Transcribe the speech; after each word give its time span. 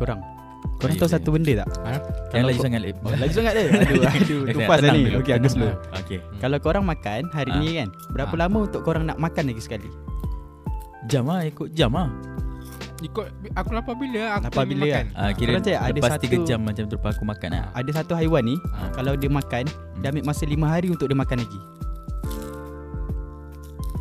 korang. 0.00 0.20
Korang 0.76 0.92
Ayuh, 0.92 0.98
tahu 0.98 1.08
ayuh. 1.08 1.16
satu 1.16 1.28
benda 1.30 1.52
tak? 1.54 1.68
Yang 1.68 2.00
Kalau 2.30 2.40
laju 2.42 2.52
kau- 2.52 2.64
sangat 2.64 2.80
lip. 2.80 2.96
Oh, 2.98 3.12
laju 3.22 3.34
sangat 3.34 3.52
dia. 3.52 3.62
Aduh, 3.64 4.02
aduh, 4.02 4.40
tupas 4.50 4.68
dah 4.70 4.80
tenang 4.82 4.96
ni. 4.98 5.10
Okey, 5.14 5.32
aku 5.34 5.48
slow. 5.48 5.72
Okey. 6.00 6.18
Kalau 6.36 6.56
korang 6.58 6.84
makan 6.84 7.20
hari 7.30 7.50
Ah. 7.50 7.58
ni 7.58 7.68
kan, 7.76 7.88
berapa 8.10 8.34
Ah. 8.34 8.40
lama 8.40 8.58
untuk 8.62 8.80
korang 8.80 9.04
nak 9.04 9.16
makan 9.16 9.44
lagi 9.46 9.60
sekali? 9.60 9.88
Jam 11.06 11.24
ah 11.26 11.40
ikut 11.42 11.68
jam 11.70 11.92
ah. 11.94 12.08
Ikut 13.00 13.24
aku 13.50 13.70
lapar 13.72 13.96
bila 13.96 14.36
aku 14.36 14.44
Lapar 14.46 14.64
bila, 14.66 14.84
makan. 14.84 15.04
Ah 15.14 15.30
kira 15.30 15.48
Korang 15.50 15.64
cakap 15.64 15.80
ada 15.80 15.92
lepas 15.94 16.10
satu- 16.12 16.24
3 16.28 16.38
jam 16.44 16.60
macam 16.60 16.84
tu 16.84 16.96
aku 16.98 17.24
makan 17.24 17.50
ah. 17.54 17.64
Ada 17.72 17.90
satu 17.94 18.12
haiwan 18.14 18.42
ni, 18.42 18.56
Ah. 18.70 18.92
kalau 18.92 19.12
dia 19.16 19.30
makan, 19.30 19.64
dia 19.96 20.08
ambil 20.08 20.24
masa 20.26 20.44
5 20.44 20.66
hari 20.66 20.88
untuk 20.88 21.06
dia 21.06 21.16
makan 21.16 21.40
lagi. 21.40 21.60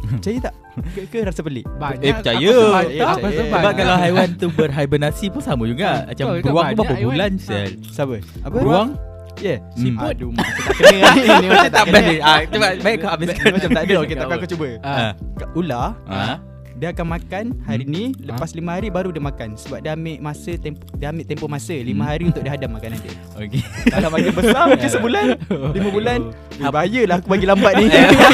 Percaya 0.09 0.39
tak? 0.41 0.55
Ke, 0.85 1.01
ke 1.05 1.17
rasa 1.21 1.41
pelik? 1.41 1.65
Banyak 1.71 2.01
Eh, 2.01 2.13
percaya. 2.13 2.37
Aku 2.39 2.61
sebab, 2.61 2.83
Eh, 2.85 3.01
apa 3.01 3.27
sebab 3.29 3.47
Sebab 3.55 3.71
kalau 3.73 3.95
haiwan 3.97 4.27
tu 4.35 4.47
berhibernasi 4.49 5.25
pun 5.29 5.41
sama 5.41 5.63
juga. 5.63 6.03
Macam 6.05 6.25
Betul, 6.25 6.41
beruang 6.41 6.45
tu 6.45 6.53
banyak 6.65 6.77
berapa 6.77 6.93
haiwan. 6.93 7.13
bulan 7.13 7.31
Ah. 7.31 7.41
sel. 7.41 7.69
Siapa? 7.85 8.15
Apa? 8.41 8.55
Beruang? 8.55 8.89
Ya. 9.37 9.47
Yeah. 9.47 9.59
Siput. 9.71 10.11
Aduh, 10.11 10.29
macam 10.29 10.51
tak 10.51 10.75
kena 10.79 10.99
ni. 11.15 11.27
Ni 11.39 11.47
macam 11.47 11.63
tak 11.63 11.71
Tak 11.71 11.85
kena. 11.87 12.13
Ah 12.19 12.39
cuba 12.43 12.67
baik 12.77 12.97
kau 12.99 13.09
habiskan. 13.09 13.47
Macam 13.49 13.69
tak 13.71 13.81
ada. 13.81 13.93
Okey, 13.97 14.15
tapi 14.17 14.33
aku 14.33 14.47
cuba. 14.49 14.67
Ah. 14.81 15.11
Ular, 15.53 15.87
Ah. 16.03 16.35
Dia 16.79 16.89
akan 16.89 17.05
makan 17.11 17.45
hari 17.61 17.83
Hmm. 17.83 17.91
ni, 17.91 18.03
lepas 18.17 18.49
5 18.49 18.71
hari 18.71 18.87
baru 18.87 19.11
dia 19.11 19.19
makan. 19.19 19.53
Sebab 19.53 19.79
dia 19.79 19.91
ambil 19.93 20.15
masa 20.19 20.51
tempo, 20.55 20.79
dia 20.95 21.07
ambil 21.09 21.25
tempoh 21.25 21.47
masa 21.47 21.75
5 21.75 21.91
Hmm. 21.93 22.01
hari 22.01 22.23
untuk 22.25 22.39
dia 22.39 22.51
hadam 22.51 22.71
makanan 22.71 22.97
dia. 22.99 23.13
Okey. 23.39 23.61
Kalau 23.85 24.09
bagi 24.09 24.31
besar 24.31 24.63
mungkin 24.65 24.89
sebulan, 24.89 25.25
5 25.75 25.89
bulan. 25.89 26.19
Eh, 26.55 26.65
Ap- 26.65 26.73
bahayalah 26.73 27.17
aku 27.19 27.27
bagi 27.29 27.45
lambat 27.45 27.73
ni. 27.77 27.85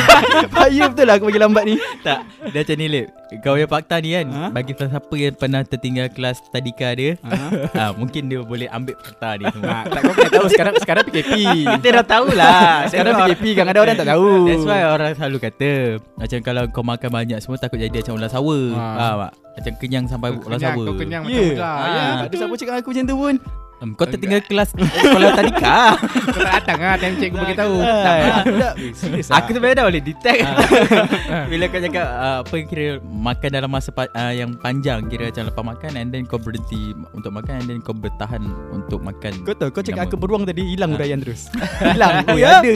Bahaya 0.53 0.83
betul 0.87 1.05
lah 1.05 1.15
aku 1.15 1.25
bagi 1.27 1.37
lambat 1.37 1.63
ni. 1.63 1.75
Tak 2.01 2.19
Dia 2.45 2.61
macam 2.61 2.75
ni 2.75 2.87
Lip 2.87 3.07
Kau 3.41 3.53
punya 3.53 3.65
fakta 3.65 3.95
ni 3.97 4.09
kan 4.11 4.25
Ha? 4.27 4.47
Bagi 4.51 4.71
siapa 4.73 5.15
yang 5.15 5.33
pernah 5.33 5.61
tertinggal 5.61 6.07
kelas 6.09 6.37
tadika 6.47 6.89
dia 6.91 7.17
Ha? 7.21 7.33
ah, 7.71 7.91
Mungkin 7.91 8.27
dia 8.27 8.41
boleh 8.41 8.67
ambil 8.67 8.93
fakta 8.95 9.37
ni 9.37 9.45
semua 9.47 9.81
Tak 9.83 10.01
kau 10.01 10.13
kena 10.13 10.29
tahu 10.31 10.47
sekarang 10.47 10.73
sekarang 10.77 11.03
PKP. 11.05 11.31
Kita 11.71 11.87
dah 11.91 12.05
tahulah 12.05 12.61
Sekarang 12.87 13.13
PKP 13.19 13.43
kan 13.55 13.65
ada 13.67 13.79
orang 13.79 13.95
tak 13.95 14.07
tahu. 14.07 14.29
That's 14.45 14.63
why 14.63 14.81
orang 14.83 15.11
selalu 15.13 15.37
kata 15.39 15.71
Macam 16.15 16.39
kalau 16.41 16.63
kau 16.69 16.83
makan 16.83 17.09
banyak 17.11 17.37
semua 17.39 17.57
Takut 17.57 17.77
jadi 17.77 17.93
macam 17.95 18.13
ular 18.15 18.29
sawa 18.35 18.57
Ha. 18.69 18.85
Faham 18.91 19.17
tak? 19.21 19.33
Macam 19.55 19.73
kenyang 19.79 20.05
sampai 20.05 20.29
Kau 20.29 20.43
ular 20.43 20.59
kenyang, 20.59 20.75
sawa 20.75 20.83
kau 20.83 20.95
kenyang 20.99 21.23
Ya. 21.23 21.29
macam 21.31 21.47
ular. 21.55 21.63
Ah. 21.63 21.87
Ya. 21.87 22.03
Tak 22.19 22.27
ada 22.27 22.35
siapa 22.35 22.55
cakap 22.59 22.73
aku 22.75 22.89
macam 22.91 23.05
tu 23.05 23.15
pun. 23.15 23.35
Um, 23.79 23.89
Kau 23.93 24.05
tertinggal 24.05 24.41
kelas 24.41 24.69
sekolah 24.71 25.31
tadika 25.33 25.95
Kau 26.33 26.41
tak 26.41 26.53
datang 26.59 26.79
ah 26.81 26.95
time 26.95 27.15
cikgu 27.15 27.37
bagi 27.37 27.55
tahu. 27.55 27.75
Aku 29.31 29.49
sebenarnya 29.49 29.75
dah 29.77 29.85
boleh 29.85 30.01
detect 30.01 30.41
Bila 31.51 31.63
kau 31.67 31.79
cakap 31.79 32.05
uh, 32.07 32.37
Apa 32.41 32.55
kira 32.63 32.85
Makan 33.01 33.49
dalam 33.51 33.67
masa 33.67 33.89
pa- 33.89 34.09
uh, 34.09 34.31
yang 34.31 34.55
panjang 34.55 35.05
Kira 35.05 35.29
macam 35.29 35.43
lepas 35.45 35.63
makan 35.65 35.91
And 35.95 36.09
then 36.09 36.23
kau 36.23 36.37
berhenti 36.37 36.93
Untuk 37.11 37.31
makan 37.31 37.53
And 37.57 37.67
then 37.67 37.79
kau 37.79 37.91
bertahan 37.91 38.43
Untuk 38.71 39.01
makan 39.01 39.43
Kau 39.43 39.53
tahu 39.53 39.69
kau 39.71 39.81
cakap 39.81 40.07
aku 40.07 40.15
beruang 40.15 40.43
tadi 40.43 40.63
hilang 40.65 40.93
huraian 40.93 41.17
terus. 41.17 41.49
Hilang. 41.85 42.23
Oh, 42.27 42.37
Ya? 42.37 42.59
ada. 42.59 42.71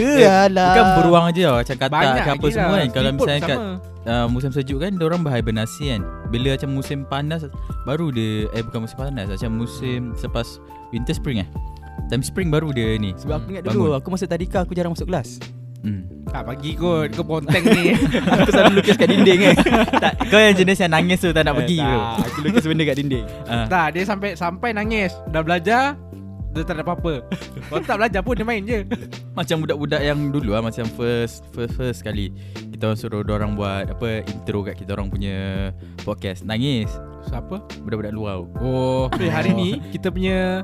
Alah. 0.45 0.67
Bukan 0.67 0.85
beruang 0.97 1.25
aja 1.27 1.41
tau 1.45 1.57
Macam 1.59 1.75
Banyak 1.89 2.15
ke 2.17 2.31
apa 2.31 2.45
semua 2.49 2.67
lah. 2.67 2.79
kan 2.79 2.89
Kalau 2.91 3.09
misalnya 3.11 3.41
kat 3.41 3.57
uh, 4.05 4.27
musim 4.27 4.51
sejuk 4.51 4.79
kan 4.79 4.91
Diorang 4.93 5.21
berhibernasi 5.21 5.83
kan 5.89 6.01
Bila 6.27 6.55
macam 6.55 6.69
musim 6.71 6.99
panas 7.03 7.41
Baru 7.83 8.09
dia 8.09 8.49
Eh 8.51 8.61
bukan 8.61 8.83
musim 8.83 8.97
panas 8.97 9.27
Macam 9.27 9.51
musim 9.55 10.13
Selepas 10.15 10.59
Winter 10.89 11.13
spring 11.13 11.41
eh 11.41 11.49
Time 12.07 12.21
spring 12.21 12.49
baru 12.49 12.69
dia 12.69 12.95
ni 12.95 13.13
Sebab 13.13 13.35
aku 13.35 13.47
ingat 13.51 13.63
Bangun. 13.63 13.75
dulu 13.77 13.91
aku 13.93 14.07
masa 14.09 14.25
tadika 14.25 14.63
aku 14.63 14.73
jarang 14.73 14.91
masuk 14.91 15.05
kelas. 15.05 15.37
hmm. 15.83 16.01
Tak 16.25 16.41
bagi 16.43 16.73
kot 16.73 17.09
Kau 17.11 17.21
bonteng 17.23 17.65
ni 17.65 17.93
Aku 18.35 18.49
selalu 18.49 18.73
lukis 18.77 18.95
kat 18.95 19.07
dinding 19.07 19.39
kan. 19.43 19.55
tak, 20.03 20.13
Kau 20.27 20.37
yang 20.37 20.53
jenis 20.53 20.77
yang 20.77 20.91
nangis 20.91 21.17
tu 21.17 21.29
Tak 21.29 21.41
nak 21.41 21.53
pergi 21.55 21.77
Eh, 21.77 21.85
tu 21.85 21.97
tak, 21.99 22.17
Aku 22.23 22.37
lukis 22.41 22.63
benda 22.63 22.83
kat 22.83 22.95
dinding. 22.95 23.25
Ah. 23.45 23.65
Tak 23.65 23.87
dia 23.93 24.03
sampai 24.03 24.29
Sampai 24.33 24.69
nangis 24.71 25.13
Dah 25.27 25.41
belajar 25.41 25.97
Dia 26.49 26.61
tak 26.61 26.77
ada 26.77 26.83
apa-apa 26.83 27.25
Kalau 27.69 27.81
tak 27.81 27.97
belajar 27.97 28.21
pun 28.21 28.33
Dia 28.33 28.45
main 28.45 28.61
je 28.61 28.85
Macam 29.33 29.61
budak-budak 29.61 30.01
yang 30.01 30.29
dulu 30.29 30.53
lah 30.53 30.61
Macam 30.61 30.85
first 30.89 31.45
First 31.49 31.73
first 31.73 31.99
kali 32.01 32.29
Kita 32.79 32.95
orang 32.95 32.99
suruh 33.03 33.27
orang 33.27 33.59
buat 33.59 33.91
Apa 33.91 34.23
Intro 34.23 34.63
kat 34.63 34.79
kita 34.79 34.95
orang 34.95 35.11
punya 35.11 35.67
Podcast 36.07 36.47
Nangis 36.47 36.87
Siapa? 37.27 37.59
Budak-budak 37.83 38.15
luar 38.15 38.47
Oh 38.63 39.11
Tapi 39.11 39.27
hari 39.35 39.51
ni 39.51 39.83
Kita 39.91 40.07
punya 40.07 40.63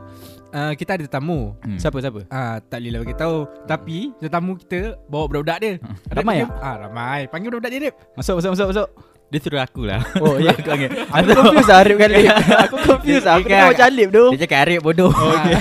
uh, 0.55 0.71
Kita 0.79 0.95
ada 0.95 1.03
tetamu 1.03 1.59
hmm. 1.59 1.75
Siapa 1.75 1.99
siapa? 1.99 2.23
Ah, 2.31 2.63
tak 2.63 2.79
boleh 2.79 2.91
lah 2.95 2.99
bagi 3.03 3.19
tahu. 3.19 3.37
Tapi 3.67 4.15
tetamu 4.23 4.55
kita 4.55 4.95
bawa 5.11 5.27
budak-budak 5.27 5.57
dia. 5.59 5.73
Ada 6.07 6.23
Ramai 6.23 6.37
panggil, 6.39 6.63
Ah, 6.63 6.75
ramai. 6.87 7.21
Panggil 7.27 7.47
budak-budak 7.51 7.71
dia, 7.75 7.81
Dip. 7.91 7.95
Masuk 8.15 8.33
masuk 8.39 8.51
masuk 8.55 8.67
masuk. 8.71 8.87
Dia 9.27 9.39
suruh 9.43 9.59
aku 9.59 9.81
lah 9.83 9.99
Oh 10.23 10.39
ya. 10.39 10.53
Aku 10.55 10.63
panggil 10.63 10.89
Aku 11.11 11.27
confused 11.35 11.67
lah 11.67 11.83
Arif 11.83 11.95
kali. 11.99 12.23
Aku 12.63 12.75
confused 12.79 13.27
lah. 13.27 13.43
Aku 13.43 13.47
kan- 13.51 13.75
macam 13.75 13.87
Alip 13.91 14.07
tu. 14.15 14.23
Dia 14.31 14.39
cakap 14.47 14.59
Arif 14.63 14.79
bodoh 14.79 15.11
oh, 15.11 15.31
okay. 15.35 15.59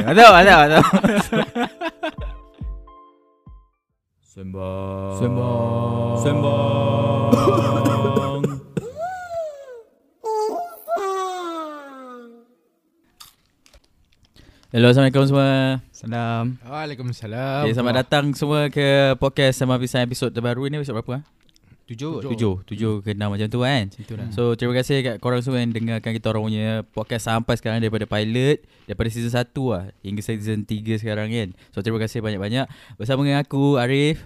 Masuk 0.00 0.30
masuk 0.32 0.56
masuk 0.64 0.84
Sembang 4.34 5.14
Sembang. 5.14 6.18
Sembang 6.18 6.58
Hello 14.74 14.90
Assalamualaikum 14.90 15.30
semua 15.30 15.78
Salam. 15.94 16.58
Waalaikumsalam. 16.66 17.62
okay, 17.62 17.78
Selamat 17.78 17.94
datang 18.02 18.34
semua 18.34 18.66
ke 18.74 19.14
podcast 19.22 19.62
Sama 19.62 19.78
Pisang 19.78 20.02
episod 20.02 20.34
terbaru 20.34 20.66
ni 20.66 20.82
Episod 20.82 20.98
berapa? 20.98 21.22
Ha? 21.22 21.43
Tujuh. 21.84 22.24
Tujuh 22.24 22.54
Tujuh 22.64 22.92
ke 23.00 23.12
enam 23.12 23.28
macam 23.28 23.44
tu 23.44 23.60
kan 23.60 23.84
Itulah. 23.90 24.32
So 24.32 24.52
terima 24.54 24.72
kasih 24.72 25.02
kat 25.02 25.16
korang 25.18 25.44
semua 25.44 25.60
yang 25.60 25.68
dengarkan 25.68 26.12
kita 26.12 26.28
orang 26.28 26.48
punya 26.48 26.66
podcast 26.86 27.28
sampai 27.28 27.54
sekarang 27.54 27.78
daripada 27.78 28.04
pilot 28.04 28.64
Daripada 28.84 29.08
season 29.08 29.28
1 29.30 29.44
lah 29.66 29.92
hingga 30.00 30.20
season 30.20 30.62
3 30.62 30.72
sekarang 30.96 31.28
kan 31.28 31.48
So 31.70 31.80
terima 31.80 32.00
kasih 32.00 32.18
banyak-banyak 32.18 32.66
Bersama 32.96 33.20
dengan 33.20 33.40
aku 33.40 33.76
Arif 33.76 34.24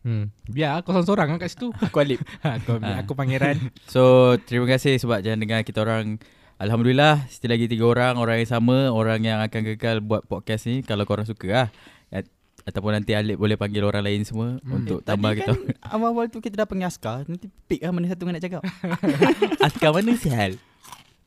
Hmm. 0.00 0.28
Biar 0.44 0.84
kau 0.84 0.92
seorang-seorang 0.92 1.26
kan 1.32 1.38
kat 1.40 1.48
situ. 1.48 1.72
Aku 1.80 1.96
Alip. 1.96 2.20
aku, 2.44 2.76
Ah. 2.84 3.00
aku 3.00 3.16
pangeran. 3.16 3.56
So 3.88 4.36
terima 4.38 4.68
kasih 4.68 5.00
sebab 5.00 5.24
jangan 5.24 5.40
dengar 5.40 5.64
kita 5.64 5.80
orang 5.80 6.20
Alhamdulillah 6.54 7.24
still 7.28 7.50
lagi 7.50 7.66
tiga 7.66 7.82
orang 7.82 8.14
Orang 8.14 8.36
yang 8.36 8.46
sama 8.46 8.86
Orang 8.86 9.24
yang 9.24 9.42
akan 9.42 9.64
kekal 9.64 9.98
buat 9.98 10.22
podcast 10.22 10.68
ni 10.68 10.86
Kalau 10.86 11.02
korang 11.02 11.24
suka 11.24 11.48
lah 11.48 11.68
Ataupun 12.64 12.90
nanti 12.90 13.12
Alip 13.12 13.36
boleh 13.36 13.54
panggil 13.54 13.80
orang 13.80 14.00
lain 14.02 14.22
semua 14.22 14.56
Hmm. 14.58 14.80
Untuk 14.80 15.00
tambah 15.00 15.30
Tadi 15.30 15.40
kita 15.42 15.52
kan 15.52 15.60
awal-awal 15.94 16.26
tu 16.26 16.38
kita 16.38 16.56
dah 16.56 16.64
panggil 16.64 16.86
Askar. 16.86 17.24
Nanti 17.24 17.52
pick 17.66 17.78
lah 17.78 17.90
mana 17.90 18.06
satu 18.06 18.22
yang 18.22 18.32
nak 18.32 18.42
cakap. 18.42 18.62
Askar 19.66 19.90
mana 19.90 20.12
si 20.14 20.28
Hal? 20.28 20.56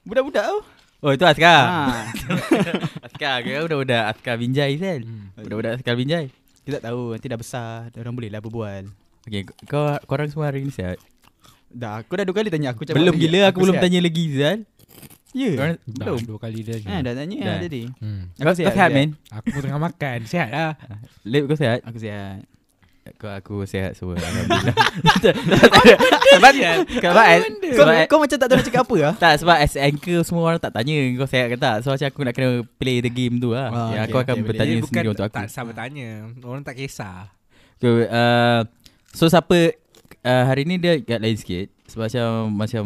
Budak-budak 0.01 0.45
tu. 0.45 0.59
Oh 0.97 1.11
itu 1.11 1.21
Askar 1.23 1.61
Ha. 1.61 2.09
Askar 3.05 3.35
ke 3.39 3.53
budak-budak 3.61 4.03
Askar 4.09 4.35
Binjai 4.35 4.73
kan 4.75 4.99
Hmm. 4.99 5.29
Budak-budak 5.37 5.71
Askar 5.77 5.93
Binjai 5.93 6.33
Kita 6.59 6.77
tak 6.77 6.89
tahu 6.89 7.13
nanti 7.13 7.27
dah 7.27 7.37
besar. 7.37 7.93
Orang 7.93 8.13
boleh 8.13 8.27
lah 8.27 8.39
berbual. 8.39 8.89
Okay 9.23 9.45
kau 9.63 9.85
korang 10.03 10.27
semua 10.27 10.49
hari 10.49 10.61
ni 10.61 10.71
sihat? 10.71 10.97
Dah, 11.67 11.99
aku 11.99 12.15
dah 12.15 12.23
dua 12.23 12.33
kali 12.33 12.47
tanya 12.47 12.71
aku 12.71 12.87
Belum 12.87 13.13
gila 13.13 13.39
ni? 13.39 13.45
aku, 13.45 13.59
belum 13.59 13.75
sihat. 13.75 13.83
tanya 13.83 13.99
lagi 13.99 14.23
Zal 14.33 14.59
Ya. 15.31 15.51
Korang- 15.53 15.81
Dah 15.83 16.05
Belum 16.07 16.21
dua 16.23 16.37
kali 16.39 16.59
dah. 16.61 16.77
Ha, 16.81 16.95
dah 17.01 17.13
tanya 17.13 17.37
Dah. 17.37 17.57
tadi. 17.59 17.83
Hmm. 17.99 18.31
Kau 18.33 18.47
kau 18.47 18.55
sihat 18.55 18.89
men? 18.89 19.09
Aku 19.29 19.45
pun 19.49 19.61
tengah 19.61 19.81
makan. 19.81 20.17
Sihat 20.23 20.49
lah. 20.49 20.71
Lip 21.31 21.43
kau 21.45 21.55
sihat? 21.55 21.83
Aku 21.83 21.97
sihat. 21.97 22.47
Kau 23.15 23.31
aku 23.31 23.63
sihat 23.63 23.95
semua 23.95 24.19
Alhamdulillah 24.19 24.75
Sebab 25.23 26.51
Sebab 26.51 26.53
Kau, 26.99 27.11
Sebab 27.71 27.93
kau 28.03 28.19
macam 28.19 28.35
tak 28.35 28.47
tahu 28.47 28.57
nak 28.59 28.65
cakap 28.67 28.81
apa 28.83 28.95
lah. 28.99 29.13
Tak 29.15 29.33
sebab 29.39 29.55
as 29.57 29.73
anchor 29.79 30.19
semua 30.21 30.43
orang 30.43 30.59
tak 30.59 30.75
tanya 30.75 30.95
kau 31.15 31.23
sihat 31.23 31.47
ke 31.47 31.55
tak 31.55 31.75
So 31.81 31.95
macam 31.95 32.03
aku 32.03 32.21
nak 32.27 32.33
kena 32.35 32.49
play 32.75 32.99
the 32.99 33.07
game 33.07 33.39
tu 33.39 33.55
lah 33.55 33.71
Ah, 33.71 33.89
Ya 33.89 34.03
okay, 34.03 34.11
aku 34.11 34.17
akan 34.19 34.33
okay, 34.33 34.43
bertanya 34.43 34.73
Dia 34.73 34.83
sendiri 34.83 35.07
untuk 35.07 35.23
aku 35.23 35.39
Tak 35.39 35.47
sama 35.47 35.71
tanya. 35.71 36.09
Orang 36.43 36.63
tak 36.63 36.75
kisah. 36.75 37.31
so, 37.79 37.87
uh, 37.95 38.61
so 39.09 39.23
siapa 39.25 39.71
uh, 40.21 40.43
Hari 40.43 40.67
ni 40.67 40.75
dia 40.75 40.99
agak 40.99 41.19
lain 41.23 41.37
sikit 41.39 41.71
Sebab 41.87 42.05
macam 42.05 42.27
Macam 42.53 42.83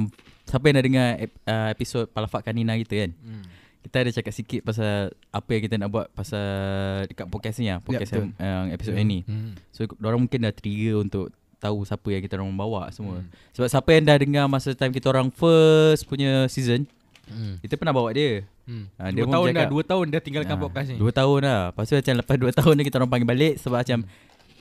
Siapa 0.52 0.68
yang 0.68 0.76
dah 0.76 0.86
dengar 0.86 1.08
uh, 1.48 1.70
episod 1.70 2.04
Palafak 2.06 2.44
Kanina 2.44 2.76
kita 2.76 2.94
kan 3.00 3.12
Hmm. 3.18 3.44
Kita 3.82 3.96
ada 3.98 4.12
cakap 4.12 4.30
sikit 4.32 4.62
pasal 4.62 5.10
Apa 5.32 5.50
yang 5.50 5.64
kita 5.64 5.76
nak 5.76 5.90
buat 5.90 6.06
Pasal 6.12 6.46
Dekat 7.08 7.26
podcast 7.26 7.58
ni 7.58 7.66
lah 7.66 7.80
Podcast 7.80 8.12
Ya, 8.12 8.18
yang, 8.20 8.28
yang 8.38 8.66
episod 8.70 8.94
yang 8.94 9.08
ni 9.08 9.20
Hmm. 9.24 9.56
So 9.72 9.88
orang 9.98 10.22
mungkin 10.22 10.44
dah 10.44 10.52
trigger 10.52 11.00
untuk 11.00 11.32
tahu 11.58 11.86
siapa 11.86 12.08
yang 12.10 12.20
kita 12.20 12.36
orang 12.36 12.50
bawa 12.52 12.90
semua. 12.90 13.22
Hmm. 13.22 13.30
Sebab 13.54 13.68
siapa 13.70 13.90
yang 13.94 14.04
dah 14.04 14.18
dengar 14.18 14.46
masa 14.46 14.74
time 14.74 14.90
kita 14.90 15.08
orang 15.08 15.30
first 15.30 16.10
punya 16.10 16.50
season, 16.50 16.90
Hmm. 17.30 17.62
kita 17.62 17.78
pernah 17.78 17.94
bawa 17.94 18.10
dia. 18.12 18.42
Hmm. 18.66 18.90
Ha, 18.98 19.08
dia 19.08 19.22
dua 19.22 19.24
pun 19.24 19.32
tahun 19.32 19.46
cakap- 19.46 19.56
dah, 19.56 19.68
dua 19.70 19.84
tahun 19.86 20.06
dah 20.10 20.22
tinggalkan 20.22 20.56
Ah, 20.58 20.60
podcast 20.60 20.88
ni. 20.90 20.98
Dua 20.98 21.12
tahun 21.14 21.38
dah. 21.40 21.62
Lepas 21.70 21.86
tu 21.86 21.94
macam 21.94 22.14
lepas 22.18 22.36
dua 22.36 22.52
tahun 22.52 22.74
ni 22.74 22.84
kita 22.84 22.96
orang 22.98 23.12
panggil 23.14 23.30
balik 23.30 23.54
sebab 23.62 23.78
macam 23.78 24.00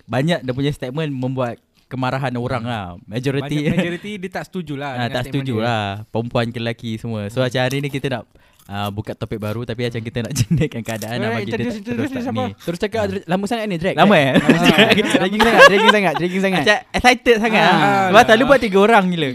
banyak 0.05 0.39
dia 0.45 0.53
punya 0.53 0.71
statement 0.71 1.11
membuat 1.11 1.57
kemarahan 1.91 2.31
orang 2.33 2.63
lah. 2.63 2.85
Majority 3.05 3.57
majority 3.75 4.11
dia 4.17 4.31
tak 4.31 4.47
setuju 4.47 4.75
lah. 4.75 4.91
Ah, 4.91 4.97
dengan 5.03 5.11
tak 5.13 5.25
setuju 5.27 5.55
dia. 5.57 5.67
lah 5.67 5.85
Perempuan 6.07 6.47
ke 6.49 6.59
lelaki 6.59 6.91
semua 6.95 7.27
So 7.27 7.43
macam 7.43 7.59
hari 7.59 7.79
ni 7.79 7.89
kita 7.89 8.07
nak 8.09 8.25
uh, 8.67 8.89
buka 8.89 9.13
topik 9.13 9.37
baru 9.37 9.63
tapi 9.63 9.83
macam 9.83 9.99
kita 9.99 10.19
nak 10.21 10.33
jenakkan 10.39 10.81
keadaan 10.81 11.17
nak 11.17 11.27
Eh, 11.27 11.35
bagi 11.37 11.45
dia 11.45 11.57
terus 11.57 11.75
introduce 11.77 12.11
tak 12.13 12.23
ni. 12.31 12.47
Terus 12.57 12.79
cakap 12.79 13.03
lama 13.25 13.45
sangat 13.45 13.65
ni 13.67 13.77
drag. 13.77 13.95
Lama 13.95 14.15
eh? 14.15 14.33
Dragging 14.39 15.43
sangat, 15.43 15.61
dragging 15.71 15.91
sangat, 15.91 16.15
dragging 16.17 16.43
sangat. 16.43 16.63
Macam 16.63 16.79
excited 16.93 17.37
sangat. 17.39 17.63
Ah, 17.63 17.75
Ah, 17.81 18.07
Sebab 18.09 18.23
selalu 18.25 18.43
buat 18.47 18.61
tiga 18.61 18.79
orang 18.79 19.05
gila. 19.11 19.31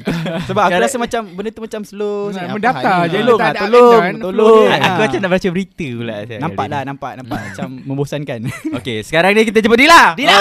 Sebab 0.46 0.64
aku 0.64 0.80
rasa 0.80 0.98
macam 0.98 1.22
benda 1.30 1.50
tu 1.52 1.62
macam 1.62 1.82
slow 1.84 2.32
sangat. 2.32 2.56
Apa 2.56 2.84
je, 3.06 3.18
ni? 3.18 3.22
Tolong 3.22 3.38
tak 3.38 3.46
ah, 3.46 3.52
ada 3.52 3.60
tolong, 3.62 4.00
agenda 4.02 4.24
tolong. 4.24 4.66
Aku 4.66 4.88
Ah. 4.88 4.98
macam 5.02 5.20
nak 5.20 5.32
baca 5.32 5.48
berita 5.50 5.88
pula. 5.92 6.16
Nampak 6.38 6.66
ni. 6.66 6.76
nampak, 6.86 7.12
nampak 7.20 7.40
macam 7.46 7.68
membosankan. 7.84 8.40
Okay, 8.80 8.98
sekarang 9.04 9.32
ni 9.34 9.44
kita 9.44 9.60
jumpa 9.60 9.76
Dila. 9.76 10.02
Dila. 10.16 10.36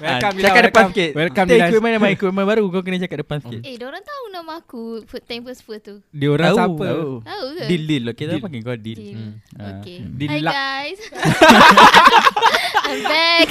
Welcome, 0.00 0.32
Dila, 0.34 0.46
Cakap 0.48 0.62
depan 0.62 0.72
welcome. 0.80 0.90
sikit. 0.90 1.10
Welcome, 1.12 1.46
Kita 1.46 1.56
equipment 1.62 1.92
nama 1.92 2.08
equipment 2.08 2.46
baru 2.46 2.62
kau 2.66 2.80
kena 2.80 2.96
cakap 2.98 3.18
depan 3.20 3.38
sikit. 3.38 3.60
Eh, 3.62 3.76
orang 3.78 4.00
tahu 4.00 4.24
nama 4.30 4.52
aku 4.56 4.82
Food 5.04 5.24
Time 5.24 5.42
First 5.44 5.62
Food 5.62 5.80
tu. 5.80 5.94
Dia 6.08 6.28
orang 6.28 6.48
Tahu, 6.48 6.56
siapa? 6.56 6.84
tahu. 6.86 7.08
Tahu 7.20 7.44
ke? 7.52 7.64
Dil 7.68 7.82
Dil 7.84 8.04
okay, 8.04 8.16
kita 8.18 8.32
Dil. 8.32 8.40
panggil 8.40 8.60
kau 8.62 8.72
Dil. 8.74 8.96
Dil. 8.96 9.12
Hmm. 9.14 9.32
Okay. 9.76 9.96
Dil 10.00 10.30
Hi 10.30 10.40
guys. 10.40 10.98
I'm 12.90 13.00
back. 13.04 13.48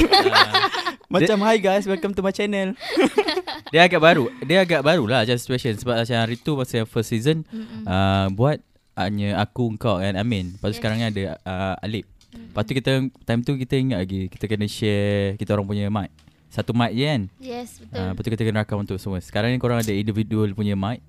Macam 1.08 1.38
hi 1.44 1.58
guys, 1.60 1.86
welcome 1.86 2.12
to 2.12 2.22
my 2.22 2.30
channel. 2.30 2.74
Dia 3.72 3.86
agak 3.86 4.02
baru. 4.02 4.34
Dia 4.42 4.66
agak 4.66 4.82
baru 4.82 5.06
lah 5.06 5.22
macam 5.22 5.38
situation 5.38 5.78
sebab 5.78 6.02
macam 6.02 6.18
hari 6.18 6.36
tu 6.36 6.58
masa 6.58 6.82
yang 6.82 6.90
first 6.90 7.14
season 7.14 7.46
uh, 7.86 8.26
buat 8.32 8.58
hanya 8.96 9.38
aku 9.38 9.78
kau 9.78 9.98
kan 9.98 10.18
Amin. 10.18 10.58
Lepas 10.58 10.66
tu 10.66 10.74
Yes. 10.74 10.80
sekarang 10.82 10.98
ni 10.98 11.06
ada 11.06 11.22
uh, 11.40 11.76
Alip. 11.80 12.10
Lepas 12.32 12.64
tu 12.64 12.74
kita 12.74 12.92
time 13.24 13.42
tu 13.42 13.54
kita 13.56 13.74
ingat 13.76 14.00
lagi 14.00 14.26
kita 14.28 14.46
kena 14.46 14.66
share 14.66 15.38
kita 15.38 15.54
orang 15.54 15.66
punya 15.66 15.86
mic. 15.88 16.10
Satu 16.50 16.74
mic 16.74 16.92
je 16.92 17.06
kan. 17.06 17.22
Yes, 17.38 17.78
betul. 17.78 17.94
Uh, 17.96 18.10
lepas 18.12 18.22
tu 18.22 18.30
kita 18.32 18.44
kena 18.44 18.60
rakam 18.60 18.82
untuk 18.82 18.98
semua. 18.98 19.18
Sekarang 19.20 19.50
ni 19.50 19.58
korang 19.58 19.78
ada 19.78 19.90
individual 19.90 20.50
punya 20.52 20.74
mic. 20.74 21.00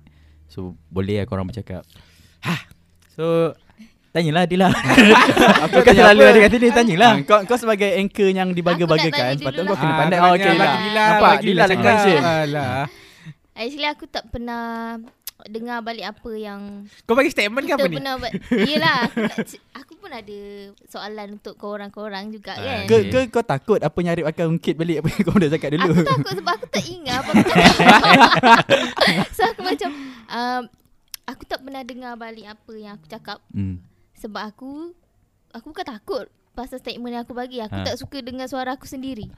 So 0.47 0.73
boleh 0.87 1.17
lah 1.17 1.25
korang 1.25 1.45
bercakap. 1.45 1.81
Ha. 2.41 2.55
So 3.11 3.53
tanyalah 4.11 4.43
Dila. 4.45 4.69
aku 5.65 5.77
kan 5.79 5.87
tanya 5.87 6.01
selalu 6.03 6.21
apa? 6.21 6.29
ada 6.29 6.39
kat 6.39 6.51
sini 6.51 6.69
tanyalah. 6.69 7.11
Ah, 7.11 7.23
kau 7.23 7.39
kau 7.43 7.57
sebagai 7.57 7.89
anchor 7.91 8.29
yang. 8.29 8.49
Aku 8.51 9.39
tanya 9.39 9.41
Patut 9.41 9.61
dulu 9.61 9.71
kau 9.71 9.77
kena 9.77 9.89
Ah, 9.89 9.97
pandai. 9.97 10.17
tanya 10.17 10.21
Oh, 10.21 10.31
okay 10.31 10.45
bagi 10.45 10.59
lah. 10.59 10.75
Dila, 10.77 11.03
Nampak 11.03 11.31
bagi 11.31 11.45
Dila 11.47 11.61
cakap. 11.61 11.71
dengan 11.71 11.95
share. 11.97 12.21
Alah. 12.21 12.85
Actually 13.51 13.89
aku 13.89 14.05
tak 14.05 14.23
pernah 14.27 14.63
dengar 15.45 15.79
balik 15.79 16.05
apa 16.07 16.31
yang 16.31 16.85
Kau 17.03 17.13
bagi 17.13 17.29
statement 17.29 17.63
ke 17.63 17.73
apa 17.73 17.85
ni? 17.85 17.97
pernah 17.97 18.15
buat. 18.15 18.31
Yelah, 18.69 18.97
aku, 19.03 19.17
nak, 19.21 19.37
aku 19.73 19.93
pun 19.95 20.11
ada 20.11 20.39
soalan 20.85 21.27
untuk 21.35 21.55
korang-korang 21.55 22.29
juga 22.29 22.53
Ah, 22.53 22.83
kan. 22.83 22.85
Ke, 22.85 22.97
ke 23.07 23.19
kau 23.29 23.41
takut 23.41 23.77
apa 23.77 23.97
yang 23.97 24.11
Arif 24.11 24.25
akan 24.27 24.45
ungkit 24.51 24.75
balik 24.75 24.97
apa 24.97 25.07
yang 25.09 25.21
kau 25.23 25.35
dah 25.35 25.49
cakap 25.49 25.69
dulu? 25.71 25.83
Aku 25.87 26.03
takut 26.03 26.33
sebab 26.35 26.53
aku 26.53 26.67
tak 26.67 26.83
ingat 26.85 27.15
apa 27.15 27.29
aku 27.29 27.43
cakap. 27.43 27.75
so 29.35 29.41
aku 29.45 29.61
macam 29.63 29.89
um, 30.27 30.61
aku 31.23 31.43
tak 31.43 31.59
pernah 31.59 31.81
dengar 31.81 32.13
balik 32.15 32.45
apa 32.45 32.71
yang 32.73 32.93
aku 32.93 33.05
cakap 33.07 33.37
Hmm. 33.49 33.79
sebab 34.13 34.43
aku 34.45 34.91
aku 35.51 35.65
bukan 35.67 35.87
takut 35.89 36.25
pasal 36.51 36.77
statement 36.77 37.11
yang 37.11 37.23
aku 37.23 37.31
bagi. 37.31 37.59
Aku 37.59 37.73
Ha. 37.73 37.85
tak 37.85 37.95
suka 37.95 38.19
dengar 38.19 38.45
suara 38.45 38.73
aku 38.73 38.83
sendiri. 38.83 39.31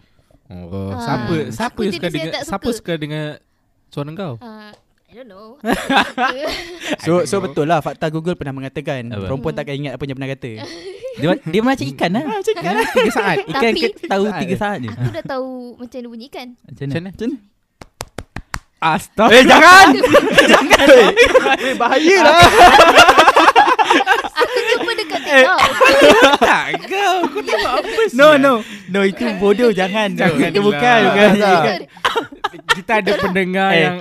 Oh, 0.46 0.92
Ah. 0.92 1.00
siapa 1.00 1.36
siapa 1.50 1.80
suka 1.88 2.08
dengar 2.10 2.32
tak 2.32 2.44
siapa 2.46 2.68
suka. 2.68 2.78
suka 2.78 2.94
dengar 2.96 3.26
suara 3.88 4.10
kau? 4.12 4.34
Uh, 4.38 4.74
I 5.13 5.15
don't 5.15 5.30
know. 5.30 5.62
So 7.06 7.21
so 7.24 7.38
betul 7.38 7.69
lah 7.69 7.80
fakta 7.80 8.10
Google 8.10 8.33
pernah 8.33 8.50
mengatakan 8.51 9.06
Apa? 9.07 9.30
perempuan 9.30 9.54
takkan 9.54 9.77
ingat 9.77 9.94
apa 9.94 10.04
yang 10.04 10.18
pernah 10.18 10.31
kata. 10.33 10.51
Dia, 11.13 11.30
dia 11.38 11.62
macam 11.62 11.86
ikan 11.86 12.10
lah. 12.10 12.24
Cakap 12.42 12.62
lah. 12.65 12.88
Tiga 12.89 13.12
saat. 13.13 13.38
Ikan 13.45 13.62
Tapi- 13.69 13.81
ke, 13.86 14.10
tahu 14.10 14.24
Saat 14.25 14.39
tiga 14.42 14.56
saat 14.57 14.77
je. 14.81 14.89
aku 14.89 15.10
dah 15.13 15.21
tahu 15.24 15.50
macam 15.77 15.94
mana 15.95 16.07
bunyi 16.10 16.27
kan. 16.27 16.48
Macam 16.57 16.83
Macam 16.83 16.98
mana? 16.98 17.10
Macam 17.13 17.27
mana? 17.30 17.38
Astaga. 18.83 19.30
Eh 19.30 19.44
jangan. 19.45 19.88
Eh, 21.63 21.75
bahaya 21.77 22.16
lah. 22.19 22.42
Aku 24.33 24.59
Eh. 25.25 25.46
Tak 26.40 26.68
kau. 26.86 27.16
Kau 27.28 27.42
tengok 27.42 27.74
apa 27.80 28.02
sih? 28.06 28.16
No 28.16 28.36
no. 28.36 28.54
No 28.88 29.02
itu 29.02 29.24
bodoh 29.38 29.72
jangan. 29.72 30.12
Jangan 30.14 30.50
Itu 30.50 30.62
bukan. 30.62 31.00
bukan. 31.06 31.80
Kita 32.74 33.02
ada 33.02 33.12
pendengar 33.18 33.70
Eh. 33.72 33.81
yang 33.81 33.96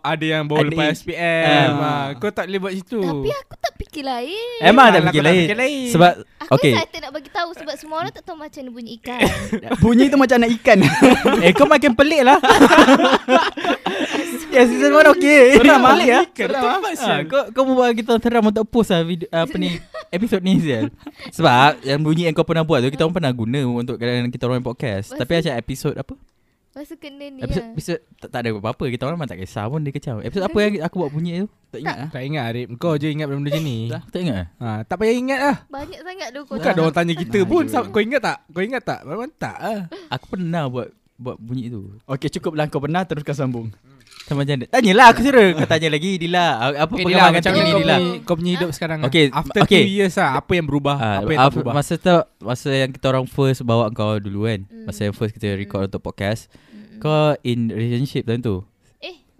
ada 0.00 0.24
yang 0.24 0.42
bawa 0.44 0.64
lepas 0.64 1.02
SPM. 1.02 1.70
Ah. 1.76 2.06
Kau 2.16 2.30
tak 2.30 2.48
boleh 2.48 2.60
buat 2.60 2.74
situ. 2.74 3.00
Tapi 3.00 3.30
aku 3.30 3.54
fikir 3.78 4.02
lain. 4.02 4.58
Emang 4.60 4.90
tak 4.90 5.02
fikir 5.08 5.22
lain. 5.22 5.46
fikir 5.46 5.58
lain. 5.58 5.88
Sebab 5.94 6.12
Aku 6.48 6.64
okay. 6.64 6.72
excited 6.72 7.00
nak 7.04 7.12
bagi 7.12 7.28
tahu 7.28 7.50
sebab 7.52 7.74
semua 7.76 7.96
orang 8.00 8.12
tak 8.12 8.24
tahu 8.24 8.40
macam 8.40 8.60
mana 8.64 8.70
bunyi 8.72 8.90
ikan. 8.96 9.20
Bunyi 9.84 10.04
tu 10.08 10.16
macam 10.16 10.36
anak 10.40 10.50
ikan. 10.56 10.78
eh 11.44 11.52
kau 11.52 11.68
makin 11.68 11.92
pelik 11.92 12.24
lah. 12.24 12.40
ya 14.48 14.64
season 14.64 14.96
1 14.96 15.12
okay. 15.12 15.60
Seram 15.60 15.84
ah. 15.84 15.92
pelik 15.92 16.08
lah. 16.08 16.24
Seram 16.32 16.80
ah. 16.80 16.92
Ah, 17.04 17.20
kau 17.28 17.42
kau 17.52 17.62
buat 17.68 17.92
kita 17.92 18.16
seram 18.16 18.48
untuk 18.48 18.64
post 18.64 18.96
lah 18.96 19.04
video 19.04 19.28
apa 19.28 19.54
ni 19.60 19.76
episod 20.16 20.40
ni 20.40 20.56
Zial. 20.56 20.88
Sebab 21.36 21.84
yang 21.84 22.00
bunyi 22.00 22.32
yang 22.32 22.34
kau 22.34 22.48
pernah 22.48 22.64
buat 22.64 22.80
tu 22.80 22.88
kita 22.88 23.04
orang 23.04 23.20
pernah 23.20 23.32
guna 23.36 23.60
untuk 23.68 24.00
kadang 24.00 24.32
kita 24.32 24.48
orang 24.48 24.64
podcast. 24.64 25.12
Tapi 25.12 25.44
macam 25.44 25.52
episod 25.52 25.92
apa? 26.00 26.16
Masa 26.78 26.94
kena 26.94 27.26
ni 27.26 27.42
Episod, 27.42 27.58
lah. 27.60 27.74
episod 27.74 27.98
tak, 28.16 28.28
tak 28.30 28.38
ada 28.38 28.48
apa-apa. 28.54 28.84
Kita 28.86 29.02
orang 29.02 29.18
memang 29.18 29.26
tak 29.26 29.42
kisah 29.42 29.66
pun 29.66 29.82
dia 29.82 29.90
kecam. 29.90 30.22
Episod 30.22 30.46
apa 30.46 30.58
yang 30.60 30.78
aku 30.80 30.96
buat 30.96 31.10
bunyi 31.10 31.42
tu? 31.42 31.46
tak 31.68 31.80
ingat 31.82 31.96
ah. 31.98 32.08
Tak 32.08 32.22
ingat 32.22 32.42
Arif 32.46 32.66
Kau 32.78 32.94
je 32.94 33.08
ingat 33.10 33.26
benda-benda 33.26 33.50
macam 33.50 33.64
ni 33.66 33.78
Tak, 33.92 34.02
tak 34.08 34.20
ingat. 34.22 34.36
eh? 34.38 34.46
ha, 34.56 34.68
Tak 34.86 34.96
payah 34.96 35.14
ingat 35.18 35.40
lah 35.42 35.56
Banyak 35.68 36.00
sangat 36.00 36.28
tu 36.30 36.40
kau 36.40 36.54
Bukan 36.54 36.70
ada 36.70 36.80
orang 36.80 36.96
tanya 36.96 37.12
kita 37.12 37.38
pun 37.44 37.62
you. 37.62 37.68
Sa- 37.68 37.84
Kau 37.84 38.00
ingat 38.00 38.20
tak? 38.22 38.38
Kau 38.48 38.62
ingat 38.62 38.82
tak? 38.86 39.00
Memang 39.04 39.28
tak 39.34 39.56
lah 39.58 39.80
Aku 40.08 40.24
pernah 40.30 40.64
buat 40.64 40.88
buat 41.18 41.34
bunyi 41.36 41.66
tu. 41.66 41.98
Okey 42.06 42.30
cukup 42.30 42.54
lah 42.54 42.70
kau 42.70 42.78
pernah 42.78 43.02
teruskan 43.02 43.34
sambung. 43.34 43.74
Sama 44.28 44.44
macam 44.44 44.54
mana? 44.60 44.66
Tanyalah 44.68 45.06
aku 45.08 45.20
suruh. 45.24 45.48
Kau 45.56 45.64
tanya 45.64 45.88
lagi 45.88 46.10
Dila. 46.20 46.46
Apa 46.60 46.68
Okay, 46.68 46.76
Dila, 46.76 46.92
perkembangan 46.92 47.32
macam 47.32 47.42
terkini 47.48 47.70
kau 47.72 47.80
Dila? 47.80 47.96
punya, 47.96 48.12
kau 48.28 48.34
punya 48.36 48.52
hidup 48.60 48.70
sekarang 48.76 48.98
Okay, 49.08 49.24
lah? 49.32 49.40
After 49.40 49.60
okay. 49.64 49.82
2 49.88 49.96
years 49.96 50.14
lah 50.20 50.30
Apa 50.36 50.52
yang 50.52 50.66
berubah? 50.68 50.96
Ah, 51.00 51.16
apa 51.24 51.30
yang 51.32 51.40
ah, 51.40 51.48
berubah? 51.48 51.72
Masa 51.72 51.94
tu 51.96 52.16
Masa 52.44 52.68
yang 52.70 52.90
kita 52.92 53.06
orang 53.08 53.24
first 53.24 53.64
Bawa 53.64 53.88
kau 53.88 54.20
dulu 54.20 54.44
kan 54.44 54.60
Hmm. 54.68 54.84
Masa 54.84 55.08
yang 55.08 55.16
first 55.16 55.32
kita 55.32 55.56
record 55.56 55.88
untuk 55.88 56.04
podcast 56.04 56.52
Mm-mm. 56.68 57.00
Kau 57.00 57.32
in 57.40 57.72
relationship 57.72 58.28
time 58.28 58.44
tu 58.44 58.60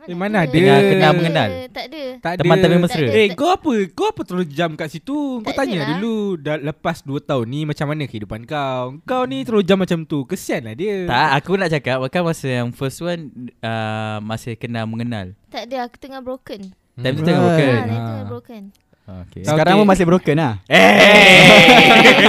Eh, 0.08 0.10
Eh, 0.10 0.16
mana 0.16 0.37
ada? 0.40 0.50
Kenal- 0.50 0.88
kenal 0.88 1.12
mengenal? 1.12 1.49
Tak 1.69 1.84
ada. 1.84 2.02
tak 2.19 2.31
ada 2.31 2.40
Teman 2.40 2.56
tapi 2.58 2.76
mesra. 2.78 3.06
Eh 3.12 3.28
kau 3.31 3.50
apa? 3.50 3.72
Kau 3.90 4.06
apa 4.08 4.22
terus 4.25 4.46
jam 4.49 4.72
kat 4.72 4.88
situ? 4.88 5.12
Kau 5.38 5.44
Tak 5.44 5.55
tanya 5.55 5.76
adalah. 5.78 5.88
dulu 5.94 6.14
dah 6.38 6.56
lepas 6.58 6.96
2 7.02 7.20
tahun 7.20 7.44
ni 7.46 7.60
macam 7.62 7.87
mana 7.87 8.02
kehidupan 8.02 8.40
kau? 8.43 8.96
Kau 9.05 9.22
ni 9.22 9.43
terus 9.43 9.62
jam 9.62 9.76
macam 9.76 10.02
tu. 10.02 10.25
Kesian 10.25 10.64
lah 10.64 10.72
dia. 10.72 11.05
Tak 11.05 11.28
aku 11.38 11.55
nak 11.55 11.69
cakap 11.69 12.00
Bahkan 12.00 12.22
masa 12.22 12.46
yang 12.49 12.69
first 12.70 12.99
one 12.99 13.28
uh, 13.60 14.16
Masih 14.20 14.55
kenal 14.55 14.84
mengenal 14.84 15.37
Tak 15.46 15.69
ada, 15.69 15.84
aku 15.84 15.96
tengah 15.99 16.19
broken. 16.19 16.72
Time 16.94 17.12
tu 17.12 17.20
Hmm. 17.20 17.28
tengah 17.28 17.43
broken 17.43 17.69
Ha, 17.69 17.84
Ah. 17.84 18.06
tengah 18.08 18.26
broken. 18.26 18.62
Okay. 19.08 19.43
Sekarang 19.43 19.75
okey. 19.75 19.82
pun 19.82 19.88
masih 19.88 20.05
broken 20.05 20.37
lah. 20.37 20.52
Eh 20.66 20.93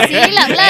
Silap 0.08 0.50
lah. 0.50 0.70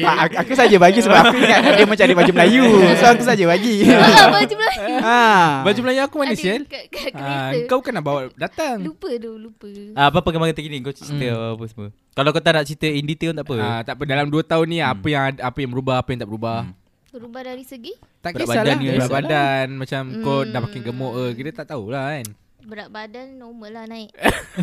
Tak, 0.00 0.16
aku, 0.18 0.34
aku 0.40 0.52
saja 0.54 0.76
bagi 0.76 1.00
sebab 1.00 1.16
aku 1.22 1.36
ingat 1.36 1.60
dia 1.74 1.84
macam 1.84 2.04
ada 2.04 2.14
baju 2.16 2.32
Melayu. 2.32 2.64
So 2.96 3.04
aku 3.06 3.22
saja 3.22 3.44
bagi. 3.44 3.74
Ah, 3.86 4.26
baju 4.32 4.54
Melayu. 4.56 4.94
ha. 4.98 5.20
Baju 5.62 5.80
Melayu 5.82 6.00
aku 6.02 6.16
mana 6.16 6.34
kat 6.34 7.12
Ah, 7.14 7.52
kau 7.66 7.78
kan 7.78 7.92
nak 7.92 8.02
bawa 8.02 8.20
datang. 8.34 8.80
Lupa 8.80 9.12
tu, 9.14 9.36
lupa. 9.36 9.68
Ah, 9.92 10.08
Apa 10.08 10.20
perkembangan 10.20 10.52
terkini 10.52 10.80
Kau 10.80 10.90
cerita 10.90 11.28
apa 11.52 11.64
semua 11.66 11.88
Kalau 12.10 12.30
kau 12.32 12.40
tak 12.40 12.52
nak 12.54 12.64
cerita 12.64 12.86
in 12.86 13.04
detail 13.04 13.32
tak 13.32 13.44
apa 13.44 13.56
Ah, 13.56 13.80
tak 13.82 13.94
apa 13.94 14.02
dalam 14.04 14.26
2 14.26 14.40
tahun 14.42 14.66
ni 14.66 14.78
apa 14.80 15.06
yang 15.06 15.22
apa 15.36 15.58
yang 15.58 15.70
berubah, 15.70 16.00
apa 16.00 16.08
yang 16.10 16.20
tak 16.20 16.28
berubah. 16.28 16.58
Hmm. 16.64 16.74
Berubah 17.10 17.42
dari 17.42 17.62
segi 17.62 17.92
Tak 18.20 18.32
Berat 18.32 18.40
kisahlah 18.40 18.64
badan? 18.64 18.78
Berat 18.78 18.94
Kisahlah. 18.96 19.14
badan 19.18 19.66
Macam 19.76 20.02
kau 20.22 20.38
Hmm. 20.40 20.50
dah 20.50 20.60
makin 20.60 20.80
gemuk 20.80 21.12
ke 21.12 21.24
Kita 21.36 21.50
tak 21.52 21.66
tahulah 21.70 22.04
kan 22.08 22.26
berat 22.62 22.88
badan 22.88 23.36
normal 23.36 23.70
lah 23.72 23.84
naik. 23.84 24.10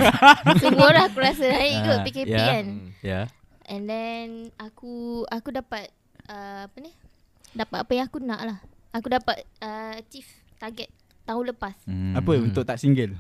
Semua 0.62 0.86
orang 0.88 1.06
aku 1.06 1.20
rasa 1.20 1.46
naik 1.46 1.76
kot 1.80 1.94
Ah, 1.94 2.04
PKP 2.04 2.30
ya. 2.30 2.46
kan. 2.48 2.66
Ya 3.02 3.22
And 3.66 3.84
then 3.84 4.28
aku 4.56 4.94
aku 5.26 5.52
dapat 5.52 5.92
uh, 6.26 6.66
apa 6.66 6.78
ni? 6.78 6.92
Dapat 7.52 7.78
apa 7.80 7.92
yang 7.92 8.06
aku 8.06 8.20
nak 8.20 8.42
lah. 8.42 8.58
Aku 8.92 9.08
dapat 9.08 9.44
uh, 9.60 9.94
achieve 9.96 10.28
target 10.56 10.88
tahun 11.24 11.52
lepas. 11.52 11.76
Hmm. 11.84 12.14
Apa 12.14 12.32
untuk 12.38 12.64
tak 12.64 12.78
single? 12.78 13.20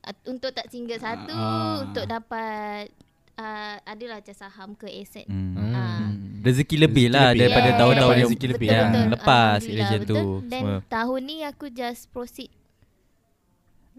Uh, 0.00 0.16
untuk 0.26 0.50
tak 0.50 0.68
single 0.68 0.96
satu, 0.96 1.30
Ah. 1.30 1.84
untuk 1.84 2.04
dapat 2.04 2.88
uh, 3.34 3.76
adalah 3.84 4.18
macam 4.18 4.34
saham 4.34 4.72
ke 4.72 4.88
aset. 4.90 5.26
Hmm. 5.26 5.52
Ah. 5.70 6.08
Rezeki 6.40 6.76
lebih 6.78 7.08
Rezeki 7.08 7.14
lah 7.14 7.26
lebih. 7.26 7.40
Daripada 7.42 7.66
Yes. 7.66 7.78
tahun-tahun 7.78 8.14
yang 8.14 8.24
rezeki 8.26 8.46
lebih. 8.50 8.68
yang 8.68 8.88
lepas 9.10 9.58
Alhamdulillah, 9.58 9.76
Election 9.76 10.00
tu 10.00 10.14
betul. 10.14 10.36
Then 10.46 10.62
semua. 10.62 10.76
tahun 10.86 11.20
ni 11.22 11.36
aku 11.42 11.66
just 11.68 12.02
proceed 12.08 12.50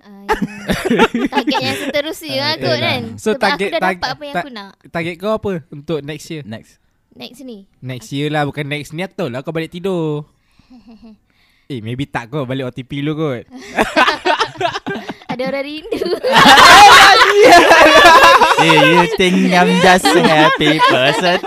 uh, 0.06 0.26
target 1.34 1.60
yang 1.60 1.78
seterusnya 1.80 2.34
lah 2.36 2.54
kot 2.56 2.68
Yalah. 2.68 2.80
kan. 2.80 3.02
So, 3.16 3.30
Sebab 3.32 3.42
target- 3.42 3.68
aku 3.68 3.74
dah 3.74 3.82
target- 3.82 3.98
dapat 3.98 4.12
apa 4.12 4.24
yang 4.24 4.32
ta- 4.32 4.40
aku 4.40 4.50
nak. 4.52 4.72
Target 4.88 5.16
kau 5.18 5.34
apa 5.34 5.52
Untuk 5.68 6.00
next 6.02 6.26
year 6.28 6.42
Next 6.44 6.72
Next 7.12 7.40
ni. 7.42 7.58
Next 7.80 8.10
year 8.10 8.28
lah 8.28 8.44
Bukan 8.44 8.66
next 8.66 8.92
ni 8.92 9.02
Aku 9.02 9.16
tahu 9.16 9.30
lah 9.30 9.40
kau 9.40 9.50
balik 9.50 9.70
tidur 9.70 10.28
Eh 11.72 11.80
maybe 11.80 12.06
tak 12.06 12.30
kau 12.30 12.44
Balik 12.44 12.70
OTP 12.70 13.02
lu 13.02 13.14
kot 13.14 13.44
Ada 15.26 15.52
orang 15.52 15.66
rindu. 15.66 16.00
Do 18.56 18.68
you 18.88 19.04
think 19.16 19.36
I'm 19.52 19.68
just 19.80 20.08
a 20.08 20.22
happy 20.24 20.80
person? 20.80 21.40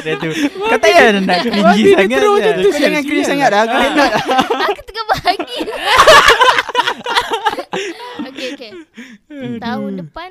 Dia 0.00 0.14
tu 0.16 0.30
Kau 0.30 0.68
tak 0.68 0.80
payah 0.80 1.06
nak 1.18 1.38
cringy 1.44 1.82
dia 1.82 1.96
sangat. 1.96 2.20
Kau 2.60 2.80
jangan 2.80 3.02
cringe 3.04 3.26
sangat 3.26 3.48
dah. 3.50 3.60
Aku 3.64 3.76
nak. 3.76 4.12
aku 4.70 4.82
tengah 4.84 5.04
bahagia. 5.08 5.62
okay, 8.28 8.46
okay. 8.54 8.72
tahun 9.58 9.92
depan 10.00 10.30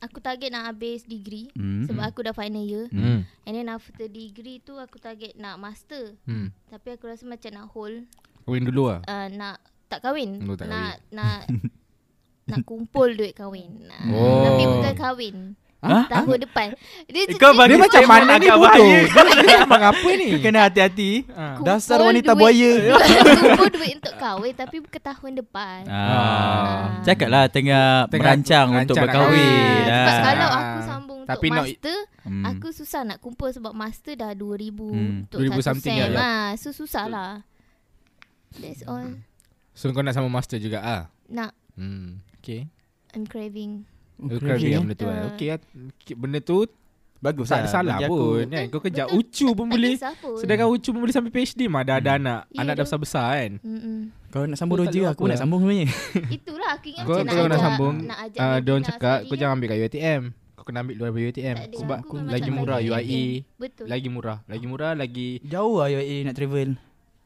aku 0.00 0.18
target 0.20 0.52
nak 0.52 0.68
habis 0.68 1.08
degree 1.08 1.48
Hmm. 1.56 1.88
sebab 1.88 2.04
aku 2.04 2.20
dah 2.20 2.36
final 2.36 2.64
year. 2.64 2.86
Hmm. 2.92 3.24
And 3.48 3.52
then 3.56 3.72
after 3.72 4.04
degree 4.04 4.60
tu 4.60 4.76
aku 4.76 5.00
target 5.00 5.36
nak 5.36 5.56
master. 5.56 6.16
Hmm. 6.28 6.52
Tapi 6.68 6.96
aku 6.96 7.08
rasa 7.08 7.24
macam 7.24 7.50
nak 7.52 7.66
hold 7.72 8.04
Kahwin 8.44 8.64
dulu 8.68 8.92
lah. 8.92 9.00
uh, 9.08 9.26
nak 9.32 9.56
tak 9.88 10.04
kahwin. 10.04 10.44
Oh, 10.44 10.56
tak 10.56 10.68
nak 10.68 11.00
nak 11.08 11.48
nak 12.50 12.60
kumpul 12.68 13.16
duit 13.16 13.32
kahwin. 13.32 13.88
Oh. 14.12 14.44
Tapi 14.44 14.62
bukan 14.68 14.94
kahwin. 14.96 15.36
Ha? 15.84 15.98
Tahun 16.08 16.38
depan. 16.40 16.66
Dia 17.04 17.22
Kau 17.36 17.52
bagi 17.52 17.70
Dia 17.70 17.78
macam 17.78 18.02
mana 18.04 18.32
ni 18.34 18.48
bodoh? 18.48 18.88
Dia 19.44 19.56
memang 19.60 19.82
apa 19.84 20.08
ni? 20.10 20.28
Kena 20.40 20.60
hati-hati. 20.64 21.28
Ha. 21.28 21.60
Dasar 21.60 22.00
wanita 22.00 22.32
duit- 22.32 22.40
buaya. 22.40 22.72
kumpul 23.36 23.68
duit 23.70 23.92
untuk 24.00 24.14
kahwin 24.16 24.52
tapi 24.54 24.76
bukan 24.80 25.02
tahun 25.04 25.32
depan. 25.38 25.80
Ah. 25.84 27.04
Cakaplah 27.04 27.46
tengah, 27.46 28.08
Tengah 28.08 28.16
merancang 28.16 28.68
untuk 28.74 28.96
nak 28.96 29.02
berkahwin. 29.04 29.84
Ah, 29.84 30.06
sebab 30.08 30.16
Ah. 30.16 30.24
kalau 30.24 30.48
aku 30.50 30.78
sambung 30.82 31.18
untuk 31.18 31.30
Tapi 31.30 31.46
master, 31.50 31.98
Hmm. 32.24 32.44
aku 32.46 32.68
susah 32.70 33.00
nak 33.04 33.18
kumpul 33.20 33.48
sebab 33.50 33.72
master 33.72 34.14
dah 34.14 34.32
2000 34.32 34.88
Hmm. 34.88 35.22
untuk 35.22 35.38
2000 35.38 35.52
satu 35.54 35.68
something 35.70 35.96
sem. 35.98 36.10
lah. 36.10 36.24
Ah, 36.24 36.48
so 36.56 36.68
susah 36.70 37.04
lah. 37.06 37.32
That's 38.54 38.80
all. 38.84 39.20
So 39.72 39.90
kau 39.90 40.00
nak 40.00 40.14
sama 40.14 40.28
master 40.28 40.56
juga 40.56 40.80
ah. 40.80 41.02
Nak 41.26 41.52
Hmm. 41.74 42.22
Okay. 42.38 42.70
I'm 43.12 43.26
craving. 43.26 43.84
Okay, 44.26 44.38
craving, 44.40 44.60
okay, 44.60 44.72
eh? 44.72 44.80
benda 44.80 44.94
tu. 44.96 45.06
Ah. 45.06 45.14
eh. 45.14 45.24
Okay, 45.34 46.14
benda 46.16 46.38
tu 46.40 46.58
Bagus 47.24 47.48
tak 47.48 47.64
ada 47.64 47.64
lah. 47.64 47.72
salah 47.72 47.96
pun 48.04 48.44
kan. 48.52 48.64
Kau 48.68 48.80
kerja 48.84 49.08
Betul. 49.08 49.16
ucu 49.24 49.48
pun 49.56 49.66
boleh. 49.72 49.96
pun. 49.96 50.36
Sedangkan 50.36 50.68
ucu 50.68 50.88
pun 50.92 51.00
boleh 51.00 51.14
sampai 51.16 51.32
PhD 51.32 51.72
mah 51.72 51.80
dah 51.80 51.96
ada 51.96 52.20
anak. 52.20 52.40
Ya, 52.52 52.60
Anak 52.60 52.72
dah 52.76 52.84
besar-besar 52.84 53.26
kan. 53.40 53.52
Kalau 54.28 54.44
nak 54.44 54.58
sambung 54.60 54.76
Kau 54.76 54.92
tahu 54.92 55.04
aku 55.08 55.22
nak 55.24 55.32
lah. 55.32 55.40
sambung 55.40 55.60
sebenarnya. 55.64 55.88
Itulah 56.36 56.70
aku 56.76 56.86
ingat 56.92 57.04
Kau 57.08 57.16
macam 57.24 57.44
nak 57.48 57.60
sambung 57.64 57.94
nak 58.04 58.18
ajak 58.28 58.40
uh, 58.44 58.58
Diorang 58.60 58.84
cakap 58.84 59.18
Kau 59.24 59.32
kan. 59.32 59.38
jangan 59.40 59.54
ambil 59.56 59.68
kat 59.70 59.78
UiTM 59.78 60.22
Kau 60.52 60.64
kena 60.66 60.78
ambil 60.84 60.94
luar 60.98 61.10
dari 61.14 61.24
UiTM 61.30 61.56
ada. 61.56 61.76
Sebab 61.78 61.98
Aku 62.02 62.14
lagi 62.18 62.50
murah 62.50 62.78
bagi 62.82 62.90
UIE 62.90 63.24
Betul. 63.56 63.86
Lagi 63.86 64.08
murah 64.10 64.38
Lagi 64.50 64.66
murah 64.66 64.92
Lagi 64.92 65.28
Jauh 65.46 65.76
lah 65.80 65.88
UAE 65.88 66.16
nak 66.26 66.34
travel. 66.34 66.68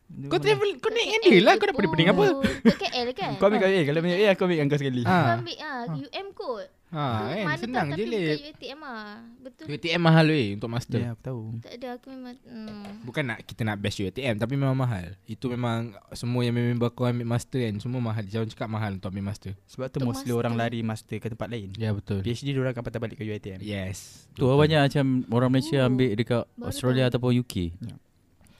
Kau 0.09 0.41
travel 0.41 0.81
Kau 0.81 0.89
naik 0.89 1.05
dengan 1.07 1.21
dia 1.23 1.39
lah 1.45 1.55
Kau 1.55 1.69
dah 1.69 1.77
pening-pening 1.77 2.09
apa 2.09 2.25
Ke 2.65 2.75
KL 2.81 3.09
kan? 3.13 3.33
Kau 3.37 3.47
ambil 3.47 3.61
UAE. 3.61 3.81
Kalau 3.85 3.99
ambil 4.01 4.13
UAE 4.15 4.27
aku 4.27 4.43
ambil 4.43 4.57
dengan 4.57 4.69
kau 4.69 4.79
sekali. 4.81 5.03
Kau 5.03 5.13
Ha 5.13 5.37
ambil 5.37 5.57
ah 5.61 5.83
UM 5.87 6.27
kot. 6.33 6.67
Ha 6.89 7.05
kan 7.29 7.45
Mana 7.45 7.59
Senang 7.61 7.89
je 7.93 8.01
tapi 8.01 8.17
bukan 8.17 8.41
UiTM 8.41 8.81
ah. 8.81 9.21
Betul. 9.39 9.65
UiTM 9.69 10.01
mahal 10.01 10.27
weh 10.27 10.49
Untuk 10.57 10.71
master 10.73 10.99
Ya, 10.99 11.13
aku 11.13 11.21
tahu. 11.21 11.43
Tak 11.61 11.73
ada 11.77 11.89
aku 11.95 12.07
memang 12.09 12.35
hmm. 12.41 13.05
Bukan 13.05 13.23
nak 13.23 13.39
kita 13.45 13.61
nak 13.61 13.77
bash 13.77 14.01
UiTM 14.01 14.35
Tapi 14.35 14.55
memang 14.57 14.73
mahal 14.73 15.13
Itu 15.23 15.53
memang 15.53 15.93
Semua 16.17 16.41
yang 16.41 16.57
member 16.57 16.89
kau 16.89 17.05
ambil 17.05 17.29
master 17.29 17.61
kan 17.61 17.77
Semua 17.77 18.01
mahal 18.01 18.25
Jangan 18.25 18.49
cakap 18.49 18.69
mahal 18.73 18.97
untuk 18.97 19.13
ambil 19.13 19.29
master 19.29 19.53
Sebab 19.69 19.93
tu 19.93 20.01
Untuk 20.01 20.09
mostly 20.09 20.33
master. 20.33 20.41
orang 20.41 20.55
lari 20.57 20.81
master 20.81 21.17
ke 21.21 21.29
tempat 21.29 21.53
lain. 21.53 21.69
Ya 21.77 21.93
betul 21.93 22.25
PhD 22.25 22.57
dia 22.57 22.59
orang 22.59 22.73
akan 22.73 22.81
patah 22.83 23.01
balik 23.05 23.21
ke 23.21 23.29
UiTM. 23.29 23.61
Yes 23.61 24.25
Tu 24.33 24.41
banyak 24.41 24.81
macam 24.81 25.05
orang 25.29 25.51
Malaysia 25.53 25.79
Oh, 25.79 25.87
ambil 25.87 26.17
dekat 26.17 26.49
baru 26.49 26.65
Australia 26.65 27.05
tahu. 27.05 27.11
ataupun 27.13 27.33
UK. 27.37 27.55
Betul 27.77 28.08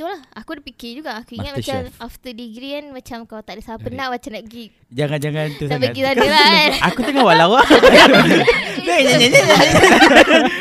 lah 0.05 0.21
Aku 0.33 0.49
ada 0.51 0.61
fikir 0.61 0.91
juga 0.97 1.19
Aku 1.19 1.33
ingat 1.33 1.53
Master 1.53 1.63
macam 1.65 1.79
chef. 1.85 1.99
After 1.99 2.31
degree 2.33 2.73
kan 2.73 2.85
Macam 2.91 3.19
kau 3.25 3.41
tak 3.41 3.55
ada 3.55 3.63
siapa 3.65 3.83
Dari- 3.83 3.97
nak 3.97 4.09
Macam 4.13 4.31
nak 4.31 4.43
pergi 4.45 4.65
Jangan-jangan 4.89 5.47
tu 5.53 5.65
sangat. 5.67 5.81
pergi 5.85 6.03
sana 6.03 6.25
lah 6.25 6.47
kan 6.49 6.73
Aku 6.85 7.01
tengah 7.03 7.25
walau 7.25 7.51
lah. 7.57 7.67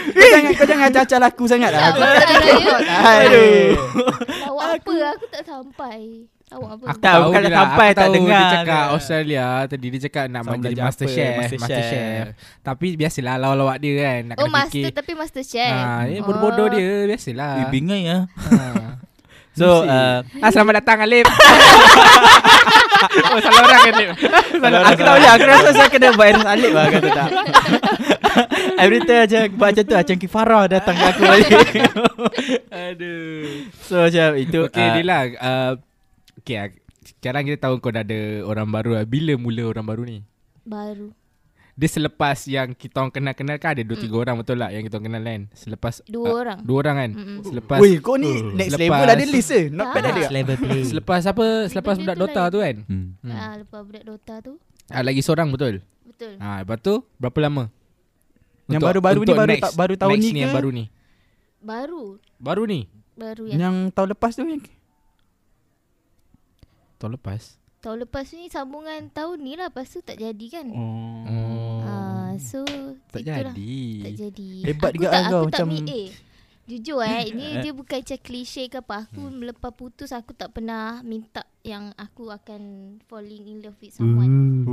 Kau 0.10 0.28
jangan 0.28 0.52
kau 0.52 0.66
jangan 0.66 0.90
cacal 0.92 1.22
aku 1.24 1.44
sangat 1.46 1.70
lah. 1.70 1.82
Tak 1.84 1.94
apa 1.94 2.08
Aduh. 3.22 3.70
Lawak 4.42 4.68
apa 4.76 4.94
Aku 5.12 5.26
tak 5.28 5.44
sampai 5.44 6.00
Lawak 6.48 6.70
apa 6.72 6.84
Aku 6.88 6.98
Tak, 6.98 7.12
tahu 7.12 7.22
bukan 7.28 7.42
lah. 7.44 7.52
sampai, 7.54 7.88
Aku 7.88 7.94
tak 7.94 8.02
tahu 8.02 8.16
dengar. 8.16 8.40
Dia 8.42 8.56
cakap 8.58 8.86
Australia 8.92 9.46
Tadi 9.66 9.86
dia 9.88 10.02
cakap 10.02 10.26
Nak 10.28 10.42
Sama 10.42 10.50
jadi 10.50 10.62
belajar 10.64 10.84
master 10.84 11.06
apa, 11.06 11.14
chef 11.14 11.32
master 11.38 11.58
Master 11.58 11.82
chef. 11.82 11.92
chef 11.92 12.26
Tapi 12.62 12.88
biasalah 12.96 13.36
Lawak-lawak 13.38 13.78
dia 13.78 13.94
kan 13.98 14.22
Nak 14.26 14.36
Oh 14.38 14.48
master 14.48 14.72
fikir 14.74 14.92
Tapi 14.92 15.12
master 15.14 15.44
chef 15.44 15.72
Ah, 15.72 16.02
ni 16.04 16.18
bodoh-bodoh 16.20 16.68
dia 16.70 16.90
Biasalah 17.06 17.54
Eh, 17.60 17.68
bingai 17.70 18.02
ah. 18.08 18.24
ha. 18.28 18.97
So, 19.58 19.90
uh, 19.90 20.22
ah, 20.22 20.50
Selamat 20.54 20.86
datang 20.86 21.02
Alip 21.02 21.26
Oh 23.34 23.40
salah 23.42 23.62
orang 23.66 23.82
Alip 23.90 24.10
aku 24.86 25.02
tahu 25.02 25.18
je 25.18 25.30
Aku 25.34 25.46
rasa 25.50 25.70
saya 25.74 25.90
kena 25.90 26.14
virus 26.14 26.46
alip 26.46 26.72
lah 26.78 26.86
Kata 26.94 27.10
tak. 27.10 27.30
Every 28.78 29.02
time 29.02 29.26
macam 29.26 29.42
Buat 29.58 29.70
macam 29.74 29.84
tu 29.90 29.96
Macam 29.98 30.16
Kifara 30.22 30.60
datang 30.70 30.94
ke 30.94 31.06
aku 31.10 31.22
balik. 31.26 31.50
Aduh. 32.86 33.66
So 33.82 34.06
macam 34.06 34.28
itu 34.38 34.60
Okay 34.70 34.86
ah, 34.86 34.94
dia 34.94 35.04
lah 35.10 35.22
uh, 35.42 35.72
Okay 36.46 36.56
ah, 36.62 36.70
Sekarang 37.18 37.50
kita 37.50 37.58
tahu 37.58 37.82
kau 37.82 37.90
dah 37.90 38.06
ada 38.06 38.46
orang 38.46 38.70
baru 38.70 39.02
lah. 39.02 39.10
Bila 39.10 39.34
mula 39.42 39.74
orang 39.74 39.86
baru 39.90 40.04
ni? 40.06 40.22
Baru 40.70 41.18
Dia 41.78 41.86
selepas 41.88 42.42
yang 42.44 42.74
kita 42.74 42.98
orang 42.98 43.14
kenal-kenal 43.14 43.56
kan 43.56 43.70
Ada 43.72 43.86
dua 43.86 43.96
tiga 43.96 44.18
orang 44.18 44.36
betul 44.36 44.58
lah 44.58 44.74
Yang 44.74 44.90
kita 44.90 44.98
orang 44.98 45.08
kenal 45.08 45.24
kan? 45.24 45.42
Selepas 45.54 45.94
Dua 46.04 46.26
ah, 46.26 46.34
orang. 46.36 46.60
Dua 46.66 46.78
orang 46.82 46.96
kan? 46.98 47.12
Mm-mm. 47.14 47.38
Selepas 47.46 47.78
Weh, 47.78 47.96
kau 48.02 48.18
ni 48.18 48.34
next 48.52 48.74
Selepas- 48.74 48.98
level 48.98 49.14
ada 49.14 49.26
list 49.28 49.52
eh. 49.52 49.66
Not 49.70 49.88
bad 49.94 50.04
ada. 50.08 50.22
Level 50.28 50.56
play 50.58 50.82
Selepas 50.84 51.22
apa 51.24 51.46
Selepas 51.68 51.96
budak 51.96 52.16
tu 52.16 52.22
Dota 52.24 52.42
lain. 52.42 52.50
tu 52.50 52.60
kan? 52.60 52.76
Hmm. 52.84 53.08
hmm. 53.22 53.30
Ah, 53.32 53.54
Lepas 53.56 53.82
budak 53.86 54.04
Dota 54.04 54.36
tu. 54.42 54.54
Ah, 54.90 55.02
Lagi 55.02 55.22
seorang 55.22 55.48
betul? 55.48 55.74
Betul. 56.04 56.34
Ah, 56.38 56.58
Lepas 56.60 56.78
tu 56.82 56.94
Berapa 57.16 57.38
lama? 57.40 57.64
Yang 58.66 58.74
Untuk- 58.74 58.88
baru-baru 58.90 59.20
ni 59.22 59.32
baru 59.32 59.48
next- 59.48 59.64
ta- 59.64 59.76
baru 59.78 59.94
tahun 59.96 60.18
ni 60.18 60.30
ke? 60.30 60.40
yang 60.40 60.52
baru 60.52 60.70
ni? 60.72 60.86
Baru. 61.60 62.04
Baru 62.36 62.64
ni? 62.66 62.82
Baru 63.14 63.44
yang 63.46 63.60
Yang 63.60 63.76
tahun 63.94 64.08
lepas 64.12 64.34
tu 64.34 64.42
yang 64.42 64.66
Tahun 66.98 67.14
lepas 67.14 67.42
Tahun 67.78 67.98
lepas 68.00 68.26
ni 68.30 68.48
sambungan 68.48 69.08
tahun 69.10 69.38
ni 69.40 69.54
lah 69.54 69.68
Lepas 69.68 69.90
tu 69.90 70.00
tak 70.00 70.18
jadi 70.18 70.46
kan. 70.52 70.66
Oh. 70.68 71.24
Oh 71.24 71.80
Ah, 71.84 72.32
So 72.38 72.62
Tak 73.08 73.22
itulah. 73.22 73.50
jadi. 73.50 73.76
Tak 74.02 74.14
jadi. 74.20 74.50
Hebat 74.66 74.90
aku 74.90 74.98
juga 74.98 75.08
tak, 75.10 75.22
kau 75.24 75.40
Aku 75.40 75.50
tak 75.50 75.60
macam- 75.60 75.70
mi- 75.72 75.88
Eh 75.88 76.10
Jujur 76.68 77.00
eh 77.00 77.32
Ini 77.32 77.64
dia 77.64 77.72
bukan 77.72 77.98
macam 77.98 78.20
klise 78.20 78.64
ke 78.66 78.78
apa. 78.78 79.08
Aku 79.08 79.22
Hmm. 79.24 79.40
lepas 79.42 79.72
putus 79.72 80.12
Aku 80.12 80.34
tak 80.34 80.52
pernah 80.52 81.00
minta 81.02 81.48
Yang 81.62 81.96
aku 81.96 82.28
akan 82.28 82.62
Falling 83.04 83.46
in 83.46 83.58
love 83.62 83.78
with 83.78 83.92
someone. 83.92 84.64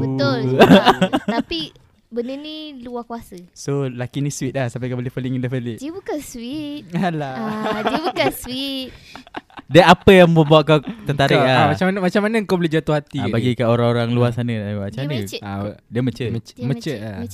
Betul. 0.00 0.56
Sumpah. 0.56 0.96
Tapi 1.34 1.72
Benda 2.12 2.36
ni 2.36 2.76
luar 2.84 3.08
kuasa. 3.08 3.40
So 3.56 3.88
laki 3.88 4.20
ni 4.20 4.28
sweet 4.28 4.52
dah 4.52 4.68
Sampai 4.68 4.92
kau 4.92 5.00
boleh 5.00 5.08
falling 5.08 5.32
in 5.32 5.40
love 5.40 5.48
balik. 5.48 5.80
Dia 5.80 5.88
bukan 5.88 6.20
sweet. 6.20 6.84
Alah. 7.08 7.34
Ah, 7.40 7.80
Dia 7.80 8.00
bukan 8.04 8.28
sweet. 8.36 8.92
Dia 9.72 9.88
apa 9.88 10.12
yang 10.12 10.28
membuat 10.28 10.68
kau 10.68 10.78
tertarik 11.08 11.40
Kau, 11.40 11.48
lah 11.48 11.56
ah, 11.56 11.66
Macam 11.72 11.84
mana 11.88 11.98
macam 12.04 12.20
mana 12.20 12.36
kau 12.44 12.60
boleh 12.60 12.68
jatuh 12.68 12.92
hati? 12.92 13.24
Ah, 13.24 13.32
Bagi 13.32 13.56
dia? 13.56 13.64
kat 13.64 13.68
orang-orang 13.72 14.12
luar 14.12 14.28
sana 14.36 14.52
eh, 14.52 14.76
Macam 14.76 15.00
Dia 15.00 15.08
mana? 15.08 15.24
mecet 15.24 15.40
ah, 15.40 15.72
Dia 15.88 16.00
macam 16.04 16.24
lah 16.28 16.28
eh? 16.28 16.44
Lah 16.52 17.32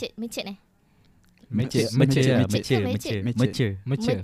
Mecet 1.49 1.87
Mecet 1.99 2.23
ke 2.23 2.31
Mecet 2.47 2.79
mecet? 2.79 2.79
Mecet 2.79 2.79
Mecet 2.87 3.21
Mecet 3.27 3.73
Mecet. 3.83 4.19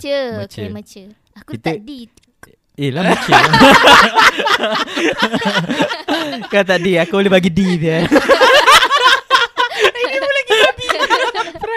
Okay 0.47 0.67
mecet 0.71 1.07
Aku 1.43 1.51
Kita- 1.59 1.75
tak 1.75 1.83
di 1.83 2.07
Eh 2.79 2.89
lah 2.95 3.03
Mecet 3.03 3.43
Kau 6.55 6.63
tadi 6.63 6.91
Aku 7.03 7.13
boleh 7.19 7.31
bagi 7.33 7.51
D 7.51 7.59
dia 7.75 8.07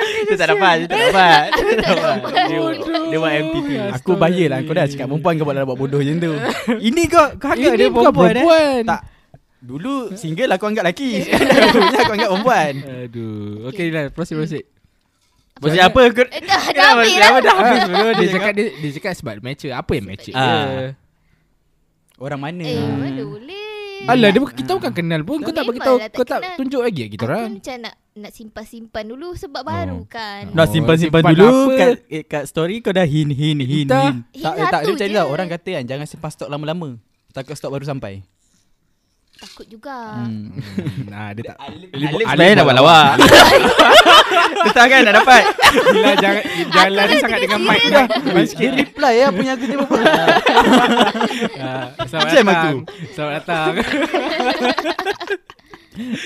Dia 0.29 0.37
tak 0.37 0.49
dapat 0.51 0.75
Dia 0.77 0.87
tak 0.87 0.99
dapat. 1.03 1.45
Dia 1.49 1.75
tak 1.75 1.89
dapat. 1.89 2.19
Dia 2.45 2.59
Dia 3.07 3.17
buat 3.17 3.33
MTT 3.35 3.69
Aku 3.95 4.11
bayar 4.15 4.47
lah. 4.49 4.59
Kau 4.63 4.73
dah 4.73 4.85
cakap 4.85 5.07
perempuan 5.07 5.33
kau 5.35 5.45
buat 5.45 5.57
buat 5.65 5.79
bodoh 5.79 5.99
macam 5.99 6.17
tu. 6.19 6.33
Ini 6.89 7.03
kau 7.07 7.27
Kau 7.37 7.49
anggap 7.51 7.73
Ini 7.73 7.79
dia 7.79 7.89
bukan 7.89 8.05
perempuan 8.09 8.29
eh? 8.29 8.35
perempuan. 8.39 8.83
Tak. 8.85 9.01
Dulu 9.59 9.95
single 10.15 10.51
aku 10.51 10.65
anggap 10.65 10.85
lelaki. 10.85 11.11
Sekarang 11.27 11.99
aku 11.99 12.13
anggap 12.15 12.31
perempuan. 12.31 12.73
Aduh. 13.05 13.69
Okay 13.69 13.87
lah 13.89 14.05
Proceed 14.09 14.37
proceed. 14.37 14.65
Maksud 15.59 15.81
apa? 15.81 16.01
Aku 16.07 16.23
Eh, 16.25 16.39
Dah 16.41 16.63
dah 16.71 16.87
habis 16.95 17.13
lah. 17.13 17.31
dah 17.37 17.53
habis 17.53 17.67
Ah, 17.69 17.83
sebelum 17.83 18.13
dia 18.15 18.29
cakap 18.31 18.53
dia, 18.55 18.67
dia 18.73 18.91
cakap 18.95 19.13
sebab 19.13 19.35
mature. 19.41 19.75
Apa 19.75 19.91
yang 19.93 20.07
mature? 20.07 20.31
Ah. 20.33 20.47
Ah. 20.47 20.89
Orang 22.17 22.41
mana? 22.41 22.63
Eh 22.63 22.79
mana 22.79 23.23
boleh. 23.23 23.67
Alah 24.07 24.31
dia 24.31 24.39
bukan- 24.39 24.55
kita 24.55 24.71
bukan 24.73 24.93
kenal 24.93 25.21
pun. 25.23 25.39
Kau 25.41 25.51
tak 25.51 25.67
bagi 25.67 25.81
tahu 25.81 25.99
tak 25.99 26.11
kau 26.13 26.23
tak 26.25 26.41
tunjuk 26.55 26.79
lagi 26.81 27.03
kita 27.09 27.19
Aku 27.21 27.29
orang. 27.29 27.51
macam 27.53 27.77
nak 27.81 27.95
Nak 28.19 28.33
simpan-simpan 28.33 29.05
dulu 29.07 29.33
Sebab 29.33 29.63
baru 29.63 30.03
kan 30.05 30.51
Oh. 30.51 30.55
Nak 30.55 30.67
simpan-simpan 30.69 31.23
simpan 31.23 31.33
dulu 31.33 31.47
apa? 31.47 31.75
kat, 31.77 31.91
eh, 32.09 32.23
kat 32.23 32.45
story 32.45 32.79
kau 32.79 32.91
dah 32.91 33.03
hin 33.03 33.31
hin 33.31 33.59
hin 33.59 33.87
Dah. 33.87 34.11
hin. 34.11 34.27
Tak, 34.35 34.55
Hina 34.55 34.67
tak 34.69 34.81
dia 34.81 34.93
macam 34.93 35.09
tau 35.15 35.27
Orang 35.29 35.49
kata 35.49 35.69
kan 35.73 35.85
Jangan 35.87 36.07
simpan 36.07 36.31
stok 36.31 36.49
lama-lama 36.49 36.89
Takut 37.31 37.55
stok 37.55 37.71
baru 37.71 37.85
sampai 37.85 38.27
Takut 39.39 39.71
juga 39.71 40.19
hmm. 40.19 40.51
Nah 41.07 41.31
dia 41.31 41.55
tak. 41.55 41.63
Alif 41.63 41.89
Alif 41.95 42.27
sebenarnya 42.27 42.55
nak 42.59 42.65
buat 42.67 42.77
lawak 42.77 43.11
Dia 44.67 44.71
tahu 44.75 44.87
kan 44.89 45.01
nak 45.01 45.15
dapat 45.15 45.43
Bila 45.87 46.11
jangan 46.19 46.43
jangan 46.69 46.91
lari 46.91 47.15
sangat 47.17 47.39
dengan 47.47 47.61
mic 47.63 47.83
dah. 47.87 48.07
Dia 48.35 48.71
reply 48.75 49.15
ya 49.15 49.29
Punya 49.31 49.53
aku 49.55 49.65
tiba 49.65 49.85
Ah, 51.63 51.87
Selamat 52.03 52.31
Jam 52.33 52.45
datang. 52.45 52.77
Selamat 53.15 53.35
datang. 53.39 53.73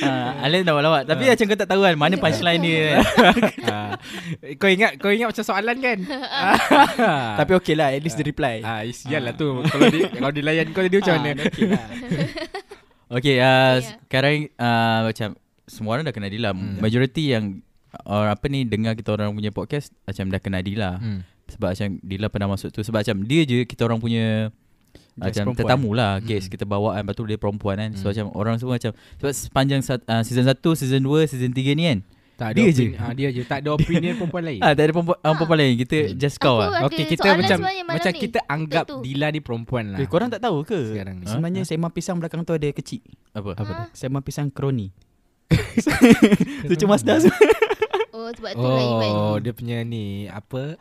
uh, 0.05 0.63
nak 0.63 0.73
buat 0.77 0.85
lawak 0.85 1.03
Tapi 1.09 1.25
macam 1.33 1.45
kau 1.49 1.59
tak 1.59 1.71
tahu 1.71 1.81
kan 1.83 1.95
Mana 1.97 2.15
punchline 2.21 2.61
dia 2.61 3.01
Ah, 3.65 3.97
Kau 4.61 4.69
ingat 4.69 5.01
kau 5.01 5.09
ingat 5.09 5.33
macam 5.33 5.45
soalan 5.45 5.77
kan? 5.81 5.99
Tapi 7.41 7.53
okey 7.63 7.75
lah 7.75 7.93
At 7.97 8.03
least 8.05 8.21
dia 8.21 8.27
reply 8.27 8.61
Ah, 8.61 8.85
sial 8.93 9.25
lah 9.25 9.35
tu. 9.35 9.65
Kalau 9.67 9.87
dia 9.89 10.09
kalau 10.13 10.33
dilayan 10.33 10.67
kau 10.71 10.85
tadi 10.85 11.01
macam 11.01 11.15
mana? 11.19 11.31
Okey 11.49 11.67
lah. 11.69 11.85
Okay 13.21 13.37
uh, 13.45 13.77
Ya. 13.81 14.01
Sekarang 14.09 14.49
uh, 14.57 15.01
Macam 15.13 15.29
semua 15.69 15.91
orang 15.97 16.05
dah 16.05 16.15
kenal 16.15 16.29
Dila. 16.29 16.51
Hmm. 16.53 16.81
Majority 16.83 17.33
yang 17.33 17.45
uh, 18.05 18.29
apa 18.29 18.45
ni 18.53 18.69
dengar 18.69 18.93
kita 18.93 19.15
orang 19.15 19.33
punya 19.33 19.55
podcast 19.55 19.95
macam 20.05 20.29
dah 20.29 20.41
kenal 20.43 20.61
Dila. 20.61 21.01
Hmm. 21.01 21.25
Sebab 21.49 21.73
macam 21.73 21.89
Dila 22.03 22.27
pernah 22.29 22.49
masuk 22.53 22.73
tu 22.73 22.81
sebab 22.85 23.01
macam 23.05 23.25
dia 23.25 23.45
je 23.45 23.65
kita 23.65 23.89
orang 23.89 24.01
punya 24.03 24.53
Guest 24.93 25.19
macam 25.19 25.45
perempuan. 25.47 25.69
tetamu 25.69 25.91
lah 25.93 26.13
guest 26.19 26.45
Hmm. 26.45 26.53
kita 26.53 26.65
bawa 26.65 26.89
kan 26.91 27.03
Lepas 27.03 27.15
tu 27.15 27.25
dia 27.25 27.37
perempuan 27.37 27.77
kan 27.77 27.91
So 27.93 28.03
Hmm. 28.03 28.11
macam 28.11 28.27
orang 28.35 28.55
semua 28.57 28.75
macam 28.75 28.93
Sebab 29.17 29.33
sepanjang 29.33 29.81
sat- 29.81 30.05
uh, 30.05 30.21
season 30.21 30.45
1, 30.45 30.57
season 30.73 31.01
2, 31.01 31.27
season 31.27 31.51
3 31.51 31.73
ni 31.73 31.85
kan 31.85 31.99
Tak 32.33 32.49
ada 32.49 32.57
Dia 32.57 32.67
je. 32.67 32.85
opini- 32.87 32.97
Ah, 32.97 33.13
dia 33.13 33.29
je. 33.31 33.43
Tak 33.43 33.59
ada 33.61 33.71
opinion 33.77 34.13
perempuan 34.17 34.43
lain. 34.43 34.61
ah, 34.61 34.73
Tak 34.73 34.83
ada 34.83 34.93
perempuan, 34.93 35.19
ah. 35.19 35.33
perempuan 35.33 35.59
lain 35.59 35.75
Kita 35.79 35.97
Hmm. 36.03 36.17
just 36.17 36.37
kau 36.39 36.57
lah 36.57 36.71
Okey, 36.83 37.05
kita 37.07 37.29
macam 37.31 37.59
macam 37.87 38.11
ni. 38.11 38.19
kita 38.19 38.39
anggap 38.47 38.85
Untuk 38.85 38.99
tu. 38.99 39.05
Dila 39.05 39.27
ni 39.29 39.39
perempuan 39.39 39.85
lah. 39.87 39.99
Eh, 39.99 40.07
korang 40.07 40.29
tak 40.29 40.41
tahu 40.41 40.57
ke? 40.63 40.81
Sekarang 40.91 41.17
ni. 41.19 41.27
Sebenarnya 41.27 41.63
sembang 41.63 41.93
pisang 41.93 42.17
belakang 42.17 42.41
tu 42.43 42.53
ada 42.53 42.69
kecil. 42.69 43.05
Apa? 43.31 43.53
Apa? 43.55 43.73
Ah. 43.77 43.87
Sembang 43.93 44.21
pisang 44.21 44.49
kroni. 44.49 44.89
tu 46.69 46.75
cuma 46.79 46.97
semua. 46.97 47.21
Oh 48.13 48.29
sebab 48.29 48.53
tu 48.53 48.61
lah 48.63 48.83
event 48.83 49.15
Oh, 49.15 49.37
dia 49.39 49.53
punya 49.53 49.79
ni 49.83 50.05
apa? 50.27 50.77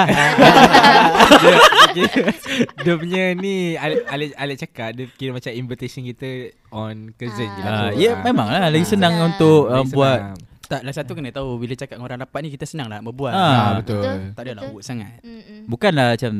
Dia, 0.00 1.52
dia, 1.94 2.04
dia 2.82 2.94
punya 2.94 3.24
ni 3.34 3.56
Alex, 3.74 4.00
Alex, 4.06 4.30
Alex 4.34 4.56
cakap 4.60 4.88
dia 4.92 5.04
kira 5.10 5.30
macam 5.30 5.50
invitation 5.50 6.02
kita 6.02 6.28
on 6.70 7.12
cousin 7.14 7.48
je 7.50 7.60
lah. 7.60 7.70
Ah, 7.70 7.90
ya 7.92 8.10
Ah. 8.12 8.22
memang 8.22 8.48
lah 8.48 8.66
Lagi 8.66 8.86
senang 8.86 9.12
Senang. 9.12 9.28
untuk 9.30 9.60
uh, 9.66 9.76
Lagi 9.78 9.92
buat 9.92 10.18
senang. 10.18 10.38
tak, 10.62 10.80
lah 10.80 10.92
satu 10.94 11.12
kena 11.12 11.30
tahu 11.30 11.50
bila 11.56 11.74
cakap 11.74 11.94
dengan 11.94 12.06
orang 12.06 12.18
rapat 12.20 12.40
ni 12.40 12.50
kita 12.50 12.64
senang 12.64 12.88
nak 12.88 13.02
berbual. 13.02 13.28
Ah, 13.28 13.40
Ah, 13.42 13.70
betul. 13.76 14.00
Betul. 14.00 14.18
Tak 14.32 14.42
ada 14.42 14.50
nak 14.54 14.64
buat 14.70 14.82
sangat. 14.82 15.20
Mm-mm. 15.20 15.60
Bukanlah 15.66 16.16
macam 16.16 16.32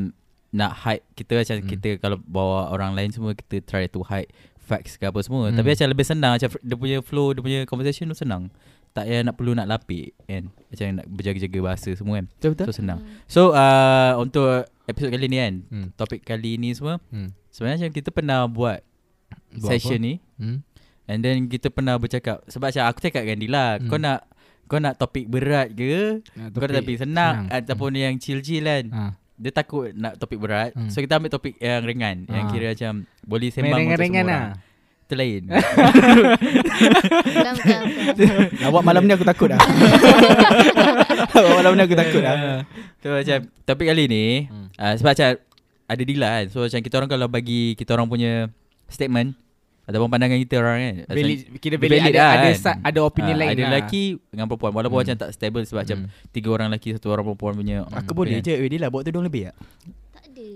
Nak 0.51 0.71
hide 0.79 1.05
Kita 1.13 1.33
macam 1.37 1.55
Hmm. 1.55 1.69
kita 1.69 1.89
Kalau 1.97 2.17
bawa 2.19 2.67
orang 2.67 2.91
lain 2.91 3.07
semua 3.07 3.31
Kita 3.31 3.61
try 3.61 3.87
to 3.87 4.03
hide 4.03 4.27
Facts 4.59 4.95
ke 4.95 5.05
apa 5.05 5.21
semua 5.21 5.47
Hmm. 5.47 5.55
Tapi 5.55 5.71
macam 5.71 5.87
lebih 5.87 6.03
senang 6.03 6.35
Macam 6.35 6.49
dia 6.51 6.75
punya 6.75 6.97
flow 6.99 7.31
Dia 7.31 7.39
punya 7.39 7.59
conversation 7.63 8.03
tu 8.05 8.17
senang 8.17 8.51
Tak 8.91 9.03
payah 9.05 9.23
nak 9.23 9.35
perlu 9.35 9.51
nak 9.53 9.65
lapik 9.65 10.11
kan 10.21 10.43
Macam 10.67 10.85
nak 10.93 11.05
berjaga-jaga 11.07 11.59
bahasa 11.61 11.89
semua 11.91 12.19
kan 12.19 12.27
Betul 12.29 12.49
betul. 12.51 12.65
So 12.65 12.73
senang 12.73 12.99
Mm. 12.99 13.07
So 13.25 13.41
uh, 13.49 14.13
untuk 14.17 14.47
episod 14.83 15.09
kali 15.09 15.25
ni 15.25 15.37
kan 15.37 15.53
Hmm. 15.65 15.87
Topik 15.93 16.21
kali 16.21 16.55
ni 16.55 16.71
semua 16.71 16.99
Hmm. 17.07 17.31
Sebenarnya 17.47 17.77
macam 17.81 17.91
kita 17.93 18.09
pernah 18.09 18.39
buat, 18.45 18.79
Buat 19.53 19.69
Session 19.69 19.95
apa? 19.97 20.05
ni 20.05 20.13
Hmm. 20.35 20.57
And 21.05 21.19
then 21.19 21.47
kita 21.47 21.67
pernah 21.67 21.95
bercakap 21.95 22.43
Sebab 22.45 22.67
macam 22.67 22.83
aku 22.85 22.99
cakap 23.01 23.21
dengan 23.21 23.39
Dila 23.39 23.65
Hmm. 23.75 23.87
Kau 23.87 23.97
nak 23.97 24.19
Kau 24.65 24.77
nak 24.77 24.95
topik 24.95 25.25
berat 25.25 25.71
ke 25.71 26.19
Nak 26.33 26.51
Kau 26.51 26.63
nak 26.63 26.75
topik 26.77 26.97
senang, 26.97 27.35
Ataupun 27.49 27.91
yang 27.93 28.15
chill-chill 28.17 28.63
kan 28.63 28.85
Ah. 28.89 29.11
Dia 29.35 29.51
takut 29.51 29.89
nak 29.91 30.15
topik 30.15 30.37
berat 30.37 30.71
Hmm. 30.71 30.87
So 30.87 30.99
kita 30.99 31.15
ambil 31.15 31.27
topik 31.29 31.55
yang 31.57 31.81
ringan 31.81 32.23
Yang 32.25 32.43
Ah. 32.43 32.51
kira 32.51 32.67
macam 32.69 32.93
Boleh 33.21 33.49
sembang 33.49 33.71
Main 33.73 33.87
untuk 33.89 34.03
semua 34.05 34.27
lah. 34.27 34.45
Itu 35.11 35.15
lain 35.17 35.41
Bukan, 37.21 37.53
bukan, 37.53 37.81
bukan. 37.83 38.15
Awak 38.61 38.81
malam 38.81 39.01
ni 39.03 39.11
aku 39.11 39.23
takut 39.23 39.47
dah. 39.49 39.59
Awak 41.37 41.53
malam 41.53 41.71
ni 41.73 41.81
aku 41.81 41.95
takut 41.95 42.21
dah. 42.21 42.63
So 42.97 43.11
macam 43.11 43.37
Topik 43.61 43.85
kali 43.85 44.03
ni 44.05 44.25
Hmm. 44.43 44.67
uh, 44.73 44.93
Sebab 44.95 45.11
macam 45.11 45.29
Ada 45.85 46.01
Dila 46.01 46.27
kan 46.29 46.45
So 46.47 46.61
macam 46.61 46.79
kita 46.79 46.95
orang 46.95 47.09
kalau 47.09 47.27
bagi 47.27 47.73
Kita 47.73 47.91
orang 47.91 48.07
punya 48.07 48.47
Statement 48.87 49.35
Ataupun 49.83 50.07
pandangan 50.07 50.37
kita 50.39 50.55
orang 50.57 50.77
kan 50.77 50.93
macam- 51.03 51.17
kira 51.57 51.75
Dia 51.75 51.81
valid, 51.81 51.91
valid 51.97 52.03
ada, 52.07 52.21
lah 52.21 52.31
ada, 52.31 52.49
kan. 52.53 52.75
ada 52.81 52.99
opinion 53.01 53.33
Ah, 53.33 53.39
lain 53.39 53.49
Ada 53.49 53.59
lah. 53.59 53.69
lelaki 53.73 54.03
dengan 54.25 54.45
perempuan 54.45 54.71
Walaupun 54.73 54.95
Hmm. 54.95 55.05
macam 55.05 55.17
tak 55.17 55.29
stable 55.33 55.63
Sebab 55.63 55.81
macam 55.81 55.97
Hmm. 55.99 56.09
Tiga 56.29 56.49
orang 56.49 56.67
lelaki 56.69 56.89
Satu 56.93 57.07
orang 57.09 57.25
perempuan 57.25 57.53
punya 57.53 57.77
Aku 57.91 58.11
boleh 58.13 58.39
kan. 58.39 58.45
je. 58.45 58.53
Eh, 58.55 58.69
Dila 58.69 58.87
bawa 58.87 59.01
tudung 59.01 59.21
lebih 59.21 59.49
tak? 59.49 59.55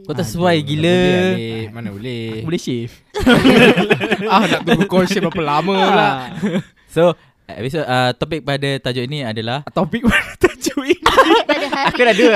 Kau 0.03 0.11
tak 0.11 0.27
sesuai 0.27 0.55
Aduh, 0.59 0.67
gila. 0.67 0.99
boleh. 1.31 1.61
Mana 1.75 1.89
boleh? 1.89 2.25
Aku 2.35 2.47
boleh 2.51 2.61
shave. 2.61 2.93
Ah 4.33 4.43
nak 4.43 4.61
tunggu 4.63 4.85
caution 4.85 5.21
berapa 5.23 5.41
lama 5.41 5.73
pula? 5.73 6.09
So 6.95 7.15
episode, 7.45 7.83
uh, 7.83 8.11
Topik 8.15 8.41
pada 8.41 8.79
tajuk 8.79 9.05
ini 9.05 9.21
adalah 9.21 9.61
Topik 9.69 10.01
mana 10.01 10.33
tajuk 10.35 10.81
ini. 10.81 10.97
Pada 11.45 11.67
hari 11.67 11.87
Aku 11.91 12.01
dah 12.01 12.15
dua. 12.15 12.35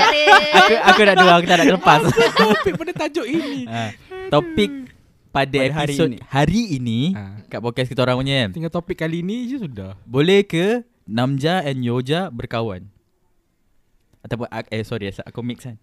Aku, 0.54 0.74
aku 0.86 1.01
dah 1.01 1.16
dua 1.16 1.32
Aku 1.39 1.46
tak 1.48 1.56
nak 1.58 1.66
terlepas 1.72 2.00
Topik 2.36 2.74
pada 2.75 2.92
tajuk 2.94 3.25
ini? 3.25 3.63
Uh, 3.66 3.89
Topik 4.30 4.72
pada, 5.30 5.58
Pada 5.62 5.74
hari 5.74 5.94
episod 5.96 6.08
ini. 6.10 6.17
hari 6.28 6.62
ini 6.76 7.00
Ah. 7.13 7.38
Kat 7.48 7.60
podcast 7.62 7.89
kita 7.89 8.02
orang 8.02 8.17
punya. 8.19 8.38
Kan 8.45 8.52
Tinggal 8.54 8.74
topik 8.74 8.98
kali 8.98 9.22
ni 9.22 9.45
je 9.45 9.62
sudah. 9.62 9.93
Boleh 10.04 10.41
ke 10.41 10.82
Namja 11.10 11.62
and 11.65 11.82
Yoja 11.82 12.30
berkawan? 12.30 12.86
Ataupun 14.22 14.45
Eh 14.69 14.84
sorry 14.84 15.10
Aku 15.26 15.41
mix 15.41 15.63
kan 15.65 15.78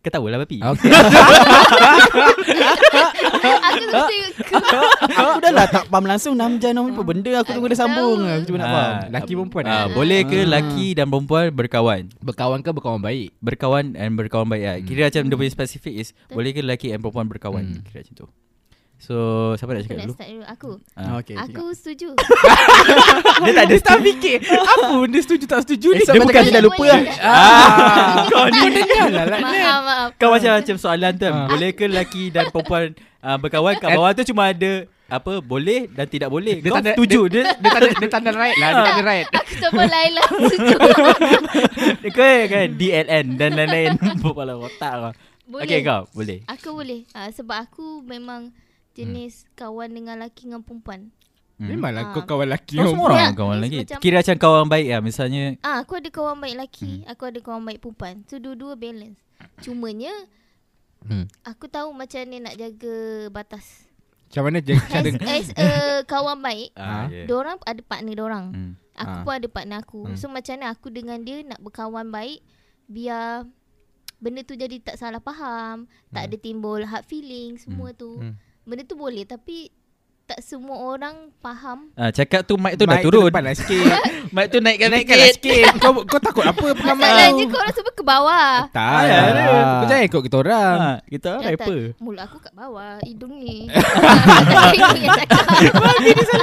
Ketawa 0.00 0.26
lah 0.28 0.38
babi 0.38 0.58
Okay 0.60 0.90
Aku 5.08 5.38
dah 5.38 5.52
lah 5.52 5.66
tak 5.66 5.84
faham 5.86 6.04
langsung 6.04 6.34
Namja 6.34 6.70
nama 6.70 6.86
apa 6.86 7.02
benda 7.02 7.30
Aku 7.40 7.50
tunggu 7.52 7.68
dia 7.68 7.78
sambung. 7.78 8.22
Aku 8.22 8.44
cuma 8.46 8.58
nak 8.58 8.66
Ah. 8.66 8.72
faham 8.72 8.94
Laki 9.12 9.32
perempuan 9.34 9.64
Ah, 9.64 9.74
eh? 9.82 9.84
Boleh 9.90 10.20
ke 10.22 10.38
Ah. 10.38 10.48
laki 10.48 10.86
dan 10.92 11.06
perempuan 11.06 11.50
berkawan 11.50 12.02
Berkawan 12.20 12.58
ke 12.60 12.70
berkawan 12.70 13.00
baik 13.00 13.34
Berkawan 13.38 13.84
and 13.94 14.14
berkawan 14.14 14.46
baik 14.46 14.62
lah. 14.62 14.76
Hmm. 14.76 14.86
Kira 14.86 15.02
macam 15.06 15.22
dia 15.24 15.36
punya 15.36 15.52
spesifik 15.52 15.94
is 15.96 16.08
Boleh 16.28 16.50
ke 16.50 16.60
lelaki 16.60 16.90
and 16.90 17.00
perempuan 17.00 17.26
berkawan 17.26 17.64
Hmm. 17.66 17.82
Kira 17.84 18.02
macam 18.02 18.14
tu 18.16 18.26
So 18.96 19.14
siapa 19.54 19.70
nak 19.70 19.78
Aku 19.78 19.86
cakap 19.86 19.94
nak 19.94 20.02
dulu? 20.02 20.14
start 20.16 20.28
dulu. 20.30 20.44
Aku. 20.48 20.70
Ah. 20.92 21.20
Okay 21.20 21.36
Aku 21.36 21.64
setuju. 21.70 22.08
Dia 23.44 23.52
tak 23.52 23.64
ada 23.68 23.76
tak 23.78 23.98
fikir. 24.00 24.36
Apa 24.42 24.84
benda 24.96 25.18
setuju 25.20 25.44
tak 25.44 25.60
setuju 25.62 25.88
ni? 25.92 26.00
Esok 26.00 26.14
Dia 26.16 26.20
bukan 26.22 26.32
kau 26.34 26.50
dah 26.50 26.64
lupa 26.64 26.84
lah. 26.86 27.00
Ah, 27.20 28.14
Kau 28.32 28.46
ni. 28.48 28.60
Dengar 28.72 29.06
lah 29.10 29.24
lah 29.26 29.38
Maaf 29.38 29.80
maaf 29.82 30.08
Kau 30.16 30.28
macam 30.32 30.50
macam 30.56 30.76
soalan 30.76 31.12
tu. 31.12 31.28
Ah. 31.28 31.44
Boleh 31.46 31.70
ke 31.70 31.84
lelaki 31.84 32.30
dan 32.30 32.48
perempuan 32.48 32.96
uh, 33.20 33.36
berkawan 33.36 33.76
Kat 33.76 33.88
bawah 33.92 34.10
tu 34.10 34.24
cuma 34.26 34.48
ada 34.48 34.72
Apa 35.06 35.38
Boleh 35.38 35.86
dan 35.86 36.06
tidak 36.08 36.32
boleh? 36.32 36.56
Dia 36.58 36.70
Kau 36.72 36.76
tanda- 36.80 36.96
setuju? 36.96 37.20
Dia, 37.28 37.42
Dia 37.52 37.68
tanda, 37.70 37.88
dia 37.92 38.08
tanda 38.16 38.30
right 38.32 38.56
lah 38.56 38.68
Dia 38.72 38.82
tanda 38.82 39.02
right. 39.04 39.26
Aku 39.30 39.66
boleh 39.70 39.90
lain 39.92 40.10
lah 40.10 40.26
Setuju. 40.26 40.76
Dia 42.00 42.10
Kau 42.10 42.24
kan 42.48 42.66
DLN 42.72 43.26
dan 43.36 43.50
lain-lain. 43.54 43.92
Kepala 44.18 44.52
otak 44.56 44.92
kau. 44.96 45.12
Boleh. 45.46 45.62
Okay 45.62 45.78
kau 45.80 46.02
Boleh. 46.10 46.38
Aku 46.48 46.68
boleh. 46.74 47.04
Uh, 47.12 47.28
Sebab 47.30 47.60
aku 47.60 48.00
memang 48.02 48.50
Jenis 48.96 49.44
kawan 49.52 49.92
dengan 49.92 50.16
lelaki 50.18 50.48
dengan 50.48 50.60
perempuan 50.60 51.12
Hmm. 51.56 51.72
Memanglah 51.72 52.02
Ah. 52.02 52.12
kau 52.12 52.24
kawan 52.26 52.52
lelaki 52.52 52.76
Kau 52.76 52.84
semua 52.86 53.04
orang 53.06 53.18
Ya, 53.18 53.28
kawan 53.32 53.58
lagi 53.58 53.78
macam- 53.80 53.96
Kira 53.98 54.16
macam 54.20 54.36
kawan 54.36 54.66
baik 54.68 54.88
lah 54.88 55.00
Misalnya 55.00 55.44
Ah, 55.58 55.80
Aku 55.80 55.96
ada 55.96 56.08
kawan 56.10 56.36
baik 56.36 56.52
lelaki 56.54 57.00
Aku 57.06 57.22
ada 57.24 57.38
kawan 57.40 57.64
baik 57.64 57.80
perempuan 57.80 58.14
So 58.24 58.36
dua-dua 58.36 58.76
balance 58.76 59.16
Cumanya 59.58 60.12
Hmm. 61.00 61.24
Aku 61.42 61.64
tahu 61.66 61.92
macam 61.92 62.20
mana 62.20 62.36
nak 62.42 62.56
jaga 62.56 62.96
batas 63.30 63.88
Macam 64.28 64.42
mana 64.44 64.58
je 64.60 64.76
cara 64.84 65.08
As, 65.08 65.16
as 65.24 65.48
a 65.54 65.68
kawan 66.04 66.38
baik 66.38 66.74
Ah, 66.74 67.08
yeah. 67.08 67.24
Diorang 67.24 67.56
ada 67.62 67.80
partner 67.80 68.12
diorang 68.14 68.46
Hmm. 68.50 68.72
Aku 68.94 69.14
Ah. 69.14 69.22
pun 69.22 69.32
ada 69.32 69.48
partner 69.48 69.78
aku 69.78 70.00
Hmm. 70.04 70.12
So 70.14 70.28
macam 70.28 70.52
mana 70.54 70.66
aku 70.68 70.88
dengan 70.90 71.16
dia 71.18 71.40
Nak 71.40 71.62
berkawan 71.62 72.10
baik 72.10 72.44
Biar 72.84 73.48
Benda 74.18 74.40
tu 74.42 74.52
jadi 74.52 74.76
tak 74.78 74.96
salah 74.96 75.20
faham 75.20 75.88
Tak 76.10 76.28
ada 76.28 76.36
timbul 76.36 76.80
hard 76.82 77.00
feeling 77.02 77.56
Semua 77.56 77.92
tu 77.92 78.20
Hmm. 78.20 78.36
Benda 78.66 78.82
tu 78.82 78.94
boleh 78.94 79.22
Tapi 79.22 79.70
Tak 80.26 80.38
semua 80.40 80.74
orang 80.84 81.30
faham 81.38 81.94
Ah, 81.94 82.10
cakap 82.10 82.42
tu 82.42 82.54
mic 82.56 82.74
tu 82.74 82.82
dah 82.82 82.98
Mic 82.98 83.06
turun 83.06 83.24
depan 83.24 83.40
lah 83.40 83.54
sikit 83.54 83.94
Mic 84.34 84.50
tu 84.50 84.58
naikkan 84.58 84.90
Naikkan 84.90 85.16
lah 85.16 85.30
sikit 85.30 85.70
kau, 85.82 86.02
kau 86.02 86.18
takut 86.18 86.42
apa 86.42 86.58
pengamal 86.74 86.98
Masalahnya 86.98 87.44
korang 87.46 87.72
semua 87.72 87.92
ke 87.92 88.02
bawah 88.02 88.50
Tak 88.68 89.00
Ya, 89.06 89.18
ada 89.22 89.40
ada. 89.40 89.62
Kau 89.72 89.86
jangan 89.86 90.04
ikut 90.04 90.20
kita 90.20 90.36
orang 90.36 90.76
ha, 90.76 90.90
Kita 91.00 91.26
orang 91.32 91.54
tak. 91.54 91.94
Mulut 91.96 92.20
aku 92.20 92.36
kat 92.38 92.52
bawah 92.52 92.92
Hidung 93.00 93.34
ni 93.38 93.70
Hidung 93.70 94.98
yang 94.98 95.14
cakap 95.16 95.44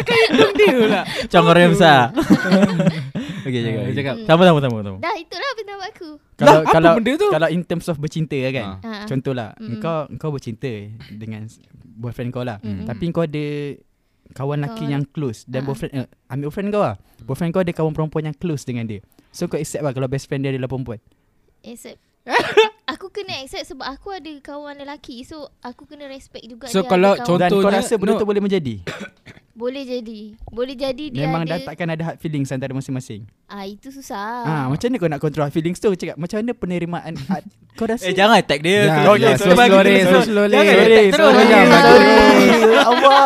Hidung 0.07 0.51
dia 0.55 0.71
pula 0.73 1.01
orang 1.43 1.61
yang 1.61 1.73
besar 1.75 2.01
Okay 3.43 3.59
cakap 3.59 3.75
Ah, 3.75 3.83
okay. 3.83 3.95
cakap. 3.99 4.15
Sama 4.23 4.41
sama 4.47 4.59
sama 4.61 4.77
sama 4.81 4.97
Dah 4.97 5.15
itulah 5.19 5.49
pendapat 5.53 5.87
aku 5.91 6.09
Kalau 6.33 6.47
Lah, 6.47 6.55
apa 6.57 6.71
kalau 6.71 6.91
benda 6.95 7.11
tu? 7.13 7.27
kalau 7.27 7.47
in 7.47 7.61
terms 7.61 7.85
of 7.85 7.99
bercinta 7.99 8.39
kan. 8.49 8.79
Ah. 8.79 9.03
Ah. 9.03 9.05
Contohlah 9.05 9.49
Mm-mm. 9.53 9.75
engkau 9.75 9.97
engkau 10.07 10.29
bercinta 10.31 10.71
dengan 11.11 11.43
boyfriend 11.93 12.29
kau 12.29 12.41
lah. 12.41 12.57
Mm-mm. 12.59 12.85
Tapi 12.85 13.03
kau 13.09 13.23
ada 13.23 13.45
kawan 14.33 14.65
lelaki 14.65 14.85
yang 14.87 15.03
close 15.05 15.45
dan 15.45 15.61
Ah. 15.61 15.65
boyfriend 15.67 15.91
uh, 15.95 16.07
ambil 16.27 16.49
boyfriend 16.49 16.69
kau 16.71 16.81
lah. 16.81 16.95
Boyfriend 17.21 17.51
kau 17.51 17.61
ada 17.61 17.71
kawan 17.71 17.93
perempuan 17.93 18.23
yang 18.25 18.35
close 18.35 18.63
dengan 18.63 18.85
dia. 18.85 19.01
So 19.29 19.45
kau 19.45 19.57
accept 19.57 19.81
lah 19.81 19.91
kalau 19.91 20.07
best 20.07 20.25
friend 20.25 20.41
dia 20.41 20.51
adalah 20.51 20.67
perempuan. 20.67 20.97
Accept 21.61 21.99
Aku 22.93 23.07
kena 23.09 23.35
accept 23.37 23.65
sebab 23.65 23.83
aku 23.85 24.11
ada 24.11 24.31
kawan 24.39 24.75
lelaki 24.75 25.23
So 25.23 25.51
aku 25.59 25.83
kena 25.83 26.05
respect 26.05 26.43
juga 26.45 26.67
So, 26.67 26.79
dia 26.79 26.87
kalau 26.87 27.11
ada 27.11 27.19
kawan. 27.19 27.25
contoh- 27.25 27.41
Dan 27.41 27.49
kau 27.49 27.57
Contohnya, 27.61 27.79
rasa 27.79 27.93
benda 27.95 28.11
no. 28.11 28.19
tu 28.19 28.25
boleh 28.25 28.41
menjadi. 28.41 28.75
Boleh 29.53 29.85
jadi 29.85 30.33
Boleh 30.47 30.73
jadi 30.73 31.05
dia 31.07 31.23
Memang 31.23 31.45
ada 31.45 31.53
dah 31.53 31.59
takkan 31.63 31.85
ada 31.87 32.01
hard 32.03 32.17
feelings 32.17 32.49
antara 32.49 32.71
masing-masing. 32.71 33.29
Ah 33.45 33.61
Itu 33.63 33.87
susah 33.87 34.41
Ah, 34.41 34.65
macam 34.65 34.87
mana 34.87 34.97
kau 34.97 35.05
nak 35.07 35.21
control 35.21 35.43
hard 35.43 35.53
feelings 35.53 35.77
tu? 35.77 35.93
Cakap 35.93 36.17
macam 36.17 36.41
mana 36.41 36.51
penerimaan 36.53 37.13
hard, 37.29 37.45
kau 37.71 37.85
rasa 37.85 38.01
Eh 38.03 38.13
jangan 38.13 38.41
tag 38.41 38.59
dia 38.59 38.89
Ya, 38.89 39.05
Okay, 39.05 39.21
ya, 39.21 39.37
so 39.37 39.45
slow, 39.45 39.53
bagi 39.53 39.69
slow, 39.69 39.77
kita 39.77 39.85
Ray, 39.85 40.01
slow. 40.01 40.23
slow, 40.25 40.45
Jangan 40.49 40.65
Ray. 40.65 40.81
dia 40.81 41.13
Sorry, 41.13 41.43
terus 41.45 41.77
sorry. 41.77 42.09
Allah, 42.89 43.19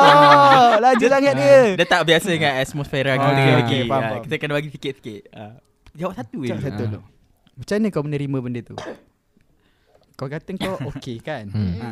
laju 0.81 1.05
sangat 1.07 1.33
dia. 1.33 1.59
Dia 1.75 1.87
tak 1.87 2.01
biasa 2.03 2.27
dengan 2.27 2.51
atmosfera 2.57 3.11
kita 3.15 3.31
lagi 3.55 3.77
Ah, 3.79 3.87
faham. 3.87 4.19
Kita 4.21 4.35
kena 4.35 4.53
bagi 4.53 4.69
sikit-sikit 4.69 5.21
Ah, 5.31 5.53
Jawab 5.93 6.13
satu 6.13 6.37
je 6.41 6.53
satu 6.53 6.83
Ah. 6.83 6.89
dulu. 6.89 6.99
Macam 7.57 7.75
mana 7.75 7.87
kau 7.89 8.03
menerima 8.03 8.37
benda 8.37 8.61
tu? 8.63 8.75
Kau 10.13 10.25
kata 10.25 10.49
kau 10.53 10.77
okey 10.93 11.17
kan? 11.19 11.49
Hmm. 11.49 11.75
Ha. 11.77 11.89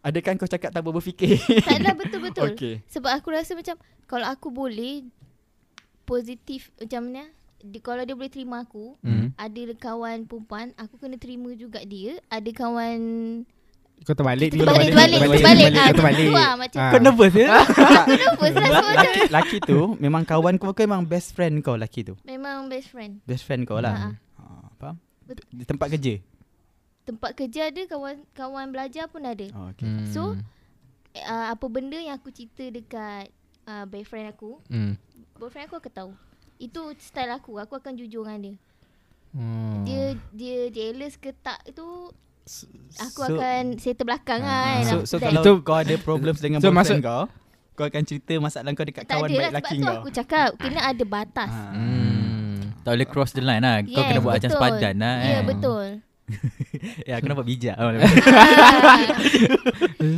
Adakah 0.00 0.36
kau 0.36 0.46
cakap 0.46 0.70
tanpa 0.70 0.88
berfikir? 0.88 1.36
Tak 1.40 1.78
lah 1.78 1.92
betul-betul 1.92 2.48
Okey. 2.54 2.74
Sebab 2.86 3.10
aku 3.10 3.28
rasa 3.30 3.52
macam 3.52 3.76
Kalau 4.06 4.24
aku 4.24 4.48
boleh 4.48 5.04
positif 6.02 6.72
macam 6.74 7.00
mana? 7.04 7.24
Di, 7.58 7.82
kalau 7.82 8.06
dia 8.06 8.14
boleh 8.14 8.30
terima 8.30 8.62
aku, 8.62 8.94
Hmm. 9.00 9.34
ada 9.34 9.60
kawan 9.74 10.24
perempuan, 10.24 10.70
aku 10.78 10.94
kena 10.96 11.18
terima 11.18 11.50
juga 11.52 11.82
dia. 11.82 12.22
Ada 12.28 12.48
kawan 12.48 13.00
Kau 13.98 14.14
terbalik 14.14 14.54
terbalik, 14.54 14.94
terbalik, 14.94 15.18
terbalik, 15.18 15.42
terbalik. 15.42 15.74
Ah, 15.74 15.82
Kau 15.82 15.96
terbalik 15.98 16.22
tu 16.22 16.32
lah 16.32 16.50
macam 16.54 16.78
Ah. 16.78 16.88
Kau 16.88 17.00
nervous 17.02 17.34
ya? 17.34 17.48
Rasa 18.38 18.58
macam 18.62 18.94
laki, 18.94 19.20
laki 19.28 19.56
tu 19.60 19.78
memang 19.98 20.22
kawan 20.22 20.54
kau 20.54 20.70
kau 20.70 20.86
memang 20.86 21.02
best 21.02 21.34
friend 21.34 21.58
kau 21.60 21.74
laki 21.74 22.06
tu. 22.06 22.14
memang 22.22 22.70
best 22.70 22.94
friend. 22.94 23.18
Best 23.26 23.42
friend 23.42 23.66
kau 23.66 23.82
lah. 23.82 23.92
Ha. 23.92 24.08
Di 25.28 25.64
tempat 25.64 25.88
kerja. 25.90 26.14
Tempat 27.04 27.30
kerja 27.34 27.60
ada, 27.66 27.82
kawan 27.84 28.16
kawan 28.32 28.66
belajar 28.68 29.06
pun 29.06 29.22
ada. 29.22 29.48
Oh, 29.52 29.68
okay. 29.68 29.84
Hmm. 29.84 30.04
So, 30.06 30.22
uh, 31.18 31.46
apa 31.48 31.66
benda 31.66 31.96
yang 31.96 32.14
aku 32.14 32.28
cerita 32.28 32.64
dekat 32.66 33.32
uh, 33.64 33.84
boyfriend 33.84 34.28
aku, 34.30 34.60
hmm. 34.66 34.92
boyfriend 35.34 35.66
aku 35.66 35.76
akan 35.78 35.92
tahu. 35.94 36.12
Itu 36.58 36.80
style 36.96 37.32
aku. 37.32 37.56
Aku 37.58 37.74
akan 37.74 37.92
jujur 37.94 38.22
dengan 38.22 38.40
dia. 38.42 38.54
Hmm. 39.30 39.84
Dia 39.84 40.04
dia 40.32 40.58
jealous 40.68 41.14
ke 41.14 41.32
tak 41.34 41.60
itu 41.66 42.12
aku 42.98 43.20
So- 43.22 43.36
akan 43.36 43.76
settle 43.76 44.04
belakang 44.06 44.40
Ah, 44.40 44.80
kan. 44.80 44.84
So, 44.84 44.96
so 45.06 45.16
kalau 45.18 45.40
Itu- 45.40 45.60
kau 45.60 45.76
ada 45.76 45.94
problems 45.98 46.40
dengan 46.40 46.60
So, 46.62 46.68
boyfriend 46.68 47.00
maksud- 47.00 47.04
kau, 47.04 47.24
kau 47.74 47.86
akan 47.86 48.02
cerita 48.02 48.32
masalah 48.36 48.72
kau 48.72 48.82
dekat 48.82 49.04
tak 49.04 49.14
kawan 49.14 49.28
ada 49.28 49.36
baik 49.38 49.44
lah 49.46 49.62
sebab 49.62 49.70
tu 49.70 49.80
kau. 49.82 49.96
aku 49.98 50.10
cakap 50.10 50.48
kena 50.56 50.80
ada 50.82 51.04
batas. 51.06 51.50
Ha. 51.50 51.64
Hmm. 51.70 52.17
Tak 52.88 52.96
boleh 52.96 53.08
cross 53.12 53.36
the 53.36 53.44
line 53.44 53.60
lah. 53.60 53.84
Kau 53.84 54.00
Yes, 54.00 54.08
kena 54.08 54.20
buat 54.24 54.34
macam 54.40 54.48
betul. 54.48 54.56
sepadan 54.56 54.94
lah. 54.96 55.16
Ya, 55.20 55.28
eh. 55.28 55.42
betul. 55.44 55.86
Ya, 57.08 57.12
aku 57.20 57.26
nampak 57.28 57.44
bijak. 57.44 57.76
Ah. 57.76 57.92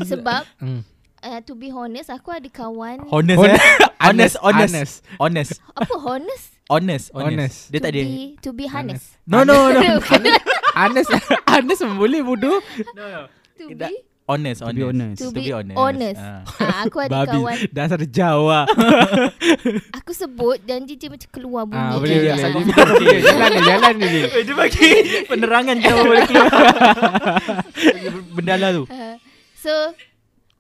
Sebab 0.11 0.43
Hmm. 0.63 0.83
uh, 1.23 1.39
to 1.43 1.59
be 1.59 1.71
honest 1.71 2.11
aku 2.11 2.31
ada 2.31 2.47
kawan 2.47 3.03
honest, 3.11 3.39
Hon- 3.39 3.51
eh? 3.51 3.63
honest, 3.99 4.35
honest, 4.39 4.75
honest. 4.75 4.95
honest, 5.19 5.53
apa 5.75 5.95
honest 5.99 6.47
honest, 6.71 7.07
honest. 7.15 7.35
Honest. 7.35 7.59
Dia 7.75 7.79
to 7.79 7.85
tak 7.87 7.91
ada. 7.91 8.03
be 8.03 8.19
to 8.39 8.51
be 8.55 8.67
honest. 8.71 9.07
No, 9.27 9.43
no, 9.43 9.71
no. 9.75 9.83
Honest 10.79 11.11
Honest 11.51 11.83
boleh 11.99 12.23
bodoh 12.23 12.59
to 13.59 13.65
be 13.75 14.10
Tidak. 14.31 14.39
Honest, 14.39 14.59
To 14.59 14.65
honest. 14.65 14.79
be 14.79 14.85
honest. 14.87 15.19
to 15.19 15.25
To 15.25 15.35
be 15.35 15.51
honest. 15.51 15.77
honest. 15.77 16.21
Ah. 16.21 16.41
Ah, 16.57 16.81
aku 16.85 16.97
ada 17.01 17.11
kawan 17.27 17.57
Babi 17.59 17.67
Dasar 17.69 18.01
Jawa 18.05 18.61
aku 19.93 20.13
sebut 20.13 20.59
dan 20.63 20.87
dia, 20.87 20.95
dia 20.95 21.09
macam 21.09 21.29
keluar 21.29 21.63
bunyi. 21.65 21.83
Ah, 21.83 21.95
boleh, 21.95 22.17
boleh. 22.17 22.33
Ah. 22.33 22.51
Okay, 22.95 23.19
Jalan 23.27 23.51
ni 23.51 23.61
Jalan 23.61 23.95
ni 23.97 24.09
Eh, 24.23 24.43
dia 24.43 24.55
bagi 24.55 24.89
penerangan 25.31 25.75
kenapa 25.77 26.03
boleh 26.11 26.25
keluar. 26.25 26.51
Benda 28.33 28.55
lah 28.57 28.71
tu. 28.73 28.85
Ah, 28.87 29.15
so 29.55 29.73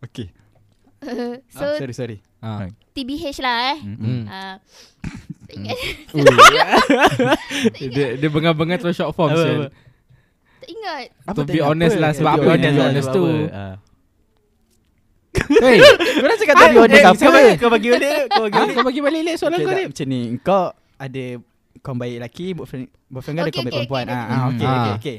Okay. 0.00 0.26
so 1.48 1.64
ah, 1.64 1.78
sorry, 1.78 1.94
sorry. 1.94 2.16
Ah. 2.38 2.68
TBH 2.90 3.38
lah 3.38 3.56
eh. 3.70 3.78
Hmm. 3.80 4.24
Ah, 4.26 4.56
tak 5.44 5.54
ingat 5.56 5.76
Ui. 6.12 6.24
dia 7.88 8.14
dia 8.14 8.28
bengar-bengar 8.28 8.76
terus 8.76 8.94
short 8.94 9.12
form 9.12 9.30
Apa, 9.30 9.40
apa? 9.40 9.66
Ingat. 10.70 11.04
To 11.28 11.42
be 11.42 11.58
honest 11.60 11.96
lah, 11.96 12.10
sebab 12.10 12.32
apa 12.32 12.42
be 12.42 12.50
honest, 12.52 12.78
honest, 12.78 13.08
tu. 13.10 13.24
apa? 13.24 13.50
Ah. 13.52 13.74
Hey, 15.52 15.78
Kau 16.18 16.26
dah 16.26 16.36
cakap 16.36 16.54
tadi 16.56 16.76
honest 16.76 17.04
apa? 17.04 17.22
Kau 17.56 17.70
bagi 17.70 17.88
balik, 17.88 18.22
kau 18.28 18.42
bagi 18.42 18.56
ah, 18.56 18.60
balik. 18.60 18.74
kau 18.74 18.84
bagi 18.84 19.00
balik 19.00 19.20
lek 19.22 19.36
soalan 19.36 19.56
Okay, 19.56 19.64
kau 19.64 19.72
ni. 19.72 19.84
macam 19.86 20.06
ni. 20.06 20.20
Kau 20.40 20.64
ada 20.96 21.24
kawan 21.80 21.96
baik 21.96 22.14
lelaki, 22.18 22.46
boyfriend, 22.52 22.84
boyfriend 23.06 23.34
kau 23.34 23.42
ada 23.42 23.52
kawan 23.52 23.64
baik 23.64 23.74
perempuan. 23.76 24.04
Ah, 24.04 24.12
okay. 24.12 24.18
ah, 24.18 24.42
okay, 24.42 24.42
Hmm. 24.42 24.50
okay, 24.50 24.66
Ah. 24.66 24.96
okay. 24.96 25.18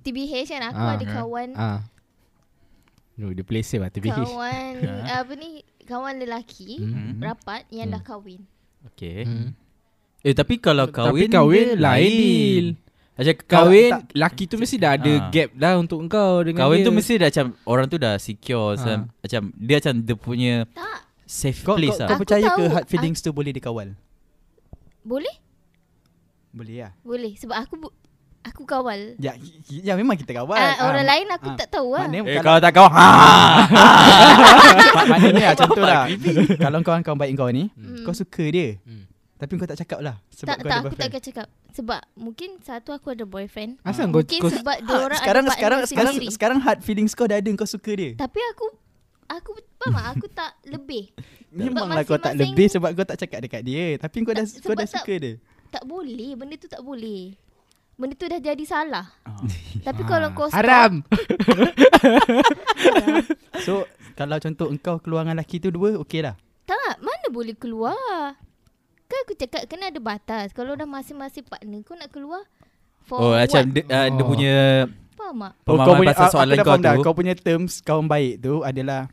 TBH 0.00 0.32
kan 0.46 0.62
aku 0.64 0.80
Ah. 0.80 0.94
ada 0.94 1.04
kawan 1.06 1.48
Ah. 1.54 1.78
No, 3.16 3.28
dia 3.30 3.42
play 3.42 3.60
safe 3.60 3.78
lah 3.78 3.88
TBH. 3.88 4.16
kawan 4.16 4.72
apa 5.18 5.32
ni 5.34 5.50
kawan 5.82 6.14
lelaki 6.16 6.78
Hmm. 6.78 7.18
rapat 7.18 7.66
yang 7.68 7.88
Hmm. 7.88 7.96
dah 7.96 8.02
kahwin. 8.02 8.40
Okay. 8.86 9.24
Hmm. 9.24 9.52
Eh 10.20 10.32
tapi 10.32 10.56
kalau 10.56 10.86
kahwin 10.86 11.26
Tapi 11.26 11.34
kahwin 11.34 11.66
dia 11.66 11.80
lain 11.80 12.12
deal. 12.12 12.66
Macam 13.20 13.34
Kahwin 13.44 13.90
tak- 13.90 14.04
laki 14.14 14.44
tu 14.46 14.56
mesti 14.56 14.76
dah 14.76 14.92
ada 14.94 15.12
Ah. 15.12 15.28
gap 15.28 15.50
dah 15.52 15.72
untuk 15.76 15.98
engkau 15.98 16.40
dengan 16.40 16.60
Kahwin 16.62 16.78
dia. 16.78 16.86
tu 16.86 16.92
mesti 16.92 17.14
dah 17.14 17.28
macam 17.28 17.46
orang 17.64 17.86
tu 17.86 17.96
dah 17.96 18.14
secure 18.16 18.72
macam, 18.72 18.96
Ha. 18.98 19.12
macam 19.20 19.42
dia 19.54 19.76
macam 19.76 19.94
dia 19.98 20.16
punya 20.16 20.54
Tak, 20.66 20.98
safe 21.22 21.60
Kau, 21.60 21.76
place 21.76 21.92
kau, 21.92 22.00
lah. 22.00 22.06
kau 22.06 22.14
Aku 22.14 22.22
percaya 22.22 22.46
ke 22.48 22.56
tahu. 22.58 22.72
hard 22.72 22.86
feelings 22.86 23.18
tu 23.18 23.30
boleh 23.30 23.52
dikawal? 23.52 23.92
boleh? 25.02 25.34
Boleh 26.50 26.76
lah. 26.80 26.92
Boleh 27.00 27.32
sebab 27.34 27.56
aku 27.58 27.74
bu- 27.78 27.96
aku 28.40 28.62
kawal. 28.64 29.14
Ya, 29.16 29.36
ya 29.68 29.92
memang 29.94 30.16
kita 30.16 30.32
kawal. 30.34 30.56
Ah, 30.56 30.88
orang 30.88 31.04
lain 31.04 31.26
aku 31.30 31.46
ah. 31.46 31.56
tak 31.56 31.68
tahu 31.70 31.92
lah. 31.92 32.04
Maknanya 32.04 32.20
Eh 32.22 32.34
kalau, 32.34 32.44
kalau 32.48 32.60
tak 32.60 32.72
kau 32.72 32.88
ha. 32.96 33.06
mak- 34.96 35.08
maknanya 35.08 35.44
macam 35.52 35.68
tu 35.68 35.82
lah. 35.82 36.02
kalau 36.56 36.78
kawan 36.80 37.02
kawan 37.02 37.18
baik 37.18 37.32
kau 37.34 37.48
ni, 37.48 37.68
Hmm. 37.70 38.00
kau 38.02 38.12
suka 38.12 38.44
dia. 38.46 38.80
Hmm. 38.82 39.04
Tapi 39.40 39.52
kau 39.56 39.64
tak 39.64 39.78
cakap 39.78 39.98
lah. 39.98 40.20
Sebab 40.30 40.46
tak 40.46 40.56
kau 40.56 40.62
tak 40.62 40.70
ada 40.70 40.76
aku 40.76 40.84
tak 40.84 40.92
boyfriend. 40.92 41.10
akan 41.10 41.22
cakap 41.22 41.46
sebab 41.70 42.00
mungkin 42.14 42.48
satu 42.60 42.90
aku 42.90 43.08
ada 43.08 43.24
boyfriend. 43.24 43.72
Asal 43.80 44.04
kau 44.06 44.20
Mungkin 44.20 44.38
kau 44.38 44.52
sebab 44.52 44.76
dia 44.78 44.92
Ha, 44.92 45.00
orang 45.00 45.18
sekarang 45.18 45.42
ada 45.42 45.50
sekarang 45.50 45.78
partner 45.78 45.90
sekarang 45.90 46.14
sendiri. 46.14 46.30
sekarang 46.30 46.58
hard 46.60 46.80
feelings 46.82 47.12
kau 47.12 47.24
dah 47.24 47.36
ada 47.36 47.50
kau 47.54 47.64
suka 47.64 47.92
dia. 47.92 48.10
Tapi 48.14 48.40
aku 48.50 48.66
aku 49.26 49.50
faham 49.80 49.94
tak? 49.94 50.04
Aku 50.12 50.26
tak 50.28 50.50
lebih. 50.66 51.04
Memanglah 51.50 52.04
kau 52.04 52.14
tak 52.16 52.36
lebih 52.36 52.68
sebab 52.68 52.92
kau 52.92 53.02
tak 53.02 53.16
cakap 53.18 53.40
dekat 53.40 53.62
dia. 53.62 53.96
Tapi 53.96 54.16
kau 54.20 54.30
dah 54.30 54.44
Tak, 54.44 54.60
kau 54.60 54.70
dah 54.70 54.84
sebab 54.84 54.84
tak- 54.84 54.92
suka 55.00 55.14
dia. 55.16 55.34
Tak 55.70 55.84
boleh, 55.84 56.30
benda 56.34 56.54
tu 56.54 56.66
tak 56.66 56.82
boleh. 56.82 57.32
Benda 57.94 58.14
tu 58.14 58.26
dah 58.26 58.40
jadi 58.40 58.64
salah. 58.64 59.06
Ah. 59.22 59.40
Tapi 59.86 60.02
Ah. 60.02 60.06
kalau 60.06 60.28
kau 60.32 60.46
stop, 60.46 60.58
Haram. 60.58 60.92
haram. 61.00 61.72
So 63.60 63.84
kalau 64.12 64.36
contoh 64.36 64.68
engkau 64.68 64.98
keluar 64.98 65.22
dengan 65.22 65.36
lelaki 65.36 65.56
tu 65.58 65.68
dua 65.68 65.96
okey 65.98 66.20
lah. 66.20 66.34
Tak, 66.64 66.98
mana 66.98 67.26
boleh 67.28 67.54
keluar? 67.54 68.36
Kan 69.10 69.18
aku 69.20 69.34
cakap 69.34 69.62
kena 69.66 69.84
ada 69.86 69.98
batas. 69.98 70.46
Kalau 70.50 70.72
dah 70.72 70.86
masing-masing 70.86 71.42
partner 71.42 71.82
kau 71.82 71.92
nak 71.92 72.08
keluar 72.08 72.46
for 73.02 73.18
Oh 73.18 73.30
what? 73.32 73.42
macam 73.42 73.62
dia, 73.68 73.82
uh, 73.84 74.06
dia 74.08 74.22
Oh. 74.22 74.28
punya 74.28 74.54
Faham 75.12 75.36
tak? 75.36 75.52
pemahaman 75.60 76.04
pasal 76.06 76.22
ah, 76.22 76.30
soalan 76.30 76.46
aku 76.48 76.54
dah 76.54 76.62
kau 76.62 76.70
faham 76.70 76.80
dah. 76.80 76.92
tu. 76.92 77.02
Kau 77.02 77.14
punya 77.14 77.34
terms 77.34 77.72
kawan 77.80 78.06
baik 78.06 78.34
tu 78.38 78.62
adalah 78.62 79.10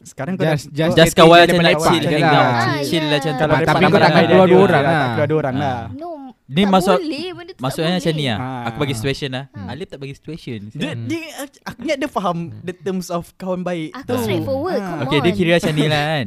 sekarang 0.00 0.34
kau 0.34 0.44
Just- 0.44 0.66
dah 0.66 0.74
just 0.74 0.88
kau- 0.90 0.98
Just 0.98 1.14
kawan 1.14 1.38
dia 1.38 1.52
macam 1.52 1.62
nak 1.62 1.76
chill 1.78 2.02
je 2.02 2.08
hang 2.10 2.22
lah. 2.22 2.32
out, 2.34 2.44
Ah, 2.44 2.52
chill- 2.54 2.84
chill 2.86 2.98
ya. 2.98 3.04
lah 3.04 3.18
macam 3.18 3.32
Kalau 3.34 3.54
Tapi 3.54 3.60
dia 3.76 3.86
kau 3.86 4.00
tak 4.00 4.10
keluar 4.10 4.24
dia, 4.24 4.34
dua 4.34 4.44
dia 4.44 4.56
orang 4.58 4.82
tak 4.82 4.92
lah. 4.94 5.06
Keluar 5.06 5.28
dua 5.28 5.38
orang 5.38 5.54
Ah. 5.54 5.62
lah. 5.62 5.80
No, 5.94 6.08
Ni 6.46 6.60
tak 6.60 6.70
masuk 6.70 6.98
boleh. 6.98 7.28
Benda 7.34 7.50
tu 7.50 7.62
Maksudnya 7.62 7.88
tak 7.88 7.96
macam 7.98 8.12
ni 8.14 8.24
lah 8.26 8.38
Ah. 8.38 8.62
Aku 8.64 8.76
bagi 8.78 8.94
situation 8.94 9.30
lah 9.30 9.44
Hmm. 9.50 9.66
Alif 9.66 9.86
tak 9.86 9.98
bagi 9.98 10.14
situation 10.14 10.58
Dia, 10.70 10.90
dia 10.92 11.20
aku 11.62 11.78
ingat 11.82 11.98
dia 11.98 12.08
faham 12.10 12.36
the 12.60 12.74
terms 12.74 13.08
of 13.08 13.32
kawan 13.34 13.60
baik 13.60 13.92
Aku 13.94 14.08
tu. 14.10 14.16
straightforward, 14.18 14.76
Ah. 14.76 14.88
come 14.90 15.00
Okay 15.02 15.18
dia 15.18 15.30
on. 15.30 15.36
kira 15.36 15.50
macam 15.54 15.72
ni 15.72 15.86
lah 15.86 16.02
kan 16.06 16.26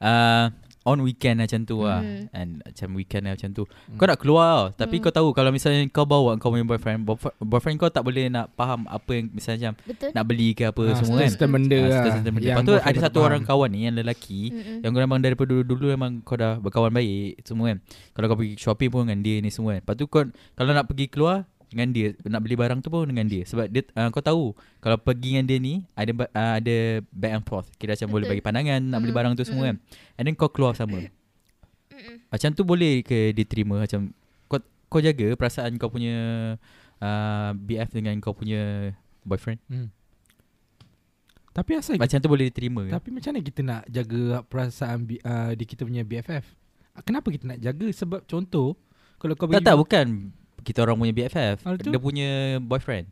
uh, 0.00 0.44
On 0.84 0.98
weekend 0.98 1.38
macam 1.38 1.62
tu 1.62 1.80
lah 1.80 1.98
Hmm. 1.98 2.26
And 2.30 2.50
macam 2.60 2.88
weekend 2.92 3.22
lah 3.22 3.32
macam 3.32 3.50
tu 3.52 3.62
Kau 3.92 4.04
nak 4.04 4.16
keluar 4.16 4.46
tau 4.48 4.82
Tapi 4.82 4.94
Hmm. 4.94 5.02
kau 5.02 5.12
tahu 5.12 5.28
Kalau 5.30 5.50
misalnya 5.50 5.86
kau 5.86 6.02
bawa 6.02 6.34
kau 6.36 6.48
punya 6.48 6.64
boyfriend 6.64 7.02
boyf- 7.02 7.36
Boyfriend 7.38 7.76
kau 7.76 7.86
tak 7.86 8.02
boleh 8.02 8.26
nak 8.26 8.50
faham 8.52 8.84
Apa 8.86 9.10
yang 9.12 9.30
misalnya 9.30 9.70
macam 9.70 9.74
Betul. 9.86 10.10
Nak 10.10 10.24
beli 10.24 10.48
ke 10.52 10.64
apa 10.66 10.82
Ah, 10.84 10.96
semua 10.96 11.16
kan 11.16 11.28
certain 11.28 11.50
benda 11.50 11.78
Ah, 11.78 11.86
lah. 11.86 12.04
certain 12.12 12.32
benda. 12.32 12.48
Lepas 12.48 12.64
tu 12.64 12.74
ada 12.74 12.98
satu 13.00 13.14
faham. 13.16 13.28
orang 13.28 13.42
kawan 13.42 13.68
ni 13.68 13.80
Yang 13.84 13.96
lelaki 14.00 14.42
Mm-mm. 14.48 14.78
Yang 14.80 14.90
kau 14.90 15.00
memang 15.00 15.20
daripada 15.20 15.48
dulu-dulu 15.52 15.86
Memang 15.88 16.10
kau 16.20 16.34
dah 16.34 16.52
berkawan 16.56 16.90
baik 16.90 17.38
Semua 17.42 17.70
kan 17.70 17.78
Kalau 18.10 18.26
kau 18.26 18.36
pergi 18.36 18.54
shopping 18.56 18.88
pun 18.88 19.00
dengan 19.04 19.20
dia 19.20 19.36
ni 19.38 19.48
semua 19.48 19.70
kan 19.72 19.82
Lepas 19.82 19.94
tu 19.94 20.04
kau 20.06 20.22
Kalau 20.52 20.70
nak 20.72 20.84
pergi 20.84 21.06
keluar 21.06 21.46
dengan 21.72 21.88
dia 21.90 22.06
Nak 22.22 22.40
beli 22.44 22.54
barang 22.54 22.78
tu 22.84 22.92
pun 22.92 23.08
dengan 23.08 23.24
dia 23.24 23.42
Sebab 23.48 23.66
dia 23.66 23.82
uh, 23.96 24.12
kau 24.12 24.20
tahu 24.20 24.44
Kalau 24.78 24.96
pergi 25.00 25.34
dengan 25.36 25.46
dia 25.48 25.58
ni 25.58 25.74
Ada 25.96 26.12
uh, 26.14 26.54
ada 26.60 26.76
back 27.10 27.32
and 27.32 27.44
forth 27.48 27.68
Kira 27.80 27.96
macam 27.96 28.08
boleh 28.12 28.24
Betul. 28.28 28.32
bagi 28.36 28.44
pandangan 28.44 28.80
Nak 28.84 28.98
beli 29.00 29.12
Mm, 29.12 29.18
barang 29.18 29.32
tu 29.34 29.44
semua 29.44 29.64
kan 29.72 29.76
And 30.20 30.24
then 30.24 30.34
kau 30.36 30.52
keluar 30.52 30.76
sama. 30.76 31.08
Macam 32.28 32.50
tu 32.52 32.62
boleh 32.62 33.00
ke 33.00 33.32
diterima 33.32 33.82
Macam 33.82 34.12
Kau 34.46 34.60
kau 34.88 35.00
jaga 35.00 35.32
perasaan 35.34 35.80
kau 35.80 35.88
punya 35.88 36.14
uh, 37.00 37.50
BF 37.56 37.88
dengan 37.96 38.14
kau 38.20 38.36
punya 38.36 38.92
boyfriend 39.24 39.58
Hmm. 39.66 39.88
Tapi 41.52 41.76
asal 41.76 42.00
Macam 42.00 42.16
tu 42.16 42.28
boleh 42.32 42.48
diterima 42.48 42.88
ke? 42.88 42.92
Tapi 42.96 43.08
macam 43.12 43.30
mana 43.32 43.40
kita 43.44 43.60
nak 43.60 43.82
jaga 43.88 44.40
perasaan 44.48 45.04
uh, 45.04 45.52
di 45.52 45.64
kita 45.68 45.84
punya 45.84 46.00
BFF? 46.04 46.44
Kenapa 47.04 47.28
kita 47.32 47.44
nak 47.48 47.60
jaga? 47.60 47.88
Sebab 47.92 48.24
contoh 48.24 48.76
kalau 49.20 49.38
kau 49.38 49.46
Tak 49.46 49.60
bagi 49.62 49.68
tak 49.68 49.76
bukan 49.78 50.06
Kita 50.62 50.78
orang 50.80 50.96
punya 50.96 51.12
BFF? 51.12 51.56
Dia 51.82 51.98
punya 51.98 52.28
boyfriend 52.58 53.06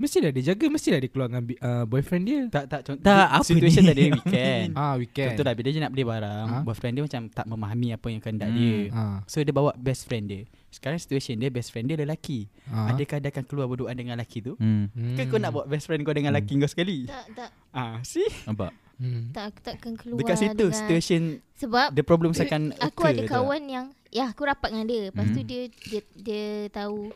mesti 0.00 0.16
dah 0.16 0.32
dia 0.32 0.42
jaga, 0.48 0.64
mesti 0.64 0.88
dah 0.88 0.96
dia 0.96 1.10
keluar 1.12 1.28
dengan 1.28 1.44
uh, 1.60 1.84
boyfriend 1.84 2.24
dia. 2.24 2.40
Tak 2.48 2.64
tak 2.66 2.80
contoh 2.88 3.04
Tak, 3.04 3.28
apa 3.28 3.44
situation 3.44 3.84
ni? 3.84 3.88
tadi 3.92 4.02
weekend. 4.08 4.68
Ah, 4.80 4.94
weekend. 4.96 5.28
Contoh 5.28 5.44
dah 5.44 5.52
bila 5.52 5.68
dia 5.68 5.80
nak 5.84 5.92
beli 5.92 6.04
barang, 6.08 6.46
Ha? 6.48 6.58
boyfriend 6.64 6.92
dia 6.96 7.04
macam 7.04 7.22
tak 7.28 7.44
memahami 7.44 7.88
apa 7.92 8.06
yang 8.08 8.16
kehendak 8.18 8.48
Hmm. 8.48 8.56
dia. 8.56 8.78
Ah, 8.96 9.18
So 9.28 9.44
dia 9.44 9.52
bawa 9.52 9.76
best 9.76 10.08
friend 10.08 10.24
dia. 10.24 10.48
Sekarang 10.72 10.96
situation 10.96 11.36
dia 11.36 11.52
best 11.52 11.68
friend 11.68 11.84
dia 11.84 12.00
lelaki. 12.00 12.48
ah. 12.72 12.88
Adakah 12.88 13.20
dia 13.20 13.28
akan 13.28 13.44
keluar 13.44 13.68
berduaan 13.68 13.92
dengan 13.92 14.16
lelaki 14.16 14.40
tu? 14.40 14.56
hmm. 14.56 14.84
Hmm. 14.88 15.16
Ke 15.20 15.28
kau 15.28 15.36
nak 15.36 15.52
bawa 15.52 15.68
best 15.68 15.84
friend 15.84 16.00
kau 16.00 16.16
dengan 16.16 16.32
lelaki 16.32 16.56
kau 16.56 16.70
sekali? 16.70 17.04
Tak, 17.04 17.24
tak. 17.36 17.50
Ah, 17.68 18.00
see? 18.00 18.24
Nampak 18.48 18.72
Hmm. 18.96 19.32
Tak, 19.32 19.44
aku 19.48 19.58
takkan 19.64 19.92
keluar 19.96 20.16
Dekat 20.16 20.36
situ 20.38 20.60
dengan 20.62 20.76
situation 20.76 21.20
Sebab 21.56 21.88
the 21.90 22.00
problems 22.00 22.36
akan 22.44 22.72
aku 22.78 23.00
ada 23.02 23.24
kawan 23.26 23.64
yang 23.64 23.86
ya 24.10 24.26
aku 24.26 24.42
rapat 24.42 24.68
dengan 24.68 24.86
dia. 24.86 25.00
Lepas 25.08 25.26
tu 25.26 25.38
Hmm. 25.38 25.46
dia 25.46 25.62
dia 25.82 26.00
dia 26.14 26.44
tahu 26.68 27.10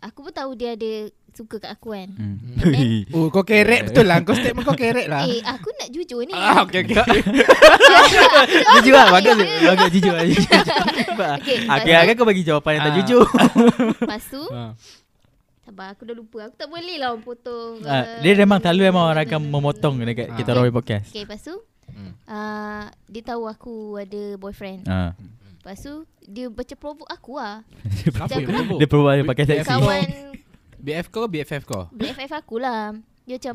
aku 0.00 0.18
pun 0.22 0.32
tahu 0.32 0.50
dia 0.54 0.72
ada 0.72 0.92
suka 1.30 1.56
kat 1.58 1.70
aku 1.70 1.92
kan. 1.92 2.08
Hmm. 2.10 2.36
then- 2.74 3.06
Oh 3.12 3.28
kau 3.28 3.40
kerek 3.42 3.86
betul 3.86 4.02
lah 4.02 4.18
Kau 4.20 4.34
statement 4.34 4.64
kau 4.64 4.74
kerek 4.74 5.06
lah 5.06 5.22
Eh, 5.22 5.38
aku 5.40 5.70
nak 5.72 5.88
jujur 5.88 6.20
ni. 6.22 6.32
Ah, 6.32 6.60
okay, 6.60 6.82
okay. 6.82 6.96
Jujur 8.76 8.94
lah 8.94 9.08
Bagus 9.10 9.36
Bagus 9.38 9.88
jujur 9.90 10.12
lah 10.12 10.24
jujur. 10.24 10.50
Okay, 11.38 11.56
Okay 11.70 11.86
lepas 11.86 12.04
kan 12.04 12.14
kau 12.14 12.26
bagi 12.26 12.42
jawapan 12.42 12.70
yang 12.72 12.82
tak 12.82 12.90
Ah. 12.90 12.98
jujur 12.98 13.24
Lepas 14.00 14.22
tu, 14.26 14.42
Ah. 14.50 14.72
sabar 15.62 15.86
aku 15.92 16.02
dah 16.02 16.14
lupa. 16.14 16.38
Aku 16.44 16.56
tak 16.56 16.66
boleh 16.66 16.96
lah 16.96 17.12
orang 17.12 17.22
potong. 17.22 17.78
Ah, 17.84 18.02
uh, 18.10 18.20
Dia 18.20 18.32
memang 18.34 18.58
selalu 18.58 18.80
memang 18.84 19.04
orang 19.06 19.24
akan 19.24 19.40
memotong 19.44 19.94
Dekat 20.02 20.26
Ah. 20.26 20.36
kita 20.36 20.50
orang 20.50 20.72
podcast 20.72 21.06
Okay, 21.08 21.22
lepas 21.22 21.40
tu, 21.40 21.54
Hmm. 21.86 22.12
uh, 22.24 22.86
dia 23.06 23.22
tahu 23.24 23.42
aku 23.44 23.74
ada 23.96 24.34
boyfriend. 24.36 24.86
Ah. 24.86 25.10
Lepas 25.60 25.76
tu, 25.78 25.94
dia 26.22 26.48
baca 26.48 26.74
provoke 26.74 27.06
aku 27.06 27.36
lah. 27.36 27.60
Macam 28.16 28.32
yang 28.34 28.48
provoke? 28.48 28.78
Dia 28.78 28.88
dia 29.14 29.24
pakai 29.24 29.44
kau. 29.44 29.68
Kawan 29.76 30.08
BF 30.80 31.06
kau 31.06 31.24
BFF 31.26 31.62
kau 31.62 31.84
BFF 31.92 32.32
aku 32.34 32.56
lah. 32.56 32.96
Dia 33.22 33.36
macam, 33.36 33.54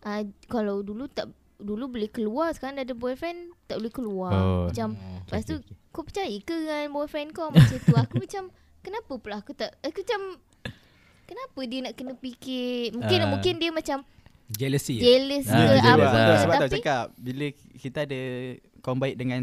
uh, 0.00 0.22
kalau 0.46 0.80
dulu 0.80 1.04
tak 1.04 1.26
dulu 1.58 1.90
boleh 1.90 2.08
keluar 2.08 2.48
sekarang 2.50 2.72
dah 2.74 2.84
ada 2.84 2.94
boyfriend 2.94 3.52
tak 3.66 3.76
boleh 3.76 3.90
keluar 3.90 4.32
Oh. 4.32 4.64
macam 4.64 4.96
Oh, 4.96 5.20
lepas 5.20 5.44
tu 5.44 5.58
okay, 5.58 5.76
kau 5.90 6.00
percaya 6.00 6.32
ke 6.40 6.56
dengan 6.56 6.88
boyfriend 6.88 7.28
kau 7.30 7.52
macam 7.52 7.76
tu 7.76 7.92
aku 7.92 8.16
macam 8.24 8.48
kenapa 8.80 9.12
pula 9.12 9.36
aku 9.36 9.52
tak 9.52 9.76
aku 9.78 10.00
macam 10.00 10.40
kenapa 11.26 11.60
dia 11.62 11.78
nak 11.82 11.94
kena 11.94 12.16
fikir 12.16 12.94
mungkin 12.94 13.18
Ah. 13.18 13.28
mungkin 13.28 13.54
dia 13.56 13.70
macam 13.70 13.98
Jealousy 14.48 14.94
eh? 14.96 15.02
jealous 15.04 15.46
Ah, 15.46 15.52
ke 15.52 15.60
jealous 15.60 15.84
apa 15.84 16.00
lah. 16.00 16.38
Sebab, 16.40 16.54
tapi 16.56 16.72
cakap 16.74 17.04
Bila 17.14 17.44
kita 17.76 17.98
ada 18.02 18.20
Kawan 18.80 18.98
baik 18.98 19.14
dengan 19.14 19.40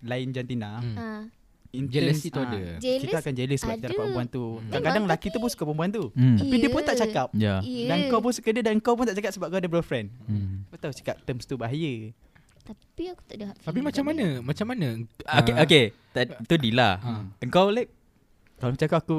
Lain 0.00 0.28
jantina 0.32 0.80
Hmm. 0.80 0.96
ah, 0.96 1.22
Jealousy 1.70 2.28
terms, 2.28 2.34
tu 2.34 2.40
ah, 2.40 2.46
ada. 2.48 2.60
Jealous 2.76 3.00
Kita 3.00 3.16
akan 3.16 3.32
jealous 3.32 3.58
Sebab 3.58 3.70
kita 3.70 3.78
ada. 3.78 3.86
dapat 3.86 3.98
perempuan 4.00 4.26
tu 4.26 4.42
Hmm. 4.50 4.66
Kadang-kadang 4.66 5.02
lelaki 5.04 5.28
tu 5.28 5.38
pun 5.38 5.48
suka 5.48 5.62
perempuan 5.62 5.88
tu 5.88 6.04
Hmm. 6.10 6.36
Tapi 6.36 6.54
dia 6.56 6.68
pun 6.68 6.82
tak 6.82 6.94
Ya. 6.94 7.00
cakap 7.00 7.28
Ya 7.32 7.54
Ya. 7.60 7.86
Dan 7.86 7.98
kau 8.06 8.18
pun 8.18 8.30
suka 8.30 8.48
dia 8.50 8.62
Dan 8.62 8.76
kau 8.76 8.92
pun 8.92 9.04
tak 9.04 9.14
cakap 9.14 9.30
Sebab 9.32 9.46
kau 9.46 9.56
ada 9.56 9.68
girlfriend 9.68 10.10
Hmm. 10.24 10.66
Kau 10.66 10.78
tahu 10.78 10.92
cakap 10.92 11.22
terms 11.22 11.44
tu 11.44 11.54
bahaya 11.54 12.10
Tapi 12.60 13.02
aku 13.06 13.22
tak 13.24 13.36
ada 13.36 13.44
hak 13.48 13.56
Tapi 13.62 13.78
macam 13.80 14.04
mana 14.04 14.26
Macam 14.40 14.66
mana 14.66 14.88
Okay, 15.38 15.52
Ah, 15.52 15.62
okay. 15.62 15.84
Ta- 16.08 16.38
tu 16.40 16.54
Dila. 16.56 16.90
Ah. 16.96 17.22
Engkau 17.38 17.68
like 17.68 17.90
Kalau 18.56 18.74
macam 18.74 18.86
kau 18.86 18.98
aku 18.98 19.16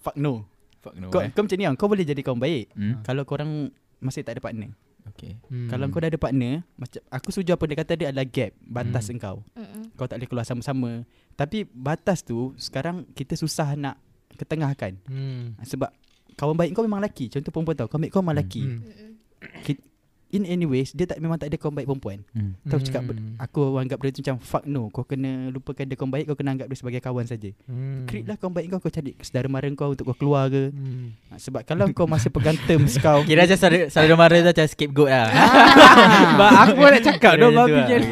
Fuck 0.00 0.16
no 0.16 0.46
fuck 0.78 0.94
no. 0.94 1.08
kau, 1.08 1.20
eh. 1.20 1.30
kau 1.30 1.42
macam 1.42 1.56
ni 1.56 1.66
Kau 1.74 1.86
boleh 1.86 2.02
jadi 2.02 2.20
kawan 2.20 2.38
baik 2.38 2.64
Hmm. 2.72 3.02
Kalau 3.02 3.22
korang 3.22 3.70
Masih 3.96 4.20
tak 4.20 4.34
ada 4.34 4.42
partner 4.42 4.74
Okay. 5.08 5.40
hmm. 5.44 5.66
Kalau 5.66 5.88
kau 5.88 5.98
dah 5.98 6.06
ada 6.06 6.16
partner 6.16 6.66
macam 6.74 7.00
Aku 7.08 7.30
setuju 7.30 7.54
apa 7.54 7.64
dia 7.64 7.76
kata 7.76 7.92
Dia 7.94 8.06
adalah 8.08 8.22
gap 8.24 8.52
Batas 8.60 9.04
Hmm. 9.04 9.14
engkau. 9.14 9.36
Kau 9.98 10.06
tak 10.06 10.16
boleh 10.16 10.28
keluar 10.28 10.46
sama-sama 10.46 11.02
Tapi 11.34 11.66
batas 11.66 12.22
tu 12.22 12.54
Sekarang 12.54 13.02
kita 13.12 13.34
susah 13.34 13.74
nak 13.74 13.98
Ketengahkan 14.32 14.94
hmm. 15.04 15.58
Sebab 15.60 15.90
Kawan 16.32 16.54
baik 16.54 16.70
kau 16.70 16.80
memang 16.80 17.02
lelaki 17.02 17.26
Contoh 17.26 17.50
perempuan 17.50 17.74
tau 17.74 17.90
Kawan 17.90 18.06
baik 18.06 18.12
kau 18.12 18.22
memang 18.22 18.38
lelaki 18.38 18.62
Hmm. 18.62 19.86
In 20.28 20.44
any 20.44 20.62
ways 20.62 20.92
Dia 20.92 21.08
tak 21.08 21.18
memang 21.18 21.34
tak 21.34 21.48
ada 21.48 21.56
kawan 21.56 21.72
baik 21.72 21.88
perempuan 21.88 22.20
Hmm. 22.30 22.52
Tahu 22.62 22.78
cakap 22.80 23.00
Hmm. 23.08 23.40
Aku 23.40 23.74
anggap 23.74 23.96
dia 23.98 24.12
tu 24.12 24.20
macam 24.20 24.36
Fuck 24.36 24.64
no 24.66 24.86
Kau 24.88 25.00
kena 25.02 25.48
lupakan 25.48 25.82
dia 25.82 25.96
kawan 25.96 26.12
baik 26.12 26.28
Kau 26.28 26.36
kena 26.36 26.52
anggap 26.52 26.68
dia 26.68 26.76
sebagai 26.76 27.00
kawan 27.00 27.24
saja. 27.24 27.48
Hmm. 27.64 28.04
Create 28.04 28.28
lah 28.28 28.36
kawan 28.36 28.52
baik 28.52 28.66
kau 28.68 28.78
Kau 28.78 28.92
cari 28.92 29.16
saudara 29.18 29.48
mara 29.48 29.64
kau 29.72 29.88
Untuk 29.88 30.04
kau 30.04 30.18
keluar 30.18 30.46
ke 30.46 30.68
Hmm. 30.68 31.16
Ha, 31.26 31.40
Sebab 31.40 31.64
kalau 31.64 31.88
kau 31.90 32.04
masih 32.04 32.28
pegang 32.28 32.60
terms 32.60 33.00
kau 33.00 33.24
Kira 33.24 33.48
macam 33.48 33.56
saudara, 33.56 33.88
saudara 33.88 34.14
mara 34.14 34.36
tu 34.36 34.48
macam 34.48 34.66
scapegoat 34.68 35.08
lah. 35.08 35.28
Ba, 36.38 36.46
aku 36.62 36.76
nak 36.78 37.02
cakap 37.02 37.32
dah 37.34 37.48
babi 37.48 37.80
lah. 37.80 38.02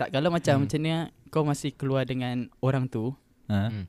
Tak 0.00 0.08
kalau 0.10 0.30
macam 0.30 0.54
Hmm. 0.54 0.64
macam 0.64 0.78
ni 0.80 0.90
Kau 1.28 1.44
masih 1.44 1.70
keluar 1.70 2.02
dengan 2.02 2.48
orang 2.58 2.88
tu 2.88 3.12
Ha. 3.46 3.68
Hmm. 3.68 3.84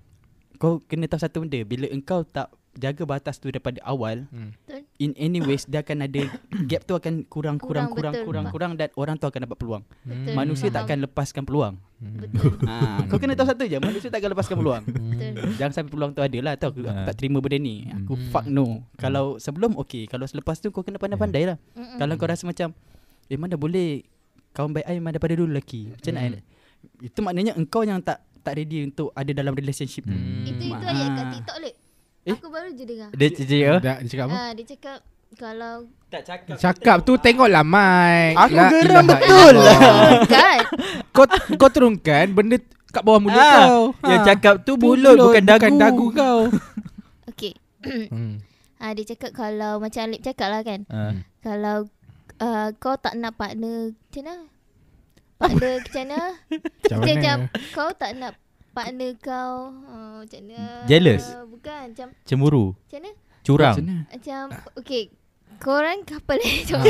Kau 0.57 0.81
kena 0.81 1.05
tahu 1.05 1.21
satu 1.21 1.37
benda 1.39 1.61
Bila 1.61 1.87
engkau 1.87 2.21
tak 2.21 2.49
Jaga 2.73 3.03
batas 3.05 3.35
tu 3.35 3.47
daripada 3.47 3.77
awal 3.81 4.25
Hmm. 4.27 4.51
In 4.97 5.11
any 5.15 5.39
ways 5.39 5.63
Dia 5.65 5.79
akan 5.79 6.03
ada 6.03 6.23
Gap 6.69 6.83
tu 6.83 6.93
akan 6.93 7.23
kurang 7.25 7.57
Kurang 7.57 7.87
Kurang, 7.87 7.91
kurang 7.91 8.13
betul. 8.13 8.25
kurang 8.25 8.45
kurang 8.47 8.71
Dan 8.73 8.89
orang 8.95 9.15
tu 9.15 9.25
akan 9.25 9.41
dapat 9.43 9.55
peluang 9.55 9.83
Betul. 10.01 10.33
Manusia 10.33 10.67
tak 10.67 10.73
Faham. 10.73 10.87
akan 10.87 10.97
lepaskan 11.03 11.43
peluang 11.43 11.73
Betul. 11.99 12.53
ha, 12.63 12.75
Kau 13.09 13.17
kena 13.17 13.33
tahu 13.33 13.47
satu 13.47 13.63
je 13.65 13.77
Manusia 13.77 14.07
tak 14.07 14.19
akan 14.19 14.29
lepaskan 14.31 14.55
peluang 14.55 14.83
Betul. 15.11 15.51
Jangan 15.55 15.73
sampai 15.73 15.91
peluang 15.91 16.11
tu 16.11 16.21
ada 16.21 16.37
lah 16.39 16.53
Tahu 16.55 16.69
aku, 16.69 16.79
aku 16.81 16.89
Ah. 16.91 17.05
tak 17.05 17.15
terima 17.17 17.37
benda 17.37 17.57
ni 17.57 17.75
Aku 17.93 18.13
Hmm. 18.13 18.29
fuck 18.29 18.45
no 18.45 18.65
Kalau 18.95 19.37
sebelum 19.37 19.75
okay 19.75 20.05
Kalau 20.05 20.23
selepas 20.23 20.57
tu 20.57 20.69
kau 20.69 20.81
kena 20.81 20.95
pandai-pandai 20.95 21.43
lah 21.45 21.57
Mm-mm. 21.71 21.97
Kalau 21.97 22.13
kau 22.15 22.25
rasa 22.25 22.43
macam 22.43 22.73
Eh 23.27 23.35
mana 23.35 23.55
boleh 23.55 24.03
Kawan 24.51 24.71
baik 24.71 24.85
I 24.85 24.95
memang 24.95 25.11
daripada 25.11 25.33
dulu 25.33 25.49
lelaki 25.49 25.91
Macam 25.91 26.13
mana 26.13 26.39
Hmm. 26.39 26.49
Itu 26.99 27.19
maknanya 27.19 27.53
engkau 27.53 27.81
yang 27.81 27.99
tak 27.99 28.19
Tak 28.39 28.53
ready 28.55 28.83
untuk 28.83 29.13
Ada 29.13 29.31
dalam 29.31 29.53
relationship 29.53 30.01
tu 30.01 30.11
Hmm. 30.11 30.43
Itu 30.43 30.63
itu 30.63 30.75
Ah. 30.77 30.89
ayat 30.89 31.09
kat 31.11 31.25
TikTok 31.31 31.57
lek. 31.59 31.73
Eh? 32.21 32.33
Aku 32.33 32.47
baru 32.47 32.69
je 32.69 32.83
dengar. 32.83 33.09
Dia 33.11 33.27
cakap 33.31 33.49
ya? 33.55 33.73
Dah, 33.79 33.95
dia 33.97 34.07
cakap 34.07 34.25
apa? 34.25 34.35
Ah, 34.35 34.51
dia 34.51 34.65
cakap 34.67 34.97
kalau 35.33 35.73
Tak 36.07 36.21
cakap. 36.23 36.55
Cakap 36.55 36.97
tu 37.01 37.13
tengoklah 37.15 37.63
Mike 37.63 38.35
Aku 38.35 38.53
La 38.53 38.65
geram 38.67 39.05
betul 39.05 39.53
lah. 39.55 39.79
kan 40.27 40.59
Kau 41.15 41.25
kau 41.55 41.69
turunkan 41.69 42.25
benda 42.29 42.57
kat 42.87 43.01
bawah 43.01 43.17
mulut 43.19 43.37
Ah, 43.37 43.53
kau 43.61 43.81
Yang 44.03 44.19
Ha. 44.19 44.27
cakap 44.27 44.53
tu 44.61 44.71
mulut 44.75 45.15
bukan 45.17 45.43
dagu. 45.43 45.59
Bukan 45.59 45.73
dagu 45.77 46.05
kau 46.11 46.39
okey. 47.29 47.53
hmm. 47.81 48.41
Ah 48.75 48.91
dia 48.91 49.05
cakap 49.07 49.31
kalau 49.31 49.77
macam 49.77 50.01
Alip 50.03 50.19
cakap 50.19 50.47
lah 50.47 50.61
kan. 50.61 50.81
Ha. 50.87 51.13
Kalau 51.39 51.85
uh, 52.41 52.67
kau 52.75 52.97
tak 52.97 53.13
nak 53.15 53.37
partner 53.37 53.93
macam 53.93 54.21
mana? 54.21 54.35
Partner 55.37 55.73
macam 55.79 56.01
mana? 56.01 56.21
Macam 56.81 56.97
Macam, 57.01 57.37
kau 57.71 57.89
tak 57.95 58.11
nak 58.13 58.33
partner 58.71 59.11
kau 59.17 59.53
uh, 59.85 60.15
macam 60.21 60.41
mana? 60.43 60.61
Jealous? 60.85 61.23
Bukan 61.47 61.81
macam 61.93 62.07
Cemburu. 62.25 62.65
macam 62.75 62.99
mana? 62.99 63.11
Curang. 63.41 63.75
Macam 64.05 64.41
okey. 64.77 65.03
Korang 65.61 66.01
couple 66.05 66.41
eh 66.41 66.65
Ah. 66.73 66.81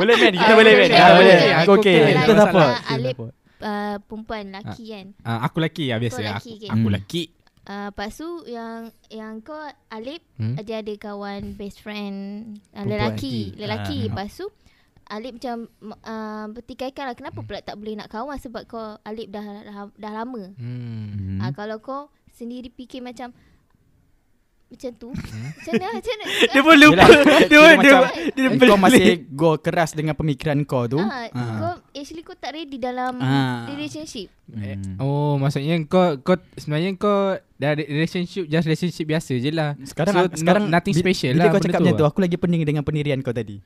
Boleh 0.00 0.14
man 0.16 0.32
Kita 0.32 0.52
boleh, 0.56 0.72
man. 0.80 0.90
Ah, 0.90 0.96
Ah, 0.96 1.10
boleh 1.12 1.34
boleh. 1.36 1.52
Aku 1.60 1.70
okay 1.76 1.96
Kita 2.00 2.24
okay. 2.24 2.36
support. 2.40 2.68
Ah, 2.72 2.92
Alip 2.96 3.16
uh, 3.60 3.96
perempuan 4.04 4.42
lelaki 4.48 4.84
kan. 4.88 5.06
Ah, 5.20 5.44
Aku 5.44 5.60
lelaki 5.60 5.92
lah 5.92 6.00
biasa 6.00 6.20
aku, 6.40 6.88
lelaki, 6.88 7.22
Hmm. 7.70 7.78
Uh, 7.78 7.88
lepas 7.88 8.10
tu 8.12 8.26
yang 8.46 8.78
yang 9.08 9.38
kau 9.38 9.54
Alip 9.88 10.18
Hmm? 10.34 10.58
dia 10.58 10.82
ada 10.82 10.90
kawan 10.92 11.54
best 11.54 11.78
friend 11.78 12.16
uh, 12.74 12.82
lelaki, 12.82 13.54
Lelaki. 13.54 13.54
lelaki. 13.54 13.98
Ah. 14.00 14.06
Lepas 14.10 14.30
tu 14.34 14.46
Alip 15.06 15.32
macam 15.36 15.56
uh, 16.00 16.46
bertikaikan 16.50 17.04
lah 17.04 17.14
kenapa 17.14 17.42
pula 17.42 17.58
tak 17.60 17.78
boleh 17.78 17.94
nak 17.94 18.10
kawan 18.10 18.34
sebab 18.36 18.66
kau 18.66 18.98
Alip 19.02 19.30
dah 19.30 19.42
dah, 19.62 19.86
dah 19.88 20.12
lama. 20.12 20.50
hmm. 20.58 21.06
Hmm. 21.14 21.38
Uh, 21.40 21.52
kalau 21.52 21.78
kau 21.78 22.02
sendiri 22.30 22.70
fikir 22.70 22.98
macam 23.00 23.30
macam 24.70 24.90
tu. 24.94 25.08
Hmm? 25.10 25.50
Macam 25.60 25.72
mana? 25.74 25.86
Macam 25.92 26.14
mana? 26.14 26.24
Dia 26.52 26.60
pun 26.60 26.74
lupa. 26.74 27.02
Yelah, 27.02 27.08
Dia 27.10 27.18
kira 27.20 27.34
pun 27.36 27.42
dia 27.42 27.60
macam 27.74 28.00
dia 28.30 28.48
Kau 28.64 28.78
masih 28.78 29.04
go 29.28 29.50
keras 29.56 29.90
dengan 29.92 30.14
pemikiran 30.14 30.56
kau 30.62 30.86
tu 30.86 30.96
Ah, 30.96 31.26
Ah. 31.28 31.58
kau 31.58 31.72
actually 31.92 32.22
kau 32.22 32.32
tak 32.32 32.54
ready 32.54 32.78
dalam 32.78 33.18
Ah. 33.18 33.66
relationship. 33.66 34.30
Hmm. 34.46 34.94
Oh 34.96 35.34
maksudnya 35.36 35.74
kau 35.84 36.18
kau 36.18 36.38
sebenarnya 36.54 36.94
kau 36.94 37.18
dah 37.52 37.70
relationship 37.76 38.46
just 38.46 38.64
relationship 38.64 39.04
biasa 39.04 39.32
je 39.34 39.50
lah. 39.50 39.74
Sekarang 39.82 40.14
so, 40.16 40.38
sekarang 40.38 40.62
no, 40.64 40.72
nothing 40.72 40.94
special 40.94 41.32
bila 41.32 41.40
lah. 41.40 41.46
kau 41.48 41.54
benda 41.56 41.66
cakap 41.66 41.76
tu 41.76 41.84
macam 41.84 41.92
tu 41.92 42.00
lah. 42.00 42.10
aku 42.10 42.18
lagi 42.20 42.36
pening 42.36 42.62
dengan 42.62 42.82
pendirian 42.82 43.18
kau 43.18 43.30
tadi. 43.32 43.58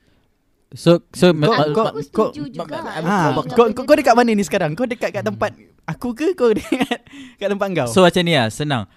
So 0.71 1.05
so 1.09 1.29
Kau- 1.29 1.37
ma- 1.37 1.69
kau- 1.71 1.93
Aku 1.93 2.01
kau- 2.09 2.33
juga. 2.33 2.81
Ah, 2.99 3.31
kau, 3.47 3.69
kau, 3.69 3.85
kau 3.85 3.95
dekat 3.95 4.11
mana 4.11 4.29
ni 4.29 4.41
sekarang? 4.41 4.73
Kau 4.73 4.83
dekat 4.83 5.09
kat 5.11 5.21
tempat 5.21 5.53
aku 5.85 6.11
ke 6.11 6.33
kau 6.33 6.49
dekat 6.57 6.99
kat 7.37 7.47
tempat 7.47 7.67
kau? 7.71 7.87
So 7.87 8.01
macam 8.01 8.21
ni 8.21 8.33
lah 8.33 8.49
Senang 8.49 8.89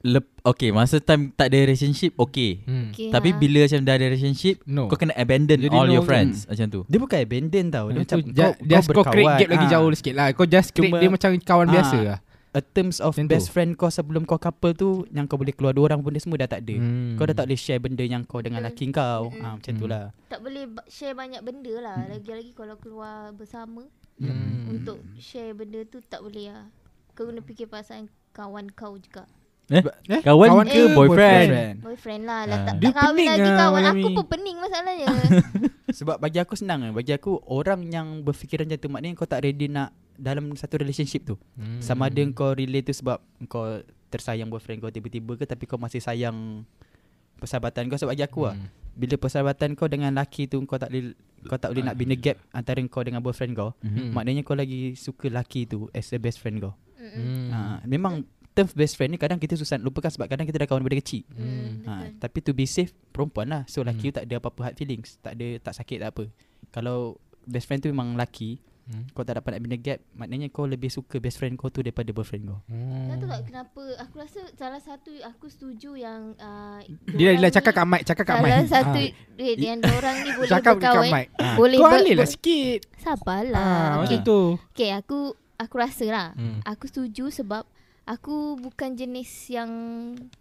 Lep, 0.00 0.30
Okay 0.40 0.70
masa 0.70 0.98
time 0.98 1.32
tak 1.32 1.50
ada 1.50 1.58
relationship 1.60 2.14
Okay 2.14 2.62
Hmm. 2.62 2.94
Okay, 2.94 3.10
Tapi 3.10 3.28
ha. 3.28 3.36
bila 3.36 3.58
macam 3.62 3.80
dah 3.80 3.94
ada 3.94 4.04
relationship 4.06 4.62
No. 4.62 4.86
Kau 4.86 4.94
kena 4.94 5.10
abandon 5.12 5.58
Jadi 5.58 5.72
all 5.72 5.84
no 5.84 5.92
your 5.92 6.02
kan? 6.02 6.30
friends 6.30 6.46
Macam 6.46 6.66
tu 6.68 6.80
dia 6.84 6.98
bukan 6.98 7.18
abandon 7.18 7.66
tau. 7.68 7.86
Dia 7.86 7.90
Dia 7.90 8.00
macam 8.00 8.16
macam 8.16 8.30
kau, 8.30 8.50
kau, 8.54 8.68
just 8.68 8.86
kau 8.86 8.94
kau 8.94 9.04
create 9.04 9.26
berkawan. 9.26 9.40
gap 9.40 9.48
lagi 9.50 9.66
Ah. 9.66 9.70
jauh 9.72 9.90
sikit 9.92 10.14
lah. 10.14 10.26
Kau 10.32 10.46
just 10.46 10.68
create 10.70 10.86
Cuma- 10.88 11.00
dia 11.00 11.10
macam 11.10 11.30
kawan 11.36 11.66
Ah. 11.66 11.72
biasa 11.72 11.98
lah. 12.00 12.18
A 12.48 12.60
terms 12.64 12.96
of 12.98 13.12
Macam 13.12 13.28
best 13.28 13.44
tu. 13.44 13.52
friend 13.52 13.70
kau 13.74 13.86
sebelum 13.88 14.22
kau 14.24 14.38
couple 14.38 14.72
tu 14.72 14.88
yang 15.10 15.26
kau 15.26 15.36
boleh 15.36 15.50
keluar 15.50 15.70
dua 15.70 15.84
orang 15.84 16.00
pun 16.00 16.10
dia 16.10 16.18
semua 16.18 16.38
dah 16.38 16.48
tak 16.48 16.62
ada. 16.62 16.74
Hmm. 16.74 17.12
Kau 17.14 17.24
dah 17.24 17.34
tak 17.34 17.44
boleh 17.44 17.58
share 17.58 17.76
benda 17.78 18.00
yang 18.02 18.22
kau 18.22 18.38
dengan 18.38 18.62
Betul. 18.62 18.72
laki 18.72 18.84
kau. 18.90 19.22
Mm-mm. 19.28 19.42
Ah 19.42 19.52
macam 19.52 19.72
tu 19.74 19.84
Hmm. 19.84 19.92
lah. 19.92 20.04
tak 20.26 20.40
boleh 20.40 20.64
ba- 20.66 20.86
share 20.86 21.12
banyak 21.12 21.42
benda 21.42 21.74
lah. 21.76 21.98
Lagi-lagi 22.08 22.50
kalau 22.52 22.76
keluar 22.76 23.14
bersama 23.32 23.82
Hmm. 24.16 24.70
untuk 24.70 25.02
share 25.16 25.52
benda 25.52 25.82
tu 25.84 25.98
tak 26.00 26.18
boleh 26.20 26.48
lah. 26.48 26.70
Kau 27.12 27.26
kena 27.26 27.42
fikir 27.42 27.66
pasal 27.66 28.06
kawan 28.32 28.70
kau 28.70 28.94
juga. 28.96 29.26
Eh? 29.68 29.84
Eh? 29.84 30.20
Kawan, 30.24 30.48
Kawan 30.48 30.66
ke 30.66 30.80
ke 30.80 30.96
boyfriend? 30.96 31.48
Boyfriend 31.84 32.22
lah. 32.24 32.40
Ah. 32.40 32.48
Lah 32.48 32.58
tak, 32.64 32.74
Dia 32.80 32.88
tak 32.88 32.94
kahwin 32.96 33.16
pening 33.16 33.28
lagi 33.28 33.50
lah, 33.50 33.58
kawan. 33.60 33.82
Aku 33.84 34.08
pun 34.16 34.26
pening 34.32 34.56
masalahnya. 34.56 35.06
Sebab 35.98 36.16
bagi 36.16 36.38
aku 36.40 36.54
senang 36.56 36.78
kan. 36.88 36.92
Bagi 36.96 37.12
aku 37.12 37.32
orang 37.44 37.84
yang 37.92 38.24
berfikiran 38.24 38.64
macam 38.64 38.80
tu 38.80 38.88
maknanya 38.88 39.14
kau 39.20 39.28
tak 39.28 39.44
ready 39.44 39.68
nak 39.68 39.92
dalam 40.16 40.56
satu 40.56 40.80
relationship 40.80 41.28
tu. 41.28 41.36
Hmm. 41.60 41.84
Sama 41.84 42.08
ada 42.08 42.24
kau 42.32 42.56
relate 42.56 42.88
tu 42.88 42.94
sebab 42.96 43.20
kau 43.46 43.84
tersayang 44.08 44.48
boyfriend 44.48 44.80
kau 44.80 44.88
tiba-tiba 44.88 45.36
ke 45.36 45.44
tapi 45.44 45.68
kau 45.68 45.76
masih 45.76 46.00
sayang 46.00 46.64
persahabatan 47.36 47.92
kau 47.92 48.00
sebab 48.00 48.16
bagi 48.16 48.24
aku 48.24 48.48
lah. 48.48 48.56
Hmm. 48.56 48.72
Bila 48.98 49.14
persahabatan 49.20 49.76
kau 49.76 49.86
dengan 49.86 50.16
laki 50.16 50.48
tu 50.48 50.58
kau 50.64 50.80
tak 50.80 50.88
boleh 50.88 51.12
kau 51.46 51.60
tak 51.60 51.70
boleh 51.70 51.86
nak 51.86 51.94
bina 51.94 52.16
gap 52.18 52.40
antara 52.50 52.80
kau 52.88 53.04
dengan 53.04 53.20
boyfriend 53.20 53.52
kau. 53.54 53.70
Mhm. 53.84 54.10
Maknanya 54.16 54.42
kau 54.42 54.58
lagi 54.58 54.98
suka 54.98 55.30
laki 55.30 55.70
tu 55.70 55.86
as 55.94 56.10
a 56.10 56.18
best 56.18 56.42
friend 56.42 56.58
kau. 56.58 56.74
Hmm. 56.98 57.48
Ha, 57.54 57.58
memang 57.86 58.26
term 58.58 58.68
best 58.68 58.94
friend 58.94 59.10
ni 59.10 59.16
kadang 59.16 59.36
kita 59.36 59.54
susah 59.54 59.78
lupakan 59.78 60.10
sebab 60.10 60.26
kadang 60.26 60.42
kita 60.42 60.58
dah 60.58 60.66
kawan 60.66 60.82
daripada 60.82 60.98
kecil. 60.98 61.22
Hmm, 61.30 61.84
Ha, 61.84 61.92
betul. 62.02 62.18
tapi 62.18 62.38
to 62.40 62.50
be 62.52 62.66
safe 62.66 62.90
perempuan 63.08 63.46
lah. 63.46 63.62
So 63.64 63.80
lelaki 63.80 64.10
Hmm. 64.10 64.16
tak 64.16 64.24
ada 64.24 64.34
apa-apa 64.36 64.60
hard 64.64 64.76
feelings, 64.76 65.16
tak 65.18 65.32
ada 65.32 65.46
tak 65.60 65.74
sakit 65.74 65.98
tak 66.00 66.10
apa. 66.10 66.24
Kalau 66.68 67.16
best 67.44 67.64
friend 67.64 67.78
tu 67.78 67.88
memang 67.88 68.12
lelaki, 68.12 68.58
Hmm. 68.84 69.04
kau 69.10 69.20
tak 69.20 69.36
dapat 69.36 69.52
nak 69.52 69.62
bina 69.62 69.76
gap, 69.76 70.00
maknanya 70.12 70.48
kau 70.48 70.64
lebih 70.64 70.88
suka 70.88 71.16
best 71.18 71.36
friend 71.36 71.54
kau 71.54 71.68
tu 71.68 71.80
daripada 71.80 72.08
boyfriend 72.08 72.44
kau. 72.46 72.60
Tak 72.64 72.74
tahu 73.14 73.20
Hmm. 73.20 73.28
tak 73.30 73.42
kenapa 73.44 73.82
Aku 74.00 74.14
rasa 74.16 74.40
salah 74.54 74.80
satu 74.80 75.12
Aku 75.26 75.46
setuju 75.46 75.92
yang 75.94 76.32
uh, 76.34 76.80
Dia 77.06 77.32
dia 77.32 77.50
cakap 77.50 77.72
kat 77.74 77.84
mic, 77.84 78.02
cakap 78.02 78.24
kat 78.26 78.36
mic. 78.38 78.48
Salah 78.64 78.68
satu. 78.88 79.00
Wait, 79.36 79.56
Yang 79.56 79.92
orang 79.92 80.16
ni 80.18 80.30
boleh 80.32 80.48
Cakap 80.48 80.72
kat 80.72 80.80
berkawan 80.82 81.04
mic. 81.10 81.26
Ah. 81.36 81.54
Boleh 81.54 81.76
Kau 81.76 81.84
alih 81.86 82.14
lah 82.14 82.24
ber- 82.24 82.32
sikit. 82.32 82.78
Sabarlah 82.98 83.60
Ah, 83.60 83.68
okay. 83.68 83.96
macam 84.00 84.18
tu. 84.24 84.40
okay 84.72 84.90
aku 84.90 85.18
Aku 85.58 85.74
rasa 85.76 86.06
lah 86.06 86.28
Hmm. 86.32 86.64
Aku 86.64 86.84
setuju 86.86 87.28
sebab 87.28 87.68
Aku 88.08 88.56
bukan 88.56 88.92
jenis 88.92 89.28
yang 89.48 89.70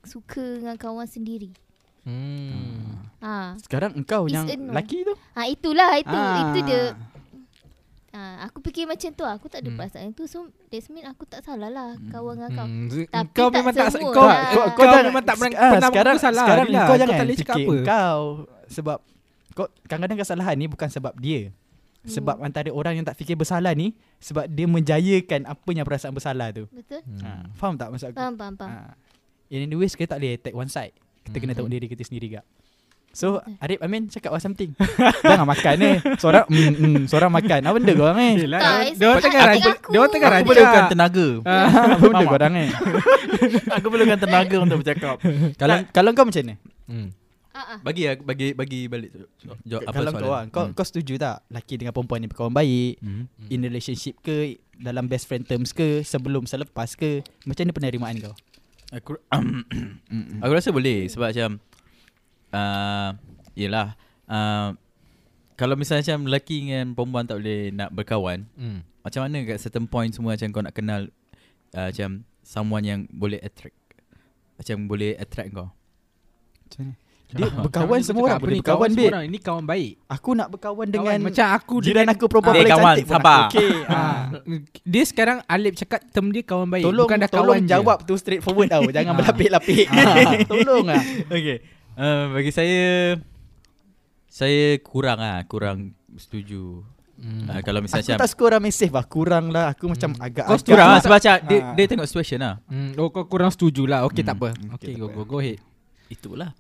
Suka 0.02 0.40
dengan 0.58 0.76
kawan 0.76 1.04
sendiri 1.04 1.52
Hmm. 2.02 3.04
Ha, 3.20 3.60
Sekarang 3.60 3.92
engkau 3.94 4.26
It's 4.26 4.32
yang 4.32 4.48
no. 4.58 4.72
lelaki 4.72 5.04
tu. 5.04 5.12
ha 5.34 5.44
itulah 5.44 5.92
itu 5.94 6.08
Ah. 6.10 6.40
Itu 6.42 6.60
dia 6.64 6.82
ha, 8.14 8.48
Aku 8.48 8.58
fikir 8.62 8.88
macam 8.88 9.12
tu 9.12 9.26
Aku 9.26 9.46
tak 9.46 9.60
ada 9.60 9.68
Hmm. 9.68 9.76
perasaan 9.76 10.10
tu 10.12 10.24
So 10.24 10.40
that's 10.66 10.88
mean 10.88 11.04
aku 11.04 11.24
tak 11.24 11.44
salah 11.44 11.68
lah 11.68 12.00
Kawan 12.08 12.40
dengan 12.40 12.52
kau 12.54 12.64
Hmm. 12.64 12.88
Tapi 12.88 13.28
kau 13.30 13.48
tak 13.50 13.60
memang 13.60 13.74
tak 13.76 13.92
semua 13.92 14.12
kau, 14.14 14.24
lah. 14.24 14.40
kau, 14.48 14.64
Kau- 14.72 14.88
kau, 14.88 15.04
memang 15.04 15.20
tak 15.22 15.36
pernah 15.36 15.52
ah, 15.54 15.72
pernah 15.74 15.90
sekarang 15.90 16.16
salah 16.18 16.42
sekarang 16.42 16.66
Adila. 16.66 16.80
kau 16.80 16.88
Kau 16.88 16.96
jangan 16.96 17.12
tak 17.12 17.28
cakap 17.36 17.56
fikir 17.58 17.68
apa. 17.68 17.76
Kau 17.84 18.22
sebab 18.70 18.98
kau 19.52 19.68
kadang-kadang 19.84 20.18
kesalahan 20.18 20.56
ni 20.56 20.66
bukan 20.66 20.88
sebab 20.88 21.12
dia. 21.20 21.52
Sebab 22.08 22.36
Hmm. 22.36 22.48
antara 22.48 22.70
orang 22.70 22.94
yang 22.94 23.04
tak 23.04 23.14
fikir 23.14 23.36
bersalah 23.36 23.72
ni 23.72 23.92
sebab 24.18 24.48
dia 24.48 24.64
menjayakan 24.64 25.44
apa 25.46 25.70
yang 25.70 25.84
perasaan 25.84 26.12
bersalah 26.12 26.50
tu. 26.50 26.66
Betul 26.68 27.04
Hmm. 27.04 27.20
Ha, 27.22 27.30
faham 27.54 27.76
tak 27.76 27.88
maksud 27.90 28.10
aku? 28.10 28.18
Faham 28.18 28.34
faham 28.34 28.54
faham 28.56 28.72
Ha. 28.72 28.96
In 29.50 29.66
the 29.66 29.76
ways 29.76 29.92
kita 29.92 30.12
tak 30.12 30.20
boleh 30.20 30.34
attack 30.34 30.54
one 30.54 30.68
side. 30.68 30.96
Kita 31.22 31.38
kena 31.38 31.52
Hmm. 31.52 31.58
tengok 31.58 31.72
diri 31.72 31.86
kita 31.86 32.02
sendiri 32.02 32.28
gak. 32.34 32.46
So 33.10 33.42
Arif 33.58 33.80
Amin 33.80 34.06
cakap 34.08 34.30
was 34.30 34.40
something 34.40 34.78
Jangan 35.26 35.48
makan 35.48 35.76
ni 35.76 35.92
Seorang 36.16 36.46
mm, 36.46 36.72
mm, 36.76 37.02
Seorang 37.08 37.32
makan 37.32 37.60
Apa 37.62 37.74
benda 37.74 37.94
korang 37.96 38.14
ni 38.16 38.30
Yelah, 38.38 38.60
Tak, 38.60 38.78
dia- 38.94 39.08
orang 39.08 39.24
tengah 39.24 39.42
raja. 39.48 39.70
aku. 39.74 39.90
Dia 39.90 39.98
orang 39.98 40.12
tengah 40.12 40.28
Aku 40.28 40.36
raja. 40.36 40.48
perlukan 40.54 40.84
tenaga. 40.88 41.28
Apa 41.90 42.06
benda 42.06 42.26
korang 42.28 42.52
ni 42.54 42.66
Aku 43.74 43.88
perlukan 43.90 44.20
tenaga 44.20 44.56
untuk 44.60 44.78
bercakap. 44.80 45.16
Kalau 45.56 45.76
kalau 45.90 46.10
kau 46.14 46.24
macam 46.24 46.44
ni 46.44 46.56
Hmm. 46.86 47.08
Ah, 47.58 47.66
ah. 47.68 47.80
Bagi 47.82 48.06
bagi 48.16 48.48
bagi 48.54 48.86
balik 48.86 49.10
jawab 49.64 49.82
apa 49.84 49.96
Kalau 49.96 50.12
soalan. 50.12 50.22
kau 50.22 50.30
lah 50.30 50.44
Kau, 50.48 50.64
Hmm. 50.64 50.74
kau 50.74 50.86
setuju 50.86 51.18
tak 51.18 51.42
Laki 51.50 51.74
dengan 51.76 51.90
perempuan 51.90 52.22
ni 52.22 52.28
berkawan 52.28 52.54
baik 52.54 53.02
Hmm. 53.02 53.26
In 53.50 53.60
relationship 53.60 54.22
ke 54.22 54.38
Dalam 54.72 55.06
best 55.06 55.26
friend 55.26 55.42
terms 55.42 55.72
ke 55.72 56.02
Sebelum 56.04 56.46
selepas 56.46 56.94
ke 56.94 57.26
Macam 57.44 57.66
mana 57.66 57.74
penerimaan 57.74 58.16
kau 58.20 58.36
Aku 58.90 59.18
aku 60.46 60.54
rasa 60.54 60.70
boleh 60.70 61.10
sebab 61.10 61.28
macam 61.28 61.60
uh, 62.52 63.10
yalah 63.54 63.98
uh, 64.26 64.72
kalau 65.58 65.74
misalnya 65.74 66.06
macam 66.06 66.30
lelaki 66.30 66.62
dengan 66.62 66.94
perempuan 66.94 67.26
tak 67.26 67.42
boleh 67.42 67.74
nak 67.74 67.90
berkawan 67.92 68.46
Hmm. 68.56 68.86
macam 69.02 69.26
mana 69.26 69.44
kat 69.44 69.58
certain 69.60 69.84
point 69.84 70.08
semua 70.08 70.38
macam 70.38 70.48
kau 70.52 70.64
nak 70.64 70.72
kenal 70.72 71.12
uh, 71.74 71.88
macam 71.90 72.10
someone 72.40 72.84
yang 72.86 73.00
boleh 73.10 73.42
attract 73.42 73.76
macam 74.56 74.88
boleh 74.88 75.18
attract 75.18 75.52
kau 75.52 75.68
Macam 76.64 76.80
mana 76.80 76.94
Dia 77.28 77.44
Ah, 77.50 77.60
berkawan 77.60 77.88
Kawan 77.90 78.02
semua 78.02 78.24
orang 78.26 78.40
boleh 78.40 78.58
berkawan 78.58 78.64
Kawan 78.64 78.90
babe 78.90 78.98
semua 78.98 79.12
orang. 79.12 79.26
Ini 79.26 79.38
kawan 79.42 79.66
baik. 79.66 79.92
Aku 80.08 80.30
nak 80.32 80.48
berkawan 80.48 80.76
Kawan 80.80 80.94
dengan 80.96 81.18
macam 81.22 81.46
aku 81.50 81.76
Jiran 81.78 81.94
dengan- 81.98 82.14
aku 82.14 82.26
perempuan 82.26 82.48
Ah, 82.48 82.58
paling 82.58 82.72
kawan, 82.72 82.86
cantik 82.88 83.04
pun 83.04 83.14
sabar. 83.14 83.40
aku 83.42 83.48
Okay 83.50 83.72
Ah. 83.84 83.94
ah. 83.98 84.22
Dia 84.86 85.04
sekarang 85.04 85.38
Alip 85.46 85.74
cakap 85.76 86.00
term 86.08 86.28
dia 86.30 86.42
kawan 86.42 86.68
baik. 86.68 86.84
Tolong 86.84 87.04
Bukan 87.06 87.18
dah 87.18 87.30
tolong 87.30 87.46
kawan 87.54 87.62
jawab 87.66 87.98
tu 88.02 88.14
straight 88.16 88.40
forward 88.40 88.68
tau 88.68 88.84
Jangan 88.86 89.12
Ah. 89.12 89.18
berlapik-lapik 89.18 89.86
Tolong 90.52 90.86
lah 90.86 91.04
okay 91.28 91.58
uh, 91.94 92.24
bagi 92.32 92.52
saya 92.52 92.82
saya 94.28 94.78
kurang 94.82 95.18
ah 95.18 95.42
kurang 95.44 95.78
setuju 96.14 96.84
Je. 97.12 97.26
Hmm. 97.26 97.50
uh, 97.50 97.60
kalau 97.60 97.82
Aku 97.82 97.86
misalnya 97.90 98.14
tak 98.14 98.18
macam 98.20 98.30
suka 98.30 98.44
orang 98.46 98.62
mesej 98.62 98.90
lah 98.90 99.02
Kurang 99.04 99.46
lah 99.50 99.66
Aku 99.74 99.90
macam 99.90 100.14
agak 100.18 100.46
Kau 100.46 100.58
kurang 100.62 100.88
lah 100.88 101.02
sebab 101.02 101.18
macam 101.18 101.34
dia, 101.44 101.58
Ah. 101.60 101.74
dia 101.74 101.86
tengok 101.88 102.06
situation 102.06 102.40
lah 102.40 102.56
Hmm. 102.64 102.94
Oh 102.96 103.10
kau 103.10 103.26
kurang 103.26 103.50
setuju 103.50 103.84
lah. 103.84 104.06
Okey 104.06 104.22
tak 104.22 104.38
Hmm. 104.38 104.44
apa. 104.46 104.50
Okay, 104.54 104.70
Okey 104.70 104.88
tak 104.88 104.96
go 104.96 105.08
apa. 105.08 105.18
go 105.18 105.24
go 105.28 105.38
ahead. 105.40 105.58
itulah 106.08 106.54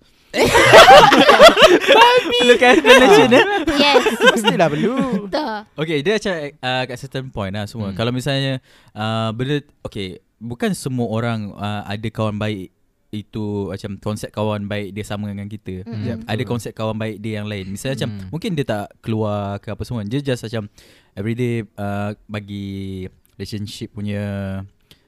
Perlukan 2.38 2.70
explanation 2.78 3.30
eh? 3.34 3.44
Yes. 3.80 4.04
Mestilah 4.36 4.68
perlu. 4.70 4.96
Tak. 5.32 5.72
Okay 5.80 6.04
dia 6.04 6.20
macam 6.20 6.34
uh, 6.62 6.84
Kat 6.86 6.98
certain 7.00 7.28
point 7.32 7.54
lah 7.54 7.66
semua. 7.66 7.90
Hmm. 7.92 7.98
Kalau 7.98 8.12
misalnya 8.12 8.60
uh, 8.94 9.32
Benda 9.34 9.63
Okay 9.86 10.20
Bukan 10.38 10.76
semua 10.78 11.10
orang 11.10 11.50
uh, 11.58 11.82
Ada 11.88 12.08
kawan 12.13 12.38
baik 12.38 12.70
Itu 13.10 13.74
Macam 13.74 13.98
konsep 13.98 14.30
kawan 14.30 14.70
baik 14.70 14.94
Dia 14.94 15.06
sama 15.08 15.32
dengan 15.32 15.50
kita. 15.50 15.88
Yep. 15.88 16.28
Ada 16.30 16.44
konsep 16.46 16.72
kawan 16.76 17.00
baik 17.00 17.18
dia 17.24 17.42
yang 17.42 17.48
lain. 17.50 17.72
Misalnya 17.72 17.96
macam 17.98 18.10
Hmm. 18.18 18.28
Mungkin 18.32 18.52
dia 18.54 18.66
tak 18.68 18.86
keluar 19.02 19.58
ke 19.63 19.74
apa 19.74 19.84
semua. 19.88 20.04
Dia 20.06 20.22
just 20.22 20.44
macam 20.46 20.70
Everyday 21.16 21.66
uh, 21.80 22.13
Bagi 22.28 23.08
Relationship 23.40 23.96
punya 23.96 24.22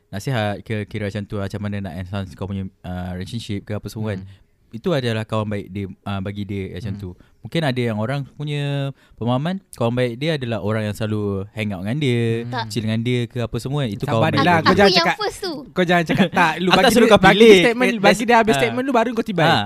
Nasihat 0.10 0.66
ke 0.66 0.90
Kira 0.90 1.06
macam 1.12 1.24
tu 1.30 1.38
Macam 1.38 1.60
mana 1.62 1.86
nak 1.86 1.94
enhance 1.94 2.34
Kau 2.34 2.50
punya 2.50 2.66
uh, 2.82 3.14
Relationship 3.14 3.62
ke 3.68 3.78
apa 3.78 3.86
semua 3.92 4.18
kan 4.18 4.26
itu 4.72 4.90
adalah 4.90 5.24
kawan 5.24 5.48
baik 5.48 5.68
dia 5.68 5.86
uh, 5.88 6.20
bagi 6.20 6.44
dia 6.44 6.72
macam 6.72 6.92
Hmm. 6.92 7.02
tu. 7.02 7.10
Mungkin 7.40 7.62
ada 7.64 7.82
yang 7.82 7.96
orang 7.96 8.28
punya 8.30 8.92
pemahaman 9.16 9.64
kawan 9.74 9.94
baik 9.94 10.14
dia 10.16 10.36
adalah 10.36 10.60
orang 10.60 10.84
yang 10.84 10.94
selalu 10.94 11.48
hang 11.52 11.72
out 11.72 11.82
dengan 11.82 11.98
dia, 11.98 12.22
Hmm. 12.40 12.52
Tak. 12.52 12.64
chill 12.68 12.84
dengan 12.84 13.00
dia 13.00 13.20
ke 13.26 13.38
apa 13.40 13.58
semua. 13.58 13.82
Itu 13.84 14.04
Sabar 14.04 14.30
kawan 14.30 14.32
baik. 14.36 14.46
Aku, 14.46 14.64
kau 14.64 14.76
jangan 14.76 14.94
cakap- 14.94 15.18
first 15.18 15.40
tu 15.40 15.54
Kau 15.72 15.84
jangan 15.84 16.06
cakap 16.06 16.28
tak 16.30 16.54
lu 16.58 16.70
tak 16.72 16.78
bagi 16.80 16.94
dia, 16.96 17.08
kau 17.08 17.20
bagi 17.20 17.40
dia 17.40 17.56
statement 17.64 17.90
Eh, 17.90 18.00
bagi 18.00 18.24
dia 18.24 18.38
habis 18.38 18.54
ah. 18.54 18.60
statement 18.60 18.84
lu 18.84 18.94
baru 18.94 19.10
kau 19.12 19.24
tiba. 19.24 19.46
Ha. 19.46 19.60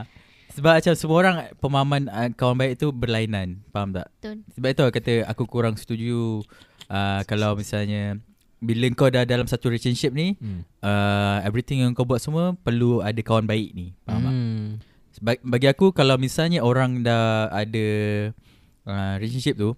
Sebab 0.53 0.73
macam 0.77 0.93
semua 0.93 1.17
orang 1.17 1.35
pemahaman 1.57 2.01
uh, 2.07 2.29
kawan 2.31 2.55
baik 2.55 2.73
tu 2.77 2.87
berlainan. 2.89 3.65
Faham 3.69 3.89
tak? 3.91 4.05
Betul 4.15 4.45
Sebab 4.53 4.69
itu 4.69 4.81
aku 4.81 4.93
kata 4.93 5.13
aku 5.25 5.43
kurang 5.43 5.73
setuju 5.73 6.45
uh, 6.87 7.21
kalau 7.23 7.55
misalnya 7.55 8.21
bila 8.59 8.85
kau 8.93 9.09
dah 9.09 9.25
dalam 9.25 9.43
satu 9.43 9.67
relationship 9.67 10.13
ni 10.13 10.37
Hmm. 10.37 10.61
uh, 10.79 11.41
everything 11.41 11.81
yang 11.81 11.91
kau 11.91 12.05
buat 12.05 12.21
semua 12.21 12.53
perlu 12.55 13.01
ada 13.01 13.17
kawan 13.17 13.43
baik 13.43 13.73
ni. 13.73 13.97
Faham 14.03 14.21
tak? 14.21 14.29
Hmm. 14.29 14.65
Sebab 14.77 14.92
bagi 15.21 15.67
aku 15.69 15.93
kalau 15.93 16.17
misalnya 16.17 16.65
orang 16.65 17.05
dah 17.05 17.51
ada 17.53 17.87
uh, 18.87 19.13
relationship 19.21 19.59
tu 19.59 19.77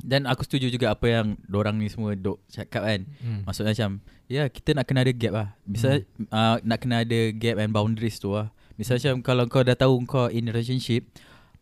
dan 0.00 0.24
aku 0.24 0.46
setuju 0.46 0.72
juga 0.72 0.92
apa 0.94 1.06
yang 1.08 1.26
orang 1.52 1.76
ni 1.76 1.90
semua 1.92 2.16
dok 2.16 2.40
cakap 2.48 2.86
kan. 2.86 3.00
Hmm. 3.20 3.42
Maksudnya 3.44 3.72
macam 3.76 3.90
ya 4.30 4.42
kita 4.48 4.76
nak 4.76 4.84
kena 4.88 5.00
ada 5.04 5.12
gap 5.12 5.32
lah. 5.34 5.48
Bisa 5.66 6.00
hmm. 6.00 6.30
uh, 6.30 6.56
nak 6.64 6.78
kena 6.80 7.04
ada 7.04 7.20
gap 7.36 7.56
and 7.60 7.72
boundaries 7.74 8.16
tu 8.16 8.32
lah. 8.32 8.48
Misalnya 8.80 9.12
macam 9.12 9.16
kalau 9.20 9.44
kau 9.50 9.62
dah 9.66 9.76
tahu 9.76 9.94
kau 10.08 10.32
in 10.32 10.48
relationship, 10.48 11.04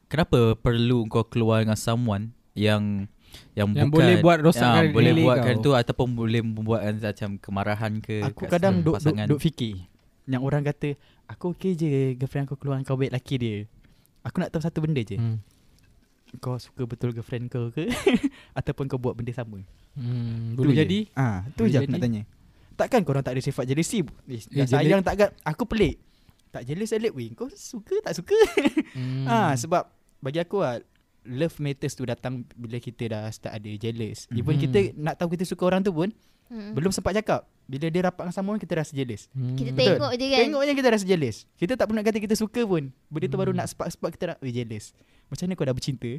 kenapa 0.06 0.54
perlu 0.54 1.08
kau 1.10 1.26
keluar 1.26 1.66
dengan 1.66 1.74
someone 1.74 2.30
yang 2.54 3.10
yang, 3.52 3.74
Yang 3.76 3.92
bukan 3.92 3.92
boleh 3.92 4.14
buat 4.24 4.38
rosakkan 4.40 4.88
Ah, 4.88 4.92
boleh 4.94 5.12
relay 5.12 5.24
buatkan 5.26 5.54
kau. 5.60 5.64
tu 5.68 5.70
ataupun 5.76 6.08
boleh 6.16 6.40
membuatkan 6.40 6.94
macam 6.96 7.30
kemarahan 7.36 7.92
ke 8.00 8.24
Aku 8.24 8.48
kadang 8.48 8.80
duk, 8.80 8.96
duk, 8.96 9.04
pasangan. 9.04 9.26
duk 9.28 9.40
fikir 9.42 9.84
Yang 10.24 10.42
orang 10.48 10.62
kata 10.64 10.96
Aku 11.28 11.52
okay 11.52 11.72
je 11.72 11.86
Girlfriend 12.14 12.44
aku 12.44 12.56
keluar 12.56 12.76
dengan 12.76 12.86
kau 12.86 12.96
baik 12.96 13.12
laki 13.12 13.34
dia 13.36 13.56
Aku 14.22 14.38
nak 14.38 14.48
tahu 14.48 14.60
satu 14.60 14.80
benda 14.80 15.00
je 15.00 15.16
Hmm. 15.16 15.38
Kau 16.36 16.56
suka 16.56 16.84
betul 16.84 17.10
girlfriend 17.10 17.48
kau 17.48 17.68
ke 17.68 17.88
Ataupun 18.58 18.84
kau 18.84 18.96
buat 18.96 19.12
benda 19.12 19.32
sama 19.32 19.60
Hmm. 19.92 20.52
Tu 20.52 20.60
Boleh 20.60 20.72
je. 20.72 20.80
jadi. 20.80 20.98
Ah, 21.12 21.42
Tu 21.48 21.58
Boleh 21.58 21.68
je 21.68 21.76
aku 21.76 21.84
jadi. 21.84 21.92
nak 21.92 22.02
tanya 22.02 22.22
Takkan 22.74 23.02
korang 23.02 23.20
tak 23.20 23.32
ada 23.32 23.40
sifat 23.40 23.64
jealousy 23.64 24.00
eh, 24.00 24.06
Eh, 24.30 24.40
dah 24.54 24.66
Sayang 24.68 25.00
tak 25.00 25.14
agak 25.14 25.30
Aku 25.42 25.64
pelik 25.64 25.98
Tak 26.48 26.62
jealous 26.62 26.92
Alip 26.92 27.12
weh 27.12 27.32
Kau 27.32 27.48
suka 27.48 27.98
tak 28.00 28.14
suka 28.14 28.36
Hmm. 28.92 29.26
Ah, 29.32 29.52
Sebab 29.52 29.88
Bagi 30.18 30.38
aku 30.38 30.58
lah 30.58 30.78
Love 31.24 31.58
matters 31.58 31.92
tu 31.92 32.04
datang 32.04 32.46
Bila 32.50 32.78
kita 32.78 33.04
dah 33.06 33.22
start 33.28 33.52
ada 33.54 33.70
jealous 33.74 34.24
Even 34.30 34.54
Mhm. 34.54 34.62
kita 34.62 34.78
Nak 34.94 35.14
tahu 35.16 35.28
kita 35.30 35.44
suka 35.44 35.66
orang 35.66 35.80
tu 35.80 35.90
pun 35.90 36.08
Mm-mm. 36.46 36.72
Belum 36.72 36.88
sempat 36.88 37.12
cakap 37.14 37.44
Bila 37.68 37.86
dia 37.86 38.00
rapat 38.02 38.24
dengan 38.24 38.34
someone 38.34 38.56
Kita 38.56 38.72
rasa 38.74 38.90
jealous. 38.90 39.28
Hmm. 39.30 39.52
Kita 39.52 39.70
Betul. 39.70 39.94
tengok 39.94 40.12
je 40.14 40.26
kan? 40.26 40.40
Tengok 40.42 40.62
je 40.62 40.72
kita 40.72 40.88
rasa 40.88 41.04
jealous. 41.04 41.36
Kita 41.54 41.72
tak 41.76 41.86
pernah 41.86 42.00
kata 42.00 42.16
kita 42.16 42.34
suka 42.34 42.60
pun. 42.64 42.88
Benda 43.06 43.26
tu 43.28 43.36
baru 43.36 43.52
Hmm. 43.52 43.60
nak 43.60 43.68
spark-spark 43.68 44.16
Kita 44.16 44.24
nak 44.26 44.38
Eh 44.40 44.50
jealous. 44.50 44.96
Macam 45.28 45.44
mana 45.44 45.54
kau 45.54 45.66
dah 45.66 45.76
bercinta? 45.76 46.10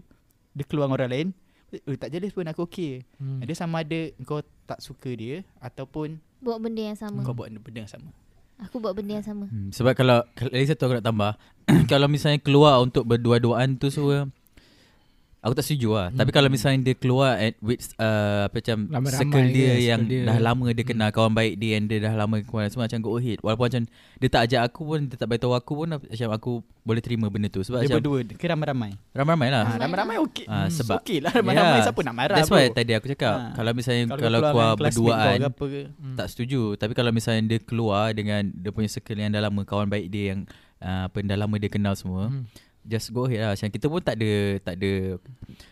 Dia 0.52 0.64
keluar 0.64 0.86
dengan 0.86 0.96
orang 0.96 1.10
lain. 1.10 1.28
Eh 1.70 1.98
tak 1.98 2.10
jealous 2.10 2.32
pun 2.32 2.46
aku 2.46 2.62
okay. 2.64 3.02
Hmm. 3.18 3.42
Dia 3.42 3.58
sama 3.58 3.82
ada 3.82 4.00
Kau 4.22 4.40
tak 4.64 4.78
suka 4.80 5.10
dia 5.10 5.42
Ataupun 5.60 6.22
Buat 6.40 6.62
benda 6.62 6.86
yang 6.86 6.96
sama. 6.96 7.20
Kau 7.22 7.34
buat 7.34 7.50
benda 7.50 7.82
yang 7.82 7.90
sama. 7.90 8.14
Aku 8.60 8.78
buat 8.78 8.92
benda 8.92 9.16
yang 9.16 9.24
sama. 9.24 9.48
Hmm, 9.48 9.72
sebab 9.72 9.92
kalau 9.94 10.20
kalau- 10.34 10.52
lagi 10.52 10.68
satu 10.68 10.84
aku 10.86 11.00
nak 11.00 11.06
tambah. 11.06 11.32
Kalau 11.88 12.08
misalnya 12.08 12.38
keluar 12.38 12.80
untuk 12.80 13.06
berdua-duaan 13.06 13.76
tu 13.76 13.88
semua 13.88 14.28
Aku 15.42 15.54
tak 15.54 15.64
setuju 15.64 15.90
lah 15.90 16.08
Tapi 16.12 16.30
kalau 16.30 16.48
misalnya 16.48 16.84
dia 16.84 16.94
keluar 16.94 17.34
at, 17.34 17.56
With 17.60 17.80
uh, 17.96 18.44
Apa 18.46 18.60
macam 18.60 18.78
Ramai-ramai 18.92 19.24
Circle 19.24 19.40
ke, 19.42 19.54
dia 19.54 19.64
circle 19.70 19.86
Yang 19.86 20.02
dia. 20.06 20.22
dah 20.26 20.38
lama 20.38 20.64
dia 20.70 20.84
kenal 20.84 21.10
Kawan 21.10 21.32
baik 21.32 21.54
dia 21.56 21.72
And 21.74 21.86
dia 21.86 22.00
dah 22.02 22.14
lama 22.14 22.36
kawan 22.42 22.68
Semua 22.68 22.86
macam 22.86 23.00
go 23.00 23.16
ahead 23.16 23.40
Walaupun 23.40 23.66
macam 23.66 23.82
Dia 24.20 24.28
tak 24.28 24.42
ajak 24.44 24.62
aku 24.66 24.82
pun 24.86 25.00
Dia 25.06 25.16
tak 25.16 25.28
beritahu 25.28 25.54
aku 25.54 25.72
pun 25.74 25.88
Macam 25.96 26.30
aku 26.30 26.52
Boleh 26.82 27.00
terima 27.00 27.28
benda 27.28 27.48
tu 27.48 27.62
Sebab 27.62 27.80
Dia 27.80 27.88
macam 27.88 27.98
berdua 27.98 28.18
ke 28.30 28.46
ramai-ramai. 28.46 28.92
Ramai-ramai 29.10 29.48
lah 29.50 29.64
Ha, 29.66 29.72
ramai-ramai 29.80 30.16
okey. 30.22 30.44
Ah, 30.46 30.60
Hmm, 30.62 30.70
sebab- 30.70 31.00
okey 31.00 31.18
lah 31.20 31.32
ramai-ramai 31.32 31.72
Yeah. 31.72 31.86
siapa 31.86 32.02
nak 32.02 32.16
marah 32.18 32.36
That's 32.36 32.50
bro. 32.50 32.58
why 32.58 32.68
tadi 32.70 32.92
aku 32.94 33.08
cakap 33.10 33.32
Ha. 33.32 33.44
Kalau 33.54 33.72
misalnya 33.72 34.04
Kalau, 34.10 34.20
keluar 34.20 34.42
keluar 34.44 34.72
berduaan 34.76 35.38
ke 35.38 35.48
apa 35.48 35.64
ke. 35.66 35.82
Tak 36.16 36.28
setuju 36.28 36.62
Tapi 36.76 36.92
kalau 36.92 37.12
misalnya 37.12 37.42
dia 37.48 37.60
keluar 37.60 38.12
Dengan 38.12 38.44
dia 38.44 38.70
punya 38.70 38.88
circle 38.88 39.16
yang 39.18 39.32
dah 39.32 39.40
lama 39.42 39.64
Kawan 39.64 39.88
baik 39.88 40.08
dia 40.10 40.36
yang 40.36 40.44
uh, 40.80 41.08
Apa 41.08 41.16
yang 41.18 41.28
dah 41.30 41.40
lama 41.40 41.56
dia 41.56 41.70
kenal 41.70 41.96
semua 41.96 42.28
Hmm. 42.28 42.44
Just 42.90 43.08
go 43.10 43.24
ahead 43.24 43.40
lah 43.40 43.52
Macam 43.54 43.70
kita 43.70 43.86
pun 43.86 44.02
tak 44.02 44.16
ada 44.16 44.32
Tak 44.60 44.74
ada 44.74 44.92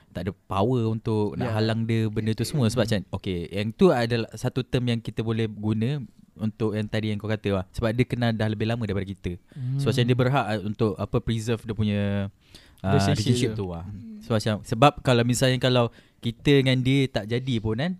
Tak 0.09 0.22
ada 0.22 0.32
power 0.45 0.82
untuk 0.88 1.34
Nak 1.34 1.43
Yeah. 1.43 1.55
halang 1.55 1.82
dia 1.84 2.05
Benda 2.07 2.32
tu 2.32 2.43
semua 2.43 2.65
Sebab 2.68 2.86
macam 2.86 3.01
Okay 3.11 3.49
Yang 3.49 3.68
tu 3.74 3.86
adalah 3.89 4.30
Satu 4.32 4.61
term 4.61 4.86
yang 4.86 4.99
kita 4.99 5.20
boleh 5.20 5.45
guna 5.47 5.97
Untuk 6.36 6.72
yang 6.72 6.86
tadi 6.86 7.09
yang 7.09 7.18
kau 7.18 7.26
kata 7.28 7.49
lah 7.51 7.65
Sebab 7.72 7.89
dia 7.91 8.05
kenal 8.05 8.30
dah 8.32 8.45
lebih 8.45 8.65
lama 8.65 8.84
daripada 8.84 9.07
kita 9.07 9.41
Hmm. 9.49 9.78
So 9.78 9.89
macam 9.89 10.03
dia 10.03 10.15
berhak 10.15 10.45
uh, 10.47 10.59
Untuk 10.63 10.93
apa 10.93 11.18
Preserve 11.18 11.59
dia 11.59 11.74
punya 11.74 12.01
uh, 12.80 12.86
Relationship 12.88 13.26
Relationship 13.26 13.51
dia. 13.51 13.57
tu 13.57 13.65
lah 13.68 13.86
So 14.20 14.30
macam 14.32 14.53
Sebab 14.61 14.93
kalau 15.01 15.24
misalnya 15.24 15.57
Kalau 15.57 15.89
kita 16.20 16.61
dengan 16.61 16.78
dia 16.78 17.09
Tak 17.09 17.26
jadi 17.26 17.55
pun 17.57 17.76
kan 17.76 17.93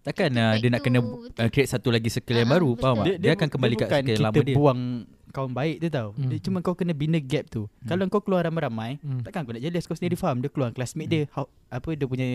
Takkan 0.00 0.32
uh, 0.32 0.56
dia 0.56 0.68
nak 0.68 0.80
kena 0.80 0.98
uh, 1.00 1.48
create 1.48 1.68
satu 1.68 1.88
lagi 1.88 2.08
circle 2.08 2.32
yang 2.34 2.48
Ah, 2.48 2.56
baru 2.56 2.72
betul. 2.72 2.82
Faham 2.82 2.96
tak? 3.02 3.20
Dia, 3.20 3.30
akan 3.30 3.46
bu- 3.46 3.52
kembali 3.52 3.74
kat 3.74 3.84
bukan 3.86 4.00
circle 4.02 4.16
lama 4.18 4.32
kita 4.32 4.42
dia 4.42 4.56
buang 4.56 4.80
kawan 5.30 5.50
baik 5.50 5.80
dia 5.80 5.90
tau. 5.90 6.12
Hmm. 6.12 6.28
Dia 6.28 6.38
cuma 6.38 6.58
kau 6.60 6.74
kena 6.74 6.92
bina 6.92 7.16
gap 7.16 7.46
tu. 7.46 7.66
Kalau 7.84 8.04
kau 8.06 8.20
keluar 8.20 8.42
ramai-ramai, 8.42 8.98
Hmm. 9.00 9.22
takkan 9.22 9.42
kau 9.42 9.54
nak 9.54 9.62
jealous 9.62 9.86
kau 9.86 9.94
sendiri 9.94 10.14
faham 10.14 10.38
dia 10.38 10.50
keluar 10.50 10.70
classmate 10.70 11.08
dia, 11.08 11.22
how, 11.30 11.46
apa 11.68 11.94
dia 11.94 12.04
punya 12.04 12.28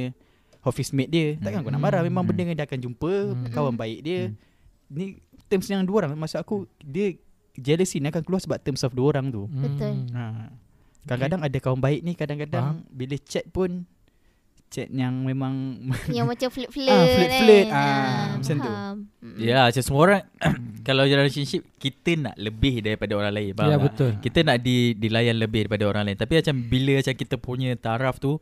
office 0.62 0.90
mate 0.92 1.12
dia. 1.12 1.28
Takkan 1.38 1.62
kau 1.62 1.70
nak 1.70 1.80
marah 1.80 2.02
memang 2.02 2.24
Hmm. 2.24 2.30
benda 2.34 2.42
yang 2.44 2.58
dia 2.58 2.66
akan 2.66 2.80
jumpa 2.82 3.14
Hmm. 3.30 3.52
kawan 3.52 3.76
baik 3.76 4.00
dia. 4.02 4.34
Ni 4.88 5.20
terms 5.46 5.68
yang 5.68 5.84
dua 5.84 6.04
orang 6.04 6.18
maksud 6.18 6.40
aku 6.40 6.66
dia 6.80 7.14
jealousy 7.54 8.02
ni 8.02 8.10
akan 8.10 8.24
keluar 8.24 8.42
sebab 8.42 8.58
terms 8.60 8.82
of 8.82 8.92
dua 8.92 9.14
orang 9.14 9.30
tu. 9.30 9.46
Betul. 9.46 10.10
Ha. 10.12 10.50
Kadang-kadang 11.06 11.42
ada 11.46 11.58
kawan 11.62 11.80
baik 11.80 12.02
ni 12.02 12.12
kadang-kadang 12.14 12.82
bila 12.90 13.16
chat 13.22 13.46
pun 13.48 13.86
chat 14.68 14.88
yang 14.88 15.22
memang 15.22 15.80
Yang 16.12 16.26
macam 16.28 16.48
flirt-flirt 16.50 16.90
Ah, 16.90 17.06
flirt-flirt. 17.08 17.68
kan. 17.68 17.76
Ah, 17.76 18.28
macam 18.36 18.56
tu. 18.58 18.72
Mm-mm. 18.72 19.38
Ya 19.38 19.58
macam 19.64 19.82
semua 19.82 20.02
orang 20.02 20.22
Kalau 20.88 21.02
dalam 21.02 21.22
relationship 21.22 21.66
Kita 21.76 22.12
nak 22.16 22.36
lebih 22.36 22.80
daripada 22.80 23.14
orang 23.14 23.32
lain 23.32 23.52
Ya 23.52 23.58
tak? 23.72 23.82
betul. 23.82 24.12
Kita 24.20 24.40
nak 24.42 24.58
di, 24.60 24.94
dilayan 24.94 25.36
lebih 25.36 25.66
daripada 25.66 25.86
orang 25.86 26.04
lain 26.06 26.18
Tapi 26.18 26.34
macam 26.38 26.56
bila 26.62 26.92
macam 26.96 27.16
kita 27.16 27.36
punya 27.36 27.70
taraf 27.76 28.18
tu 28.18 28.38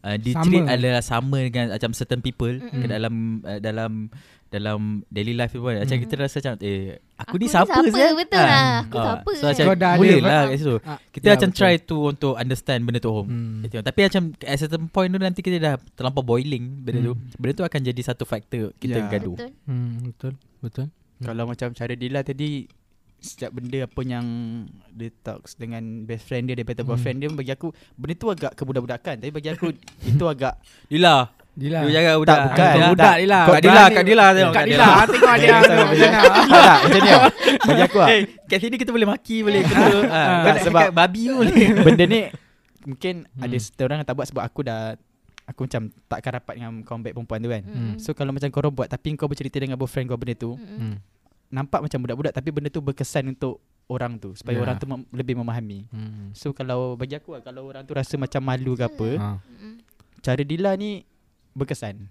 uh, 0.00 0.16
Di 0.16 0.30
treat 0.32 0.66
adalah 0.68 1.00
sama 1.00 1.40
dengan 1.40 1.72
Macam 1.72 1.90
certain 1.90 2.20
people 2.20 2.54
Mm-mm. 2.54 2.70
ke 2.76 2.86
dalam 2.86 3.14
uh, 3.42 3.58
Dalam 3.58 4.12
dalam 4.48 4.80
daily 5.06 5.32
life 5.32 5.52
pun 5.52 5.76
Macam 5.76 5.92
Mm. 5.92 6.02
kita 6.02 6.14
rasa 6.16 6.36
macam 6.38 6.54
Eh 6.58 6.96
aku, 7.14 7.20
Aku 7.22 7.34
ni 7.36 7.46
siapa, 7.46 7.68
siapa? 7.70 7.88
Zat? 7.90 8.12
Betul 8.14 8.38
Ah. 8.38 8.46
lah. 8.46 8.76
Aku 8.80 8.96
Ah, 8.96 9.04
siapa 9.04 9.28
So 9.28 9.36
kan? 9.38 9.48
macam 9.50 9.64
Kau 9.64 9.76
dah 9.76 9.92
boleh 9.94 10.18
lah 10.20 10.42
kat 10.42 10.56
situ 10.56 10.76
Ah, 10.82 10.98
Kita 11.10 11.24
ya, 11.24 11.32
macam 11.34 11.48
betul. 11.48 11.58
try 11.58 11.74
to 11.78 11.96
Untuk 12.06 12.34
understand 12.34 12.80
benda 12.82 12.98
tu 12.98 13.10
home 13.10 13.28
Hmm. 13.28 13.60
Tapi 13.82 14.00
macam 14.02 14.22
At 14.42 14.56
certain 14.56 14.84
point 14.86 15.08
tu 15.08 15.18
Nanti 15.18 15.40
kita 15.40 15.56
dah 15.58 15.74
terlampau 15.92 16.22
boiling 16.22 16.64
Benda 16.80 17.00
tu 17.02 17.14
Benda 17.34 17.52
tu 17.54 17.64
akan 17.64 17.80
jadi 17.82 18.00
satu 18.02 18.24
faktor 18.24 18.72
Kita 18.74 18.98
Ya. 18.98 19.06
gaduh 19.06 19.34
Betul. 19.34 19.50
Hmm, 19.64 19.90
betul. 20.06 20.32
Betul. 20.58 20.86
Kalau 21.18 21.44
macam 21.44 21.68
cara 21.70 21.92
Dila 21.92 22.20
tadi 22.22 22.64
Setiap 23.16 23.50
benda 23.52 23.82
apa 23.82 24.00
yang 24.00 24.26
Dia 24.88 25.10
talks 25.20 25.54
dengan 25.54 25.82
best 26.02 26.24
friend 26.24 26.46
dia 26.46 26.54
Daripada 26.54 26.80
Hmm. 26.80 26.88
boyfriend 26.88 27.18
dia 27.18 27.28
Bagi 27.28 27.50
aku 27.50 27.68
Benda 27.92 28.14
tu 28.14 28.28
agak 28.28 28.54
kebudak-budakan 28.54 29.18
Tapi 29.18 29.30
bagi 29.30 29.50
aku 29.50 29.74
Itu 30.08 30.24
agak 30.24 30.56
Dila 30.86 31.26
Dila. 31.58 31.78
Dia 31.82 31.92
jaga 31.92 32.10
budak 32.16 32.30
Tak, 32.30 32.44
bukan. 32.44 32.66
Tak. 32.70 32.88
budak 32.88 33.14
Dila. 33.18 33.40
Kak 33.42 33.60
Dila 33.60 33.82
Kak 33.88 34.04
Dila 34.04 34.26
tengok 34.30 34.52
Kak 34.52 34.64
Dila. 34.64 34.86
Tengok 35.04 35.26
ada 35.28 35.42
yang 35.42 35.58
Sama, 35.58 35.74
macam 35.74 35.88
macam- 35.90 36.12
mana. 36.14 36.18
Tak 36.38 36.62
tak 36.62 36.78
Macam 36.78 37.00
ni 37.00 37.10
lah. 37.10 37.24
Bagi 37.60 37.82
aku 37.82 37.96
lah 37.98 38.08
Eh, 38.08 38.20
kat 38.46 38.58
sini 38.58 38.76
kita 38.76 38.90
boleh 38.90 39.08
maki 39.08 39.36
boleh 39.40 39.60
kena. 39.62 39.86
ha, 40.06 40.20
Ah, 40.46 40.56
sebab- 40.60 40.92
babi 40.92 41.22
boleh. 41.28 41.54
Benda 41.84 42.04
ni 42.06 42.20
Mungkin 42.84 43.14
Hmm. 43.26 43.42
Ada 43.42 43.56
setengah 43.58 43.86
orang 43.86 43.98
yang 43.98 44.06
tak 44.06 44.14
buat 44.14 44.26
Sebab 44.26 44.42
aku 44.42 44.60
dah 44.62 44.94
Aku 45.44 45.60
macam 45.64 45.82
Takkan 46.06 46.32
rapat 46.32 46.54
dengan 46.54 46.72
Kawan 46.80 47.00
baik 47.00 47.14
perempuan 47.14 47.38
tu 47.38 47.50
kan 47.50 47.62
Mm-mm. 47.62 47.92
So 47.96 48.08
kalau 48.12 48.30
macam 48.30 48.48
korang 48.48 48.72
buat 48.72 48.86
Tapi 48.86 49.12
kau 49.14 49.26
bercerita 49.26 49.58
dengan 49.58 49.74
boyfriend 49.74 50.06
kau 50.06 50.16
benda 50.16 50.34
tu. 50.34 50.54
Hmm. 50.54 51.02
Nampak 51.50 51.80
macam 51.80 51.98
budak-budak 51.98 52.32
Tapi 52.32 52.48
benda 52.48 52.68
tu 52.68 52.78
berkesan 52.78 53.26
untuk 53.28 53.58
Orang 53.86 54.16
tu 54.16 54.30
Supaya 54.32 54.54
Ya. 54.54 54.62
orang 54.62 54.76
tu 54.76 54.84
mem- 54.84 55.08
lebih 55.10 55.34
memahami 55.34 55.88
Hmm. 55.88 56.30
So 56.32 56.52
kalau 56.52 56.94
bagi 56.94 57.12
aku 57.14 57.32
lah 57.32 57.42
Kalau 57.42 57.66
orang 57.66 57.82
tu 57.82 57.92
rasa 57.92 58.14
macam 58.14 58.40
malu 58.40 58.72
ke 58.72 58.84
apa 58.84 59.10
Ha. 59.16 59.28
Cara 60.20 60.40
Dila 60.40 60.72
ni 60.74 61.02
Berkesan 61.58 62.06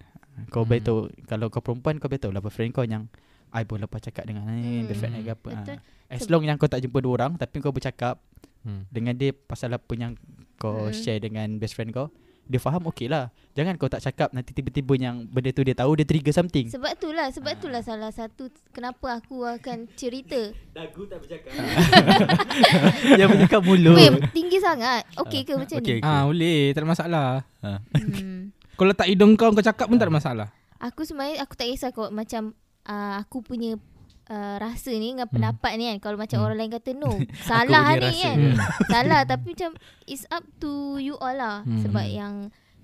Kau 0.48 0.62
Hmm. 0.62 0.78
tahu 0.78 1.00
Kalau 1.24 1.48
kau 1.48 1.60
perempuan 1.60 1.98
Kau 1.98 2.08
tahu 2.08 2.30
lah 2.30 2.40
Boyfriend 2.40 2.70
kau 2.70 2.84
yang 2.84 3.08
I 3.48 3.64
boleh 3.64 3.88
lepas 3.88 4.04
cakap 4.04 4.28
dengan 4.28 4.44
ni 4.46 4.84
Hmm. 4.84 4.86
Boyfriend 4.86 5.14
I 5.16 5.24
ke 5.24 5.32
apa 5.32 5.50
Betul. 5.56 5.78
ha. 5.80 6.12
As 6.12 6.28
long 6.28 6.44
yang 6.44 6.56
kau 6.56 6.68
tak 6.68 6.80
jumpa 6.80 7.00
dua 7.00 7.14
orang 7.16 7.32
Tapi 7.36 7.58
kau 7.58 7.72
bercakap 7.72 8.20
Hmm. 8.62 8.84
Dengan 8.88 9.14
dia 9.14 9.32
Pasal 9.32 9.72
apa 9.72 9.94
yang 9.94 10.20
Kau 10.56 10.86
Hmm. 10.86 10.94
share 10.94 11.18
dengan 11.18 11.48
best 11.56 11.74
friend 11.74 11.90
kau 11.90 12.12
Dia 12.44 12.60
faham 12.60 12.84
okey 12.88 13.08
lah 13.08 13.28
Jangan 13.54 13.76
kau 13.76 13.88
tak 13.88 14.02
cakap 14.02 14.30
Nanti 14.30 14.52
tiba-tiba 14.52 14.94
yang 14.96 15.24
Benda 15.24 15.50
tu 15.50 15.62
dia 15.62 15.74
tahu 15.74 15.96
Dia 15.96 16.04
trigger 16.04 16.32
something 16.32 16.68
Sebab 16.68 16.94
tu 16.96 17.10
lah 17.10 17.28
Sebab 17.30 17.58
tu 17.58 17.68
lah 17.68 17.80
salah 17.80 18.10
satu 18.10 18.48
Kenapa 18.70 19.18
aku 19.18 19.42
akan 19.42 19.88
cerita 19.94 20.52
Dagu 20.70 21.06
tak 21.06 21.18
bercakap. 21.20 21.50
Yang 23.20 23.28
bercakap 23.34 23.62
mulut. 23.64 23.96
Weh 23.96 24.10
tinggi 24.30 24.58
sangat 24.60 25.02
Okey 25.18 25.42
ke 25.42 25.54
macam 25.56 25.78
Okey. 25.78 25.98
ni 25.98 26.04
Ah, 26.04 26.24
boleh. 26.24 26.60
Tak 26.72 26.82
ada 26.82 26.88
masalah. 26.88 27.28
Ha. 27.60 27.70
hmm. 27.92 28.37
Kalau 28.78 28.88
letak 28.88 29.08
hidung 29.08 29.34
kau 29.34 29.50
kau 29.50 29.60
cakap 29.60 29.86
pun 29.86 29.98
tak 29.98 30.06
ada 30.06 30.14
masalah. 30.14 30.48
Aku 30.78 31.02
sebenarnya 31.02 31.42
Aku 31.42 31.52
tak 31.52 31.66
kisah 31.68 31.90
kau 31.90 32.08
Macam 32.08 32.54
uh, 32.86 33.18
Aku 33.18 33.42
punya 33.42 33.82
uh, 34.28 34.56
Rasa 34.56 34.94
ni 34.94 35.10
Dengan 35.10 35.26
pendapat 35.26 35.74
ni 35.74 35.90
kan 35.90 35.98
Kalau 36.00 36.16
macam 36.16 36.38
Hmm. 36.38 36.46
orang 36.46 36.58
lain 36.60 36.70
kata 36.72 36.90
no 36.94 37.10
Salah 37.50 37.98
ni 37.98 38.06
rasa. 38.06 38.22
kan 38.22 38.38
Hmm. 38.38 38.56
Salah 38.94 39.22
Tapi 39.24 39.46
macam 39.52 39.72
It's 40.06 40.30
up 40.30 40.46
to 40.60 40.72
you 40.96 41.18
all 41.18 41.34
lah 41.34 41.66
Hmm. 41.66 41.82
Sebab 41.82 42.06
yang 42.06 42.34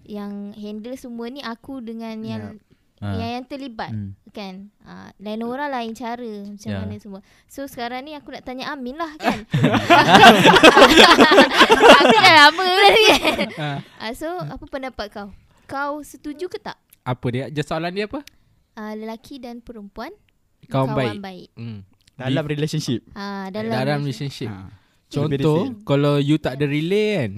Yang 0.04 0.34
handle 0.58 0.98
semua 0.98 1.30
ni 1.30 1.40
Aku 1.40 1.80
dengan 1.80 2.18
yang 2.20 2.58
Ha. 2.96 3.12
Yang, 3.14 3.32
yang 3.36 3.46
terlibat 3.46 3.92
Hmm. 3.92 4.16
kan 4.32 4.54
uh, 4.82 5.12
Dan 5.20 5.44
orang 5.44 5.68
lain 5.70 5.92
cara 5.92 6.24
Macam 6.48 6.66
Ya. 6.66 6.80
mana 6.80 6.96
semua 6.96 7.20
So 7.46 7.68
sekarang 7.68 8.00
ni 8.02 8.16
aku 8.16 8.32
nak 8.32 8.42
tanya 8.42 8.72
Amin 8.72 8.96
lah 8.96 9.12
kan 9.14 9.44
Aku 12.00 12.16
dah 12.16 12.34
lama 12.42 12.64
kan 12.64 13.78
uh, 14.00 14.12
So 14.16 14.28
apa 14.40 14.64
pendapat 14.66 15.12
kau 15.12 15.30
Kau 15.66 16.02
setuju 16.02 16.46
ke 16.46 16.58
tak 16.58 16.78
Apa 17.02 17.26
dia? 17.30 17.46
Just 17.50 17.68
soalan 17.68 17.92
dia 17.92 18.06
apa? 18.06 18.22
uh, 18.76 18.94
Lelaki 18.94 19.38
dan 19.38 19.60
perempuan 19.60 20.12
Kawan, 20.64 20.96
baik. 20.96 21.20
baik 21.20 21.50
Hmm. 21.54 21.80
Dalam 22.14 22.44
relationship 22.46 23.04
uh, 23.12 23.48
Dalam, 23.50 23.70
Dalam, 23.70 23.98
relationship. 24.02 24.48
ha. 24.48 24.70
Contoh 25.08 25.70
kalau 25.84 26.18
you 26.18 26.38
tak 26.38 26.58
ada 26.58 26.66
relay 26.66 27.10
kan. 27.20 27.32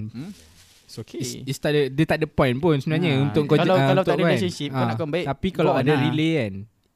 It's 0.86 0.96
okay 0.96 1.18
It's, 1.18 1.32
it's 1.44 1.58
tak 1.58 1.70
ada, 1.70 1.80
dia 1.86 2.04
tak 2.04 2.18
ada 2.18 2.26
point 2.26 2.56
pun 2.56 2.72
sebenarnya 2.74 3.12
Ha, 3.12 3.22
untuk 3.22 3.44
kau 3.44 3.58
kalau- 3.58 3.74
ah, 3.74 3.84
kalau 3.84 4.00
untuk 4.00 4.06
tak 4.06 4.14
ada 4.14 4.22
kan. 4.22 4.28
relationship, 4.30 4.68
kau 4.70 4.78
Ah, 4.78 4.86
nak 4.86 4.96
kawan 4.96 5.10
baik, 5.10 5.26
Tapi 5.26 5.48
kalau 5.50 5.72
ada 5.74 5.90
lah. 5.90 6.00
relay 6.00 6.32
kan, 6.38 6.52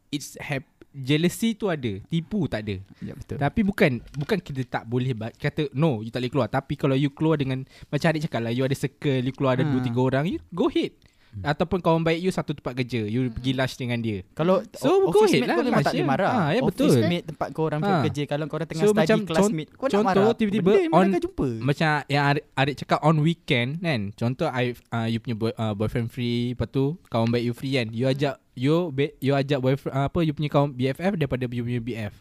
it's 0.09 0.29
hap, 0.39 0.63
jealousy 0.91 1.53
tu 1.53 1.67
ada, 1.67 1.93
tipu 2.03 2.47
tak 2.47 2.65
ada. 2.65 2.77
Ya 2.99 3.13
betul 3.13 3.37
Tapi 3.37 3.61
bukan 3.61 3.91
bukan 4.15 4.39
kita 4.39 4.63
tak 4.65 4.85
boleh 4.85 5.11
kata 5.35 5.69
no 5.73 6.01
you 6.01 6.09
tak 6.09 6.19
boleh 6.19 6.33
keluar 6.33 6.49
tapi 6.49 6.75
kalau 6.75 6.95
you 6.95 7.09
keluar 7.09 7.35
dengan 7.35 7.63
macam 7.87 8.07
adik 8.09 8.25
cakap 8.25 8.41
lah 8.41 8.51
you 8.51 8.63
ada 8.63 8.73
circle 8.73 9.21
you 9.21 9.31
keluar 9.31 9.55
ada 9.55 9.63
Ha. 9.63 9.73
2 9.73 9.85
3 9.85 9.99
orang 10.01 10.25
you 10.27 10.39
go 10.51 10.67
ahead. 10.67 10.95
Ataupun 11.41 11.79
kawan 11.79 12.03
baik 12.03 12.21
you 12.21 12.29
satu 12.29 12.51
tempat 12.53 12.75
kerja 12.75 13.01
you 13.03 13.31
pergi 13.31 13.53
lunch 13.53 13.75
dengan 13.75 13.99
dia. 13.99 14.27
Kalau 14.33 14.67
So, 14.73 14.91
o- 15.01 15.09
go 15.09 15.23
office 15.23 15.31
ahead 15.31 15.41
mate 15.41 15.47
lah, 15.47 15.55
kau 15.55 15.65
memang 15.65 15.81
tak 15.81 15.95
boleh 15.95 16.05
marah. 16.05 16.31
Ah, 16.33 16.49
ya, 16.51 16.61
office 16.61 16.75
betul. 16.91 17.07
mate 17.07 17.25
tempat 17.25 17.49
kau 17.51 17.65
orang 17.65 17.81
Ah. 17.81 18.03
kerja 18.03 18.23
kalau 18.25 18.45
kau 18.45 18.57
orang 18.57 18.67
tengah 18.67 18.83
So, 18.83 18.89
study 18.89 18.99
macam 19.01 19.19
classmate 19.25 19.71
kau 19.71 19.87
nak 19.87 19.93
contoh, 19.93 20.07
marah. 20.21 20.35
tiba-tiba 20.35 20.67
Benda 20.67 20.81
yang 20.81 20.93
on- 20.93 21.01
mana 21.01 21.15
kau 21.15 21.25
jumpa. 21.25 21.49
Macam 21.63 21.89
yang 22.05 22.25
adik 22.53 22.75
cakap 22.77 22.99
on 23.01 23.17
weekend 23.21 23.71
kan 23.79 24.01
Contoh 24.13 24.49
I, 24.49 24.65
uh, 24.89 25.07
you 25.07 25.19
punya 25.19 25.35
boy, 25.35 25.55
uh, 25.55 25.73
boyfriend 25.73 26.09
free 26.09 26.53
Lepas 26.53 26.69
tu 26.69 26.85
kawan 27.07 27.29
baik 27.29 27.45
you 27.45 27.53
free 27.53 27.75
kan 27.75 27.89
You 27.89 28.07
ajak 28.07 28.35
You 28.53 28.91
be, 28.91 29.15
you 29.19 29.33
ajak 29.33 29.59
boyfriend 29.59 29.93
uh, 29.93 30.07
apa 30.07 30.19
You 30.21 30.33
punya 30.33 30.49
kawan 30.49 30.75
BFF 30.75 31.15
Daripada 31.15 31.47
you 31.47 31.63
punya 31.63 31.79
BF 31.79 32.15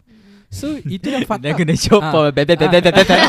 So 0.50 0.74
itu 0.76 1.08
yang 1.08 1.22
Dah 1.24 1.38
up 1.46 1.56
kena 1.56 1.76
chop 1.76 2.02
Ah. 2.02 2.34
bet 2.34 2.44
bet 2.44 2.58
bet 2.58 2.82
bet 2.82 3.06
bet. 3.06 3.22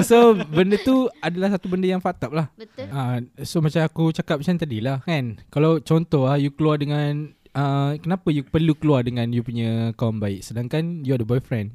So 0.00 0.18
benda 0.38 0.78
tu 0.78 1.10
adalah 1.18 1.50
satu 1.50 1.66
benda 1.66 1.84
yang 1.84 1.98
up 1.98 2.30
lah 2.30 2.46
Betul 2.54 2.86
uh, 2.88 3.18
So 3.40 3.58
macam 3.58 3.82
aku 3.82 4.10
cakap 4.10 4.38
macam 4.38 4.54
tadi 4.54 4.78
lah 4.78 5.02
kan 5.02 5.42
Kalau 5.48 5.78
contoh 5.80 6.24
lah 6.24 6.36
You 6.36 6.50
keluar 6.50 6.78
dengan 6.78 7.34
uh, 7.50 7.98
Kenapa 7.98 8.30
you 8.30 8.42
perlu 8.42 8.72
keluar 8.72 9.02
dengan 9.02 9.26
You 9.28 9.42
punya 9.42 9.90
kawan 9.92 10.18
baik 10.18 10.42
Sedangkan 10.42 11.02
you 11.02 11.12
ada 11.12 11.22
boyfriend. 11.22 11.74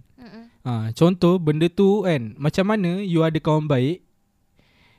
Ha, 0.59 0.91
contoh 0.91 1.35
benda 1.35 1.67
tu 1.67 2.03
kan 2.03 2.35
Macam 2.35 2.63
mana 2.65 2.99
you 2.99 3.19
ada 3.19 3.35
kawan 3.35 3.63
baik 3.65 4.03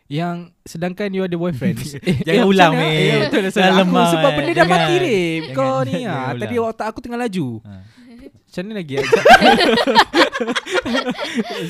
Yang 0.06 0.52
sedangkan 0.60 1.08
you 1.10 1.22
ada 1.22 1.36
boyfriend 1.36 1.76
eh, 2.02 2.20
Jangan 2.20 2.42
macam 2.42 2.50
ulang, 2.50 2.72
mate. 2.74 2.96
eh, 2.96 3.20
Betul 3.22 3.40
lah 3.40 3.50
Jangan 3.54 3.70
aku, 3.70 3.80
lemah, 3.80 4.08
Sebab 4.10 4.24
eh. 4.26 4.36
benda 4.36 4.50
dah 4.50 4.56
Jangan. 4.58 4.72
mati 4.74 4.94
rip 4.98 5.42
Kau 5.52 5.78
ni 5.82 6.00
ha. 6.02 6.16
Tadi 6.34 6.54
otak 6.58 6.86
aku 6.86 6.98
tengah 7.00 7.16
laju 7.18 7.48
Ha. 7.60 7.72
Macam 8.20 8.62
mana 8.62 8.74
lagi 8.76 8.94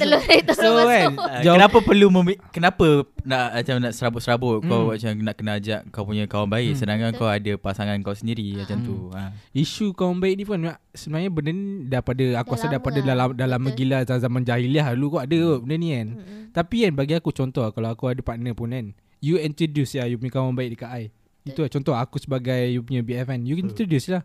Telur 0.01 0.21
dia 0.21 0.41
So 0.51 0.63
terus 0.63 0.87
kan 0.87 1.13
masuk. 1.13 1.13
Uh, 1.21 1.43
kenapa 1.45 1.79
perlu 1.81 2.07
memi- 2.11 2.41
kenapa 2.51 2.87
nak 3.21 3.45
macam 3.53 3.75
nak 3.79 3.93
serabut-serabut 3.93 4.57
hmm. 4.59 4.67
kau 4.67 4.81
Hmm. 4.81 4.91
macam 4.91 5.11
nak 5.21 5.35
kena 5.37 5.53
ajak 5.57 5.81
kau 5.91 6.05
punya 6.05 6.25
kawan 6.25 6.49
baik 6.49 6.73
Hmm. 6.73 6.79
sedangkan 6.79 7.11
Betul. 7.11 7.21
kau 7.21 7.29
ada 7.29 7.53
pasangan 7.57 7.97
kau 8.01 8.15
sendiri 8.15 8.57
macam 8.57 8.79
tu. 8.81 8.97
Ha. 9.13 9.35
Isu 9.53 9.93
kawan 9.93 10.19
baik 10.19 10.35
ni 10.35 10.45
pun 10.45 10.59
Sebenarnya 10.91 11.29
benda 11.29 11.51
ni 11.51 11.65
Daripada 11.85 12.25
Aku 12.39 12.51
Dah 12.51 12.57
rasa 12.57 12.67
daripada 12.69 12.99
lah. 12.99 13.07
dalam, 13.07 13.29
dalam 13.33 13.61
gila 13.71 13.99
Zaman 14.03 14.43
jahiliah 14.43 14.91
dulu 14.91 15.17
kot 15.17 15.23
ada 15.23 15.37
kot 15.37 15.61
benda 15.63 15.77
ni 15.77 15.89
kan 15.93 16.09
Mm-mm. 16.13 16.43
Tapi 16.51 16.77
kan 16.83 16.93
bagi 16.95 17.15
aku 17.15 17.31
contoh 17.31 17.67
Kalau 17.69 17.89
aku 17.89 18.09
ada 18.09 18.21
partner 18.21 18.53
pun 18.53 18.71
kan 18.71 18.87
You 19.19 19.37
introduce 19.37 19.93
ya 19.93 20.05
You 20.05 20.17
punya 20.17 20.33
kawan 20.33 20.55
baik 20.55 20.75
dekat 20.75 20.91
I 20.91 21.05
Itu 21.43 21.61
lah 21.61 21.71
contoh 21.71 21.95
Aku 21.95 22.17
sebagai 22.17 22.59
You 22.69 22.81
punya 22.81 23.01
BF 23.01 23.27
kan 23.29 23.41
You 23.41 23.55
introduce 23.57 24.09
lah 24.09 24.23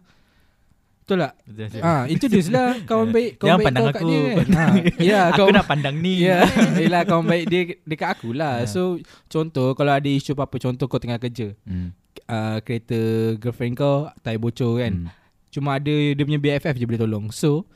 Betul 1.06 1.22
tak? 1.22 1.34
Betul. 1.46 1.80
Ah, 1.80 2.04
introduce 2.10 2.50
lah 2.50 2.68
kawan 2.90 3.14
baik 3.14 3.38
kawan 3.38 3.46
Jangan 3.46 3.60
baik 3.62 3.68
pandang 3.70 3.84
kau 3.84 3.94
kat 3.94 4.02
aku. 4.02 4.10
dia 4.10 4.22
kan. 4.26 4.48
Ha, 4.50 4.64
ya, 5.14 5.20
Aku 5.24 5.38
kawan 5.38 5.54
nak 5.54 5.68
pandang 5.70 5.96
ni. 6.02 6.14
Ya, 6.20 6.38
yelah 6.82 7.02
kawan 7.06 7.26
baik 7.26 7.46
dia 7.46 7.62
dekat 7.86 8.10
aku 8.12 8.30
lah. 8.34 8.54
Ha. 8.60 8.66
So 8.66 8.98
contoh 9.26 9.72
kalau 9.72 9.94
ada 9.94 10.10
isu 10.10 10.34
apa-apa 10.34 10.58
contoh 10.58 10.86
kau 10.86 10.98
tengah 10.98 11.22
kerja, 11.22 11.54
Hmm. 11.62 11.94
uh, 12.26 12.58
kereta 12.60 12.98
girlfriend 13.38 13.78
kau 13.78 14.10
tai 14.20 14.36
bocor 14.36 14.82
kan. 14.82 15.06
Hmm. 15.06 15.14
Cuma 15.54 15.78
ada 15.78 15.94
dia 15.94 16.20
punya 16.20 16.42
BFF 16.42 16.74
je 16.74 16.84
boleh 16.84 17.00
tolong. 17.00 17.26
So 17.30 17.70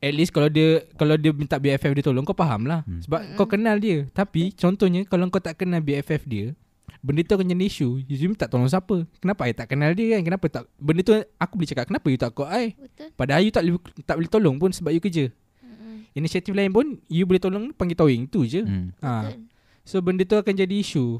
at 0.00 0.10
least 0.10 0.32
kalau 0.32 0.48
dia 0.48 0.82
kalau 0.96 1.14
dia 1.14 1.30
minta 1.30 1.54
BFF 1.54 1.92
dia 1.92 2.02
tolong 2.02 2.24
kau 2.24 2.32
faham 2.32 2.64
lah. 2.64 2.80
Hmm. 2.82 3.04
Sebab 3.04 3.20
Mm-mm. 3.22 3.36
kau 3.36 3.44
kenal 3.44 3.76
dia. 3.76 4.08
Tapi 4.08 4.50
contohnya 4.52 5.04
kalau 5.04 5.28
kau 5.28 5.38
tak 5.38 5.60
kenal 5.60 5.78
BFF 5.78 6.24
dia, 6.24 6.56
benda 7.02 7.20
tu 7.26 7.34
akan 7.34 7.46
jadi 7.50 7.66
isu. 7.66 8.00
You 8.06 8.30
minta 8.30 8.46
tolong 8.46 8.70
siapa? 8.70 9.04
Kenapa 9.18 9.50
I 9.50 9.52
tak 9.52 9.74
kenal 9.74 9.92
dia 9.92 10.16
kan? 10.16 10.22
Kenapa 10.22 10.46
tak 10.46 10.64
benda 10.78 11.02
tu 11.02 11.12
aku 11.18 11.52
boleh 11.58 11.68
cakap 11.68 11.84
kenapa 11.90 12.06
you 12.08 12.16
tak 12.16 12.30
call 12.32 12.48
I? 12.48 12.78
Betul. 12.78 13.08
Padahal 13.18 13.42
you 13.42 13.52
tak 13.52 13.62
boleh- 13.66 14.06
tak 14.06 14.14
boleh 14.16 14.30
tolong 14.30 14.56
pun 14.56 14.70
sebab 14.70 14.94
you 14.94 15.02
kerja. 15.02 15.28
Mm-mm. 15.60 16.06
Inisiatif 16.14 16.54
lain 16.54 16.70
pun 16.70 17.02
you 17.10 17.26
boleh 17.26 17.42
tolong 17.42 17.74
panggil 17.74 17.98
towing 17.98 18.30
tu 18.30 18.46
je. 18.46 18.62
Hmm. 18.62 18.94
Ha. 19.02 19.28
Betul. 19.28 19.50
So 19.82 19.98
benda 19.98 20.22
tu 20.22 20.38
akan 20.38 20.54
jadi 20.54 20.74
isu. 20.78 21.18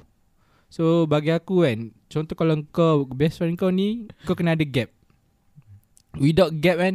So 0.73 1.05
bagi 1.05 1.35
aku 1.35 1.67
kan, 1.67 1.93
contoh 2.09 2.33
kalau 2.33 2.57
kau 2.71 3.05
best 3.11 3.43
friend 3.43 3.59
kau 3.59 3.69
ni, 3.69 4.09
kau 4.25 4.33
kena 4.33 4.57
ada 4.57 4.65
gap. 4.65 4.89
Without 6.17 6.55
gap 6.57 6.81
kan, 6.81 6.95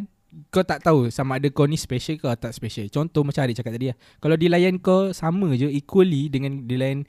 kau 0.49 0.63
tak 0.65 0.81
tahu 0.81 1.09
sama 1.09 1.37
ada 1.37 1.49
kau 1.49 1.65
ni 1.65 1.77
special 1.77 2.17
ke 2.17 2.25
tak 2.37 2.53
special. 2.53 2.89
Contoh 2.89 3.21
macam 3.21 3.45
Adik 3.45 3.61
cakap 3.61 3.75
tadi 3.75 3.93
lah. 3.93 3.97
Kalau 4.17 4.33
dia 4.33 4.49
layan 4.49 4.81
kau 4.81 5.13
sama 5.13 5.53
je, 5.53 5.69
equally 5.69 6.29
dengan 6.29 6.65
dia 6.65 6.77
layan 6.77 7.05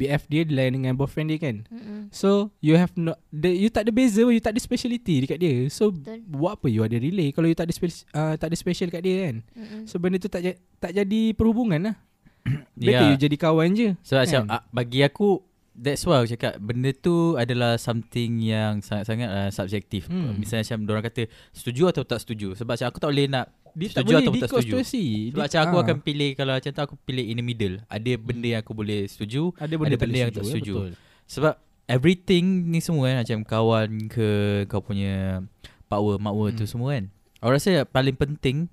BF 0.00 0.22
dia, 0.26 0.40
dia 0.42 0.54
layan 0.54 0.72
dengan 0.74 0.92
boyfriend 0.94 1.28
dia 1.28 1.38
kan. 1.38 1.56
Mm-mm. 1.66 2.08
So 2.08 2.48
you 2.58 2.74
have 2.74 2.90
no, 2.94 3.12
the, 3.28 3.52
you 3.52 3.68
tak 3.68 3.84
ada 3.84 3.92
beza, 3.92 4.24
you 4.24 4.38
tak 4.38 4.56
ada 4.56 4.60
speciality 4.60 5.22
dekat 5.22 5.36
dia. 5.36 5.68
So 5.68 5.92
Betul. 5.92 6.24
buat 6.26 6.56
apa 6.56 6.66
you 6.66 6.80
ada 6.80 6.96
relay 6.96 7.28
kalau 7.30 7.44
you 7.44 7.54
tak 7.54 7.68
ada 7.68 7.74
spe- 7.74 8.08
uh, 8.10 8.34
tak 8.34 8.48
ada 8.48 8.56
special 8.56 8.88
kat 8.88 9.00
dia 9.00 9.28
kan. 9.28 9.36
Mm-mm. 9.52 9.82
So 9.84 10.00
benda 10.00 10.16
tu 10.16 10.26
tak 10.26 10.40
ja- 10.40 10.58
tak 10.78 10.90
jadi 10.92 11.32
perhubungan 11.32 11.80
lah. 11.82 11.96
Better 12.74 13.04
Ya. 13.04 13.10
you 13.10 13.20
jadi 13.20 13.36
kawan 13.36 13.76
je. 13.76 13.92
So 14.00 14.16
macam 14.16 14.48
Kan? 14.48 14.56
ah, 14.56 14.64
bagi 14.70 15.00
aku 15.00 15.44
That's 15.72 16.02
why 16.02 16.18
aku 16.18 16.34
cakap 16.34 16.58
Benda 16.58 16.90
tu 16.90 17.38
adalah 17.38 17.78
something 17.78 18.42
yang 18.42 18.82
sangat-sangat 18.82 19.28
uh, 19.30 19.48
subjektif 19.48 20.10
Hmm. 20.10 20.28
hmm. 20.28 20.36
Misalnya 20.36 20.66
macam 20.66 20.80
orang 20.90 21.06
kata 21.06 21.22
Setuju 21.54 21.82
atau 21.88 22.02
tak 22.02 22.20
setuju 22.20 22.52
Sebab 22.52 22.74
macam 22.74 22.86
aku 22.90 22.98
tak 22.98 23.08
boleh 23.08 23.26
nak 23.30 23.54
Dia 23.72 23.86
tak 23.86 23.92
Setuju 23.96 24.06
boleh 24.06 24.20
tak 24.20 24.32
diikut 24.32 24.48
setuju. 24.50 24.64
situasi. 24.66 25.04
Sebab 25.04 25.32
Dia- 25.32 25.44
macam 25.44 25.60
aku 25.60 25.74
ah. 25.74 25.82
akan 25.82 25.96
pilih 26.00 26.30
Kalau 26.32 26.52
macam 26.52 26.70
tu 26.70 26.82
aku 26.82 26.94
pilih 27.00 27.24
in 27.24 27.36
the 27.36 27.44
middle 27.44 27.76
Ada 27.86 28.10
benda 28.16 28.46
yang 28.48 28.60
aku 28.60 28.72
boleh 28.72 29.00
setuju 29.04 29.42
ada 29.54 29.62
ada 29.62 29.74
benda, 29.74 29.80
benda 29.86 29.96
tak 29.96 30.06
boleh 30.06 30.20
yang 30.20 30.30
tak 30.30 30.38
ya, 30.38 30.48
setuju. 30.48 30.74
betul. 30.76 30.92
Sebab 31.26 31.54
everything 31.86 32.44
ni 32.66 32.78
semua 32.78 33.04
kan 33.06 33.16
Macam 33.20 33.38
kawan 33.42 33.88
ke 34.06 34.28
Kau 34.66 34.80
punya 34.80 35.42
power, 35.86 36.16
makwa 36.16 36.46
Hmm. 36.46 36.56
tu 36.56 36.64
semua 36.64 36.88
kan 36.92 37.04
Aku 37.38 37.50
rasa 37.50 37.70
paling 37.84 38.14
penting 38.14 38.66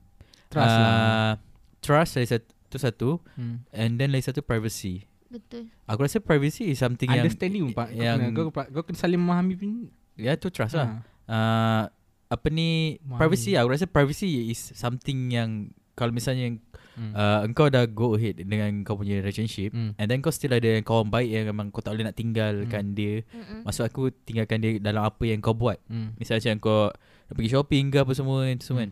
Trust 0.47 0.63
ah, 0.65 0.77
lah. 0.77 1.31
Trust 1.79 2.11
lagi 2.15 2.29
satu, 2.29 2.47
tu 2.67 2.77
satu 2.77 3.09
Hmm. 3.33 3.63
And 3.69 3.95
then 3.95 4.09
lagi 4.09 4.25
satu 4.25 4.39
privacy 4.39 5.03
Betul. 5.27 5.67
Aku 5.83 5.99
rasa 6.01 6.17
privacy 6.17 6.67
is 6.67 6.77
something 6.77 7.05
yang 7.05 7.19
Understanding 7.21 7.71
pak 7.71 7.89
kau 7.89 7.99
yang- 7.99 8.31
kena, 8.31 8.47
kau, 8.47 8.47
kau 8.71 8.81
kena 8.81 8.95
saling 8.97 9.17
memahami 9.17 9.53
pun. 9.53 9.71
Ya 10.15 10.33
tu 10.33 10.47
trust 10.47 10.73
lah 10.73 11.03
Ha. 11.25 11.35
uh, 11.83 11.83
Apa 12.27 12.47
ni 12.47 12.99
Memahami. 12.99 13.19
Privacy 13.19 13.49
lah 13.51 13.61
Aku 13.61 13.71
rasa 13.71 13.85
privacy 13.85 14.27
is 14.47 14.71
something 14.73 15.29
yang 15.29 15.49
Kalau 15.93 16.11
misalnya 16.11 16.59
Hmm. 16.93 17.13
uh, 17.13 17.45
Engkau 17.45 17.69
dah 17.69 17.85
go 17.85 18.13
ahead 18.13 18.41
Dengan 18.41 18.81
kau 18.81 18.97
punya 18.97 19.17
relationship 19.17 19.69
Hmm. 19.69 19.93
And 19.95 20.07
then 20.07 20.17
kau 20.17 20.29
still 20.29 20.49
ada 20.51 20.81
kawan 20.81 21.07
baik 21.07 21.29
Yang 21.29 21.45
memang 21.47 21.69
kau 21.69 21.79
tak 21.79 21.93
boleh 21.93 22.03
nak 22.03 22.17
tinggalkan 22.17 22.91
dia 22.91 23.21
Mm-mm. 23.27 23.61
Maksud 23.63 23.85
aku 23.85 24.09
tinggalkan 24.17 24.57
dia 24.57 24.71
Dalam 24.77 25.05
apa 25.05 25.21
yang 25.21 25.37
kau 25.37 25.53
buat 25.53 25.77
Hmm. 25.85 26.17
Misalnya 26.17 26.41
macam 26.49 26.57
kau 26.59 26.83
Nak 27.23 27.33
pergi 27.33 27.51
shopping 27.51 27.85
ke 27.87 27.97
apa 27.99 28.11
semua 28.11 28.49
Itu 28.49 28.65
semua 28.65 28.81
kan 28.81 28.91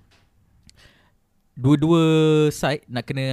Dua-dua 1.56 2.02
side 2.52 2.84
Nak 2.86 3.04
kena 3.06 3.26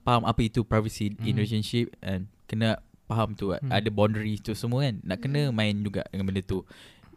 Faham 0.00 0.24
apa 0.24 0.40
itu 0.40 0.62
privacy 0.62 1.12
In 1.12 1.18
Hmm. 1.18 1.36
relationship 1.36 1.92
And 2.00 2.32
kena 2.44 2.80
faham 3.04 3.34
tu 3.34 3.50
Hmm. 3.50 3.68
Ada 3.68 3.88
boundaries 3.88 4.40
tu 4.40 4.54
semua 4.54 4.84
kan 4.84 5.02
Nak 5.02 5.18
kena 5.18 5.50
main 5.50 5.76
juga 5.78 6.06
Dengan 6.06 6.24
benda 6.24 6.40
tu 6.40 6.62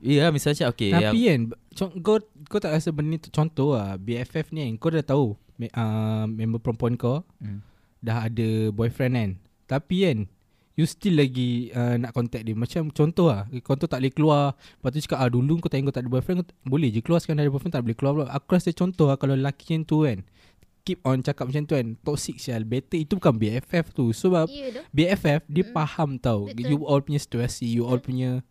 Ya 0.01 0.27
misalnya 0.27 0.65
macam 0.65 0.73
okay 0.73 0.89
Tapi 0.91 1.19
yang, 1.21 1.41
kan 1.71 1.87
kau 2.01 2.17
kau 2.47 2.57
tak 2.57 2.73
rasa 2.73 2.89
benda 2.89 3.13
ni 3.13 3.17
tu- 3.17 3.29
contoh 3.29 3.73
lah 3.73 3.95
BFF 3.95 4.49
ni 4.49 4.65
kan 4.65 4.73
kau 4.75 4.89
dah 4.89 5.03
tahu 5.03 5.25
me, 5.55 5.69
uh, 5.69 6.25
member 6.25 6.57
perempuan 6.57 6.93
kau 6.95 7.21
hmm. 7.37 7.61
dah 7.99 8.25
ada 8.25 8.47
boyfriend 8.69 9.13
kan. 9.13 9.29
Tapi 9.67 9.97
kan 10.01 10.17
you 10.73 10.85
still 10.85 11.13
lagi 11.13 11.69
uh, 11.71 11.95
nak 11.95 12.11
contact 12.11 12.41
dia. 12.41 12.53
Macam 12.53 12.89
contoh 12.89 13.29
lah 13.29 13.45
kau 13.61 13.75
tu 13.75 13.85
tak 13.85 14.01
boleh 14.01 14.09
keluar. 14.09 14.43
Lepas 14.57 14.89
tu 14.89 14.99
cakap 15.01 15.19
ah 15.19 15.29
dulu 15.29 15.59
kau 15.59 15.69
tengok 15.69 15.87
kau 15.87 15.95
tak 15.95 16.03
ada 16.03 16.09
boyfriend 16.09 16.37
kau 16.41 16.47
t- 16.47 16.57
boleh 16.63 16.89
je 16.89 16.99
keluar 16.99 17.19
sekarang 17.19 17.37
dah 17.37 17.45
ada 17.45 17.53
boyfriend 17.53 17.73
tak 17.73 17.83
boleh 17.83 17.95
keluar 17.95 18.11
pula. 18.11 18.25
Aku 18.31 18.49
rasa 18.51 18.69
contoh 18.71 19.05
lah 19.05 19.15
kalau 19.15 19.33
lelaki 19.33 19.63
macam 19.71 19.85
tu 19.85 19.97
kan 20.01 20.19
keep 20.81 20.97
on 21.03 21.21
cakap 21.21 21.45
macam 21.45 21.61
tu 21.61 21.77
kan 21.77 21.93
toxic 22.01 22.41
sial 22.41 22.65
better 22.65 22.97
itu 22.97 23.13
bukan 23.13 23.37
BFF 23.37 23.93
tu 23.93 24.09
sebab 24.09 24.49
tu. 24.49 24.81
BFF 24.89 25.45
dia 25.45 25.61
Mm. 25.61 25.71
faham 25.71 26.09
tau 26.17 26.49
Betul. 26.49 26.73
You 26.73 26.77
all 26.83 26.99
punya 26.99 27.21
situasi 27.21 27.69
You 27.69 27.85
all 27.85 28.01
punya 28.01 28.41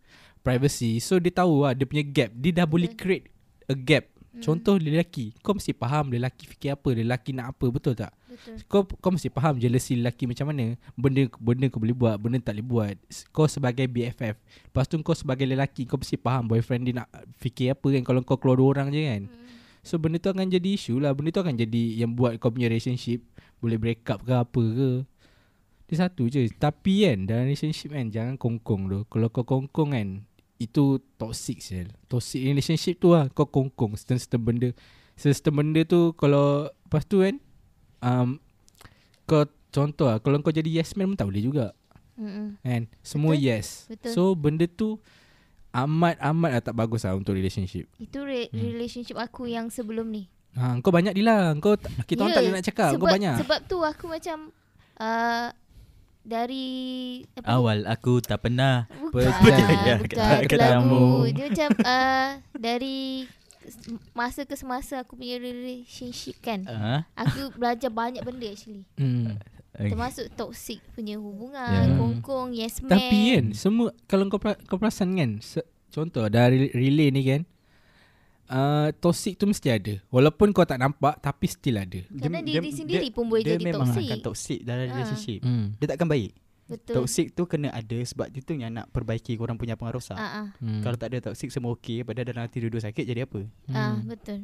Privacy. 0.41 0.97
So 0.97 1.21
dia 1.21 1.29
tahu 1.29 1.65
lah 1.65 1.77
Dia 1.77 1.85
punya 1.85 2.01
gap. 2.01 2.33
Dia 2.33 2.51
dah 2.61 2.65
boleh 2.65 2.89
Betul. 2.89 3.01
create 3.01 3.25
A 3.69 3.77
gap. 3.77 4.09
Mm. 4.31 4.41
Contoh 4.41 4.75
lelaki. 4.79 5.35
Kau 5.43 5.53
mesti 5.53 5.75
faham 5.75 6.09
Lelaki 6.09 6.47
fikir 6.47 6.73
apa 6.73 6.89
Lelaki 6.95 7.35
nak 7.35 7.53
apa 7.53 7.65
Betul 7.69 7.93
tak? 7.99 8.15
Betul. 8.31 8.55
Kau 8.71 8.81
kau 8.87 9.11
mesti 9.11 9.27
faham 9.27 9.59
Jealousy 9.59 9.99
lelaki 9.99 10.23
macam 10.23 10.49
mana. 10.49 10.79
Benda 10.95 11.27
benda 11.35 11.67
kau 11.67 11.83
boleh 11.83 11.93
buat 11.95 12.15
Benda 12.15 12.39
tak 12.39 12.57
boleh 12.57 12.65
buat. 12.65 12.95
Kau 13.35 13.45
sebagai 13.45 13.85
BFF 13.91 14.39
Lepas 14.71 14.87
tu 14.87 14.95
kau 15.03 15.13
sebagai 15.13 15.43
lelaki 15.43 15.83
Kau 15.83 15.99
mesti 15.99 16.15
faham 16.15 16.47
Boyfriend 16.47 16.83
dia 16.87 16.95
nak 17.03 17.07
Fikir 17.37 17.75
apa 17.75 17.87
kan 17.91 18.01
Kalau 18.07 18.19
kau 18.23 18.39
keluar 18.39 18.57
dua 18.57 18.67
orang 18.79 18.87
je 18.95 19.01
kan. 19.03 19.21
Mm. 19.27 19.47
So 19.83 19.99
benda 19.99 20.17
tu 20.17 20.31
akan 20.31 20.47
jadi 20.47 20.69
isu 20.79 21.03
lah. 21.03 21.11
Benda 21.11 21.35
tu 21.35 21.41
akan 21.43 21.59
jadi 21.59 21.83
Yang 22.01 22.11
buat 22.15 22.31
kau 22.39 22.55
punya 22.55 22.71
relationship 22.71 23.21
Boleh 23.59 23.75
break 23.75 24.07
up 24.07 24.23
ke 24.23 24.31
apa 24.31 24.63
ke. 24.63 24.91
Dia 25.91 26.07
satu 26.07 26.31
je. 26.31 26.47
Tapi 26.55 27.03
kan 27.03 27.27
Dalam 27.27 27.51
relationship 27.51 27.91
kan 27.91 28.07
Jangan 28.07 28.39
kongkong 28.39 28.87
tu. 28.87 28.99
Kalau 29.11 29.27
kau 29.27 29.43
kongkong 29.43 29.91
kan 29.91 30.09
Itu 30.61 30.83
toxic 31.15 31.57
je 31.57 31.89
Toxic 32.05 32.37
relationship 32.39 32.95
tu 32.97 33.09
lah 33.09 33.25
Kau 33.27 33.43
kongkong 33.43 33.95
Sistem-sistem 33.95 34.37
benda 34.39 34.69
Sistem 35.15 35.53
benda 35.55 35.81
tu 35.83 36.13
Kalau 36.13 36.45
Lepas 36.79 37.03
tu 37.03 37.19
kan 37.19 37.35
um, 37.99 38.37
Kau 39.23 39.41
Contoh 39.67 40.05
lah 40.05 40.17
Kalau 40.17 40.37
kau 40.39 40.51
jadi 40.51 40.69
yes 40.69 40.93
man 40.93 41.09
pun 41.09 41.17
tak 41.17 41.25
boleh 41.25 41.41
juga 41.41 41.65
Mm-mm. 42.13 42.59
Kan 42.59 42.85
Semua 43.01 43.33
Betul. 43.33 43.43
yes 43.43 43.67
Betul. 43.87 44.11
So 44.11 44.21
benda 44.33 44.65
tu 44.65 45.01
Amat-amat 45.71 46.49
lah 46.51 46.61
tak 46.61 46.75
bagus 46.75 47.01
lah 47.01 47.15
Untuk 47.15 47.31
relationship 47.31 47.87
Itu 47.95 48.21
re- 48.21 48.51
Hmm. 48.51 48.59
relationship 48.61 49.15
aku 49.15 49.47
yang 49.47 49.67
sebelum 49.67 50.05
ni. 50.05 50.27
Ha, 50.51 50.75
kau 50.77 50.91
banyak 50.91 51.15
Dila. 51.15 51.55
Kau 51.57 51.79
tak- 51.79 51.95
kita 52.03 52.21
orang 52.21 52.29
Ya, 52.29 52.35
tak 52.35 52.43
nak 52.51 52.65
cakap. 52.65 52.89
sebab, 52.91 52.99
Kau 53.01 53.07
banyak. 53.09 53.35
Sebab 53.39 53.59
tu 53.65 53.77
aku 53.79 54.05
macam 54.05 54.37
uh, 54.99 55.47
dari 56.21 56.67
apa 57.33 57.43
ni? 57.43 57.51
Awal 57.51 57.77
aku 57.85 58.19
tak 58.19 58.39
pernah 58.41 58.85
Bukan, 58.89 59.25
Percaya 59.27 59.93
bukan 59.97 60.47
katamu. 60.47 61.03
Dia 61.27 61.45
macam 61.47 61.69
uh, 61.81 62.29
dari 62.53 63.25
masa 64.11 64.41
ke 64.43 64.53
semasa 64.53 65.01
aku 65.01 65.15
punya 65.15 65.37
relationship 65.37 66.37
kan. 66.39 66.65
uh, 66.65 67.01
Aku 67.15 67.53
belajar 67.53 67.89
banyak 67.89 68.21
benda 68.21 68.47
actually. 68.47 68.85
Hmm. 68.95 69.37
Termasuk 69.71 70.27
toxic 70.35 70.83
punya 70.91 71.15
hubungan, 71.15 71.85
Ya. 71.87 71.95
kongkong, 71.95 72.51
yes 72.51 72.81
man. 72.81 72.91
Tapi 72.91 73.17
kan 73.31 73.45
semua 73.53 73.89
kalau 74.05 74.27
kau 74.29 74.37
perasan 74.75 75.15
kan 75.15 75.31
se- 75.39 75.65
contoh 75.89 76.27
dari 76.27 76.69
relay 76.69 77.09
ni 77.09 77.23
kan 77.23 77.41
uh, 78.51 78.89
toxic 78.93 79.33
tu 79.33 79.45
mesti 79.45 79.67
ada. 79.67 79.93
Walaupun 80.07 80.51
kau 80.51 80.61
tak 80.61 80.77
nampak 80.77 81.17
tapi 81.17 81.47
still 81.47 81.75
ada. 81.75 82.03
Kerana 82.05 82.39
diri 82.39 82.69
sendiri 82.69 83.07
pun 83.09 83.25
boleh 83.25 83.41
dia 83.41 83.55
jadi 83.55 83.65
memang 83.65 83.87
toxic. 83.89 84.05
akan 84.05 84.19
toxic 84.21 84.59
dalam 84.61 84.83
Ah. 84.83 84.89
relationship. 84.91 85.39
Hmm. 85.41 85.65
Dia 85.75 85.87
takkan 85.87 86.05
baik. 86.05 86.31
Betul. 86.67 86.93
Toxic 86.97 87.25
tu 87.31 87.43
kena 87.45 87.67
ada 87.69 87.97
sebab 87.97 88.27
itu 88.29 88.51
yang 88.53 88.71
nak 88.71 88.87
perbaiki 88.89 89.35
korang 89.35 89.55
punya 89.55 89.75
pengaruh 89.75 89.99
rosak. 89.99 90.15
Ah, 90.15 90.27
ah, 90.37 90.47
Hmm. 90.57 90.79
Kalau 90.79 90.95
tak 90.95 91.11
ada 91.11 91.19
toxic 91.25 91.49
semua 91.49 91.71
okey 91.73 92.03
padahal 92.03 92.23
dalam 92.25 92.43
hati 92.43 92.59
dua-dua 92.59 92.79
sakit 92.81 93.03
jadi 93.03 93.23
apa? 93.23 93.43
ah, 93.69 93.95
Hmm. 93.95 94.05
betul. 94.05 94.39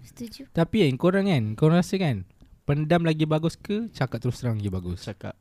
Setuju. 0.00 0.46
Tapi 0.48 0.84
kan 0.84 0.94
korang 0.96 1.26
kan 1.26 1.44
kau 1.54 1.66
rasa 1.66 1.94
kan 1.94 2.22
pendam 2.62 3.02
lagi 3.02 3.24
bagus 3.24 3.54
ke 3.54 3.90
cakap 3.90 4.20
terus 4.20 4.38
terang 4.38 4.54
lagi 4.54 4.70
bagus? 4.70 5.02
Cakap. 5.02 5.34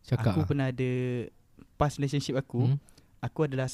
Cakap. 0.00 0.32
aku 0.32 0.40
ah. 0.40 0.46
pernah 0.48 0.66
ada 0.66 0.90
past 1.76 1.96
relationship 1.96 2.36
aku, 2.36 2.64
Hmm. 2.66 2.78
aku 3.20 3.44
adalah 3.44 3.68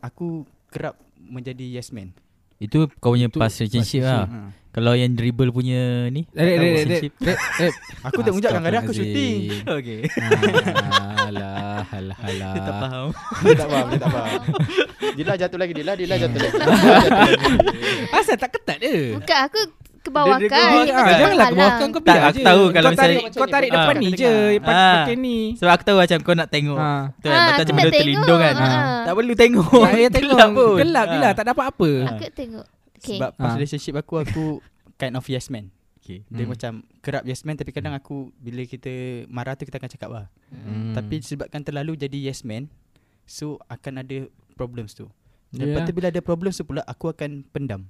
aku 0.00 0.42
kerap 0.66 0.96
menjadi 1.18 1.68
yes 1.70 1.90
man. 1.90 2.16
Itu 2.60 2.92
kau 3.00 3.16
punya 3.16 3.32
past 3.32 3.56
relationship 3.58 4.04
lah. 4.04 4.28
Ha. 4.28 4.38
Kalau 4.70 4.94
yang 4.94 5.18
dribble 5.18 5.50
punya 5.50 6.06
ni, 6.14 6.28
Rep, 6.30 6.46
rep, 6.46 6.46
rep, 6.46 6.60
relationship. 6.62 7.12
rep, 7.18 7.38
rep. 7.58 7.74
Aku 8.06 8.20
tak 8.22 8.32
ujak 8.36 8.50
kadang-kadang 8.52 8.82
aku 8.86 8.94
syuting. 8.94 9.38
Okay. 9.66 10.00
Alah, 11.26 11.82
alah, 11.90 12.18
alah. 12.20 12.52
Dia 12.54 12.62
tak 12.62 12.76
faham. 12.78 13.06
Dia 13.42 13.56
tak 13.56 13.68
faham, 13.68 13.86
dia 13.88 13.98
tak 13.98 14.10
faham. 14.12 14.40
Dila 15.16 15.32
jatuh 15.34 15.58
lagi, 15.58 15.72
Dila, 15.74 15.92
Dila 15.98 16.14
jatuh 16.14 16.38
lagi. 16.38 16.54
Dila 16.54 16.96
jatuh 17.02 17.18
lagi. 17.18 17.54
Asal 18.14 18.36
tak 18.38 18.50
ketat 18.54 18.78
dia? 18.78 19.16
Bukan 19.18 19.38
aku 19.50 19.60
kebawakan. 20.00 20.38
Dia- 20.38 20.48
dia 20.48 20.56
kebawakan. 20.56 20.86
Dia 20.86 20.90
Ah, 20.90 21.00
macam 21.00 21.10
janganlah 21.12 21.28
halang. 21.30 21.52
kebawakan 21.52 21.86
kau 21.86 22.00
Tak, 22.00 22.06
biar 22.06 22.20
aku 22.20 22.32
je. 22.32 22.44
tahu 22.44 22.62
kalau 22.70 22.90
kau 22.90 22.98
tarik, 22.98 23.16
misalnya- 23.16 23.36
kau 23.36 23.48
tarik 23.48 23.70
Ah, 23.70 23.74
depan 23.76 23.94
ni 23.94 24.08
je, 24.10 24.34
pakai, 24.58 24.74
Ah. 24.74 24.94
pakai 24.96 25.14
ni. 25.16 25.38
Sebab 25.54 25.70
aku 25.70 25.84
tahu 25.84 25.98
macam 25.98 26.18
kau 26.20 26.34
nak 26.34 26.48
tengok. 26.48 26.78
Ha. 26.78 26.90
Tu 27.14 27.26
kan, 27.26 27.36
Ah, 27.36 27.46
macam 27.52 27.74
benda 27.74 27.90
terlindung 27.92 28.40
kan. 28.40 28.54
tengok. 28.54 28.70
Ah. 28.70 29.02
Tak 29.02 29.12
perlu 29.14 29.34
tengok. 29.34 29.82
Ya, 29.94 30.08
tengok. 30.16 30.74
Gelap 30.78 31.04
je 31.04 31.16
Ah. 31.16 31.20
lah, 31.20 31.32
tak 31.32 31.44
dapat 31.46 31.64
apa. 31.66 31.90
Aku 32.08 32.24
tengok. 32.32 32.66
Okay. 32.96 33.16
Sebab 33.16 33.30
Ah. 33.34 33.52
relationship 33.54 33.94
aku, 33.96 34.14
aku 34.18 34.44
kind 34.96 35.14
of 35.14 35.24
yes 35.24 35.48
man. 35.48 35.72
Okay. 35.96 36.24
Dia 36.26 36.42
Hmm. 36.42 36.50
macam 36.50 36.72
kerap 36.98 37.22
yes 37.22 37.44
man 37.44 37.54
tapi 37.54 37.70
kadang 37.70 37.92
aku 37.92 38.32
bila 38.34 38.60
kita 38.62 38.90
marah 39.26 39.54
tu 39.54 39.62
kita 39.62 39.76
akan 39.76 39.88
cakap 39.88 40.10
lah. 40.10 40.26
Hmm. 40.50 40.92
Tapi 40.92 41.20
sebabkan 41.20 41.60
terlalu 41.60 41.94
jadi 41.94 42.18
yes 42.20 42.40
man, 42.40 42.66
so 43.22 43.60
akan 43.66 44.00
ada 44.00 44.26
problems 44.52 44.92
tu. 44.92 45.06
Ya. 45.50 45.66
Lepas 45.66 45.82
tu 45.82 45.92
bila 45.92 46.08
ada 46.08 46.20
problems 46.20 46.56
tu 46.56 46.64
pula 46.64 46.82
aku 46.82 47.08
akan 47.08 47.46
pendam. 47.46 47.86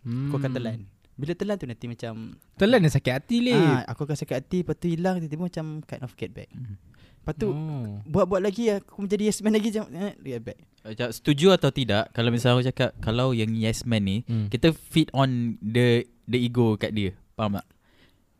Hmm. 0.00 0.26
Aku 0.26 0.38
akan 0.38 0.52
telan. 0.52 0.78
Bila 1.16 1.32
telan 1.32 1.56
tu 1.56 1.64
nanti 1.64 1.86
macam 1.86 2.12
Telan 2.54 2.78
dan 2.78 2.92
sakit 2.92 3.12
hati 3.14 3.36
leh. 3.40 3.56
ah, 3.56 3.82
aku 3.86 4.04
akan 4.04 4.14
sakit 4.14 4.36
hati 4.36 4.58
lepas 4.60 4.76
tu 4.76 4.86
hilang 4.86 5.16
tiba-tiba 5.16 5.48
macam 5.48 5.64
kind 5.82 6.02
of 6.02 6.12
get 6.12 6.30
back. 6.30 6.48
Hmm. 6.50 6.76
Lepas 7.18 7.34
tu 7.34 7.48
Oh. 7.48 7.98
buat-buat 8.04 8.38
lagi 8.38 8.70
aku 8.70 9.00
menjadi 9.00 9.22
yes 9.26 9.40
man 9.40 9.50
lagi 9.50 9.68
macam 9.70 9.88
eh, 9.90 10.14
get 10.18 10.42
back. 10.42 10.58
Macam 10.82 11.08
setuju 11.10 11.50
atau 11.50 11.66
tidak 11.68 12.12
Kalau 12.12 12.30
misalnya 12.30 12.54
aku 12.54 12.64
cakap 12.64 12.90
Kalau 13.00 13.34
yang 13.34 13.50
yes 13.50 13.82
man 13.82 14.00
ni 14.00 14.22
Hmm. 14.22 14.46
Kita 14.46 14.70
feed 14.70 15.10
on 15.10 15.58
The 15.58 16.06
the 16.22 16.38
ego 16.38 16.76
kat 16.76 16.92
dia 16.92 17.10
Faham 17.34 17.58
tak 17.58 17.66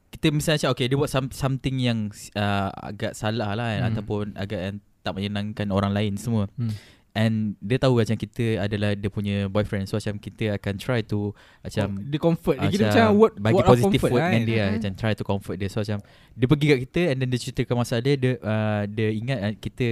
Kita 0.09 0.31
misalnya 0.31 0.61
cakap 0.61 0.73
Okay 0.73 0.87
dia 0.87 0.95
buat 0.95 1.11
some, 1.11 1.27
something 1.29 1.75
yang 1.77 2.07
uh, 2.33 2.71
Agak 2.71 3.13
salah 3.13 3.51
lah 3.51 3.67
kan 3.73 3.81
Hmm. 3.81 3.91
Ataupun 3.91 4.25
agak 4.39 4.61
yang 4.61 4.77
Tak 5.01 5.13
menyenangkan 5.13 5.67
orang 5.69 5.91
lain 5.91 6.15
semua 6.15 6.47
Hmm. 6.55 6.71
And 7.17 7.35
dia 7.59 7.81
tahu 7.81 7.97
macam 7.97 8.13
kita 8.15 8.45
adalah 8.61 8.93
dia 8.93 9.09
punya 9.09 9.37
boyfriend 9.47 9.89
So 9.89 9.97
macam 9.97 10.21
kita 10.21 10.53
akan 10.53 10.75
try 10.77 11.01
to 11.03 11.33
Macam 11.59 11.97
dia 12.05 12.21
comfort 12.21 12.57
dia 12.59 12.69
kira 12.69 12.85
macam 12.87 13.07
word 13.17 13.35
bagi 13.37 13.57
word 13.57 13.67
positive 13.67 13.89
comfort 13.97 14.11
word 14.13 14.21
lah 14.21 14.29
dengan 14.29 14.37
kan. 14.39 14.47
dia 14.47 14.63
Mm. 14.63 14.73
macam 14.77 14.93
try 14.95 15.13
to 15.13 15.25
comfort 15.25 15.57
dia 15.57 15.67
so 15.67 15.81
macam 15.81 15.99
dia 16.31 16.47
pergi 16.47 16.67
kat 16.69 16.79
kita 16.85 17.03
and 17.09 17.17
then 17.17 17.29
dia 17.29 17.41
ceritakan 17.41 17.75
masalah 17.75 18.01
dia 18.01 18.15
dia 18.15 18.33
uh, 18.39 18.83
dia 18.87 19.09
ingat 19.11 19.39
uh, 19.41 19.55
kita 19.57 19.87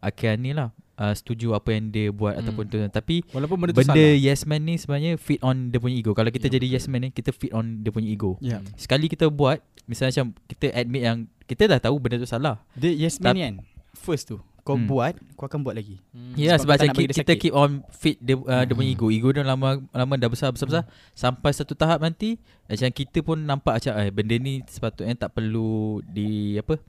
akan 0.00 0.34
ni 0.36 0.50
lah 0.50 0.68
uh, 0.96 1.12
setuju 1.12 1.52
apa 1.52 1.68
yang 1.70 1.88
dia 1.88 2.10
buat 2.10 2.34
Mm. 2.34 2.40
ataupun 2.40 2.64
tu 2.66 2.76
tapi 2.90 3.16
Walaupun 3.30 3.56
benda, 3.62 3.72
benda 3.72 3.94
salah. 3.94 4.18
yes 4.18 4.40
man 4.42 4.60
ni 4.60 4.74
sebenarnya 4.74 5.12
feed 5.14 5.40
on 5.40 5.56
dia 5.68 5.78
punya 5.78 5.96
ego 5.96 6.10
kalau 6.10 6.28
kita 6.28 6.46
Ya, 6.46 6.52
jadi 6.52 6.66
betul. 6.66 6.76
yes 6.76 6.86
man 6.86 7.00
ni 7.00 7.10
kita 7.10 7.30
feed 7.30 7.52
on 7.52 7.66
dia 7.80 7.90
punya 7.90 8.08
ego 8.08 8.34
Ya. 8.38 8.58
sekali 8.74 9.06
kita 9.06 9.28
buat 9.28 9.62
misalnya 9.84 10.10
macam 10.12 10.26
kita 10.44 10.66
admit 10.72 11.02
yang 11.02 11.18
kita 11.44 11.62
dah 11.66 11.78
tahu 11.78 11.96
benda 11.96 12.16
tu 12.16 12.26
salah 12.26 12.58
Dia 12.74 12.90
yes 12.90 13.16
man 13.16 13.30
ni 13.30 13.42
kan. 13.42 13.54
First 13.94 14.26
tu 14.26 14.42
kau 14.64 14.80
Hmm. 14.80 14.88
buat, 14.88 15.12
kau 15.36 15.44
akan 15.44 15.60
buat 15.60 15.76
lagi. 15.76 16.00
Hmm. 16.16 16.32
Ya 16.40 16.56
Sebab 16.56 16.72
sebab, 16.72 16.88
macam 16.88 16.96
bagi 16.96 17.06
kita, 17.12 17.20
kita 17.20 17.32
keep 17.36 17.52
on 17.52 17.84
feed 17.92 18.16
dia, 18.16 18.32
uh, 18.34 18.64
dia 18.64 18.72
punya 18.72 18.90
Hmm. 18.90 18.96
ego 18.96 19.06
Ego 19.12 19.28
dia 19.28 19.44
lama 19.44 19.76
lama 19.92 20.14
dah 20.16 20.28
besar 20.32 20.48
besar 20.56 20.66
besar 20.66 20.84
Sampai 21.12 21.52
satu 21.52 21.76
tahap 21.76 22.00
nanti 22.00 22.40
Macam 22.64 22.88
kita 22.88 23.20
pun 23.20 23.44
nampak 23.44 23.76
macam 23.76 23.92
eh, 24.00 24.08
Benda 24.08 24.40
ni 24.40 24.64
sepatutnya 24.64 25.14
tak 25.20 25.36
perlu 25.36 26.00
di 26.00 26.56
apa 26.56 26.80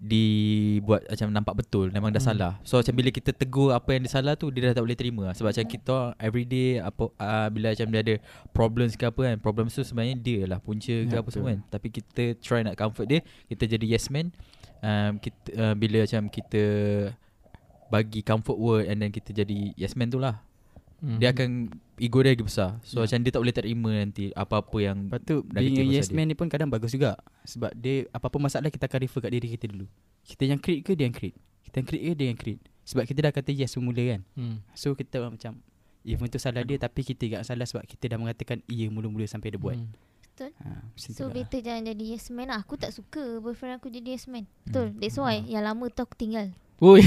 dibuat 0.00 1.04
macam 1.04 1.28
nampak 1.30 1.54
betul 1.56 1.86
memang 1.88 2.08
dah 2.08 2.18
Hmm. 2.18 2.32
salah. 2.32 2.52
So 2.62 2.76
macam 2.76 2.94
bila 2.94 3.08
kita 3.08 3.30
tegur 3.30 3.70
apa 3.70 3.88
yang 3.90 4.02
dia 4.02 4.10
salah 4.10 4.32
tu 4.32 4.48
dia 4.48 4.66
dah 4.66 4.74
tak 4.74 4.82
boleh 4.82 4.96
terima 4.96 5.22
lah. 5.22 5.34
sebab 5.34 5.52
macam 5.52 5.66
kita 5.66 5.96
everyday 6.18 6.80
apa 6.80 7.04
uh, 7.12 7.48
bila 7.48 7.70
macam 7.70 7.86
dia 7.86 8.00
ada 8.00 8.14
problems 8.50 8.92
ke 8.94 9.04
apa 9.04 9.20
kan 9.22 9.36
problems 9.38 9.70
tu 9.70 9.82
sebenarnya 9.82 10.16
dia 10.16 10.40
lah 10.44 10.58
punca 10.58 10.88
ke 10.88 11.06
Ya, 11.06 11.14
apa 11.14 11.22
betul. 11.22 11.32
semua 11.36 11.48
kan 11.50 11.60
tapi 11.68 11.88
kita 11.90 12.24
try 12.38 12.60
nak 12.60 12.74
comfort 12.74 13.06
dia 13.06 13.20
kita 13.46 13.68
jadi 13.68 13.86
yes 13.86 14.08
man 14.08 14.32
um, 14.80 15.12
kita 15.16 15.36
uh, 15.52 15.74
bila 15.74 16.02
macam 16.02 16.22
kita 16.26 16.62
bagi 17.86 18.20
comfort 18.20 18.56
word 18.56 18.84
and 18.86 18.98
then 18.98 19.10
kita 19.10 19.34
jadi 19.34 19.74
yes 19.74 19.92
man 19.94 20.08
tu 20.08 20.16
lah 20.16 20.40
Hmm. 21.00 21.16
dia 21.16 21.30
akan 21.30 21.72
ego 21.96 22.20
dia 22.20 22.30
lagi 22.30 22.42
besar 22.42 22.76
so 22.80 22.98
Ya. 22.98 23.08
macam 23.08 23.18
dia 23.18 23.30
tak 23.30 23.40
boleh 23.40 23.54
terima 23.54 23.90
nanti 23.94 24.24
apa-apa 24.30 24.76
yang 24.78 24.98
Lepas 25.06 25.20
tu 25.22 25.40
being 25.44 25.80
a 25.80 25.84
yes 25.90 26.06
dia. 26.06 26.14
man 26.14 26.26
ni 26.26 26.34
pun 26.34 26.44
kadang 26.46 26.68
bagus 26.68 26.90
juga 26.90 27.16
Sebab 27.42 27.72
dia 27.72 28.04
apa-apa 28.10 28.36
masalah 28.38 28.68
kita 28.68 28.84
akan 28.84 29.00
refer 29.00 29.20
kat 29.20 29.32
diri 29.32 29.48
kita 29.50 29.64
dulu 29.66 29.88
Kita 30.22 30.44
yang 30.44 30.56
create 30.56 30.82
ke 30.82 30.92
dia 30.92 31.04
yang 31.04 31.14
create 31.14 31.36
Kita 31.62 31.74
yang 31.74 31.86
create 31.86 32.04
ke 32.04 32.12
dia 32.14 32.26
yang 32.26 32.36
create 32.36 32.60
Sebab 32.84 33.04
kita 33.04 33.18
dah 33.18 33.32
kata 33.32 33.50
yes 33.50 33.72
semula 33.72 33.96
kan 33.98 34.20
Hmm. 34.32 34.60
So 34.70 34.92
kita 34.92 35.24
macam 35.24 35.64
Even 36.02 36.26
tu 36.26 36.36
salah 36.36 36.60
dia 36.62 36.76
tapi 36.76 37.00
kita 37.02 37.24
tak 37.30 37.44
salah 37.44 37.64
sebab 37.64 37.84
kita 37.84 38.04
dah 38.06 38.16
mengatakan 38.16 38.60
iya 38.66 38.86
mula-mula 38.86 39.24
sampai 39.24 39.48
dia 39.48 39.58
buat 39.58 39.76
Hmm. 39.76 39.92
Betul. 40.30 40.52
ha, 40.58 40.84
So 40.96 41.26
lah. 41.26 41.32
better 41.34 41.60
jangan 41.60 41.84
jadi 41.86 42.04
yes 42.06 42.28
man 42.28 42.48
lah. 42.48 42.60
Aku 42.60 42.72
tak 42.74 42.90
suka 42.90 43.20
boyfriend 43.38 43.76
aku 43.76 43.88
jadi 43.88 44.14
yes 44.14 44.24
man. 44.24 44.48
Betul. 44.62 44.96
That's 44.96 45.16
why 45.16 45.36
yang 45.42 45.60
lama 45.62 45.84
tu 45.86 46.00
aku 46.00 46.12
tinggal. 46.14 46.56
Oi. 46.80 47.04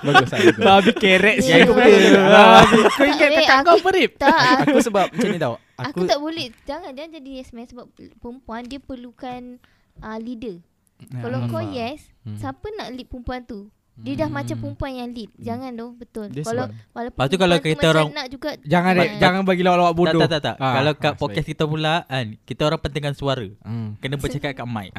Bagus 0.00 0.30
lah. 0.30 0.40
Babi 0.56 0.92
kerek 0.94 1.36
Ya, 1.36 1.42
sial. 1.42 1.58
aku 1.64 1.74
Kau 1.74 3.04
ingat 3.04 3.30
kakak 3.34 3.50
aku- 3.52 3.66
kau 3.66 3.76
apa 3.76 3.90
Rip? 3.90 4.12
Tak. 4.16 4.40
Aku 4.62 4.78
sebab 4.80 5.06
macam 5.10 5.28
ni 5.28 5.38
tau 5.38 5.54
Aku, 5.76 5.90
Aku, 5.92 6.06
tak 6.06 6.18
boleh. 6.18 6.54
Jangan 6.62 6.94
jangan 6.94 7.10
jadi 7.12 7.30
yes 7.34 7.50
man 7.50 7.66
sebab 7.66 7.90
perempuan 8.16 8.62
dia 8.62 8.78
perlukan 8.78 9.58
uh, 9.98 10.18
leader. 10.18 10.62
Ha, 11.10 11.18
Kalau 11.20 11.50
kau 11.50 11.58
faham. 11.58 11.74
yes, 11.74 12.06
Hmm. 12.22 12.38
siapa 12.38 12.64
nak 12.72 12.88
lead 12.90 13.04
perempuan 13.04 13.42
tu? 13.42 13.68
Dia 13.94 14.14
dah 14.16 14.28
macam 14.28 14.56
perempuan 14.56 14.90
yang 14.92 15.08
lead. 15.08 15.30
Jangan 15.36 15.70
tu 15.70 15.86
betul. 15.94 16.26
Dia 16.28 16.42
kalau 16.42 16.66
sebab- 16.66 16.90
walaupun 16.90 17.14
Lepas 17.14 17.26
tu 17.26 17.36
kalau 17.36 17.56
kita 17.56 17.86
orang- 17.88 18.10
nak 18.10 18.26
juga 18.26 18.50
Jangan 18.60 18.92
Rip, 18.92 19.06
Jangan. 19.06 19.20
jangan 19.20 19.40
bagi 19.44 19.62
lawak-lawak 19.62 19.94
bodoh. 19.94 20.20
tak 20.20 20.28
tak 20.28 20.42
tak, 20.42 20.42
tak. 20.52 20.56
Ah, 20.58 20.72
kalau 20.74 20.92
kat 20.94 21.06
ah, 21.06 21.14
podcast 21.16 21.46
kita 21.46 21.64
pula 21.64 21.94
kan 22.04 22.26
kita 22.42 22.62
orang 22.64 22.80
pentingkan 22.80 23.14
suara 23.14 23.46
Hmm. 23.62 23.94
kena 23.96 24.16
bercakap 24.16 24.50
kat 24.52 24.66
mic 24.66 24.90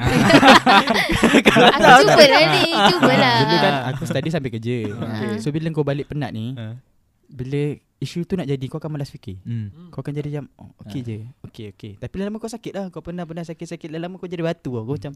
Aku 0.95 2.01
cubalah 2.05 2.43
ni, 2.53 2.65
cubalah. 2.89 3.35
Dulu 3.41 3.55
kan 3.57 3.73
aku 3.89 4.01
study 4.05 4.29
sampai 4.29 4.49
kerja 4.49 4.77
Okay. 4.87 5.39
So 5.39 5.49
bila 5.49 5.67
kau 5.69 5.83
balik 5.83 6.07
penat 6.07 6.31
ni 6.31 6.55
Ha. 6.55 6.79
Bila 7.25 7.61
isu 7.97 8.23
tu 8.23 8.35
nak 8.35 8.45
jadi 8.45 8.63
kau 8.65 8.77
akan 8.77 8.91
malas 8.91 9.09
fikir 9.09 9.41
hmm. 9.41 9.89
Kau 9.89 9.99
akan 9.99 10.13
jadi 10.13 10.29
macam 10.31 10.45
oh, 10.57 10.71
Okay 10.79 10.99
Ha. 10.99 11.05
je 11.05 11.17
Okay 11.43 11.65
okay 11.69 11.91
Tapi 11.97 12.15
lama 12.15 12.37
kau 12.37 12.47
sakit 12.47 12.71
lah 12.71 12.85
Kau 12.87 13.01
pernah-pernah 13.01 13.43
sakit-sakit 13.43 13.89
Lama 13.89 14.15
kau 14.15 14.25
jadi 14.25 14.39
batu 14.41 14.71
lah 14.71 14.83
Kau 14.83 14.93
macam 14.93 15.13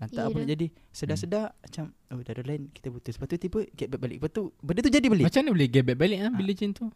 Lantak 0.00 0.16
Ya 0.16 0.24
apa 0.24 0.32
nak 0.32 0.40
dah. 0.40 0.50
jadi 0.50 0.66
Sedar-sedar 0.88 1.44
Macam 1.54 1.84
Oh 2.08 2.18
dah 2.18 2.32
ada 2.32 2.42
lain 2.42 2.62
Kita 2.70 2.88
putus 2.88 3.14
Lepas 3.14 3.28
tu 3.28 3.36
tiba 3.38 3.60
Get 3.70 3.86
back 3.86 4.00
balik 4.00 4.16
Lepas 4.16 4.30
tu 4.32 4.42
Benda 4.58 4.80
tu 4.80 4.88
jadi 4.88 5.06
balik 5.06 5.24
Macam 5.26 5.40
mana 5.40 5.50
boleh 5.52 5.68
get 5.68 5.84
back 5.84 5.98
balik 5.98 6.18
ah 6.18 6.30
bila 6.30 6.50
macam 6.50 6.68
tu? 6.70 6.86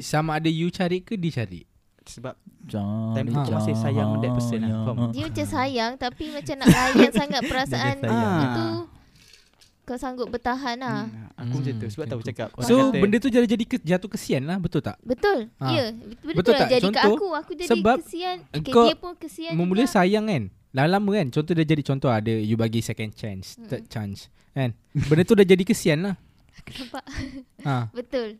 Sama 0.00 0.30
ada 0.34 0.48
you 0.48 0.68
cari 0.68 0.98
ke 0.98 1.14
dia 1.14 1.32
cari? 1.36 1.68
Sebab 2.02 2.34
Jangan 2.64 3.12
Time 3.14 3.26
tu 3.26 3.38
kau 3.38 3.52
masih 3.54 3.74
sayang 3.74 4.08
that 4.18 4.32
person 4.32 4.60
lah, 4.60 4.80
faham? 4.82 5.08
Dia 5.10 5.24
macam 5.24 5.46
sayang 5.46 5.92
tapi 5.94 6.24
macam 6.30 6.54
nak 6.56 6.68
layan 6.70 7.10
sangat 7.12 7.40
perasaan 7.50 7.96
itu. 8.00 8.66
Kau 9.84 9.96
sanggup 9.96 10.28
bertahan 10.28 10.80
lah. 10.80 11.04
hmm, 11.04 11.36
Aku 11.38 11.60
macam 11.60 11.74
tu 11.76 11.86
Sebab 11.86 12.00
macam 12.00 12.08
tahu 12.08 12.20
tu. 12.22 12.26
cakap 12.26 12.48
orang 12.50 12.64
So 12.64 12.74
kata, 12.88 12.96
benda 12.98 13.16
tu 13.18 13.28
jadi 13.28 13.44
jadi 13.46 13.64
ke, 13.66 13.76
jatuh 13.78 14.08
kesian 14.10 14.42
lah 14.42 14.56
betul 14.56 14.80
tak? 14.80 14.96
Betul. 15.00 15.52
Ah. 15.58 15.68
Ya. 15.70 15.84
Betul, 15.92 16.16
Betul 16.22 16.32
betul 16.34 16.52
tak? 16.54 16.56
tak? 16.58 16.68
Jadi 16.70 16.86
kat 16.86 17.04
Contoh, 17.04 17.12
aku 17.14 17.26
aku 17.34 17.52
jadi 17.54 17.68
sebab 17.70 17.96
kesian. 18.00 18.36
Okay, 18.46 18.56
engkau 18.64 18.84
dia 18.86 18.96
pun 18.96 19.12
kesian 19.14 19.52
Memula 19.54 19.82
juga. 19.82 19.92
sayang 19.94 20.24
kan 20.26 20.42
Lama-lama 20.74 21.10
kan 21.14 21.26
Contoh 21.30 21.52
dia 21.52 21.64
jadi 21.64 21.82
contoh 21.82 22.10
ada 22.10 22.30
You 22.30 22.54
bagi 22.54 22.78
second 22.80 23.14
chance 23.14 23.54
Mm. 23.54 23.66
Third 23.66 23.84
chance 23.86 24.26
Kan 24.50 24.74
Benda 24.90 25.22
tu 25.22 25.32
dah 25.32 25.46
jadi 25.46 25.62
kesian 25.62 26.02
lah 26.02 26.14
Nampak? 26.54 27.04
ha. 27.62 27.88
Betul. 27.98 28.38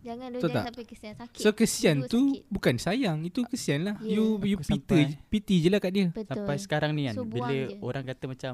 Jangan 0.00 0.28
dia 0.30 0.40
tak? 0.42 0.64
sampai 0.68 0.84
kesian 0.84 1.14
sakit. 1.14 1.40
So 1.40 1.48
kesian 1.50 1.96
Dua 1.98 2.10
tu 2.10 2.20
sakit. 2.30 2.42
Bukan 2.46 2.74
sayang 2.76 3.18
Itu 3.22 3.40
kesian 3.42 3.80
lah 3.82 3.96
Ya. 4.00 4.14
You 4.14 4.36
you 4.42 4.56
Aku 4.58 4.68
pity 4.70 5.00
sampai- 5.00 5.16
Pity 5.28 5.54
je 5.58 5.68
lah 5.68 5.78
kat 5.78 5.90
dia 5.90 6.06
Betul. 6.08 6.28
Sampai 6.30 6.56
sekarang 6.56 6.92
ni 6.92 7.04
kan 7.04 7.14
So, 7.14 7.24
Bila 7.24 7.48
je. 7.48 7.76
orang 7.80 8.04
kata 8.04 8.24
macam 8.26 8.52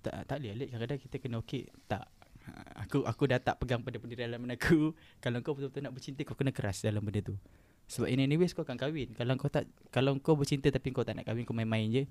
Tak 0.00 0.14
tak 0.24 0.36
boleh 0.38 0.50
Alik 0.52 0.68
Kadang-kadang 0.68 1.00
kita 1.00 1.16
kena 1.18 1.36
okey 1.40 1.62
Tak 1.86 2.02
Aku 2.80 3.02
aku 3.02 3.22
dah 3.26 3.38
tak 3.38 3.58
pegang 3.58 3.82
pada 3.82 3.96
benda 3.96 4.16
dalam 4.16 4.40
aku 4.46 4.94
Kalau 5.18 5.38
kau 5.40 5.52
betul-betul 5.52 5.82
nak 5.82 5.92
bercinta 5.92 6.22
Kau 6.22 6.32
kena 6.32 6.48
keras 6.48 6.80
dalam 6.80 7.00
benda 7.00 7.20
tu 7.20 7.34
Sebab 7.88 8.06
in 8.06 8.20
anyways 8.20 8.52
kau 8.52 8.60
akan 8.60 8.76
kahwin 8.76 9.10
Kalau 9.12 9.32
kau 9.34 9.48
tak 9.48 9.64
Kalau 9.88 10.12
kau 10.18 10.32
bercinta 10.32 10.68
Tapi 10.68 10.92
kau 10.92 11.00
tak 11.00 11.14
nak 11.14 11.24
kahwin 11.24 11.42
Kau 11.42 11.52
main-main 11.52 11.88
je 11.88 12.04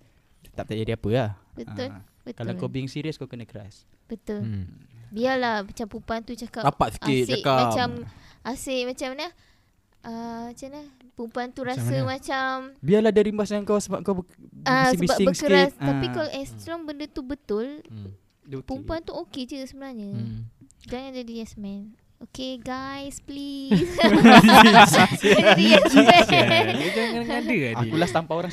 Tak 0.52 0.66
tak 0.66 0.76
jadi 0.76 0.98
apa 0.98 1.08
lah 1.08 1.30
Betul. 1.54 1.88
Ha. 1.88 2.02
Betul. 2.24 2.34
Kalau 2.36 2.52
kau 2.56 2.66
being 2.68 2.86
serious 2.86 3.14
Kau 3.14 3.26
kena 3.26 3.44
keras 3.44 3.86
Betul. 4.06 4.42
hmm. 4.42 4.66
Biarlah 5.08 5.64
macam 5.64 5.86
perempuan 5.86 6.20
tu 6.20 6.34
cakap 6.34 6.66
Rapat 6.66 6.98
sikit 6.98 7.14
asyik 7.24 7.30
cakap 7.40 7.58
macam 7.62 7.88
asyik 8.44 8.84
macam 8.88 9.08
mana? 9.14 9.28
Uh, 10.00 10.44
macam 10.50 10.68
mana? 10.68 10.82
Perempuan 11.14 11.48
tu 11.50 11.62
Macam 11.62 11.72
rasa 11.72 11.96
mana? 11.96 12.10
macam 12.10 12.50
Biarlah 12.80 13.12
dia 13.12 13.24
rimbas 13.24 13.48
dengan 13.48 13.64
kau 13.64 13.78
Sebab 13.78 14.00
kau 14.02 14.14
ber- 14.16 14.30
ah 14.64 14.90
sebab 14.90 15.00
bising-bising 15.00 15.28
berkeras 15.30 15.72
sikit 15.72 15.80
tapi 15.80 16.06
Ah. 16.06 16.12
kalau 16.12 16.30
as 16.34 16.50
long 16.66 16.84
benda 16.84 17.06
tu 17.06 17.22
betul, 17.22 17.68
hmm. 17.86 18.12
Perempuan 18.64 19.00
tu 19.00 19.12
okey 19.18 19.44
je 19.44 19.60
sebenarnya. 19.62 20.08
Hmm. 20.10 20.48
Jangan 20.84 21.12
jadi 21.14 21.32
yes 21.38 21.56
man. 21.56 21.96
Okay 22.20 22.58
guys 22.58 23.22
please 23.22 23.78
jangan 26.90 27.30
ada 27.30 27.56
Aku 27.78 27.94
last 27.94 28.10
tanpa 28.10 28.34
orang 28.34 28.50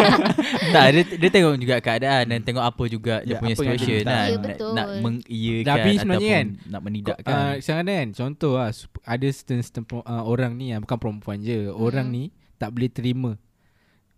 tak, 0.74 0.84
dia, 0.90 1.02
dia 1.06 1.30
tengok 1.30 1.54
juga 1.56 1.78
keadaan 1.78 2.24
dan 2.26 2.40
tengok 2.42 2.64
apa 2.64 2.84
juga 2.86 3.22
dia 3.22 3.30
Ya, 3.30 3.38
punya 3.38 3.54
apa 3.54 3.62
yang 3.62 3.70
dia 3.72 3.78
situation 3.78 4.02
kan. 4.02 4.10
Ya, 4.10 4.26
nak, 4.26 4.42
betul. 4.42 4.72
nak 4.74 4.86
mengiyakan 4.98 5.68
Tapi 5.68 5.90
sebenarnya 5.94 6.34
ataupun 6.34 6.34
kan, 6.34 6.46
nak 6.66 6.80
Uh, 6.80 6.84
menidakkan. 6.84 7.54
sekarang 7.56 7.86
kan 7.86 8.08
contoh 8.10 8.52
lah 8.56 8.70
ada 9.06 9.26
certain, 9.28 9.60
certain 9.60 9.84
uh, 9.92 10.24
orang 10.24 10.52
ni 10.52 10.66
yang 10.68 10.80
bukan 10.80 10.98
perempuan 10.98 11.38
je. 11.38 11.70
Orang 11.70 12.10
Hmm. 12.10 12.16
ni 12.16 12.24
tak 12.56 12.74
boleh 12.74 12.88
terima 12.88 13.30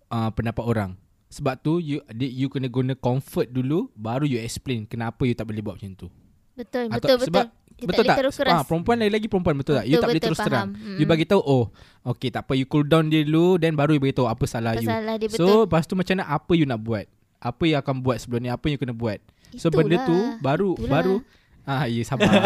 uh, 0.08 0.30
pendapat 0.30 0.64
orang. 0.64 0.90
Sebab 1.28 1.54
tu 1.58 1.76
you 1.76 2.00
you 2.14 2.48
kena 2.48 2.68
guna 2.68 2.92
comfort 2.94 3.48
dulu 3.48 3.92
baru 3.92 4.24
you 4.24 4.36
explain 4.38 4.84
kenapa 4.84 5.22
you 5.22 5.32
tak 5.32 5.44
boleh 5.44 5.60
buat 5.60 5.76
macam 5.76 5.92
tu. 5.94 6.08
Betul 6.52 6.88
Atau- 6.88 6.96
betul 6.98 7.16
betul 7.18 7.28
sebab- 7.28 7.48
betul 7.48 7.60
tak 7.84 7.96
boleh 7.96 8.08
tak? 8.08 8.18
terus 8.18 8.34
keras 8.36 8.52
Ah, 8.52 8.62
perempuan 8.62 8.96
lagi-lagi 8.96 9.26
perempuan 9.26 9.54
betul, 9.54 9.74
tak? 9.74 9.84
You 9.84 9.90
Betul, 9.90 9.96
tak 9.96 10.06
boleh 10.06 10.16
betul, 10.16 10.28
terus 10.28 10.38
faham. 10.38 10.48
terang. 10.48 10.68
Mm. 10.72 10.96
You 10.96 11.06
bagi 11.06 11.24
tahu 11.24 11.40
oh, 11.40 11.64
okay 12.04 12.28
tak 12.28 12.42
apa 12.42 12.52
you 12.52 12.64
cool 12.64 12.82
down 12.82 13.06
dia 13.06 13.22
dulu 13.22 13.56
then 13.56 13.72
baru 13.72 13.92
you 13.92 14.02
beritahu 14.02 14.26
apa 14.26 14.44
salah 14.44 14.74
you. 14.74 14.84
Salah 14.84 15.14
dia 15.16 15.26
betul 15.26 15.42
So 15.42 15.64
lepas 15.64 15.82
tu 15.84 15.94
macam 15.94 16.14
mana 16.14 16.24
apa 16.26 16.52
you 16.52 16.64
nak 16.64 16.78
buat? 16.78 17.04
Apa 17.38 17.62
yang 17.64 17.78
akan 17.80 17.96
buat 18.00 18.16
sebelum 18.18 18.40
ni? 18.40 18.48
Apa 18.48 18.64
yang 18.66 18.76
you 18.76 18.82
kena 18.82 18.92
buat? 18.92 19.18
So 19.52 19.66
Itulah. 19.66 19.76
benda 19.78 19.96
tu 20.02 20.16
baru 20.38 20.70
Itulah. 20.72 20.90
baru 20.90 21.16
ah 21.62 21.84
ya 21.84 22.02
sabar. 22.02 22.30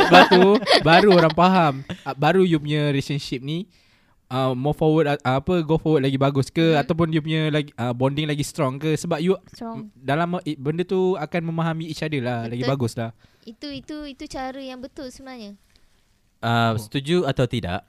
Lepas 0.00 0.24
tu 0.28 0.42
baru 0.82 1.08
orang 1.14 1.32
faham. 1.32 1.74
Ah, 2.02 2.12
Baru 2.12 2.42
you 2.42 2.58
punya 2.58 2.88
relationship 2.88 3.40
ni 3.40 3.64
uh, 4.28 4.52
more 4.52 4.72
forward 4.72 5.08
uh, 5.08 5.18
apa 5.20 5.60
go 5.60 5.76
forward 5.76 6.04
lagi 6.04 6.16
bagus 6.16 6.48
ke 6.48 6.76
Hmm. 6.76 6.80
ataupun 6.80 7.10
you 7.10 7.20
punya 7.20 7.48
lagi 7.48 7.72
uh, 7.74 7.92
bonding 7.92 8.24
lagi 8.24 8.42
strong 8.42 8.76
ke 8.76 8.94
sebab 8.94 9.18
you 9.18 9.36
Strong 9.52 9.92
dalam 9.94 10.36
uh, 10.36 10.42
benda 10.56 10.82
tu 10.82 11.14
akan 11.14 11.42
memahami 11.44 11.88
each 11.88 12.00
other 12.00 12.20
lah 12.20 12.46
lagi 12.46 12.62
Betul. 12.62 12.72
bagus 12.72 12.92
lah. 12.94 13.10
Itu 13.42 13.68
itu 13.68 13.96
itu 14.04 14.24
cara 14.26 14.58
yang 14.58 14.78
betul 14.78 15.08
sebenarnya 15.08 15.56
Uh, 16.38 16.78
setuju 16.78 17.26
atau 17.26 17.50
tidak? 17.50 17.82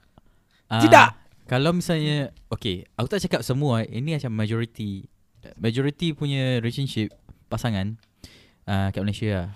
Uh, 0.66 0.82
Tidak. 0.82 1.08
Kalau 1.46 1.70
misalnya 1.70 2.34
Okay 2.46 2.82
Aku 2.94 3.06
tak 3.06 3.22
cakap 3.22 3.42
semua 3.42 3.82
Ini 3.82 4.18
macam 4.18 4.34
majority 4.34 5.06
Majority 5.54 6.10
punya 6.10 6.58
relationship 6.58 7.14
Pasangan 7.46 7.94
uh, 8.66 8.90
Kat 8.90 9.02
Malaysia 9.02 9.30
lah 9.30 9.48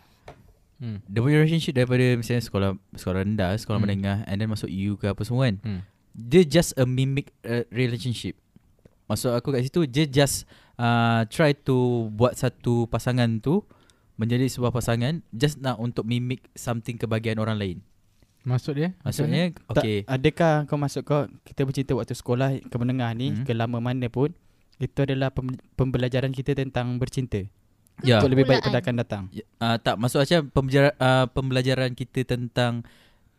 Hmm. 0.74 0.98
Dia 1.06 1.22
punya 1.22 1.38
relationship 1.38 1.74
daripada 1.74 2.02
Misalnya 2.14 2.42
sekolah 2.42 2.70
Sekolah 2.94 3.22
rendah 3.22 3.50
Sekolah 3.54 3.78
Hmm. 3.78 3.86
menengah 3.86 4.18
And 4.26 4.38
then 4.38 4.46
masuk 4.46 4.66
U 4.66 4.94
ke 4.94 5.06
apa 5.06 5.22
semua 5.22 5.46
kan 5.46 5.56
Hmm. 5.58 5.82
Dia 6.14 6.46
just 6.46 6.78
a 6.78 6.86
mimic 6.86 7.34
uh, 7.42 7.66
relationship. 7.74 8.38
Maksud 9.04 9.36
aku 9.36 9.52
kat 9.52 9.68
situ 9.68 9.84
Dia 9.84 10.08
just 10.08 10.48
uh, 10.80 11.28
Try 11.28 11.52
to 11.68 12.08
Buat 12.12 12.40
satu 12.40 12.88
pasangan 12.88 13.28
tu 13.40 13.60
Menjadi 14.16 14.48
sebuah 14.48 14.72
pasangan 14.72 15.20
Just 15.28 15.60
nak 15.60 15.76
untuk 15.76 16.08
mimic 16.08 16.48
Something 16.56 16.96
kebahagiaan 16.96 17.36
orang 17.36 17.60
lain. 17.60 17.78
Maksud 18.48 18.76
dia? 18.76 18.96
Maksudnya 19.04 19.52
Okay. 19.72 20.04
Tak, 20.04 20.20
adakah 20.20 20.54
kau 20.68 20.80
masuk 20.80 21.02
kau 21.04 21.28
Kita 21.44 21.68
bercinta 21.68 21.92
waktu 21.96 22.16
sekolah 22.16 22.64
Ke 22.64 22.76
menengah 22.80 23.12
ni 23.12 23.32
Hmm. 23.32 23.44
Ke 23.44 23.52
lama 23.52 23.76
mana 23.80 24.08
pun 24.08 24.32
Itu 24.80 25.04
adalah 25.04 25.28
pem, 25.32 25.52
pembelajaran 25.76 26.32
kita 26.32 26.56
tentang 26.56 26.96
bercinta. 26.98 27.44
Ya. 28.02 28.18
Untuk 28.18 28.34
lebih 28.34 28.50
baik 28.50 28.66
pada 28.66 28.82
akan 28.82 28.94
datang. 28.98 29.22
Ya, 29.30 29.46
uh, 29.62 29.78
tak 29.78 30.02
masuk 30.02 30.26
macam 30.26 30.50
pembelajaran 30.50 30.94
uh, 30.98 31.26
pembelajaran 31.30 31.90
kita 31.94 32.26
tentang 32.26 32.82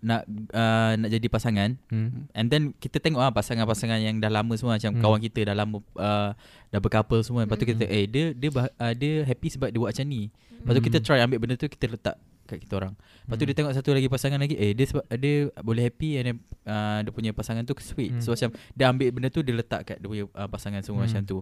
nak 0.05 0.21
uh, 0.53 0.93
nak 0.95 1.09
jadi 1.09 1.25
pasangan 1.25 1.69
Hmm. 1.89 2.29
and 2.31 2.45
then 2.47 2.63
kita 2.77 2.97
tengok 2.97 3.17
ah 3.19 3.31
pasangan-pasangan 3.31 3.97
yang 3.97 4.15
dah 4.17 4.29
lama 4.29 4.53
semua 4.53 4.77
macam 4.77 4.85
Hmm. 4.87 4.95
hmm. 4.95 5.03
kawan 5.03 5.19
kita 5.19 5.39
dah 5.43 5.55
lama 5.55 5.81
uh, 5.95 6.29
dah 6.69 6.79
berkapal 6.79 7.19
semua 7.19 7.43
lepas 7.43 7.57
tu 7.57 7.65
kita 7.65 7.83
eh 7.83 8.05
dia 8.05 8.29
dia 8.31 8.49
bah, 8.49 8.69
uh, 8.69 8.93
dia 8.93 9.25
happy 9.25 9.47
sebab 9.49 9.67
dia 9.67 9.79
buat 9.79 9.89
macam 9.89 10.05
ni 10.05 10.29
lepas 10.55 10.71
tu 10.71 10.83
kita 10.83 10.97
Hmm. 10.97 11.05
try 11.05 11.19
ambil 11.19 11.39
benda 11.39 11.55
tu 11.55 11.65
kita 11.65 11.85
letak 11.89 12.15
kat 12.45 12.61
kita 12.61 12.73
orang 12.75 12.93
lepas 12.93 13.33
tu 13.33 13.41
Hmm. 13.41 13.49
dia 13.49 13.55
tengok 13.57 13.73
satu 13.73 13.89
lagi 13.91 14.05
pasangan 14.05 14.37
lagi 14.37 14.55
eh 14.55 14.71
dia 14.71 14.85
sebab 14.85 15.03
dia 15.11 15.35
boleh 15.59 15.83
happy 15.83 16.09
and 16.15 16.25
then 16.27 16.35
uh, 16.63 17.01
dia 17.01 17.09
punya 17.09 17.31
pasangan 17.31 17.65
tu 17.65 17.73
sweet 17.75 18.13
Hmm. 18.13 18.21
so 18.21 18.29
macam 18.29 18.49
dia 18.71 18.85
ambil 18.85 19.09
benda 19.09 19.27
tu 19.27 19.41
dia 19.41 19.51
letak 19.51 19.81
kat 19.83 19.97
dia 19.97 20.05
punya 20.05 20.25
uh, 20.29 20.45
pasangan 20.45 20.79
semua 20.79 21.01
Hmm. 21.01 21.09
macam 21.09 21.23
tu 21.23 21.37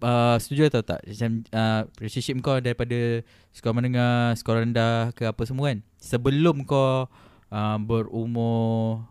uh, 0.00 0.36
setuju 0.36 0.66
atau 0.68 0.82
tak 0.82 0.98
macam 1.00 1.30
uh, 1.48 1.80
relationship 1.96 2.34
kau 2.40 2.58
daripada 2.58 3.22
sekolah 3.52 3.74
menengah, 3.76 4.34
sekolah 4.34 4.58
rendah 4.60 5.14
ke 5.14 5.22
apa 5.24 5.42
semua 5.44 5.70
kan 5.70 5.78
sebelum 5.96 6.66
kau 6.66 7.06
uh, 7.52 7.76
berumur 7.76 9.04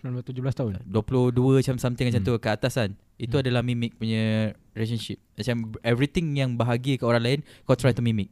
19 0.00 0.20
17 0.20 0.40
tahun. 0.52 0.72
22 0.84 1.32
macam 1.60 1.76
something 1.76 2.06
macam 2.06 2.20
Hmm. 2.20 2.28
tu 2.28 2.36
ke 2.36 2.48
atas 2.48 2.72
kan 2.74 2.90
itu 3.14 3.30
Hmm. 3.30 3.42
adalah 3.44 3.60
mimic 3.60 3.94
punya 3.94 4.52
relationship 4.72 5.16
macam 5.32 5.72
everything 5.80 6.34
yang 6.34 6.56
bahagia 6.56 6.96
ke 6.96 7.04
orang 7.04 7.22
lain 7.22 7.40
kau 7.62 7.72
try 7.72 7.92
to 7.92 8.00
mimic 8.00 8.28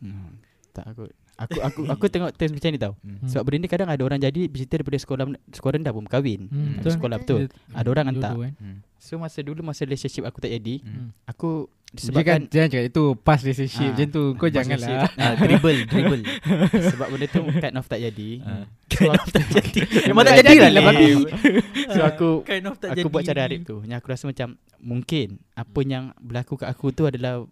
hmm. 0.00 0.40
Tak 0.72 0.88
aku 0.88 1.08
Aku 1.42 1.58
aku 1.58 1.80
aku 1.86 2.04
tengok 2.06 2.30
test 2.30 2.50
macam 2.50 2.68
ni 2.68 2.78
tau 2.78 2.94
hmm. 2.96 3.26
Sebab 3.26 3.42
benda 3.42 3.58
ni 3.58 3.68
kadang 3.68 3.86
ada 3.86 3.98
orang 4.00 4.18
jadi 4.18 4.46
Bercinta 4.46 4.74
daripada 4.74 4.96
sekolah 4.96 5.24
sekolah 5.48 5.72
rendah 5.74 5.90
pun 5.90 6.04
kahwin 6.04 6.46
Hmm, 6.46 6.78
betul. 6.78 6.92
Sekolah 6.92 7.16
betul 7.18 7.40
Ada 7.68 7.88
orang 7.88 8.06
hantar. 8.08 8.32
Kan? 8.32 8.52
Hmm. 8.56 8.78
So 8.96 9.16
masa 9.16 9.40
dulu 9.40 9.60
Masa 9.60 9.82
relationship 9.82 10.22
aku 10.22 10.38
tak 10.38 10.52
jadi 10.52 10.78
Hmm. 10.80 11.10
Aku 11.26 11.66
Dia 11.66 11.68
kan 11.68 11.92
Disebabkan 11.92 12.40
jangan 12.48 12.68
cakap 12.70 12.86
itu 12.86 13.04
past 13.18 13.42
relationship 13.42 13.82
Ah, 13.82 13.92
macam 13.92 14.08
tu. 14.08 14.24
Kau 14.34 14.48
janganlah. 14.48 14.98
Ah, 15.14 15.34
dribble 15.36 15.78
dribble 15.84 16.22
Sebab 16.90 17.06
benda 17.06 17.26
tu 17.26 17.40
Kind 17.52 17.76
of 17.76 17.84
tak 17.84 18.00
jadi 18.00 18.28
Ah. 18.40 18.64
So 18.88 19.08
aku 19.08 19.28
tak 19.30 19.46
jadi 19.50 19.80
Memang 20.08 20.24
tak 20.24 20.36
jadi 20.40 20.56
lah 20.68 20.82
babi 20.84 21.10
So 21.88 22.00
aku 22.02 22.28
kind 22.42 22.64
of 22.64 22.76
tak 22.76 22.88
Aku 22.90 22.98
jadi 22.98 23.10
buat 23.10 23.22
cara 23.22 23.40
Arif 23.44 23.60
tu 23.62 23.82
Yang 23.82 23.98
aku 23.98 24.08
rasa 24.08 24.24
macam 24.24 24.48
Mungkin 24.78 25.26
Apa 25.52 25.78
yang 25.82 26.14
berlaku 26.16 26.54
kat 26.56 26.68
aku 26.68 26.90
tu 26.90 27.04
adalah 27.04 27.42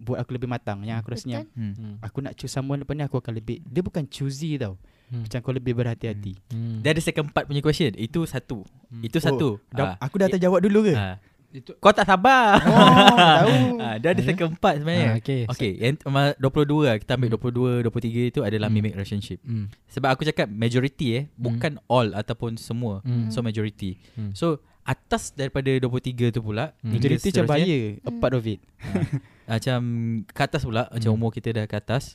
Buat 0.00 0.18
aku 0.18 0.30
lebih 0.32 0.48
matang 0.48 0.80
Yang 0.80 0.96
aku 0.98 1.08
rasanya 1.12 1.40
Betul. 1.42 1.60
hmm. 1.60 1.72
Hmm. 1.76 1.94
Aku 2.00 2.18
nak 2.18 2.32
choose 2.34 2.50
someone 2.50 2.80
lepas 2.80 2.92
ni 2.92 3.02
Aku 3.02 3.16
akan 3.16 3.32
lebih 3.32 3.60
Dia 3.62 3.80
bukan 3.80 4.04
choosy 4.06 4.56
tau 4.56 4.80
Hmm. 5.06 5.26
Macam 5.26 5.42
kau 5.42 5.50
lebih 5.50 5.74
berhati-hati 5.74 6.38
Hmm. 6.48 6.80
Dia 6.80 6.94
ada 6.94 7.02
second 7.02 7.26
part 7.28 7.42
punya 7.44 7.58
question 7.58 7.90
Itu 7.94 8.22
satu 8.24 8.62
Hmm. 8.86 9.02
Itu 9.02 9.18
satu 9.18 9.58
dah, 9.68 9.94
Ah. 9.94 10.06
Aku 10.06 10.16
dah 10.16 10.26
terjawab 10.28 10.58
dulu 10.60 10.86
ke? 10.86 10.94
Ah. 10.94 11.18
Itu 11.52 11.74
Kau 11.76 11.90
tak 11.90 12.04
sabar 12.04 12.62
Oh 12.62 13.10
tahu 13.10 13.54
ah, 13.82 13.94
Dia 13.96 14.10
ada 14.10 14.22
second 14.22 14.54
part 14.54 14.76
sebenarnya 14.76 15.08
Ah, 15.08 15.14
okay. 15.16 15.40
Okay 15.46 15.72
yang 15.76 15.98
ma- 16.06 16.34
22 16.36 16.86
lah 16.86 16.94
Kita 16.96 17.14
ambil 17.14 17.28
Hmm. 17.28 17.82
22 17.82 17.90
23 17.90 18.30
itu 18.30 18.40
adalah 18.40 18.66
Hmm. 18.66 18.76
mimic 18.76 18.94
relationship 18.94 19.42
Hmm. 19.42 19.66
Sebab 19.86 20.08
aku 20.08 20.22
cakap 20.24 20.46
majority 20.46 21.06
eh 21.12 21.24
Bukan 21.34 21.82
all 21.86 22.12
ataupun 22.12 22.54
semua 22.54 23.02
Hmm. 23.02 23.28
So 23.28 23.40
majority 23.40 23.98
Hmm. 24.14 24.30
So 24.32 24.58
atas 24.80 25.30
daripada 25.30 25.68
23 25.72 26.30
tu 26.30 26.40
pula 26.40 26.70
Hmm. 26.78 26.94
hingga 26.94 27.10
Majority 27.10 27.28
macam 27.32 27.46
bahaya 27.46 27.78
A 28.00 28.10
part 28.12 28.32
of 28.32 28.44
it 28.44 28.60
ah, 29.46 29.56
Macam 29.56 29.80
ke 30.24 30.40
atas 30.40 30.62
pula 30.62 30.86
Macam 30.86 31.10
Hmm. 31.10 31.18
umur 31.18 31.30
kita 31.30 31.50
dah 31.52 31.64
ke 31.64 31.74
atas 31.74 32.14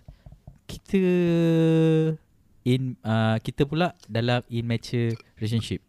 Kita 0.63 1.03
in 2.63 2.97
uh, 3.01 3.37
Kita 3.37 3.63
pula 3.63 3.93
dalam 4.05 4.41
immature 4.49 5.13
relationship 5.37 5.83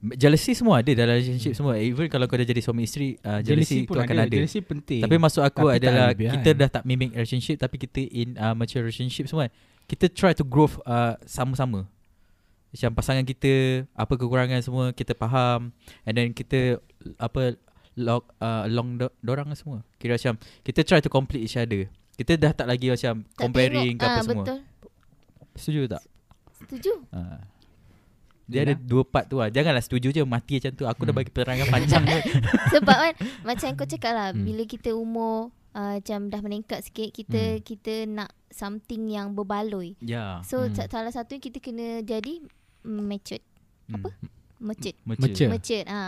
Jealousy 0.00 0.56
semua 0.56 0.80
ada 0.80 0.88
dalam 0.96 1.12
relationship 1.12 1.52
semua. 1.52 1.76
Even 1.76 2.08
kalau 2.08 2.24
kau 2.24 2.34
dah 2.34 2.42
jadi 2.42 2.64
suami 2.64 2.88
isteri 2.88 3.20
uh, 3.20 3.44
Jealousy, 3.44 3.84
tu 3.84 3.92
pun 3.92 4.00
akan 4.00 4.16
ada, 4.16 4.32
Jealousy 4.32 4.64
penting. 4.64 5.04
Tapi 5.04 5.16
maksud 5.16 5.44
aku 5.44 5.68
Tapi 5.68 5.76
adalah. 5.76 6.16
Kita 6.16 6.50
dah 6.56 6.68
tak 6.70 6.82
mimic 6.84 7.12
relationship 7.12 7.60
Tapi 7.60 7.76
kita 7.76 8.00
in 8.00 8.32
uh, 8.34 8.56
mature 8.56 8.80
relationship 8.80 9.28
semua. 9.28 9.52
Kita 9.84 10.08
try 10.08 10.32
to 10.32 10.40
grow 10.40 10.72
uh, 10.82 11.20
sama-sama. 11.22 11.84
Macam 12.70 12.90
pasangan 12.94 13.20
kita 13.22 13.84
Apa 13.92 14.14
kekurangan 14.14 14.62
semua 14.62 14.88
Kita 14.90 15.12
faham. 15.12 15.68
And 16.02 16.14
then 16.14 16.32
kita 16.32 16.80
Apa 17.20 17.60
log, 17.92 18.24
uh, 18.38 18.64
Long 18.66 18.96
do, 18.96 19.12
dorang 19.20 19.52
semua. 19.52 19.84
Kira 19.96 20.16
macam 20.16 20.40
Kita 20.64 20.80
try 20.80 21.04
to 21.04 21.10
complete 21.10 21.44
each 21.44 21.60
other. 21.60 21.92
Kita 22.16 22.40
dah 22.40 22.56
tak 22.56 22.64
lagi 22.64 22.88
macam 22.88 23.20
Tak 23.26 23.36
Comparing 23.36 23.94
tengok. 23.94 24.00
ke 24.00 24.06
apa 24.06 24.16
Ah, 24.16 24.24
semua. 24.24 24.44
Betul. 24.44 24.58
Setuju 25.52 25.80
tak? 25.90 26.02
Setuju. 26.56 26.92
Uh. 27.10 27.40
Dia 28.50 28.60
ada 28.62 28.74
dua 28.74 29.02
part 29.02 29.24
tu 29.24 29.38
lah 29.38 29.48
Janganlah 29.48 29.80
setuju 29.80 30.10
je 30.10 30.22
Mati 30.22 30.58
macam 30.58 30.72
tu 30.72 30.84
Aku 30.84 31.00
dah 31.00 31.08
Hmm. 31.08 31.18
bagi 31.18 31.30
penerangan 31.30 31.66
panjang 31.68 32.04
Sebab 32.74 32.96
kan 32.98 33.14
Macam 33.42 33.68
kau 33.74 33.86
cakap 33.86 34.12
lah 34.12 34.28
Hmm. 34.30 34.42
Bila 34.42 34.62
kita 34.64 34.90
umur 34.92 35.48
uh, 35.72 35.96
Macam 35.96 36.26
dah 36.26 36.40
meningkat 36.40 36.82
sikit 36.82 37.08
Kita 37.08 37.40
Hmm. 37.56 37.62
kita 37.62 37.94
nak 38.04 38.30
Something 38.48 39.06
yang 39.08 39.32
berbaloi 39.32 39.94
Ya 39.98 40.42
So 40.42 40.60
Hmm. 40.60 40.74
hmm. 40.74 40.90
salah 40.90 41.10
satu 41.10 41.36
kita 41.36 41.58
kena 41.58 42.02
jadi 42.02 42.42
Matured 42.82 43.44
Apa? 43.88 44.10
Matured 44.58 44.96
Mature. 45.02 45.24
Mature. 45.24 45.48
Matured 45.48 45.86
ha. 45.86 46.02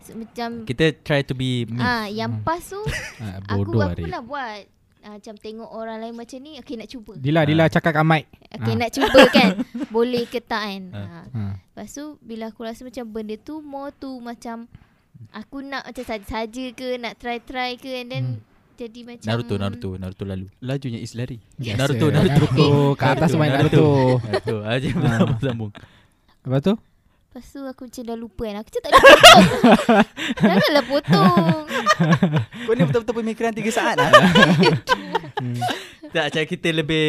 so, 0.00 0.12
Macam 0.14 0.48
Kita 0.64 0.84
try 1.00 1.22
to 1.22 1.32
be. 1.32 1.62
Ah, 1.76 2.06
yang 2.06 2.38
Hmm. 2.38 2.42
pas 2.42 2.58
tu 2.58 2.80
Ah, 3.22 3.38
aku 3.46 3.70
aku 3.70 4.00
pernah 4.00 4.18
buat 4.18 4.66
ah, 5.04 5.14
macam 5.14 5.34
tengok 5.36 5.68
orang 5.68 6.00
lain 6.00 6.14
macam 6.14 6.38
ni 6.40 6.56
okey 6.58 6.74
nak 6.74 6.88
cuba. 6.88 7.12
Dila, 7.14 7.44
Dila 7.44 7.68
cakap 7.68 7.92
kat 7.92 8.02
mic. 8.02 8.24
Okey 8.50 8.72
Ah. 8.72 8.76
nak 8.76 8.90
cuba 8.90 9.20
kan. 9.28 9.48
Boleh 9.94 10.24
ke 10.24 10.40
tak 10.40 10.62
kan. 10.64 10.82
Ah. 10.90 11.04
Ha. 11.04 11.20
Ha. 11.30 11.42
Lepas 11.70 11.88
tu 11.92 12.16
bila 12.18 12.48
aku 12.48 12.60
rasa 12.60 12.82
macam 12.82 13.04
benda 13.06 13.36
tu 13.36 13.60
more 13.60 13.92
tu 13.92 14.18
macam 14.18 14.64
aku 15.30 15.60
nak 15.60 15.84
macam 15.84 16.02
saja-saja 16.02 16.64
ke 16.72 16.96
nak 16.96 17.14
try-try 17.16 17.76
ke 17.76 17.90
and 17.94 18.08
then 18.08 18.24
jadi 18.74 19.06
macam 19.06 19.26
Naruto, 19.28 19.54
Naruto, 19.54 19.90
Naruto 19.94 20.24
lalu. 20.24 20.50
Lajunya 20.58 20.98
is 20.98 21.14
lari 21.14 21.38
Biasa. 21.54 21.78
Naruto, 21.78 22.06
Naruto. 22.08 22.34
Naruto. 22.34 22.66
Kat 22.96 23.08
atas 23.14 23.30
main 23.34 23.52
Naruto. 23.52 24.18
Naruto. 24.18 24.56
Aja 24.66 24.88
Ah. 24.90 25.14
sambung 25.20 25.40
sambung. 25.40 25.72
Lepas 26.42 26.60
tu? 26.60 26.74
Lepas 27.34 27.50
tu 27.50 27.60
aku 27.60 27.82
macam 27.84 28.02
dah 28.04 28.14
lupa 28.14 28.42
kan. 28.44 28.56
Aku 28.56 28.68
macam 28.68 28.80
tak 28.80 28.90
boleh 28.92 29.10
potong. 29.10 29.42
Janganlah 30.40 30.84
potong. 30.86 31.62
Kau 32.64 32.72
ni 32.72 32.82
betul-betul 32.84 33.14
pemikiran 33.16 33.50
3 33.52 33.58
saat 33.70 33.96
lah 33.96 34.10
Hmm. 35.34 35.58
Tak 36.08 36.30
macam 36.30 36.44
kita 36.46 36.68
lebih 36.70 37.06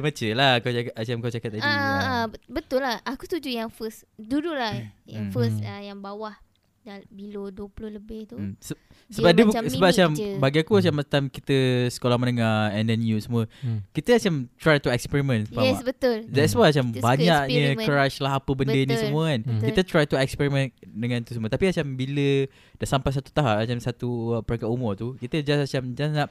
mature 0.00 0.32
lah 0.32 0.58
kau 0.58 0.72
cakap 0.72 0.96
macam 0.96 1.16
kau 1.20 1.28
cakap 1.30 1.50
tadi. 1.52 1.60
Ah, 1.60 1.68
Ah. 1.68 2.00
ah, 2.00 2.24
bet- 2.26 2.40
betul 2.48 2.80
lah. 2.80 2.98
Aku 3.04 3.22
setuju 3.22 3.52
yang 3.52 3.68
first. 3.68 4.08
Dulu 4.16 4.48
lah 4.50 4.72
yang 5.04 5.28
Hmm. 5.28 5.30
first 5.30 5.60
Hmm. 5.60 5.68
ah, 5.68 5.80
yang 5.84 6.00
bawah 6.00 6.32
dah 6.86 7.02
below 7.08 7.50
20 7.50 7.66
lebih 7.92 8.20
tu. 8.24 8.36
Hmm. 8.36 8.54
Se- 8.56 8.78
Dia 9.04 9.14
sebab 9.16 9.30
dia, 9.32 9.44
macam 9.44 9.60
bu- 9.60 9.70
sebab 9.70 9.88
macam 9.88 10.10
je. 10.12 10.30
bagi 10.36 10.58
aku 10.60 10.72
macam 10.76 10.94
time 11.04 11.26
kita 11.28 11.56
sekolah 11.90 12.16
menengah 12.16 12.70
and 12.70 12.86
then 12.86 13.00
you 13.00 13.18
semua 13.18 13.50
Hmm. 13.58 13.82
kita 13.90 14.14
macam 14.16 14.34
try 14.56 14.76
to 14.76 14.88
experiment 14.88 15.46
faham 15.48 15.62
Yes, 15.64 15.78
tak? 15.78 15.86
betul. 15.88 16.16
That's 16.28 16.52
why 16.52 16.70
macam 16.70 16.86
Kita 16.88 17.02
banyaknya 17.02 17.64
crush 17.76 18.16
lah 18.18 18.32
apa 18.36 18.50
benda 18.52 18.72
ni 18.72 18.86
Betul. 18.86 19.02
semua 19.04 19.22
kan. 19.28 19.40
Hmm. 19.42 19.60
Kita 19.60 19.80
try 19.82 20.04
to 20.04 20.16
experiment 20.16 20.70
dengan 20.80 21.18
tu 21.20 21.32
semua. 21.32 21.46
Tapi 21.46 21.64
macam 21.66 21.86
bila 21.92 22.28
dah 22.76 22.88
sampai 22.88 23.10
satu 23.12 23.30
tahap 23.30 23.56
macam 23.60 23.78
satu 23.80 24.08
uh, 24.32 24.40
peringkat 24.40 24.68
umur 24.68 24.94
tu, 24.94 25.14
kita 25.16 25.40
just 25.40 25.66
macam 25.66 25.82
just 25.92 26.14
nak 26.14 26.30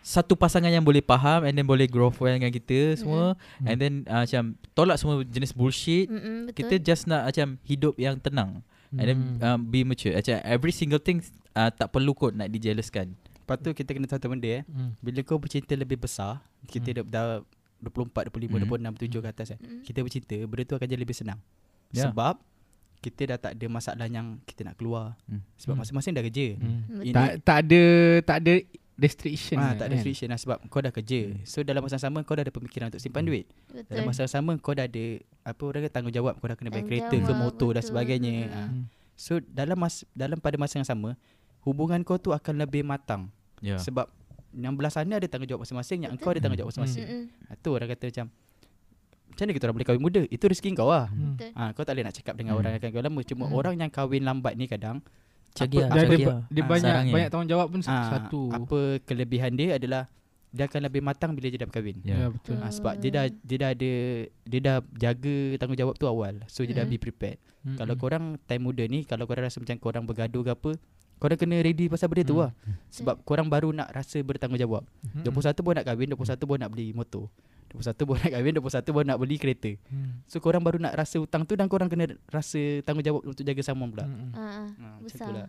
satu 0.00 0.34
pasangan 0.34 0.70
yang 0.70 0.80
boleh 0.80 1.02
faham 1.02 1.42
and 1.42 1.52
then 1.52 1.64
boleh 1.64 1.84
grow 1.84 2.14
well 2.14 2.30
dengan 2.30 2.46
kita 2.48 2.94
semua 2.96 3.34
Hmm. 3.58 3.66
and 3.66 3.76
then 3.76 3.92
uh, 4.04 4.22
macam 4.22 4.42
tolak 4.72 4.96
semua 4.96 5.20
jenis 5.20 5.50
bullshit. 5.50 6.06
Betul. 6.06 6.54
Kita 6.54 6.74
just 6.80 7.04
nak 7.04 7.26
macam 7.26 7.58
hidup 7.60 7.94
yang 7.96 8.14
tenang 8.16 8.62
and 8.92 9.04
then 9.04 9.18
Hmm. 9.36 9.42
um, 9.42 9.58
be 9.64 9.82
mature. 9.82 10.12
Macam 10.12 10.38
every 10.42 10.70
single 10.70 10.98
thing 10.98 11.18
uh, 11.52 11.68
tak 11.68 11.88
perlu 11.88 12.12
kot 12.12 12.32
nak 12.32 12.48
dijealouskan. 12.48 13.12
Lepas 13.14 13.56
tu 13.58 13.70
kita 13.72 13.90
kena 13.90 14.04
tahu 14.04 14.18
satu 14.18 14.28
benda 14.28 14.48
eh. 14.48 14.62
Hmm. 14.64 14.94
Bila 14.98 15.22
kau 15.22 15.36
bercinta 15.36 15.72
lebih 15.72 15.96
besar, 15.96 16.42
kita 16.64 16.90
dah, 16.92 17.04
dah 17.04 17.26
24, 17.78 18.26
25, 18.26 18.58
Hmm. 18.58 18.66
26, 18.66 18.94
27 18.98 19.20
ke 19.20 19.28
atas 19.28 19.48
eh. 19.48 19.58
Mm. 19.60 19.80
Kita 19.82 19.98
bercinta, 20.00 20.36
benda 20.40 20.62
tu 20.64 20.74
akan 20.74 20.86
jadi 20.86 20.98
lebih 20.98 21.14
senang. 21.14 21.38
Ya. 21.90 22.08
Sebab 22.08 22.40
kita 22.98 23.22
dah 23.28 23.38
tak 23.38 23.52
ada 23.54 23.66
masalah 23.68 24.08
yang 24.08 24.40
kita 24.42 24.64
nak 24.64 24.74
keluar. 24.74 25.14
Hmm. 25.24 25.44
Sebab 25.54 25.72
Hmm. 25.72 25.80
masing-masing 25.84 26.12
dah 26.12 26.24
kerja. 26.24 26.46
Hmm. 26.56 26.80
Ini- 27.00 27.12
Tak 27.12 27.28
tak 27.44 27.58
ada 27.62 27.82
tak 28.24 28.36
ada 28.40 28.52
restriction. 28.96 29.60
Ah, 29.60 29.72
kan? 29.72 29.80
tak 29.80 29.86
ada 29.88 29.94
restriction 30.00 30.28
lah 30.32 30.40
sebab 30.40 30.56
kau 30.68 30.80
dah 30.80 30.92
kerja. 30.92 31.36
So 31.44 31.60
dalam 31.60 31.84
masa 31.84 32.00
yang 32.00 32.04
sama 32.08 32.24
kau 32.24 32.32
dah 32.34 32.44
ada 32.44 32.52
pemikiran 32.52 32.88
untuk 32.88 33.00
simpan 33.00 33.28
duit. 33.28 33.44
Betul. 33.68 33.84
Dalam 33.92 34.04
masa 34.08 34.24
yang 34.24 34.32
sama 34.32 34.56
kau 34.56 34.72
dah 34.72 34.88
ada 34.88 35.04
apa 35.44 35.62
orang 35.62 35.80
kata 35.84 35.92
tanggungjawab 36.00 36.34
kau 36.40 36.48
dah 36.48 36.56
kena 36.56 36.70
bayar 36.72 36.84
kereta 36.88 37.16
ke 37.16 37.32
motor 37.36 37.70
dan 37.76 37.84
betul. 37.84 37.90
sebagainya. 37.92 38.34
Mm-mm. 38.48 38.56
Ah. 38.56 38.68
Hmm. 38.72 38.82
So 39.16 39.32
dalam 39.40 39.76
mas 39.76 40.04
dalam 40.12 40.40
pada 40.40 40.56
masa 40.56 40.80
yang 40.80 40.88
sama 40.88 41.16
hubungan 41.64 42.00
kau 42.02 42.16
tu 42.16 42.32
akan 42.32 42.56
lebih 42.64 42.84
matang. 42.84 43.28
Ya. 43.60 43.76
Sebab 43.76 44.08
yang 44.56 44.72
belah 44.72 44.88
sana 44.88 45.20
ada 45.20 45.28
tanggungjawab 45.28 45.68
masing-masing, 45.68 46.08
yang 46.08 46.16
kau 46.16 46.32
ada 46.32 46.40
tanggungjawab 46.40 46.72
masing-masing. 46.72 47.04
Mm-mm. 47.04 47.24
Ha, 47.52 47.60
tu 47.60 47.76
orang 47.76 47.88
kata 47.92 48.08
macam 48.08 48.26
macam 49.26 49.42
mana 49.44 49.52
kita 49.52 49.64
orang 49.68 49.76
boleh 49.76 49.88
kahwin 49.92 50.00
muda? 50.04 50.22
Itu 50.32 50.44
rezeki 50.48 50.72
kau 50.72 50.88
lah. 50.88 51.12
Hmm. 51.12 51.36
Ha, 51.36 51.76
kau 51.76 51.84
tak 51.84 51.92
boleh 51.92 52.08
nak 52.08 52.16
cakap 52.16 52.34
dengan 52.40 52.56
Hmm. 52.56 52.60
orang 52.64 52.70
yang 52.72 52.80
akan 52.80 52.90
kahwin 52.96 53.04
lama. 53.12 53.20
Cuma 53.20 53.44
Hmm. 53.44 53.58
orang 53.60 53.74
yang 53.76 53.90
kahwin 53.92 54.22
lambat 54.24 54.52
ni 54.56 54.64
kadang 54.64 55.04
Cagi 55.56 55.76
apa- 55.78 55.88
lah, 55.88 55.94
Dia, 55.96 56.04
dia, 56.12 56.26
lah. 56.26 56.40
dia 56.46 56.62
Ah, 56.62 56.66
banyak 56.66 56.84
sarangnya. 56.86 57.14
banyak 57.14 57.30
tanggungjawab 57.30 57.66
pun 57.66 57.80
ah, 57.82 58.10
satu. 58.10 58.42
apa 58.50 58.78
kelebihan 59.02 59.52
dia 59.52 59.68
adalah 59.74 60.02
dia 60.48 60.64
akan 60.64 60.80
lebih 60.82 61.02
matang 61.02 61.32
bila 61.32 61.46
dia 61.46 61.58
dah 61.58 61.66
berkahwin. 61.66 61.96
Ya. 62.00 62.16
Ya 62.16 62.26
betul. 62.28 62.56
Ha, 62.56 62.70
sebab 62.70 62.96
dia 62.96 63.10
dah 63.10 63.24
dia 63.28 63.56
dah 63.58 63.70
ada 63.70 63.92
dia 64.24 64.60
dah 64.62 64.76
jaga 64.94 65.36
tanggungjawab 65.56 65.94
tu 65.94 66.06
awal. 66.06 66.40
So 66.46 66.62
dia 66.62 66.72
dah 66.74 66.82
Hmm. 66.82 66.92
be 66.92 66.98
prepared. 66.98 67.36
Hmm. 67.60 67.76
Kalau 67.76 67.94
korang 67.94 68.24
time 68.40 68.62
muda 68.62 68.84
ni 68.84 69.02
kalau 69.02 69.24
korang 69.24 69.44
rasa 69.44 69.58
macam 69.58 69.76
korang 69.76 70.04
bergaduh 70.04 70.40
ke 70.40 70.50
apa, 70.50 70.70
korang 71.18 71.36
kena 71.36 71.58
ready 71.58 71.88
pasal 71.88 72.06
benda 72.06 72.22
tu 72.22 72.34
Hmm. 72.34 72.42
lah. 72.42 72.52
Sebab 72.88 73.20
korang 73.22 73.44
baru 73.46 73.68
nak 73.70 73.90
rasa 73.90 74.16
bertanggungjawab. 74.18 74.80
Hmm. 75.04 75.24
21 75.24 75.60
baru 75.60 75.74
nak 75.74 75.86
kahwin, 75.86 76.08
21 76.10 76.46
baru 76.46 76.58
nak 76.58 76.70
beli 76.70 76.86
motor. 76.90 77.28
21 77.68 77.96
baru 78.04 78.18
nak 78.18 78.32
kahwin, 78.32 78.52
21 78.54 78.94
baru 78.94 79.06
nak 79.06 79.18
beli 79.18 79.36
kereta. 79.36 79.70
Hmm. 79.86 80.22
So 80.24 80.38
korang 80.38 80.60
baru 80.60 80.78
nak 80.78 80.94
rasa 80.94 81.16
hutang 81.16 81.42
tu 81.42 81.54
dan 81.54 81.66
korang 81.66 81.86
kena 81.86 82.10
rasa 82.26 82.58
tanggungjawab 82.82 83.22
untuk 83.24 83.42
jaga 83.42 83.60
sambung 83.60 83.90
pula. 83.90 84.04
Hmm. 84.04 84.30
Ah, 84.32 84.66
Ha, 84.66 84.86
macam 84.96 85.02
besar. 85.02 85.26
tu 85.26 85.32
lah. 85.32 85.48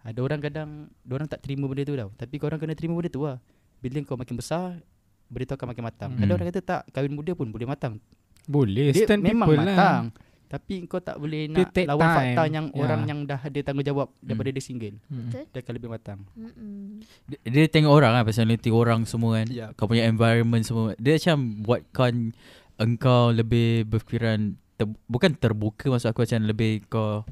Ada 0.00 0.18
orang 0.20 0.40
kadang 0.40 0.70
orang 1.04 1.26
tak 1.26 1.40
terima 1.40 1.64
benda 1.64 1.82
tu 1.82 1.92
tau. 1.92 2.10
Tapi 2.14 2.34
korang 2.36 2.56
kena 2.56 2.72
terima 2.72 2.94
benda 2.94 3.08
tu 3.08 3.22
lah. 3.22 3.36
Bila 3.78 3.98
kau 4.02 4.14
makin 4.14 4.34
besar, 4.34 4.78
benda 5.26 5.44
tu 5.44 5.54
akan 5.54 5.66
makin 5.68 5.84
matang. 5.84 6.10
Hmm. 6.12 6.22
Ada 6.22 6.30
orang 6.32 6.46
kata 6.48 6.60
tak, 6.60 6.82
kahwin 6.90 7.12
muda 7.12 7.32
pun 7.32 7.46
boleh 7.46 7.64
matang. 7.64 7.98
Boleh 8.44 8.90
Dia 8.90 9.04
stand 9.04 9.20
memang 9.20 9.44
people 9.46 9.60
matang. 9.62 9.76
lah. 9.76 10.27
Tapi 10.48 10.84
kau 10.84 10.98
tak 10.98 11.14
boleh 11.14 11.44
nak 11.46 11.70
take 11.70 11.84
lawan 11.84 12.02
time. 12.02 12.16
fakta 12.16 12.42
yang 12.48 12.66
Ya. 12.68 12.80
orang 12.80 13.00
yang 13.04 13.18
dah 13.22 13.36
ada 13.38 13.60
tanggungjawab 13.62 14.08
daripada 14.18 14.48
dia 14.48 14.60
single. 14.60 14.96
Betul. 15.04 15.44
Dia 15.46 15.58
akan 15.60 15.72
lebih 15.74 15.90
matang. 15.90 16.20
Mm-mm. 16.32 17.04
Dia, 17.26 17.38
dia 17.44 17.64
tengok 17.66 17.92
orang 17.92 18.10
lah 18.10 18.22
Personality 18.22 18.68
orang 18.68 19.04
semua 19.04 19.38
kan 19.38 19.48
Ya. 19.48 19.70
Kau 19.72 19.84
punya 19.84 20.04
environment 20.04 20.60
semua 20.60 20.96
Dia 20.96 21.14
macam 21.14 21.38
Buatkan 21.60 22.32
Engkau 22.76 23.30
lebih 23.30 23.84
berfikiran 23.84 24.40
ter, 24.74 24.88
Bukan 25.04 25.34
terbuka 25.34 25.88
Maksud 25.88 26.08
aku 26.08 26.24
macam 26.24 26.40
Lebih 26.42 26.88
kau 26.88 27.22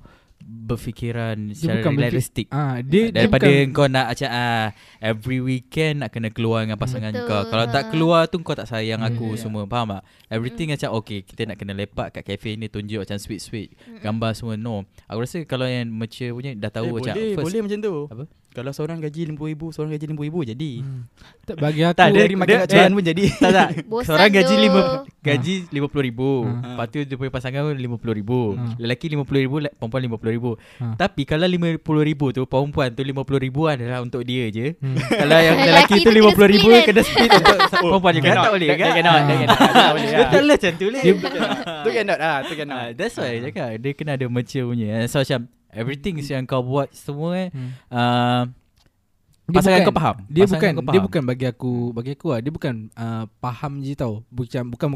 Berfikiran 0.47 1.51
Dia 1.51 1.59
Secara 1.59 1.83
bukan 1.83 1.93
realistik 1.99 2.47
Ah, 2.49 2.79
dia 2.79 3.11
Daripada 3.11 3.45
dia 3.45 3.67
bukan, 3.67 3.75
kau 3.75 3.87
nak 3.87 4.07
macam 4.15 4.29
ah, 4.31 4.67
Every 4.97 5.39
weekend 5.39 5.95
Nak 6.01 6.11
kena 6.11 6.31
keluar 6.31 6.63
dengan 6.63 6.79
pasangan 6.79 7.11
Betul, 7.11 7.27
kau 7.27 7.43
Kalau 7.47 7.65
tak 7.67 7.83
ha. 7.83 7.91
keluar 7.91 8.21
tu 8.27 8.39
Kau 8.41 8.55
tak 8.55 8.67
sayang 8.67 9.03
Hmm. 9.03 9.11
aku 9.11 9.35
Ya. 9.35 9.43
semua 9.43 9.67
Faham 9.67 9.91
tak 9.93 10.03
Everything 10.29 10.71
macam 10.71 10.95
Okay 10.97 11.21
kita 11.21 11.45
nak 11.45 11.57
kena 11.57 11.75
lepak 11.75 12.15
Kat 12.15 12.23
cafe 12.23 12.55
ni 12.55 12.67
Tunjuk 12.67 13.03
macam 13.03 13.19
sweet-sweet. 13.19 13.75
Gambar 13.99 14.33
semua 14.33 14.55
No 14.55 14.87
Aku 15.05 15.19
rasa 15.19 15.43
kalau 15.43 15.67
yang 15.67 15.91
mature 15.91 16.31
punya 16.31 16.55
Dah 16.55 16.71
tahu 16.71 16.89
eh, 16.89 16.95
macam 16.95 17.15
boleh, 17.15 17.35
first, 17.35 17.45
boleh 17.45 17.61
macam 17.61 17.79
tu. 17.81 17.95
Apa? 18.07 18.25
Kalau 18.57 18.73
seorang 18.73 18.97
gaji 18.99 19.29
RM50,000, 19.29 19.63
seorang 19.71 19.91
gaji 19.93 20.05
RM50,000 20.09 20.37
jadi. 20.49 20.73
Hmm. 20.81 21.01
Tak 21.45 21.57
bagi 21.57 21.81
aku 21.83 21.93
Tak, 21.95 22.07
dia- 22.09 22.19
Dari 22.19 22.35
makan 22.35 22.49
kat 22.49 22.65
dia- 22.65 22.73
cuan 22.75 22.91
pun 22.91 23.05
jadi. 23.05 23.23
Tak 23.37 23.51
tak 23.53 23.69
Bosan 23.85 24.07
Seorang 24.09 24.31
gaji 24.33 24.49
tu. 24.51 24.63
lima 24.63 24.81
Gaji 25.21 25.55
RM50,000 25.69 26.21
Ha. 26.47 26.51
Lepas 26.67 26.87
tu 26.87 26.99
dia 27.01 27.15
punya 27.15 27.31
pasangan 27.31 27.61
pun 27.63 27.75
RM50,000 27.75 28.31
Ha. 28.33 28.63
Lelaki 28.79 29.05
RM50,000 29.09 29.53
le- 29.61 29.75
Perempuan 29.77 30.01
RM50,000 30.03 30.45
Ha. 30.81 30.87
Tapi 30.97 31.23
kalau 31.23 31.45
RM50,000 31.47 32.21
tu 32.33 32.43
Perempuan 32.45 32.89
tu 32.89 33.01
RM50,000 33.03 33.57
adalah 33.69 33.99
untuk 34.01 34.23
dia 34.23 34.45
je 34.49 34.67
Hmm. 34.77 34.97
Kalau 35.21 35.37
yang 35.37 35.57
Lelaki 35.61 35.95
tu 35.95 36.01
tu 36.01 36.09
kena 36.09 36.21
RM50,000 36.25 36.57
split 36.57 36.63
kan? 36.65 36.83
Kena 36.87 37.03
split 37.03 37.31
untuk 37.31 37.57
perempuan 37.85 38.13
juga. 38.15 38.29
Tak 38.33 38.51
boleh 38.51 38.69
kan 38.69 38.89
cannot, 38.91 39.21
that 39.21 39.37
boleh, 39.37 40.09
ah. 40.09 40.19
Betul 40.19 40.43
lah 40.43 40.57
macam 40.57 40.73
tu 40.73 40.87
lah 40.89 41.03
Tu 41.03 41.91
cannot 41.93 42.19
ah, 42.19 42.39
tu 42.41 42.47
Ah, 42.47 42.57
cannot. 42.57 42.87
That's 42.95 43.15
why 43.15 43.33
dia 43.35 43.47
cakap 43.47 43.69
Dia 43.77 43.91
kena 43.93 44.13
ada 44.15 44.27
mature 44.27 44.65
punya 44.65 45.05
So 45.07 45.21
macam 45.21 45.41
Everything 45.77 46.17
yang 46.19 46.45
kau 46.45 46.61
buat 46.61 46.89
semua 46.91 47.37
eh 47.37 47.49
Hmm. 47.53 47.71
uh, 47.89 48.45
Dia 49.47 49.55
Pasangan 49.55 49.79
bukan- 49.79 49.87
kau 49.87 49.95
faham 49.95 50.17
Dia 50.27 50.43
Pasangan 50.43 50.51
bukan 50.51 50.73
kau 50.73 50.83
dia 50.83 50.91
faham. 50.91 51.07
bukan 51.07 51.23
bagi 51.23 51.47
aku 51.47 51.73
bagi 51.93 52.11
aku 52.13 52.27
lah 52.27 52.41
dia 52.41 52.51
bukan 52.51 52.75
uh, 52.93 53.25
faham 53.39 53.73
je 53.79 53.95
tau. 53.95 54.27
Bukan 54.27 54.63
bukan 54.67 54.91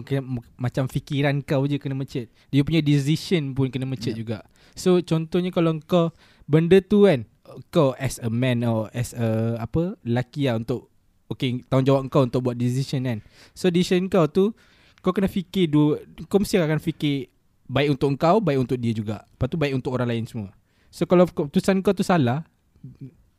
macam 0.56 0.84
fikiran 0.84 1.38
kau 1.40 1.62
je 1.64 1.76
kena 1.76 1.94
mecet. 1.94 2.26
Dia 2.48 2.60
punya 2.60 2.80
decision 2.80 3.52
pun 3.52 3.68
kena 3.68 3.86
mecet 3.86 4.10
Ya. 4.10 4.18
juga. 4.18 4.38
So 4.74 4.98
contohnya 5.00 5.50
kalau 5.50 5.78
kau 5.80 6.10
benda 6.44 6.80
tu 6.80 7.04
kan 7.04 7.28
kau 7.68 7.94
as 7.94 8.18
a 8.18 8.26
man 8.26 8.62
or 8.62 8.90
as 8.90 9.10
a 9.12 9.54
apa 9.56 9.94
lelaki 10.02 10.46
lah 10.46 10.56
untuk 10.56 10.90
okay 11.26 11.62
tanggungjawab 11.64 12.06
kau 12.08 12.22
untuk 12.24 12.42
buat 12.42 12.54
decision 12.54 13.06
kan. 13.06 13.18
So 13.52 13.70
decision 13.70 14.06
kau 14.06 14.26
tu 14.26 14.50
kau 14.98 15.14
kena 15.14 15.30
fikir 15.30 15.70
dua 15.70 16.02
kau 16.26 16.42
mesti 16.42 16.58
akan 16.58 16.76
fikir 16.76 17.30
baik 17.64 17.94
untuk 17.94 18.18
kau 18.18 18.42
baik 18.42 18.58
untuk 18.60 18.74
dia 18.76 18.90
juga. 18.90 19.22
Lepas 19.28 19.46
tu 19.46 19.54
baik 19.54 19.74
untuk 19.74 19.94
orang 19.94 20.10
lain 20.10 20.26
semua. 20.26 20.50
So 20.90 21.06
kalau 21.06 21.24
keputusan 21.30 21.80
kau 21.86 21.94
tu 21.94 22.02
salah 22.02 22.42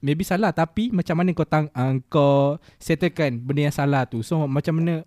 maybe 0.02 0.26
salah 0.26 0.50
tapi 0.50 0.90
macam 0.90 1.14
mana 1.14 1.30
kau 1.32 1.46
tang, 1.46 1.70
uh, 1.72 1.94
kau 2.10 2.58
settlekan 2.82 3.38
benda 3.38 3.70
yang 3.70 3.76
salah 3.76 4.04
tu. 4.10 4.26
So 4.26 4.44
macam 4.50 4.82
mana 4.82 5.06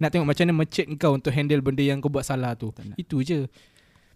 nak 0.00 0.08
tengok 0.16 0.26
macam 0.32 0.42
mana 0.48 0.54
mecet 0.64 0.86
kau 0.96 1.12
untuk 1.12 1.30
handle 1.30 1.60
benda 1.60 1.84
yang 1.84 2.00
kau 2.00 2.08
buat 2.08 2.24
salah 2.24 2.56
tu. 2.56 2.72
Itu 2.96 3.20
je. 3.20 3.46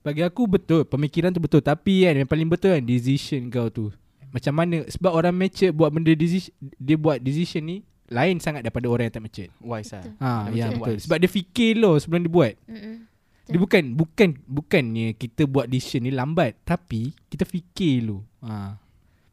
Bagi 0.01 0.25
aku 0.25 0.49
betul 0.49 0.89
pemikiran 0.89 1.33
tu 1.33 1.41
betul 1.41 1.61
tapi 1.61 2.09
kan 2.09 2.17
yang 2.17 2.29
paling 2.29 2.49
betul 2.49 2.73
kan 2.73 2.85
decision 2.85 3.53
kau 3.53 3.69
tu. 3.69 3.93
Macam 4.33 4.57
mana 4.57 4.83
sebab 4.91 5.13
orang 5.13 5.37
mature 5.37 5.71
buat 5.71 5.93
benda 5.93 6.11
decision 6.17 6.51
dia 6.81 6.97
buat 6.97 7.21
decision 7.21 7.63
ni 7.63 7.77
lain 8.09 8.37
sangat 8.41 8.65
daripada 8.65 8.89
orang 8.89 9.09
yang 9.09 9.15
tak 9.17 9.25
mature. 9.25 9.51
Wise 9.61 9.93
lah. 9.93 10.05
Ha 10.21 10.31
ya 10.53 10.73
betul. 10.73 10.97
Sebab 11.05 11.17
dia 11.21 11.31
fikir 11.31 11.77
loh 11.77 12.01
sebelum 12.01 12.25
dia 12.25 12.33
buat. 12.33 12.55
Mm-mm. 12.65 12.97
Dia 13.45 13.57
bukan 13.57 13.93
bukan 13.93 14.29
bukannya 14.43 15.13
kita 15.13 15.45
buat 15.45 15.67
decision 15.67 16.03
ni 16.03 16.11
lambat 16.11 16.57
tapi 16.63 17.13
kita 17.27 17.45
fikir 17.45 18.01
dulu. 18.01 18.25
Ha. 18.41 18.81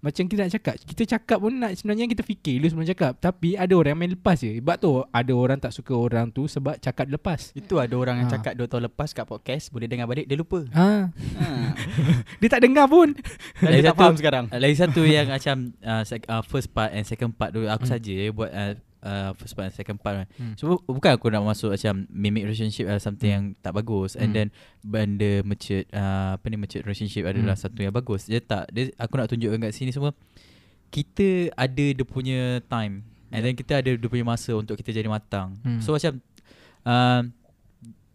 Macam 0.02 0.26
kita 0.26 0.42
nak 0.42 0.52
cakap, 0.52 0.74
kita 0.82 1.04
cakap 1.08 1.38
pun 1.38 1.54
nak 1.54 1.72
sebenarnya 1.72 2.10
kita 2.10 2.20
fikir 2.20 2.58
dulu 2.58 2.68
sebelum 2.68 2.90
cakap. 2.90 3.14
Tapi 3.16 3.54
ada 3.54 3.70
orang 3.72 3.94
yang 3.94 4.02
main 4.02 4.12
lepas 4.12 4.34
je. 4.36 4.58
Sebab 4.58 4.76
tu 4.76 4.90
ada 5.00 5.32
orang 5.32 5.58
tak 5.58 5.70
suka 5.70 5.94
orang 5.94 6.26
tu 6.28 6.44
sebab 6.44 6.74
cakap 6.76 7.06
lepas. 7.08 7.54
Itu 7.54 7.78
ada 7.78 7.94
orang 7.94 8.18
yang 8.18 8.28
Ha. 8.28 8.34
cakap 8.34 8.54
2 8.56 8.66
tahun 8.66 8.90
lepas 8.90 9.14
kat 9.14 9.24
podcast 9.24 9.70
boleh 9.70 9.86
dengar 9.86 10.06
balik 10.06 10.26
dia 10.26 10.36
lupa. 10.36 10.66
Ha. 10.68 11.14
Ha. 11.38 11.48
Dia 12.42 12.50
tak 12.50 12.62
dengar 12.62 12.90
pun. 12.90 13.14
Dan 13.56 13.62
Lagi 13.64 13.78
dia 13.78 13.86
tak 13.86 13.94
satu- 13.94 14.02
faham 14.02 14.16
sekarang. 14.18 14.46
Lagi 14.50 14.76
satu 14.76 15.02
yang 15.06 15.28
macam 15.30 15.56
uh, 15.80 16.04
sec- 16.04 16.26
uh, 16.28 16.42
first 16.42 16.68
part 16.70 16.90
and 16.92 17.06
second 17.06 17.32
part 17.32 17.54
tu 17.54 17.62
aku 17.64 17.86
Hmm. 17.86 17.94
saja 17.94 18.16
buat 18.32 18.50
uh, 18.50 18.74
uh, 19.02 19.34
first 19.34 19.54
part 19.54 19.68
and 19.68 19.74
second 19.74 19.98
part. 19.98 20.26
Hmm. 20.36 20.54
So 20.56 20.78
bu- 20.78 20.86
bukan 20.92 21.14
aku 21.14 21.28
nak 21.28 21.44
masuk 21.44 21.74
macam 21.74 22.06
mimic 22.08 22.46
relationship 22.46 22.86
adalah 22.86 23.00
something 23.00 23.28
Hmm. 23.28 23.36
yang 23.36 23.46
tak 23.60 23.74
bagus 23.74 24.14
and 24.14 24.32
Hmm. 24.32 24.36
then 24.36 24.48
benda 24.82 25.42
mature 25.42 25.86
uh, 25.92 26.36
apa 26.36 26.46
ni 26.48 26.58
mature 26.58 26.82
relationship 26.82 27.24
adalah 27.24 27.54
Hmm. 27.54 27.64
satu 27.64 27.80
yang 27.80 27.92
bagus. 27.92 28.26
Dia 28.26 28.40
tak 28.40 28.70
dia 28.70 28.90
aku 28.96 29.14
nak 29.16 29.28
tunjukkan 29.28 29.60
kat 29.60 29.74
sini 29.74 29.90
semua 29.90 30.14
kita 30.88 31.28
ada 31.54 31.86
dia 31.92 32.04
punya 32.04 32.60
time 32.64 33.02
and 33.28 33.40
Yeah. 33.40 33.44
then 33.44 33.56
kita 33.56 33.74
ada 33.78 33.92
dia 33.96 34.08
punya 34.08 34.24
masa 34.24 34.52
untuk 34.54 34.76
kita 34.76 34.92
jadi 34.92 35.08
matang. 35.08 35.56
Hmm. 35.62 35.80
So 35.80 35.92
macam 35.92 36.20
uh, 36.84 37.22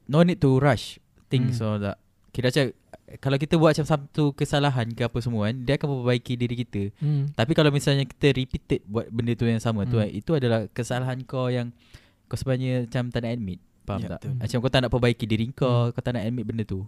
no 0.05 0.20
need 0.20 0.39
to 0.39 0.57
rush 0.57 1.01
things 1.26 1.59
Hmm. 1.59 1.66
or 1.66 1.74
tak. 1.82 1.97
Kira 2.30 2.53
macam 2.53 2.66
kalau 3.19 3.39
kita 3.39 3.55
buat 3.55 3.71
macam 3.71 3.87
satu 3.87 4.35
kesalahan 4.35 4.91
ke 4.91 5.07
apa 5.07 5.19
semua 5.23 5.47
kan, 5.47 5.57
dia 5.63 5.79
akan 5.79 5.89
memperbaiki 5.95 6.35
diri 6.35 6.55
kita. 6.67 6.83
Hmm. 6.99 7.31
Tapi 7.31 7.53
kalau 7.55 7.71
misalnya 7.71 8.03
kita 8.03 8.35
repeated 8.35 8.83
buat 8.83 9.07
benda 9.09 9.33
tu 9.33 9.47
yang 9.47 9.63
sama 9.63 9.87
tu 9.87 9.97
Hmm. 9.97 10.05
kan, 10.05 10.11
itu 10.11 10.31
adalah 10.35 10.67
kesalahan 10.71 11.23
kau 11.23 11.47
yang 11.47 11.71
Kau 12.27 12.35
sebenarnya 12.35 12.91
macam 12.91 13.15
tak 13.15 13.23
nak 13.23 13.33
admit 13.39 13.59
Faham 13.87 14.03
Ya, 14.03 14.09
tak 14.11 14.19
betul. 14.19 14.33
Macam 14.43 14.57
kau 14.59 14.71
tak 14.75 14.81
nak 14.83 14.91
perbaiki 14.91 15.25
diri 15.31 15.47
kau 15.55 15.95
Kau 15.95 16.03
tak 16.03 16.19
nak 16.19 16.27
admit 16.27 16.43
benda 16.43 16.67
tu 16.67 16.83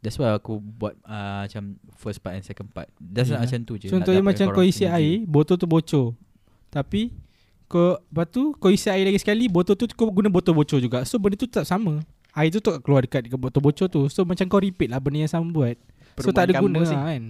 That's 0.00 0.16
why 0.16 0.32
aku 0.32 0.64
buat 0.64 0.96
uh, 1.04 1.44
Macam 1.44 1.76
first 2.00 2.24
part 2.24 2.40
and 2.40 2.44
second 2.48 2.72
part 2.72 2.88
That's 2.96 3.28
yeah. 3.28 3.36
macam 3.36 3.68
tu 3.68 3.76
je 3.76 3.92
Contohnya 3.92 4.24
Nak 4.24 4.32
macam 4.32 4.46
kau 4.48 4.64
isi 4.64 4.88
air, 4.88 5.28
botol 5.28 5.60
tu 5.60 5.68
bocor. 5.68 6.16
Tapi 6.72 7.12
kau 7.68 8.00
lepas 8.00 8.26
tu 8.28 8.56
kau 8.56 8.72
isi 8.72 8.88
air 8.88 9.04
lagi 9.04 9.20
sekali, 9.20 9.44
botol 9.44 9.76
tu 9.76 9.84
kau 9.92 10.08
guna 10.08 10.32
botol 10.32 10.56
bocor 10.56 10.80
juga. 10.80 11.04
So 11.04 11.20
benda 11.20 11.36
tu 11.36 11.44
tak 11.44 11.68
sama. 11.68 12.00
Air 12.32 12.48
tu 12.48 12.64
tak 12.64 12.80
keluar 12.80 13.04
dekat, 13.04 13.28
dekat 13.28 13.36
botol 13.36 13.60
bocor 13.60 13.86
tu. 13.86 14.08
So 14.08 14.24
macam 14.24 14.48
kau 14.48 14.56
repeat 14.56 14.88
lah 14.88 14.98
benda 14.98 15.20
yang 15.20 15.28
sama 15.28 15.52
buat. 15.52 15.76
So 16.20 16.28
tak 16.28 16.48
ada 16.48 16.60
guna 16.60 16.84
lah 16.84 17.08
kan. 17.08 17.22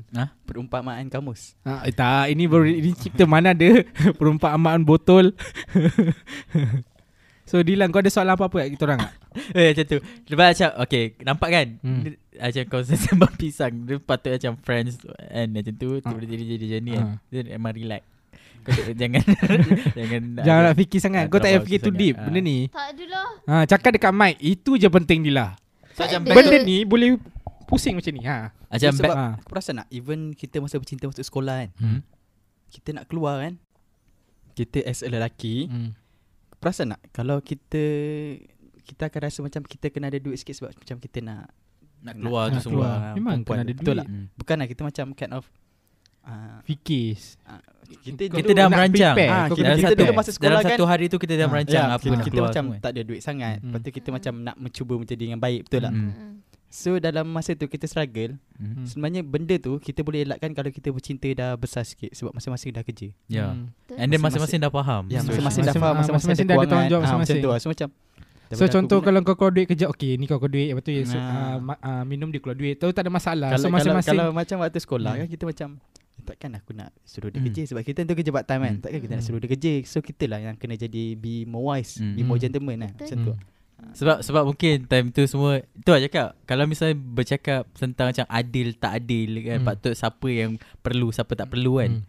Perumpamaan 0.42 1.06
kamus. 1.06 1.54
Ha, 1.62 1.86
eh, 1.86 1.94
tak, 1.94 2.30
ini 2.30 2.46
baru 2.46 2.66
ini 2.66 2.90
cipta 2.94 3.26
mana 3.26 3.54
ada 3.54 3.82
perumpamaan 4.18 4.82
botol. 4.82 5.34
so 7.50 7.62
Dilan 7.62 7.90
kau 7.90 8.02
ada 8.02 8.10
soalan 8.10 8.34
apa-apa 8.34 8.66
kat 8.66 8.68
kita 8.74 8.82
orang 8.86 9.00
tak? 9.02 9.12
Eh 9.58 9.72
macam 9.72 9.84
tu 9.88 9.98
Lepas 10.28 10.46
macam 10.52 10.70
Okay 10.84 11.04
nampak 11.24 11.48
kan 11.50 11.66
Hmm. 11.80 12.00
hmm. 12.04 12.14
Macam 12.36 12.62
kau 12.68 12.80
sembang 12.84 13.34
pisang 13.36 13.74
Dia 13.88 13.96
patut 14.00 14.32
macam 14.36 14.52
friends 14.60 15.00
And 15.32 15.56
macam 15.56 15.74
tu. 15.76 16.00
Tiba-tiba 16.00 16.32
jadi 16.32 16.44
jadi 16.56 16.64
macam 16.68 16.82
ni 16.84 16.92
kan 16.92 17.06
Dia 17.28 17.40
memang 17.56 17.74
relax 17.76 18.02
jangan 18.92 19.22
Jangan 19.92 20.22
Jangan 20.46 20.62
nak 20.64 20.76
fikir 20.76 20.98
sangat. 20.98 21.24
Kau 21.26 21.36
tak 21.36 21.48
payah 21.48 21.60
fikir 21.60 21.78
tu 21.78 21.88
sangat. 21.88 22.00
deep 22.00 22.14
Ah. 22.14 22.24
benda 22.24 22.40
ni. 22.40 22.58
Tak 22.66 22.86
adalah. 22.90 23.26
Ha, 23.44 23.54
cakap 23.64 23.90
dekat 23.92 24.12
mic. 24.12 24.34
Itu 24.38 24.70
je 24.74 24.88
penting 24.88 25.20
Dila. 25.22 25.56
So 25.92 26.02
macam 26.02 26.20
Benda 26.24 26.58
ni 26.58 26.76
boleh 26.82 27.20
pusing 27.64 27.94
macam 27.94 28.12
ni. 28.12 28.22
Ha. 28.22 28.48
Macam 28.68 28.90
Sebab- 28.90 29.04
back 29.04 29.16
ha. 29.18 29.26
Aku 29.36 29.48
perasan 29.48 29.74
tak 29.76 29.88
Even 29.90 30.18
kita 30.32 30.56
masa 30.58 30.76
bercinta 30.76 31.04
Masuk 31.04 31.20
sekolah 31.22 31.54
kan 31.58 31.70
Hmm. 31.76 32.00
Kita 32.68 32.88
nak 32.90 33.04
keluar 33.04 33.36
kan 33.38 33.60
Kita 34.52 34.80
as 34.80 35.00
a 35.00 35.08
lelaki 35.08 35.68
Hmm. 35.68 35.92
Perasan 36.56 36.90
tak 36.90 37.00
Kalau 37.12 37.36
kita 37.38 37.82
Kita 38.80 39.02
akan 39.06 39.20
rasa 39.22 39.38
macam 39.40 39.60
Kita 39.62 39.88
kena 39.88 40.08
ada 40.08 40.16
duit 40.16 40.36
sikit 40.36 40.56
Sebab 40.56 40.72
macam 40.72 40.96
kita 40.98 41.20
nak 41.20 41.52
Nak 42.00 42.14
keluar 42.16 42.42
tu 42.46 42.54
Nak 42.54 42.62
semua 42.62 42.72
keluar. 42.72 42.96
Memang 43.12 43.34
kena 43.42 43.60
ada 43.60 43.72
Betul 43.72 43.84
duit. 43.86 43.98
tak 43.98 44.08
Hmm. 44.08 44.26
Bukan 44.34 44.56
lah 44.56 44.66
kita 44.66 44.80
macam 44.82 45.06
Kind 45.12 45.32
of 45.34 45.44
uh, 46.24 46.58
Fikir. 46.62 47.18
Kita 47.92 48.22
Kau 48.24 48.38
Kita 48.38 48.48
tu 48.48 48.54
dah 48.54 48.66
merancang. 48.66 49.14
Ah, 49.20 49.46
Kau 49.46 49.54
kita- 49.54 49.76
kita 49.76 49.92
dulu 49.92 50.08
satu, 50.08 50.16
masa 50.16 50.30
sekolah 50.30 50.48
dalam 50.48 50.62
kan- 50.62 50.72
satu 50.72 50.84
hari 50.86 51.04
tu 51.06 51.18
kita 51.18 51.34
dah 51.34 51.44
Ah, 51.44 51.50
merancang 51.50 51.84
ya, 51.84 51.92
apa 51.92 52.00
kita, 52.00 52.14
nak 52.14 52.24
kita 52.24 52.40
macam 52.40 52.64
semua. 52.64 52.80
tak 52.80 52.90
ada 52.90 53.00
duit 53.02 53.20
sangat 53.20 53.54
Hmm. 53.54 53.64
Lepas 53.68 53.78
tu 53.78 53.90
kita 53.92 54.08
macam 54.10 54.32
Nak 54.42 54.56
mencuba 54.58 54.94
menjadi 54.96 55.24
yang 55.26 55.36
baik 55.38 55.60
Betul 55.62 55.80
tak 55.82 55.92
Hmm. 55.92 56.08
Hmm. 56.08 56.34
So 56.72 56.96
dalam 56.96 57.26
masa 57.28 57.52
tu 57.52 57.66
kita 57.66 57.84
struggle 57.84 58.40
Hmm. 58.56 58.88
Sebenarnya 58.88 59.20
benda 59.20 59.52
tu 59.56 59.76
Kita 59.76 60.00
boleh 60.00 60.24
elakkan 60.24 60.50
Kalau 60.50 60.70
kita 60.70 60.88
bercinta 60.88 61.28
dah 61.30 61.52
besar 61.54 61.84
sikit 61.84 62.08
Sebab 62.10 62.32
masing-masing 62.32 62.70
dah 62.70 62.80
kerja 62.80 63.12
Ya. 63.28 63.52
Hmm. 63.52 63.68
Betul. 63.76 63.96
And 63.98 64.08
then 64.08 64.20
masing-masing 64.20 64.58
dah 64.58 64.72
faham. 64.72 65.02
Ya, 65.04 65.20
situation. 65.20 65.44
masing-masing 65.44 65.62
dah 65.62 65.74
faham 65.76 65.92
ah, 65.92 66.00
Masing-masing 66.00 66.46
dah 66.46 66.56
ada 66.56 66.64
tanggungjawab 66.66 66.96
Ah, 66.98 67.04
Macam 67.04 67.20
masing-masing. 67.20 67.44
tu 67.44 67.60
So 67.60 67.68
macam 67.68 67.88
So 68.52 68.64
contoh 68.70 68.98
kalau 69.00 69.20
kau 69.22 69.32
keluar 69.34 69.48
duit 69.50 69.66
kerja 69.66 69.84
Okay 69.86 70.16
ni 70.16 70.24
kau 70.24 70.36
keluar 70.38 70.48
duit 70.50 70.68
Lepas 70.70 70.80
tu 70.82 70.92
ya, 70.92 71.04
so, 71.04 71.12
Nah. 71.14 71.56
uh, 71.58 71.76
uh, 71.78 72.02
Minum 72.02 72.28
dia 72.28 72.36
keluar 72.38 72.52
duit 72.54 72.72
Tahu 72.74 72.88
tak 72.90 73.04
ada 73.04 73.10
masalah 73.10 73.48
kalau, 73.50 73.58
So 73.58 73.66
kalau, 73.66 73.76
masing-masing 73.76 74.12
kalau 74.14 74.26
macam 74.30 74.56
waktu 74.58 74.78
sekolah 74.78 75.10
Hmm. 75.10 75.20
kan 75.20 75.28
Kita 75.28 75.44
macam 75.44 75.68
"Eh, 75.76 76.01
Takkan 76.24 76.50
aku 76.54 76.70
nak 76.72 76.90
suruh 77.02 77.28
dia 77.28 77.38
Hmm. 77.38 77.46
kerja 77.46 77.62
Sebab 77.66 77.82
kita 77.82 77.96
tentu 78.00 78.14
kerja 78.14 78.30
part 78.30 78.44
time 78.44 78.62
kan 78.62 78.72
Hmm. 78.72 78.82
Takkan 78.82 78.98
kita 78.98 79.12
nak 79.12 79.18
Hmm. 79.18 79.28
suruh 79.28 79.40
dia 79.40 79.50
kerja 79.50 79.72
So 79.82 79.98
kita 79.98 80.24
lah 80.26 80.38
yang 80.40 80.54
kena 80.54 80.74
jadi 80.74 81.14
Be 81.14 81.42
more 81.44 81.72
wise 81.72 81.96
Hmm. 81.96 82.14
Be 82.14 82.22
more 82.22 82.36
Hmm. 82.36 82.44
gentleman 82.44 82.76
lah 82.78 82.90
Betul. 82.90 83.04
Macam 83.04 83.18
tu 83.20 83.34
Hmm. 83.34 83.92
Sebab 83.92 84.16
sebab 84.20 84.42
mungkin 84.44 84.86
time 84.86 85.10
tu 85.10 85.22
semua 85.24 85.58
tu 85.76 85.90
lah 85.90 85.98
cakap 85.98 86.38
kalau 86.44 86.64
misalnya 86.64 86.94
bercakap 86.94 87.66
tentang 87.74 88.06
macam 88.08 88.26
adil 88.28 88.68
tak 88.72 88.92
adil 88.96 89.30
kan 89.42 89.58
Hmm. 89.58 89.66
patut 89.66 89.92
siapa 89.92 90.28
yang 90.28 90.54
perlu 90.78 91.10
siapa 91.10 91.34
tak 91.34 91.50
perlu 91.50 91.76
kan. 91.76 91.90
Hmm. 91.98 92.06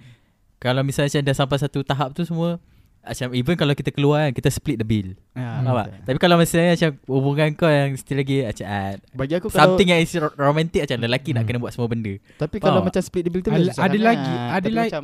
Kalau 0.58 0.80
misalnya 0.80 1.10
macam 1.12 1.24
dah 1.26 1.36
sampai 1.36 1.58
satu 1.60 1.80
tahap 1.82 2.14
tu 2.14 2.22
semua 2.24 2.62
macam 3.04 3.28
even 3.34 3.56
kalau 3.56 3.74
kita 3.74 3.90
keluar 3.90 4.24
kan 4.24 4.34
kita 4.34 4.48
split 4.48 4.78
the 4.78 4.84
bill. 4.84 5.12
Ah, 5.34 5.60
Faham 5.60 5.76
tak? 5.78 5.88
Tapi 6.06 6.18
kalau 6.18 6.36
misalnya 6.36 6.72
macam 6.74 6.92
hubungan 7.06 7.48
kau 7.54 7.68
yang 7.68 7.92
still 7.94 8.16
lagi 8.16 8.42
macam 8.42 8.66
ah, 8.66 8.92
Bagi 9.12 9.34
aku 9.36 9.48
kalau 9.48 9.60
something 9.70 9.88
yang 9.88 10.00
is 10.00 10.14
ro- 10.16 10.32
romantic 10.34 10.80
macam 10.82 10.98
lelaki 11.02 11.30
nak 11.30 11.42
Hmm. 11.42 11.50
kena 11.50 11.60
buat 11.60 11.72
semua 11.72 11.88
benda. 11.88 12.14
Tapi 12.38 12.56
kalau 12.58 12.80
Faham 12.80 12.88
macam 12.88 13.02
split 13.02 13.24
the 13.24 13.30
bill 13.30 13.42
tu 13.42 13.52
Ada- 13.52 13.60
lagi- 14.00 14.38
Ah, 14.40 14.56
ada 14.56 14.70
lagi- 14.70 14.90
macam 14.90 15.04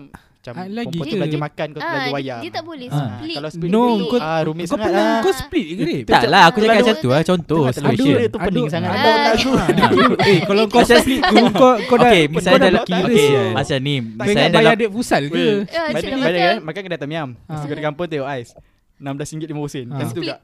macam 0.52 0.62
ada 0.62 0.72
lagi 0.72 0.86
perempuan 0.86 1.04
tu 1.04 1.10
ke? 1.10 1.18
belanja 1.18 1.38
makan 1.40 1.68
kau 1.68 1.76
tu 1.76 1.80
Ah, 1.80 1.90
belanja 1.90 2.04
dia, 2.04 2.16
wayang. 2.16 2.42
dia 2.42 2.52
tak 2.52 2.64
boleh 2.64 2.86
Ah. 2.86 2.96
split. 2.96 3.36
Kalau 3.36 3.50
split 3.50 3.70
No, 3.70 3.82
kau- 4.04 4.20
ah, 4.20 4.42
rumit 4.42 4.60
Kau 4.60 4.72
sangat 4.72 4.86
pernah 4.86 5.06
lah. 5.06 5.20
Kau 5.20 5.34
split 5.34 5.66
ke 5.66 5.74
Grip? 5.76 6.04
Tak 6.06 6.22
lah 6.26 6.44
aku 6.46 6.58
cakap 6.60 6.76
macam 6.80 6.96
tu 6.96 7.10
lah 7.10 7.22
contoh 7.24 7.56
Itu 7.56 7.66
macam 7.66 7.84
situation. 7.86 8.28
tu 8.28 8.38
pening 8.40 8.68
sangat. 8.68 8.90
Ah. 8.90 8.96
Ada 8.96 9.10
orang 9.10 9.68
lagu. 9.70 10.04
Eh 10.24 10.40
kalau 10.42 10.64
kau 10.66 10.82
split 10.84 11.22
tu 11.22 11.36
Kau 11.60 11.72
kau 11.82 11.98
dah 11.98 12.08
Okay, 12.10 12.24
kau 12.24 12.34
misalnya 12.34 12.58
dah 12.58 12.70
dalam 12.70 12.86
kira 12.86 13.06
okay, 13.06 13.26
sial. 13.26 13.48
macam 13.52 13.78
ni, 13.80 13.96
Kau 13.96 14.24
misalnya 14.24 14.50
dalam 14.50 14.64
bayar 14.64 14.76
duit 14.76 14.92
pusal 14.92 15.24
ke? 15.26 15.46
Macam 15.60 15.92
badan 15.92 16.20
macam 16.20 16.40
kan 16.40 16.58
makan 16.64 16.82
kedai. 16.84 16.98
Ah. 17.12 17.28
Nasi 17.48 17.66
goreng 17.66 17.86
kampung 17.86 18.08
tengok 18.08 18.28
ais. 18.28 18.50
RM16.50 19.00 19.72
sen. 19.72 19.86
Ah. 19.86 19.96
Macam 19.96 20.12
tu 20.12 20.20
juga. 20.20 20.36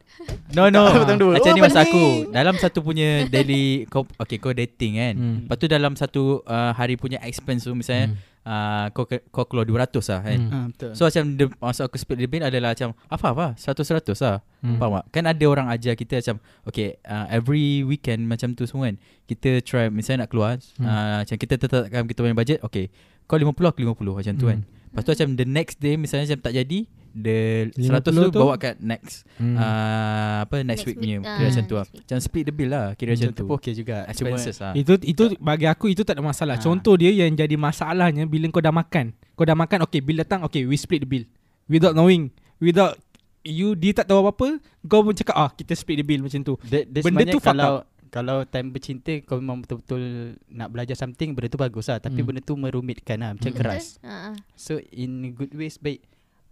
No 0.49 0.63
no 0.69 0.83
dua. 1.13 1.31
Macam 1.35 1.51
Oh, 1.51 1.53
ni 1.53 1.61
masa 1.61 1.83
aku 1.83 2.03
Dalam 2.31 2.55
satu 2.55 2.79
punya 2.79 3.09
daily 3.33 3.83
kau, 3.85 4.07
Okay 4.15 4.37
kau 4.37 4.51
dating 4.51 4.95
kan 4.95 5.13
Hmm. 5.13 5.37
Lepas 5.43 5.57
tu 5.57 5.67
dalam 5.67 5.93
satu 5.93 6.23
uh, 6.41 6.71
hari 6.71 6.95
punya 6.95 7.19
expense 7.19 7.63
tu 7.63 7.73
Misalnya 7.73 8.15
uh, 8.45 8.85
kau, 8.89 9.03
ke- 9.03 9.25
kau 9.27 9.43
keluar 9.43 9.65
200 9.65 9.89
lah 10.07 10.21
kan 10.21 10.39
Hmm. 10.39 10.51
Ah, 10.51 10.65
betul. 10.67 10.91
So 10.93 11.01
macam 11.03 11.23
dia, 11.33 11.45
Masa 11.57 11.81
aku 11.83 11.95
split 11.95 12.17
the 12.19 12.41
adalah 12.41 12.71
macam 12.71 12.93
Apa 13.05 13.27
apa 13.27 13.45
100-100 13.55 14.05
lah 14.21 14.37
Hmm. 14.61 14.77
Faham 14.77 14.93
tak 14.95 15.05
Kan 15.11 15.23
ada 15.25 15.45
orang 15.45 15.67
ajar 15.67 15.93
kita 15.93 16.17
macam 16.17 16.37
Okay 16.63 16.97
uh, 17.03 17.25
Every 17.27 17.81
weekend 17.81 18.25
macam 18.25 18.53
tu 18.53 18.63
semua 18.63 18.87
kan 18.87 18.97
Kita 19.23 19.61
try 19.61 19.89
Misalnya 19.89 20.23
nak 20.23 20.31
keluar 20.31 20.57
Hmm. 20.77 20.83
uh, 20.83 21.17
Macam 21.21 21.35
kita 21.35 21.53
tetapkan 21.55 22.01
kita 22.03 22.19
punya 22.19 22.33
budget 22.33 22.59
Okay 22.61 22.89
Kau 23.23 23.37
50 23.37 23.53
aku 23.53 23.79
50 23.83 24.01
Macam 24.15 24.33
tu 24.35 24.45
kan 24.47 24.59
Lepas 24.65 25.01
tu 25.01 25.11
macam 25.11 25.29
the 25.33 25.45
next 25.45 25.77
day 25.77 25.93
Misalnya 25.95 26.25
macam 26.27 26.41
tak 26.41 26.53
jadi 26.55 26.79
The 27.15 27.71
100 27.71 28.03
tu, 28.03 28.11
50 28.11 28.27
tu? 28.27 28.39
bawa 28.43 28.53
kat 28.55 28.75
next 28.77 29.23
Hmm. 29.35 29.55
uh, 29.55 30.43
Apa 30.43 30.59
next, 30.59 30.67
Next 30.67 30.83
week 30.85 30.97
punya 30.97 31.15
week, 31.17 31.27
Kira 31.29 31.47
macam 31.47 31.63
tu 31.63 31.75
lah. 31.75 31.85
Macam 31.87 32.17
split 32.19 32.43
the 32.43 32.51
bill 32.51 32.69
lah 32.69 32.85
Kira 32.93 33.09
macam 33.09 33.23
Macam 33.25 33.39
tu 33.39 33.45
okey 33.55 33.73
juga. 33.73 33.95
Cuma 34.03 34.11
Expenses 34.11 34.55
lah 34.59 34.71
Itu 34.73 34.93
itu 34.99 35.23
bagi 35.39 35.65
aku 35.65 35.85
itu 35.87 36.01
tak 36.01 36.13
ada 36.13 36.23
masalah. 36.23 36.55
Ah. 36.55 36.61
Contoh 36.61 36.93
dia 36.93 37.09
yang 37.09 37.31
jadi 37.31 37.55
masalahnya 37.55 38.23
bila 38.25 38.47
kau 38.49 38.59
dah 38.59 38.69
makan. 38.69 39.15
Kau 39.31 39.43
dah 39.43 39.55
makan 39.55 39.79
okay 39.81 39.99
bill 39.99 40.19
datang 40.19 40.43
okay 40.43 40.63
we 40.63 40.75
split 40.75 41.01
the 41.01 41.09
bill. 41.09 41.23
Without 41.65 41.91
knowing, 41.91 42.29
without 42.57 42.99
you 43.41 43.73
dia 43.73 43.93
tak 43.93 44.05
tahu 44.05 44.19
apa-apa, 44.19 44.59
kau 44.83 44.99
pun 44.99 45.13
cakap 45.13 45.35
ah 45.35 45.49
kita 45.49 45.71
split 45.71 45.97
the 45.97 46.05
bill 46.05 46.19
macam 46.19 46.41
tu. 46.41 46.59
dia 46.61 46.83
Benda 46.83 46.99
sebenarnya 47.01 47.31
tu 47.31 47.39
fuck 47.39 47.51
kalau 47.53 47.75
kalau 48.07 48.37
time 48.43 48.71
bercinta 48.71 49.11
kau 49.21 49.37
memang 49.37 49.59
betul-betul 49.59 50.03
nak 50.47 50.67
belajar 50.69 50.95
something 50.95 51.31
benda 51.31 51.47
tu 51.47 51.57
bagus 51.57 51.85
lah 51.85 51.97
tapi 51.97 52.17
Hmm. 52.17 52.27
benda 52.27 52.39
tu 52.39 52.55
merumitkan 52.55 53.17
lah 53.17 53.31
macam 53.31 53.47
Hmm. 53.47 53.57
keras. 53.57 53.99
Ha, 54.01 54.13
ha. 54.25 54.31
So 54.53 54.79
in 54.89 55.31
good 55.31 55.51
ways 55.51 55.75
baik. 55.75 56.03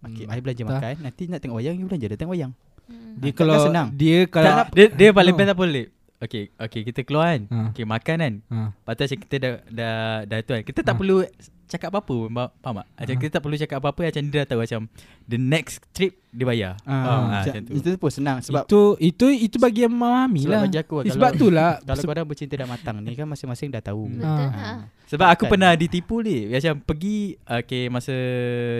Okay, 0.03 0.23
Hmm. 0.23 0.33
I 0.33 0.39
belanja 0.39 0.61
Tak. 0.61 0.69
makan 0.73 0.93
Nanti 1.01 1.23
nak 1.25 1.39
tengok 1.39 1.57
wayang 1.57 1.75
You 1.75 1.85
belanja 1.85 2.05
dia 2.05 2.17
tengok 2.17 2.33
wayang 2.33 2.53
Hmm. 2.83 3.15
Dia 3.15 3.31
kalau 3.31 3.55
takkan 3.55 3.67
senang. 3.69 3.87
dia 3.93 4.17
kalau 4.27 4.47
tak, 4.49 4.65
dia, 4.71 4.85
dia 4.91 5.09
paling 5.09 5.33
best 5.33 5.49
apa 5.49 5.57
boleh 5.57 5.87
Okay 6.19 6.43
Okay 6.53 6.81
kita 6.83 6.99
keluar 7.01 7.25
kan 7.29 7.41
Ha. 7.47 7.57
Okay 7.71 7.85
makan 7.85 8.15
kan 8.17 8.33
ha. 8.45 8.59
Lepas 8.73 8.93
tu 8.93 9.01
macam 9.05 9.17
kita 9.21 9.35
dah 9.37 9.51
Dah, 9.65 9.95
dah 10.25 10.37
tu 10.39 10.51
kan 10.51 10.63
Kita 10.63 10.79
tak 10.81 10.91
Ah. 10.91 10.97
perlu 10.97 11.17
Cakap 11.65 11.89
apa-apa 11.89 12.13
pun, 12.13 12.29
Faham 12.59 12.75
tak 12.75 12.85
Macam 12.93 13.15
Ah. 13.15 13.19
kita 13.19 13.31
tak 13.31 13.41
perlu 13.41 13.55
cakap 13.57 13.77
apa-apa 13.79 14.01
Macam 14.05 14.21
dia 14.21 14.37
dah 14.37 14.45
tahu 14.45 14.59
macam 14.61 14.81
The 15.23 15.37
next 15.37 15.75
trip 15.89 16.13
Dia 16.33 16.45
bayar 16.45 16.73
Ah, 16.81 16.89
Faham? 16.89 17.05
Ah, 17.05 17.29
macam, 17.31 17.41
macam 17.47 17.61
tu 17.63 17.71
Itu 17.75 17.89
pun 17.95 18.09
senang 18.09 18.37
Sebab 18.39 18.63
itu 18.63 18.81
itu 18.99 19.25
itu 19.45 19.57
bagi 19.57 19.79
yang 19.81 19.93
memahami 19.93 20.41
Sebab 20.41 20.51
lah. 20.51 20.61
bagi 20.63 20.77
aku 20.77 20.93
Eh, 20.95 21.01
kalau- 21.03 21.13
sebab 21.15 21.31
tu 21.35 21.47
lah 21.47 21.71
Kalau 21.85 21.95
se- 21.95 22.09
korang 22.09 22.25
bercinta 22.25 22.53
dah 22.55 22.65
matang 22.65 22.95
ni 22.99 23.13
kan 23.13 23.25
Masing-masing 23.25 23.69
dah 23.69 23.81
tahu 23.81 24.09
Betul. 24.09 24.25
Ah. 24.25 24.49
Ha. 24.49 24.71
Sebab 25.05 25.27
aku 25.29 25.45
Kan. 25.45 25.51
pernah 25.51 25.71
ditipu 25.73 26.15
ni 26.19 26.49
Macam 26.49 26.73
pergi 26.79 27.17
Okay 27.39 27.85
masa 27.87 28.15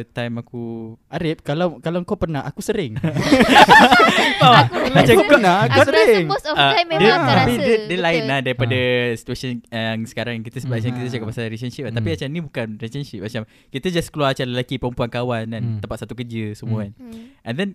Time 0.09 0.33
aku 0.39 0.63
Arif 1.07 1.39
kalau 1.39 1.77
kalau 1.77 2.01
kau 2.01 2.17
pernah 2.17 2.41
Aku 2.41 2.57
sering 2.59 2.97
Faham 4.39 4.65
tak? 4.65 4.65
Macam 4.91 5.13
Aku 5.13 5.23
pernah 5.27 5.55
Aku 5.59 5.71
Aku 5.73 5.79
rasa 5.79 5.91
sering 5.93 6.25
most 6.25 6.45
of 6.45 6.55
Ah, 6.55 6.73
time 6.73 6.87
memang 6.87 7.01
dia, 7.01 7.13
akan 7.13 7.27
tapi 7.35 7.53
rasa. 7.53 7.63
dia, 7.63 7.75
dia 7.85 7.99
lain 7.99 8.21
lah 8.23 8.39
daripada 8.41 8.79
situation 9.13 9.49
yang 9.63 9.97
sekarang 10.03 10.35
kita 10.41 10.57
sebab 10.57 10.71
Hmm. 10.71 10.81
macam 10.81 10.91
kita 10.95 11.07
cakap 11.11 11.27
pasal 11.27 11.43
relationship. 11.45 11.83
Tapi 11.85 11.99
Hmm. 11.99 12.13
macam 12.13 12.27
ni 12.27 12.39
bukan 12.41 12.67
relationship 12.75 13.19
macam 13.21 13.41
kita 13.67 13.87
just 13.89 14.09
keluar 14.09 14.31
macam 14.31 14.45
lelaki 14.47 14.75
perempuan 14.75 15.09
kawan 15.09 15.43
kan 15.47 15.61
Hmm. 15.63 15.79
tempat 15.79 15.97
satu 15.99 16.13
kerja 16.13 16.43
semua 16.53 16.79
Hmm. 16.79 16.83
kan. 16.83 16.91
Hmm. 16.95 17.23
And 17.43 17.53
then 17.53 17.69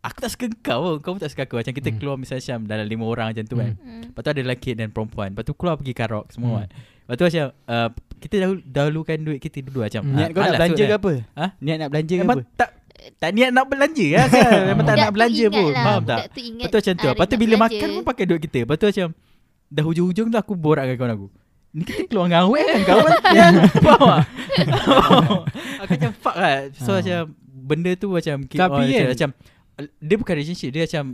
aku 0.00 0.18
tak 0.18 0.30
suka 0.30 0.44
kau 0.60 0.78
pun, 0.82 0.94
kau 0.98 1.10
pun 1.12 1.20
tak 1.20 1.30
suka 1.30 1.44
aku. 1.44 1.56
Macam 1.56 1.72
kita 1.72 1.88
Hmm. 1.88 1.98
keluar 1.98 2.16
misalnya 2.16 2.42
macam 2.42 2.58
dalam 2.66 2.86
lima 2.86 3.04
orang 3.04 3.26
macam 3.30 3.44
tu 3.44 3.56
kan. 3.56 3.72
Hmm. 3.72 3.78
Hmm. 3.78 4.02
Lepas 4.08 4.20
tu 4.20 4.30
ada 4.30 4.40
lelaki 4.40 4.70
dan 4.72 4.88
perempuan. 4.88 5.28
Lepas 5.30 5.44
tu 5.44 5.54
keluar 5.54 5.74
pergi 5.76 5.92
karok 5.92 6.24
semua 6.28 6.48
Hmm. 6.50 6.58
kan. 6.58 6.68
Lepas 7.02 7.14
tu 7.14 7.24
macam 7.24 7.44
uh, 7.66 7.88
kita 8.18 8.34
dahulu, 8.38 8.60
dahulukan 8.62 9.16
duit 9.18 9.38
kita 9.38 9.58
dulu 9.60 9.78
macam. 9.82 10.02
Hmm. 10.02 10.14
Niat 10.14 10.24
ah, 10.24 10.30
kau 10.30 10.40
nak 10.40 10.52
belanja 10.54 10.74
tu 10.76 10.84
ke 10.84 10.96
apa 10.96 11.12
Ha? 11.34 11.46
Niat 11.58 11.76
nak 11.76 11.88
belanja 11.88 12.14
ke 12.14 12.22
apa 12.24 12.42
tak 12.56 12.70
tak 13.18 13.34
niat 13.34 13.50
nak 13.50 13.66
belanja 13.66 14.06
lah 14.12 14.26
kan. 14.28 14.50
Memang 14.70 14.84
tak 14.84 14.94
nak 14.94 15.02
tu 15.02 15.12
belanja 15.12 15.44
pun. 15.50 15.68
lah, 15.68 15.84
Faham 15.84 16.02
tak? 16.04 16.18
tu 16.30 16.40
ingat 16.40 16.64
Betul 16.64 16.78
macam 16.78 16.94
tu. 16.94 17.08
Lepas 17.08 17.26
tu 17.26 17.36
bila 17.36 17.54
makan 17.60 17.88
pun 17.90 18.04
pakai 18.06 18.24
duit 18.24 18.40
kita. 18.40 18.58
Lepas 18.62 18.76
tu 18.76 18.86
macam 18.86 19.08
dah 19.68 19.82
hujung-hujung 19.82 20.26
tu 20.28 20.38
aku 20.38 20.52
borak 20.54 20.84
dengan 20.84 20.98
kawan 20.98 21.12
aku. 21.12 21.26
Ni 21.72 21.82
kita 21.82 22.02
keluar 22.04 22.24
dengan 22.26 22.40
awet 22.46 22.62
kan 22.64 22.80
kawan. 22.84 23.12
Ya. 23.32 23.46
Faham 23.84 24.06
tak? 24.06 24.22
aku 25.80 25.90
macam 25.92 26.12
fuck 26.14 26.36
lah. 26.36 26.54
So 26.76 26.90
Ha. 26.90 26.98
macam 27.00 27.20
benda 27.72 27.90
tu 27.94 28.06
macam 28.08 28.36
keep 28.42 28.58
Tapi 28.58 28.70
on, 28.70 28.84
macam, 28.84 28.92
kan- 28.98 29.10
macam 29.10 29.30
dia 29.98 30.16
bukan 30.16 30.32
relationship 30.34 30.70
dia 30.70 30.82
macam 30.84 31.04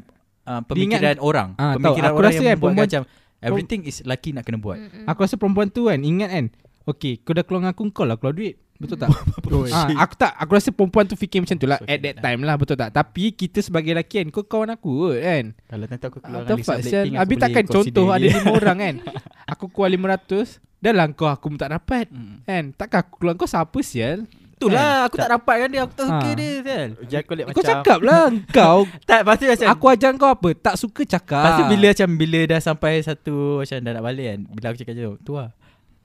uh, 0.45 0.61
pemikiran 0.65 1.17
orang. 1.21 1.49
Ah, 1.55 1.73
tahu. 1.73 1.79
pemikiran 1.79 2.09
Aku 2.09 2.17
orang 2.17 2.27
rasa 2.27 2.37
yang 2.37 2.45
kan 2.45 2.59
perempuan- 2.59 2.85
macam 2.85 3.03
everything 3.39 3.81
is 3.85 3.97
lelaki 4.03 4.31
nak 4.31 4.43
kena 4.43 4.59
buat. 4.59 4.77
Hmm. 4.77 5.07
Aku 5.07 5.19
rasa 5.21 5.35
perempuan 5.35 5.69
tu 5.69 5.87
kan 5.87 5.99
ingat 5.99 6.31
kan 6.31 6.47
Okay 6.85 7.21
kau 7.21 7.31
dah 7.31 7.45
keluar 7.45 7.61
dengan 7.61 7.73
aku 7.73 7.85
kau 7.89 8.03
lah 8.03 8.17
keluar 8.17 8.33
duit 8.33 8.57
Betul 8.75 8.97
tak? 8.97 9.11
ha, 9.69 9.91
aku 9.99 10.15
tak 10.17 10.33
aku 10.33 10.51
rasa 10.55 10.71
perempuan 10.71 11.05
tu 11.05 11.15
fikir 11.15 11.43
macam 11.43 11.55
tu 11.55 11.67
lah 11.67 11.77
So, 11.77 11.85
at 11.85 11.99
that 11.99 12.17
time 12.19 12.41
lah 12.41 12.55
betul 12.55 12.75
tak? 12.75 12.91
Tapi 12.91 13.31
kita 13.31 13.59
sebagai 13.59 13.91
lelaki 13.91 14.19
kan 14.19 14.31
kau 14.31 14.43
kawan 14.43 14.73
aku 14.73 14.91
kot 15.05 15.19
kan. 15.19 15.45
Kalau 15.67 15.85
nanti 15.85 16.05
aku 16.05 16.19
keluar 16.19 16.41
What 16.41 16.47
dengan 16.49 16.57
Lisa 16.57 16.71
Blackpink 16.71 16.89
aku 16.89 17.19
Habis 17.19 17.29
boleh 17.29 17.43
takkan 17.45 17.65
contoh 17.69 18.07
ada 18.09 18.25
lima 18.25 18.51
orang 18.51 18.79
kan 18.79 18.95
Aku 19.53 19.65
keluar 19.69 19.91
500 19.91 20.63
Dah 20.79 20.93
lah 20.95 21.07
kau 21.11 21.27
aku 21.27 21.47
tak 21.53 21.71
dapat 21.71 22.07
Hmm. 22.09 22.41
Kan 22.43 22.65
Takkan 22.73 22.99
aku 23.03 23.15
keluar 23.19 23.35
kau 23.35 23.45
siapa 23.45 23.79
sial 23.83 24.25
Itulah 24.59 25.07
aku 25.07 25.17
tak 25.17 25.31
dapat 25.31 25.55
kan 25.57 25.69
dia 25.69 25.81
Aku 25.81 25.95
tak 25.95 26.05
suka 26.05 26.27
Ha. 26.27 26.35
dia 26.35 26.53
kan 26.61 26.87
Dia 27.01 27.17
aku 27.21 27.33
lihat 27.33 27.47
Kau 27.47 27.55
macam 27.57 27.71
cakap 27.73 27.99
lah 28.01 28.23
Kau 28.51 28.79
Tak 29.09 29.19
lepas 29.23 29.35
tu 29.35 29.45
macam 29.47 29.67
Aku 29.69 29.85
ajar 29.89 30.11
kau 30.13 30.29
apa 30.29 30.49
Tak 30.53 30.75
suka 30.75 31.03
cakap 31.05 31.39
Lepas 31.41 31.53
tu 31.55 31.65
bila 31.69 31.87
macam 31.89 32.09
Bila 32.13 32.39
dah 32.45 32.61
sampai 32.61 32.93
satu 33.01 33.37
Macam 33.59 33.77
dah 33.79 33.93
nak 33.93 34.05
balik 34.05 34.27
kan 34.27 34.39
Bila 34.51 34.67
aku 34.69 34.79
cakap 34.79 34.93
macam 34.93 35.13
tu 35.21 35.33
lah 35.33 35.49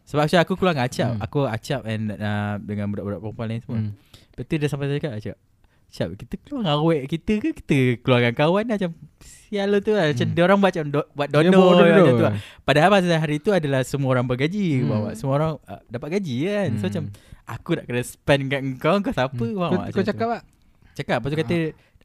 Sebab 0.04 0.22
macam 0.24 0.39
aku 0.39 0.54
keluar 0.54 0.74
dengan 0.74 0.86
Acap 0.86 1.10
Hmm. 1.10 1.20
Aku 1.20 1.39
Acap 1.43 1.82
and 1.84 2.04
uh, 2.12 2.54
Dengan 2.58 2.86
budak-budak 2.88 3.20
perempuan 3.20 3.47
lain 3.47 3.60
semua 3.60 3.78
hmm. 3.80 3.91
Lepas 4.30 4.43
tu 4.43 4.54
dia 4.56 4.68
sampai 4.68 4.86
cakap 4.91 5.14
Acap 5.16 5.38
Acap 5.86 6.08
kita 6.16 6.34
keluar 6.39 6.62
dengan 6.62 6.76
awet 6.76 7.01
kita 7.08 7.34
ke 7.36 7.49
Kita 7.56 7.78
keluar 7.99 8.20
dengan 8.20 8.36
kawan 8.36 8.64
lah 8.66 8.76
Macam 8.76 8.91
Sial 9.20 9.68
lah 9.68 9.80
tu 9.80 9.91
lah 9.91 10.06
Macam 10.08 10.26
Hmm. 10.26 10.34
dia 10.34 10.43
orang 10.43 10.60
macam 10.60 10.84
do, 10.88 10.99
Buat 11.12 11.28
dono 11.30 11.49
macam 11.76 11.93
tu. 12.12 12.24
lah 12.24 12.34
Padahal 12.62 12.89
masa 12.91 13.14
hari 13.16 13.38
tu 13.38 13.49
adalah 13.49 13.82
Semua 13.82 14.10
orang 14.12 14.26
bergaji 14.26 14.68
Hmm. 14.80 14.89
bawa 14.89 15.10
Semua 15.14 15.34
orang 15.36 15.51
uh, 15.64 15.82
dapat 15.86 16.08
gaji 16.14 16.36
kan 16.43 16.70
So 16.72 16.78
Hmm. 16.80 16.88
macam 16.88 17.04
Aku 17.46 17.70
nak 17.74 17.86
kena 17.86 18.02
spend 18.02 18.44
kat 18.48 18.62
kau 18.78 18.96
Kau 18.98 19.12
siapa? 19.12 19.36
Hmm. 19.36 19.54
faham 19.54 19.72
Kau, 19.84 19.91
kau 19.91 20.04
cakap 20.04 20.28
tak 20.30 20.44
Cakap 20.94 21.18
Lepas 21.18 21.30
tu 21.30 21.38
kata 21.38 21.58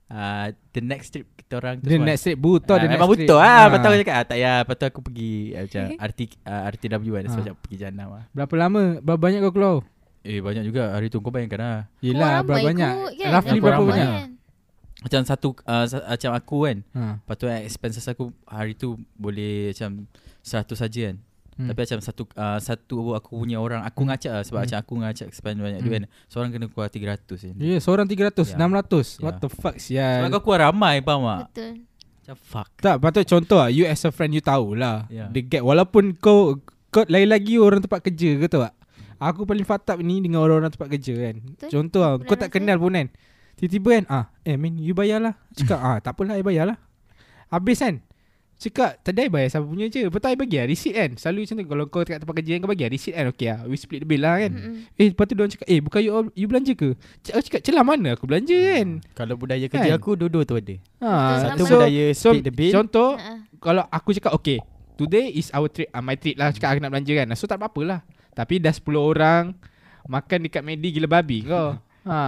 uh, 0.08 0.46
The 0.68 0.80
next 0.80 1.08
trip 1.10 1.26
kita 1.38 1.52
orang 1.56 1.74
tu 1.76 1.84
Dia 1.84 1.94
semua- 1.94 2.08
next 2.08 2.22
trip 2.22 2.38
Butuh 2.38 2.58
Ah, 2.68 2.78
dia 2.78 2.88
Memang 2.88 2.98
next 3.00 3.14
trip. 3.14 3.20
Betul 3.24 3.38
lah 3.38 3.46
Ah. 3.48 3.62
Lepas 3.64 3.78
tu 3.78 3.86
aku 3.86 3.98
cakap 3.98 4.14
ah, 4.14 4.24
Tak 4.24 4.36
ya 4.36 4.52
Lepas 4.58 4.74
tu 4.74 4.84
aku 4.84 5.00
pergi 5.00 5.32
ah, 5.48 5.62
Macam 5.62 5.82
RT, 6.00 6.20
uh, 6.42 6.62
RTW 6.68 7.04
kan 7.12 7.24
macam 7.30 7.54
pergi 7.56 7.76
Janam 7.78 8.08
lah. 8.10 8.24
Berapa 8.30 8.54
lama? 8.56 8.82
Berapa 8.98 9.20
banyak 9.20 9.40
kau 9.40 9.52
keluar? 9.52 9.76
Eh 10.20 10.38
banyak 10.38 10.60
juga. 10.62 10.92
Hari 10.92 11.06
tu 11.06 11.18
kau 11.18 11.30
bayangkan 11.30 11.58
lah. 11.58 11.78
Yelah 12.00 12.42
berapa 12.42 12.50
ramai 12.50 12.64
banyak? 12.66 12.92
kan? 13.16 13.30
Roughly 13.30 13.58
berapa 13.58 13.82
banyak? 13.82 14.08
Kan? 14.10 14.30
Macam 14.98 15.20
satu 15.22 15.48
uh, 15.62 15.84
sa- 15.86 16.04
Macam 16.04 16.30
aku 16.34 16.56
kan. 16.64 16.76
Ha. 16.90 17.02
Lepas 17.16 17.36
tu 17.36 17.46
eh, 17.46 17.60
expenses 17.62 18.04
aku 18.04 18.24
Hari 18.44 18.74
tu 18.74 18.88
boleh 19.14 19.70
macam 19.70 20.04
100 20.42 20.74
saja 20.74 21.00
kan 21.06 21.16
Hmm. 21.58 21.66
Tapi 21.66 21.80
macam 21.82 21.98
satu 21.98 22.22
uh, 22.32 22.58
Satu 22.62 22.98
aku 23.12 23.34
punya 23.34 23.58
orang 23.58 23.82
Aku 23.82 24.06
Hmm. 24.06 24.14
ngacak 24.14 24.30
lah 24.30 24.42
Sebab 24.42 24.56
Hmm. 24.56 24.64
macam 24.64 24.78
aku 24.78 24.92
ngacak 25.02 25.28
Spend 25.34 25.58
banyak 25.58 25.78
Hmm. 25.78 25.84
duit 25.84 25.94
kan 25.98 26.04
Seorang 26.30 26.50
kena 26.54 26.66
keluar 26.70 26.86
300 26.86 27.18
kan 27.42 27.54
Ya 27.58 27.66
yeah, 27.66 27.80
seorang 27.82 28.06
300 28.06 28.46
Ya. 28.46 28.54
600 28.54 29.18
What 29.18 29.34
Ya. 29.34 29.40
the 29.40 29.48
fuck 29.50 29.74
Sebab 29.74 30.22
sial 30.22 30.30
kau 30.30 30.40
keluar 30.40 30.60
ramai 30.64 31.02
Faham 31.02 31.26
tak 31.26 31.40
Betul. 31.50 31.72
Macam 32.14 32.36
fuck 32.38 32.68
Tak 32.78 32.94
patut 32.98 33.24
contoh 33.26 33.58
lah 33.58 33.68
You 33.68 33.84
as 33.84 33.98
a 34.00 34.10
friend 34.10 34.30
you 34.30 34.40
tahulah 34.40 35.10
Ya. 35.10 35.26
The 35.26 35.42
gap 35.42 35.66
Walaupun 35.66 36.14
kau 36.16 36.62
Kau 36.88 37.02
lain 37.04 37.26
lagi 37.26 37.58
orang 37.58 37.82
tempat 37.82 38.00
kerja 38.00 38.38
ke 38.38 38.46
tahu 38.46 38.62
tak 38.62 38.74
Aku 39.18 39.42
paling 39.42 39.66
fucked 39.66 39.90
up 39.90 39.98
ni 39.98 40.22
Dengan 40.22 40.40
orang-orang 40.40 40.70
tempat 40.70 40.94
kerja 40.94 41.10
kan 41.18 41.34
Betul. 41.42 41.68
Contoh 41.68 42.00
lah 42.00 42.10
Kau 42.22 42.38
tak 42.38 42.54
kenal 42.54 42.78
pun 42.78 42.94
kan 42.94 43.10
Tiba-tiba 43.58 43.98
kan 43.98 44.04
ah, 44.06 44.24
Eh 44.46 44.54
man 44.54 44.78
you 44.78 44.94
bayar 44.94 45.18
lah 45.18 45.34
Cakap 45.52 45.74
ah, 45.76 45.98
tak 45.98 46.14
apalah 46.14 46.38
I 46.38 46.46
bayar 46.46 46.70
lah 46.70 46.78
Habis 47.50 47.82
kan 47.82 47.98
Cakap 48.58 48.98
Tadi 49.00 49.22
I 49.22 49.30
bayar 49.30 49.48
siapa 49.48 49.64
punya 49.64 49.86
je. 49.86 50.02
Lepas 50.02 50.18
tu 50.18 50.26
I 50.26 50.34
bagi 50.34 50.56
lah 50.56 50.66
receipt 50.66 50.90
kan. 50.92 51.10
Selalu 51.14 51.38
macam 51.40 51.54
tu. 51.54 51.64
Kalau 51.64 51.84
kau 51.86 52.00
kat 52.02 52.18
tempat 52.18 52.34
kerja 52.36 52.50
kan 52.50 52.60
Kau 52.60 52.68
bagi 52.68 52.82
lah 52.82 52.90
receipt 52.90 53.14
kan. 53.14 53.24
Okay 53.28 53.46
lah 53.46 53.58
We 53.64 53.74
split 53.74 54.00
the 54.02 54.08
bill 54.08 54.18
lah 54.20 54.34
kan. 54.36 54.52
Mm-mm. 54.52 54.74
Eh 54.92 55.06
lepas 55.08 55.24
tu 55.24 55.32
diorang 55.32 55.52
cakap 55.52 55.66
Eh 55.66 55.78
bukan 55.78 56.00
you, 56.00 56.10
all- 56.10 56.34
you 56.34 56.46
belanja 56.46 56.72
ke? 56.72 56.88
Cak- 57.20 57.34
Aku 57.34 57.44
cakap 57.44 57.60
celah 57.62 57.82
mana 57.82 58.08
aku 58.12 58.26
belanja 58.26 58.52
kan? 58.52 58.88
Kalau 59.14 59.34
budaya 59.34 59.62
kerja 59.64 59.88
Kan? 59.88 59.96
aku 59.96 60.10
Dua-dua 60.12 60.42
tu 60.42 60.54
ada. 60.54 60.74
Ha, 60.98 61.10
Satu 61.48 61.62
Sama. 61.64 61.72
budaya 61.78 62.04
so, 62.12 62.28
split 62.28 62.42
the 62.42 62.52
bill. 62.52 62.72
Contoh 62.74 63.10
Ha. 63.14 63.30
Kalau 63.56 63.86
aku 63.86 64.10
cakap 64.12 64.34
Okay 64.34 64.58
Today 64.94 65.30
is 65.30 65.54
our 65.54 65.66
treat 65.66 65.86
uh, 65.88 66.02
My 66.02 66.14
treat 66.14 66.34
lah. 66.34 66.50
Cakap 66.50 66.74
aku 66.74 66.80
nak 66.80 66.90
belanja 66.90 67.12
kan. 67.14 67.26
So 67.32 67.46
tak 67.46 67.56
apa-apa 67.56 67.80
lah. 67.80 68.00
Tapi 68.34 68.58
dah 68.58 68.70
10 68.70 68.82
orang 68.94 69.54
Makan 70.04 70.38
dekat 70.42 70.62
Medi 70.62 70.88
gila 70.90 71.06
babi 71.06 71.42
kau 71.42 71.78
Ha, 72.08 72.20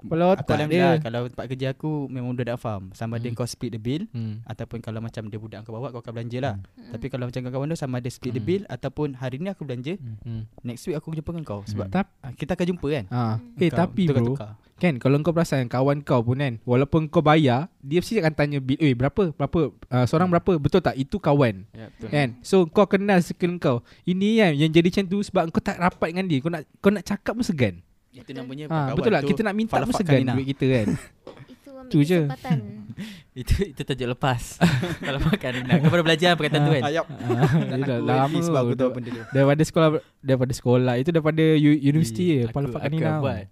Kepala 0.00 0.32
Aku 0.32 0.50
dia 0.66 0.96
Kalau 0.98 1.28
tempat 1.28 1.46
kerja 1.46 1.66
aku 1.70 2.08
Memang 2.08 2.32
dah 2.32 2.56
faham 2.56 2.88
Sama 2.90 3.16
ada 3.16 3.26
Hmm. 3.26 3.36
kau 3.36 3.44
split 3.44 3.70
the 3.70 3.78
bill 3.78 4.08
hmm. 4.08 4.40
Ataupun 4.42 4.80
kalau 4.80 4.98
macam 4.98 5.28
dia 5.28 5.36
budak 5.36 5.60
kau 5.62 5.70
bawa 5.70 5.90
Kau 5.90 6.00
akan 6.00 6.12
belanja 6.14 6.38
lah 6.40 6.54
Mm. 6.58 6.94
Tapi 6.94 7.06
kalau 7.06 7.24
macam 7.26 7.40
kawan-kawan 7.40 7.68
tu 7.68 7.76
Sama 7.76 8.00
ada 8.00 8.08
split 8.08 8.32
the 8.32 8.40
Hmm. 8.40 8.48
bill 8.48 8.62
Ataupun 8.66 9.08
hari 9.14 9.36
ni 9.36 9.46
aku 9.46 9.62
belanja 9.62 10.00
Hmm. 10.24 10.48
Next 10.62 10.88
week 10.88 10.96
aku 10.96 11.12
jumpa 11.12 11.28
dengan 11.28 11.44
kau 11.44 11.60
Sebab 11.62 11.86
Tap, 11.88 12.08
ah, 12.18 12.32
kita 12.32 12.56
akan 12.56 12.66
jumpa 12.66 12.86
kan 12.88 13.04
ha. 13.08 13.20
Eh 13.54 13.68
Kau 13.68 13.78
tapi 13.78 14.02
bro 14.06 14.16
tukar-tukar. 14.16 14.50
Kan 14.78 14.94
kalau 14.96 15.18
kau 15.20 15.34
perasan 15.34 15.66
Kawan 15.66 16.00
kau 16.00 16.22
pun 16.22 16.38
kan 16.38 16.54
Walaupun 16.62 17.06
kau 17.06 17.18
bayar 17.18 17.66
Dia 17.80 17.98
mesti 17.98 18.16
akan 18.16 18.32
tanya 18.32 18.58
bil 18.58 18.78
Eh 18.78 18.94
berapa 18.94 19.34
Berapa 19.34 19.60
uh, 19.74 20.06
Seorang 20.06 20.30
berapa 20.30 20.56
Betul 20.56 20.80
tak 20.80 20.94
Itu 20.94 21.18
kawan 21.18 21.66
Ya, 21.74 21.90
betul. 21.90 22.08
Kan 22.08 22.28
So 22.40 22.64
kau 22.64 22.86
kenal 22.86 23.18
circle 23.18 23.58
kau 23.58 23.76
Ini 24.04 24.28
kan 24.38 24.52
Yang 24.54 24.70
jadi 24.72 24.88
macam 24.88 25.04
tu 25.04 25.18
Sebab 25.20 25.42
kau 25.50 25.58
tak 25.58 25.76
rapat 25.76 26.14
dengan 26.14 26.24
dia 26.24 26.38
Kau 26.38 26.48
nak 26.48 26.62
kau 26.78 26.88
nak 26.88 27.02
cakap 27.02 27.34
pun 27.34 27.42
segan 27.42 27.82
Itu 28.10 28.30
namanya 28.32 28.64
ha, 28.66 28.76
kawan 28.90 28.96
Betul 28.96 29.12
tu 29.12 29.28
Kita 29.30 29.40
nak 29.42 29.54
minta 29.54 29.74
pun 29.78 29.94
segan. 29.94 30.24
Duit 30.32 30.46
kita 30.56 30.64
kan. 30.66 30.86
Itu 31.52 31.68
ambil 31.70 31.90
Tu 31.90 31.98
je. 32.02 32.20
Itu 33.38 33.54
itu 33.62 33.78
tajuk 33.78 34.10
lepas. 34.10 34.58
Kalau 34.98 35.22
makan 35.22 35.50
Rina 35.54 35.78
Kau 35.78 35.86
baru 35.86 36.02
belajar 36.02 36.34
perkataan 36.34 36.66
tu 36.66 36.72
kan? 36.74 36.82
Ayap. 36.82 37.06
Ah, 37.06 37.78
dah 37.86 37.98
lama 38.02 38.38
Sebab 38.42 38.60
aku 38.60 38.74
tahu 38.74 38.90
benda 38.90 39.10
tu. 39.14 39.22
Daripada 39.30 39.62
sekolah 39.62 39.88
Daripada 40.18 40.52
sekolah 40.52 40.94
Itu 40.98 41.10
daripada 41.14 41.44
universiti 41.54 42.24
je 42.26 42.38
Aku- 42.44 42.58
Pala 42.58 42.66
aku 42.66 42.74
Fakanina 42.74 43.06
akan 43.06 43.22
buat. 43.22 43.44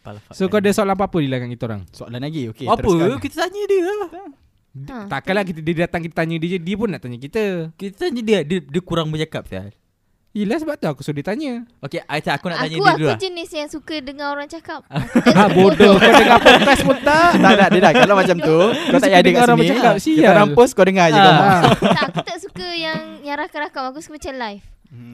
Falafak 0.00 0.32
So 0.32 0.46
kau 0.46 0.62
ada 0.62 0.70
soalan 0.70 0.94
apa-apa 0.94 1.18
Di 1.18 1.26
belakang 1.26 1.50
kita 1.50 1.64
orang? 1.66 1.82
Soalan 1.90 2.20
lagi? 2.22 2.42
Okay, 2.48 2.70
Apa. 2.70 2.90
Kita 3.18 3.34
tanya 3.42 3.62
dia 3.66 3.80
lah. 3.82 4.10
Ha, 4.70 4.96
Takkanlah 5.10 5.42
kita 5.42 5.58
dia 5.58 5.74
datang 5.82 6.00
kita 6.06 6.14
tanya 6.14 6.38
dia 6.38 6.48
je 6.54 6.58
Dia 6.62 6.74
pun 6.78 6.86
nak 6.86 7.02
tanya 7.02 7.18
kita. 7.18 7.74
Kita 7.74 8.06
tanya 8.06 8.22
dia 8.22 8.38
Dia, 8.46 8.58
dia 8.62 8.80
kurang 8.80 9.10
bercakap 9.10 9.50
Sial 9.50 9.74
Yelah 10.30 10.56
sebab 10.56 10.74
tu 10.74 10.86
aku 10.86 11.02
suruh 11.02 11.16
dia 11.16 11.26
tanya. 11.26 11.66
Okay 11.80 11.98
Aisyah 12.00 12.38
aku 12.38 12.46
nak 12.46 12.62
tanya 12.62 12.70
Aku 12.72 12.78
dia 12.78 12.86
aku 12.86 12.96
dulu 12.96 13.08
lah. 13.08 13.18
jenis 13.18 13.50
yang 13.50 13.66
suka 13.66 13.94
dengar 13.98 14.30
orang 14.30 14.46
cakap. 14.46 14.86
Ah 15.34 15.48
bodoh. 15.48 15.98
Kau 15.98 16.06
dengar 16.22 16.38
podcast 16.38 16.82
pun 16.82 16.96
tak? 17.00 17.30
Tak 17.34 17.52
tak 17.56 17.68
dia 17.68 17.80
dah. 17.80 17.92
Kalau 17.96 18.14
macam 18.14 18.36
tu 18.38 18.58
Kau 18.62 18.94
tak 18.94 18.94
suka 18.94 19.02
payah 19.02 19.10
ada 19.12 19.26
dengar 19.26 19.34
kat 19.36 19.42
orang 19.44 19.56
sini. 19.56 19.66
bercakap, 19.66 19.92
Kita 19.92 20.04
sial. 20.06 20.30
orang 20.30 20.48
post 20.54 20.72
kau 20.72 20.84
dengar 20.84 21.06
je 21.08 21.18
kau 21.18 21.32
mak 21.32 21.42
Ah. 21.42 21.62
tak, 21.90 22.04
aku 22.06 22.20
tak 22.24 22.38
suka 22.38 22.68
yang 22.70 22.98
yang 23.20 23.36
rakam-rakam. 23.36 23.82
Aku 23.90 23.98
suka 23.98 24.14
macam 24.16 24.32
live. 24.38 24.64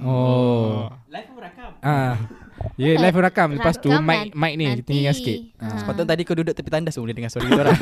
Oh. 0.03 0.93
Live 1.07 1.27
pun 1.27 1.41
rakam. 1.41 1.71
Ah, 1.81 2.15
Ya 2.77 2.93
yeah, 2.93 2.97
live 2.99 3.17
rakam 3.17 3.53
Lepas 3.53 3.77
tu 3.77 3.89
mic, 3.89 4.33
mic 4.33 4.53
ni 4.55 4.65
Kita 4.75 4.83
tinggal 4.85 5.13
sikit 5.13 5.39
Ha. 5.57 5.81
Sepatutnya 5.81 6.13
tadi 6.13 6.23
kau 6.23 6.37
duduk 6.37 6.53
tepi 6.53 6.69
tandas 6.69 6.95
Boleh 6.95 7.17
dengar 7.17 7.33
suara 7.33 7.49
kita 7.49 7.61
orang 7.65 7.79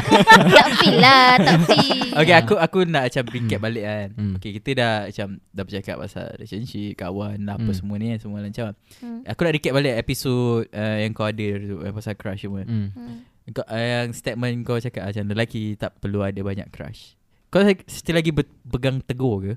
tak 0.56 0.68
feel 0.78 0.96
lah, 0.96 1.34
tak 1.36 1.58
feel. 1.66 2.14
Okay 2.14 2.34
aku 2.34 2.54
aku 2.54 2.78
nak 2.86 3.10
macam 3.10 3.24
recap 3.26 3.58
balik 3.60 3.82
kan 3.82 4.08
Hmm. 4.14 4.32
Okay 4.38 4.50
kita 4.54 4.70
dah 4.72 4.94
macam 5.10 5.28
Dah 5.50 5.62
bercakap 5.62 5.96
pasal 5.98 6.26
relationship 6.34 6.94
Kawan 6.94 7.42
Apa 7.44 7.66
Hmm. 7.66 7.74
semua 7.74 7.96
ni 7.98 8.14
kan 8.14 8.18
Semua 8.22 8.38
lancar 8.38 8.78
Hmm. 9.02 9.26
Aku 9.26 9.40
nak 9.42 9.52
recap 9.52 9.72
balik 9.74 9.94
episod 9.96 10.62
uh, 10.68 10.96
Yang 10.96 11.12
kau 11.12 11.26
ada 11.26 11.46
tu 11.58 11.76
Yang 11.82 11.94
pasal 11.98 12.14
crush 12.14 12.40
semua 12.40 12.62
hmm. 12.62 12.88
Hmm. 12.88 13.16
kau, 13.50 13.64
uh, 13.64 13.74
Yang 13.76 14.08
statement 14.16 14.54
kau 14.62 14.78
cakap 14.78 15.02
Macam 15.04 15.24
lelaki 15.28 15.74
tak 15.74 15.98
perlu 15.98 16.22
ada 16.22 16.38
banyak 16.38 16.70
crush 16.70 17.18
Kau 17.50 17.58
still 17.86 18.14
lagi 18.14 18.30
ber, 18.30 18.46
pegang 18.62 19.02
tegur 19.02 19.42
ke? 19.42 19.54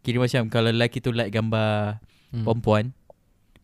Kira 0.00 0.16
macam 0.18 0.48
Kalau 0.48 0.68
lelaki 0.68 0.98
tu 0.98 1.12
like 1.12 1.28
gambar 1.28 2.00
Hmm. 2.32 2.42
Perempuan 2.42 2.90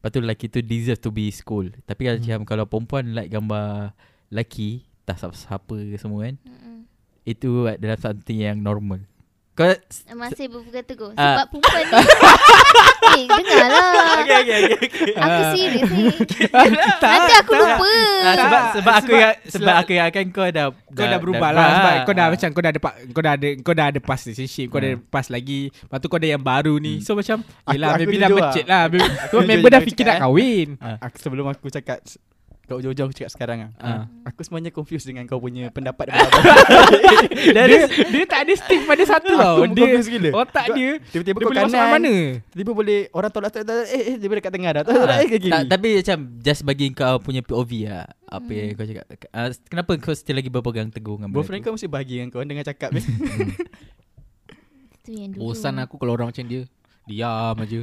Lepas 0.00 0.10
tu 0.10 0.18
lelaki 0.18 0.48
tu 0.48 0.60
deserve 0.60 0.96
to 0.96 1.10
be 1.10 1.28
school 1.28 1.68
Tapi 1.84 2.00
kalau 2.02 2.16
Hmm. 2.16 2.24
macam 2.24 2.40
Kalau 2.42 2.64
perempuan 2.64 3.04
like 3.12 3.28
gambar 3.28 3.92
Lelaki 4.28 4.88
Tak 5.04 5.20
siapa-siapa 5.20 5.76
ke 5.76 5.96
semua 5.96 6.24
kan 6.24 6.40
Mm-mm. 6.40 6.88
Itu 7.22 7.68
adalah 7.68 7.94
something 7.94 8.40
yang 8.40 8.56
normal 8.58 9.04
Kau 9.60 9.68
Masih 10.16 10.48
berpegang 10.48 10.86
teguh 10.86 11.12
Ah. 11.12 11.44
Sebab 11.44 11.46
perempuan 11.52 11.84
ni 11.84 12.00
Eh 13.10 13.24
dengar 13.26 13.66
lah 13.66 13.92
Okay 14.16 14.36
okay 14.38 14.56
okay, 14.56 14.76
okay. 14.78 15.12
Aku 15.12 15.40
serius 15.52 15.90
ni 15.90 16.04
Tak, 16.96 17.10
Nanti 17.12 17.32
aku 17.36 17.52
tak. 17.52 17.60
lupa 17.60 17.92
Ah, 18.22 18.34
sebab 18.34 18.50
Tak, 18.50 18.72
sebab 18.72 18.92
aku 18.94 19.04
sebab- 19.04 19.20
yang 19.20 19.34
sebab 19.36 19.52
sebab- 19.52 19.76
aku 19.78 19.90
yang 19.92 20.06
akan 20.06 20.24
kau 20.30 20.46
dah 20.48 20.66
Kau 20.70 21.06
dah 21.06 21.18
berubah 21.18 21.50
lah 21.50 21.66
sebab 21.70 21.92
kau 22.00 22.14
dah 22.14 22.26
macam 22.30 22.48
kau 22.50 22.62
dah 22.62 22.70
ada 22.70 22.80
kau 23.10 23.20
dah 23.20 23.32
ada 23.32 23.48
kau 23.60 23.74
dah 23.74 23.86
ada 23.86 24.00
past 24.00 24.22
relationship, 24.24 24.66
kau 24.66 24.78
dah 24.78 24.88
ada 24.88 24.98
past 25.02 25.28
lagi. 25.28 25.60
Lepas 25.68 25.98
tu 25.98 26.06
kau 26.06 26.16
ada 26.16 26.28
yang 26.28 26.40
baru 26.40 26.74
ni. 26.76 26.98
So 27.00 27.12
macam 27.12 27.44
yelah 27.68 27.88
aku 27.90 28.00
maybe 28.00 28.16
dah 28.16 28.28
mencet 28.28 28.64
lah. 28.64 28.82
Member 28.88 29.70
dah 29.70 29.82
fikir 29.82 30.04
nak 30.04 30.16
eh. 30.16 30.20
kahwin. 30.20 30.68
Aku 30.78 31.16
sebelum 31.16 31.44
aku 31.46 31.68
cakap 31.68 32.00
Kau 32.70 32.78
ujung-ujung 32.78 33.10
aku 33.10 33.18
cakap 33.18 33.32
sekarang 33.34 33.58
ah. 33.66 33.70
Ah. 33.82 34.02
Aku 34.24 34.46
sebenarnya 34.46 34.70
confused 34.70 35.02
dengan 35.02 35.26
kau 35.26 35.42
punya 35.42 35.74
pendapat 35.74 36.06
Dia, 37.50 37.66
dia, 37.66 37.82
dia 37.90 38.24
tak 38.24 38.46
ada 38.46 38.52
stick 38.54 38.86
pada 38.86 39.02
satu 39.02 39.26
tau. 39.34 39.58
Aku 39.58 39.74
Dia 39.74 39.90
confused 39.90 40.06
gila. 40.08 40.30
otak 40.38 40.66
dia 40.70 41.02
Tiba-tiba 41.10 41.34
dia 41.34 41.42
kau 41.42 41.50
boleh 41.50 41.62
masuk 41.66 41.74
kanan 41.74 41.90
mana? 41.90 42.14
Tiba-tiba 42.46 42.70
boleh 42.72 42.98
Orang 43.10 43.30
tolak 43.34 43.50
tolak 43.50 43.66
tolak 43.66 43.90
Eh 43.90 44.02
eh 44.06 44.16
dia 44.16 44.28
boleh 44.30 44.38
kat 44.38 44.52
tengah 44.54 44.70
dah 44.70 44.82
Tolak 44.86 45.02
tolak 45.02 45.18
eh 45.18 45.26
kiri 45.28 45.50
tak, 45.50 45.62
tapi 45.66 45.88
macam 45.98 46.18
just 46.38 46.62
bagi 46.62 46.86
kau 46.94 47.18
punya 47.18 47.42
POV 47.42 47.70
lah 47.90 48.06
apa 48.30 48.46
yang 48.46 48.66
Hmm. 48.70 48.78
kau 48.78 48.86
cakap. 48.86 49.04
Uh, 49.28 49.50
kenapa 49.66 49.90
kau 49.98 50.14
still 50.14 50.38
lagi 50.38 50.46
berpegang 50.46 50.86
teguh 50.86 51.18
dengan 51.18 51.34
Boyfriend 51.34 51.66
kau 51.66 51.74
mesti 51.74 51.90
bahagia 51.90 52.22
dengan 52.22 52.30
kau 52.30 52.38
Dengan 52.40 52.62
cakap 52.62 52.94
Itu 54.94 55.10
yang 55.10 55.34
dulu 55.34 55.50
Bosan 55.50 55.74
aku 55.76 55.98
kalau 55.98 56.14
orang 56.14 56.30
macam 56.30 56.46
dia. 56.46 56.62
Diam 57.02 57.56
aja. 57.56 57.80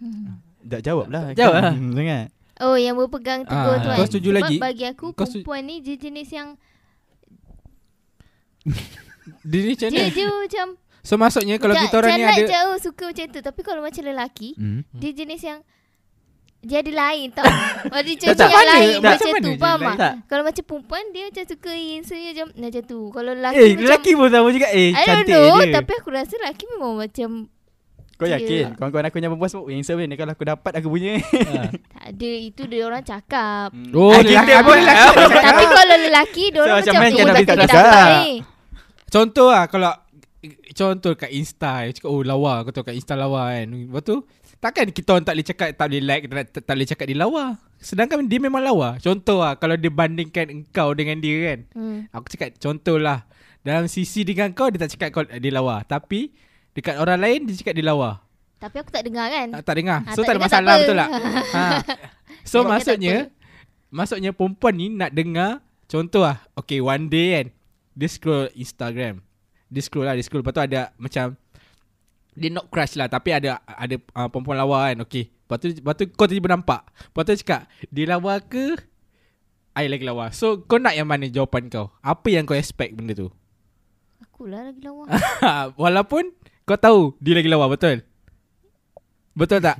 Hmm. 0.00 0.40
Tak 0.62 0.80
jawab 0.80 1.12
lah 1.12 1.36
Jawab 1.36 1.54
lah. 1.54 1.72
Hmm, 1.72 1.92
Sangat 1.92 2.32
Oh 2.60 2.74
yang 2.74 2.92
berpegang 2.94 3.42
teguh 3.42 3.56
Ah, 3.72 3.78
tu 3.78 3.88
kan 3.88 3.96
kau 3.96 4.06
setuju 4.06 4.28
Sebab 4.30 4.42
lagi? 4.42 4.56
bagi 4.58 4.84
aku 4.86 5.06
Kau 5.10 5.24
Perempuan 5.24 5.60
ni 5.62 5.80
dia 5.80 5.96
jenis 5.96 6.28
yang 6.28 6.48
Dia 9.42 9.58
ni 9.58 9.72
macam 9.72 9.88
Dia 9.88 10.04
dia 10.06 10.28
macam 10.28 10.66
So 11.00 11.16
maksudnya 11.16 11.56
kalau 11.56 11.72
kita 11.74 11.96
orang 11.96 12.12
ni 12.14 12.22
ada 12.22 12.44
jauh 12.44 12.76
suka 12.78 13.04
macam 13.08 13.26
tu 13.26 13.40
Tapi 13.40 13.60
kalau 13.62 13.80
macam 13.80 14.02
lelaki 14.02 14.52
Hmm. 14.54 14.84
Dia 14.92 15.10
jenis 15.10 15.40
yang 15.40 15.58
Dia 16.60 16.78
ada 16.78 16.92
lain 16.92 17.32
tau 17.32 17.48
Ada 17.96 18.10
Tak, 18.10 18.16
contoh 18.20 18.36
tak. 18.36 18.50
yang 18.50 18.68
lain 18.68 18.92
Tak. 18.94 19.00
Macam 19.06 19.26
Macam 19.26 19.40
tu 19.40 19.52
Faham 19.56 19.80
tak? 19.80 19.96
lain? 19.96 20.16
Kalau 20.28 20.42
macam 20.44 20.64
perempuan 20.66 21.04
Dia 21.10 21.22
macam 21.26 21.44
suka 21.46 21.70
Insta 21.72 22.14
macam 22.14 22.46
Macam 22.54 22.82
tu 22.84 23.00
Kalau 23.08 23.30
lelaki 23.32 23.56
Eh 23.56 23.68
macam 23.70 23.80
lelaki 23.82 24.10
pun 24.14 24.28
sama 24.28 24.48
juga 24.50 24.68
Eh 24.68 24.88
I 24.90 24.92
don't 24.92 25.06
cantik 25.24 25.32
know 25.32 25.56
dia 25.58 25.72
Tapi 25.74 25.92
aku 25.96 26.08
rasa 26.10 26.34
lelaki 26.36 26.64
memang 26.68 26.92
macam 26.98 27.30
Kau 28.20 28.28
Dia- 28.28 28.36
yakin? 28.36 28.64
Kawan-kawan 28.76 29.04
aku 29.06 29.16
yang 29.16 29.32
perempuan 29.32 29.48
semua 29.48 29.64
Yang 29.66 29.82
sebenarnya 29.82 30.14
Kalau 30.14 30.32
aku 30.32 30.44
dapat 30.44 30.72
aku 30.76 30.88
punya. 30.88 31.12
Tak 31.96 32.04
ada 32.06 32.30
Itu 32.38 32.62
dia 32.66 32.82
orang 32.84 33.00
cakap. 33.02 33.68
Oh, 33.90 34.12
Ah, 34.12 34.20
kita 34.20 34.60
pun- 34.60 34.76
lelaki 34.76 35.08
tak 35.16 35.24
cakap. 35.24 35.42
Tapi 35.42 35.64
kalau 35.66 35.96
lelaki 35.98 36.44
Dia 36.46 36.60
orang 36.60 36.70
So, 36.70 36.76
macam 36.76 36.94
macam 36.94 37.24
Oh 37.24 37.32
trusted 37.32 37.58
dapat 37.72 38.10
ni 38.20 38.32
Contoh 39.06 39.48
lah 39.48 39.64
kalau 39.66 39.92
Contoh 40.70 41.12
kat 41.14 41.30
Insta 41.30 41.72
Dia 41.82 41.92
cakap 41.92 42.08
oh 42.08 42.20
lawa. 42.20 42.60
Kau 42.62 42.70
tahu 42.70 42.84
kat 42.86 42.94
Insta 42.94 43.12
lawa 43.14 43.50
kan. 43.50 43.66
Lepas 43.66 44.02
tu 44.02 44.16
Takkan 44.56 44.86
kita 44.88 45.08
orang 45.10 45.24
tak 45.24 45.34
boleh 45.34 45.46
cakap 45.46 45.68
Tak 45.72 45.86
boleh 45.86 46.02
like 46.02 46.24
Tak, 46.26 46.46
tak, 46.50 46.62
tak 46.62 46.74
boleh 46.74 46.86
cakap 46.86 47.04
dia 47.06 47.18
lawa. 47.18 47.44
Sedangkan 47.76 48.20
dia 48.22 48.36
memang 48.38 48.60
lawa. 48.60 48.96
Contoh 48.98 49.40
lah 49.40 49.54
Kalau 49.54 49.72
dia 49.74 49.88
bandingkan 49.88 50.48
engkau 50.50 50.92
dengan 50.92 51.16
dia 51.16 51.36
kan. 51.46 51.58
Hmm. 51.72 51.98
Aku 52.10 52.28
cakap 52.28 52.52
contoh 52.54 52.96
lah. 52.96 53.24
Dalam 53.60 53.84
sisi 53.86 54.20
dengan 54.22 54.52
kau 54.52 54.68
Dia 54.68 54.76
tak 54.78 54.92
cakap 54.94 55.08
kau 55.10 55.24
dia 55.24 55.48
lawa. 55.50 55.80
Tapi 55.82 56.28
Dekat 56.72 56.96
orang 56.98 57.18
lain 57.20 57.38
Dia 57.46 57.54
cakap 57.58 57.74
dia 57.74 57.86
lawa. 57.86 58.22
Tapi 58.60 58.76
aku 58.76 58.90
tak 58.92 59.02
dengar 59.08 59.26
kan? 59.26 59.48
Ah, 59.56 59.62
Tak 59.64 59.74
dengar. 59.74 59.98
Ah, 60.04 60.12
So 60.12 60.20
tak 60.20 60.26
tak 60.26 60.32
ada 60.32 60.38
tak 60.38 60.44
masalah 60.46 60.72
apa. 60.72 60.80
betul 60.82 60.96
tak? 60.96 61.10
Ha. 61.56 61.62
So 62.44 62.58
Sebab 62.60 62.62
dia 62.62 62.62
tak 62.62 62.70
maksudnya 62.70 63.16
Maksudnya 63.90 64.30
perempuan 64.30 64.74
ni 64.76 64.86
Nak 64.88 65.10
dengar 65.10 65.50
Contoh 65.90 66.22
lah. 66.22 66.38
Okay 66.54 66.78
one 66.78 67.10
day 67.10 67.26
kan 67.34 67.46
Dia 67.94 68.08
scroll 68.08 68.46
Instagram. 68.54 69.24
Dia 69.66 69.82
scroll 69.82 70.06
lah 70.06 70.14
Dia 70.14 70.22
scroll. 70.22 70.42
Lepas 70.42 70.54
tu 70.54 70.62
ada 70.62 70.80
macam 70.96 71.34
Dia 72.32 72.48
not 72.48 72.70
crush 72.70 72.94
lah 72.94 73.10
Tapi 73.10 73.34
ada 73.34 73.58
Ada 73.66 73.98
uh, 74.14 74.28
perempuan 74.30 74.56
lawa 74.56 74.90
kan. 74.90 75.02
Okay. 75.04 75.30
Lepas 75.30 75.56
tu, 75.58 75.66
lepas 75.74 75.94
tu 75.98 76.04
kau 76.14 76.30
tiba-tiba 76.30 76.54
nampak. 76.54 76.86
Lepas 77.10 77.22
tu 77.26 77.32
cakap 77.42 77.66
Dia 77.90 78.04
lawa 78.06 78.38
ke? 78.38 78.78
I 79.70 79.86
lagi 79.86 80.02
lawa. 80.02 80.30
So 80.30 80.62
kau 80.62 80.78
nak 80.78 80.94
yang 80.94 81.06
mana 81.06 81.26
jawapan 81.26 81.70
kau? 81.70 81.94
Apa 82.02 82.26
yang 82.30 82.42
kau 82.42 82.58
expect 82.58 82.90
benda 82.94 83.14
tu? 83.14 83.30
Akulah 84.18 84.66
lagi 84.66 84.82
lawa. 84.82 85.06
Walaupun 85.82 86.34
Kau 86.62 86.76
tahu 86.76 87.00
Dia 87.18 87.34
lagi 87.34 87.46
lawa 87.46 87.66
betul? 87.66 88.00
Betul 89.32 89.60
tak? 89.60 89.78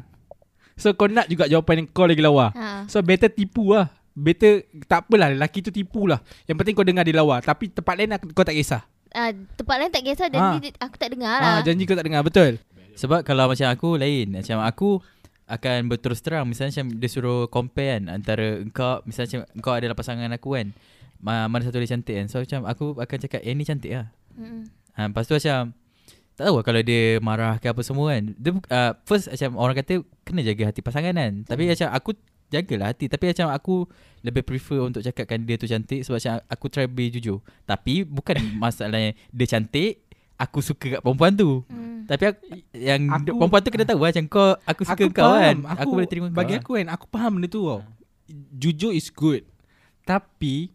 So 0.75 0.93
kau 0.93 1.07
nak 1.07 1.27
juga 1.27 1.45
jawapan 1.45 1.85
yang 1.85 1.89
kau 1.89 2.05
lagi 2.05 2.19
lawa. 2.19 2.51
Ha. 2.51 2.87
So 2.87 3.01
better 3.01 3.29
tipu 3.29 3.75
lah. 3.75 3.89
Better 4.11 4.65
Tak 4.87 5.07
apalah 5.07 5.29
Lelaki 5.29 5.61
tu 5.61 5.69
tipu 5.69 6.05
lah. 6.05 6.19
Yang 6.45 6.57
penting 6.57 6.75
kau 6.75 6.83
dengar 6.83 7.05
dia 7.05 7.15
lawa. 7.15 7.39
Tapi 7.39 7.69
tempat 7.69 7.95
lain 7.95 8.11
aku- 8.11 8.33
kau 8.33 8.43
tak 8.43 8.55
kisah. 8.55 8.81
Ah, 9.11 9.29
tempat 9.53 9.77
lain 9.77 9.91
tak 9.91 10.03
kisah 10.03 10.27
dan 10.27 10.41
Ah. 10.41 10.53
ni 10.57 10.71
aku 10.73 10.97
tak 10.97 11.11
dengar 11.11 11.35
lah. 11.35 11.53
ah, 11.53 11.61
Janji 11.61 11.85
kau 11.85 11.93
tak 11.93 12.07
dengar 12.07 12.23
Betul? 12.23 12.63
Sebab 12.95 13.21
kalau 13.21 13.45
macam 13.45 13.69
aku 13.69 13.89
lain. 13.95 14.33
Macam 14.33 14.59
aku 14.61 15.03
akan 15.45 15.79
berterus 15.87 16.21
terang. 16.21 16.47
Misalnya 16.47 16.73
macam 16.73 16.97
dia 16.97 17.09
suruh 17.09 17.45
compare 17.47 17.99
kan 17.99 18.15
Antara 18.15 18.57
engkau 18.57 19.03
Misalnya 19.03 19.27
macam 19.29 19.41
engkau 19.53 19.73
adalah 19.75 19.95
pasangan 19.95 20.31
aku 20.31 20.49
kan. 20.55 20.67
Ma- 21.19 21.45
Mana 21.45 21.61
satu 21.61 21.77
dia 21.77 21.91
cantik 21.91 22.15
kan. 22.15 22.27
So 22.27 22.41
macam 22.41 22.65
aku 22.65 22.97
akan 22.97 23.17
cakap 23.21 23.41
Eh 23.43 23.53
ni 23.53 23.63
cantik 23.63 23.93
lah. 23.93 24.09
Mm-mm. 24.33 24.65
ha, 24.95 25.05
Lepas 25.05 25.27
tu 25.27 25.35
macam 25.35 25.75
Tak 26.33 26.45
tahu 26.45 26.57
lah 26.57 26.65
kalau 26.65 26.81
dia 26.81 27.03
marah 27.19 27.57
ke 27.57 27.67
apa 27.67 27.81
semua 27.81 28.11
kan. 28.11 28.33
Dia, 28.33 28.51
uh, 28.51 28.93
First 29.03 29.29
macam 29.29 29.51
orang 29.57 29.77
kata 29.77 29.93
Kena 30.23 30.41
jaga 30.41 30.63
hati 30.67 30.81
pasangan 30.81 31.13
kan. 31.13 31.33
Tapi 31.45 31.63
macam 31.67 31.89
aku 31.91 32.11
Jagalah 32.49 32.91
hati. 32.91 33.07
Tapi 33.07 33.25
macam 33.27 33.47
aku 33.49 33.75
Lebih 34.21 34.43
prefer 34.43 34.81
untuk 34.81 35.01
cakapkan 35.01 35.39
dia 35.41 35.55
tu 35.55 35.65
cantik 35.65 36.01
Sebab 36.01 36.17
macam 36.17 36.35
aku 36.47 36.67
try 36.67 36.85
be 36.85 37.09
jujur. 37.09 37.39
Tapi 37.63 38.03
bukan 38.03 38.35
masalahnya 38.63 39.13
Dia 39.29 39.47
cantik 39.49 40.01
Aku 40.35 40.59
suka 40.59 40.97
kat 40.97 41.01
perempuan 41.01 41.37
tu. 41.37 41.61
Mm. 41.69 42.09
Tapi 42.09 42.25
aku, 42.27 42.41
yang 42.73 43.01
Aku- 43.07 43.29
aku, 43.29 43.37
perempuan 43.37 43.61
tu 43.61 43.71
kena 43.71 43.85
tahu 43.85 43.99
lah 43.99 44.09
Macam 44.09 44.25
kau 44.27 44.51
Aku 44.65 44.83
suka 44.83 45.05
kau 45.13 45.31
kan. 45.37 45.57
aku, 45.61 45.79
Aku, 45.79 45.91
boleh 45.93 46.09
terima 46.09 46.27
Bagi 46.27 46.57
kau 46.57 46.61
aku 46.65 46.71
kan 46.75 46.87
Aku 46.91 47.05
faham 47.07 47.31
benda 47.37 47.47
tu 47.47 47.61
tau. 47.61 47.85
Jujur 48.51 48.91
is 48.91 49.11
good. 49.11 49.45
Tapi 50.03 50.73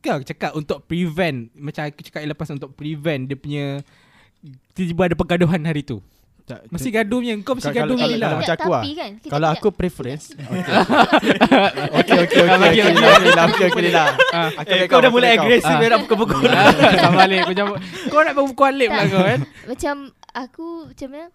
Kau 0.00 0.18
cakap 0.18 0.54
untuk 0.54 0.82
prevent. 0.82 1.52
Macam 1.52 1.84
aku 1.84 2.00
cakap 2.00 2.24
lepas 2.24 2.48
Untuk 2.48 2.72
prevent 2.72 3.28
dia 3.28 3.36
punya 3.36 3.64
Tiba-tiba 4.70 5.02
ada 5.04 5.14
pergaduhan 5.14 5.60
hari 5.60 5.80
tu 5.80 5.98
Tak, 6.44 6.68
Mesti 6.68 6.88
gaduh 6.90 7.18
punya 7.18 7.34
Kau 7.40 7.54
mesti 7.54 7.70
gaduh 7.70 7.94
kalau- 7.94 8.04
ni 8.04 8.14
kalau 8.14 8.20
lah 8.20 8.30
macam 8.36 8.54
aku 8.54 8.62
tapi 8.66 8.70
lah. 8.70 8.82
kan, 8.94 9.10
kita 9.16 9.30
Kalau 9.30 9.48
aku 9.50 9.68
preference 9.70 10.24
Okay 11.94 12.18
okay 12.20 12.38
okay 12.38 12.56
okay, 12.60 12.82
aku. 12.82 13.00
Alhamdulillah 13.00 13.44
okay 13.46 13.64
okay 13.66 13.82
Lila 13.82 14.04
Ah. 14.30 14.48
Eh 14.52 14.76
back 14.76 14.86
kau 14.86 14.96
off, 14.96 15.02
dah 15.02 15.10
mulai 15.10 15.30
agresif. 15.32 15.72
Dia 15.72 15.88
nak 15.88 16.00
pukul-pukul 16.04 16.40
Sama 16.44 17.16
balik 17.22 17.40
Kau, 17.42 17.54
jangan, 17.54 17.76
kau 18.06 18.20
nak 18.20 18.34
berpukul 18.34 18.66
alip 18.68 18.90
lah 18.90 19.04
kau 19.06 19.22
kan 19.22 19.40
Macam 19.64 19.94
aku 20.34 20.66
macam 20.90 21.08
mana? 21.08 21.26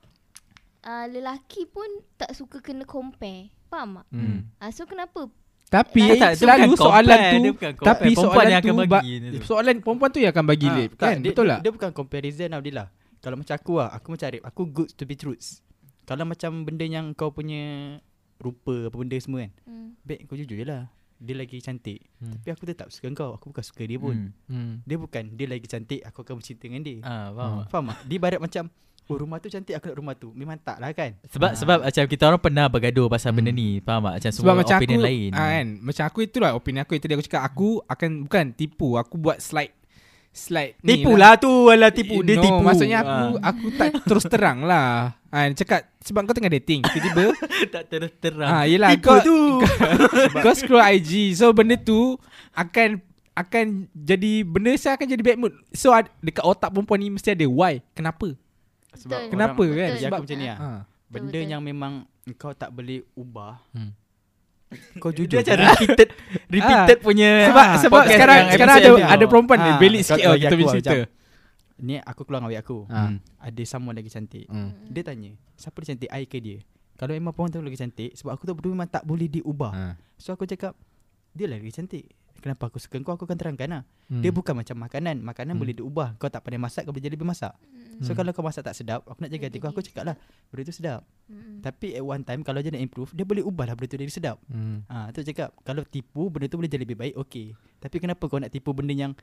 Uh, 0.79 1.05
lelaki 1.09 1.65
pun 1.65 1.85
tak 2.15 2.31
suka 2.31 2.59
kena 2.59 2.85
compare. 2.85 3.51
Faham 3.67 3.99
tak? 3.99 4.05
hmm. 4.09 4.47
Uh, 4.55 4.71
so 4.71 4.83
kenapa? 4.83 5.27
Tapi 5.67 6.01
Tak, 6.07 6.17
tak, 6.17 6.31
selalu 6.35 6.67
bukan 6.71 6.81
soalan 6.81 7.03
compare, 7.11 7.29
tu 7.29 7.37
dia 7.37 7.51
bukan 7.51 7.71
compare. 7.73 7.87
Tapi 7.91 8.09
Perempuan 8.09 8.25
soalan 8.25 8.47
yang 8.49 8.59
akan 8.59 8.69
tu 8.69 8.79
bagi 8.79 8.89
ba- 8.89 9.03
tu. 9.03 9.39
Soalan 9.45 9.75
perempuan 9.77 10.09
tu 10.09 10.19
yang 10.19 10.31
akan 10.31 10.45
bagi 10.45 10.65
Ah, 10.65 10.73
lip 10.73 10.91
Kan 10.95 11.15
dia, 11.15 11.29
betul 11.29 11.45
dia, 11.45 11.51
tak 11.51 11.59
Dia 11.59 11.71
bukan 11.71 11.89
comparison 11.91 12.49
Abdillah 12.49 12.87
Kalau 13.19 13.35
macam 13.35 13.51
aku 13.53 13.73
lah 13.75 13.89
Aku 13.91 14.07
macam 14.09 14.25
Arif 14.25 14.41
Aku 14.41 14.61
good 14.65 14.89
to 14.89 15.03
be 15.03 15.13
truths 15.13 15.59
Kalau 16.03 16.23
macam 16.23 16.63
benda 16.63 16.83
yang 16.83 17.11
kau 17.11 17.29
punya 17.29 17.95
Rupa 18.37 18.87
apa 18.87 18.95
benda 18.95 19.17
semua 19.17 19.43
kan 19.43 19.51
Hmm. 19.63 19.89
Baik 20.01 20.25
kau 20.25 20.35
jujur 20.35 20.55
je 20.55 20.63
lah 20.63 20.87
Dia 21.15 21.35
lagi 21.35 21.59
cantik 21.59 21.99
Hmm. 22.17 22.31
Tapi 22.33 22.47
aku 22.49 22.63
tetap 22.63 22.87
suka 22.89 23.11
kau 23.13 23.31
Aku 23.33 23.51
bukan 23.51 23.61
suka 23.61 23.83
dia 23.83 23.95
pun 23.95 24.15
hmm. 24.15 24.31
hmm. 24.47 24.73
Dia 24.83 24.95
bukan 24.95 25.23
Dia 25.33 25.45
lagi 25.45 25.67
cantik 25.67 25.99
Aku 26.01 26.23
akan 26.23 26.39
bercinta 26.39 26.63
dengan 26.63 26.79
dia 26.79 26.99
Ah, 27.01 27.27
faham 27.29 27.51
tak? 27.53 27.65
Faham 27.69 27.85
tak? 27.85 27.97
Dia 28.05 28.15
ibarat 28.15 28.39
macam 28.39 28.65
Oh 29.05 29.17
rumah 29.17 29.37
tu 29.37 29.49
cantik 29.49 29.73
Aku 29.73 29.89
nak 29.89 29.97
rumah 29.97 30.13
tu 30.13 30.29
Memang 30.31 30.55
tak 30.55 30.77
lah 30.77 30.93
kan 30.93 31.17
Sebab 31.25 31.49
Ah. 31.49 31.57
sebab 31.57 31.77
macam 31.81 32.03
kita 32.05 32.23
orang 32.23 32.39
pernah 32.39 32.65
bergaduh 32.67 33.09
pasal 33.09 33.33
benda 33.33 33.49
Hmm. 33.49 33.57
ni 33.57 33.69
Faham 33.81 34.05
tak 34.05 34.13
Macam 34.15 34.31
Sebab 34.31 34.37
semua 34.45 34.53
macam 34.55 34.75
aku 34.75 34.79
opinion 34.79 35.01
lain 35.01 35.29
ah, 35.33 35.49
kan 35.51 35.67
Macam 35.81 36.03
aku 36.05 36.19
itulah 36.21 36.51
Opinion 36.53 36.81
aku 36.81 36.93
tadi 36.95 37.13
aku 37.13 37.25
cakap 37.25 37.43
Aku 37.43 37.69
akan 37.83 38.09
Bukan 38.23 38.45
tipu 38.53 38.95
Aku 38.95 39.15
buat 39.17 39.39
slide 39.39 39.73
Slide 40.29 40.77
ni 40.79 40.89
Tipu 40.95 41.13
lah 41.13 41.35
tu 41.35 41.49
Alah 41.67 41.89
tipu 41.89 42.21
Dia 42.21 42.35
no, 42.35 42.43
tipu 42.43 42.61
Maksudnya 42.61 43.01
aku 43.01 43.17
Ah. 43.35 43.49
Aku 43.49 43.65
tak 43.71 43.89
terus 44.03 44.25
terang 44.25 44.61
lah 44.61 45.17
ah, 45.27 45.45
Cakap 45.49 45.89
Sebab 45.99 46.21
kau 46.23 46.31
tengah 46.31 46.53
dating 46.53 46.79
Tiba-tiba 46.81 47.33
Tak 47.73 47.83
terus 47.87 48.13
terang 48.15 48.47
ah, 48.47 48.63
Yelah 48.63 48.93
Tipu 48.93 49.05
kau, 49.05 49.19
tu 49.19 49.37
kau 50.43 50.53
scroll 50.53 50.85
IG 50.93 51.33
So 51.33 51.49
benda 51.49 51.75
tu 51.75 52.15
Akan 52.51 53.01
Akan 53.33 53.65
jadi 53.91 54.41
Benda 54.43 54.69
saya 54.75 54.95
akan 54.95 55.07
jadi 55.07 55.23
bad 55.23 55.37
mood 55.39 55.53
So 55.71 55.89
ad, 55.89 56.07
dekat 56.19 56.41
otak 56.41 56.69
perempuan 56.69 56.99
ni 56.99 57.09
Mesti 57.09 57.31
ada 57.31 57.45
Why 57.45 57.81
Kenapa 57.91 58.37
Betul. 58.89 59.21
Kenapa 59.27 59.59
orang- 59.59 59.75
kan? 59.75 59.89
Bagi 59.89 60.01
Sebab- 60.01 60.13
aku 60.13 60.25
macam 60.25 60.37
ni 60.37 60.47
lah 60.47 60.57
ah. 60.57 60.81
Benda 61.07 61.33
betul. 61.35 61.49
yang 61.49 61.61
memang 61.61 61.93
Kau 62.35 62.53
tak 62.53 62.69
boleh 62.69 63.01
ubah 63.13 63.57
Hmm. 63.71 63.97
Kau 64.97 65.09
Dia 65.09 65.17
jujur 65.25 65.37
macam 65.39 65.49
je. 65.49 65.57
lah. 65.57 65.73
repeated 65.73 66.09
Repeated 66.55 66.97
punya 67.01 67.29
Sebab 67.49 67.65
ah, 67.65 67.77
sebab 67.79 68.01
sekarang 68.05 68.39
sekarang 68.49 68.75
ada 68.77 68.89
ada 69.09 69.25
perempuan 69.25 69.57
ni 69.57 69.71
Ah, 69.71 69.77
belik 69.77 70.01
sikit 70.03 70.23
oh 70.23 70.31
bagi 70.31 70.39
kita 70.39 70.47
aku 70.47 70.55
punya 70.55 70.67
lah, 70.67 70.73
cerita. 70.75 70.95
Ni 71.79 71.95
aku 71.97 72.21
keluar 72.23 72.39
dengan 72.41 72.59
aku. 72.59 72.77
Ah. 72.87 73.09
Ada 73.39 73.61
someone 73.65 73.95
lagi 73.95 74.11
cantik. 74.11 74.45
Hmm. 74.45 74.75
Dia 74.85 75.01
tanya 75.01 75.31
Siapa 75.55 75.79
dia 75.79 75.87
cantik? 75.89 76.09
I 76.09 76.23
ke 76.23 76.37
dia? 76.37 76.57
Kalau 76.93 77.11
memang 77.11 77.31
perempuan 77.31 77.55
tu 77.55 77.63
lagi 77.63 77.79
cantik 77.79 78.11
Sebab 78.13 78.31
aku 78.31 78.43
tu 78.43 78.53
berdua 78.53 78.71
memang 78.73 78.89
tak 78.89 79.01
boleh 79.01 79.25
diubah. 79.25 79.71
Ah. 79.71 79.93
So 80.15 80.31
aku 80.31 80.43
cakap 80.43 80.75
Dia 81.31 81.47
lagi 81.47 81.71
cantik 81.71 82.05
Kenapa 82.39 82.67
aku 82.67 82.77
suka 82.77 82.97
kau 82.99 83.13
Aku 83.13 83.23
akan 83.23 83.35
terangkan 83.35 83.69
lah 83.69 83.83
Hmm. 84.09 84.25
Dia 84.25 84.31
bukan 84.31 84.57
macam 84.57 84.73
makanan 84.79 85.21
Makanan 85.21 85.53
Hmm. 85.53 85.61
boleh 85.61 85.75
diubah 85.75 86.17
Kau 86.17 86.27
tak 86.27 86.41
pandai 86.41 86.57
masak 86.57 86.81
Kau 86.81 86.91
boleh 86.91 87.03
jadi 87.03 87.13
lebih 87.13 87.23
masak 87.23 87.53
So 87.99 88.11
Hmm. 88.11 88.17
kalau 88.17 88.31
kau 88.31 88.41
masak 88.41 88.63
tak 88.63 88.73
sedap 88.73 89.05
Aku 89.05 89.19
nak 89.19 89.29
jaga 89.29 89.45
hati 89.45 89.57
kau 89.57 89.69
Aku 89.69 89.79
cakap 89.79 90.03
lah 90.03 90.15
Benda 90.49 90.63
tu 90.63 90.73
sedap 90.73 91.05
Mm-mm. 91.27 91.61
Tapi 91.61 91.93
at 91.93 92.01
one 92.01 92.23
time 92.23 92.41
Kalau 92.41 92.57
dia 92.57 92.71
nak 92.71 92.81
improve 92.81 93.11
Dia 93.11 93.21
boleh 93.21 93.43
ubah 93.43 93.63
lah 93.63 93.75
benda 93.75 93.85
tu 93.87 93.95
jadi 93.95 94.09
sedap 94.09 94.41
Hmm. 94.45 94.81
Ah, 94.85 95.11
tu 95.11 95.21
cakap 95.21 95.53
kalau 95.61 95.83
tipu 95.83 96.27
benda 96.27 96.47
tu 96.47 96.55
boleh 96.55 96.65
jadi 96.65 96.81
lebih 96.81 96.97
baik 96.97 97.15
okey. 97.19 97.53
Tapi 97.77 97.95
kenapa 97.97 98.25
kau 98.25 98.35
nak 98.35 98.49
tipu 98.49 98.71
benda 98.71 98.91
yang 98.91 99.13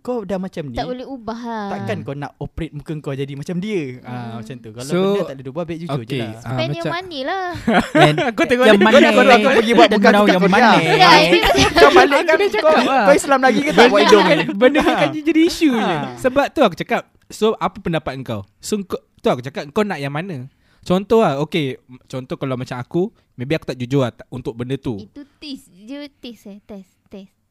kau 0.00 0.24
dah 0.24 0.36
macam 0.36 0.64
ni 0.64 0.74
Tak 0.74 0.86
boleh 0.86 1.04
ubah 1.04 1.36
lah. 1.36 1.68
takkan 1.70 2.00
kau 2.00 2.12
nak 2.12 2.32
operate 2.36 2.72
muka 2.72 2.92
kau 2.98 3.12
jadi 3.12 3.32
macam 3.32 3.60
dia. 3.60 4.00
Ah 4.00 4.32
Hmm. 4.32 4.40
macam 4.40 4.54
tu. 4.56 4.68
Kalau 4.70 4.88
So, 4.88 4.96
benda 4.96 5.22
tak 5.22 5.34
ada 5.36 5.50
ubah 5.50 5.64
baik 5.64 5.78
jujur 5.78 6.00
okay. 6.00 6.08
je 6.08 6.16
lah. 6.18 6.32
Ah, 6.32 6.40
Spend 6.40 6.56
yang 6.70 6.72
macam- 6.80 6.94
money 6.96 7.20
lah. 7.22 7.44
Kau 8.36 8.44
tengok 8.44 8.64
yang 8.64 8.74
ni, 8.74 8.84
mana 8.84 9.08
kau 9.10 9.22
nak 9.22 9.38
pergi 9.44 9.72
buat 9.72 9.88
bukan 9.90 9.92
tukar 9.92 10.12
yang 10.14 10.24
Korea. 10.40 10.48
mana 10.50 10.70
Ya, 11.04 11.10
ini 11.22 11.38
kau 11.70 11.90
balik 11.90 12.20
kan 12.22 12.36
Dia 12.38 12.48
kau, 12.56 12.72
lah. 12.72 13.04
kau 13.04 13.14
Islam 13.14 13.40
lagi 13.40 13.60
ke 13.60 13.70
tak 13.70 13.86
buat 13.86 14.00
hidung 14.02 14.24
ni? 14.24 14.44
Benda 14.50 14.80
ni 14.80 14.92
kan 14.94 15.08
jadi 15.12 15.40
isu 15.44 15.70
je. 15.70 15.94
Ha. 15.94 16.16
Sebab 16.16 16.46
tu 16.48 16.60
aku 16.60 16.76
cakap 16.76 17.02
So 17.28 17.52
apa 17.54 17.76
pendapat 17.76 18.16
kau 18.22 18.40
So 18.58 18.80
tu 18.80 19.28
aku 19.28 19.40
cakap 19.40 19.68
Kau 19.68 19.82
nak 19.82 19.96
yang 19.96 20.10
mana 20.10 20.48
Contoh 20.80 21.20
lah 21.20 21.40
Okay 21.40 21.76
Contoh 22.04 22.36
kalau 22.36 22.56
macam 22.56 22.76
aku 22.76 23.08
Maybe 23.34 23.52
aku 23.52 23.64
tak 23.66 23.76
jujur 23.76 24.00
lah 24.00 24.12
Untuk 24.28 24.52
benda 24.52 24.76
tu 24.76 24.96
Itu 24.96 25.24
test 25.36 25.68
je 25.74 26.08
test 26.14 26.44
eh 26.46 26.60
test 26.60 26.92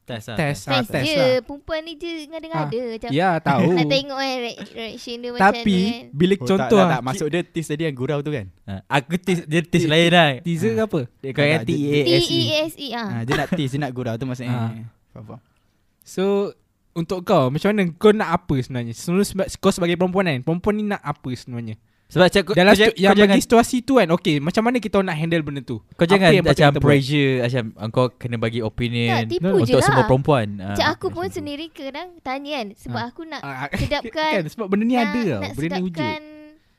test. 0.04 0.26
Lah 0.26 0.36
Test. 0.36 0.62
ah, 0.66 0.72
Test, 0.76 0.90
Test 0.90 1.06
je. 1.06 1.16
lah. 1.16 1.32
Perempuan 1.42 1.80
ni 1.82 1.94
je 1.96 2.12
ngada-ngada 2.26 2.80
macam. 2.92 3.10
Ya 3.10 3.30
tahu. 3.38 3.70
Nak 3.72 3.86
tengok 3.88 4.20
eh 4.20 4.36
re- 4.38 4.60
reaction 4.74 5.16
dia 5.18 5.30
macam 5.30 5.44
Tapi 5.50 5.78
kan. 5.80 6.04
Bila 6.12 6.34
Oh, 6.34 6.46
contoh 6.46 6.60
tak, 6.60 6.70
tak, 6.70 6.84
lah 6.84 6.90
tak, 6.90 7.02
Maksud 7.04 7.28
dia 7.28 7.42
tis 7.42 7.66
tadi 7.66 7.84
yang 7.84 7.96
gurau 7.96 8.20
tu 8.20 8.30
kan? 8.30 8.46
Ha, 8.64 8.74
Aku 8.92 9.16
tis 9.16 9.40
Dia 9.44 9.62
tis 9.62 9.84
lain 9.84 10.10
lah. 10.10 10.30
Teaser 10.40 10.72
ke 10.72 10.82
apa? 10.82 11.02
Dia 11.18 11.32
kata 11.32 11.44
Tak, 11.54 11.64
dia- 11.64 12.04
T-A-S-E 12.04 12.28
T-E-S-E 12.28 12.88
ah. 12.92 13.08
ah, 13.10 13.22
Dia 13.24 13.34
nak 13.36 13.48
tis 13.50 13.70
Dia 13.70 13.80
nak 13.80 13.92
gurau 13.92 14.14
tu 14.14 14.26
maksudnya. 14.26 14.54
Ah. 14.54 14.72
Faham 15.10 15.24
faham. 15.26 15.40
So 16.02 16.24
Untuk 16.92 17.24
kau 17.24 17.48
Macam 17.48 17.68
mana 17.70 17.84
Kau 17.94 18.12
nak 18.12 18.30
apa 18.34 18.56
sebenarnya? 18.58 18.92
Sebenarnya 18.92 19.26
Kau 19.56 19.70
sebagai 19.70 19.96
perempuan 19.96 20.26
kan? 20.26 20.40
Perempuan 20.42 20.74
ni 20.76 20.84
nak 20.86 21.00
apa 21.00 21.30
sebenarnya 21.32 21.76
Sebab 22.14 22.28
cak, 22.28 22.42
kau, 22.44 22.54
Dalam 22.54 22.72
kau, 22.72 22.86
kau, 22.86 22.94
yang 22.96 23.12
jangan 23.12 23.34
bagi 23.34 23.42
situasi 23.42 23.78
tu 23.82 23.98
kan 23.98 24.08
Okay 24.08 24.38
macam 24.38 24.62
mana 24.62 24.78
kita 24.78 25.02
nak 25.02 25.14
handle 25.14 25.42
benda 25.42 25.62
tu 25.62 25.82
kau 25.92 25.98
Apa 26.00 26.06
jangan 26.06 26.30
yang 26.30 26.46
macam 26.46 26.68
kita 26.68 26.78
buat? 26.78 26.86
pressure 26.86 27.34
macam 27.42 27.64
kau 27.90 28.06
kena 28.14 28.36
bagi 28.38 28.60
opinion 28.60 29.10
Tak, 29.10 29.30
tipu 29.34 29.50
je 29.50 29.64
untuk 29.66 29.76
lah. 29.76 29.86
semua 29.86 30.04
perempuan. 30.06 30.48
Ah, 30.56 30.66
Macam 30.70 30.88
aku 30.88 31.06
pun 31.08 31.18
macam 31.20 31.28
tu. 31.28 31.36
sendiri 31.36 31.66
kadang 31.68 32.10
tanya 32.20 32.52
kan 32.54 32.68
sebab 32.78 33.02
Ah. 33.02 33.10
aku 33.10 33.22
nak 33.24 33.42
Ah, 33.42 33.66
sedapkan 33.82 34.32
Kan 34.32 34.44
sebab 34.46 34.66
benda 34.68 34.84
ni 34.84 34.94
nak, 34.94 35.04
ada 35.04 35.20
tau 35.20 35.42
nak 35.42 35.52
Benda 35.52 35.68
ni 35.72 35.82
wujud 35.82 35.98
sedapkan 35.98 36.22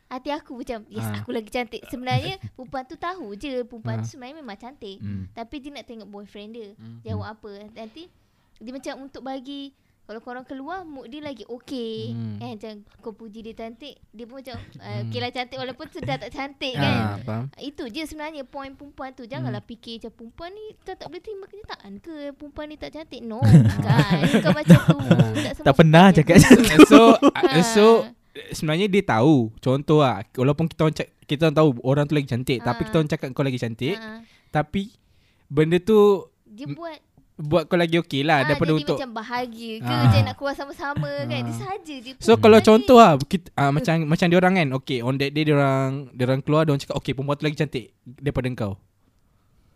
hati 0.04 0.30
aku 0.30 0.52
macam 0.56 0.78
yes 0.86 1.02
Ah. 1.02 1.18
aku 1.18 1.30
lagi 1.30 1.50
cantik. 1.50 1.82
Sebenarnya 1.84 2.34
perempuan 2.54 2.86
tu 2.86 2.94
tahu 2.94 3.34
je 3.34 3.66
perempuan 3.66 3.98
Ah. 3.98 4.00
tu 4.00 4.08
sebenarnya 4.08 4.36
memang 4.38 4.54
cantik. 4.54 4.96
Hmm. 4.96 5.26
Tapi 5.28 5.58
dia 5.58 5.70
nak 5.70 5.84
tengok 5.84 6.06
boyfriend 6.06 6.50
dia. 6.54 6.68
Hmm. 6.76 7.02
Jawab 7.02 7.26
apa. 7.28 7.52
Nanti 7.74 8.06
dia 8.54 8.70
macam 8.70 8.94
untuk 9.02 9.20
bagi 9.20 9.74
kalau 10.04 10.20
korang 10.20 10.44
keluar 10.44 10.82
mood 10.82 11.06
dia 11.06 11.18
lagi 11.18 11.42
okey. 11.42 12.12
Hmm. 12.12 12.36
Eh 12.38 12.52
macam 12.52 12.72
kau 12.98 13.10
puji 13.10 13.40
dia 13.40 13.54
cantik, 13.54 13.96
dia 14.06 14.24
pun 14.24 14.38
macam 14.38 14.52
uh, 14.74 14.84
Hmm. 14.84 15.02
okey 15.06 15.18
lah 15.18 15.30
cantik 15.30 15.56
walaupun 15.56 15.86
sudah 15.88 16.16
tak 16.18 16.28
cantik 16.28 16.74
kan. 16.74 16.92
Ah, 16.94 17.16
faham 17.18 17.44
Itu 17.56 17.84
je 17.86 18.04
sebenarnya 18.04 18.42
poin 18.42 18.72
perempuan 18.72 19.10
tu. 19.10 19.24
Janganlah 19.24 19.60
fikir 19.60 19.98
macam 19.98 20.12
perempuan 20.14 20.50
ni 20.50 20.64
tak, 20.78 20.94
tak 20.96 21.06
boleh 21.06 21.20
terima 21.20 21.44
kenyataan 21.44 21.92
ke 21.98 22.12
perempuan 22.32 22.66
ni 22.66 22.76
tak 22.76 22.90
cantik. 22.90 23.20
No, 23.20 23.40
bukan. 23.70 24.18
Kau 24.38 24.52
macam 24.52 24.78
tu. 24.78 24.98
Tak, 25.34 25.52
semua 25.52 25.64
Tak 25.64 25.74
pernah 25.74 26.06
cakap 26.10 26.34
macam 26.38 26.58
tu. 26.60 26.80
So 26.86 27.00
uh, 27.16 27.64
So 27.74 27.86
Ah. 28.04 28.12
Sebenarnya 28.50 28.90
dia 28.90 28.98
tahu 29.00 29.54
Contoh 29.56 30.02
lah 30.02 30.26
Walaupun 30.28 30.66
kita 30.66 30.82
orang 30.82 30.96
Kita 31.22 31.46
orang 31.46 31.54
tahu 31.54 31.68
Orang 31.80 32.04
tu 32.04 32.18
lagi 32.18 32.26
cantik 32.26 32.58
Tapi 32.58 32.82
Ah. 32.82 32.84
kita 32.84 32.94
orang 32.96 33.06
cakap 33.08 33.26
kau 33.30 33.40
lagi 33.40 33.56
cantik 33.56 33.94
Ah. 33.94 34.26
Tapi 34.50 34.90
Benda 35.46 35.78
tu 35.78 36.18
Dia 36.44 36.66
M- 36.66 36.74
buat 36.74 36.98
Buat 37.34 37.66
kau 37.66 37.74
lagi 37.74 37.98
okey 37.98 38.22
lah 38.22 38.40
ah, 38.40 38.46
Daripada 38.46 38.70
untuk 38.72 38.94
macam 38.94 39.10
bahagia 39.12 39.82
ke 39.82 39.90
Ah. 39.90 40.06
Macam 40.06 40.20
nak 40.22 40.34
keluar 40.38 40.54
sama-sama 40.54 41.10
kan? 41.26 41.40
Dia 41.40 41.50
Ah. 41.50 41.58
saja 41.66 41.94
je 41.98 42.10
So 42.22 42.38
kalau 42.38 42.56
Nanti- 42.56 42.70
contoh 42.70 42.96
lah 42.96 43.18
kita, 43.18 43.50
uh, 43.54 43.74
Macam 43.74 43.94
macam 44.06 44.26
dia 44.28 44.38
orang 44.38 44.54
kan 44.54 44.68
Okay 44.78 44.98
on 45.00 45.18
that 45.18 45.30
day 45.30 45.42
dia 45.42 45.52
orang 45.52 46.14
Dia 46.14 46.24
orang 46.24 46.40
keluar 46.40 46.62
Dia 46.62 46.70
orang 46.70 46.82
cakap 46.82 46.96
Okay 46.98 47.10
perempuan 47.10 47.34
tu 47.34 47.44
lagi 47.44 47.58
cantik 47.58 47.86
Daripada 48.00 48.46
kau 48.54 48.72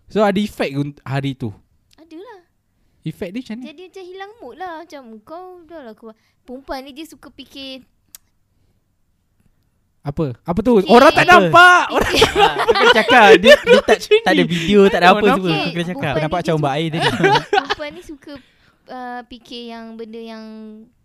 So 0.06 0.22
ada 0.22 0.38
efek 0.38 0.70
hari 1.02 1.34
tu. 1.34 1.50
Adalah. 1.94 2.46
Efek 3.02 3.28
dia 3.28 3.40
macam 3.42 3.54
mana 3.56 3.66
Jadi 3.68 3.82
macam 3.84 4.04
hilang 4.06 4.32
mood 4.38 4.54
lah 4.54 4.72
Macam 4.80 5.02
kau 5.20 5.46
dah 5.66 5.80
lah 5.82 5.94
keluar. 5.94 6.14
Perempuan 6.40 6.78
ni 6.80 6.94
dia 6.94 7.04
suka 7.04 7.28
fikir 7.28 7.82
Apa 10.08 10.24
Apa 10.42 10.58
tu 10.60 10.72
Okay. 10.78 10.88
Orang 10.88 11.10
tak 11.10 11.22
Apa? 11.22 11.32
nampak 11.34 11.82
Orang 11.94 12.12
Ah, 12.34 12.54
Kau 12.58 12.72
kena 12.72 12.90
cakap 12.94 13.26
dia, 13.36 13.54
dia 13.58 13.80
tak, 13.82 13.98
tak 14.00 14.32
ada 14.32 14.44
video 14.44 14.80
Tak 14.86 14.98
ada 14.98 15.06
apa 15.06 15.18
semua 15.18 15.30
nampak. 15.34 15.52
Kau 15.54 15.70
kena 15.70 15.84
cakap 15.86 16.10
Bukan. 16.10 16.22
Nampak 16.24 16.38
dia 16.38 16.44
macam 16.44 16.54
umbak 16.56 16.72
air 16.74 16.88
tadi. 16.88 17.08
Perempuan 17.44 17.90
ni 17.90 18.02
suka 18.02 18.32
uh, 18.88 19.20
Fikir 19.24 19.62
yang 19.68 19.84
benda 19.94 20.16
yang 20.18 20.42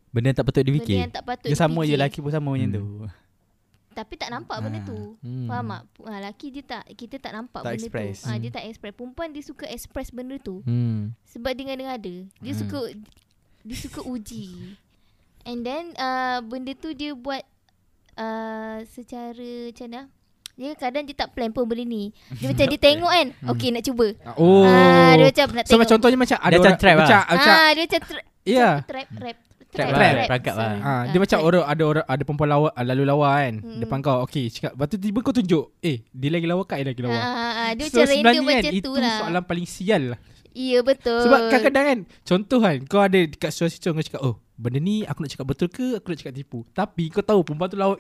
Benda 0.10 0.30
tak 0.32 0.46
patut 0.46 0.62
Benda 0.62 0.70
difikir 0.72 0.96
yang 1.00 1.12
tak 1.12 1.24
patut 1.24 1.48
Dia 1.48 1.58
sama 1.58 1.80
je 1.84 1.94
lelaki 1.94 2.20
pun 2.20 2.30
sama 2.30 2.50
macam 2.50 2.64
Hmm. 2.64 2.76
tu. 2.76 2.86
Tapi 3.94 4.14
tak 4.16 4.30
nampak 4.30 4.58
benda 4.60 4.80
Ah. 4.80 4.86
tu 4.88 5.00
Hmm. 5.20 5.46
Faham 5.46 5.70
tak 5.70 5.82
ha, 6.02 6.12
Lelaki 6.16 6.48
dia 6.50 6.64
tak 6.64 6.84
Kita 6.92 7.16
tak 7.20 7.32
nampak 7.32 7.62
Tak 7.62 7.72
benda 7.72 7.82
express. 7.84 8.16
tu 8.16 8.26
ha, 8.26 8.38
Dia 8.38 8.50
tak 8.50 8.64
express 8.66 8.94
Perempuan 8.96 9.28
dia 9.30 9.44
suka 9.44 9.66
express 9.68 10.10
benda 10.10 10.36
tu 10.38 10.62
Hmm. 10.62 11.14
Sebab 11.28 11.52
dengan 11.52 11.76
dengan 11.76 11.94
ada 11.94 12.16
Dia 12.36 12.52
Hmm. 12.52 12.60
suka 12.60 12.80
Dia 13.62 13.78
suka 13.80 14.00
uji 14.02 14.74
And 15.44 15.62
then 15.62 15.94
uh, 15.94 16.42
Benda 16.42 16.74
tu 16.74 16.90
dia 16.92 17.14
buat 17.14 17.46
uh, 18.15 18.77
Secara 18.84 19.49
Macam 19.68 19.88
mana 19.88 20.02
dia 20.53 20.69
kadang 20.77 21.02
dia 21.02 21.18
tak 21.18 21.34
plan 21.34 21.49
pun 21.49 21.65
benda 21.65 21.81
ni 21.81 22.14
Dia 22.31 22.45
macam 22.45 22.65
dia 22.68 22.77
tengok 22.77 23.10
kan 23.10 23.27
Okay 23.52 23.73
nak 23.73 23.81
cuba 23.81 24.14
Oh 24.38 24.61
ah, 24.61 25.18
Dia 25.18 25.26
macam 25.27 25.45
nak 25.49 25.65
So 25.65 25.68
tengok 25.68 25.80
macam 25.80 25.94
contohnya 25.98 26.18
macam 26.19 26.38
ada 26.38 26.45
Dia 26.45 26.53
macam 26.53 26.61
orang 26.64 26.77
trap 26.77 26.94
lah. 26.94 27.02
macam, 27.02 27.19
macam 27.26 27.49
ah, 27.52 27.69
Dia 27.72 27.84
macam 27.84 28.02
tra- 28.06 28.27
Ya. 28.44 28.68
macam 28.69 28.85
Trap 28.85 29.07
Rap 29.18 29.38
Trap 29.73 29.88
lah, 29.90 29.98
perangkap 30.30 30.53
lah. 30.53 30.68
sorry. 30.69 30.80
Ah, 30.85 31.03
dia 31.03 31.18
macam 31.18 31.34
trap. 31.34 31.48
orang 31.49 31.64
ada 31.65 31.84
orang 31.84 32.06
ada 32.06 32.22
perempuan 32.22 32.45
lawa 32.48 32.69
ah, 32.69 32.85
lalu 32.85 33.03
lawa 33.03 33.27
kan 33.34 33.53
Hmm. 33.57 33.80
depan 33.81 33.98
kau. 33.99 34.18
Okey, 34.22 34.45
cakap 34.48 34.77
lepas 34.77 34.85
tu 34.85 34.98
tiba 35.02 35.19
kau 35.19 35.34
tunjuk, 35.34 35.65
eh 35.81 36.06
dia 36.06 36.30
lagi 36.30 36.45
lawa 36.45 36.61
kat 36.61 36.77
dia 36.77 36.94
lagi 36.94 37.02
ah, 37.02 37.06
lawa. 37.07 37.18
ah, 37.18 37.34
ah, 37.34 37.69
Dia 37.73 37.85
so 37.88 37.98
macam 37.98 38.14
random 38.22 38.44
macam 38.44 38.53
kan, 38.53 38.64
tu 38.64 38.77
itu 38.77 38.91
lah 38.94 39.18
soalan 39.18 39.44
paling 39.44 39.65
sial 39.65 40.03
lah. 40.14 40.19
Ya 40.53 40.80
betul 40.80 41.18
Sebab 41.19 41.40
kadang-kadang 41.49 41.85
kan 41.88 41.99
Contoh 42.22 42.61
kan 42.61 42.77
Kau 42.85 43.02
ada 43.02 43.18
dekat 43.18 43.49
situasi 43.49 43.81
tu 43.81 43.90
Kau 43.90 44.06
cakap 44.06 44.22
Oh 44.22 44.38
benda 44.56 44.78
ni 44.78 45.02
aku 45.02 45.20
nak 45.20 45.30
cakap 45.30 45.46
betul 45.46 45.68
ke 45.68 45.98
Aku 45.98 46.08
nak 46.08 46.18
cakap 46.18 46.34
tipu 46.34 46.62
Tapi 46.70 47.10
kau 47.10 47.20
tahu 47.20 47.42
Perempuan 47.42 47.68
tu 47.68 47.76
lawa 47.76 47.96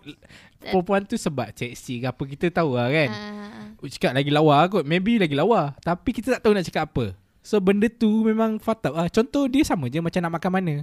Perempuan 0.59 1.01
tu 1.01 1.15
sebab 1.15 1.49
seksi 1.49 1.99
ke 1.99 2.07
apa 2.07 2.23
Kita 2.23 2.45
tahu 2.53 2.73
lah 2.73 2.87
kan 2.87 3.09
ah, 3.09 3.73
uh. 3.73 3.89
Cakap 3.89 4.13
lagi 4.13 4.29
lawa 4.29 4.63
kot 4.67 4.83
Maybe 4.83 5.17
lagi 5.17 5.33
lawa 5.33 5.73
Tapi 5.77 6.09
kita 6.11 6.33
tak 6.33 6.41
tahu 6.41 6.53
nak 6.53 6.63
cakap 6.63 6.87
apa 6.87 7.17
So 7.39 7.57
benda 7.57 7.87
tu 7.87 8.21
memang 8.21 8.55
fatal 8.57 8.93
lah 8.93 9.07
Contoh 9.07 9.45
dia 9.45 9.61
sama 9.61 9.87
je 9.87 9.97
Macam 9.97 10.19
nak 10.19 10.33
makan 10.33 10.51
mana 10.53 10.75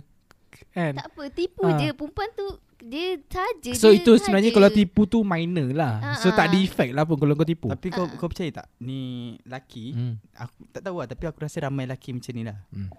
Kan 0.70 0.92
Tak 0.94 1.06
apa 1.08 1.22
Tipu 1.30 1.62
Ah. 1.62 1.78
je 1.78 1.88
Perempuan 1.90 2.28
tu 2.34 2.46
Dia 2.82 3.16
saja 3.24 3.70
So 3.72 3.88
dia 3.88 3.96
itu 3.96 4.12
sebenarnya. 4.16 4.50
Kalau 4.50 4.68
tipu 4.68 5.06
tu 5.06 5.22
minor 5.22 5.70
lah 5.70 5.94
Ah, 6.04 6.16
So 6.16 6.28
tak 6.30 6.50
ada 6.50 6.56
ah. 6.56 6.60
effect 6.60 6.92
lah 6.92 7.06
pun 7.06 7.16
Kalau 7.16 7.32
kau 7.32 7.46
tipu 7.46 7.70
Tapi 7.70 7.88
kau 7.88 8.04
Ah. 8.04 8.12
kau 8.12 8.26
percaya 8.26 8.50
tak 8.52 8.66
Ni 8.76 9.00
laki 9.42 9.94
hmm. 9.94 10.14
Aku 10.36 10.60
tak 10.68 10.82
tahu 10.82 10.98
lah 10.98 11.06
Tapi 11.06 11.24
aku 11.24 11.38
rasa 11.40 11.62
ramai 11.62 11.86
laki 11.86 12.10
macam 12.12 12.32
ni 12.32 12.42
lah 12.42 12.58
Hmm. 12.68 12.90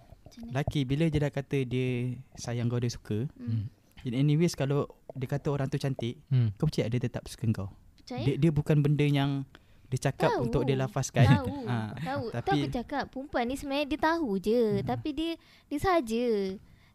Laki 0.50 0.82
bila 0.82 1.06
dia 1.06 1.20
dah 1.20 1.30
kata 1.30 1.62
Dia 1.62 1.88
sayang 2.34 2.66
kau 2.66 2.78
Dia 2.78 2.88
suka 2.88 3.28
Hmm. 3.34 3.68
In 4.02 4.14
anyways 4.14 4.54
Kalau 4.54 4.86
dia 5.12 5.28
kata 5.28 5.48
orang 5.48 5.68
tu 5.68 5.76
cantik 5.76 6.16
Hmm. 6.28 6.56
Kau 6.56 6.66
percaya 6.66 6.88
dia 6.88 7.00
tetap 7.00 7.26
suka 7.26 7.46
kau? 7.52 7.70
Percaya? 7.98 8.24
Dia, 8.24 8.34
dia 8.38 8.50
bukan 8.50 8.80
benda 8.80 9.04
yang 9.04 9.44
Dia 9.88 10.00
cakap 10.02 10.32
Tahu. 10.32 10.42
untuk 10.42 10.62
dia 10.64 10.76
lafazkan. 10.76 11.28
Tahu. 11.28 11.54
Ah, 11.66 11.92
Tahu. 12.08 12.24
Tapi 12.30 12.42
tapi- 12.42 12.62
aku 12.62 12.70
cakap 12.74 13.04
Perempuan 13.08 13.44
ni 13.44 13.56
sebenarnya 13.56 13.88
Dia 13.88 14.00
tahu 14.02 14.30
je 14.38 14.62
Tapi 14.82 15.10
dia 15.12 15.32
Dia 15.66 15.80
saja. 15.80 16.26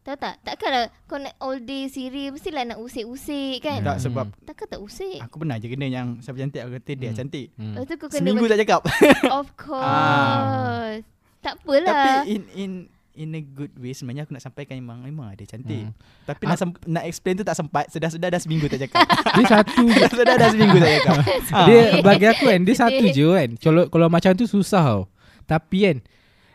Tahu 0.01 0.15
tak? 0.17 0.35
Takkanlah 0.41 0.87
Kau 1.03 1.15
nak 1.17 1.35
all 1.37 1.59
day 1.59 1.85
serius 1.85 2.31
Mestilah 2.31 2.63
nak 2.65 2.79
usik-usik 2.79 3.61
kan? 3.61 3.79
Tak 3.81 3.93
Hmm. 3.93 4.03
sebab 4.03 4.25
Takkan 4.41 4.67
tak 4.67 4.81
usik? 4.81 5.19
Aku 5.21 5.35
pernah 5.37 5.55
je 5.55 5.67
kena 5.67 5.85
yang 5.85 6.17
Siapa 6.17 6.35
cantik 6.37 6.59
Aku 6.59 6.71
kata 6.73 6.91
dia 6.93 7.09
Hmm. 7.09 7.17
cantik. 7.17 7.47
Hmm. 7.53 7.73
Lepas 7.73 7.85
tu 7.85 7.95
kau 7.95 8.07
kena 8.07 8.19
Seminggu 8.19 8.45
tak 8.45 8.59
cakap. 8.59 8.81
Of 9.37 9.47
course. 9.55 11.03
Tak 11.37 11.53
apalah. 11.55 11.85
Tapi 11.87 12.09
in 12.29 12.43
in 12.51 12.71
in 13.17 13.33
a 13.33 13.41
good 13.41 13.73
way 13.81 13.91
sebenarnya 13.97 14.29
aku 14.29 14.37
nak 14.37 14.45
sampaikan 14.45 14.77
memang 14.77 15.01
memang 15.01 15.33
dia 15.33 15.49
cantik. 15.49 15.89
Hmm. 15.89 15.93
Tapi 16.29 16.43
nak 16.45 16.57
sem- 16.61 16.83
nak 16.85 17.03
explain 17.09 17.33
tu 17.33 17.43
tak 17.43 17.57
sempat. 17.57 17.89
Sedar-sedar 17.89 18.29
dah 18.29 18.37
seminggu 18.37 18.69
tak 18.69 18.85
cakap. 18.85 19.03
Dia 19.37 19.45
satu 19.49 19.83
je 19.89 20.01
Sedar-sedar 20.13 20.35
dah 20.37 20.49
seminggu 20.53 20.77
tak 20.77 20.91
cakap. 21.01 21.15
Ah. 21.49 21.65
Dia 21.67 21.81
bagi 22.05 22.25
aku 22.29 22.45
kan 22.45 22.61
Dia 22.61 22.75
satu 22.77 23.03
je 23.09 23.27
kan 23.27 23.49
Kalau 23.57 23.83
kalau 23.89 24.07
macam 24.07 24.31
tu 24.37 24.45
susah 24.45 24.83
tau 24.85 25.01
Tapi 25.49 25.77
kan 25.83 25.97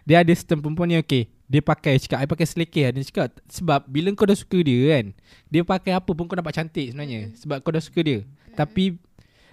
Dia 0.06 0.22
ada 0.22 0.32
certain 0.32 0.62
perempuan 0.62 0.89
yang 0.90 1.02
okay 1.02 1.26
Dia 1.51 1.60
pakai 1.60 1.98
cakap 1.98 2.18
I 2.22 2.26
pakai 2.30 2.47
selekeh 2.47 2.86
Dia 2.94 3.02
cakap 3.02 3.26
Sebab 3.51 3.86
bila 3.90 4.12
kau 4.14 4.28
dah 4.28 4.39
suka 4.39 4.62
dia 4.62 4.98
kan 4.98 5.05
Dia 5.51 5.62
pakai 5.66 5.93
apa 5.98 6.10
pun 6.10 6.24
kau 6.26 6.36
nampak 6.39 6.55
cantik 6.55 6.93
sebenarnya 6.93 7.32
Sebab 7.39 7.59
kau 7.62 7.72
dah 7.74 7.82
suka 7.82 8.01
dia 8.02 8.18
Tapi 8.55 8.97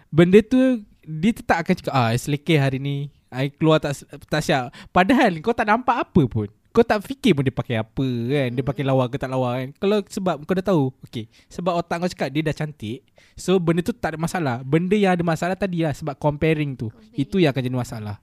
Benda 0.10 0.40
tu 0.42 0.84
Dia 1.06 1.32
tetap 1.34 1.62
akan 1.66 1.74
cakap 1.74 1.94
Ah 1.94 2.12
selekeh 2.14 2.60
hari 2.60 2.78
ni 2.82 3.10
I 3.30 3.54
keluar 3.54 3.78
tak 3.78 3.94
tak 4.26 4.42
siap 4.42 4.74
Padahal 4.90 5.38
kau 5.46 5.54
tak 5.54 5.70
nampak 5.70 6.02
apa 6.02 6.22
pun 6.26 6.50
kau 6.70 6.86
tak 6.86 7.02
fikir 7.02 7.34
pun 7.34 7.42
dia 7.42 7.54
pakai 7.54 7.82
apa 7.82 8.08
kan. 8.08 8.50
Dia 8.54 8.64
pakai 8.64 8.84
lawa 8.86 9.10
ke 9.10 9.18
tak 9.18 9.30
lawa 9.32 9.58
kan. 9.58 9.70
Kalau 9.78 9.98
sebab 10.06 10.36
kau 10.46 10.56
dah 10.56 10.66
tahu. 10.66 10.84
Okay 11.10 11.26
Sebab 11.50 11.74
otak 11.82 11.96
kau 12.02 12.10
cakap 12.10 12.30
dia 12.30 12.42
dah 12.46 12.56
cantik. 12.56 13.02
So 13.34 13.58
benda 13.58 13.82
tu 13.82 13.94
tak 13.94 14.16
ada 14.16 14.18
masalah. 14.22 14.62
Benda 14.62 14.94
yang 14.94 15.16
ada 15.18 15.24
masalah 15.26 15.56
tadi 15.56 15.82
lah 15.82 15.94
Sebab 15.96 16.20
comparing 16.20 16.78
tu. 16.78 16.94
Comparing. 16.94 17.18
Itu 17.18 17.42
yang 17.42 17.52
akan 17.56 17.64
jadi 17.66 17.78
masalah. 17.78 18.16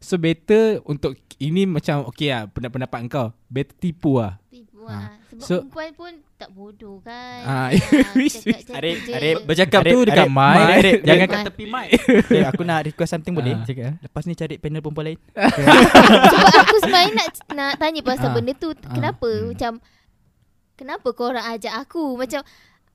So 0.00 0.20
better 0.20 0.84
untuk 0.84 1.16
Ini 1.36 1.68
macam 1.68 2.08
Okay 2.12 2.32
lah 2.32 2.48
pendapat 2.48 3.08
kau 3.08 3.32
Better 3.48 3.76
tipu 3.76 4.20
lah. 4.20 4.40
Tipu 4.48 4.65
Ah. 4.78 4.90
lah 4.90 5.08
Sebab 5.26 5.42
So- 5.42 5.60
perempuan 5.62 5.90
pun 5.92 6.12
Tak 6.34 6.50
bodoh 6.50 7.00
kan 7.00 7.40
Ah, 7.42 7.68
cakap 7.72 8.12
macam 8.12 8.74
Arif, 8.74 8.96
je. 9.00 9.12
Arif, 9.12 9.36
Bercakap 9.42 9.80
Arif, 9.80 9.90
tu 9.90 10.00
dekat 10.04 10.22
Arif, 10.22 10.36
mic 10.36 10.52
mic, 10.52 10.68
Arif, 10.76 10.98
Jangan 11.00 11.16
Arif. 11.18 11.32
kat 11.32 11.46
tepi 11.46 11.64
mic 11.66 11.88
Okay, 12.22 12.42
aku 12.50 12.62
nak 12.62 12.80
request 12.84 13.10
something 13.10 13.32
boleh? 13.32 13.52
Ah, 13.52 13.64
Cakap 13.64 13.84
eh. 13.84 13.94
Lepas 14.00 14.22
ni 14.22 14.34
cari 14.34 14.54
panel 14.56 14.80
perempuan 14.80 15.04
lain. 15.06 15.18
Sebab 16.30 16.52
aku 16.58 16.76
sebenarnya 16.78 17.12
nak 17.14 17.28
nak 17.50 17.70
tanya 17.76 18.00
pasal 18.02 18.28
Ah. 18.28 18.34
benda 18.34 18.52
tu 18.52 18.68
kenapa 18.86 19.28
Hmm. 19.28 19.48
macam 19.50 19.72
kenapa 20.74 21.08
korang 21.10 21.46
ajak 21.48 21.72
aku 21.74 22.14
macam 22.14 22.44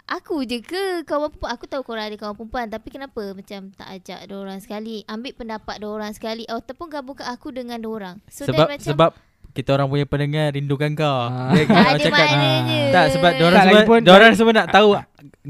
aku 0.04 0.44
je 0.44 0.60
ke 0.60 0.82
kawan 1.02 1.30
perempuan 1.30 1.52
aku 1.52 1.66
tahu 1.66 1.82
korang 1.82 2.04
ada 2.04 2.14
kawan 2.14 2.36
perempuan 2.36 2.68
tapi 2.68 2.88
kenapa 2.90 3.32
macam 3.32 3.72
tak 3.72 3.88
ajak 3.92 4.20
orang 4.28 4.60
sekali 4.60 5.02
ambil 5.06 5.34
pendapat 5.34 5.76
orang 5.82 6.12
sekali 6.12 6.44
ataupun 6.46 6.88
gabungkan 6.90 7.26
aku 7.28 7.50
dengan 7.50 7.80
orang 7.82 8.20
so 8.28 8.44
Sebab 8.44 8.54
then 8.60 8.70
macam 8.76 8.92
sebab 8.92 9.12
kita 9.52 9.70
orang 9.72 9.88
punya 9.88 10.04
pendengar 10.04 10.52
rindukan 10.52 10.92
kau. 10.94 11.08
Ah. 11.28 11.52
Dia, 11.52 11.64
orang 11.66 11.88
ada 11.90 12.00
cakap 12.00 12.26
maknanya 12.26 12.80
tak 12.90 13.06
sebab 13.12 13.32
dia 13.32 13.46
orang 13.46 13.62
semua 13.62 13.98
dia 13.98 14.12
orang 14.12 14.32
semua 14.34 14.52
nak 14.54 14.68
tahu 14.68 14.90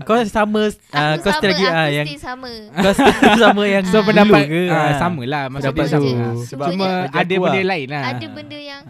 kau 0.02 0.16
sama 0.24 0.62
ah, 0.92 1.14
aku 1.14 1.22
kau 1.22 1.32
still 1.34 1.52
lagi 1.52 1.66
ah 1.66 1.88
yang 1.88 2.08
sama 2.16 2.52
kau 2.74 2.92
still 2.92 3.14
sama 3.46 3.64
yang 3.66 3.84
So 3.84 4.02
pendapat 4.02 4.44
ke? 4.46 4.62
ah, 4.68 4.74
Ah. 4.74 4.94
Sama 4.98 5.22
lah 5.24 5.44
Maksud 5.48 5.70
Pendapat 5.70 5.84
dia 5.84 5.92
sama 5.92 6.04
tu. 6.04 6.16
lah. 6.16 6.34
Sebab 6.44 6.66
Cuma 6.68 6.88
ada 7.08 7.34
benda 7.36 7.52
lah. 7.54 7.64
lain 7.68 7.88
lah 7.88 8.02
ada 8.04 8.26
benda 8.28 8.58
yang 8.58 8.82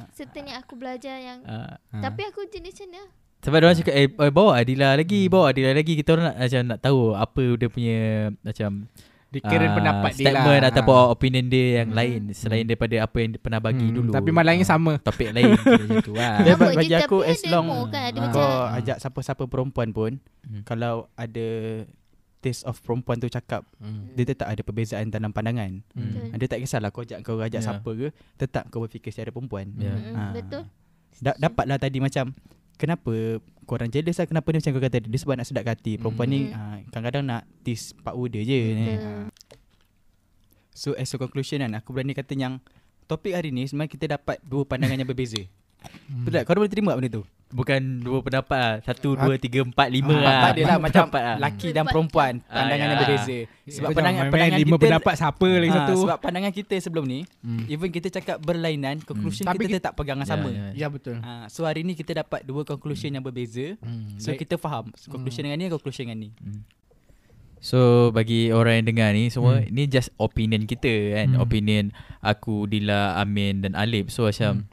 yang 0.41 0.57
aku 0.57 0.73
belajar 0.73 1.15
yang 1.17 1.39
Ah. 1.43 1.75
Ah. 1.91 2.01
tapi 2.01 2.21
aku 2.23 2.47
jenis 2.47 2.71
macam 2.73 2.87
mana 2.87 3.01
Sebab 3.41 3.57
dia 3.57 3.65
orang 3.65 3.77
cakap 3.77 3.95
eh, 3.95 4.07
eh 4.07 4.31
bawa 4.31 4.51
Adila 4.53 4.89
lagi, 4.93 5.21
bawa 5.25 5.49
Adila 5.49 5.73
lagi. 5.73 5.97
Kita 5.97 6.13
orang 6.13 6.25
nak 6.29 6.37
macam 6.37 6.61
nak 6.61 6.79
tahu 6.79 6.99
apa 7.17 7.43
dia 7.57 7.67
punya 7.67 7.99
macam 8.39 8.69
Dia 9.31 9.41
kira 9.41 9.65
ah, 9.65 9.73
pendapat 9.73 10.11
dia 10.11 10.27
lah 10.27 10.43
statement 10.43 10.63
ataupun 10.67 10.91
Ah. 10.93 11.07
opinion 11.09 11.45
dia 11.47 11.65
yang 11.79 11.89
Hmm. 11.89 11.97
lain 11.97 12.21
selain 12.31 12.63
daripada 12.63 12.95
apa 12.99 13.17
yang 13.17 13.31
pernah 13.33 13.59
bagi 13.59 13.85
Hmm, 13.85 13.95
dulu. 13.95 14.11
Tapi 14.11 14.29
malangnya 14.29 14.61
Ah, 14.61 14.69
sama 14.69 14.99
Topik 14.99 15.31
lain 15.31 15.55
macam 15.55 16.03
tu 16.03 16.13
lah. 16.13 16.35
Dia 16.45 16.53
bagi 16.53 16.91
aku 16.93 17.17
as 17.23 17.39
long 17.45 17.67
kan, 17.87 18.11
ada 18.11 18.19
kau 18.27 18.43
macam- 18.43 18.75
ajak 18.75 18.97
siapa-siapa 18.99 19.43
perempuan 19.45 19.89
pun 19.89 20.11
Hmm. 20.41 20.61
kalau 20.63 21.07
ada 21.15 21.47
taste 22.39 22.65
of 22.65 22.75
perempuan 22.77 23.17
tu 23.17 23.29
cakap 23.29 23.63
Hmm. 23.77 24.11
dia 24.11 24.25
tetap 24.25 24.49
ada 24.49 24.59
perbezaan 24.59 25.07
dalam 25.07 25.29
pandangan. 25.29 25.79
Hmm. 25.93 26.27
Hmm. 26.27 26.35
Dia 26.35 26.47
tak 26.49 26.59
kisahlah 26.59 26.89
kau 26.89 27.01
ajak 27.01 27.21
kau 27.21 27.39
ajak 27.39 27.55
yeah. 27.55 27.63
siapa 27.63 27.87
ke, 27.89 28.07
tetap 28.35 28.67
kau 28.67 28.81
berfikir 28.81 29.09
secara 29.09 29.29
perempuan. 29.29 29.71
Ya. 29.75 29.93
Mm-mm, 29.93 30.11
Ah. 30.11 30.33
Betul. 30.33 30.63
Da- 31.17 31.39
dapatlah 31.39 31.77
tadi 31.77 31.97
macam 31.97 32.35
kenapa 32.75 33.39
korang 33.71 33.87
jealous 33.87 34.19
lah 34.19 34.27
kenapa 34.27 34.51
dia 34.51 34.59
macam 34.59 34.71
kau 34.75 34.83
kata 34.83 34.97
dia 34.99 35.19
sebab 35.19 35.39
nak 35.39 35.47
sedap 35.47 35.63
hati. 35.63 35.95
Perempuan 35.95 36.27
ni 36.27 36.39
Hmm. 36.51 36.59
ah, 36.59 36.77
kadang-kadang 36.91 37.23
nak 37.23 37.41
tease 37.63 37.95
pak 37.95 38.11
uda 38.11 38.39
je. 38.43 38.59
ni. 38.75 38.85
Betul. 38.91 39.07
Ah. 39.07 39.27
So 40.71 40.91
as 40.95 41.11
a 41.11 41.17
conclusion 41.17 41.63
kan 41.63 41.71
aku 41.73 41.95
berani 41.95 42.11
kata 42.11 42.35
yang 42.35 42.59
topik 43.07 43.31
hari 43.31 43.55
ni 43.55 43.63
sebenarnya 43.63 43.91
kita 43.91 44.05
dapat 44.11 44.43
dua 44.43 44.67
pandangan 44.67 44.99
yang 44.99 45.07
berbeza. 45.07 45.39
Hmm. 45.81 46.27
Betul 46.29 46.37
tak? 46.37 46.43
Kau 46.45 46.53
boleh 46.53 46.69
terima 46.69 46.93
tak 46.93 46.97
benda 47.01 47.11
tu? 47.17 47.23
Bukan 47.51 47.79
dua 47.99 48.19
pendapat 48.19 48.57
lah. 48.57 48.75
Satu, 48.81 49.13
dua, 49.13 49.35
tiga, 49.35 49.61
empat, 49.61 49.87
lima 49.87 50.11
Ah, 50.11 50.17
lah. 50.17 50.31
Empat 50.33 50.51
dia 50.51 50.63
lah 50.63 50.69
Empat 50.73 50.81
macam 50.81 51.05
lah. 51.11 51.37
laki 51.37 51.67
dan 51.69 51.83
perempuan 51.85 52.33
Ah, 52.43 52.53
pandangan 52.57 52.79
ya. 52.79 52.87
yang 52.87 52.99
berbeza. 52.99 53.37
Sebab 53.61 53.87
Kau 53.87 53.93
pandangan 53.93 54.23
pandangan 54.25 54.49
main 54.49 54.61
lima 54.61 54.69
kita 54.69 54.81
pendapat 54.81 55.13
siapa 55.13 55.47
lagi 55.49 55.69
Ah, 55.69 55.77
satu. 55.77 55.95
Sebab 56.01 56.17
pandangan 56.17 56.51
kita 56.51 56.75
sebelum 56.77 57.05
ni 57.05 57.19
Hmm. 57.39 57.63
even 57.67 57.89
kita 57.89 58.07
cakap 58.09 58.37
berlainan 58.39 58.95
conclusion 59.01 59.43
Tapi 59.43 59.63
kita 59.63 59.77
tetap 59.77 59.93
pegangan 59.93 60.23
Ya, 60.23 60.29
sama. 60.29 60.49
ya. 60.49 60.67
Ya 60.73 60.87
betul. 60.87 61.19
Ah, 61.19 61.45
so 61.45 61.63
hari 61.63 61.81
ni 61.81 61.93
kita 61.93 62.15
dapat 62.15 62.41
dua 62.41 62.63
conclusion 62.63 63.09
yang 63.09 63.21
berbeza. 63.21 63.75
Hmm. 63.77 64.15
So 64.15 64.31
kita 64.31 64.55
faham 64.55 64.89
conclusion 65.05 65.43
dengan 65.43 65.57
ni 65.57 65.67
conclusion 65.67 66.07
dengan 66.07 66.19
ni. 66.21 66.29
So 67.61 68.09
bagi 68.09 68.49
orang 68.49 68.81
yang 68.81 68.87
dengar 68.87 69.09
ni 69.11 69.27
semua 69.27 69.59
Hmm. 69.59 69.69
ni 69.69 69.85
just 69.85 70.09
opinion 70.17 70.65
kita 70.65 70.89
kan. 71.13 71.27
Hmm. 71.31 71.41
Opinion 71.41 71.83
aku, 72.19 72.65
Dila, 72.65 73.13
Amin 73.15 73.61
dan 73.61 73.75
Alip. 73.75 74.09
So 74.09 74.25
macam 74.25 74.65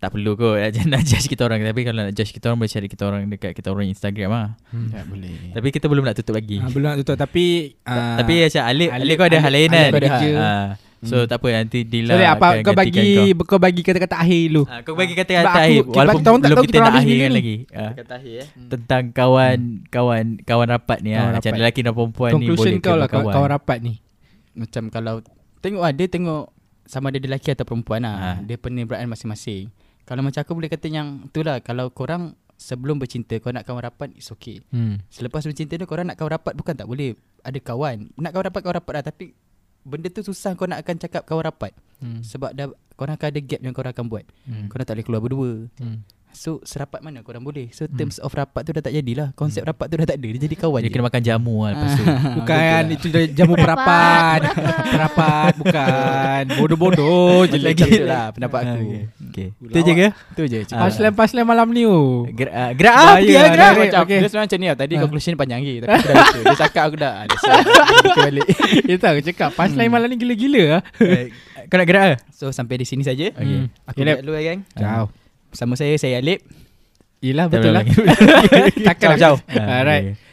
tak 0.00 0.10
perlu 0.10 0.32
kot 0.32 0.56
nak 0.88 1.02
judge 1.02 1.28
kita 1.28 1.44
orang 1.44 1.60
tapi 1.60 1.84
kalau 1.84 2.00
nak 2.00 2.12
judge 2.12 2.32
kita 2.32 2.48
orang 2.48 2.58
boleh 2.58 2.72
cari 2.72 2.88
kita 2.88 3.02
orang 3.04 3.20
dekat 3.28 3.52
kita 3.52 3.68
orang 3.68 3.84
Instagram 3.86 4.28
lah. 4.28 4.48
Hmm. 4.66 4.88
Tak 4.88 5.04
boleh. 5.06 5.52
Tapi 5.52 5.68
kita 5.68 5.86
belum 5.86 6.02
nak 6.02 6.16
tutup 6.16 6.34
lagi. 6.34 6.56
Ah, 6.56 6.66
belum 6.66 6.86
nak 6.86 6.98
tutup 6.98 7.16
tapi 7.16 7.44
ah, 7.84 8.16
tapi 8.16 8.32
macam 8.42 8.62
Alip, 8.64 8.88
Alip, 8.88 8.96
Alip- 8.98 9.14
kau 9.14 9.26
ada 9.26 9.38
hal 9.38 9.52
lain 9.52 9.60
Alip 9.62 9.76
kan. 9.76 9.90
ada 9.92 10.08
kerja. 10.10 10.30
Ah, 10.34 10.68
so 11.00 11.16
Hmm. 11.16 11.24
tak 11.26 11.36
apa 11.36 11.48
nanti 11.54 11.78
Dila 11.82 12.12
Sorry 12.12 12.24
apa 12.26 12.46
akan 12.50 12.60
kau 12.62 12.74
bagi 12.74 13.08
kau. 13.32 13.44
kau 13.46 13.58
bagi 13.58 13.80
kata-kata 13.82 14.16
akhir 14.18 14.42
dulu. 14.46 14.62
Ah, 14.66 14.80
kau 14.80 14.94
bagi 14.94 15.12
kata 15.14 15.30
Sebab 15.30 15.40
kata 15.42 15.48
aku- 15.50 15.60
akhir 15.62 15.80
walaupun 15.90 16.16
kita 16.16 16.28
tak 16.30 16.40
belum 16.42 16.56
kita 16.58 16.64
kita 16.66 16.78
nak 16.80 16.94
akhirkan 16.94 17.30
lagi. 17.30 17.56
Ah, 17.70 17.92
Kata 17.94 18.12
akhir 18.14 18.34
eh. 18.34 18.46
tentang 18.68 19.02
kawan 19.10 19.58
kawan 19.86 20.24
kawan 20.42 20.66
rapat 20.70 20.98
ni 20.98 21.10
Kawan 21.10 21.20
ah. 21.22 21.32
Macam 21.34 21.50
rapat. 21.50 21.60
lelaki 21.60 21.80
dan 21.82 21.92
perempuan 21.92 22.30
ni 22.30 22.34
Conclusion 22.38 22.64
boleh 22.70 22.80
kau 22.82 22.96
lah 22.96 23.08
kawan. 23.08 23.48
rapat 23.50 23.78
ni. 23.80 23.94
Macam 24.52 24.82
kalau 24.88 25.14
tengok 25.58 25.82
ah 25.82 25.92
dia 25.92 26.06
tengok 26.06 26.42
sama 26.84 27.06
ada 27.06 27.16
dia 27.16 27.28
lelaki 27.28 27.48
atau 27.50 27.64
perempuan 27.64 28.00
lah. 28.00 28.16
Ah. 28.16 28.36
Dia 28.40 28.56
penibraan 28.56 29.04
masing-masing. 29.06 29.68
Kalau 30.10 30.26
macam 30.26 30.42
aku 30.42 30.52
boleh 30.58 30.66
kata 30.66 30.90
yang 30.90 31.30
itulah 31.30 31.62
kalau 31.62 31.86
korang 31.94 32.34
sebelum 32.58 32.98
bercinta 32.98 33.38
kau 33.38 33.54
nak 33.54 33.62
kawan 33.62 33.86
rapat 33.86 34.10
it's 34.18 34.34
okay. 34.34 34.58
Hmm. 34.74 34.98
Selepas 35.06 35.46
bercinta 35.46 35.78
tu 35.78 35.86
korang 35.86 36.10
nak 36.10 36.18
kawan 36.18 36.34
rapat 36.34 36.58
bukan 36.58 36.74
tak 36.74 36.90
boleh. 36.90 37.14
Ada 37.46 37.62
kawan. 37.62 38.10
Nak 38.18 38.30
kawan 38.34 38.44
rapat 38.50 38.60
kawan 38.66 38.76
rapat 38.82 38.92
lah 38.98 39.04
tapi 39.06 39.38
benda 39.86 40.10
tu 40.10 40.26
susah 40.26 40.58
kau 40.58 40.66
nak 40.66 40.82
akan 40.82 40.98
cakap 40.98 41.22
kawan 41.30 41.46
rapat. 41.46 41.70
Hmm. 42.02 42.26
Sebab 42.26 42.50
dah 42.58 42.74
korang 42.98 43.14
akan 43.14 43.28
ada 43.30 43.38
gap 43.38 43.60
yang 43.62 43.70
korang 43.70 43.94
akan 43.94 44.06
buat. 44.10 44.26
Hmm. 44.50 44.66
Korang 44.66 44.82
tak 44.82 44.98
boleh 44.98 45.06
keluar 45.06 45.22
berdua. 45.22 45.52
Hmm. 45.78 46.02
So 46.30 46.62
serapat 46.62 47.02
mana 47.02 47.26
korang 47.26 47.42
boleh. 47.42 47.74
So 47.74 47.90
terms 47.90 48.22
of 48.22 48.30
rapat 48.30 48.62
tu 48.62 48.70
dah 48.70 48.82
tak 48.82 48.94
jadilah. 48.94 49.34
Konsep 49.34 49.66
rapat 49.66 49.90
tu 49.90 49.98
dah 49.98 50.06
tak 50.06 50.18
ada. 50.22 50.28
Dia 50.30 50.40
jadi 50.46 50.56
kawan 50.56 50.80
Dia 50.80 50.88
je. 50.88 50.94
kena 50.94 51.04
makan 51.10 51.22
jamu 51.26 51.54
lah 51.66 51.70
lepas 51.74 51.90
tu. 51.98 52.04
Bukan 52.38 52.82
itu 52.94 53.06
dah 53.10 53.22
jamu 53.34 53.54
perapat. 53.58 54.40
perapat 54.90 55.52
bukan. 55.58 56.42
Bodoh-bodoh 56.62 57.44
je 57.50 57.58
lagi. 57.58 57.90
lah 58.06 58.30
pendapat 58.30 58.60
aku. 58.62 58.86
Okay. 58.86 59.04
okay. 59.30 59.48
Itu 59.58 59.78
je 59.82 59.92
ke? 59.92 60.08
Tu 60.38 60.42
je. 60.46 60.58
Ah. 60.70 60.86
Paslan-paslan 60.86 61.44
malam 61.44 61.68
ni 61.74 61.82
oh. 61.84 62.24
Gerak, 62.30 62.54
uh, 62.54 62.70
ah, 62.70 63.14
pergi 63.18 63.34
lah 63.34 63.42
lah, 63.42 63.50
gerak. 63.50 63.72
Macam 63.76 64.00
okay. 64.06 64.18
Dia 64.18 64.28
sebenarnya 64.30 64.48
macam 64.48 64.58
ni 64.58 64.66
tau 64.66 64.78
Tadi 64.78 64.94
Ah. 64.94 65.00
conclusion 65.06 65.32
panjang 65.38 65.60
lagi 65.64 65.74
Tapi 65.80 65.90
aku 65.90 66.06
dah 66.06 66.14
lupa 66.14 66.38
Dia 66.40 66.56
cakap 66.58 66.82
aku 66.88 66.96
dah 66.98 67.12
Ada 67.24 67.36
balik 68.16 68.46
Itu 68.92 69.04
aku 69.06 69.20
cakap 69.24 69.50
Paslan 69.56 69.88
malam 69.88 70.06
ni 70.10 70.16
gila-gila 70.16 70.64
ah. 70.78 70.80
Eh, 71.00 71.32
Kau 71.68 71.76
nak 71.76 71.86
gerak 71.88 72.04
ke? 72.04 72.16
So 72.34 72.50
sampai 72.50 72.80
di 72.80 72.86
sini 72.88 73.02
saja 73.04 73.32
Okay. 73.32 73.44
Hmm. 73.44 73.66
Aku 73.88 73.96
gerak 74.00 74.20
dulu 74.24 74.36
ya 74.36 74.42
gang 74.54 74.60
Ciao. 74.74 75.19
Bersama 75.50 75.74
saya 75.74 75.94
Saya 75.94 76.18
Alip 76.18 76.40
Yelah 77.20 77.46
betul 77.46 77.70
lah. 77.70 77.84
Takkan 78.86 79.12
Ciao, 79.12 79.36
ciao. 79.36 79.44
Ah, 79.50 79.84
Alright. 79.84 80.16
okay. 80.16 80.28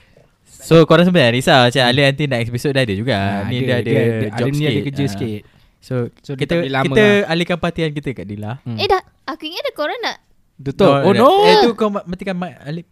So 0.48 0.84
korang 0.84 1.04
sebenarnya 1.04 1.34
risau 1.34 1.60
Macam 1.62 1.84
Ali 1.84 2.02
nanti 2.02 2.24
next 2.26 2.48
episode 2.48 2.72
dah 2.72 2.82
ada 2.82 2.94
juga 2.94 3.16
Ah, 3.16 3.44
Ni 3.46 3.62
dia 3.62 3.76
ada 3.78 3.94
job 4.34 4.48
Ada 4.48 4.50
ni 4.50 4.62
ada 4.62 4.72
sikit. 4.72 4.84
kerja 4.86 5.02
Ah. 5.02 5.10
sikit. 5.10 5.42
So, 5.78 5.96
So, 6.20 6.32
dia 6.34 6.44
kita 6.44 6.56
lama 6.66 6.86
kita 6.86 7.04
lah. 7.04 7.30
alihkan 7.30 7.58
perhatian 7.58 7.92
kita 7.92 8.10
kat 8.14 8.26
Dila 8.26 8.60
Hmm. 8.62 8.76
Eh 8.76 8.86
dah 8.86 9.00
Aku 9.26 9.44
ingat 9.44 9.64
dah 9.64 9.74
korang 9.74 10.00
nak 10.02 10.18
Tutup. 10.58 10.90
Oh 10.98 11.12
dah. 11.12 11.22
no. 11.22 11.30
Eh 11.44 11.56
tu 11.62 11.70
kau 11.74 11.88
ma- 11.88 12.04
matikan 12.04 12.34
mic 12.34 12.56
Alip 12.60 12.88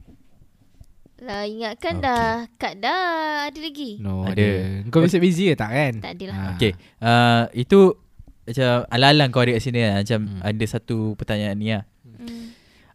Lah 1.17 1.41
ingatkan 1.43 1.93
Okay. 1.93 2.03
dah 2.03 2.27
Kat 2.55 2.73
dah 2.77 3.03
Ada 3.47 3.59
lagi 3.59 3.91
No 3.97 4.23
Ada. 4.23 4.35
ada. 4.35 4.47
Kau 4.87 4.99
bisa 5.01 5.17
busy 5.17 5.47
ke 5.47 5.55
tak 5.55 5.71
kan? 5.71 5.93
Tak 5.97 6.11
ada 6.13 6.23
lah 6.25 6.35
Ah. 6.37 6.51
Okay 6.53 6.71
uh, 6.99 7.43
Itu 7.53 7.95
Macam 8.43 8.71
Alang-alang 8.85 9.29
kau 9.29 9.39
ada 9.39 9.51
kat 9.51 9.63
sini 9.63 9.79
lah 9.81 9.95
Macam 9.97 10.19
Hmm. 10.21 10.41
ada 10.43 10.65
satu 10.65 10.97
pertanyaan 11.15 11.55
ni 11.55 11.71
lah 11.71 11.83
hmm. 12.17 12.45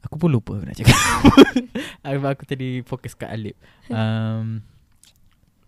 Aku 0.01 0.16
pun 0.16 0.32
lupa 0.32 0.56
apa 0.56 0.64
nak 0.64 0.76
cakap 0.80 0.97
aku, 2.09 2.24
aku 2.24 2.42
tadi 2.48 2.80
fokus 2.82 3.12
kat 3.12 3.28
Alip 3.28 3.56
um, 3.88 4.64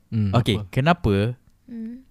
Hmm, 0.09 0.29
Okay 0.33 0.61
apa? 0.61 0.69
Kenapa 0.69 1.15
Hmm. 1.65 2.05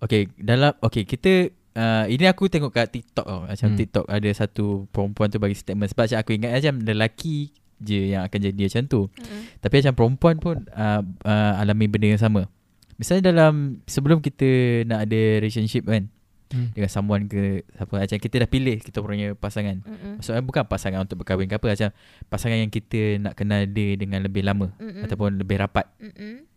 Okay 0.00 0.28
dalam 0.36 0.76
Okay 0.80 1.04
kita 1.04 1.48
uh, 1.72 2.04
Ini 2.04 2.28
aku 2.28 2.48
tengok 2.48 2.72
kat 2.72 2.92
TikTok 2.92 3.24
tau 3.24 3.40
Macam 3.44 3.68
Hmm. 3.72 3.78
TikTok 3.78 4.04
ada 4.04 4.28
satu 4.32 4.84
Perempuan 4.92 5.28
tu 5.28 5.40
bagi 5.40 5.56
statement 5.56 5.88
Sebab 5.88 6.08
macam 6.08 6.18
aku 6.20 6.30
ingat 6.36 6.50
macam 6.56 6.74
Lelaki 6.84 7.48
je 7.78 8.12
yang 8.12 8.26
akan 8.28 8.38
jadi 8.42 8.62
macam 8.68 8.84
tu 8.84 9.00
Hmm. 9.16 9.42
Tapi 9.60 9.74
macam 9.80 9.94
perempuan 9.96 10.36
pun 10.36 10.56
uh, 10.72 11.00
uh, 11.24 11.60
Alami 11.60 11.88
benda 11.88 12.12
yang 12.12 12.20
sama 12.20 12.52
Misalnya 12.96 13.32
dalam 13.32 13.80
Sebelum 13.88 14.20
kita 14.20 14.44
nak 14.84 15.08
ada 15.08 15.20
relationship 15.40 15.88
kan 15.88 16.12
Hmm. 16.48 16.72
Dengan 16.72 16.88
someone 16.88 17.28
ke 17.28 17.60
siapa 17.76 17.92
Macam 17.92 18.16
kita 18.16 18.40
dah 18.40 18.48
pilih 18.48 18.80
Kita 18.80 19.04
punya 19.04 19.36
pasangan 19.36 19.84
Mm-mm. 19.84 20.16
Maksudnya 20.16 20.40
bukan 20.40 20.64
pasangan 20.64 21.04
untuk 21.04 21.20
berkahwin 21.20 21.44
ke 21.44 21.60
apa 21.60 21.76
Macam 21.76 21.88
pasangan 22.32 22.56
yang 22.56 22.72
kita 22.72 23.20
nak 23.20 23.36
kenal 23.36 23.68
dia 23.68 24.00
Dengan 24.00 24.24
lebih 24.24 24.48
lama 24.48 24.72
Mm-mm. 24.80 25.04
Ataupun 25.04 25.36
lebih 25.36 25.60
rapat 25.60 25.84
Mm-mm. 26.00 26.48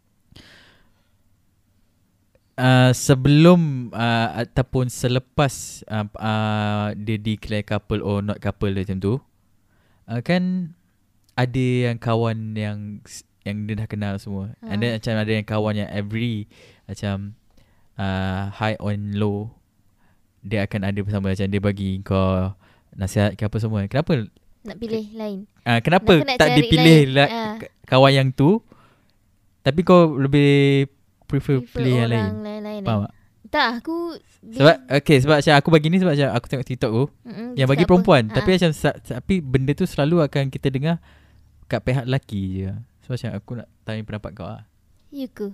uh, 2.61 2.91
sebelum 2.95 3.91
uh, 3.91 4.47
ataupun 4.47 4.87
selepas 4.87 5.83
uh, 5.89 6.07
uh, 6.17 6.87
dia 6.95 7.17
declare 7.17 7.65
couple 7.65 8.01
or 8.05 8.21
not 8.21 8.37
couple 8.39 8.71
macam 8.71 8.97
tu 9.01 9.13
uh, 10.09 10.21
kan 10.21 10.73
ada 11.35 11.91
yang 11.91 11.97
kawan 11.97 12.53
yang 12.53 13.01
yang 13.41 13.65
dia 13.65 13.75
dah 13.81 13.87
kenal 13.89 14.15
semua 14.21 14.53
Ha. 14.61 14.75
and 14.75 14.85
then 14.85 14.91
macam 14.97 15.13
ada 15.17 15.31
yang 15.31 15.47
kawan 15.47 15.73
yang 15.73 15.89
every 15.89 16.45
macam 16.85 17.33
uh, 17.97 18.53
high 18.53 18.77
on 18.77 19.17
low 19.17 19.49
dia 20.41 20.59
akan 20.61 20.81
ada 20.83 20.99
bersama 20.99 21.29
macam 21.29 21.45
dia 21.45 21.61
bagi 21.61 22.01
kau 22.01 22.51
nasihat 22.91 23.33
ke 23.33 23.43
apa 23.43 23.57
semua 23.57 23.85
kenapa 23.85 24.25
Nak 24.61 24.77
pilih 24.77 25.05
lain 25.11 25.45
uh, 25.63 25.79
kenapa 25.79 26.13
Nak- 26.15 26.27
nak 26.27 26.37
tak 26.37 26.49
dipilih 26.53 26.99
lain. 27.03 27.13
la, 27.13 27.25
Ah. 27.25 27.53
k- 27.57 27.71
kawan 27.85 28.11
yang 28.11 28.29
tu 28.29 28.59
tapi 29.59 29.81
kau 29.81 30.15
lebih 30.15 30.89
prefer, 31.23 31.59
Prefer 31.59 31.71
pilih 31.71 31.93
yang 31.95 32.09
lain 32.09 32.25
orang 32.25 32.41
lain-lain 32.41 32.81
Faham 32.81 32.99
eh. 32.99 33.03
tak? 33.03 33.13
Tak 33.51 33.69
aku 33.77 33.97
Sebab 34.49 34.75
okay 34.89 35.17
sebab 35.17 35.35
macam 35.37 35.53
aku 35.53 35.69
bagi 35.69 35.87
ni 35.87 35.97
sebab 35.97 36.13
macam 36.13 36.29
aku 36.31 36.45
tengok 36.47 36.65
TikTok 36.65 36.91
tu 36.91 37.05
Mm-mm, 37.21 37.49
yang 37.53 37.67
bagi 37.67 37.83
perempuan 37.83 38.23
apa? 38.25 38.33
tapi 38.33 38.49
Ah. 38.49 38.55
macam 38.57 38.71
tapi 38.97 39.35
benda 39.37 39.71
tu 39.71 39.83
selalu 39.83 40.15
akan 40.21 40.47
kita 40.47 40.67
dengar 40.67 40.97
kat 41.65 41.79
pihak 41.79 42.03
lelaki 42.03 42.41
je. 42.59 42.71
So 43.01 43.11
macam 43.11 43.29
aku 43.31 43.51
nak 43.55 43.67
tanya 43.81 44.01
pendapat 44.01 44.31
kau 44.33 44.43
ah. 44.45 44.63
Ya 45.09 45.25
ke 45.25 45.51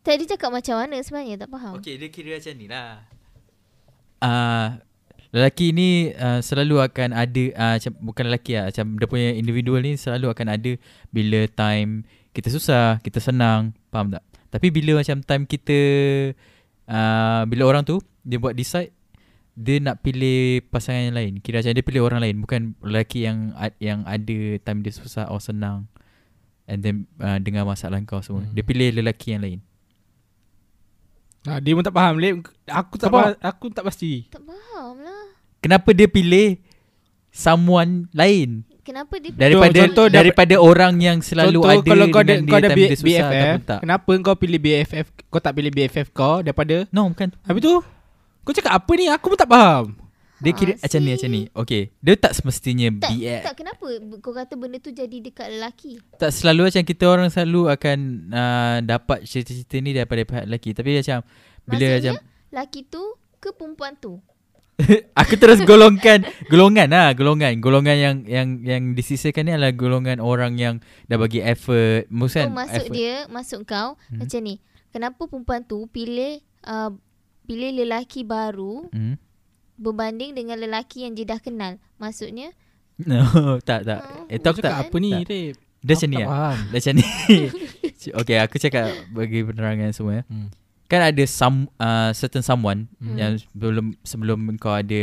Tadi 0.00 0.22
cakap 0.24 0.50
macam 0.50 0.74
mana 0.76 0.98
sebenarnya 0.98 1.34
Tak 1.36 1.48
faham 1.48 1.74
Okay 1.76 1.94
dia 1.94 2.08
kira 2.08 2.34
macam 2.34 2.54
ni 2.54 2.66
lah. 2.66 3.06
Ah 4.22 4.30
uh, 4.30 4.66
lelaki 5.32 5.72
ni 5.72 6.12
uh, 6.12 6.38
selalu 6.44 6.78
akan 6.78 7.16
ada 7.16 7.44
uh, 7.56 7.74
macam 7.80 7.92
bukan 8.04 8.24
lelaki 8.28 8.52
lah 8.54 8.68
macam 8.68 8.86
dia 9.00 9.06
punya 9.08 9.28
individual 9.32 9.80
ni 9.80 9.96
selalu 9.96 10.28
akan 10.28 10.46
ada 10.52 10.72
bila 11.08 11.48
time 11.50 12.04
kita 12.32 12.48
susah, 12.48 13.00
kita 13.04 13.20
senang, 13.20 13.76
faham 13.92 14.12
tak? 14.12 14.24
Tapi 14.52 14.68
bila 14.68 15.00
macam 15.00 15.24
time 15.24 15.44
kita 15.48 15.78
uh, 16.88 17.42
bila 17.48 17.62
orang 17.64 17.84
tu 17.84 18.00
dia 18.24 18.36
buat 18.36 18.52
decide 18.52 18.92
dia 19.52 19.80
nak 19.84 20.00
pilih 20.00 20.64
pasangan 20.72 21.12
yang 21.12 21.16
lain. 21.16 21.32
Kira 21.40 21.60
macam 21.60 21.72
dia 21.76 21.84
pilih 21.84 22.02
orang 22.04 22.20
lain 22.24 22.36
bukan 22.40 22.60
lelaki 22.84 23.24
yang 23.28 23.52
yang 23.80 24.04
ada 24.04 24.60
time 24.64 24.80
dia 24.84 24.92
susah 24.92 25.28
or 25.28 25.40
senang 25.40 25.88
and 26.68 26.84
then 26.84 27.08
uh, 27.20 27.40
dengar 27.40 27.64
masalah 27.64 28.00
kau 28.04 28.20
semua. 28.20 28.44
Hmm. 28.44 28.52
Dia 28.52 28.64
pilih 28.64 28.88
lelaki 29.00 29.36
yang 29.36 29.44
lain. 29.44 29.60
Ah, 31.42 31.58
dia 31.58 31.72
pun 31.72 31.82
tak 31.82 31.90
faham 31.90 32.16
Lip. 32.16 32.46
Aku 32.64 32.94
tak 32.94 33.08
Apa? 33.08 33.18
faham, 33.18 33.32
aku 33.40 33.64
tak 33.68 33.84
pasti. 33.84 34.26
Tak 34.28 34.42
faham 34.42 34.94
lah 34.98 35.26
Kenapa 35.58 35.90
dia 35.90 36.06
pilih 36.06 36.58
someone 37.30 38.10
lain 38.10 38.62
Kenapa 38.82 39.14
dia 39.16 39.30
daripada 39.30 39.78
contoh 39.80 40.06
dia- 40.06 40.16
daripada 40.20 40.54
orang 40.58 40.98
yang 40.98 41.18
selalu 41.18 41.62
Contoh, 41.62 41.70
ada 41.72 41.86
kalau 41.86 42.06
kau 42.08 42.18
ada, 42.18 42.34
dengan 42.34 42.46
kau 42.48 42.58
dia 42.58 42.66
ada 42.66 42.74
B- 42.74 42.82
dia 42.82 42.90
susah 42.92 43.06
BFF, 43.06 43.58
tak? 43.64 43.80
kenapa 43.80 44.10
kau 44.18 44.34
pilih 44.34 44.58
BFF, 44.58 45.06
kau 45.30 45.38
tak 45.38 45.52
pilih 45.54 45.70
BFF 45.70 46.06
kau 46.10 46.42
daripada 46.42 46.76
No, 46.90 47.06
bukan. 47.08 47.30
Habis 47.42 47.62
tu 47.62 47.74
Kau 48.42 48.50
cakap 48.50 48.74
apa 48.74 48.92
ni? 48.92 49.06
Aku 49.06 49.30
pun 49.30 49.38
tak 49.38 49.46
faham 49.46 49.94
Dia 50.42 50.52
kira 50.52 50.72
Ha, 50.72 50.82
macam 50.82 51.00
ni 51.00 51.10
macam 51.12 51.30
ni. 51.30 51.42
Okay. 51.52 51.82
Dia 51.98 52.14
tak 52.14 52.32
semestinya 52.34 52.88
Tak, 52.98 53.10
BF. 53.12 53.42
tak 53.42 53.54
kenapa 53.54 53.86
kau 54.18 54.32
kata 54.32 54.54
benda 54.54 54.76
tu 54.76 54.90
jadi 54.90 55.16
dekat 55.18 55.48
lelaki? 55.50 56.02
Tak 56.16 56.30
selalu 56.30 56.66
macam 56.66 56.82
kita 56.82 57.04
orang 57.06 57.28
selalu 57.28 57.70
akan 57.70 57.98
uh, 58.28 58.76
dapat 58.80 59.22
cerita-cerita 59.22 59.76
ni 59.78 59.90
daripada 59.92 60.22
pihak 60.22 60.44
lelaki. 60.44 60.70
Tapi 60.72 60.90
macam 60.96 61.18
bila 61.62 61.84
Maksudnya, 61.86 62.12
macam 62.12 62.14
lelaki 62.50 62.80
tu 62.84 63.02
ke 63.38 63.48
perempuan 63.50 63.94
tu? 63.96 64.18
aku 65.14 65.36
terus 65.36 65.62
golongkan 65.62 66.24
golongan 66.48 66.88
lah 66.88 67.12
golongan 67.12 67.60
golongan 67.60 67.94
yang 67.94 68.16
yang 68.24 68.48
yang 68.62 68.82
disisakan 68.92 69.44
ni 69.44 69.52
adalah 69.52 69.70
golongan 69.70 70.18
orang 70.18 70.56
yang 70.56 70.74
dah 71.06 71.14
bagi 71.14 71.38
effort 71.38 72.08
Oh, 72.08 72.16
maksud 72.16 72.50
maksud 72.50 72.82
effort. 72.82 72.90
dia, 72.90 73.14
maksud 73.28 73.58
kau 73.62 73.94
Hmm. 74.08 74.18
macam 74.18 74.40
ni. 74.40 74.58
Kenapa 74.90 75.22
perempuan 75.22 75.62
tu 75.62 75.86
pilih 75.86 76.40
uh, 76.64 76.90
pilih 77.44 77.70
lelaki 77.74 78.24
baru 78.24 78.88
hmm? 78.88 79.14
Berbanding 79.74 80.32
dengan 80.32 80.56
lelaki 80.56 81.02
yang 81.02 81.12
dia 81.12 81.26
dah 81.26 81.38
kenal? 81.38 81.76
Maksudnya 81.96 82.52
no 82.98 83.24
tak 83.68 83.82
tak 83.82 84.00
Hmm, 84.00 84.26
itu 84.28 84.44
aku 84.44 84.58
Cakap 84.58 84.70
tak 84.70 84.76
apa 84.84 84.96
ni, 84.98 85.10
tak. 85.12 85.20
Rip? 85.26 85.54
dia 85.80 85.92
macam 85.92 86.08
ni 86.08 86.14
tak 86.14 86.22
lah 86.22 86.28
faham. 86.30 86.58
dia 86.62 86.78
macam 86.78 86.92
ni 86.94 87.06
okay 88.20 88.36
aku 88.38 88.56
cakap 88.56 88.86
bagi 89.10 89.38
penerangan 89.40 89.90
semua 89.90 90.12
ya. 90.14 90.24
Hmm. 90.26 90.48
kan 90.84 91.00
ada 91.02 91.24
some 91.24 91.56
uh, 91.76 92.12
certain 92.12 92.40
someone 92.40 92.86
Hmm. 92.96 93.16
yang 93.16 93.32
sebelum 93.34 93.96
sebelum 94.02 94.38
kau 94.56 94.70
ada 94.70 95.02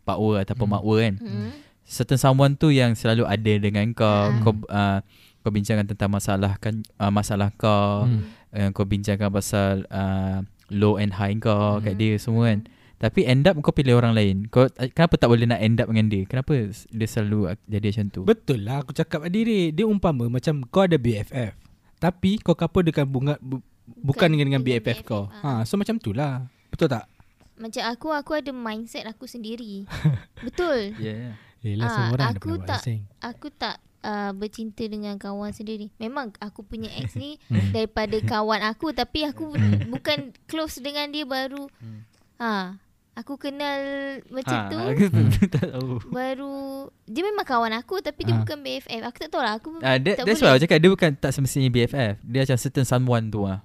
power 0.00 0.38
ataupun 0.38 0.66
Hmm. 0.66 0.74
makwa 0.76 0.94
kan 1.00 1.14
hmm. 1.16 1.50
certain 1.82 2.16
someone 2.16 2.54
tu 2.54 2.68
yang 2.68 2.92
selalu 2.92 3.24
ada 3.24 3.52
dengan 3.56 3.88
kau 3.90 4.06
Ah. 4.06 4.38
kau 4.38 4.52
uh, 4.68 4.98
kau 5.40 5.50
bincangkan 5.50 5.88
tentang 5.88 6.08
masalah 6.08 6.54
kan 6.56 6.84
uh, 6.96 7.10
masalah 7.10 7.50
kau 7.52 8.04
Hmm. 8.04 8.22
yang 8.52 8.70
kau 8.70 8.84
bincangkan 8.84 9.26
pasal 9.28 9.82
uh, 9.88 10.44
low 10.68 10.94
and 10.94 11.10
high 11.12 11.34
kau 11.34 11.76
Hmm. 11.76 11.82
kat 11.82 11.96
dia 11.96 12.14
semua 12.14 12.46
kan 12.46 12.60
tapi 13.00 13.24
end 13.24 13.48
up 13.48 13.56
kau 13.58 13.72
pilih 13.72 13.96
orang 13.96 14.12
lain 14.12 14.44
kau 14.46 14.68
kenapa 14.92 15.16
tak 15.16 15.26
boleh 15.26 15.48
nak 15.48 15.56
end 15.58 15.80
up 15.80 15.88
dengan 15.88 16.06
dia 16.06 16.22
kenapa 16.22 16.52
dia 16.68 17.08
selalu 17.08 17.38
jadi 17.64 17.86
macam 17.90 18.06
tu 18.10 18.20
Betul 18.22 18.60
lah 18.60 18.84
aku 18.84 18.92
cakap 18.92 19.24
tadi 19.24 19.40
Rip. 19.40 19.68
Dia 19.72 19.84
umpama 19.84 20.28
macam 20.28 20.60
kau 20.64 20.84
ada 20.84 20.94
BFF. 20.94 21.56
Tapi 21.96 22.36
kau 22.38 22.52
couple 22.52 22.84
dengan 22.84 23.04
bunga 23.04 23.34
bu, 23.38 23.64
bukan 23.86 24.28
dengan, 24.28 24.46
dengan 24.46 24.62
BFF, 24.62 25.00
BFF, 25.00 25.08
kau. 25.08 25.32
ah. 25.34 25.60
Ha, 25.60 25.64
so 25.64 25.74
macam 25.74 25.96
tu 25.96 26.12
lah. 26.12 26.44
Betul 26.68 26.88
tak? 26.88 27.08
Macam 27.56 27.82
aku 27.82 28.08
aku 28.10 28.32
ada 28.34 28.52
mindset 28.52 29.04
aku 29.04 29.24
sendiri. 29.24 29.88
Betul. 30.46 30.92
yeah 30.96 31.36
Yelah 31.60 31.84
Ah, 31.84 31.92
semua 31.94 32.08
orang 32.14 32.26
ada 32.26 32.36
aku 32.36 32.48
pendapat 32.54 32.80
tak-. 32.80 33.00
Aku 33.20 33.46
tak 33.50 33.76
uh, 34.00 34.32
bercinta 34.32 34.80
dengan 34.82 35.16
kawan 35.16 35.52
sendiri. 35.52 35.92
Memang 35.96 36.32
aku 36.36 36.60
punya 36.62 36.88
ex 36.96 37.16
ni 37.16 37.36
Hmm. 37.48 37.68
daripada 37.70 38.16
kawan 38.18 38.60
aku 38.62 38.92
tapi 38.92 39.24
aku 39.24 39.52
Hmm. 39.52 39.88
bukan 39.88 40.32
close 40.44 40.80
dengan 40.80 41.08
dia 41.08 41.24
baru. 41.24 41.68
Hmm. 41.76 42.04
Ha, 42.40 42.80
aku 43.20 43.36
kenal 43.36 43.80
macam 44.26 44.56
ha, 44.56 44.66
tu 44.66 44.78
aku 44.90 45.04
Hmm. 45.06 45.30
tak 45.46 45.68
tahu 45.68 46.00
baru 46.08 46.56
dia 47.04 47.22
memang 47.22 47.44
kawan 47.44 47.72
aku 47.74 48.00
tapi 48.00 48.22
dia 48.22 48.32
Ah. 48.32 48.40
bukan 48.40 48.58
BFF. 48.58 49.00
Aku 49.04 49.16
tak 49.18 49.28
tahu 49.28 49.40
lah 49.40 49.54
aku 49.54 49.68
Ah, 49.78 49.94
that, 49.94 50.16
tak 50.16 50.24
that's 50.24 50.38
boleh. 50.38 50.46
why 50.46 50.56
aku 50.56 50.62
cakap 50.64 50.78
dia 50.78 50.90
bukan 50.90 51.10
tak 51.14 51.30
semestinya 51.30 51.68
BFF. 51.68 52.14
Dia 52.22 52.38
macam 52.42 52.56
certain 52.56 52.84
someone 52.84 53.28
tu 53.28 53.42
lah. 53.42 53.60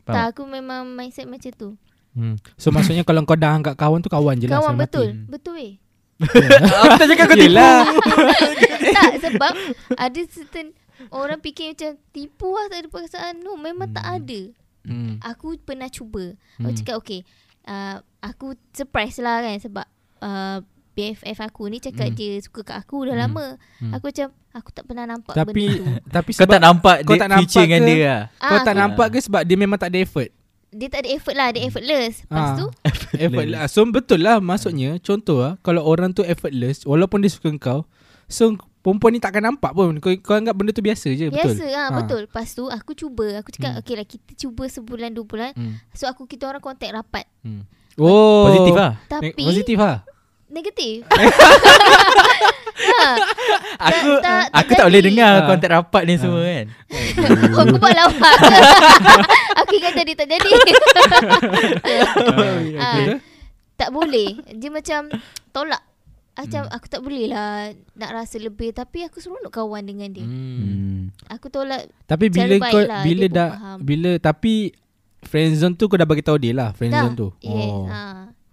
tak 0.00 0.12
Faham? 0.12 0.28
aku 0.28 0.42
memang 0.44 0.82
mindset 0.88 1.24
macam 1.24 1.52
tu. 1.52 1.70
Hmm. 2.10 2.34
So 2.56 2.68
maksudnya 2.70 3.00
kalau 3.00 3.22
kau 3.22 3.34
dah 3.34 3.54
anggap 3.54 3.74
kawan 3.74 4.00
tu 4.00 4.08
kawan 4.08 4.34
je 4.34 4.46
lah. 4.46 4.58
Kawan 4.58 4.74
betul. 4.76 5.08
mati. 5.14 5.30
Betul 5.30 5.52
weh. 5.54 5.72
aku 6.82 6.94
tak 6.96 7.08
cakap 7.08 7.24
kau 7.26 7.38
tipu. 7.38 7.68
Tak 8.90 9.12
sebab 9.22 9.52
ada 9.94 10.20
certain 10.26 10.72
orang 11.10 11.38
fikir 11.38 11.70
macam 11.70 11.90
tipu 12.10 12.48
lah 12.50 12.66
tak 12.66 12.78
ada 12.78 12.88
perasaan. 12.88 13.34
No, 13.38 13.54
memang 13.54 13.88
tak 13.88 14.02
Hmm. 14.02 14.16
ada. 14.16 14.40
Hmm. 14.82 15.14
Aku 15.22 15.54
pernah 15.58 15.86
cuba. 15.86 16.34
Aku 16.56 16.66
Hmm. 16.66 16.74
cakap 16.74 16.96
okay. 16.98 17.20
Uh, 17.70 17.96
aku 18.20 18.46
surprise 18.68 19.16
lah 19.16 19.40
kan 19.40 19.54
sebab 19.56 19.86
uh, 20.20 20.58
BFF 20.90 21.38
aku 21.40 21.66
ni 21.66 21.78
cakap 21.78 22.10
Hmm. 22.10 22.18
dia 22.18 22.34
suka 22.36 22.60
kat 22.64 22.76
aku 22.76 23.06
dah 23.06 23.14
Hmm. 23.14 23.22
lama. 23.24 23.46
Hmm. 23.78 23.94
Aku 23.94 24.10
macam 24.10 24.26
aku 24.50 24.68
tak 24.68 24.84
pernah 24.84 25.06
nampak 25.06 25.32
Tapi 25.32 25.54
benda 25.54 25.70
tu. 25.72 25.84
tapi 26.18 26.30
Kau 26.30 26.38
sebab 26.40 26.50
tak 26.50 26.60
nampak 26.60 26.96
kau 27.00 27.14
tak 27.14 27.30
nampak 27.30 27.42
future 27.46 27.62
dengan 27.62 27.80
ke? 27.80 27.86
dia 27.86 28.02
lah. 28.02 28.20
kau 28.34 28.50
Ah, 28.50 28.60
tak 28.60 28.66
aku- 28.68 28.80
nampak 28.80 29.06
ke 29.08 29.18
sebab 29.20 29.42
dia 29.44 29.56
memang 29.56 29.78
tak 29.78 29.88
ada 29.88 29.98
effort. 30.00 30.30
Dia 30.68 30.86
tak 30.86 31.00
ada 31.00 31.10
effort 31.10 31.34
lah, 31.34 31.48
dia 31.50 31.62
effortless. 31.64 32.14
Lepas 32.24 32.42
Ah. 32.44 32.54
tu 32.56 32.66
effort 33.16 33.46
lah. 33.48 33.62
So 33.66 33.82
betul 33.84 34.20
lah 34.20 34.38
maksudnya 34.38 34.98
contoh 34.98 35.38
lah 35.40 35.54
kalau 35.60 35.82
orang 35.84 36.10
tu 36.10 36.22
effortless 36.22 36.82
walaupun 36.82 37.22
dia 37.22 37.30
suka 37.30 37.54
kau 37.56 37.86
so 38.26 38.54
perempuan 38.80 39.10
ni 39.10 39.18
takkan 39.18 39.42
nampak 39.42 39.70
pun 39.70 39.96
kau, 39.96 40.10
kau 40.18 40.34
anggap 40.34 40.52
benda 40.52 40.70
tu 40.70 40.80
biasa 40.80 41.10
je 41.10 41.26
betul. 41.26 41.52
biasa 41.52 41.62
Ah. 41.70 41.88
betul. 41.92 42.24
Lepas 42.24 42.46
tu 42.50 42.64
aku 42.64 42.92
cuba, 42.92 43.36
aku 43.36 43.50
cakap 43.50 43.72
Hmm. 43.72 43.78
okay 43.78 43.94
lah 43.94 44.04
kita 44.04 44.30
cuba 44.34 44.62
sebulan 44.66 45.10
dua 45.10 45.22
bulan. 45.22 45.50
Hmm. 45.52 45.76
So 45.92 46.04
aku 46.04 46.24
kita 46.24 46.46
orang 46.46 46.58
kontak 46.58 46.88
rapat. 46.88 47.24
Hmm. 47.40 47.62
Oh 47.94 48.46
Positif 48.46 48.72
lah. 48.72 48.92
Tapi 49.06 49.30
Ne- 49.30 49.42
Positif 49.42 49.76
lah 49.76 49.96
negatif. 50.50 51.06
ha. 52.90 53.06
Aku 53.80 54.08
tak- 54.18 54.20
tak 54.20 54.42
aku 54.52 54.70
tak 54.74 54.84
boleh 54.84 55.00
dengar 55.00 55.32
Ah. 55.32 55.44
kontak 55.46 55.70
rapat 55.70 56.02
ni 56.04 56.16
semua 56.16 56.42
kan. 56.42 56.66
aku 57.54 57.76
buat 57.76 57.92
lawak. 57.94 58.36
aku 59.60 59.70
ingat 59.72 59.92
jadi 59.94 60.12
tak 60.12 60.26
jadi. 60.28 60.50
Betul? 60.50 60.76
tak 63.76 63.88
boleh. 63.90 64.28
Dia 64.50 64.68
macam 64.68 65.00
tolak. 65.50 65.80
Macam 66.42 66.62
Hmm. 66.62 66.72
aku 66.72 66.86
tak 66.86 67.00
boleh 67.00 67.24
lah 67.26 67.50
nak 67.92 68.10
rasa 68.12 68.36
lebih 68.36 68.70
tapi 68.70 69.02
aku 69.02 69.16
seronok 69.16 69.50
kawan 69.50 69.82
dengan 69.82 70.08
dia. 70.08 70.24
Hmm. 70.24 71.12
Aku 71.28 71.46
tolak 71.46 71.92
Tapi 72.04 72.28
Cara 72.28 72.48
bila 72.48 72.54
kau 72.66 72.80
lah, 72.80 73.02
bila 73.02 73.26
dah 73.26 73.48
faham. 73.52 73.78
bila 73.80 74.10
tapi 74.16 74.72
friend 75.20 75.52
zone 75.54 75.74
tu 75.74 75.84
kau 75.84 75.94
dah 75.94 76.04
bagi 76.04 76.20
tahu 76.20 76.36
dia 76.36 76.52
lah 76.52 76.72
friend 76.72 76.90
dah. 76.90 77.02
zone 77.02 77.14
tu. 77.14 77.28
Yes. 77.40 77.72
Ha. 77.86 78.00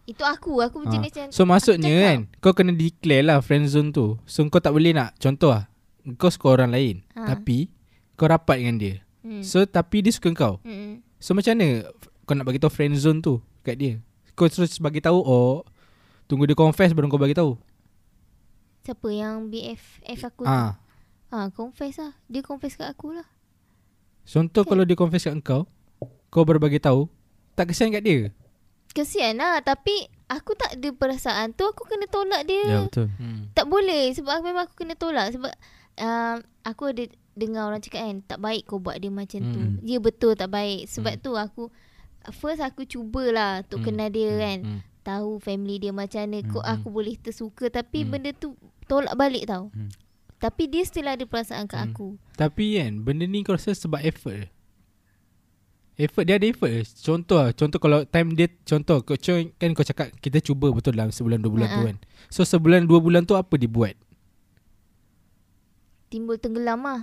Itu 0.05 0.23
aku. 0.23 0.59
Aku 0.61 0.77
Ah. 0.81 0.89
jenis 0.89 1.13
yang 1.13 1.29
So 1.29 1.43
maksudnya 1.43 1.91
aku 1.91 2.03
kan 2.05 2.19
kau 2.39 2.53
kena 2.53 2.71
declare 2.71 3.23
lah 3.23 3.37
friend 3.39 3.65
zone 3.65 3.89
tu. 3.89 4.19
So 4.23 4.43
kau 4.45 4.59
tak 4.59 4.71
boleh 4.71 4.91
nak 4.91 5.15
contoh 5.15 5.51
lah 5.51 5.67
kau 6.13 6.27
suka 6.27 6.53
orang 6.53 6.71
lain 6.71 6.95
Ha. 7.13 7.23
tapi 7.25 7.67
kau 8.13 8.25
rapat 8.25 8.57
dengan 8.57 8.75
dia. 8.77 8.95
Hmm. 9.21 9.41
So 9.41 9.63
tapi 9.63 9.99
dia 9.99 10.11
suka 10.11 10.31
kau. 10.31 10.59
Hmm. 10.61 11.03
So 11.17 11.31
macam 11.31 11.53
mana 11.53 11.87
kau 12.23 12.33
nak 12.33 12.43
bagi 12.43 12.57
tahu 12.57 12.69
friend 12.69 12.95
zone 12.95 13.19
tu 13.19 13.39
kat 13.61 13.75
dia? 13.75 13.99
Kau 14.33 14.45
terus 14.45 14.75
bagi 14.77 14.99
tahu 14.99 15.17
oh 15.17 15.63
tunggu 16.25 16.43
dia 16.43 16.53
confess 16.53 16.91
baru 16.91 17.07
kau 17.07 17.17
bagi 17.17 17.33
tahu. 17.33 17.55
Siapa 18.87 19.11
yang 19.11 19.51
BFF 19.51 20.19
aku 20.25 20.47
tu? 20.47 20.49
Ah. 20.49 20.79
Ha, 21.27 21.51
confess 21.51 21.99
lah. 21.99 22.15
Dia 22.25 22.39
confess 22.39 22.79
kat 22.79 22.87
aku 22.87 23.11
lah. 23.11 23.27
Contoh 24.23 24.63
Okay. 24.63 24.71
kalau 24.71 24.83
dia 24.87 24.95
confess 24.95 25.27
kat 25.27 25.35
kau, 25.43 25.67
kau 26.29 26.47
baru 26.47 26.55
bagi 26.57 26.79
tahu, 26.79 27.11
tak 27.51 27.67
kesian 27.67 27.91
kat 27.91 27.99
dia. 27.99 28.31
Kesian 28.89 29.35
lah. 29.35 29.59
Tapi 29.59 29.91
aku 30.25 30.55
tak 30.55 30.79
ada 30.79 30.89
perasaan 30.89 31.51
tu. 31.51 31.67
Aku 31.67 31.83
kena 31.83 32.07
tolak 32.07 32.47
dia. 32.47 32.63
Ya 32.63 32.79
betul. 32.81 33.11
Hmm. 33.13 33.51
Tak 33.51 33.67
boleh 33.67 34.15
sebab 34.15 34.39
memang 34.39 34.71
aku 34.71 34.75
kena 34.77 34.95
tolak 34.95 35.35
sebab 35.35 35.51
uh, 35.99 36.35
aku 36.63 36.95
ada 36.95 37.03
dengar 37.35 37.67
orang 37.67 37.83
cakap 37.83 38.01
kan 38.01 38.17
tak 38.23 38.39
baik 38.39 38.63
kau 38.65 38.79
buat 38.79 38.95
dia 38.95 39.11
macam 39.11 39.43
tu. 39.45 39.59
Hmm. 39.59 39.83
Ya 39.83 39.99
betul 39.99 40.31
tak 40.33 40.47
baik. 40.47 40.87
Sebab 40.87 41.19
Hmm. 41.19 41.21
tu 41.21 41.31
aku 41.35 41.63
first 42.31 42.63
aku 42.63 42.87
cubalah 42.87 43.67
untuk 43.67 43.83
Hmm. 43.83 43.87
kenal 43.91 44.09
dia 44.09 44.31
Hmm. 44.31 44.39
kan. 44.39 44.57
Hmm. 44.63 44.79
Tahu 45.03 45.29
family 45.39 45.75
dia 45.77 45.91
macam 45.91 46.23
mana. 46.23 46.39
Kok 46.41 46.63
Hmm. 46.63 46.73
aku 46.73 46.87
boleh 46.87 47.15
tersuka 47.15 47.67
tapi 47.67 48.03
Hmm. 48.03 48.11
benda 48.11 48.31
tu 48.31 48.55
tolak 48.87 49.13
balik 49.13 49.45
tau. 49.45 49.69
Hmm. 49.69 49.91
Tapi 50.37 50.63
dia 50.65 50.83
still 50.83 51.05
ada 51.05 51.23
perasaan 51.23 51.65
kat 51.65 51.77
Hmm. 51.77 51.89
aku. 51.91 52.07
Tapi 52.33 52.77
kan 52.77 53.01
benda 53.01 53.23
ni 53.23 53.41
kau 53.41 53.53
rasa 53.53 53.71
sebab 53.71 53.99
effort. 54.01 54.47
Effort 55.95 56.23
dia 56.23 56.37
ada 56.37 56.45
effort. 56.45 56.69
Contoh 56.95 57.37
lah, 57.39 57.51
contoh 57.51 57.79
kalau 57.79 58.05
time 58.05 58.29
dia 58.31 58.47
contoh 58.61 59.01
kau 59.01 59.17
kan 59.57 59.69
kau 59.73 59.81
cakap 59.83 60.13
kita 60.15 60.37
cuba 60.39 60.69
betul 60.69 60.93
dalam 60.93 61.09
sebulan 61.09 61.41
dua 61.41 61.51
bulan 61.51 61.67
tu 61.67 61.79
Ha-ha. 61.79 61.87
kan. 61.89 61.97
So 62.29 62.45
sebulan 62.45 62.85
dua 62.85 62.99
bulan 62.99 63.25
tu 63.25 63.33
apa 63.33 63.53
dia 63.55 63.65
buat? 63.65 63.97
Timbul 66.07 66.39
tenggelam 66.39 66.79
lah. 66.79 67.01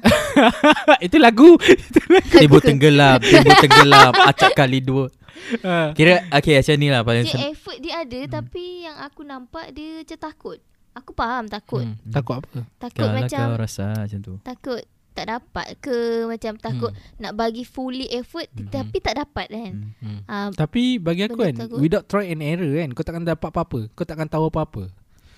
Itu 1.05 1.21
lagu. 1.21 1.61
Timbul 2.33 2.63
tenggelam, 2.63 3.21
timbul 3.21 3.53
tenggelam, 3.61 4.17
acak 4.17 4.57
kali 4.57 4.81
dua. 4.81 5.13
Ah. 5.61 5.93
Kira 5.93 6.25
okay 6.31 6.57
macam 6.57 6.77
ni 6.79 6.89
lah 6.89 7.03
paling 7.05 7.27
Dia 7.27 7.35
sen- 7.37 7.53
effort 7.53 7.77
dia 7.77 8.01
ada 8.01 8.41
tapi 8.41 8.87
yang 8.87 8.97
aku 9.03 9.21
nampak 9.21 9.75
dia 9.75 10.01
macam 10.01 10.19
takut. 10.23 10.59
Aku 10.95 11.11
faham 11.13 11.45
takut. 11.45 11.83
Hmm. 11.83 11.99
Takut 12.07 12.39
apa? 12.39 12.59
Takut 12.79 13.03
Kalau 13.03 13.13
macam 13.17 13.45
kau 13.45 13.59
rasa 13.59 13.87
macam 13.97 14.19
tu. 14.21 14.35
takut 14.41 14.83
tak 15.11 15.31
dapat 15.31 15.79
ke 15.79 15.95
macam 16.25 16.53
takut 16.57 16.91
nak 17.17 17.35
bagi 17.35 17.63
fully 17.63 18.11
effort 18.11 18.51
Hmm. 18.51 18.67
tapi 18.67 18.99
tak 18.99 19.15
dapat 19.17 19.47
kan. 19.47 19.73
Hmm. 19.95 20.19
Hmm. 20.19 20.21
Ah, 20.27 20.49
Tapi 20.51 20.99
bagi 20.99 21.23
aku 21.25 21.39
kan 21.41 21.55
takut. 21.57 21.79
Without 21.79 22.05
try 22.05 22.27
and 22.27 22.41
error 22.41 22.67
kan 22.73 22.91
Kau 22.91 23.03
takkan 23.03 23.23
dapat 23.23 23.47
apa-apa 23.47 23.91
Kau 23.91 24.03
takkan 24.03 24.27
tahu 24.27 24.47
apa-apa 24.49 24.91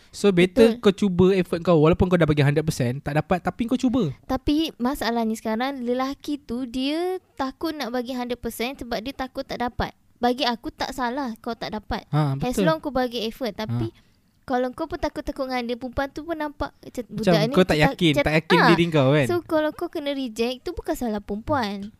So 0.08 0.30
better 0.30 0.72
Betul. 0.72 0.80
kau 0.80 0.94
cuba 0.94 1.26
effort 1.34 1.60
kau 1.60 1.76
Walaupun 1.78 2.08
kau 2.08 2.16
dah 2.16 2.24
bagi 2.24 2.40
100% 2.40 2.64
Tak 3.00 3.12
dapat 3.14 3.38
Tapi 3.42 3.62
kau 3.66 3.76
cuba 3.76 4.16
tapi 4.24 4.72
masalahnya 4.76 5.34
sekarang 5.34 5.82
lelaki 5.82 6.38
tu 6.38 6.64
dia 6.64 7.20
takut 7.34 7.70
nak 7.70 7.90
bagi 7.90 8.12
100% 8.12 8.32
sebab 8.78 8.98
dia 8.98 9.12
takut 9.12 9.44
tak 9.44 9.60
dapat. 9.60 9.92
Bagi 10.16 10.48
aku 10.48 10.72
tak 10.72 10.90
salah 10.90 11.36
kau 11.36 11.52
tak 11.52 11.76
dapat. 11.76 12.08
ha, 12.08 12.32
As 12.34 12.56
Betul 12.56 12.64
long 12.64 12.80
kau 12.80 12.88
bagi 12.88 13.28
effort 13.28 13.52
tapi 13.52 13.92
kalau 14.46 14.70
kau 14.70 14.86
pun 14.86 14.96
takut-takut 14.96 15.44
dengan 15.44 15.62
dia 15.64 15.74
perempuan 15.74 16.06
tu 16.08 16.22
pun 16.22 16.32
nampak 16.32 16.70
macam 16.72 17.02
Macam 17.02 17.14
budak 17.18 17.40
ni 17.42 17.52
kau 17.52 17.64
tak 17.64 17.78
yakin 17.78 18.12
cakap- 18.12 18.24
Tak 18.24 18.34
yakin 18.36 18.56
Ah, 18.56 18.68
diri 18.68 18.84
kau 18.88 19.08
kan 19.10 19.26
So 19.26 19.34
kalau 19.42 19.70
kau 19.70 19.88
kena 19.88 20.10
reject 20.12 20.62
tu 20.62 20.70
bukan 20.70 20.94
salah 20.94 21.18
perempuan. 21.18 21.90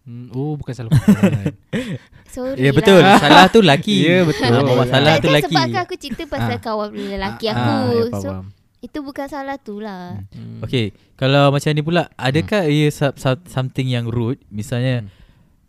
Hmm, 0.00 0.32
oh 0.32 0.56
bukan 0.56 0.72
salah 0.72 0.88
perempuan. 0.90 1.52
Sorry 2.26 2.56
Ya 2.56 2.70
betul 2.70 2.98
lah. 2.98 3.20
Salah 3.22 3.44
tu 3.46 3.60
lelaki 3.60 3.96
Ya, 4.00 4.24
betul. 4.24 4.48
Ah, 4.48 4.62
Bawa 4.62 4.84
salah 4.84 5.12
Tak, 5.12 5.20
tu 5.20 5.26
kan 5.26 5.30
lelaki 5.30 5.52
Sebab 5.52 5.66
kan 5.68 5.80
aku 5.82 5.94
cerita 5.96 6.22
pasal 6.26 6.50
Ah. 6.50 6.60
kawan 6.60 6.88
lelaki 6.90 7.44
Ah, 7.44 7.52
aku. 7.52 7.68
ah, 7.68 7.84
ya, 7.84 8.02
so 8.16 8.28
faham. 8.30 8.44
itu 8.80 8.98
bukan 9.02 9.26
salah 9.28 9.56
tu 9.58 9.74
lah. 9.78 10.16
Hmm. 10.30 10.64
Okay 10.64 10.84
Kalau 11.14 11.52
macam 11.52 11.68
ni 11.68 11.82
pula 11.82 12.08
Adakah 12.16 12.64
ia 12.66 12.88
sa- 12.88 13.12
sa- 13.14 13.44
something 13.44 13.84
yang 13.86 14.08
rude 14.08 14.40
Misalnya 14.48 15.04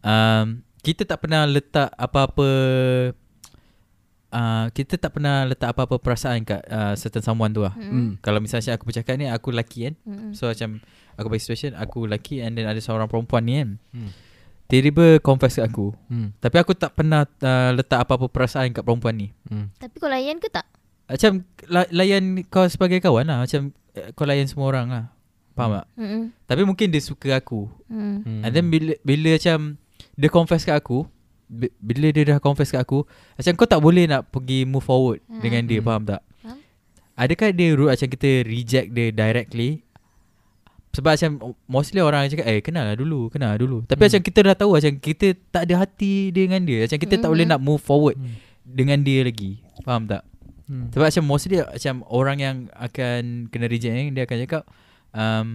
um, 0.01 0.63
Kita 0.80 1.03
tak 1.03 1.19
pernah 1.19 1.43
letak 1.43 1.91
apa-apa 1.91 2.47
uh, 4.32 4.66
Kita 4.70 4.95
tak 4.95 5.12
pernah 5.12 5.44
letak 5.44 5.70
apa-apa 5.70 5.95
perasaan 5.95 6.41
kat 6.41 6.64
uh, 6.66 6.94
certain 6.94 7.22
someone 7.22 7.49
tu 7.49 7.62
lah 7.62 7.72
Hmm. 7.72 7.88
Hmm. 7.88 8.12
Kalau 8.18 8.40
misalnya 8.40 8.74
aku 8.74 8.86
bercakap 8.86 9.16
ni 9.16 9.28
Aku 9.28 9.49
lelaki 9.49 9.86
kan 9.86 9.95
Hmm. 10.02 10.32
So 10.32 10.48
macam 10.48 10.80
Aku 11.14 11.28
bagi 11.28 11.41
situation 11.41 11.72
Aku 11.74 12.03
lelaki 12.03 12.40
And 12.40 12.53
then 12.53 12.66
ada 12.66 12.78
seorang 12.78 13.06
perempuan 13.06 13.44
ni 13.44 13.53
kan 13.56 13.70
Hmm. 13.91 14.12
Tiba-tiba 14.66 15.20
confess 15.20 15.56
kat 15.56 15.68
aku 15.68 15.91
Hmm. 16.08 16.32
Tapi 16.38 16.56
aku 16.58 16.72
tak 16.74 16.91
pernah 16.94 17.24
uh, 17.24 17.72
Letak 17.72 18.02
apa-apa 18.02 18.28
perasaan 18.28 18.72
kat 18.72 18.82
perempuan 18.82 19.16
ni 19.16 19.28
Hmm. 19.45 19.68
Tapi 19.76 19.95
kau 19.95 20.08
layan 20.08 20.38
ke 20.38 20.48
tak? 20.48 20.66
Macam 21.06 21.44
la- 21.68 21.91
Layan 21.91 22.24
kau 22.45 22.64
sebagai 22.66 22.98
kawan 22.98 23.26
lah 23.26 23.38
Macam 23.40 23.62
eh, 23.91 24.10
Kau 24.12 24.24
layan 24.24 24.45
semua 24.45 24.68
orang 24.68 24.88
lah 24.88 25.06
Faham 25.52 25.76
tak? 25.76 25.88
Hmm. 25.94 26.32
Tapi 26.41 26.64
mungkin 26.64 26.88
dia 26.88 26.99
suka 26.99 27.36
aku 27.36 27.68
Hmm. 27.86 28.24
Hmm. 28.24 28.41
And 28.41 28.52
then 28.52 28.66
bila, 28.68 28.95
bila 29.02 29.36
macam 29.36 29.76
Dia 30.14 30.30
confess 30.30 30.64
kat 30.64 30.76
aku 30.76 31.03
Bila 31.78 32.07
dia 32.10 32.23
dah 32.26 32.40
confess 32.40 32.69
kat 32.69 32.80
aku 32.80 33.03
Macam 33.34 33.52
kau 33.53 33.68
tak 33.68 33.78
boleh 33.78 34.06
nak 34.06 34.26
pergi 34.26 34.64
move 34.64 34.82
forward 34.82 35.19
Hmm. 35.23 35.40
Dengan 35.40 35.61
dia 35.65 35.78
Hmm. 35.78 35.86
faham 35.86 36.03
tak? 36.06 36.22
Faham. 36.38 36.57
Adakah 37.14 37.49
dia 37.52 37.68
rude 37.72 37.91
macam 37.91 38.07
kita 38.07 38.30
reject 38.41 38.88
dia 38.90 39.07
directly 39.10 39.84
Sebab 40.91 41.11
macam 41.11 41.32
Mostly 41.65 41.99
orang 41.99 42.28
cakap 42.28 42.45
Eh 42.45 42.60
kenal 42.60 42.84
lah 42.86 42.95
dulu 42.95 43.28
Kenal 43.28 43.53
lah 43.53 43.60
dulu 43.60 43.84
Tapi 43.84 43.95
Hmm. 43.98 44.07
macam 44.07 44.22
kita 44.22 44.40
dah 44.41 44.56
tahu 44.57 44.72
Macam 44.73 44.94
kita 44.98 45.28
tak 45.49 45.64
ada 45.64 45.73
hati 45.78 46.14
dengan 46.30 46.60
dia 46.61 46.84
Macam 46.84 46.98
kita 46.98 47.15
tak 47.18 47.26
Mhm. 47.26 47.34
boleh 47.34 47.45
nak 47.45 47.60
move 47.60 47.80
forward 47.80 48.15
Hmm. 48.15 48.36
Dengan 48.64 48.98
dia 48.99 49.19
lagi 49.22 49.60
Faham 49.82 50.03
tak? 50.06 50.23
Hmm. 50.65 50.88
Sebab 50.90 51.06
macam 51.06 51.23
mostly 51.26 51.60
Macam 51.60 51.95
orang 52.07 52.38
yang 52.38 52.56
akan 52.73 53.22
Kena 53.48 53.68
reject 53.68 53.91
ni 53.91 54.11
Dia 54.11 54.23
akan 54.23 54.38
cakap 54.40 54.64
um, 55.11 55.48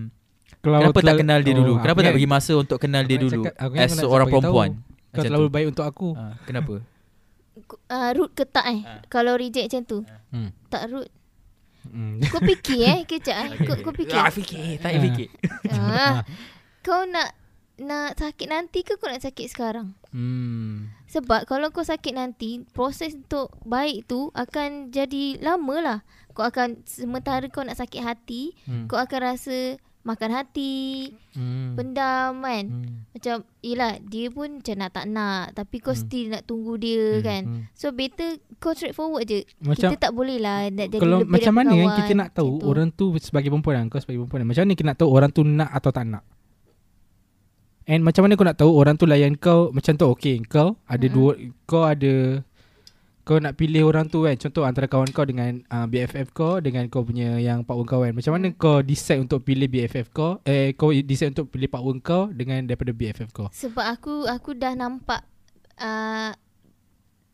Kalau 0.58 0.76
Kenapa 0.82 1.00
tak 1.02 1.16
kenal 1.16 1.40
dia 1.40 1.52
Oh, 1.52 1.58
dulu? 1.58 1.72
Kenapa 1.78 1.98
aku 1.98 2.06
tak 2.06 2.16
bagi 2.16 2.28
masa 2.28 2.52
untuk 2.54 2.78
kenal 2.78 3.02
dia 3.02 3.16
dulu 3.16 3.42
cakap- 3.44 3.56
as 3.76 3.92
seorang 3.94 4.28
bagi 4.28 4.44
tahu. 4.44 4.95
Kau 5.16 5.24
Macam 5.24 5.30
terlalu 5.32 5.48
tu. 5.48 5.54
baik 5.54 5.66
untuk 5.72 5.84
aku. 5.84 6.08
Ha, 6.12 6.24
kenapa? 6.44 6.74
Uh, 7.88 8.10
root 8.12 8.36
ke 8.36 8.44
tak 8.44 8.66
eh? 8.68 8.80
Ah. 8.84 9.00
Kalau 9.08 9.32
reject 9.32 9.66
macam 9.66 9.82
tu. 9.82 9.98
Hmm. 10.28 10.52
Tak 10.68 10.92
root. 10.92 11.08
Hmm. 11.88 12.20
Kau 12.32 12.42
fikir 12.42 12.80
eh 12.84 13.00
kejap 13.02 13.36
eh. 13.38 13.48
Kau, 13.66 13.76
kau 13.80 13.94
fikir. 13.94 14.18
Ah, 14.18 14.28
fikir, 14.28 14.76
tak 14.76 14.92
payah 14.92 15.02
fikir. 15.02 15.28
Ah. 15.72 16.20
Kau 16.86 17.02
nak 17.02 17.32
nak 17.76 18.16
sakit 18.16 18.48
nanti 18.48 18.80
ke 18.80 18.96
kau 18.96 19.04
nak 19.04 19.20
sakit 19.20 19.52
sekarang? 19.52 19.92
Hmm. 20.08 20.88
Sebab 21.06 21.44
kalau 21.44 21.68
kau 21.68 21.84
sakit 21.84 22.16
nanti, 22.16 22.64
proses 22.72 23.12
untuk 23.12 23.52
baik 23.62 24.08
tu 24.08 24.32
akan 24.32 24.88
jadi 24.88 25.36
lama 25.38 25.76
lah. 25.78 25.98
Kau 26.32 26.44
akan 26.44 26.84
sementara 26.84 27.44
kau 27.48 27.60
nak 27.60 27.76
sakit 27.76 28.00
hati, 28.00 28.56
Hmm. 28.64 28.88
kau 28.88 28.96
akan 28.96 29.20
rasa 29.22 29.76
makan 30.06 30.30
hati, 30.30 31.10
Hmm. 31.34 31.74
pendam 31.74 32.38
kan. 32.38 32.64
Hmm. 32.64 33.10
Macam 33.10 33.34
yelah 33.58 33.98
dia 34.00 34.30
pun 34.30 34.62
macam 34.62 34.74
nak 34.78 34.90
tak 34.90 35.06
nak 35.06 35.52
tapi 35.52 35.76
kau 35.78 35.90
Hmm. 35.90 36.00
still 36.00 36.26
nak 36.30 36.46
tunggu 36.46 36.78
dia 36.78 37.18
Hmm, 37.18 37.22
kan. 37.22 37.42
hmm. 37.44 37.62
So 37.74 37.90
better 37.90 38.30
kau 38.56 38.70
straightforward 38.70 39.26
je. 39.26 39.42
Macam 39.58 39.90
kita 39.90 39.98
tak 39.98 40.12
boleh 40.14 40.38
lah 40.38 40.70
nak 40.70 40.86
jadi 40.88 41.02
kalau 41.02 41.20
lebih 41.20 41.32
macam 41.34 41.52
mana 41.52 41.74
kan 41.74 41.90
kita 41.98 42.12
nak 42.14 42.30
tahu 42.32 42.48
macam 42.48 42.62
tu. 42.62 42.70
orang 42.70 42.88
tu 42.90 43.06
sebagai 43.18 43.50
perempuan 43.50 43.90
kau 43.90 43.98
sebagai 43.98 44.22
perempuan. 44.22 44.46
Macam 44.46 44.62
mana 44.62 44.72
kita 44.72 44.86
nak 44.86 44.96
tahu 44.96 45.10
orang 45.10 45.30
tu 45.30 45.42
nak 45.42 45.70
atau 45.74 45.90
tak 45.90 46.06
nak? 46.06 46.22
And 47.86 48.02
macam 48.02 48.26
mana 48.26 48.34
kau 48.34 48.42
nak 48.42 48.58
tahu 48.58 48.70
orang 48.72 48.94
tu 48.94 49.06
layan 49.06 49.34
kau 49.34 49.70
macam 49.70 49.94
tu 49.94 50.06
okay 50.06 50.42
kau 50.42 50.74
ada 50.84 51.02
Mm-mm. 51.02 51.14
dua 51.14 51.32
kau 51.64 51.82
ada 51.82 52.42
kau 53.26 53.42
nak 53.42 53.58
pilih 53.58 53.90
orang 53.90 54.06
tu 54.06 54.22
kan? 54.22 54.38
Contoh 54.38 54.62
antara 54.62 54.86
kawan 54.86 55.10
kau 55.10 55.26
dengan 55.26 55.58
uh, 55.66 55.90
BFF 55.90 56.30
kau 56.30 56.62
dengan 56.62 56.86
kau 56.86 57.02
punya 57.02 57.42
yang 57.42 57.66
pak 57.66 57.74
wen 57.74 57.82
kawan 57.82 58.14
macam 58.14 58.38
mana 58.38 58.54
kau 58.54 58.86
decide 58.86 59.18
untuk 59.18 59.42
pilih 59.42 59.66
BFF 59.66 60.14
kau? 60.14 60.38
Eh 60.46 60.78
kau 60.78 60.94
decide 60.94 61.34
untuk 61.34 61.50
pilih 61.50 61.66
pak 61.66 61.82
wen 61.82 61.98
kau 61.98 62.30
dengan 62.30 62.62
daripada 62.62 62.94
BFF 62.94 63.34
kau? 63.34 63.50
Sebab 63.50 63.82
aku 63.82 64.30
aku 64.30 64.54
dah 64.54 64.78
nampak 64.78 65.26
uh, 65.82 66.30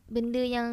benda 0.09 0.41
yang 0.41 0.69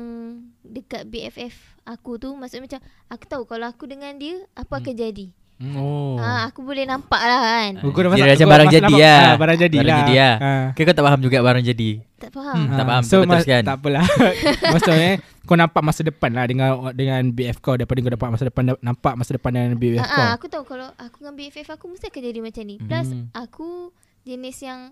dekat 0.64 1.04
BFF 1.12 1.84
aku 1.84 2.16
tu. 2.16 2.32
Maksudnya 2.40 2.64
macam 2.64 2.80
aku 3.12 3.24
tahu 3.28 3.44
kalau 3.44 3.68
aku 3.68 3.92
dengan 3.92 4.16
dia 4.16 4.48
apa 4.56 4.80
Hmm. 4.80 4.88
akan 4.88 4.96
jadi. 4.96 5.28
Oh 5.76 6.16
Ha 6.16 6.48
aku 6.48 6.62
boleh 6.62 6.84
nampak 6.84 7.20
lah 7.20 7.40
kan. 7.42 7.72
Oh, 7.80 7.90
kau 7.90 8.00
dah 8.00 8.10
masak- 8.10 8.26
macam 8.26 8.40
kau 8.40 8.48
barang 8.50 8.70
jadi 8.70 8.94
lah. 8.94 9.20
ah, 9.26 9.36
Barang 9.36 9.58
jadi 9.58 9.78
Barang 9.78 9.88
lah 9.90 10.00
jadi 10.00 10.14
lah. 10.16 10.34
Ah. 10.40 10.66
Okay, 10.72 10.84
kau 10.84 10.94
tak 10.94 11.04
faham 11.04 11.20
juga 11.20 11.38
barang 11.40 11.64
jadi. 11.64 11.90
Tak 12.16 12.32
faham. 12.32 12.56
Hmm, 12.58 12.68
tak 12.70 12.80
ah, 12.80 12.88
faham, 12.90 13.04
So 13.04 13.14
kau 13.14 13.24
mas- 13.26 13.36
teruskan. 13.42 13.62
tak 13.62 13.76
apalah 13.76 14.06
Maksudnya 14.74 15.12
Kau 15.42 15.56
nampak 15.56 15.82
masa 15.82 16.02
depan 16.02 16.30
lah 16.30 16.46
Dengan 16.46 16.70
dengan 16.92 17.24
BF 17.26 17.58
kau 17.58 17.74
Daripada 17.74 17.96
kau 17.98 18.12
dapat 18.12 18.28
masa 18.30 18.44
depan 18.46 18.64
Nampak 18.78 19.14
masa 19.16 19.32
depan 19.34 19.52
dengan 19.52 19.74
BF 19.74 19.98
Ah, 19.98 20.06
kau 20.06 20.20
ah, 20.22 20.32
aku 20.34 20.46
tahu 20.46 20.64
kalau 20.66 20.88
aku 20.96 21.16
dengan 21.18 21.36
BFF 21.36 21.68
aku 21.70 21.86
mesti 21.88 22.08
akan 22.08 22.22
jadi 22.22 22.40
macam 22.40 22.64
ni. 22.66 22.76
Plus 22.78 23.08
Hmm. 23.10 23.28
aku 23.34 23.92
jenis 24.22 24.58
yang 24.62 24.92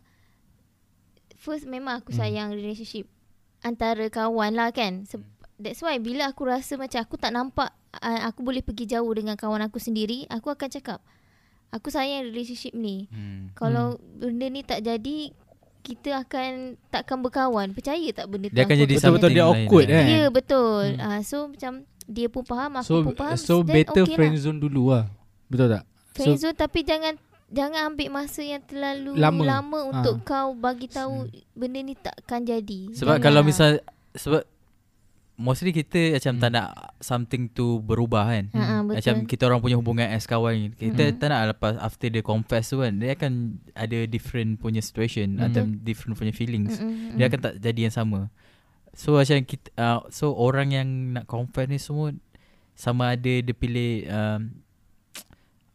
first 1.38 1.64
memang 1.66 2.00
aku 2.00 2.10
Hmm. 2.10 2.20
sayang 2.22 2.50
relationship 2.52 3.08
antara 3.60 4.08
kawan 4.08 4.52
lah 4.54 4.72
kan. 4.72 5.04
Se- 5.04 5.22
that's 5.56 5.80
why 5.80 5.98
bila 5.98 6.28
aku 6.28 6.44
rasa 6.44 6.76
macam 6.76 7.00
aku 7.00 7.16
tak 7.16 7.32
nampak 7.32 7.70
uh, 7.94 8.20
aku 8.26 8.42
boleh 8.42 8.60
pergi 8.60 8.86
jauh 8.88 9.12
dengan 9.12 9.34
kawan 9.34 9.62
aku 9.62 9.78
sendiri, 9.78 10.28
aku 10.28 10.50
akan 10.50 10.68
cakap 10.68 11.00
aku 11.68 11.88
sayang 11.88 12.24
relationship 12.26 12.72
ni. 12.72 13.08
Hmm. 13.08 13.52
Kalau 13.54 13.96
benda 14.16 14.48
ni 14.48 14.62
tak 14.62 14.82
jadi 14.82 15.32
kita 15.82 16.20
akan 16.22 16.76
takkan 16.88 17.20
berkawan. 17.20 17.72
Percaya 17.72 18.08
tak 18.12 18.28
benda 18.28 18.48
tu? 18.48 18.56
Dia 18.56 18.64
akan 18.64 18.78
jadi 18.78 18.94
Betul-betul 18.94 19.32
dia 19.32 19.44
awkward 19.46 19.86
lain. 19.86 19.94
kan 19.94 20.06
Ya 20.06 20.24
betul. 20.28 20.84
Hmm. 20.94 21.02
Ah 21.02 21.20
so 21.22 21.48
macam 21.48 21.72
dia 22.04 22.28
pun 22.28 22.44
faham, 22.44 22.72
aku 22.74 22.88
So 22.88 22.96
pun 23.04 23.16
faham. 23.16 23.36
so 23.36 23.56
better 23.62 24.04
okay 24.04 24.16
friend 24.16 24.32
lah. 24.32 24.42
zone 24.42 24.60
dulu 24.60 24.82
lah 24.90 25.12
Betul 25.46 25.68
tak 25.70 25.84
Friendzone 26.12 26.56
tapi 26.56 26.80
jangan 26.82 27.14
jangan 27.48 27.94
ambil 27.94 28.10
masa 28.10 28.42
yang 28.42 28.60
terlalu 28.60 29.16
Lama. 29.16 29.38
lama, 29.38 29.44
lama 29.46 29.80
untuk 29.92 30.16
Ha. 30.18 30.24
kau 30.24 30.50
bagi 30.52 30.88
tahu 30.88 31.28
benda 31.52 31.80
ni 31.80 31.94
takkan 31.94 32.42
jadi. 32.42 32.92
Sebab 32.92 33.16
Jangan 33.16 33.22
kalau 33.22 33.40
lah. 33.40 33.46
misal 33.46 33.70
Sebab 34.14 34.42
Mostly 35.38 35.70
kita 35.70 36.18
macam 36.18 36.34
Hmm. 36.34 36.42
tak 36.42 36.50
nak 36.52 36.68
Something 36.98 37.44
tu 37.48 37.78
berubah 37.80 38.26
kan 38.26 38.50
Ha, 38.50 38.58
ha, 38.58 38.76
betul. 38.82 38.96
Macam 38.98 39.16
kita 39.24 39.42
orang 39.46 39.62
punya 39.62 39.78
hubungan 39.78 40.10
as 40.10 40.26
kawan 40.26 40.54
ni. 40.58 40.68
Kita 40.72 41.04
Hmm. 41.04 41.16
tak 41.16 41.30
nak 41.30 41.42
lepas 41.54 41.78
After 41.78 42.10
dia 42.10 42.22
confess 42.22 42.68
tu 42.68 42.82
kan 42.82 42.98
Dia 42.98 43.14
akan 43.14 43.32
ada 43.72 44.00
different 44.04 44.58
punya 44.58 44.82
situation 44.82 45.38
Hmm. 45.38 45.46
Atau 45.46 45.62
different 45.80 46.18
punya 46.18 46.32
feelings 46.32 46.76
Mm-mm. 46.76 47.16
Dia 47.16 47.30
akan 47.30 47.40
tak 47.40 47.54
jadi 47.60 47.86
yang 47.86 47.94
sama 47.94 48.34
So 48.92 49.14
macam 49.14 49.38
kita 49.40 49.70
uh, 49.76 50.02
So 50.10 50.34
orang 50.34 50.74
yang 50.74 50.88
nak 51.14 51.26
confess 51.26 51.66
ni 51.66 51.78
semua 51.78 52.18
Sama 52.74 53.14
ada 53.14 53.34
dia 53.38 53.54
pilih 53.54 54.10
um, 54.10 54.58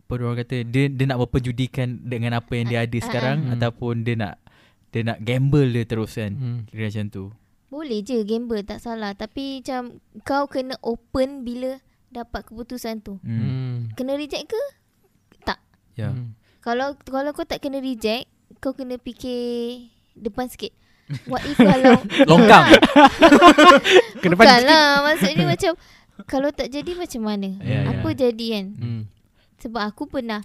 Apa 0.02 0.12
orang 0.18 0.42
kata 0.42 0.66
Dia, 0.66 0.90
dia 0.90 1.06
nak 1.06 1.22
berpenjudikan 1.22 2.02
Dengan 2.02 2.34
apa 2.34 2.50
yang 2.52 2.66
dia 2.66 2.82
ada 2.82 2.92
Ah, 2.92 3.00
sekarang 3.00 3.38
ah. 3.44 3.54
Ataupun 3.54 4.02
dia 4.02 4.18
nak 4.18 4.42
Dia 4.90 5.06
nak 5.06 5.22
gamble 5.22 5.70
dia 5.70 5.86
terus 5.86 6.12
kan 6.12 6.34
hmm. 6.34 6.58
Kira 6.66 6.90
macam 6.90 7.06
tu 7.08 7.24
Boleh 7.72 8.04
je 8.04 8.20
gamble 8.20 8.60
tak 8.60 8.78
salah 8.78 9.16
tapi 9.16 9.58
macam 9.58 9.96
kau 10.20 10.44
kena 10.44 10.76
open 10.78 11.40
bila 11.40 11.80
dapat 12.06 12.44
keputusan 12.44 13.00
tu. 13.00 13.16
hmm. 13.18 13.32
Hmm. 13.32 13.76
Kena 13.92 14.12
reject 14.14 14.44
ke? 14.46 14.62
Tak. 15.42 15.56
Ya 15.94 16.12
Hmm. 16.12 16.36
Kalau 16.60 16.94
kalau 17.00 17.32
kau 17.32 17.42
tak 17.42 17.58
kena 17.58 17.80
reject, 17.80 18.28
kau 18.58 18.70
kena 18.70 18.94
fikir 18.96 19.88
depan 20.12 20.46
sikit. 20.46 20.70
What 21.24 21.42
if 21.42 21.58
kalau 21.58 21.98
Longkang 22.30 22.72
Ke 24.16 24.26
depan 24.28 24.38
Bukan 24.38 24.54
sikit. 24.54 24.70
lah 24.70 24.86
Maksudnya 25.02 25.44
macam 25.44 25.72
Kalau 26.24 26.48
tak 26.48 26.68
jadi 26.68 26.92
macam 26.94 27.22
mana 27.22 27.48
Ya, 27.60 27.84
Apa 27.90 28.08
ya. 28.08 28.16
jadi 28.22 28.46
kan 28.50 28.66
hmm. 28.72 29.02
Sebab 29.58 29.82
aku 29.82 30.08
pernah 30.08 30.40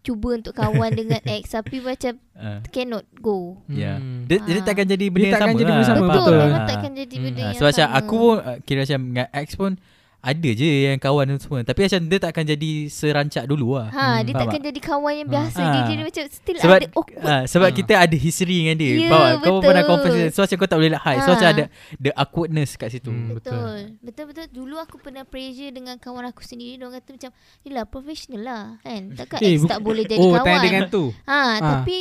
Cuba 0.00 0.28
untuk 0.32 0.52
kawan 0.52 0.90
dengan 0.90 1.20
ex 1.24 1.50
Tapi 1.50 1.76
macam 1.78 2.16
uh, 2.34 2.60
Cannot 2.72 3.04
go 3.16 3.60
Ya 3.66 3.96
Hmm. 3.96 4.24
dia, 4.24 4.40
dia 4.40 4.54
Ah. 4.54 4.64
takkan 4.64 4.86
jadi 4.86 5.04
benda 5.06 5.18
Dia 5.18 5.26
yang 5.26 5.34
takkan 5.34 5.48
sama 5.48 5.58
jadi 5.58 5.68
benda 5.68 5.76
lah. 5.76 5.86
sama, 5.86 6.00
Betul 6.02 6.16
betul. 6.16 6.34
Memang 6.38 6.56
Ah. 6.56 6.66
takkan 6.66 6.92
jadi 6.94 7.14
benda 7.16 7.28
Hmm. 7.30 7.36
Ah, 7.36 7.44
yang 7.46 7.54
Sebab 7.54 7.68
macam 7.70 7.86
sama 7.86 7.98
aku 7.98 8.14
pun 8.16 8.36
Kira 8.62 8.78
macam 8.80 9.00
dengan 9.06 9.28
ex 9.34 9.48
pun 9.54 9.72
Ada 10.20 10.50
je 10.52 10.68
yang 10.84 10.96
kawan 10.96 11.32
tu 11.32 11.40
semua 11.40 11.60
Tapi 11.62 11.80
macam 11.82 12.00
dia 12.04 12.18
takkan 12.20 12.44
jadi 12.44 12.70
Serancak 12.86 13.44
dulu 13.44 13.74
lah 13.74 13.88
Ha, 13.88 14.04
Hmm, 14.12 14.18
dia 14.20 14.32
faham 14.32 14.42
takkan 14.42 14.60
jadi 14.62 14.80
kawan 14.82 15.12
yang 15.14 15.28
biasa. 15.28 15.58
Ah. 15.58 15.70
Dia 15.70 15.82
jadi 15.86 16.02
macam 16.02 16.24
still 16.26 16.56
sebab 16.56 16.76
ada 16.76 16.88
awkward. 16.92 17.24
uh, 17.24 17.42
sebab 17.46 17.66
Ah. 17.66 17.74
kita 17.74 17.92
ada 17.96 18.16
history 18.18 18.56
dengan 18.60 18.76
dia. 18.76 18.92
Ya, 18.92 19.08
Faham 19.08 19.16
tak? 19.16 19.32
Kau 19.40 19.48
betul. 19.50 19.64
pernah 19.64 19.84
confess 19.86 20.12
dia. 20.12 20.28
So 20.28 20.40
macam 20.40 20.56
kau 20.56 20.68
tak 20.68 20.76
boleh 20.76 20.90
nak 20.90 21.02
hide. 21.02 21.18
So 21.18 21.24
Ah. 21.24 21.32
macam 21.32 21.48
ada 21.50 21.64
the 21.96 22.10
awkwardness 22.14 22.70
kat 22.74 22.88
situ. 22.90 23.08
Hmm. 23.08 23.32
Betul. 23.32 23.78
Betul-betul 24.00 24.46
dulu 24.50 24.76
aku 24.76 24.96
pernah 24.96 25.24
pressure 25.24 25.70
dengan 25.70 25.96
kawan 25.96 26.24
aku 26.26 26.42
sendiri. 26.42 26.76
Dia 26.76 26.88
kata 26.90 27.08
macam, 27.10 27.30
"Yelah 27.62 27.84
professional 27.84 28.42
lah." 28.42 28.64
Kan? 28.80 29.02
Takkan 29.14 29.38
Eh, 29.38 29.50
ex 29.50 29.58
buk- 29.58 29.70
tak 29.70 29.80
boleh 29.80 30.04
jadi 30.04 30.18
Oh 30.18 30.30
kawan. 30.30 30.44
tanya 30.44 30.60
dengan 30.60 30.82
tu 30.86 31.04
Ha, 31.24 31.32
Ah. 31.32 31.80
tapi 31.80 31.96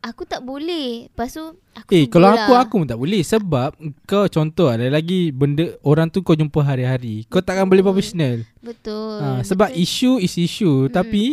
aku 0.00 0.24
tak 0.24 0.40
boleh. 0.40 1.06
Lepas 1.06 1.30
tu 1.30 1.44
aku 1.70 1.90
Eh 1.90 2.04
kalau 2.06 2.28
aku 2.28 2.40
cubalah. 2.46 2.62
aku 2.62 2.74
pun 2.74 2.88
tak 2.88 2.98
boleh 2.98 3.22
sebab 3.22 3.70
kau 4.04 4.24
contoh 4.26 4.66
ada 4.66 4.86
lagi 4.86 5.28
benda 5.30 5.76
orang 5.82 6.08
tu 6.08 6.20
kau 6.20 6.32
jumpa 6.32 6.56
hari-hari. 6.58 7.24
Kau 7.26 7.38
takkan 7.38 7.64
boleh 7.64 7.80
profesional. 7.80 8.42
betul. 8.58 9.18
Ha, 9.18 9.40
sebab 9.42 9.68
betul. 9.68 9.80
isu 9.80 10.10
is 10.18 10.34
isu 10.34 10.70
Mm. 10.82 10.90
tapi 10.90 11.24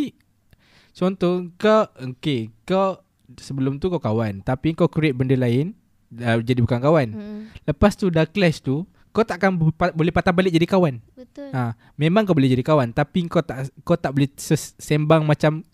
contoh 0.90 1.34
kau 1.54 1.86
okey 2.10 2.52
kau 2.62 3.00
sebelum 3.34 3.76
tu 3.76 3.88
kau 3.88 3.98
kawan 3.98 4.40
tapi 4.40 4.72
kau 4.72 4.86
create 4.86 5.12
benda 5.12 5.34
lain 5.34 5.72
uh, 6.14 6.38
jadi 6.38 6.58
bukan 6.58 6.78
kawan. 6.78 7.08
Hmm, 7.10 7.40
Lepas 7.64 7.94
tu 7.94 8.08
dah 8.08 8.24
clash 8.24 8.58
tu 8.58 8.82
kau 9.08 9.22
takkan 9.22 9.50
bu- 9.50 9.72
boleh 9.72 10.10
patah 10.10 10.30
balik 10.30 10.50
jadi 10.50 10.66
kawan. 10.66 11.00
betul. 11.12 11.48
Ha, 11.50 11.72
memang 11.94 12.22
kau 12.22 12.32
boleh 12.32 12.50
jadi 12.50 12.62
kawan 12.62 12.90
tapi 12.90 13.24
kau 13.26 13.40
tak 13.40 13.72
kau 13.80 13.94
tak 13.94 14.12
boleh 14.12 14.28
sembang 14.76 15.22
macam 15.22 15.64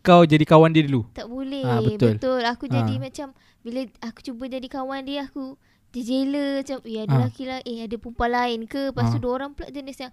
kau 0.00 0.22
jadi 0.22 0.42
kawan 0.42 0.70
dia 0.70 0.84
dulu. 0.84 1.02
Tak 1.10 1.26
boleh. 1.26 1.62
Ah, 1.62 1.80
betul. 1.80 2.14
betul. 2.14 2.40
Aku 2.40 2.64
jadi 2.66 2.94
Ah. 2.94 3.00
macam 3.00 3.26
bila 3.60 3.80
aku 4.00 4.18
cuba 4.22 4.44
jadi 4.46 4.66
kawan 4.66 5.02
dia 5.02 5.26
aku 5.26 5.58
dia 5.90 6.02
jela 6.02 6.46
macam 6.58 6.78
ya 6.84 7.00
ada 7.00 7.10
Ah. 7.10 7.18
lelaki 7.20 7.42
lah 7.44 7.58
eh 7.62 7.78
ada 7.80 7.96
perempuan 7.96 8.30
lain 8.30 8.60
ke 8.64 8.90
lepas 8.90 9.06
tu 9.08 9.18
Ah. 9.18 9.22
dua 9.22 9.32
orang 9.34 9.50
pula 9.52 9.68
jenis 9.68 9.98
yang 9.98 10.12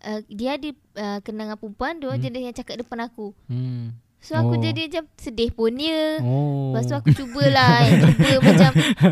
uh, 0.00 0.20
dia 0.28 0.50
ada 0.54 0.68
uh, 0.94 1.18
kenal 1.20 1.46
dengan 1.46 1.56
perempuan 1.56 1.96
dua 1.96 2.08
orang 2.08 2.20
Hmm. 2.20 2.26
jenis 2.28 2.42
yang 2.44 2.56
cakap 2.56 2.74
depan 2.76 2.98
aku. 3.02 3.32
Hmm. 3.46 3.96
So 4.18 4.34
aku 4.34 4.56
Oh. 4.56 4.58
jadi 4.58 4.88
macam 4.88 5.04
sedih 5.14 5.50
pun 5.50 5.72
dia. 5.74 6.16
Oh. 6.20 6.72
Lepas 6.72 6.84
tu 6.84 6.94
aku 6.94 7.08
cubalah 7.14 7.76
yang 7.82 7.98
cuba 8.10 8.40
macam 8.50 8.70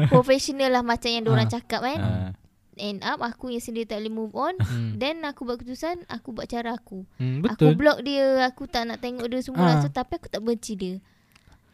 profesional 0.09 0.71
lah 0.71 0.83
macam 0.83 1.09
yang 1.09 1.23
diorang 1.23 1.47
Ah. 1.47 1.53
cakap 1.53 1.81
kan. 1.81 1.99
Ah. 1.99 2.31
End 2.75 3.01
up 3.01 3.21
aku 3.21 3.49
yang 3.49 3.59
sendiri 3.59 3.85
tak 3.85 3.99
boleh 3.99 4.15
move 4.15 4.33
on. 4.33 4.55
Hmm. 4.59 4.97
Then 4.97 5.21
aku 5.23 5.43
buat 5.43 5.57
keputusan 5.57 6.07
aku 6.07 6.33
buat 6.33 6.47
cara 6.47 6.73
aku. 6.73 7.05
Hmm, 7.15 7.45
Aku 7.47 7.69
betul. 7.69 7.73
block 7.75 7.99
dia, 8.01 8.25
aku 8.43 8.65
tak 8.65 8.87
nak 8.87 8.99
tengok 8.99 9.27
dia 9.27 9.41
semua 9.41 9.61
Ah. 9.63 9.69
langsung 9.71 9.91
tapi 9.91 10.13
aku 10.15 10.27
tak 10.27 10.41
benci 10.41 10.73
dia. 10.75 10.97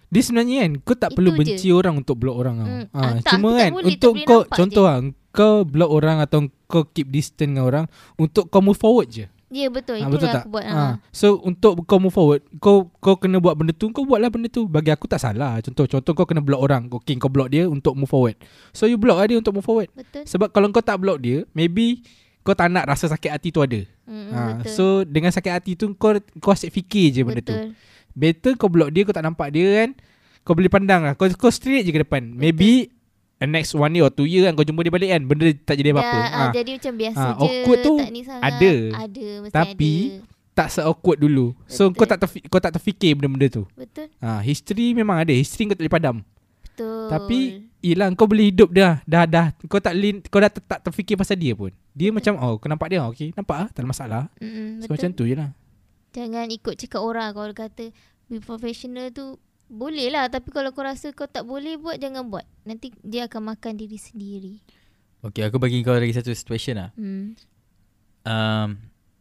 Dia 0.08 0.22
sebenarnya 0.22 0.56
kan 0.58 0.72
Kau 0.80 0.96
tak 0.96 1.10
Itu 1.10 1.16
perlu 1.16 1.30
je. 1.30 1.38
benci 1.38 1.68
orang 1.68 1.94
Untuk 1.94 2.16
block 2.16 2.36
orang 2.38 2.56
tau. 2.56 2.64
Hmm. 2.66 2.84
ha, 2.88 2.98
Ah, 2.98 3.12
tak, 3.18 3.30
Cuma 3.30 3.46
aku 3.46 3.58
kan 3.58 3.70
boleh, 3.70 3.86
Untuk 3.90 4.12
kau 4.24 4.40
Contoh 4.48 4.82
lah 4.82 4.98
Kau 5.28 5.54
block 5.62 5.90
orang 5.92 6.16
Atau 6.18 6.38
kau 6.64 6.82
keep 6.86 7.06
distance 7.06 7.44
dengan 7.46 7.62
orang 7.62 7.84
Untuk 8.16 8.48
kau 8.48 8.58
move 8.58 8.72
forward 8.74 9.04
je 9.06 9.28
Ya 9.48 9.72
betul, 9.72 9.96
ha, 9.96 10.04
itu 10.04 10.12
Betul 10.12 10.28
yang 10.28 10.36
tak 10.36 10.44
aku 10.44 10.50
buat. 10.52 10.64
ha. 10.64 10.76
Ha. 10.76 10.94
So 11.08 11.40
untuk 11.40 11.80
kau 11.84 11.96
move 11.96 12.12
forward 12.12 12.44
Kau 12.60 12.92
kau 13.00 13.16
kena 13.16 13.40
buat 13.40 13.56
benda 13.56 13.72
tu 13.72 13.88
Kau 13.88 14.04
buatlah 14.04 14.28
benda 14.28 14.44
tu 14.46 14.68
Bagi 14.68 14.92
aku 14.92 15.08
tak 15.08 15.18
salah 15.18 15.56
Contoh 15.64 15.88
Contoh 15.88 16.12
kau 16.12 16.28
kena 16.28 16.44
block 16.44 16.60
orang 16.60 16.84
Okay 16.92 17.16
kau 17.16 17.26
block 17.26 17.48
dia 17.48 17.64
Untuk 17.64 17.96
move 17.96 18.04
forward 18.04 18.36
So 18.70 18.84
you 18.84 19.00
block 19.00 19.16
lah 19.16 19.24
dia 19.24 19.40
Untuk 19.40 19.56
move 19.56 19.64
forward 19.64 19.88
Betul. 19.90 20.28
Sebab 20.28 20.52
kalau 20.52 20.68
kau 20.68 20.84
tak 20.84 21.00
block 21.00 21.16
dia 21.18 21.48
Maybe 21.50 22.04
Kau 22.44 22.52
tak 22.52 22.68
nak 22.68 22.84
rasa 22.84 23.08
sakit 23.08 23.30
hati 23.30 23.48
tu 23.48 23.60
ada 23.60 23.80
Hmm, 24.04 24.28
ha, 24.32 24.40
betul. 24.56 24.68
So 24.68 24.84
dengan 25.04 25.28
sakit 25.28 25.52
hati 25.52 25.72
tu 25.74 25.92
Kau 25.92 26.12
kau 26.38 26.52
asyik 26.52 26.68
fikir 26.70 27.08
je 27.10 27.20
benda 27.22 27.40
tu 27.40 27.52
betul. 27.52 27.72
Better 28.12 28.52
kau 28.54 28.68
block 28.68 28.88
dia 28.88 29.04
Kau 29.04 29.12
tak 29.12 29.24
nampak 29.24 29.48
dia 29.48 29.64
kan 29.80 29.96
Kau 30.44 30.52
boleh 30.52 30.68
pandang 30.68 31.00
lah 31.02 31.12
Kau, 31.12 31.24
kau 31.30 31.48
straight 31.48 31.84
je 31.84 31.92
ke 31.92 32.00
depan 32.00 32.20
Maybe 32.20 32.92
uh, 33.38 33.46
Next 33.46 33.72
one 33.72 33.92
year 33.92 34.02
or 34.02 34.10
two 34.10 34.24
year 34.24 34.42
kan 34.42 34.52
Kau 34.52 34.62
jumpa 34.62 34.80
dia 34.80 34.90
balik 34.90 35.08
kan 35.08 35.22
Benda 35.22 35.46
tak 35.58 35.74
jadi 35.74 35.90
apa-apa 35.90 36.18
Dah, 36.18 36.26
ha. 36.28 36.42
jadi 36.50 36.70
macam 36.74 36.92
biasa 36.94 37.18
Ah, 37.18 37.32
je. 37.32 37.40
awkward 37.40 37.78
tu 37.80 37.94
tak 37.96 38.10
ni 38.10 38.22
sangat. 38.22 38.42
ada. 38.44 38.72
Ada, 39.00 39.28
mesti 39.40 39.54
Tapi, 39.54 39.92
ada. 40.12 40.36
Tak 40.52 40.68
se-awkward 40.68 41.18
dulu 41.18 41.46
So 41.64 41.86
Betul. 41.86 41.94
kau 41.94 42.06
tak 42.06 42.18
terfi- 42.20 42.44
kau 42.44 42.58
tak 42.58 42.72
terfikir 42.72 43.14
benda-benda 43.14 43.46
tu 43.48 43.62
Betul. 43.72 44.10
ha, 44.18 44.38
History 44.40 44.90
memang 44.92 45.18
ada 45.18 45.30
History 45.30 45.64
kau 45.64 45.72
tak 45.72 45.80
boleh 45.80 45.94
padam 45.94 46.16
Betul. 46.64 47.06
Tapi 47.08 47.38
Yelah 47.78 48.10
kau 48.12 48.26
boleh 48.26 48.50
hidup 48.50 48.70
dah 48.70 48.98
Dah 49.04 49.22
dah 49.22 49.54
Kau 49.64 49.78
tak 49.78 49.94
lin, 49.94 50.18
kau 50.24 50.38
dah 50.38 50.50
tak 50.50 50.82
terfikir 50.82 51.14
pasal 51.14 51.34
dia 51.34 51.54
pun 51.54 51.70
Dia 51.92 52.10
macam 52.10 52.34
Oh 52.36 52.54
kau 52.54 52.66
nampak 52.66 52.90
dia 52.90 53.06
Okay 53.06 53.30
nampak 53.32 53.54
lah 53.56 53.68
Tak 53.68 53.80
ada 53.80 53.88
masalah 53.88 54.22
Mm-mm, 54.36 54.78
So 54.78 54.84
betul. 54.84 54.92
macam 54.92 55.08
tu 55.12 55.24
je 55.24 55.34
lah 55.34 55.50
Jangan 56.10 56.46
ikut 56.48 56.74
cakap 56.76 57.00
orang 57.00 57.30
Kalau 57.30 57.50
kata 57.52 57.94
Be 58.26 58.38
professional 58.38 59.08
tu 59.08 59.38
Boleh 59.68 60.08
lah 60.08 60.32
Tapi 60.32 60.48
kalau 60.48 60.72
kau 60.72 60.80
rasa 60.80 61.12
kau 61.12 61.28
tak 61.28 61.44
boleh 61.44 61.76
buat 61.76 62.00
Jangan 62.00 62.32
buat. 62.32 62.48
Nanti 62.64 62.90
dia 63.04 63.28
akan 63.28 63.54
makan 63.54 63.76
diri 63.76 64.00
sendiri. 64.00 64.54
Okay 65.20 65.44
aku 65.44 65.60
bagi 65.60 65.84
kau 65.84 65.94
lagi 65.94 66.16
satu 66.16 66.32
situation 66.32 66.80
lah. 66.80 66.90
Hmm. 66.96 67.36
um, 68.24 68.68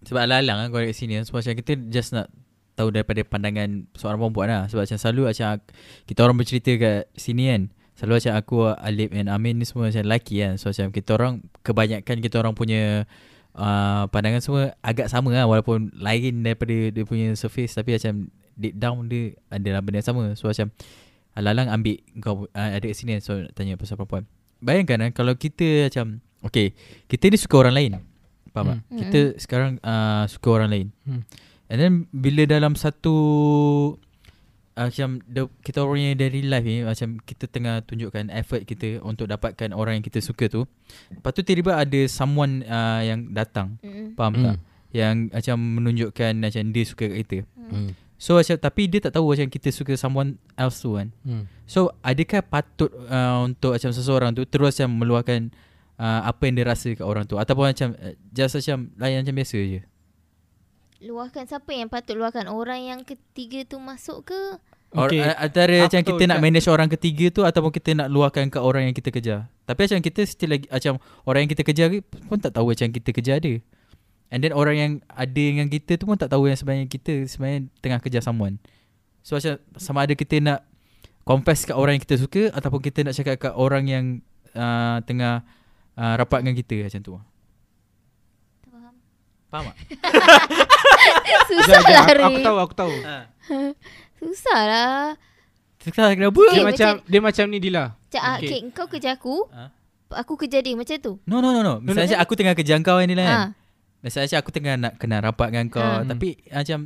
Sebab 0.07 0.23
alang-alang 0.23 0.57
kan 0.63 0.67
kau 0.71 0.79
ada 0.79 0.87
kat 0.89 0.97
sini 0.97 1.19
Sebab 1.21 1.43
macam 1.43 1.55
kita 1.59 1.71
just 1.91 2.15
nak 2.15 2.31
Tahu 2.77 2.93
daripada 2.93 3.25
pandangan 3.25 3.89
seorang 3.97 4.21
perempuan 4.21 4.47
lah. 4.47 4.63
Sebab 4.71 4.87
macam 4.87 4.97
selalu 4.97 5.21
macam 5.33 5.47
Kita 6.07 6.19
orang 6.23 6.37
bercerita 6.39 6.71
kat 6.79 7.01
sini 7.17 7.43
kan 7.51 7.61
Selalu 7.97 8.13
macam 8.21 8.33
aku 8.37 8.57
Alip 8.77 9.09
dan 9.11 9.27
Amin 9.27 9.57
ni 9.57 9.65
semua 9.67 9.89
macam 9.91 10.05
lelaki 10.05 10.45
kan. 10.45 10.55
So 10.55 10.71
macam 10.71 10.95
kita 10.95 11.09
orang 11.17 11.33
Kebanyakan 11.65 12.15
kita 12.23 12.35
orang 12.39 12.53
punya 12.53 13.09
uh, 13.57 14.05
Pandangan 14.07 14.39
semua 14.39 14.77
agak 14.85 15.09
sama 15.09 15.33
lah 15.33 15.49
Walaupun 15.49 15.91
lain 15.97 16.45
daripada 16.45 16.93
dia 16.93 17.03
punya 17.03 17.33
surface. 17.33 17.73
Tapi 17.73 17.97
macam 17.97 18.29
deep 18.57 18.75
down 18.75 19.05
dia 19.05 19.37
adalah 19.47 19.79
benda 19.79 20.01
yang 20.01 20.09
sama 20.09 20.23
So 20.33 20.49
macam 20.49 20.73
Alang-alang 21.31 21.69
ambil 21.71 21.97
kau 22.17 22.49
uh, 22.49 22.69
ada 22.73 22.81
kat 22.81 22.97
sini 22.97 23.15
kan 23.15 23.21
So 23.21 23.33
nak 23.37 23.53
tanya 23.53 23.77
pasal 23.77 23.95
perempuan 23.95 24.25
Bayangkan 24.57 24.97
kan 24.99 25.11
kalau 25.13 25.37
kita 25.37 25.85
macam 25.85 26.19
Okay 26.41 26.73
Kita 27.05 27.29
ni 27.29 27.37
suka 27.37 27.55
orang 27.61 27.75
lain 27.77 27.91
Faham 28.49 28.65
tak? 28.67 28.77
Hmm. 28.83 28.97
Kita 28.97 29.19
sekarang 29.37 29.71
uh, 29.79 30.25
suka 30.25 30.47
orang 30.51 30.69
lain 30.69 30.87
Hmm. 31.05 31.21
And 31.69 31.77
then 31.77 31.93
bila 32.09 32.43
dalam 32.43 32.73
satu 32.73 33.15
uh, 34.73 34.87
Macam 34.89 35.21
the, 35.25 35.45
Kita 35.61 35.83
orang 35.83 36.13
yang 36.13 36.17
dari 36.17 36.41
live 36.41 36.65
ni 36.65 36.79
Macam 36.81 37.21
kita 37.21 37.45
tengah 37.45 37.83
tunjukkan 37.83 38.33
effort 38.33 38.65
kita 38.65 39.03
Untuk 39.03 39.29
dapatkan 39.29 39.71
orang 39.71 39.99
yang 39.99 40.05
kita 40.05 40.19
suka 40.19 40.47
tu 40.47 40.65
Lepas 41.11 41.31
tu 41.33 41.41
tiba-tiba 41.43 41.77
ada 41.77 41.99
someone 42.09 42.65
uh, 42.65 43.01
yang 43.03 43.29
datang 43.29 43.77
Mm-mm. 43.83 44.17
Faham 44.17 44.33
Hmm. 44.33 44.45
tak? 44.47 44.57
Yang 44.89 45.15
macam 45.29 45.57
menunjukkan 45.77 46.31
macam 46.39 46.63
dia 46.71 46.83
suka 46.87 47.05
kat 47.05 47.19
kita 47.21 47.39
Hmm. 47.67 47.91
So 48.17 48.41
macam 48.41 48.57
tapi 48.57 48.89
dia 48.89 48.97
tak 48.97 49.13
tahu 49.13 49.29
macam 49.29 49.45
kita 49.45 49.69
suka 49.69 49.93
someone 49.93 50.41
else 50.57 50.81
tu 50.81 50.97
kan 50.97 51.13
Hmm. 51.21 51.45
So 51.69 51.93
adakah 52.01 52.41
patut 52.41 52.89
uh, 53.09 53.45
untuk 53.45 53.77
macam 53.77 53.91
seseorang 53.93 54.33
tu 54.33 54.43
terus 54.49 54.77
macam 54.77 54.89
meluahkan 54.97 55.53
uh, 56.01 56.21
apa 56.25 56.41
yang 56.49 56.55
dia 56.57 56.65
rasa 56.65 56.89
kat 56.97 57.05
orang 57.05 57.29
tu 57.29 57.37
ataupun 57.37 57.69
macam 57.69 57.93
uh, 57.97 58.13
just 58.33 58.57
macam 58.57 58.89
layan 58.97 59.21
macam 59.21 59.35
biasa 59.37 59.57
je. 59.61 59.81
Luahkan 60.97 61.45
siapa 61.45 61.77
yang 61.77 61.93
patut 61.93 62.17
luahkan 62.17 62.49
Orang 62.49 62.81
yang 62.81 63.05
ketiga 63.05 63.61
tu 63.69 63.77
masuk 63.77 64.33
ke 64.33 64.57
Or, 64.95 65.11
Okay. 65.11 65.19
okay. 65.19 65.35
antara 65.35 65.75
Aku 65.75 65.83
macam 65.91 66.01
kita 66.15 66.23
nak 66.31 66.39
manage 66.39 66.67
orang 66.71 66.87
ketiga 66.87 67.25
tu 67.27 67.41
ataupun 67.43 67.75
kita 67.75 67.91
nak 67.91 68.07
luahkan 68.07 68.47
ke 68.47 68.55
orang 68.55 68.87
yang 68.87 68.95
kita 68.95 69.11
kejar. 69.11 69.51
Tapi 69.67 69.83
macam 69.83 69.99
kita 69.99 70.21
still 70.23 70.55
lagi 70.55 70.63
macam 70.71 70.95
orang 71.27 71.43
yang 71.43 71.51
kita 71.51 71.63
kejar 71.67 71.87
pun 72.31 72.39
tak 72.39 72.55
tahu 72.55 72.71
macam 72.71 72.87
kita 72.87 73.09
kejar 73.11 73.37
dia. 73.43 73.59
And 74.27 74.39
then 74.39 74.51
orang 74.51 74.75
yang 74.75 74.91
ada 75.07 75.31
dengan 75.33 75.65
kita 75.65 75.95
tu 75.95 76.03
pun 76.03 76.15
tak 76.15 76.27
tahu 76.27 76.45
yang 76.45 76.55
sebenarnya 76.55 76.85
kita 76.85 77.23
sebenarnya 77.25 77.71
tengah 77.79 77.99
kejar 77.99 78.19
someone. 78.19 78.59
So 79.21 79.35
macam 79.35 79.55
sama 79.75 80.03
ada 80.03 80.13
kita 80.13 80.37
nak 80.37 80.67
confess 81.23 81.63
kat 81.63 81.73
orang 81.73 81.95
yang 81.95 82.03
kita 82.03 82.15
suka 82.17 82.51
ataupun 82.51 82.79
kita 82.81 83.03
nak 83.03 83.13
cakap 83.13 83.35
kat 83.37 83.53
orang 83.53 83.83
yang 83.83 84.05
uh, 84.51 84.99
tengah 85.03 85.43
uh, 85.93 86.13
rapat 86.15 86.43
dengan 86.43 86.55
kita 86.55 86.75
macam 86.81 87.01
tu. 87.01 87.13
Tak 88.61 88.71
faham 88.73 88.93
Faham 89.47 89.63
tak? 89.69 89.77
Susah 91.47 91.79
lah 91.79 92.03
aku, 92.03 92.19
aku 92.19 92.39
tahu 92.43 92.57
aku 92.59 92.73
tahu 92.75 92.93
Susah 94.17 94.61
lah 94.61 94.99
Sekarang 95.79 96.19
kenapa? 96.19 96.35
Dia 96.35 96.51
Okay, 96.51 96.63
macam 96.65 96.87
macam- 96.91 96.99
Dia 97.07 97.19
macam 97.23 97.45
ni 97.47 97.57
Dila 97.59 97.83
Cak, 98.07 98.19
okay. 98.19 98.35
Okay. 98.35 98.59
okay, 98.59 98.59
kau 98.75 98.87
kerja 98.91 99.09
aku 99.15 99.35
Ha? 99.47 99.63
Aku 100.19 100.35
kerja 100.35 100.59
dia 100.59 100.75
macam 100.75 100.95
tu 100.99 101.13
No 101.23 101.39
no 101.39 101.51
no 101.51 101.63
no. 101.63 101.79
Misalnya 101.79 102.19
aku 102.19 102.35
tengah 102.35 102.55
kejar 102.55 102.79
kau 102.79 102.99
ni 102.99 103.15
lah 103.15 103.23
kan. 103.23 103.39
ha. 103.39 103.66
Misalnya 104.07 104.39
aku 104.39 104.49
tengah 104.49 104.75
nak 104.75 104.95
kenal 104.95 105.19
rapat 105.19 105.51
dengan 105.51 105.67
kau 105.67 105.83
Ha. 105.83 106.01
Tapi 106.01 106.39
macam 106.47 106.79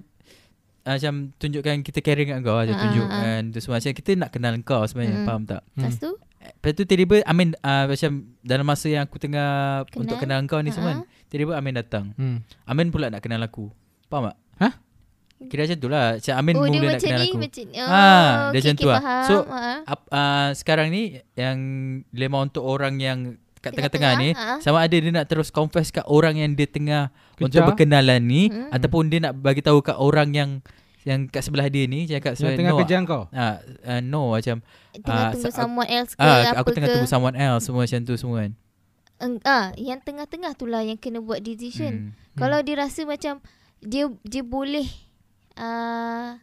Macam 0.82 1.14
tunjukkan 1.38 1.76
kita 1.82 2.00
care 2.02 2.18
dengan 2.18 2.42
kau 2.42 2.58
Macam 2.58 2.74
Ha, 2.74 2.82
tunjukkan 2.82 3.40
tu 3.50 3.60
semua 3.60 3.78
Macam 3.78 3.94
kita 3.94 4.12
nak 4.16 4.30
kenal 4.30 4.54
kau 4.62 4.82
sebenarnya 4.84 5.16
Mm. 5.16 5.26
Faham 5.26 5.44
tak 5.46 5.62
Lepas 5.72 5.96
tu 5.96 6.12
Lepas 6.42 6.72
tu 6.74 6.84
tiba-tiba 6.84 7.22
Amin 7.24 7.54
uh, 7.56 7.86
Macam 7.86 8.12
dalam 8.42 8.66
masa 8.66 8.90
yang 8.90 9.06
aku 9.06 9.16
tengah 9.16 9.50
Kenal. 9.86 10.00
Untuk 10.00 10.18
kenal 10.18 10.42
kau 10.46 10.58
ni 10.60 10.70
Ha. 10.70 10.76
semua 10.76 10.92
Tiba-tiba 11.30 11.54
Amin 11.54 11.74
datang 11.76 12.06
hmm. 12.18 12.38
Amin 12.66 12.90
pula 12.90 13.08
nak 13.08 13.22
kenal 13.22 13.40
aku 13.40 13.70
Faham 14.10 14.34
tak 14.34 14.38
Hah? 14.58 14.74
Kira 15.42 15.66
macam 15.66 15.78
tu 15.78 15.90
lah 15.90 16.06
Macam 16.18 16.34
Amin 16.36 16.54
Oh 16.54 16.62
mula 16.64 16.74
nak 16.74 16.82
macam 16.92 17.02
kenal 17.04 17.20
ni 17.20 17.30
aku 17.30 17.38
macam, 17.40 17.66
oh, 17.72 17.88
Ha, 17.88 18.02
dia 18.02 18.18
okay, 18.18 18.58
macam 18.58 18.74
okay, 18.74 18.82
tu 18.82 18.88
lah. 18.88 19.00
faham. 19.00 19.26
So. 19.26 19.36
Ap, 19.86 20.02
uh, 20.08 20.50
Sekarang 20.54 20.88
ni 20.90 21.04
Yang 21.34 21.58
Lemah 22.12 22.42
untuk 22.44 22.64
orang 22.64 22.98
yang 22.98 23.20
Kat 23.62 23.72
tengah-tengah 23.72 24.12
ni 24.18 24.30
ha. 24.34 24.58
Sama 24.58 24.82
ada 24.82 24.92
dia 24.92 25.08
nak 25.08 25.26
terus 25.26 25.50
confess 25.50 25.90
kat 25.90 26.02
orang 26.06 26.34
yang 26.36 26.52
dia 26.52 26.66
tengah 26.66 27.14
Kejar. 27.38 27.46
Untuk 27.46 27.62
berkenalan 27.70 28.20
ni 28.20 28.50
Hmm. 28.50 28.70
Ataupun 28.70 29.08
dia 29.08 29.22
nak 29.22 29.38
bagi 29.38 29.62
tahu 29.62 29.80
kat 29.80 29.96
orang 29.96 30.34
yang 30.34 30.50
Yang 31.02 31.30
kat 31.30 31.42
sebelah 31.42 31.66
dia 31.66 31.86
ni 31.86 32.06
Cakap 32.06 32.34
Yang 32.36 32.58
tengah 32.58 32.74
no, 32.74 32.80
kerja 32.82 32.96
kau 33.04 33.24
uh, 33.26 33.56
uh, 33.84 34.02
No 34.02 34.34
macam 34.34 34.66
Tengah 34.92 35.24
Ah, 35.24 35.32
tunggu 35.32 35.50
someone 35.52 35.90
else 35.90 36.12
ke 36.12 36.20
ah, 36.20 36.42
apa 36.52 36.58
Aku 36.60 36.70
tengah 36.72 36.90
ke. 36.90 36.94
tunggu 36.96 37.06
someone 37.08 37.34
else 37.34 37.64
Semua 37.66 37.86
macam 37.86 38.00
tu 38.02 38.14
semua 38.16 38.38
kan 38.42 38.52
Eng, 39.22 39.38
ah, 39.44 39.70
yang 39.76 40.02
tengah-tengah 40.02 40.54
tu 40.54 40.66
lah 40.66 40.82
yang 40.82 40.98
kena 40.98 41.22
buat 41.22 41.38
decision. 41.40 42.10
hmm. 42.10 42.34
Kalau 42.34 42.58
dia 42.60 42.74
rasa 42.76 43.06
macam 43.06 43.38
dia 43.80 44.10
dia 44.24 44.42
boleh 44.42 44.90
uh, 45.56 46.38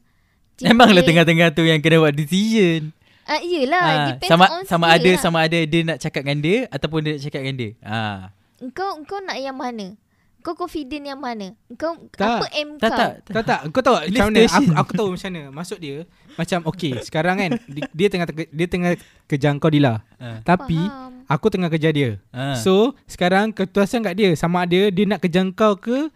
Memanglah 0.59 1.03
tengah-tengah 1.03 1.51
tu 1.51 1.62
yang 1.62 1.78
kena 1.78 1.99
buat 1.99 2.11
decision 2.12 2.90
Ah, 3.28 3.40
yelah, 3.40 3.84
Ah, 3.84 4.06
depends 4.10 4.30
sama 4.30 4.44
on 4.48 4.62
sama 4.64 4.84
dia 4.86 4.96
ada 4.96 5.10
lah. 5.10 5.20
sama 5.20 5.38
ada 5.44 5.59
dia 5.60 5.80
nak 5.84 5.98
cakap 5.98 6.20
dengan 6.24 6.38
dia 6.40 6.56
ataupun 6.66 6.98
dia 6.98 7.10
nak 7.12 7.22
cakap 7.22 7.40
dengan 7.40 7.56
dia. 7.56 7.70
Ah. 7.78 8.32
Engkau 8.59 8.90
engkau 8.96 9.20
nak 9.20 9.36
yang 9.36 9.52
mana? 9.52 9.94
Kau 10.38 10.55
confident 10.56 11.05
yang 11.05 11.18
mana? 11.18 11.52
Engkau 11.66 11.98
Tak. 12.10 12.40
apa 12.40 12.46
aim 12.52 12.78
Tak 12.78 12.88
kau? 12.88 12.96
tak. 12.96 13.10
Kau 13.28 13.42
tak 13.42 13.60
Kau 13.68 13.82
tahu 13.82 13.96
macam 14.00 14.24
mana 14.24 14.40
aku, 14.48 14.70
aku 14.72 14.90
tahu 14.94 15.09
macam 15.12 15.28
mana 15.28 15.42
Maksud 15.50 15.78
dia 15.78 15.96
Macam 16.32 16.59
okay 16.64 16.92
Sekarang 17.02 17.36
kan 17.36 17.50
Dia, 17.90 18.06
tengah 18.09 18.26
Dia 18.46 18.66
tengah 18.66 18.92
kejar 19.26 19.52
kau 19.59 19.68
Dila 19.68 19.98
Ah. 20.16 20.38
Tapi 20.40 20.78
Faham. 20.78 21.26
Aku 21.26 21.46
tengah 21.48 21.66
kejar 21.66 21.90
dia 21.90 22.22
Ah. 22.30 22.55
So 22.55 22.94
Sekarang 23.05 23.50
keputusan 23.50 24.00
kat 24.00 24.14
dia 24.14 24.30
Sama 24.32 24.62
ada 24.62 24.78
Dia 24.88 25.05
nak 25.05 25.20
kejar 25.20 25.42
kau 25.52 25.74
ke 25.74 26.06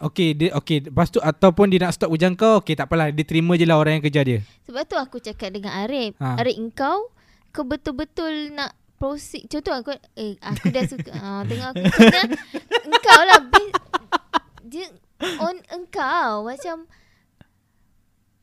Okay 0.00 0.32
dia 0.32 0.56
okay 0.56 0.80
Lepas 0.80 1.12
tu 1.12 1.20
ataupun 1.20 1.68
dia 1.68 1.84
nak 1.84 1.92
stop 1.92 2.08
hujang 2.08 2.32
kau 2.32 2.64
Okay 2.64 2.72
tak 2.72 2.88
apalah 2.88 3.12
Dia 3.12 3.24
terima 3.24 3.54
je 3.60 3.68
lah 3.68 3.76
orang 3.76 4.00
yang 4.00 4.04
kejar 4.04 4.24
dia 4.24 4.40
Sebab 4.64 4.82
tu 4.88 4.96
aku 4.96 5.20
cakap 5.20 5.52
dengan 5.52 5.76
Arif. 5.84 6.16
Ha. 6.18 6.36
Ha. 6.36 6.40
Arif 6.40 6.56
engkau 6.56 7.12
kau 7.50 7.66
betul-betul 7.66 8.54
nak 8.54 8.78
proceed. 9.00 9.48
Contoh 9.50 9.74
aku 9.74 9.90
eh 10.14 10.36
aku 10.38 10.70
dah 10.70 10.84
suka. 10.86 11.10
ah 11.18 11.42
tengok 11.42 11.74
aku 11.74 11.82
kena 11.98 12.22
engkau 12.86 13.20
lah 13.26 13.40
dia 14.70 14.86
on 15.42 15.56
engkau 15.74 16.46
macam 16.46 16.86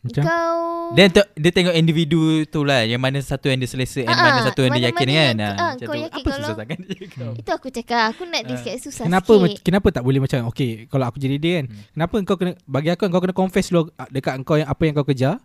Macam? 0.07 0.23
Kau 0.23 0.55
Then 0.89 1.11
tu, 1.11 1.19
dia 1.35 1.51
tengok 1.51 1.75
individu 1.75 2.19
tu 2.45 2.63
lah 2.63 2.81
Yang 2.81 3.01
mana 3.01 3.17
satu 3.19 3.45
yang 3.45 3.59
dia 3.59 3.67
selesa 3.67 4.01
And 4.01 4.09
Ah, 4.09 4.23
mana 4.25 4.39
satu 4.41 4.59
yang 4.61 4.71
dia 4.71 4.87
yakin 4.87 5.03
kan? 5.05 5.35
Ah, 5.35 5.51
ah, 5.51 5.55
macam 5.69 5.83
kau 5.83 5.91
tu. 5.91 5.99
yakin 5.99 6.15
Apa 6.15 6.23
kalau- 6.23 6.39
susah 6.41 6.55
sangat 6.55 6.77
kau? 7.11 7.31
Itu 7.39 7.51
aku 7.51 7.67
cakap 7.69 8.01
Aku 8.09 8.23
nak 8.23 8.41
dia 8.41 8.55
sikit 8.55 8.75
susah 8.81 9.03
Kenapa 9.03 9.33
sikit. 9.37 9.61
kenapa 9.61 9.87
tak 9.89 10.01
boleh 10.01 10.19
macam 10.19 10.39
Okay 10.47 10.69
Kalau 10.85 11.05
aku 11.05 11.17
jadi 11.17 11.35
dia 11.35 11.53
kan 11.53 11.65
Hmm. 11.67 11.83
Kenapa 11.91 12.15
kau 12.23 12.37
kena 12.37 12.51
Bagi 12.63 12.89
aku 12.89 13.03
kau 13.05 13.19
kena 13.19 13.35
confess 13.35 13.67
dulu 13.67 13.91
ah, 13.93 14.07
Dekat 14.07 14.33
kau 14.41 14.55
yang 14.55 14.65
apa 14.65 14.81
yang 14.81 14.93
kau 14.93 15.03
kejar. 15.03 15.35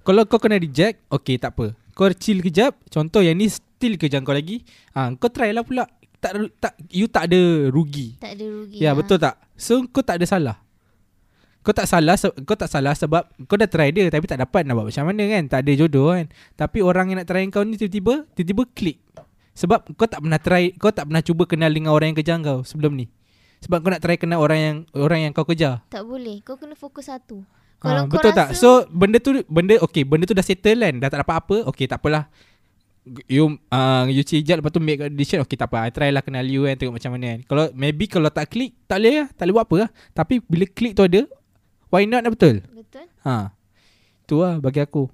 Kalau 0.00 0.22
kau 0.24 0.36
kena 0.36 0.56
reject 0.56 1.00
Okay 1.08 1.36
tak 1.36 1.52
apa. 1.54 1.72
Kau 1.90 2.12
chill 2.12 2.40
kejap 2.40 2.76
Contoh 2.86 3.20
yang 3.20 3.34
ni 3.34 3.48
still 3.48 3.96
kejar 3.96 4.20
kau 4.20 4.30
lagi. 4.30 4.60
Ah, 4.92 5.08
Kau 5.12 5.26
try 5.26 5.50
lah 5.50 5.60
pula. 5.60 5.88
Tak, 6.16 6.32
tak 6.54 6.76
You 6.86 7.08
tak 7.08 7.26
ada 7.26 7.40
rugi. 7.66 8.20
Tak 8.20 8.36
ada 8.36 8.44
rugi 8.44 8.76
Ya 8.76 8.92
ah. 8.92 8.94
betul 8.94 9.16
tak? 9.16 9.40
So 9.54 9.80
kau 9.86 10.00
tak 10.00 10.20
ada 10.20 10.26
salah 10.26 10.60
kau 11.60 11.76
tak 11.76 11.84
salah 11.84 12.16
kau 12.16 12.56
tak 12.56 12.72
salah 12.72 12.96
sebab 12.96 13.28
kau 13.44 13.60
dah 13.60 13.68
try 13.68 13.92
dia 13.92 14.08
tapi 14.08 14.24
tak 14.24 14.40
dapat 14.40 14.64
nak 14.64 14.80
buat 14.80 14.86
macam 14.88 15.04
mana 15.12 15.22
kan? 15.28 15.42
Tak 15.44 15.60
ada 15.60 15.72
jodoh 15.76 16.16
kan? 16.16 16.26
Tapi 16.56 16.80
orang 16.80 17.12
yang 17.12 17.18
nak 17.20 17.28
try 17.28 17.44
kau 17.52 17.60
ni 17.64 17.76
tiba-tiba 17.76 18.24
tiba-tiba 18.32 18.62
klik. 18.72 18.98
Sebab 19.52 19.92
kau 19.92 20.08
tak 20.08 20.24
pernah 20.24 20.40
try 20.40 20.72
kau 20.80 20.88
tak 20.88 21.12
pernah 21.12 21.20
cuba 21.20 21.44
kenal 21.44 21.68
dengan 21.68 21.92
orang 21.92 22.16
yang 22.16 22.18
kejar 22.18 22.40
kau 22.40 22.64
sebelum 22.64 22.96
ni. 22.96 23.12
Sebab 23.60 23.84
kau 23.84 23.92
nak 23.92 24.00
try 24.00 24.16
kenal 24.16 24.40
orang 24.40 24.58
yang 24.60 24.76
orang 24.96 25.28
yang 25.28 25.32
kau 25.36 25.44
kejar 25.44 25.84
Tak 25.92 26.00
boleh. 26.08 26.40
Kau 26.40 26.56
kena 26.56 26.72
fokus 26.72 27.12
satu. 27.12 27.44
Ha, 27.44 27.84
Kalau 27.84 28.02
kau 28.08 28.16
betul 28.16 28.32
tak? 28.32 28.56
So 28.56 28.88
benda 28.88 29.20
tu 29.20 29.44
benda 29.44 29.76
okey, 29.84 30.08
benda 30.08 30.24
tu 30.24 30.32
dah 30.32 30.44
settle 30.44 30.80
kan. 30.80 30.94
Dah 30.96 31.08
tak 31.12 31.28
dapat 31.28 31.36
apa. 31.44 31.56
Okey, 31.68 31.84
tak 31.84 32.00
apalah. 32.00 32.32
You 33.28 33.56
uh, 33.72 34.04
you 34.12 34.24
cijat 34.24 34.60
lepas 34.60 34.72
tu 34.72 34.80
make 34.80 35.00
a 35.00 35.12
decision. 35.12 35.44
Okey 35.44 35.60
tak 35.60 35.68
apa. 35.68 35.88
I 35.88 35.92
try 35.92 36.08
lah 36.08 36.24
kenal 36.24 36.44
you 36.44 36.64
kan 36.64 36.76
Tengok 36.80 36.96
macam 36.96 37.16
mana 37.16 37.36
kan? 37.36 37.40
Kalau 37.44 37.64
maybe 37.76 38.04
kalau 38.08 38.28
tak 38.28 38.48
klik 38.48 38.76
Tak 38.88 38.96
boleh 39.00 39.12
lah. 39.24 39.28
Tak 39.36 39.44
boleh 39.44 39.54
buat 39.60 39.64
apa 39.68 39.76
lah. 39.76 39.90
Tapi 40.16 40.34
bila 40.48 40.64
klik 40.64 40.96
tu 40.96 41.04
ada 41.04 41.20
Why 41.90 42.06
not 42.06 42.22
lah 42.22 42.30
betul 42.30 42.62
Betul 42.66 43.06
Ha 43.20 43.50
Tu 44.24 44.34
lah 44.34 44.56
bagi 44.56 44.78
aku 44.78 45.10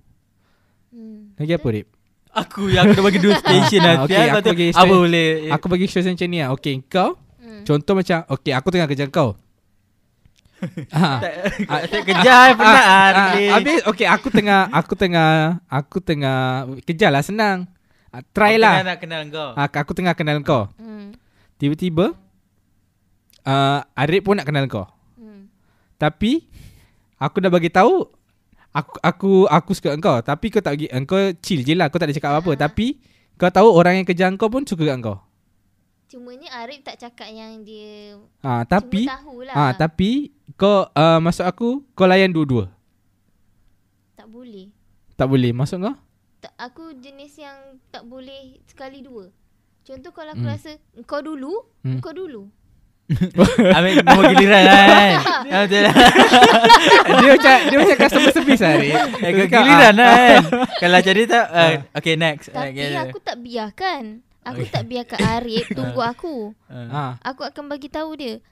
hmm. 0.91 1.37
Lagi 1.37 1.53
apa 1.53 1.69
Rip 1.71 1.89
Aku 2.31 2.69
yang 2.69 2.85
aku 2.85 2.93
dah 2.95 3.05
bagi 3.05 3.19
dua 3.19 3.35
station 3.43 3.81
lah 3.81 3.95
Ah, 3.95 4.05
okay, 4.05 4.17
aku 4.23 4.37
kata, 4.37 4.49
bagi 4.53 4.67
Apa 4.67 4.77
station. 4.77 4.93
boleh 4.95 5.29
Aku 5.51 5.67
bagi 5.67 5.85
situation 5.85 6.13
macam 6.13 6.29
ni 6.29 6.39
lah 6.39 6.51
Okay 6.53 6.75
kau 6.83 7.11
Hmm. 7.37 7.63
Contoh 7.63 7.95
macam 7.95 8.27
Okay 8.29 8.51
aku 8.51 8.69
tengah 8.69 8.87
kerja 8.87 9.07
kau 9.07 9.39
ha. 10.97 11.23
Tak 11.23 12.03
kejar 12.09 12.53
penat 12.53 12.75
Ah, 12.75 12.83
ah, 12.83 13.07
ah, 13.07 13.27
Rik. 13.33 13.51
Habis 13.53 13.81
okay 13.87 14.07
aku 14.07 14.29
tengah 14.29 14.67
Aku 14.69 14.93
tengah 14.93 15.31
Aku 15.65 15.97
tengah 16.01 16.65
Kejar 16.83 17.09
lah 17.09 17.23
senang 17.23 17.71
Ah, 18.11 18.25
Try 18.27 18.57
Aku 18.57 18.61
lah 18.61 18.75
tengah 18.75 18.89
nak 18.89 18.99
kenal 18.99 19.21
kau 19.29 19.49
Ah, 19.55 19.69
Aku 19.71 19.93
tengah 19.93 20.13
kenal 20.13 20.37
kau 20.43 20.67
Hmm. 20.75 21.15
Tiba-tiba 21.57 22.19
uh, 23.45 23.81
Arif 23.95 24.21
pun 24.23 24.35
nak 24.35 24.45
kenal 24.45 24.67
kau 24.67 24.91
Hmm. 25.15 25.47
Tapi 25.95 26.45
Aku 27.17 27.41
dah 27.41 27.49
bagi 27.49 27.73
tahu 27.73 28.05
Aku 28.77 28.93
aku 29.01 29.31
aku 29.49 29.71
suka 29.73 29.97
engkau. 29.97 30.21
Tapi 30.21 30.53
kau 30.53 30.61
tak 30.61 30.77
bagi 30.77 30.89
Engkau 30.93 31.33
chill 31.41 31.65
je 31.65 31.73
lah. 31.73 31.89
Kau 31.89 31.97
tak 31.97 32.13
ada 32.13 32.17
cakap 32.17 32.37
apa-apa. 32.37 32.53
Ah. 32.53 32.59
Tapi 32.69 33.01
Kau 33.37 33.49
tahu 33.49 33.69
orang 33.73 34.01
yang 34.01 34.07
kejar 34.09 34.29
kau 34.37 34.49
pun 34.49 34.65
suka 34.65 34.85
kat 34.85 35.01
kau 35.01 35.21
Cumanya 36.07 36.63
Arif 36.63 36.87
tak 36.87 37.03
cakap 37.03 37.29
yang 37.29 37.67
dia 37.67 38.15
ha, 38.41 38.63
Tapi 38.63 39.11
Cuma 39.11 39.43
ah 39.51 39.75
Tapi 39.75 40.31
Kau 40.55 40.87
uh, 40.87 41.19
Masuk 41.19 41.43
aku 41.43 41.69
Kau 41.93 42.07
layan 42.07 42.31
dua-dua. 42.31 42.71
Tak 44.15 44.29
boleh. 44.29 44.71
Tak 45.17 45.27
boleh. 45.27 45.51
Masuk 45.53 45.83
kau? 45.83 45.97
Tak, 46.41 46.53
Aku 46.61 46.95
jenis 47.01 47.33
yang 47.37 47.81
Tak 47.89 48.05
boleh 48.05 48.61
Sekali 48.69 49.01
dua. 49.01 49.33
Contoh 49.83 50.11
kalau 50.11 50.35
aku 50.35 50.45
Hmm. 50.45 50.53
rasa 50.53 50.71
Engkau 50.93 51.21
dulu 51.21 51.65
Hmm. 51.81 51.97
Engkau 51.99 52.13
dulu 52.13 52.51
Ambil 53.79 54.03
nombor 54.03 54.35
giliran 54.35 54.63
kan? 54.67 55.15
Ah, 55.47 55.63
Betul 55.63 55.87
lah. 55.87 55.95
Dia 57.23 57.29
macam 57.39 57.57
Dia 57.71 57.77
macam 57.79 57.97
customer 58.03 58.31
service 58.35 58.63
lah 58.63 58.75
Eh, 58.83 59.31
kau 59.31 59.47
cakap, 59.47 59.63
giliran 59.63 59.95
ah, 59.95 59.95
lah 59.95 60.11
kan? 60.11 60.43
Kalau 60.83 60.99
jadi 61.07 61.23
tak 61.31 61.45
uh, 61.47 61.73
Okay 61.95 62.15
next. 62.19 62.47
Ah, 62.51 62.67
Tapi 62.67 62.83
okay. 62.83 62.99
aku 62.99 63.19
tak 63.23 63.37
biarkan. 63.39 64.03
Aku 64.47 64.63
Okay. 64.63 64.71
tak 64.71 64.85
biarkan 64.87 65.19
Arif 65.39 65.67
Tunggu 65.79 66.01
aku. 66.03 66.55
Ah. 66.67 66.91
ah, 66.91 67.13
Aku 67.23 67.47
akan 67.47 67.71
bagi 67.71 67.91
tahu 67.91 68.11
dia. 68.19 68.43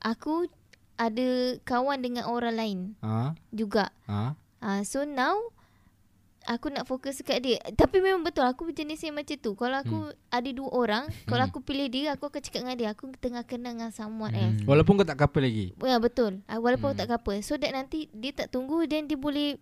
Aku 0.00 0.48
Ada 0.94 1.58
kawan 1.64 1.98
dengan 1.98 2.28
orang 2.28 2.54
lain. 2.54 2.78
Ah, 3.00 3.32
Juga. 3.50 3.88
Ah. 4.04 4.36
uh, 4.60 4.80
So 4.84 5.08
now 5.08 5.53
Aku 6.46 6.68
nak 6.68 6.84
fokus 6.84 7.16
dekat 7.16 7.40
dia 7.40 7.56
Tapi 7.72 7.98
memang 7.98 8.20
betul 8.20 8.44
Aku 8.44 8.68
jenis 8.68 9.00
yang 9.00 9.14
macam 9.14 9.32
tu 9.34 9.52
Kalau 9.52 9.76
aku 9.76 9.98
hmm. 10.06 10.28
ada 10.28 10.50
dua 10.50 10.68
orang 10.70 11.04
Kalau 11.24 11.40
Hmm. 11.40 11.50
aku 11.50 11.58
pilih 11.60 11.88
dia 11.88 12.12
Aku 12.12 12.26
akan 12.26 12.38
cakap 12.38 12.60
dengan 12.60 12.76
dia 12.76 12.88
Aku 12.90 13.08
tengah 13.14 13.42
kenal 13.42 13.72
dengan 13.72 13.88
someone 13.88 14.28
Hmm. 14.30 14.42
else 14.52 14.60
Walaupun 14.62 14.92
kau 14.94 15.04
tak 15.04 15.16
couple 15.16 15.40
lagi 15.40 15.72
Ya 15.78 15.96
betul 15.96 16.44
uh, 16.44 16.58
Walaupun 16.58 16.92
Hmm. 16.92 16.96
hmm. 16.96 17.00
tak 17.00 17.08
couple 17.10 17.40
So 17.40 17.56
that 17.56 17.70
nanti 17.70 18.06
Dia 18.10 18.32
tak 18.34 18.48
tunggu 18.50 18.84
Then 18.84 19.04
dia 19.04 19.16
boleh 19.16 19.56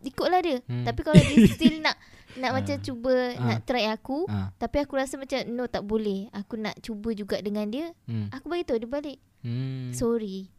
Ikutlah 0.00 0.40
dia 0.40 0.56
Hmm. 0.64 0.82
Tapi 0.82 1.00
kalau 1.00 1.18
dia 1.18 1.36
still 1.52 1.76
nak 1.78 1.98
Nak 2.32 2.50
macam 2.54 2.76
cuba 2.78 3.14
Ah. 3.32 3.44
Nak 3.44 3.60
try 3.64 3.84
aku 3.86 4.24
ah. 4.24 4.54
Tapi 4.54 4.76
aku 4.78 4.94
rasa 4.94 5.14
macam 5.14 5.42
No 5.46 5.66
tak 5.66 5.82
boleh 5.82 6.30
Aku 6.32 6.54
nak 6.54 6.78
cuba 6.78 7.10
juga 7.10 7.36
dengan 7.38 7.66
dia 7.66 7.90
hmm. 8.04 8.30
Aku 8.30 8.46
beritahu 8.46 8.76
dia 8.76 8.86
balik 8.86 9.18
Hmm. 9.40 9.90
Sorry 9.90 10.52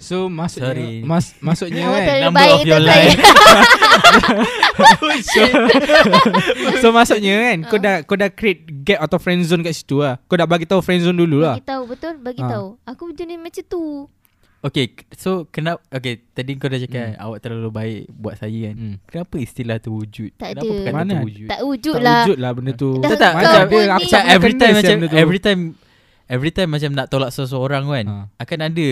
So 0.00 0.26
maksudnya 0.26 0.72
Sorry. 0.72 1.04
mas, 1.04 1.36
Maksudnya 1.38 1.84
kan 1.84 2.00
terlalu 2.00 2.24
number 2.24 2.48
of 2.48 2.60
your 2.64 2.80
tak 2.80 2.88
saya 2.88 3.10
So 6.80 6.88
maksudnya 6.88 7.34
kan 7.42 7.58
Kau 7.64 7.76
Ah. 7.76 7.82
dah 7.82 7.96
kau 8.02 8.16
dah 8.16 8.30
create 8.30 8.64
gap 8.82 9.00
atau 9.02 9.16
friend 9.16 9.42
zone 9.42 9.60
kat 9.60 9.72
situ 9.72 10.00
lah 10.00 10.16
Kau 10.24 10.34
dah 10.34 10.44
bagi 10.44 10.64
tahu 10.64 10.80
friend 10.80 11.02
zone 11.02 11.16
dulu 11.16 11.40
lah 11.40 11.54
Bagi 11.54 11.66
tahu 11.66 11.82
betul 11.86 12.12
Bagi 12.18 12.40
Ah. 12.40 12.48
tahu 12.50 12.66
Aku 12.86 13.12
jenis 13.12 13.36
macam 13.36 13.60
tu 13.62 13.82
Okay 14.60 14.84
So 15.14 15.44
kenapa 15.46 15.80
Okay 15.90 16.20
tadi 16.26 16.52
kau 16.54 16.68
dah 16.68 16.76
cakap 16.78 17.16
Awak 17.16 17.38
terlalu 17.40 17.68
baik 17.70 18.00
Buat 18.10 18.34
saya 18.36 18.60
kan 18.66 18.74
hmm. 18.74 18.94
Kenapa 19.04 19.34
istilah 19.36 19.76
tu 19.78 19.90
wujud 19.94 20.30
Tak 20.34 20.48
Kenapa 20.50 20.60
ada. 20.62 20.72
perkataan 20.74 20.96
Mana? 20.98 21.12
tu 21.12 21.20
wujud 21.22 21.46
Tak 21.46 21.60
wujud 21.62 21.92
Tak 21.92 22.02
lah 22.02 22.18
wujud 22.18 22.36
lah 22.38 22.50
benda 22.52 22.72
tu 22.74 22.90
Dah 22.98 23.08
Tak 23.10 23.18
tak 23.18 23.32
macam 23.34 23.48
ni- 23.48 23.60
aku 23.62 23.76
Macam 23.86 24.08
tak 24.10 24.24
every 24.30 24.52
time 24.54 24.74
macam. 24.74 24.96
Every 25.14 25.40
time 25.40 25.60
Every 26.26 26.50
time 26.52 26.70
macam 26.70 26.90
nak 26.92 27.06
tolak 27.06 27.30
seseorang 27.30 27.84
kan 27.84 28.06
Ha. 28.06 28.16
Akan 28.38 28.58
ada 28.62 28.88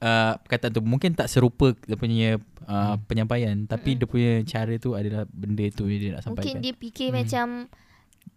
uh, 0.00 0.32
Perkataan 0.38 0.72
tu 0.72 0.80
Mungkin 0.80 1.12
tak 1.12 1.26
serupa 1.26 1.72
Dia 1.78 1.94
punya 1.94 2.36
uh, 2.62 2.94
Hmm. 2.94 3.04
Penyampaian 3.04 3.56
Tapi 3.64 3.90
Mm-mm. 3.92 3.98
dia 3.98 4.06
punya 4.06 4.32
cara 4.42 4.74
tu 4.76 4.90
adalah 4.92 5.24
Benda 5.26 5.64
tu 5.68 5.86
dia 5.86 6.14
nak 6.14 6.24
Mungkin 6.24 6.42
sampaikan 6.42 6.60
dia 6.60 6.72
fikir 6.74 7.08
Hmm. 7.08 7.16
macam 7.16 7.46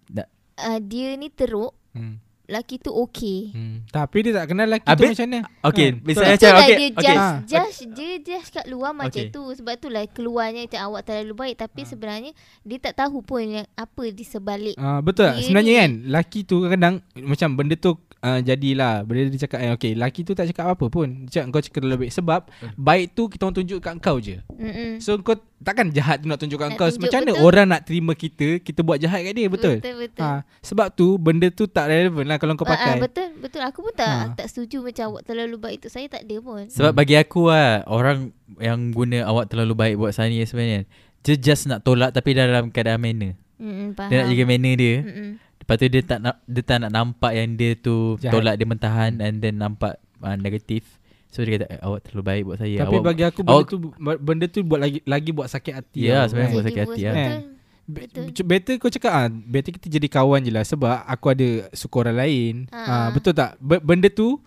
Tak. 0.07 0.27
uh, 0.59 0.79
Dia 0.79 1.07
ni 1.13 1.27
teruk 1.27 1.73
hmm. 1.91 2.15
Laki 2.45 2.75
tu 2.77 2.91
okey 2.91 3.39
Hmm. 3.49 3.87
Tapi 3.87 4.17
dia 4.19 4.35
tak 4.35 4.49
kenal 4.49 4.67
lelaki 4.67 4.83
tu 4.83 4.91
Habis- 4.91 5.15
macam 5.15 5.25
mana 5.25 5.39
Okay 5.63 5.87
Hmm, 5.89 5.99
Misalnya 6.03 6.27
Betul 6.29 6.43
macam 6.43 6.51
lah 6.51 6.59
okay, 6.61 6.67
dia 6.67 6.83
okay. 6.83 6.91
judge, 6.99 7.15
Ah. 7.17 7.35
judge 7.45 7.77
Dia 7.89 8.11
judge 8.19 8.47
kat 8.51 8.65
luar 8.67 8.91
macam 8.91 9.21
Okay. 9.21 9.31
tu 9.31 9.43
Sebab 9.53 9.73
tu 9.75 9.87
lah 9.87 10.03
keluarnya 10.05 10.61
macam 10.65 10.81
awak 10.83 11.01
terlalu 11.03 11.33
baik 11.33 11.55
Tapi 11.57 11.81
Ah. 11.81 11.87
sebenarnya 11.87 12.31
Dia 12.61 12.77
tak 12.81 12.93
tahu 12.97 13.21
pun 13.21 13.39
yang 13.41 13.67
apa 13.73 14.03
di 14.09 14.23
sebalik 14.23 14.75
Ah 14.75 14.99
betul 14.99 15.23
tak? 15.25 15.35
Dia 15.35 15.43
Sebenarnya 15.45 15.71
ni- 15.71 15.79
kan 15.79 15.91
Laki 16.09 16.39
tu 16.43 16.55
kadang-kadang 16.59 16.95
Macam 17.23 17.49
benda 17.53 17.75
tu 17.75 17.95
uh, 18.23 18.39
Jadilah 18.39 19.03
Benda 19.03 19.27
dia 19.27 19.41
cakap 19.41 19.59
eh, 19.59 19.71
Okay 19.71 19.91
laki 19.93 20.21
tu 20.21 20.31
tak 20.31 20.47
cakap 20.47 20.65
apa 20.69 20.85
pun 20.85 21.27
Dia 21.27 21.37
cakap 21.37 21.45
kau 21.49 21.61
cakap 21.61 21.79
terlalu 21.79 21.99
baik 22.01 22.13
Sebab 22.13 22.41
Hmm. 22.53 22.71
Baik 22.75 23.05
tu 23.11 23.27
kita 23.27 23.43
orang 23.43 23.55
tunjuk 23.55 23.79
kat 23.79 23.93
kau 23.99 24.17
je 24.17 24.39
Mm-mm. 24.49 24.97
So 24.97 25.19
kau 25.19 25.35
Takkan 25.59 25.89
jahat 25.89 26.19
tu 26.19 26.27
nak 26.27 26.37
tunjuk 26.37 26.55
kat 26.55 26.67
Nak 26.67 26.75
kau 26.75 26.87
tunjuk, 26.87 27.03
Macam 27.03 27.19
mana 27.19 27.31
betul. 27.31 27.45
orang 27.45 27.67
nak 27.67 27.81
terima 27.83 28.13
kita 28.13 28.47
Kita 28.57 28.79
buat 28.81 28.97
jahat 28.97 29.19
kat 29.21 29.33
dia 29.33 29.47
Betul? 29.47 29.75
Betul 29.77 29.95
betul 30.01 30.23
Ha, 30.23 30.29
sebab 30.59 30.87
tu 30.89 31.15
benda 31.15 31.47
tu 31.47 31.65
tak 31.65 31.87
relevan 31.87 32.23
lah 32.25 32.35
kalau 32.35 32.53
kau 32.53 32.63
Ah, 32.63 32.71
ah, 32.71 32.77
pakai. 32.77 32.95
betul 33.01 33.27
betul 33.37 33.61
aku 33.61 33.79
pun 33.81 33.93
tak 33.93 34.07
Ha. 34.07 34.35
tak 34.35 34.47
setuju 34.47 34.79
macam 34.81 35.03
awak 35.09 35.23
terlalu 35.23 35.55
baik 35.57 35.77
tu 35.79 35.87
saya 35.87 36.07
tak 36.07 36.23
ada 36.23 36.35
pun 36.37 36.63
Sebab 36.65 36.91
bagi 36.91 37.15
aku 37.15 37.47
lah 37.47 37.83
Orang 37.85 38.31
yang 38.57 38.89
guna 38.89 39.23
awak 39.23 39.47
terlalu 39.47 39.73
baik 39.73 39.95
Buat 39.97 40.13
saya 40.13 40.27
ni 40.27 40.39
sebenarnya 40.41 40.83
Dia 41.21 41.35
just 41.35 41.65
nak 41.65 41.81
tolak 41.81 42.11
Tapi 42.11 42.31
dalam 42.33 42.67
keadaan 42.67 42.99
manner 42.99 43.33
Mm-mm, 43.55 43.93
faham 43.93 44.09
Dia 44.09 44.15
nak 44.17 44.27
jaga 44.29 44.43
manner 44.45 44.73
dia 44.73 44.95
Mm-mm. 45.01 45.29
Lepas 45.63 45.75
tu 45.75 45.87
dia 45.87 46.03
tak 46.03 46.19
nak 46.19 46.35
Dia 46.43 46.61
tak 46.61 46.77
nak 46.77 46.91
nampak 46.91 47.31
yang 47.31 47.55
dia 47.55 47.71
tu 47.73 48.19
Jahat. 48.19 48.35
Tolak 48.35 48.55
dia 48.55 48.67
mentahan 48.67 49.11
And 49.17 49.39
then 49.39 49.57
nampak 49.57 49.95
uh, 50.19 50.35
Negatif 50.35 50.99
So 51.31 51.41
dia 51.41 51.55
kata 51.55 51.65
eh, 51.67 51.79
Awak 51.79 51.99
terlalu 52.03 52.23
baik 52.23 52.43
buat 52.45 52.57
saya 52.59 52.77
Tapi 52.77 52.93
awak, 52.93 53.05
bagi 53.05 53.23
aku 53.23 53.39
benda 53.41 53.55
awak- 53.55 53.69
tu 53.69 53.77
benda 54.19 54.45
tu 54.45 54.59
buat 54.61 54.79
lagi 54.79 54.99
lagi 55.03 55.29
buat 55.31 55.47
sakit 55.47 55.73
hati. 55.73 55.99
Ya, 56.03 56.21
tau. 56.21 56.25
sebenarnya 56.29 56.51
buat 56.51 56.63
sakit 56.63 56.81
hati 56.83 57.01
bos, 57.01 57.09
lah. 57.09 57.39
betul 57.83 58.23
Better 58.45 58.73
kau 58.77 58.87
cakap 58.87 59.11
ah, 59.11 59.27
better 59.27 59.71
kita 59.71 59.87
jadi 59.89 60.07
kawan 60.07 60.39
je 60.39 60.51
lah 60.51 60.61
sebab 60.61 61.03
aku 61.03 61.25
ada 61.29 61.47
suka 61.73 61.95
orang 62.01 62.17
lain. 62.17 62.53
Ha, 62.69 62.79
Ha, 62.79 62.93
betul 63.11 63.33
tak? 63.33 63.57
Be- 63.57 63.81
benda 63.81 64.07
tu 64.07 64.39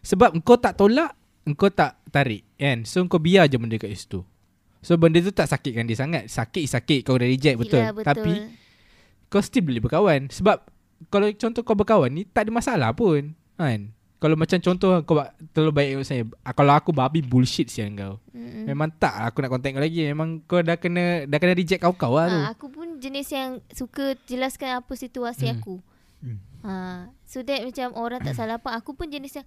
sebab 0.00 0.34
engkau 0.34 0.56
tak 0.56 0.74
tolak, 0.74 1.14
engkau 1.42 1.70
tak 1.70 2.02
tarik 2.08 2.42
kan. 2.54 2.82
So 2.82 3.06
kau 3.06 3.16
biar 3.16 3.46
je 3.46 3.56
benda 3.56 3.78
kat 3.78 3.94
situ. 3.94 4.26
So 4.80 4.98
benda 4.98 5.22
tu 5.22 5.30
tak 5.30 5.46
sakitkan 5.46 5.86
dia 5.86 5.94
sangat. 5.94 6.26
Sakit 6.26 6.66
sakit 6.66 7.00
kau 7.02 7.14
dah 7.14 7.24
reject 7.24 7.54
betul. 7.54 7.78
Yelah, 7.78 7.94
betul. 7.94 8.06
Tapi 8.08 8.32
kau 9.32 9.40
still 9.40 9.64
boleh 9.64 9.80
berkawan 9.80 10.28
sebab 10.28 10.60
kalau 11.08 11.26
contoh 11.32 11.62
kau 11.62 11.72
berkawan 11.72 12.12
ni 12.12 12.22
tak 12.24 12.46
ada 12.46 12.52
masalah 12.52 12.92
pun 12.92 13.32
kan. 13.56 13.88
Kalau 14.18 14.38
macam 14.38 14.54
contoh 14.54 15.02
kau 15.02 15.18
ba- 15.18 15.34
terlalu 15.50 15.72
baik 15.72 15.88
dengan 15.90 16.06
saya. 16.06 16.22
Ah, 16.40 16.54
Kalau 16.54 16.70
aku 16.70 16.94
babi 16.94 17.18
bullshit 17.20 17.66
sian 17.66 17.90
kau. 17.92 18.22
Mm-mm. 18.30 18.70
Memang 18.70 18.94
tak 18.94 19.18
aku 19.18 19.42
nak 19.42 19.50
contact 19.50 19.74
kau 19.74 19.82
lagi. 19.82 20.06
Memang 20.06 20.28
kau 20.44 20.62
dah 20.62 20.78
kena 20.78 21.26
dah 21.26 21.38
kena 21.40 21.52
reject 21.52 21.82
kau-kau 21.82 22.14
lah 22.14 22.28
tu. 22.28 22.38
Ha, 22.38 22.54
aku 22.54 22.70
pun 22.70 23.02
jenis 23.02 23.26
yang 23.28 23.50
suka 23.68 24.14
jelaskan 24.22 24.78
apa 24.78 24.92
situasi 24.94 25.44
Hmm. 25.44 25.54
aku. 25.56 25.74
Hmm. 26.22 26.38
Ha, 26.62 26.72
so 27.24 27.42
that 27.42 27.66
macam 27.66 27.98
orang 27.98 28.22
tak 28.22 28.38
salah 28.38 28.62
apa. 28.62 28.70
Aku 28.72 28.94
pun 28.94 29.10
jenis 29.10 29.34
yang 29.34 29.46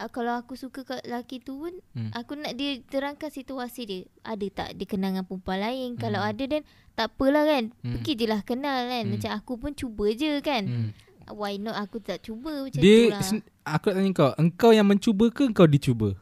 uh, 0.00 0.08
kalau 0.08 0.32
aku 0.34 0.54
suka 0.54 0.80
kat 0.82 1.04
lelaki 1.04 1.38
tu 1.38 1.54
pun 1.58 1.74
Hmm. 1.92 2.08
aku 2.10 2.34
nak 2.34 2.52
dia 2.54 2.80
terangkan 2.82 3.28
situasi 3.28 3.82
dia. 3.84 4.00
Ada 4.22 4.46
tak 4.50 4.68
dia 4.74 4.86
kenal 4.86 5.12
dengan 5.12 5.22
perempuan 5.22 5.60
lain? 5.60 5.94
Kalau 5.94 6.18
Hmm. 6.18 6.30
ada 6.30 6.44
dan 6.46 6.62
tak 6.92 7.06
apalah 7.10 7.44
kan. 7.44 7.64
Hmm. 7.78 7.92
Pergi 7.94 8.12
je 8.14 8.26
lah 8.26 8.40
kenal 8.40 8.78
kan. 8.86 9.02
Hmm. 9.02 9.12
Macam 9.12 9.30
aku 9.32 9.52
pun 9.56 9.70
cuba 9.72 10.04
je 10.10 10.32
kan. 10.40 10.62
Hmm. 10.64 10.90
Why 11.30 11.56
not 11.56 11.76
aku 11.76 12.00
tak 12.00 12.20
cuba 12.20 12.64
macam 12.64 12.74
tu 12.74 12.82
Dia 12.82 12.98
lah. 13.08 13.22
sen- 13.22 13.46
aku 13.62 13.84
nak 13.86 13.96
tanya 13.96 14.10
kau, 14.12 14.30
engkau 14.34 14.70
yang 14.72 14.82
mencuba 14.84 15.28
ke 15.28 15.44
engkau 15.44 15.64
dicuba? 15.64 16.16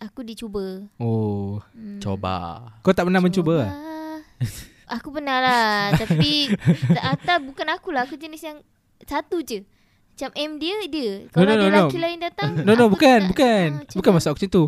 Aku 0.00 0.20
dicuba. 0.20 0.82
Oh, 0.96 1.62
Hmm. 1.70 2.00
Coba. 2.00 2.66
kau 2.80 2.90
tak 2.90 3.04
pernah 3.04 3.20
mencuba 3.20 3.54
lah? 3.60 3.72
Aku 4.90 5.08
pernah 5.08 5.38
lah 5.38 5.72
Tapi 5.94 6.50
Atas 7.14 7.38
bukan 7.40 7.64
aku 7.70 7.88
lah 7.88 8.02
Aku 8.02 8.18
jenis 8.18 8.42
yang 8.42 8.58
Satu 9.02 9.40
je 9.40 9.62
Macam 10.12 10.30
M 10.34 10.52
dia 10.56 10.76
Dia 10.86 11.10
Kalau 11.28 11.44
no, 11.44 11.50
ada 11.50 11.56
no, 11.56 11.64
no. 11.64 11.72
lelaki 11.82 11.98
lain 11.98 12.18
datang 12.20 12.50
No 12.60 12.72
no 12.74 12.84
bukan 12.86 13.18
tak- 13.18 13.28
bukan. 13.28 13.66
Ah, 13.66 13.78
macam 13.80 13.96
bukan 13.96 14.10
maksud 14.12 14.28
aku 14.28 14.38
macam 14.38 14.50
tu. 14.50 14.64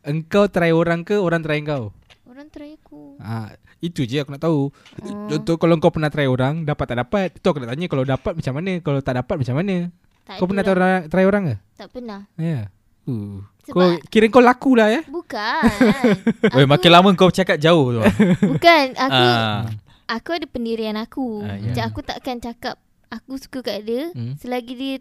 Engkau 0.00 0.44
try 0.46 0.70
orang 0.70 1.00
ke 1.02 1.14
orang 1.14 1.40
try 1.40 1.60
kau? 1.60 1.92
Orang 2.24 2.48
try 2.48 2.74
aku 2.74 3.16
Ah, 3.16 3.52
itu 3.78 4.02
je 4.02 4.18
aku 4.18 4.30
nak 4.30 4.40
tahu. 4.40 4.72
Oh. 4.72 5.28
Contoh 5.28 5.56
kalau 5.56 5.76
kau 5.76 5.88
pernah 5.88 6.08
try 6.08 6.24
orang, 6.24 6.64
dapat 6.64 6.84
tak 6.86 6.98
dapat, 6.98 7.28
itu 7.32 7.44
aku 7.44 7.58
nak 7.58 7.70
tanya 7.70 7.86
kalau 7.86 8.04
dapat 8.04 8.32
macam 8.34 8.52
mana, 8.54 8.72
kalau 8.80 8.98
tak 8.98 9.14
dapat 9.14 9.36
macam 9.36 9.56
mana. 9.56 9.76
tak 10.22 10.36
kau 10.36 10.46
pernah 10.46 10.64
orang, 10.64 11.00
try 11.06 11.24
orang 11.24 11.42
ke? 11.44 11.54
Tak 11.76 11.88
pernah 11.90 12.20
Ya. 12.34 12.44
Yeah. 12.44 12.64
Uh. 13.06 13.40
Sebab- 13.62 13.76
Kau 13.96 14.08
kira 14.08 14.26
kau 14.26 14.40
laku 14.40 14.72
lah 14.74 14.88
ya? 14.90 15.00
Bukan 15.04 15.64
Aku- 16.50 16.66
makin 16.66 16.90
lama 16.90 17.08
kau 17.14 17.30
cakap 17.30 17.56
jauh 17.56 17.92
tu. 17.92 18.00
Bukan 18.48 18.84
Aku 18.98 19.14
Ah. 19.14 19.68
Aku 20.10 20.30
ada 20.32 20.42
pendirian 20.44 20.96
aku 20.96 21.40
Ah, 21.40 21.54
ya. 21.54 21.70
Macam 21.70 21.84
aku 21.86 22.00
takkan 22.02 22.36
cakap 22.36 22.80
Aku 23.10 23.36
suka 23.36 23.58
kat 23.60 23.82
dia 23.82 24.10
Hmm. 24.10 24.34
Selagi 24.34 24.72
dia 24.72 24.94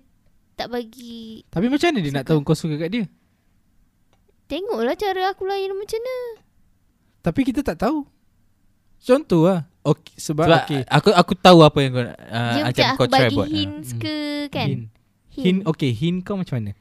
Tak 0.53 0.67
bagi 0.67 1.45
Tapi 1.47 1.65
macam 1.67 1.87
mana 1.87 1.99
dia 1.99 2.11
nak 2.11 2.23
Suka. 2.23 2.31
tahu 2.31 2.39
kau 2.43 2.57
suka 2.57 2.75
kat 2.77 2.89
dia? 2.89 3.05
Tengoklah 4.45 4.93
cara 4.93 5.29
aku 5.29 5.45
layan 5.45 5.73
macam 5.73 5.97
mana 5.97 6.17
Tapi 7.21 7.39
kita 7.43 7.61
tak 7.61 7.77
tahu. 7.79 8.01
Contoh 8.97 9.45
lah. 9.45 9.63
Okay, 9.81 10.15
sebab, 10.15 10.43
Sebab 10.43 10.61
okay. 10.61 10.81
aku 10.85 11.09
aku 11.11 11.33
tahu 11.35 11.59
apa 11.61 11.77
yang 11.79 11.91
kau 11.91 12.01
uh, 12.01 12.09
Dia 12.09 12.61
macam 12.61 12.65
macam 12.65 12.83
kau 12.89 12.97
aku 12.99 13.05
try 13.07 13.19
bagi 13.21 13.35
buat. 13.35 13.45
Ah. 13.45 13.51
hints 13.51 13.89
ke 13.95 14.15
kan 14.49 14.67
Hint. 14.67 14.83
Hint, 15.31 15.59
okay, 15.63 15.91
hint 15.91 16.17
kau 16.21 16.35
macam 16.35 16.55
mana? 16.57 16.71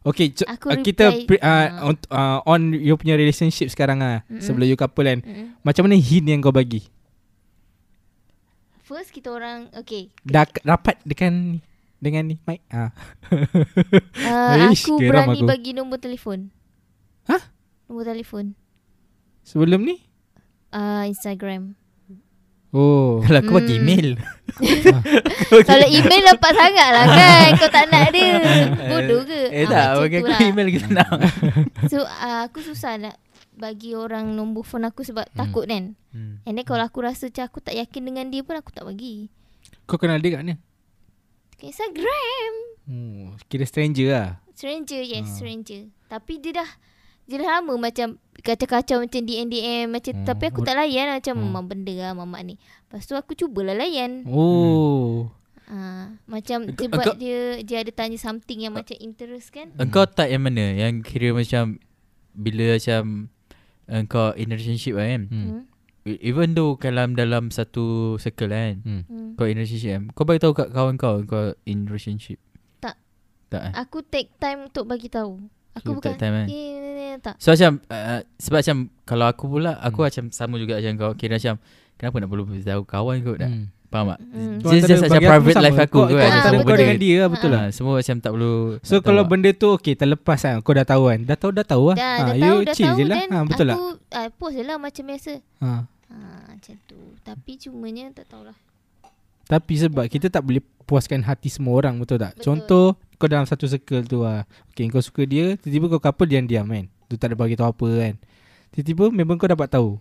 Okay, 0.00 0.32
co- 0.32 0.48
Aku 0.48 0.66
uh, 0.66 0.80
kita 0.80 1.04
reply- 1.10 1.26
pre, 1.26 1.38
uh, 1.38 1.68
on, 1.84 1.94
uh, 2.08 2.38
on 2.46 2.60
you 2.72 2.96
punya 2.96 3.12
relationship 3.12 3.68
sekarang 3.68 4.00
ah 4.00 4.24
Mm-mm. 4.24 4.40
sebelum 4.40 4.64
you 4.64 4.72
couple 4.74 5.04
kan. 5.04 5.20
Mm-mm. 5.20 5.60
Macam 5.60 5.84
mana 5.84 5.94
hint 5.94 6.24
yang 6.24 6.40
kau 6.40 6.48
bagi? 6.48 6.88
First 8.90 9.14
kita 9.14 9.30
orang 9.30 9.70
Okay 9.72 10.10
Dah 10.20 10.42
rapat 10.66 10.98
dengan 11.00 11.62
dengan 11.96 12.26
ni 12.26 12.40
mic. 12.42 12.58
Ah. 12.66 12.90
Uh, 14.20 14.72
Ish, 14.72 14.82
aku 14.82 14.98
berani 14.98 15.40
aku. 15.40 15.46
bagi 15.46 15.70
nombor 15.70 16.00
telefon. 16.00 16.48
Hah? 17.24 17.38
Nombor 17.86 18.08
telefon. 18.08 18.56
Sebelum 19.42 19.84
ni? 19.84 20.00
Uh, 20.70 21.04
Instagram. 21.04 21.76
Oh. 22.70 23.18
Kalau 23.26 23.38
aku 23.38 23.52
bagi 23.52 23.76
Hmm. 23.76 23.84
email. 23.84 24.08
Kalau 25.70 25.86
email 25.86 26.22
dapat 26.24 26.52
sangat 26.56 26.88
lah 26.88 27.06
kan. 27.06 27.48
Kau 27.58 27.68
tak 27.68 27.84
nak 27.90 28.10
dia. 28.10 28.38
Bodoh 28.88 29.20
ke? 29.22 29.40
Eh 29.50 29.64
Ah, 29.64 29.68
tak, 29.68 29.84
macam 29.84 30.00
bagi 30.00 30.16
aku 30.16 30.30
lah. 30.30 30.40
email 30.40 30.68
kita 30.72 30.88
nak. 30.88 31.10
So 31.86 31.98
uh, 32.00 32.40
aku 32.46 32.58
susah 32.62 32.96
nak 32.96 33.14
bagi 33.60 33.92
orang 33.92 34.32
nombor 34.32 34.64
phone 34.64 34.82
aku 34.82 35.04
sebab 35.04 35.28
Hmm. 35.28 35.36
takut 35.36 35.64
kan. 35.64 35.92
Hmm. 36.10 36.40
And 36.42 36.56
then 36.56 36.64
kalau 36.64 36.82
aku 36.82 37.00
rasa 37.00 37.28
macam 37.28 37.44
aku 37.44 37.60
tak 37.60 37.76
yakin 37.76 38.02
dengan 38.02 38.26
dia 38.26 38.40
pun 38.40 38.56
aku 38.56 38.72
tak 38.72 38.82
bagi. 38.82 39.28
Kau 39.84 39.94
kenal 39.94 40.16
dia 40.16 40.34
kat 40.34 40.40
mana? 40.40 40.56
Instagram. 41.60 42.52
Oh, 42.88 43.36
kira 43.46 43.62
stranger 43.62 44.08
lah. 44.08 44.28
Stranger, 44.50 45.02
yes, 45.02 45.24
Ah. 45.24 45.34
stranger. 45.34 45.82
Tapi 46.06 46.32
dia 46.38 46.52
dah 46.56 46.70
dia 47.24 47.38
dah 47.38 47.62
lama 47.62 47.78
macam 47.78 48.18
kacau-kacau 48.34 48.98
macam 48.98 49.22
DM-DM 49.22 49.86
macam 49.86 50.12
Hmm. 50.12 50.26
tapi 50.26 50.50
aku 50.50 50.66
tak 50.66 50.74
layan 50.74 51.06
lah 51.06 51.22
macam 51.22 51.34
Hmm. 51.36 51.44
memang 51.46 51.64
benda 51.64 51.94
lah 51.94 52.12
mamak 52.12 52.42
ni. 52.42 52.54
Lepas 52.56 53.06
tu 53.06 53.14
aku 53.14 53.38
cubalah 53.38 53.72
layan. 53.72 54.26
Oh. 54.26 55.30
Ha, 55.70 56.10
macam 56.26 56.66
Engkau- 56.66 56.90
sebab 56.90 56.98
engkau- 56.98 57.14
dia 57.14 57.62
dia 57.62 57.78
ada 57.78 57.92
tanya 57.94 58.18
something 58.18 58.58
yang 58.58 58.74
macam 58.74 58.98
interest 58.98 59.54
kan. 59.54 59.70
Engkau 59.78 60.02
tak 60.02 60.26
yang 60.26 60.42
mana? 60.42 60.74
Yang 60.74 61.06
kira 61.06 61.30
macam 61.30 61.78
bila 62.34 62.74
macam 62.74 63.30
engkau 63.90 64.32
in 64.38 64.48
a 64.50 64.56
relationship 64.56 64.94
lah 64.94 65.06
kan. 65.06 65.22
Hmm. 65.28 65.44
Hmm. 65.50 65.62
Even 66.06 66.56
though 66.56 66.80
dalam 66.80 67.12
dalam 67.12 67.50
satu 67.50 68.16
circle 68.16 68.48
kan. 68.48 68.80
Hmm. 68.86 69.02
Hmm. 69.04 69.28
Kau 69.34 69.44
in 69.44 69.58
a 69.58 69.66
relationship 69.66 69.90
kan. 69.92 70.02
Kau 70.14 70.24
bagi 70.24 70.40
tahu 70.40 70.52
kat 70.54 70.68
kawan 70.70 70.94
kau 70.96 71.20
kau 71.26 71.52
in 71.66 71.90
relationship. 71.90 72.38
Tak. 72.78 72.94
Tak 73.50 73.62
eh? 73.68 73.72
Aku 73.76 74.00
take 74.00 74.30
time 74.38 74.70
untuk 74.70 74.86
bagi 74.86 75.10
tahu. 75.10 75.42
Aku 75.70 75.86
You 75.86 75.96
bukan 76.02 76.14
take 76.14 76.22
time, 76.22 76.34
eh? 76.34 76.46
eh, 76.50 77.14
tak. 77.22 77.38
So 77.38 77.54
macam 77.54 77.78
uh, 77.86 78.26
Sebab 78.42 78.58
macam 78.58 78.78
Kalau 79.06 79.26
aku 79.30 79.44
pula 79.46 79.78
Aku 79.78 80.02
Hmm. 80.02 80.10
macam 80.10 80.24
sama 80.34 80.58
juga 80.58 80.82
macam 80.82 80.98
kau 80.98 81.12
Kira 81.14 81.38
macam 81.38 81.62
Kenapa 81.94 82.16
nak 82.18 82.26
perlu 82.26 82.42
beritahu 82.42 82.82
kawan 82.82 83.16
kot 83.22 83.38
nak 83.38 83.50
Hmm. 83.54 83.66
Faham 83.90 84.06
tak 84.08 84.18
Hmm. 84.22 84.56
Kau 84.56 84.70
Just, 84.70 84.86
just 84.86 85.02
macam 85.02 85.10
bagi 85.10 85.18
aku 85.18 85.30
private 85.34 85.50
sama. 85.52 85.64
life 85.66 85.78
aku 85.80 85.90
Kau- 85.92 86.06
kau 86.06 86.14
kan 86.16 86.30
antara 86.30 86.54
kau 86.54 86.62
benda 86.62 86.78
dengan 86.78 86.96
dia 86.96 87.16
lah, 87.16 87.28
betul 87.28 87.50
lah. 87.50 87.60
Ah, 87.60 87.68
Semua 87.68 87.92
macam 87.92 88.16
tak 88.16 88.30
perlu 88.30 88.54
So 88.80 88.94
tak 88.94 89.02
kalau 89.02 89.22
tahu. 89.24 89.30
benda 89.30 89.50
tu 89.52 89.68
okay 89.68 89.94
terlepas 89.94 90.38
kan 90.38 90.54
Kau 90.60 90.72
dah 90.72 90.86
tahu 90.86 91.02
kan 91.04 91.18
Dah 91.20 91.36
tahu 91.36 91.50
dah 91.50 91.64
tahu 91.64 91.84
lah 91.84 91.96
Dah, 91.96 92.06
ha, 92.06 92.22
dah 92.22 92.34
You 92.36 92.42
tahu, 92.46 92.58
dah 92.62 92.72
chill 92.72 92.86
tahu 92.86 92.96
je 92.96 93.04
lah 93.04 93.16
then 93.16 93.28
ha, 93.28 93.38
Betul 93.42 93.66
aku 93.68 93.86
tak 94.06 94.20
uh, 94.20 94.30
post 94.32 94.54
je 94.54 94.62
lah 94.62 94.76
macam 94.76 95.02
biasa. 95.04 95.32
ha. 95.60 95.70
Ha, 96.06 96.16
macam 96.48 96.74
tu. 96.84 96.98
Tapi 97.20 97.52
cumanya 97.56 98.04
tak 98.12 98.26
tahulah. 98.26 98.56
Tapi 99.44 99.74
sebab 99.76 100.04
kita 100.06 100.26
tak 100.28 100.42
boleh 100.42 100.58
puaskan 100.84 101.20
hati 101.20 101.48
semua 101.48 101.74
orang 101.76 101.94
Betul 101.96 102.18
tak 102.18 102.34
Betul. 102.34 102.44
Contoh 102.44 102.86
Kau 103.16 103.26
dalam 103.26 103.42
satu 103.44 103.66
circle 103.66 104.02
tu 104.04 104.22
lah 104.22 104.42
Okay 104.70 104.86
kau 104.86 104.98
suka 105.00 105.22
dia 105.24 105.54
Tiba-tiba 105.56 105.90
kau 105.90 106.00
couple 106.00 106.26
diam-diam 106.26 106.62
kan 106.64 106.86
Tu 107.04 107.14
tak 107.14 107.30
ada 107.30 107.36
bagi 107.36 107.54
tahu 107.54 107.66
apa 107.68 107.88
kan 108.00 108.14
Tiba-tiba 108.70 109.10
memang 109.10 109.34
kau 109.34 109.46
dapat 109.46 109.66
tahu 109.68 109.98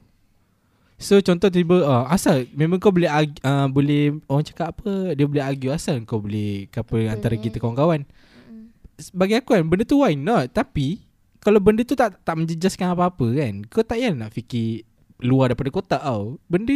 So 0.99 1.15
contoh 1.23 1.47
tiba 1.47 1.79
uh, 1.79 2.03
Asal 2.11 2.51
Memang 2.51 2.75
kau 2.75 2.91
boleh 2.91 3.07
argue, 3.07 3.39
uh, 3.47 3.71
Boleh 3.71 4.19
Orang 4.27 4.43
cakap 4.43 4.75
apa 4.75 5.15
Dia 5.15 5.23
boleh 5.23 5.39
argue 5.39 5.71
Asal 5.71 6.03
kau 6.03 6.19
boleh 6.19 6.67
Couple 6.67 7.07
Couple, 7.07 7.15
antara 7.15 7.35
kita 7.39 7.55
kawan-kawan. 7.57 8.03
Mm. 8.03 9.15
bagi 9.15 9.39
aku 9.39 9.55
kan 9.55 9.63
benda 9.63 9.87
tu 9.87 10.03
why 10.03 10.11
not? 10.11 10.51
Tapi 10.51 10.99
kalau 11.39 11.63
benda 11.63 11.87
tu 11.87 11.95
tak 11.95 12.19
tak 12.19 12.35
menjejaskan 12.35 12.91
apa-apa 12.91 13.27
kan 13.39 13.63
kau 13.71 13.79
tak 13.79 13.95
payah 13.95 14.11
nak 14.11 14.35
fikir 14.35 14.83
luar 15.23 15.55
daripada 15.55 15.71
kotak 15.71 16.01
tau. 16.03 16.35
Benda 16.51 16.75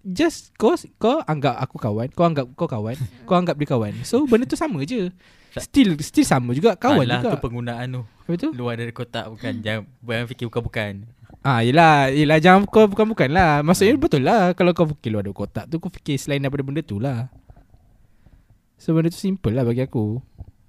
just 0.00 0.56
kau 0.56 0.72
kau 0.96 1.20
anggap 1.28 1.60
aku 1.60 1.76
kawan 1.76 2.08
kau 2.16 2.24
anggap 2.24 2.48
kau 2.56 2.64
kawan 2.64 2.96
kau 3.28 3.36
anggap 3.36 3.60
dia 3.60 3.68
kawan. 3.68 3.92
So 4.08 4.24
benda 4.24 4.48
tu 4.48 4.56
sama 4.56 4.88
je. 4.88 5.12
Still 5.54 6.00
still 6.00 6.24
sama 6.26 6.56
juga 6.56 6.80
kawan 6.80 7.04
Alah, 7.04 7.20
juga. 7.20 7.30
tu 7.36 7.44
penggunaan 7.44 7.86
tu. 7.92 8.02
Apa 8.24 8.32
tu? 8.40 8.48
Luar 8.56 8.80
dari 8.80 8.90
kotak 8.96 9.28
bukan. 9.28 9.60
Jangan 9.60 9.84
Jangan 10.00 10.26
fikir 10.32 10.48
bukan-bukan 10.48 10.92
ah 11.44 11.60
yelah 11.60 12.08
yelah 12.08 12.40
jangan 12.40 12.64
kau 12.64 12.88
bukan-bukan 12.88 13.28
lah 13.28 13.60
maksudnya 13.60 13.94
betul 13.94 14.24
lah 14.24 14.52
kalau 14.52 14.72
kau 14.72 14.88
fikir 14.88 15.12
luar 15.12 15.22
dari 15.22 15.36
kotak 15.36 15.68
tu 15.68 15.76
kau 15.76 15.88
fikir 15.88 16.16
selain 16.16 16.40
daripada 16.40 16.64
benda 16.64 16.80
tu 16.80 16.96
lah 16.96 17.28
so 18.74 18.90
benda 18.90 19.08
tu 19.08 19.18
simple 19.18 19.52
lah 19.52 19.62
bagi 19.62 19.80
aku 19.80 20.20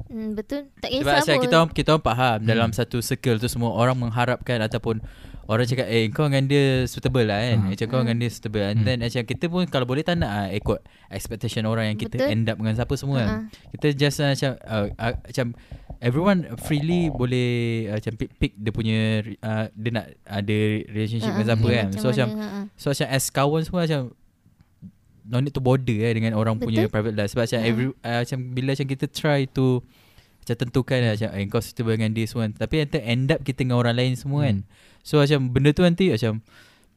Hmm, 0.06 0.38
betul. 0.38 0.69
Tak 0.77 0.93
Sebab 0.93 1.02
kisah 1.02 1.18
macam 1.18 1.34
pun. 1.34 1.41
kita 1.41 1.56
orang, 1.57 1.69
kita 1.73 1.89
orang 1.89 2.06
faham 2.06 2.38
Hmm. 2.38 2.45
Dalam 2.45 2.69
satu 2.69 3.02
circle 3.02 3.41
tu 3.41 3.49
Semua 3.49 3.73
orang 3.73 3.97
mengharapkan 3.97 4.61
Ataupun 4.61 5.02
Orang 5.45 5.63
cakap 5.63 5.85
Eh 5.85 6.09
kau 6.09 6.26
dengan 6.26 6.43
dia 6.43 6.63
Suitable 6.84 7.23
lah 7.23 7.38
kan 7.39 7.57
Ah. 7.59 7.69
Macam 7.69 7.85
kau 7.85 7.99
dengan 7.99 8.17
dia 8.17 8.30
suitable 8.30 8.63
And 8.63 8.76
Hmm. 8.76 8.84
then 8.84 8.97
macam 8.99 9.22
kita 9.23 9.45
pun 9.45 9.61
Kalau 9.65 9.85
boleh 9.85 10.01
tak 10.01 10.17
nak 10.17 10.31
ah, 10.31 10.49
Ikut 10.49 10.80
expectation 11.07 11.63
orang 11.63 11.85
Yang 11.88 11.99
kita 12.03 12.17
Betul. 12.19 12.31
end 12.31 12.45
up 12.45 12.57
dengan 12.57 12.73
siapa 12.73 12.93
semua 12.95 13.17
kan 13.19 13.30
Ha. 13.30 13.38
Kita 13.72 13.88
just 13.91 14.17
uh, 14.17 14.27
macam 14.27 14.51
uh, 14.59 14.85
uh, 14.91 15.13
Macam 15.22 15.47
Everyone 15.97 16.39
freely 16.59 17.07
boleh 17.07 17.51
uh, 17.88 17.95
Macam 17.95 18.13
pick-pick 18.15 18.53
Dia 18.55 18.72
punya 18.72 18.97
uh, 19.39 19.65
Dia 19.72 19.91
nak 19.93 20.05
ada 20.23 20.57
Relationship 20.88 21.27
Ha, 21.27 21.35
dengan 21.35 21.47
siapa 21.47 21.67
kan 21.67 21.85
macam 21.88 21.99
So 21.99 22.07
macam 22.09 22.27
ha. 22.34 22.45
So 22.73 22.85
macam 22.89 23.07
as 23.07 23.26
kawan 23.27 23.61
semua 23.61 23.81
macam 23.84 24.01
No 25.23 25.38
need 25.39 25.53
to 25.53 25.61
bother 25.61 25.97
eh 25.99 26.11
Dengan 26.11 26.34
orang 26.34 26.55
Betul. 26.55 26.67
punya 26.67 26.84
private 26.88 27.15
life 27.15 27.30
Sebab 27.31 27.45
macam 27.45 27.59
Ha. 27.59 27.65
every 27.65 27.85
uh, 27.99 28.19
Macam 28.19 28.39
bila 28.51 28.73
macam 28.73 28.88
kita 28.88 29.05
try 29.07 29.45
to 29.47 29.81
Macam 30.39 30.55
tentukan 30.59 30.99
lah 30.99 31.13
Macam 31.13 31.30
eh, 31.31 31.45
kau 31.47 31.57
suitable 31.59 31.93
dengan 31.93 32.11
dia 32.11 32.26
semua. 32.26 32.45
Tapi 32.47 32.73
end 32.81 33.30
up 33.30 33.41
kita 33.41 33.57
dengan 33.59 33.77
orang 33.77 33.93
lain 33.93 34.13
semua 34.13 34.45
kan 34.45 34.65
So 35.06 35.22
macam 35.22 35.53
benda 35.53 35.69
tu 35.69 35.80
nanti 35.80 36.10
macam 36.10 36.41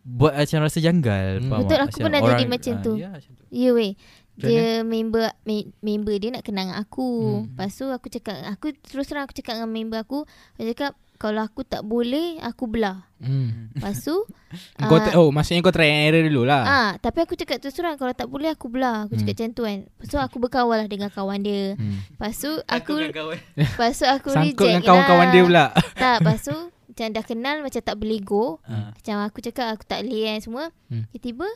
Buat 0.01 0.33
macam 0.35 0.59
rasa 0.65 0.79
janggal 0.81 1.27
Hmm. 1.37 1.47
faham 1.47 1.61
Betul, 1.63 1.79
aku 1.79 1.97
pernah 2.01 2.21
jadi 2.25 2.45
macam 2.49 2.73
ah, 2.73 2.81
tu. 2.81 2.93
Ya 2.97 3.09
macam 3.13 3.31
tu 3.31 3.45
Ya 3.53 3.71
weh. 3.71 3.93
Macam 4.33 4.49
Dia 4.49 4.65
member 4.81 5.25
me, 5.43 5.57
member 5.79 6.15
dia 6.17 6.31
nak 6.31 6.43
kenal 6.43 6.65
dengan 6.65 6.79
aku. 6.79 7.05
Hmm. 7.05 7.35
Hmm. 7.37 7.45
Lepas 7.53 7.71
tu 7.75 7.87
aku 7.87 8.07
cakap 8.09 8.37
aku 8.49 8.67
terus 8.73 9.05
terang 9.05 9.23
aku 9.23 9.35
cakap 9.35 9.53
dengan 9.55 9.69
member 9.69 9.99
aku, 9.99 10.25
aku 10.55 10.65
cakap 10.67 10.93
kalau 11.19 11.43
aku 11.43 11.61
tak 11.61 11.83
boleh 11.83 12.39
aku 12.39 12.65
belah. 12.65 13.03
Hmm. 13.19 13.75
Lepas 13.75 14.01
tu 14.01 14.15
Kau 14.81 14.97
ah, 14.97 15.03
ta- 15.03 15.19
oh 15.19 15.29
maksudnya 15.29 15.61
kau 15.61 15.75
try 15.75 15.91
and 15.91 16.09
error 16.09 16.23
dulu 16.25 16.47
lah. 16.47 16.63
Ah, 16.63 16.91
tapi 16.97 17.21
aku 17.21 17.35
cakap 17.35 17.59
terus 17.59 17.75
terang 17.75 17.99
kalau 17.99 18.15
tak 18.15 18.25
boleh 18.25 18.49
aku 18.49 18.71
belah. 18.71 19.05
Aku 19.05 19.19
cakap 19.19 19.35
Hmm. 19.35 19.35
macam 19.35 19.49
tu 19.51 19.63
kan. 19.67 19.79
Lepas 19.83 20.07
tu 20.07 20.17
aku 20.17 20.37
berkawan 20.39 20.77
lah 20.79 20.89
dengan 20.89 21.11
kawan 21.11 21.41
dia. 21.43 21.75
Hmm. 21.75 22.01
Lepas 22.09 22.33
tu 22.39 22.51
aku 22.63 22.93
kawan. 23.11 23.39
lepas 23.53 23.93
tu 23.93 24.07
aku 24.07 24.29
Sangkut 24.31 24.55
reject 24.57 24.71
dengan 24.71 24.83
kawan-kawan 24.87 25.21
lah. 25.21 25.35
dia 25.35 25.43
pula. 25.43 25.65
Tak, 25.99 26.17
lepas 26.23 26.41
tu 26.41 26.57
macam 26.99 27.15
dah 27.15 27.23
kenal 27.23 27.57
macam 27.63 27.79
tak 27.79 27.95
boleh 27.95 28.19
go. 28.19 28.59
Ah. 28.67 28.91
Macam 28.91 29.23
aku 29.23 29.39
cakap 29.41 29.71
aku 29.71 29.87
tak 29.87 30.03
boleh 30.03 30.23
kan 30.27 30.39
semua. 30.43 30.65
Hmm. 30.91 31.07
Tiba-tiba 31.09 31.47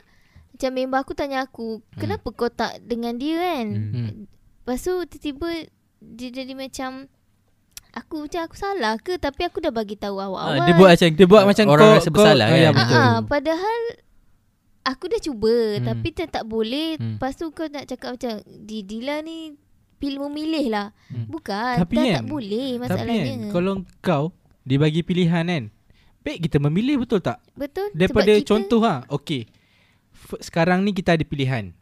macam 0.54 0.70
member 0.70 0.98
aku 1.00 1.12
tanya 1.12 1.42
aku, 1.42 1.68
kenapa 1.98 2.30
kau 2.30 2.46
tak 2.46 2.78
dengan 2.80 3.18
dia 3.18 3.34
kan? 3.34 3.66
Hmm. 3.66 4.10
Lepas 4.30 4.78
tu 4.80 4.94
tiba-tiba 5.10 5.66
dia 5.98 6.28
jadi 6.30 6.54
macam 6.54 7.10
aku 7.90 8.22
macam 8.22 8.40
aku 8.42 8.54
salah 8.54 8.94
ke 8.96 9.18
tapi 9.18 9.42
aku 9.42 9.58
dah 9.58 9.70
bagi 9.70 9.98
tahu 9.98 10.16
awal-awal. 10.16 10.62
Ah, 10.62 10.64
dia 10.64 10.78
buat 10.78 10.94
macam 10.94 11.08
Dia 11.10 11.26
buat 11.26 11.42
macam 11.42 11.64
orang 11.66 11.82
kau 11.84 11.98
rasa 11.98 12.06
kau- 12.06 12.14
bersalah 12.14 12.46
ah, 12.46 12.54
ya, 12.54 12.62
kan. 12.64 12.74
betul. 12.78 12.94
Ah, 12.94 13.02
ah, 13.02 13.18
padahal 13.20 13.78
aku 14.84 15.04
dah 15.10 15.20
cuba 15.20 15.50
Hmm. 15.50 15.74
hmm. 15.74 15.86
tapi 15.88 16.08
tak 16.14 16.28
tak 16.30 16.44
boleh. 16.46 16.88
Hmm. 16.94 17.02
Hmm. 17.02 17.14
Lepas 17.18 17.32
tu 17.34 17.50
kau 17.50 17.66
nak 17.66 17.84
cakap 17.84 18.14
macam 18.14 18.32
di 18.46 18.78
Dila 18.80 19.18
ni 19.20 19.58
pilih 19.98 20.22
memilih 20.26 20.66
lah. 20.68 20.86
Hmm. 21.08 21.26
Bukan, 21.26 21.74
Tapi 21.78 21.94
dah 21.94 22.04
kan, 22.04 22.14
tak 22.16 22.26
boleh 22.26 22.68
Tapi 22.68 22.82
masalahnya. 22.84 23.22
kan 23.24 23.40
kalau 23.50 23.72
kau 23.98 24.24
dibagi 24.62 25.02
pilihan 25.02 25.44
kan. 25.46 25.64
Baik 26.22 26.46
kita 26.46 26.62
memilih 26.62 27.02
betul 27.02 27.18
tak? 27.18 27.42
Betul? 27.58 27.90
Daripada 27.92 28.30
kita, 28.30 28.46
contoh 28.46 28.80
ha. 28.86 29.02
Okay. 29.10 29.50
F- 30.14 30.42
sekarang 30.42 30.86
ni 30.86 30.94
kita 30.94 31.18
ada 31.18 31.24
pilihan. 31.26 31.74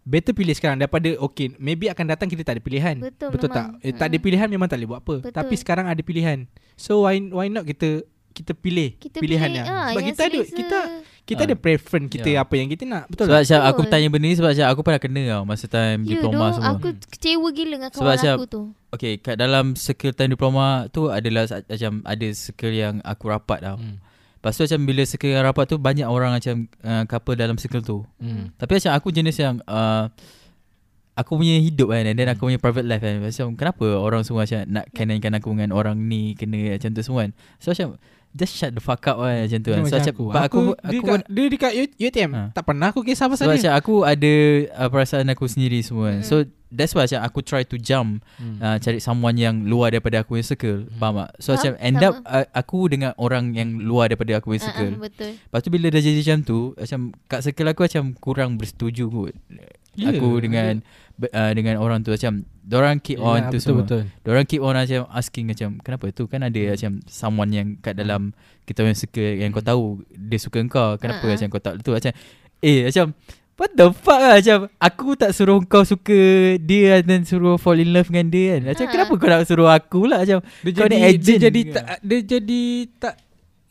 Better 0.00 0.32
pilih 0.32 0.54
sekarang 0.56 0.80
daripada 0.80 1.12
okay 1.20 1.52
maybe 1.60 1.90
akan 1.90 2.06
datang 2.08 2.30
kita 2.30 2.46
tak 2.46 2.58
ada 2.58 2.62
pilihan. 2.62 2.96
Betul, 3.02 3.34
betul 3.34 3.50
memang. 3.50 3.76
tak? 3.78 3.84
Eh, 3.84 3.92
tak 3.92 4.06
ada 4.10 4.16
pilihan 4.16 4.48
memang 4.48 4.66
tak 4.70 4.78
boleh 4.80 4.88
buat 4.94 5.00
apa. 5.02 5.16
Betul. 5.26 5.34
Tapi 5.36 5.54
sekarang 5.58 5.86
ada 5.90 6.00
pilihan. 6.00 6.38
So 6.78 7.04
why 7.04 7.20
why 7.30 7.50
not 7.50 7.66
kita 7.66 8.06
kita 8.30 8.54
pilih 8.54 8.94
kita 8.96 9.18
pilihan 9.18 9.50
pilih, 9.50 9.66
ah, 9.66 9.90
sebab 9.90 10.02
kita 10.06 10.22
ada 10.30 10.40
kita 10.46 10.78
kita 11.30 11.40
Ah. 11.40 11.46
ada 11.46 11.54
preference 11.54 12.08
kita 12.10 12.28
Ya. 12.28 12.42
apa 12.42 12.54
yang 12.54 12.66
kita 12.66 12.82
nak. 12.84 13.06
Betul 13.06 13.30
Sebab 13.30 13.38
macam 13.38 13.60
aku 13.64 13.80
tanya 13.86 14.08
benda 14.08 14.26
ni 14.26 14.34
sebab 14.34 14.50
macam 14.50 14.66
aku 14.66 14.80
pernah 14.82 15.00
kena 15.00 15.22
tau 15.30 15.42
masa 15.44 15.64
time 15.64 15.98
Ya 16.02 16.10
diploma 16.12 16.34
doh, 16.42 16.52
semua. 16.52 16.70
aku 16.74 16.88
kecewa 17.06 17.48
gila 17.48 17.72
dengan 17.72 17.88
Sebab 17.88 17.98
kawan 18.00 18.16
macam- 18.16 18.36
aku 18.36 18.46
tu. 18.46 18.62
Okay 18.90 19.12
kat 19.16 19.34
dalam 19.36 19.64
circle 19.74 20.10
time 20.10 20.30
diploma 20.30 20.64
tu 20.88 21.06
adalah 21.06 21.46
macam 21.46 21.92
ada 22.02 22.26
circle 22.28 22.74
yang 22.74 22.94
aku 23.00 23.24
rapat 23.26 23.62
tau. 23.62 23.78
Hmm. 23.78 24.02
Lepas 24.36 24.52
tu 24.52 24.64
macam 24.64 24.80
bila 24.82 25.02
circle 25.04 25.30
yang 25.30 25.44
rapat 25.44 25.64
tu 25.64 25.76
banyak 25.76 26.04
orang 26.04 26.32
macam 26.32 26.56
uh, 26.80 27.04
couple 27.04 27.34
dalam 27.34 27.54
circle 27.54 27.80
tu. 27.80 27.98
Hmm. 28.16 28.50
Tapi 28.56 28.76
macam 28.76 28.92
aku 28.92 29.08
jenis 29.10 29.36
yang 29.36 29.62
uh, 29.64 30.10
Aku 31.12 31.36
punya 31.36 31.60
hidup 31.60 31.90
kan 31.90 32.00
And 32.00 32.16
then 32.16 32.32
aku 32.32 32.48
punya 32.48 32.56
private 32.56 32.86
life 32.86 33.02
kan 33.02 33.20
Macam 33.20 33.52
kenapa 33.52 33.84
orang 33.92 34.24
semua 34.24 34.48
macam 34.48 34.64
Nak 34.64 34.88
kaitkan 34.88 35.34
aku 35.34 35.52
dengan 35.52 35.70
orang 35.70 35.98
ni 36.00 36.32
Kena 36.32 36.56
macam 36.72 36.88
tu 36.88 37.02
semua 37.02 37.20
kan 37.22 37.30
So 37.58 37.74
macam 37.74 38.00
Just 38.32 38.54
shut 38.54 38.70
the 38.70 38.78
fuck 38.78 39.02
up 39.04 39.18
kan 39.18 39.42
Macam 39.42 39.58
tu 39.58 39.70
kan 39.70 39.82
So 39.82 39.90
macam 39.92 40.12
aku. 40.12 40.24
but 40.28 40.42
Aku, 40.42 40.44
aku, 40.46 40.62
dia, 40.84 40.98
aku, 40.98 41.06
kat, 41.08 41.20
dia 41.26 41.46
dekat 41.48 41.72
UTM 41.98 42.30
Ha. 42.30 42.42
tak 42.50 42.62
pernah 42.62 42.88
aku 42.88 43.02
kisah 43.02 43.26
pasal 43.26 43.44
Sebab 43.44 43.52
dia. 43.52 43.60
macam 43.60 43.72
aku 43.74 43.94
ada 44.02 44.32
uh, 44.76 44.88
Perasaan 44.88 45.26
aku 45.28 45.44
sendiri 45.44 45.78
semua 45.80 46.10
kan 46.10 46.22
So 46.22 46.34
that's 46.68 46.92
why 46.92 47.04
macam 47.04 47.20
aku 47.20 47.38
try 47.40 47.62
to 47.64 47.74
jump 47.74 48.22
Hmm. 48.36 48.56
uh, 48.58 48.76
Cari 48.76 48.98
someone 48.98 49.34
yang 49.34 49.64
Luar 49.64 49.90
daripada 49.90 50.20
aku 50.20 50.34
punya 50.34 50.46
circle 50.46 50.86
Faham 50.92 51.18
tak 51.18 51.30
So 51.36 51.48
Faham, 51.48 51.58
macam 51.58 51.72
end 51.80 51.96
sama. 51.96 52.06
up 52.06 52.14
uh, 52.24 52.46
Aku 52.54 52.78
dengan 52.86 53.10
orang 53.16 53.50
yang 53.50 53.68
Luar 53.78 54.06
daripada 54.06 54.32
aku 54.36 54.46
punya 54.48 54.60
Ah, 54.60 54.62
ah, 54.62 54.68
circle 54.70 54.92
betul. 54.96 55.30
Lepas 55.36 55.60
tu 55.60 55.68
bila 55.68 55.86
dah 55.88 55.98
jadi 56.00 56.18
macam 56.20 56.38
tu 56.40 56.58
Macam 56.76 57.00
kat 57.26 57.40
circle 57.42 57.68
aku 57.68 57.80
macam 57.84 58.04
Kurang 58.16 58.50
bersetuju 58.54 59.04
kot 59.06 59.34
Ya, 59.92 60.14
Aku 60.14 60.38
dengan 60.38 60.86
be- 61.12 61.28
uh, 61.28 61.50
Dengan 61.50 61.76
orang 61.76 62.00
tu 62.00 62.14
macam 62.14 62.46
Diorang 62.70 62.96
keep 62.96 63.18
on 63.18 63.34
Ya, 63.36 63.42
tu 63.44 63.50
betul, 63.50 63.60
semua 63.60 63.82
betul. 63.82 64.02
Diorang 64.22 64.46
keep 64.46 64.62
on 64.62 64.72
macam 64.72 65.00
Asking 65.10 65.44
macam 65.44 65.68
Kenapa 65.80 66.04
tu 66.08 66.24
Kan 66.24 66.40
ada 66.40 66.54
Hmm. 66.56 66.70
macam 66.70 66.92
Someone 67.04 67.50
yang 67.50 67.66
kat 67.76 67.94
dalam 67.94 68.30
Kita 68.62 68.80
punya 68.80 68.94
circle 68.94 69.34
Yang 69.36 69.50
kau 69.52 69.64
tahu 69.66 69.82
Dia 70.08 70.38
suka 70.38 70.58
kau 70.64 70.94
Kenapa 70.94 71.20
Ha-ha. 71.20 71.34
macam 71.34 71.48
kau 71.48 71.58
tak 71.60 71.74
tu 71.80 71.90
Macam 71.90 72.14
Eh 72.60 72.86
macam 72.86 73.06
What 73.56 73.74
the 73.74 73.86
fuck 73.90 74.16
lah 74.16 74.38
Macam 74.38 74.58
Aku 74.78 75.08
tak 75.14 75.30
suruh 75.32 75.58
kau 75.62 75.82
suka 75.82 76.20
Dia 76.56 77.02
Dan 77.02 77.22
suruh 77.22 77.56
fall 77.56 77.78
in 77.78 77.90
love 77.90 78.06
dengan 78.06 78.30
dia 78.30 78.46
kan 78.54 78.62
Macam 78.70 78.86
Ha. 78.86 78.92
kenapa 78.94 79.12
kau 79.12 79.28
nak 79.28 79.42
suruh 79.44 79.68
aku 79.68 80.00
lah 80.06 80.22
Macam 80.22 80.38
Dia 80.62 80.70
Kau 80.70 80.80
jadi 80.80 80.88
ni 80.88 80.96
dia 80.96 81.10
agent 81.10 81.38
jadi 81.40 81.60
ke? 81.60 81.72
tak 81.72 81.84
dia 82.00 82.18
jadi 82.30 82.62
tak 82.96 83.14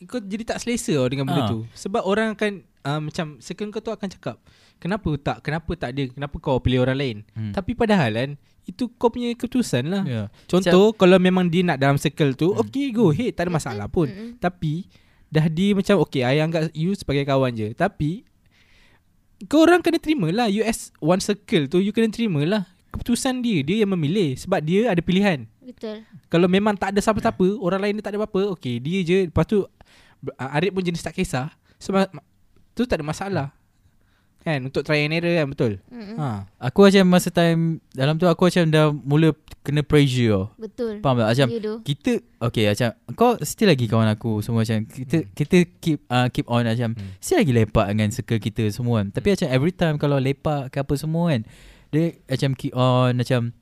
kau 0.02 0.16
jadi 0.18 0.44
tak 0.46 0.58
selesa 0.58 0.96
tau 0.96 1.06
dengan 1.06 1.24
benda 1.24 1.44
tu. 1.46 1.68
Sebab 1.76 2.02
orang 2.02 2.32
akan 2.32 2.50
uh, 2.82 3.00
macam 3.02 3.36
second 3.38 3.68
kau 3.68 3.78
tu 3.78 3.92
akan 3.92 4.08
cakap, 4.08 4.40
kenapa 4.78 5.12
tak 5.14 5.44
kenapa 5.44 5.76
tak 5.76 5.92
dia, 5.92 6.08
kenapa 6.08 6.40
kau 6.40 6.56
pilih 6.56 6.80
orang 6.80 6.96
lain. 6.96 7.16
Hmm. 7.30 7.52
Tapi 7.52 7.76
padahal 7.76 8.08
kan 8.10 8.30
itu 8.70 8.88
kau 8.94 9.10
punya 9.10 9.34
keputusan 9.34 9.90
lah. 9.90 10.02
Ya. 10.06 10.22
Contoh 10.46 10.94
kalau 10.94 11.18
memang 11.18 11.50
dia 11.50 11.66
nak 11.66 11.78
dalam 11.82 11.98
circle 11.98 12.38
tu, 12.38 12.54
Hmm. 12.54 12.62
okay 12.62 12.94
go 12.94 13.10
ahead, 13.10 13.34
tak 13.34 13.46
ada 13.46 13.52
masalah 13.52 13.86
pun. 13.90 14.06
Mm-mm. 14.06 14.38
Tapi 14.38 14.86
dah 15.30 15.46
dia 15.46 15.74
macam 15.74 16.02
okay, 16.02 16.22
I 16.22 16.42
anggap 16.42 16.70
you 16.74 16.94
sebagai 16.94 17.26
kawan 17.26 17.54
je. 17.54 17.70
Tapi 17.74 18.26
kau 19.48 19.64
orang 19.64 19.80
kena 19.80 19.96
terima 19.96 20.28
lah 20.28 20.52
You 20.52 20.60
as 20.60 20.92
one 21.00 21.16
circle 21.16 21.64
tu 21.64 21.80
You 21.80 21.96
kena 21.96 22.12
terima 22.12 22.44
lah 22.44 22.68
Keputusan 22.92 23.40
dia 23.40 23.64
Dia 23.64 23.86
yang 23.86 23.96
memilih 23.96 24.36
Sebab 24.36 24.60
dia 24.60 24.92
ada 24.92 25.00
pilihan 25.00 25.48
Betul. 25.64 26.04
Kalau 26.28 26.44
memang 26.44 26.76
tak 26.76 26.92
ada 26.92 27.00
siapa-siapa 27.00 27.56
Orang 27.56 27.80
lain 27.80 27.96
dia 27.96 28.04
tak 28.04 28.12
ada 28.12 28.20
apa-apa 28.20 28.52
Okay 28.58 28.76
dia 28.76 29.00
je 29.00 29.32
Lepas 29.32 29.48
tu 29.48 29.64
Arif 30.36 30.76
pun 30.76 30.84
jenis 30.84 31.00
tak 31.00 31.16
kisah 31.16 31.48
Sebab 31.80 32.12
Tu 32.76 32.84
tak 32.84 33.00
ada 33.00 33.06
masalah 33.08 33.46
Kan 34.40 34.64
Untuk 34.64 34.82
try 34.82 35.04
and 35.04 35.12
error 35.12 35.30
kan 35.30 35.46
Betul 35.48 35.72
Mm-mm. 35.86 36.16
ha. 36.16 36.48
Aku 36.58 36.84
macam 36.84 37.04
masa 37.06 37.28
time 37.28 37.84
Dalam 37.90 38.16
tu 38.16 38.24
aku 38.24 38.48
macam 38.48 38.64
dah 38.66 38.88
Mula 38.88 39.36
kena 39.60 39.80
pressure 39.80 40.32
tau 40.32 40.44
Betul. 40.56 40.94
Faham 40.98 41.16
tak 41.18 41.28
Macam 41.30 41.46
Ya 41.52 41.60
kita 41.80 42.12
okay 42.40 42.64
macam 42.66 42.88
kau 43.12 43.36
still 43.42 43.68
lagi 43.68 43.84
kawan 43.84 44.08
aku 44.08 44.40
semua 44.40 44.64
macam 44.64 44.80
kita 44.82 45.28
kita 45.30 45.68
keep 45.76 46.00
uh, 46.08 46.24
keep 46.26 46.48
on 46.48 46.64
macam 46.64 46.96
Hmm. 46.96 47.12
still 47.20 47.36
lagi 47.36 47.52
lepak 47.52 47.86
dengan 47.86 48.08
circle 48.08 48.40
kita 48.40 48.64
semua 48.70 49.04
kan. 49.04 49.12
Tapi 49.12 49.28
macam 49.30 49.48
every 49.52 49.72
time 49.72 49.94
kalau 49.96 50.16
lepak 50.16 50.72
ke 50.72 50.80
apa 50.80 50.94
semua 50.96 51.30
kan 51.30 51.44
dia 51.90 52.16
macam 52.24 52.50
keep 52.54 52.72
on 52.72 53.12
macam 53.14 53.52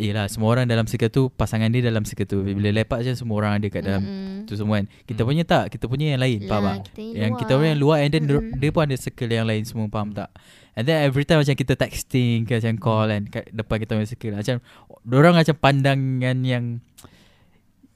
Yelah 0.00 0.26
semua 0.26 0.48
orang 0.48 0.64
dalam 0.64 0.84
circle 0.84 1.08
tu 1.08 1.22
Pasangan 1.28 1.68
dia 1.68 1.82
dalam 1.82 2.02
circle 2.02 2.24
tu 2.24 2.38
Bila 2.40 2.72
lepak 2.72 2.98
macam 2.98 3.12
Semua 3.12 3.36
orang 3.36 3.52
ada 3.54 3.66
kat 3.66 3.82
dalam 3.82 4.00
Mm-mm. 4.00 4.48
Tu 4.48 4.54
semua 4.54 4.80
kan 4.80 4.88
Kita 5.02 5.20
Hmm. 5.20 5.28
punya 5.28 5.44
tak 5.44 5.64
Kita 5.68 5.84
punya 5.84 6.06
yang 6.10 6.20
lain 6.20 6.38
Faham 6.42 6.64
Lah, 6.64 6.76
tak 6.80 6.96
Yang 6.96 7.12
luar. 7.26 7.38
kita 7.38 7.50
orang 7.52 7.68
yang 7.68 7.80
luar 7.80 7.96
And 7.98 8.10
then 8.10 8.22
dia, 8.24 8.34
Mm-mm. 8.34 8.56
dia 8.56 8.70
pun 8.70 8.82
ada 8.82 8.96
circle 8.96 9.28
yang 9.30 9.44
lain 9.44 9.62
semua 9.62 9.86
Faham 9.86 10.10
tak 10.10 10.32
And 10.72 10.84
then 10.84 10.98
every 11.02 11.22
time 11.22 11.36
macam 11.36 11.52
kita 11.52 11.76
texting 11.76 12.42
ke 12.42 12.56
Macam 12.56 12.74
call 12.76 13.06
kan 13.06 13.22
Kat 13.28 13.44
depan 13.46 13.76
kita 13.76 13.92
punya 13.94 14.08
circle 14.08 14.34
Macam 14.34 14.56
Diorang 15.02 15.34
macam 15.34 15.54
pandangan 15.54 16.36
yang 16.40 16.64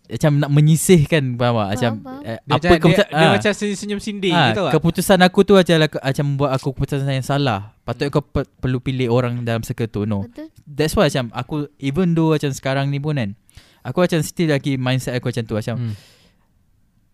Macam 0.05 0.31
nak 0.37 0.51
menyisihkan 0.51 1.25
Faham 1.35 1.57
tak 1.57 1.69
Macam 1.73 1.93
faham. 1.99 2.21
eh, 2.23 2.39
Dia, 2.39 2.53
Apa 2.53 2.65
macam, 2.67 2.69
dia, 2.69 2.79
keputusan 2.79 3.07
dia 3.09 3.19
ah. 3.19 3.33
macam 3.33 3.51
senyum 3.55 3.99
sindir 3.99 4.31
Ah, 4.31 4.47
gitu 4.47 4.63
tak 4.63 4.73
keputusan 4.75 5.19
aku 5.21 5.41
tu 5.43 5.53
macam 5.55 5.75
macam 5.81 6.27
buat 6.37 6.51
aku 6.53 6.69
keputusan 6.71 7.09
yang 7.09 7.25
salah. 7.25 7.73
Patut 7.85 8.09
kau 8.09 8.21
pe- 8.21 8.49
perlu 8.59 8.81
pilih 8.81 9.09
orang 9.09 9.45
dalam 9.45 9.61
circle 9.61 9.87
tu. 9.87 10.03
No. 10.05 10.25
Betul. 10.25 10.49
That's 10.65 10.93
why 10.93 11.07
macam 11.07 11.29
aku 11.31 11.69
even 11.77 12.13
though 12.13 12.33
macam 12.33 12.49
sekarang 12.51 12.89
ni 12.89 12.97
pun 12.97 13.15
kan. 13.15 13.37
Aku 13.83 14.01
macam 14.01 14.19
still 14.21 14.49
lagi 14.49 14.75
mindset 14.75 15.13
aku 15.13 15.29
macam 15.29 15.45
tu 15.45 15.55
macam 15.55 15.77
hmm. 15.79 15.95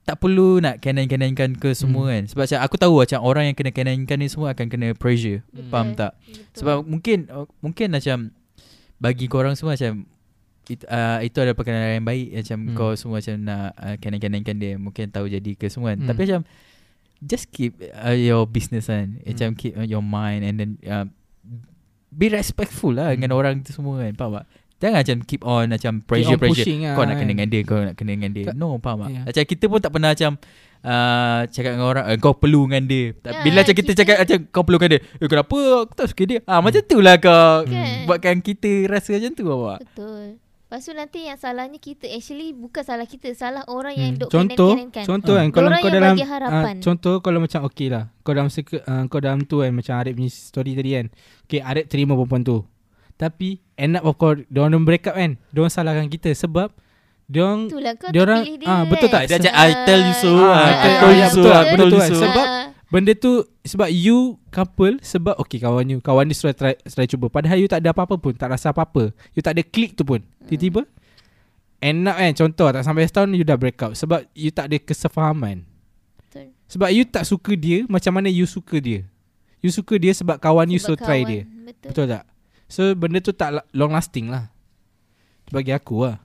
tak 0.01 0.16
perlu 0.16 0.59
nak 0.59 0.78
kanan-kanankan 0.78 1.55
ke 1.55 1.70
semua 1.72 2.06
Hmm. 2.06 2.12
kan. 2.12 2.22
Sebab 2.26 2.42
macam 2.44 2.59
aku 2.60 2.76
tahu 2.76 2.94
macam 2.97 3.18
orang 3.20 3.44
yang 3.44 3.56
kena 3.56 3.70
kanankan 3.70 4.16
ni 4.16 4.26
semua 4.26 4.48
akan 4.51 4.66
kena 4.66 4.88
pressure. 4.92 5.42
Hmm. 5.48 5.68
Faham 5.68 5.88
tak? 5.92 6.14
Betul. 6.20 6.47
Sebab 6.56 6.76
mungkin 6.84 7.18
uh, 7.28 7.47
mungkin 7.59 7.88
macam 7.90 8.16
bagi 8.97 9.26
korang 9.26 9.55
semua 9.55 9.74
macam 9.74 10.06
it, 10.66 10.82
uh, 10.84 11.18
itu 11.20 11.36
adalah 11.36 11.55
perkenalan 11.55 11.98
yang 11.98 12.06
baik 12.06 12.26
macam 12.32 12.59
Hmm. 12.60 12.74
kau 12.74 12.90
semua 12.94 13.18
macam 13.18 13.34
nak 13.40 13.70
uh, 13.74 13.97
kanan-kanankan 13.98 14.56
dia 14.56 14.72
mungkin 14.76 15.05
tahu 15.09 15.26
jadi 15.26 15.51
ke 15.52 15.66
semua 15.66 15.94
kan. 15.94 15.98
Hmm. 15.98 16.09
Tapi 16.09 16.20
macam 16.24 16.40
just 17.20 17.48
keep 17.51 17.76
uh, 17.94 18.10
your 18.10 18.44
business 18.44 18.86
kan. 18.86 19.14
Hmm. 19.14 19.24
Macam 19.26 19.48
keep 19.55 19.72
uh, 19.74 19.84
your 19.84 20.01
mind 20.01 20.40
and 20.42 20.55
then 20.56 20.70
uh, 20.84 21.05
be 22.10 22.26
respectful 22.28 22.90
lah 22.90 23.10
Hmm. 23.10 23.20
dengan 23.20 23.30
orang 23.34 23.60
tu 23.60 23.70
semua 23.70 24.01
kan. 24.01 24.12
Faham 24.14 24.32
tak? 24.36 24.47
Jangan 24.80 24.98
macam 24.98 25.16
keep 25.22 25.42
on 25.42 25.64
macam 25.68 25.92
pressure 26.01 26.24
Keep 26.24 26.32
on 26.32 26.40
pressure. 26.40 26.64
pushing 26.64 26.78
lah 26.82 26.94
Kau 26.94 27.02
nak 27.02 27.12
kan. 27.12 27.20
kena 27.20 27.30
dengan 27.30 27.47
dia, 27.47 27.60
kau 27.62 27.76
nak 27.78 27.94
kena 27.94 28.10
dengan 28.10 28.32
dia. 28.32 28.44
No, 28.52 28.80
faham 28.80 28.98
tak? 28.98 29.10
Ya. 29.10 29.20
Macam 29.28 29.42
kita 29.44 29.64
pun 29.68 29.78
tak 29.78 29.90
pernah 29.92 30.10
macam 30.10 30.30
uh, 30.80 31.40
cakap 31.47 31.70
dengan 31.70 31.86
orang, 31.86 32.05
eh, 32.06 32.16
kau 32.16 32.32
perlu 32.32 32.60
dengan 32.64 32.82
dia. 32.84 33.05
Ya, 33.12 33.30
Bila 33.42 33.56
macam 33.60 33.74
kita 33.74 33.84
kita- 33.86 33.98
cakap 34.01 34.16
macam 34.18 34.38
kau 34.48 34.62
perlu 34.64 34.78
dengan 34.80 34.90
dia. 34.90 35.01
Eh 35.20 35.28
kenapa 35.28 35.56
aku 35.84 35.92
tak 35.94 36.06
suka 36.09 36.22
dia? 36.24 36.38
Ah 36.47 36.59
macam 36.59 36.80
tu 36.80 36.98
lah 36.98 37.16
kau 37.16 37.52
Kan? 37.62 38.09
buatkan 38.09 38.36
kita 38.40 38.70
rasa 38.88 39.10
macam 39.14 39.30
tu 39.30 39.44
awak. 39.47 39.78
Betul. 39.84 40.40
Lepas 40.70 40.86
tu 40.86 40.94
nanti 40.94 41.26
yang 41.26 41.34
salahnya 41.34 41.76
kita 41.76 42.06
Actually 42.06 42.55
bukan 42.55 42.78
salah 42.80 43.02
kita 43.02 43.34
Salah 43.34 43.66
orang 43.66 43.90
yang 43.92 44.14
Hmm. 44.14 44.22
duk 44.22 44.30
Contoh 44.30 44.70
kanan-kanankan. 44.72 45.02
Contoh 45.02 45.34
Ah. 45.34 45.38
kan 45.40 45.48
Kalau 45.51 45.66
Diorang 45.66 45.82
kau 45.82 45.90
dalam 45.90 46.14
ah, 46.47 46.74
Contoh 46.78 47.14
kalau 47.18 47.38
macam 47.40 47.60
okay 47.64 47.88
lah 47.88 48.05
Kau 48.20 48.30
dalam 48.30 48.47
seke, 48.47 48.78
uh, 48.80 49.02
Kau 49.05 49.18
dalam 49.18 49.42
tu 49.42 49.59
kan 49.59 49.70
Macam 49.70 49.98
Arif 49.98 50.14
punya 50.14 50.30
story 50.30 50.72
tadi 50.72 50.90
kan 50.94 51.06
Okay 51.44 51.59
Arif 51.59 51.84
terima 51.84 52.14
perempuan 52.14 52.40
tu 52.40 52.62
Tapi 53.16 53.59
End 53.74 53.98
up 53.98 54.06
of 54.06 54.14
kau 54.14 54.38
Diorang 54.38 54.70
orang 54.72 54.86
break 54.86 55.05
up 55.05 55.16
kan 55.16 55.42
Diorang 55.51 55.68
salahkan 55.68 56.06
kita 56.06 56.30
Sebab 56.32 56.70
Diorang 57.26 57.66
Itulah 57.66 57.94
kau 57.97 58.09
Diorang- 58.09 58.42
terpilih 58.42 58.59
dia 58.60 58.70
ah, 58.70 58.82
betul 58.84 59.06
kan? 59.06 59.14
tak? 59.16 59.22
Dia 59.24 59.36
macam, 59.40 59.52
I 59.52 59.70
tell 59.84 60.01
you 60.01 60.14
so, 60.16 60.30
Ah, 60.40 60.55
I 60.55 60.70
I 60.70 60.90
tell 60.97 61.12
you 61.12 61.28
so, 61.28 61.42
betul 61.68 61.90
kan? 61.97 62.09
so. 62.09 62.18
Sebab 62.20 62.47
Ah, 62.48 62.66
Benda 62.90 63.14
tu 63.14 63.46
Sebab 63.62 63.88
you 63.94 64.36
couple 64.50 64.98
Sebab 65.00 65.38
okay 65.38 65.62
kawan 65.62 65.86
you 65.86 65.98
Kawan 66.02 66.26
dia 66.26 66.36
sudah 66.36 66.54
try, 66.54 66.74
sudah 66.82 67.06
cuba. 67.06 67.30
Padahal 67.30 67.62
you 67.62 67.70
tak 67.70 67.86
ada 67.86 67.94
apa-apa 67.94 68.18
pun 68.18 68.34
Tak 68.34 68.50
rasa 68.50 68.74
apa-apa. 68.74 69.14
You 69.32 69.40
tak 69.40 69.56
ada 69.56 69.62
klik 69.62 69.94
tu 69.94 70.02
pun 70.02 70.20
Tiba-tiba. 70.50 70.84
End 71.80 72.04
up 72.04 72.18
kan? 72.18 72.34
Contoh 72.34 72.68
tak 72.74 72.82
sampai 72.82 73.06
setahun 73.06 73.32
You 73.32 73.46
dah 73.46 73.56
break 73.56 73.78
up. 73.80 73.94
Sebab 73.94 74.26
you 74.34 74.50
tak 74.50 74.68
ada 74.68 74.76
kesefahaman. 74.82 75.64
Betul. 76.26 76.52
Sebab 76.66 76.90
you 76.90 77.06
tak 77.06 77.24
suka 77.24 77.54
dia 77.54 77.86
Macam 77.86 78.18
mana 78.18 78.26
you 78.26 78.44
suka 78.44 78.82
dia? 78.82 79.06
You 79.62 79.70
suka 79.70 79.96
dia 79.96 80.12
sebab 80.12 80.42
kawan 80.42 80.68
you 80.68 80.82
so 80.82 80.98
Sebab 80.98 81.06
try 81.06 81.22
dia. 81.22 81.42
Betul. 81.46 81.88
Betul 81.94 82.06
tak? 82.10 82.24
So 82.70 82.82
benda 82.98 83.18
tu 83.22 83.30
tak 83.30 83.66
long 83.74 83.94
lasting 83.94 84.30
lah. 84.30 84.50
Bagi 85.50 85.74
aku 85.74 86.06
lah 86.06 86.22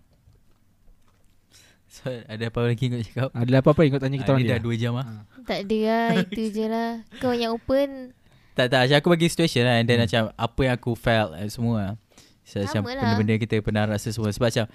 So 2.05 2.13
ada 2.31 2.43
apa 2.45 2.59
lagi 2.61 2.85
kau 2.85 3.01
cakap? 3.01 3.29
Ada 3.33 3.53
apa-apa 3.59 3.81
yang 3.81 3.91
kau 3.91 4.01
tanya 4.01 4.17
kita 4.21 4.29
Ah, 4.29 4.35
orang 4.35 4.45
dia 4.45 4.53
dah 4.53 4.61
2 4.61 4.77
jam 4.77 4.93
ah. 4.93 5.07
Tak 5.41 5.59
ada 5.65 5.79
lah 5.81 6.07
Itu 6.29 6.43
je 6.47 6.65
lah. 6.69 6.91
Kau 7.17 7.33
yang 7.33 7.57
open. 7.57 8.13
Tak 8.53 8.69
tak. 8.69 8.79
Macam 8.85 8.97
aku 9.01 9.09
bagi 9.11 9.27
situation 9.27 9.65
lah. 9.65 9.81
And 9.81 9.85
then 9.85 9.99
macam 9.99 10.29
Apa 10.31 10.59
yang 10.61 10.75
aku 10.77 10.93
felt 10.93 11.33
eh, 11.33 11.49
Semua. 11.49 11.97
So, 12.45 12.61
Macam 12.61 12.85
lah. 12.85 12.93
benda-benda 12.93 13.41
kita 13.41 13.57
pernah 13.59 13.89
rasa 13.89 14.13
semua. 14.13 14.29
Sebab 14.29 14.47
macam 14.47 14.65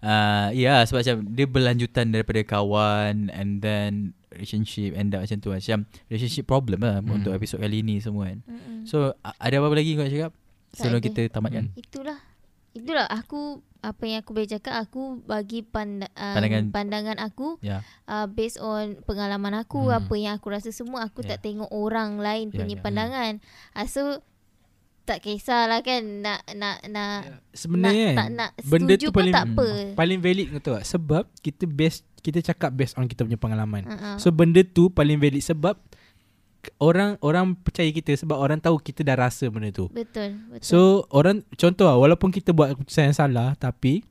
uh, 0.00 0.48
Ya 0.54 0.86
sebab 0.86 1.02
macam 1.02 1.16
Dia 1.28 1.46
berlanjutan 1.46 2.06
daripada 2.08 2.40
kawan 2.40 3.28
And 3.28 3.58
then 3.58 4.14
Relationship 4.30 4.94
End 4.94 5.10
up 5.10 5.20
macam 5.20 5.38
tu. 5.40 5.50
Macam 5.50 5.78
relationship 6.06 6.44
problem 6.44 6.78
lah 6.80 7.00
Hmm. 7.00 7.18
Untuk 7.18 7.32
episod 7.32 7.56
kali 7.56 7.80
ni 7.80 7.98
semua 7.98 8.30
kan. 8.30 8.44
Mm-mm. 8.44 8.84
So 8.84 9.10
ada 9.18 9.54
apa-apa 9.56 9.74
lagi 9.74 9.96
kau 9.96 10.04
nak 10.04 10.12
cakap? 10.12 10.32
Sebelum 10.70 11.00
ada. 11.00 11.06
kita 11.08 11.20
tamatkan. 11.32 11.64
Itulah. 11.72 12.18
Itulah. 12.70 13.08
Aku 13.08 13.64
Apa 13.86 14.02
yang 14.04 14.18
aku 14.20 14.30
boleh 14.32 14.50
cakap 14.50 14.74
Aku 14.80 15.22
bagi 15.22 15.62
pand- 15.62 16.10
uh, 16.10 16.34
Pandangan- 16.34 16.70
pandangan 16.70 17.16
aku 17.16 17.56
Ya 17.60 17.86
uh, 18.04 18.26
based 18.26 18.58
on 18.58 18.98
pengalaman 19.00 19.54
aku 19.54 19.78
Hmm. 19.78 19.88
hmm. 19.88 19.98
apa 20.02 20.14
yang 20.16 20.34
aku 20.34 20.48
rasa 20.50 20.70
semua 20.70 21.02
aku 21.02 21.22
Ya. 21.22 21.32
tak 21.32 21.46
tengok 21.46 21.70
orang 21.70 22.18
lain 22.18 22.50
Ya, 22.50 22.58
punya 22.58 22.74
ya. 22.74 22.82
pandangan 22.82 23.32
uh, 23.72 23.86
so 23.86 24.18
tak 25.02 25.22
kisahlah 25.22 25.80
kan 25.80 26.02
nak 26.18 26.42
nak 26.52 26.82
nak 26.84 27.46
Sebenarnya 27.54 27.94
nak, 28.04 28.10
kan 28.10 28.18
tak 28.18 28.28
nak 28.32 28.50
Benda 28.60 28.92
setuju 28.92 28.98
tu 29.00 29.08
pun 29.08 29.18
paling 29.22 29.34
tak 29.34 29.46
apa 29.46 29.68
Paling 29.94 30.18
valid 30.18 30.46
kau 30.50 30.60
tahu 30.60 30.74
tak 30.76 30.86
Sebab 30.88 31.24
kita 31.38 31.64
best 31.64 32.02
Kita 32.18 32.38
cakap 32.42 32.74
based 32.74 32.98
on 32.98 33.06
kita 33.06 33.22
punya 33.22 33.38
pengalaman 33.38 33.86
uh-uh. 33.86 34.18
So 34.18 34.28
benda 34.28 34.60
tu 34.60 34.90
paling 34.90 35.16
valid 35.16 35.38
sebab 35.40 35.78
orang 36.76 37.16
orang 37.20 37.54
percaya 37.54 37.88
kita 37.88 38.14
sebab 38.14 38.34
orang 38.34 38.58
tahu 38.58 38.78
kita 38.78 39.00
dah 39.02 39.16
rasa 39.16 39.46
benda 39.46 39.70
tu. 39.70 39.86
betul 39.88 40.36
betul 40.48 40.62
So 40.62 40.78
orang 41.10 41.44
contoh 41.52 41.84
lah, 41.84 41.96
walaupun 41.96 42.30
kita 42.30 42.50
buat 42.50 42.72
keputusan 42.72 43.08
yang 43.08 43.16
salah 43.16 43.54
tapi 43.54 44.02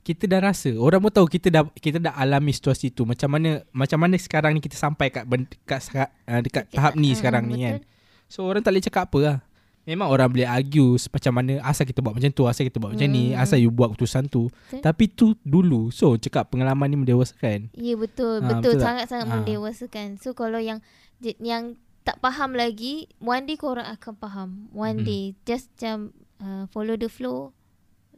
kita 0.00 0.24
dah 0.24 0.40
rasa 0.40 0.70
orang 0.72 1.00
pun 1.00 1.10
tahu 1.10 1.26
kita 1.26 1.50
dah 1.50 1.66
kita 1.72 1.98
dah 1.98 2.14
alami 2.14 2.50
situasi 2.50 2.88
tu 2.88 3.02
macam 3.02 3.26
mana 3.28 3.66
macam 3.72 3.98
mana 3.98 4.14
sekarang 4.16 4.54
ni 4.54 4.60
kita 4.60 4.74
sampai 4.74 5.10
kat 5.10 5.24
ben, 5.24 5.50
kat, 5.64 5.82
kat, 5.84 6.08
uh, 6.24 6.38
dekat 6.40 6.70
tahap 6.70 6.94
ni 6.94 7.10
Mm, 7.10 7.16
sekarang 7.16 7.42
ni 7.44 7.58
kan. 7.60 7.76
betul. 7.76 7.90
So 8.26 8.38
orang 8.44 8.60
tak 8.60 8.70
boleh 8.70 8.84
cakap 8.84 9.04
apa 9.04 9.18
lah. 9.20 9.38
Memang 9.84 10.08
orang 10.08 10.26
boleh 10.28 10.42
argue 10.44 10.98
macam 10.98 11.32
mana 11.32 11.62
asal 11.62 11.86
kita 11.86 12.02
buat 12.02 12.10
macam 12.12 12.26
tu, 12.28 12.42
asal 12.44 12.66
kita 12.66 12.78
buat 12.78 12.90
macam 12.92 13.06
ni, 13.08 13.30
Hmm. 13.30 13.38
asal 13.38 13.54
you 13.56 13.70
buat 13.70 13.94
keputusan 13.94 14.26
tu. 14.26 14.50
Betul. 14.50 14.82
Tapi 14.82 15.04
tu 15.08 15.26
dulu. 15.40 15.90
So 15.90 16.14
cakap 16.16 16.50
pengalaman 16.50 16.86
ni 16.88 16.98
mendewasakan. 17.00 17.70
Ya 17.72 17.94
betul 17.94 18.42
Ah, 18.42 18.58
betul 18.58 18.74
betul 18.74 18.82
sangat-sangat 18.82 19.24
Ah. 19.24 19.32
mendewasakan. 19.36 20.08
So 20.18 20.34
kalau 20.34 20.58
yang 20.58 20.82
yang 21.20 21.74
tak 22.02 22.18
faham 22.18 22.52
lagi, 22.52 23.10
one 23.18 23.44
day 23.44 23.54
korang 23.54 23.84
akan 23.84 24.14
faham. 24.16 24.50
One 24.70 25.02
Hmm. 25.02 25.06
day 25.06 25.24
just 25.42 25.74
macam 25.74 26.14
uh, 26.38 26.64
follow 26.68 26.94
the 26.94 27.08
flow. 27.08 27.50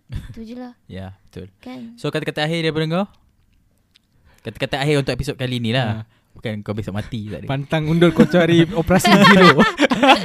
Itu 0.09 0.41
je 0.41 0.57
lah 0.57 0.73
Ya 0.89 1.21
betul 1.21 1.53
kan. 1.59 1.93
So 1.97 2.09
kata-kata 2.09 2.41
akhir 2.43 2.65
daripada 2.65 2.89
kau 2.89 3.07
Kata-kata 4.41 4.81
akhir 4.81 5.05
untuk 5.05 5.13
episod 5.13 5.37
kali 5.37 5.61
ni 5.61 5.69
lah 5.69 6.09
Bukan 6.33 6.63
kau 6.63 6.73
besok 6.73 6.97
mati 6.97 7.29
tak 7.29 7.45
ada 7.45 7.47
Pantang 7.47 7.85
undur 7.85 8.09
kau 8.13 8.25
cari 8.25 8.65
operasi. 8.81 9.13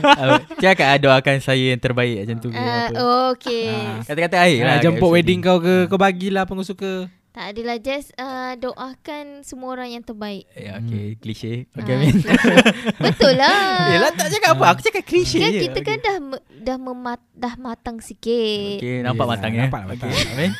Ah, 0.06 0.40
Cakap 0.56 0.88
ah, 0.88 0.96
doakan 0.96 1.42
saya 1.42 1.74
yang 1.76 1.82
terbaik 1.82 2.24
macam 2.24 2.38
tu 2.40 2.50
Uh, 2.54 3.34
okay. 3.34 3.74
Ah. 3.74 4.00
Kata-kata 4.06 4.38
akhir 4.40 4.60
lah 4.62 4.70
Ah, 4.70 4.78
kat 4.78 4.84
jemput 4.86 5.10
wedding 5.12 5.42
kau 5.42 5.58
ke 5.58 5.90
Kau 5.90 5.98
bagilah 5.98 6.46
apa 6.46 6.54
kau 6.54 6.64
suka 6.64 7.12
Tak 7.34 7.50
adalah 7.50 7.82
Just 7.82 8.14
uh, 8.16 8.54
doakan 8.56 9.42
semua 9.42 9.74
orang 9.74 9.90
yang 9.90 10.04
terbaik. 10.06 10.46
Ya 10.54 10.78
Hmm. 10.78 10.86
okay 10.86 11.18
Klise. 11.18 11.66
Ah, 11.74 11.82
Okay 11.82 11.94
Amin. 11.98 12.16
Betul 13.10 13.34
lah. 13.36 13.90
Yelah 13.90 14.12
tak 14.14 14.30
cakap 14.30 14.54
apa. 14.54 14.66
Aku 14.78 14.82
cakap 14.86 15.02
klise 15.02 15.42
Kan 15.42 15.50
je. 15.50 15.66
kita 15.66 15.80
kan 15.82 15.98
dah 15.98 16.18
dah 16.62 16.78
memat, 16.78 17.20
dah 17.34 17.58
matang 17.58 17.98
sikit. 17.98 18.78
Okay 18.78 19.02
nampak 19.02 19.26
Yelah, 19.26 19.34
matangnya 19.34 19.62
nampak 19.66 19.82
lah 19.82 19.88
matang. 19.90 20.10
Okay 20.14 20.30
Amin. 20.30 20.52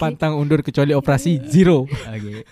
Pantang 0.00 0.38
undur 0.38 0.62
kecuali 0.62 0.94
operasi 0.94 1.42
zero. 1.50 1.90
Okay 1.90 2.46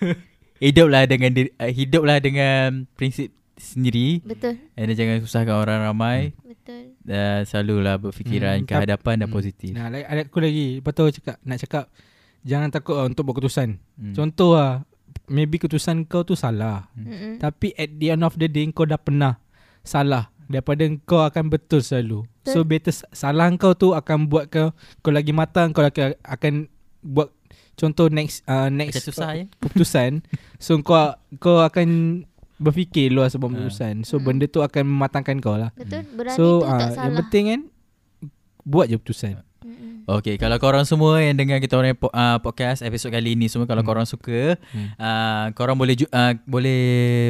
Hiduplah 0.57 1.05
dengan 1.07 1.31
diri, 1.31 1.51
uh, 1.63 1.71
Hiduplah 1.71 2.19
dengan 2.19 2.91
Prinsip 2.99 3.31
sendiri. 3.55 4.19
Betul. 4.21 4.59
And 4.75 4.89
then 4.89 4.97
jangan 4.97 5.17
susahkan 5.23 5.55
orang 5.55 5.85
ramai 5.85 6.33
Betul. 6.67 6.99
Dan 7.01 7.37
selalulah 7.43 7.95
berfikiran 7.97 8.57
Hmm, 8.57 8.67
ke 8.67 8.73
tap- 8.73 8.83
hadapan 8.83 9.15
dan 9.17 9.27
Hmm. 9.27 9.37
positif 9.37 9.71
Nah, 9.71 9.87
like, 9.87 10.03
ada 10.05 10.21
aku 10.21 10.39
lagi 10.39 10.67
Lepas 10.77 10.93
tu 10.93 11.07
cakap 11.13 11.37
Nak 11.41 11.59
cakap 11.61 11.85
Jangan 12.43 12.69
takut 12.69 12.95
lah 12.95 13.07
untuk 13.07 13.23
buat 13.23 13.35
keputusan 13.37 13.79
Hmm. 13.95 14.13
Contoh 14.13 14.53
lah 14.53 14.83
Maybe 15.27 15.57
keputusan 15.57 16.03
kau 16.05 16.21
tu 16.21 16.35
salah 16.35 16.91
Hmm. 16.93 17.39
Tapi 17.39 17.71
at 17.73 17.91
the 17.93 18.11
end 18.11 18.21
of 18.21 18.35
the 18.35 18.47
day 18.47 18.67
Kau 18.69 18.83
dah 18.83 18.97
pernah 18.97 19.39
Salah 19.81 20.27
Daripada 20.45 20.83
kau 21.01 21.23
akan 21.23 21.45
betul 21.49 21.79
selalu 21.81 22.27
Betul. 22.43 22.51
So 22.53 22.59
better 22.63 22.91
Salah 23.09 23.47
kau 23.55 23.73
tu 23.73 23.91
akan 23.93 24.27
buat 24.27 24.47
kau 24.47 24.75
Kau 25.01 25.11
lagi 25.11 25.31
matang 25.31 25.71
Kau 25.71 25.81
akan, 25.81 26.19
akan 26.21 26.67
Buat 27.01 27.31
Contoh 27.75 28.09
next 28.09 28.43
uh, 28.45 28.67
Next 28.67 28.97
Macam 28.97 29.07
susah 29.07 29.31
je 29.33 29.45
keputusan 29.57 30.11
So 30.63 30.79
kau 30.81 31.15
Kau 31.37 31.61
akan 31.61 31.89
Berfikir 32.57 33.09
luar 33.09 33.29
sebab 33.29 33.49
Ah. 33.49 33.53
keputusan 33.55 34.03
So 34.03 34.17
Hmm. 34.17 34.25
benda 34.27 34.47
tu 34.47 34.61
akan 34.61 34.83
mematangkan 34.83 35.37
kau 35.39 35.55
lah 35.55 35.71
Betul. 35.73 36.09
Berani 36.11 36.35
So 36.35 36.45
tu 36.59 36.65
tak 36.65 36.73
ah, 36.73 36.89
salah. 36.91 37.05
Yang 37.05 37.15
penting 37.21 37.45
kan 37.47 37.61
Buat 38.63 38.87
je 38.87 38.97
keputusan. 38.97 39.33
Okay, 40.07 40.35
kalau 40.37 40.55
korang 40.57 40.83
semua 40.83 41.19
yang 41.19 41.35
dengar 41.35 41.59
kita 41.59 41.75
orang 41.75 41.91
po- 41.93 42.15
uh, 42.15 42.39
podcast 42.39 42.79
episod 42.81 43.11
kali 43.11 43.35
ni 43.35 43.47
semua 43.47 43.67
kalau 43.67 43.83
Hmm. 43.83 43.91
korang 43.91 44.07
suka, 44.07 44.55
Hmm. 44.71 44.95
uh, 44.95 45.51
korang 45.51 45.75
boleh 45.75 45.99
ju- 45.99 46.07
uh, 46.09 46.31
boleh 46.45 46.79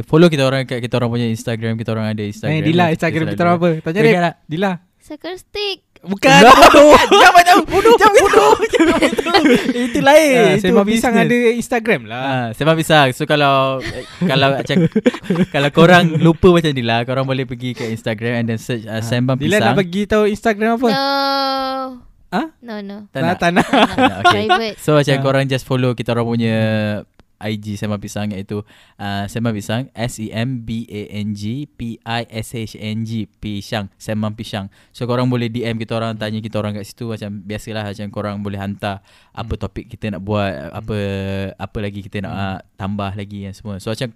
follow 0.04 0.28
kita 0.28 0.44
orang 0.44 0.62
kat 0.62 0.84
kita 0.84 0.92
orang 0.94 1.08
punya 1.08 1.24
Instagram, 1.24 1.74
kita 1.74 1.88
orang 1.90 2.12
ada 2.12 2.20
Instagram. 2.20 2.52
Eh 2.52 2.60
Dila 2.60 2.92
Instagram 2.92 3.32
kita 3.32 3.42
orang 3.42 3.56
apa 3.56 3.68
Tanya 3.80 4.00
Ingat 4.02 4.22
tak? 4.22 4.34
Dila 4.44 4.70
Sarcastic. 5.00 5.85
Bukan 6.02 6.28
bodoh. 6.42 6.92
Jangan 7.14 7.42
tahu 7.42 7.60
bodoh. 7.66 7.94
Jangan 7.96 8.16
bodoh. 8.18 8.52
Jangan 8.66 8.92
bodoh. 8.92 9.42
Itu 9.72 10.00
lain. 10.00 10.34
Ah, 10.34 10.52
Itu 10.52 10.62
Sembang 10.66 10.86
Pisang 10.86 11.14
business. 11.14 11.30
ada 11.32 11.56
Instagram 11.56 12.00
lah 12.04 12.22
Ah, 12.22 12.46
sembang 12.52 12.76
pisang. 12.76 13.08
So 13.10 13.22
kalau 13.24 13.78
eh, 13.80 14.04
kalau 14.20 14.48
macam 14.54 14.76
kalau 15.54 15.68
korang 15.70 16.04
lupa 16.16 16.48
macam 16.50 16.70
Dila, 16.70 17.02
korang 17.02 17.24
boleh 17.24 17.44
pergi 17.44 17.72
ke 17.72 17.86
Instagram 17.86 18.32
and 18.36 18.46
then 18.48 18.58
search 18.58 18.84
uh, 18.84 19.00
sembang 19.00 19.36
Dila 19.36 19.56
pisang. 19.56 19.64
nak 19.64 19.76
bagi 19.76 20.02
tahu 20.04 20.24
Instagram 20.26 20.76
apa 20.76 20.88
No. 20.88 21.06
Ah? 22.28 22.46
No, 22.58 22.74
no. 22.80 23.06
Tak 23.10 23.22
nak. 23.22 23.36
Tak 23.38 23.50
nak 23.50 23.66
okay. 24.20 24.44
Private. 24.44 24.76
So 24.76 24.94
macam 24.94 25.14
korang 25.20 25.46
just 25.46 25.62
follow 25.62 25.94
kita 25.94 26.10
orang 26.10 26.26
punya 26.26 26.56
IG 27.40 27.76
Sembang 27.76 28.00
Pisang 28.00 28.32
iaitu 28.32 28.64
uh, 29.00 29.24
Sembang 29.28 29.52
Pisang 29.52 29.88
S 29.92 30.20
E 30.22 30.32
M 30.32 30.64
B 30.64 30.88
A 30.88 31.02
N 31.20 31.36
G 31.36 31.68
P 31.68 32.00
I 32.02 32.22
S 32.30 32.56
H 32.56 32.78
N 32.80 33.04
G 33.04 33.28
Pisang 33.28 33.92
Sembang 34.00 34.32
Pisang. 34.32 34.72
So 34.94 35.04
korang 35.04 35.28
boleh 35.28 35.52
DM 35.52 35.76
kita 35.76 35.98
orang 35.98 36.16
tanya 36.16 36.40
kita 36.40 36.56
orang 36.60 36.78
kat 36.78 36.88
situ 36.88 37.12
macam 37.12 37.44
biasalah 37.44 37.92
macam 37.92 38.06
korang 38.14 38.36
boleh 38.40 38.60
hantar 38.60 39.04
apa 39.36 39.52
Hmm. 39.56 39.62
topik 39.66 39.86
kita 39.88 40.16
nak 40.16 40.22
buat 40.24 40.52
apa 40.72 40.98
apa 41.56 41.78
lagi 41.80 42.00
kita 42.04 42.24
nak 42.24 42.32
uh, 42.32 42.58
tambah 42.76 43.12
lagi 43.16 43.48
yang 43.48 43.54
semua. 43.56 43.80
So 43.80 43.92
macam 43.92 44.12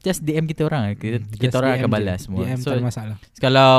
just 0.00 0.20
DM 0.20 0.44
kita 0.44 0.62
orang 0.62 0.94
kita, 0.94 1.18
Hmm, 1.18 1.30
kita 1.32 1.54
orang 1.56 1.70
DM 1.70 1.78
akan 1.78 1.90
balas 1.90 2.18
semua. 2.22 2.40
DM 2.40 2.56
so 2.56 2.68
tak 2.68 2.74
ada 2.74 2.84
masalah 2.84 3.16
kalau 3.36 3.72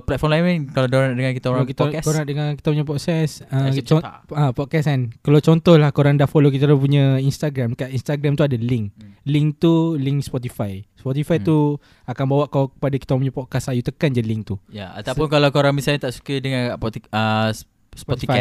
platform 0.00 0.30
lain 0.30 0.42
ni 0.42 0.56
kalau 0.68 0.86
orang 0.90 1.12
dengar 1.12 1.32
kita 1.32 1.46
orang 1.46 1.58
Kalau 1.58 1.68
kita, 1.68 1.82
podcast 1.82 2.04
korang 2.04 2.24
dengar 2.24 2.46
kita 2.52 2.68
punya 2.70 2.84
podcast 2.84 3.32
uh, 3.46 3.68
con- 3.82 4.04
ah, 4.32 4.50
Podcast 4.50 4.86
kan 4.86 5.00
Kalau 5.18 5.38
contoh 5.38 5.76
lah 5.76 5.90
Korang 5.90 6.16
dah 6.16 6.24
follow 6.24 6.48
kita 6.48 6.64
orang 6.64 6.80
punya 6.80 7.04
Instagram 7.18 7.72
Kat 7.72 7.90
Instagram 7.90 8.34
tu 8.34 8.42
ada 8.42 8.54
link 8.54 8.92
Hmm. 8.92 9.12
Link 9.22 9.58
tu 9.58 9.94
Link 9.94 10.22
Spotify 10.22 10.80
Spotify 10.94 11.36
Hmm. 11.36 11.44
tu 11.44 11.56
Akan 12.04 12.24
bawa 12.24 12.46
kau 12.46 12.68
kepada 12.68 12.96
kita 12.96 13.12
punya 13.12 13.30
podcast 13.30 13.68
lah. 13.68 13.74
You 13.74 13.82
tekan 13.82 14.10
je 14.10 14.20
link 14.20 14.44
tu 14.44 14.56
Ya, 14.68 14.92
ataupun 14.92 15.28
kalau 15.28 15.48
korang 15.50 15.72
misalnya 15.72 16.08
tak 16.08 16.14
suka 16.14 16.36
dengan 16.36 16.72
uh, 16.72 17.50
Spotify. 17.50 17.52
Spotify 17.92 18.40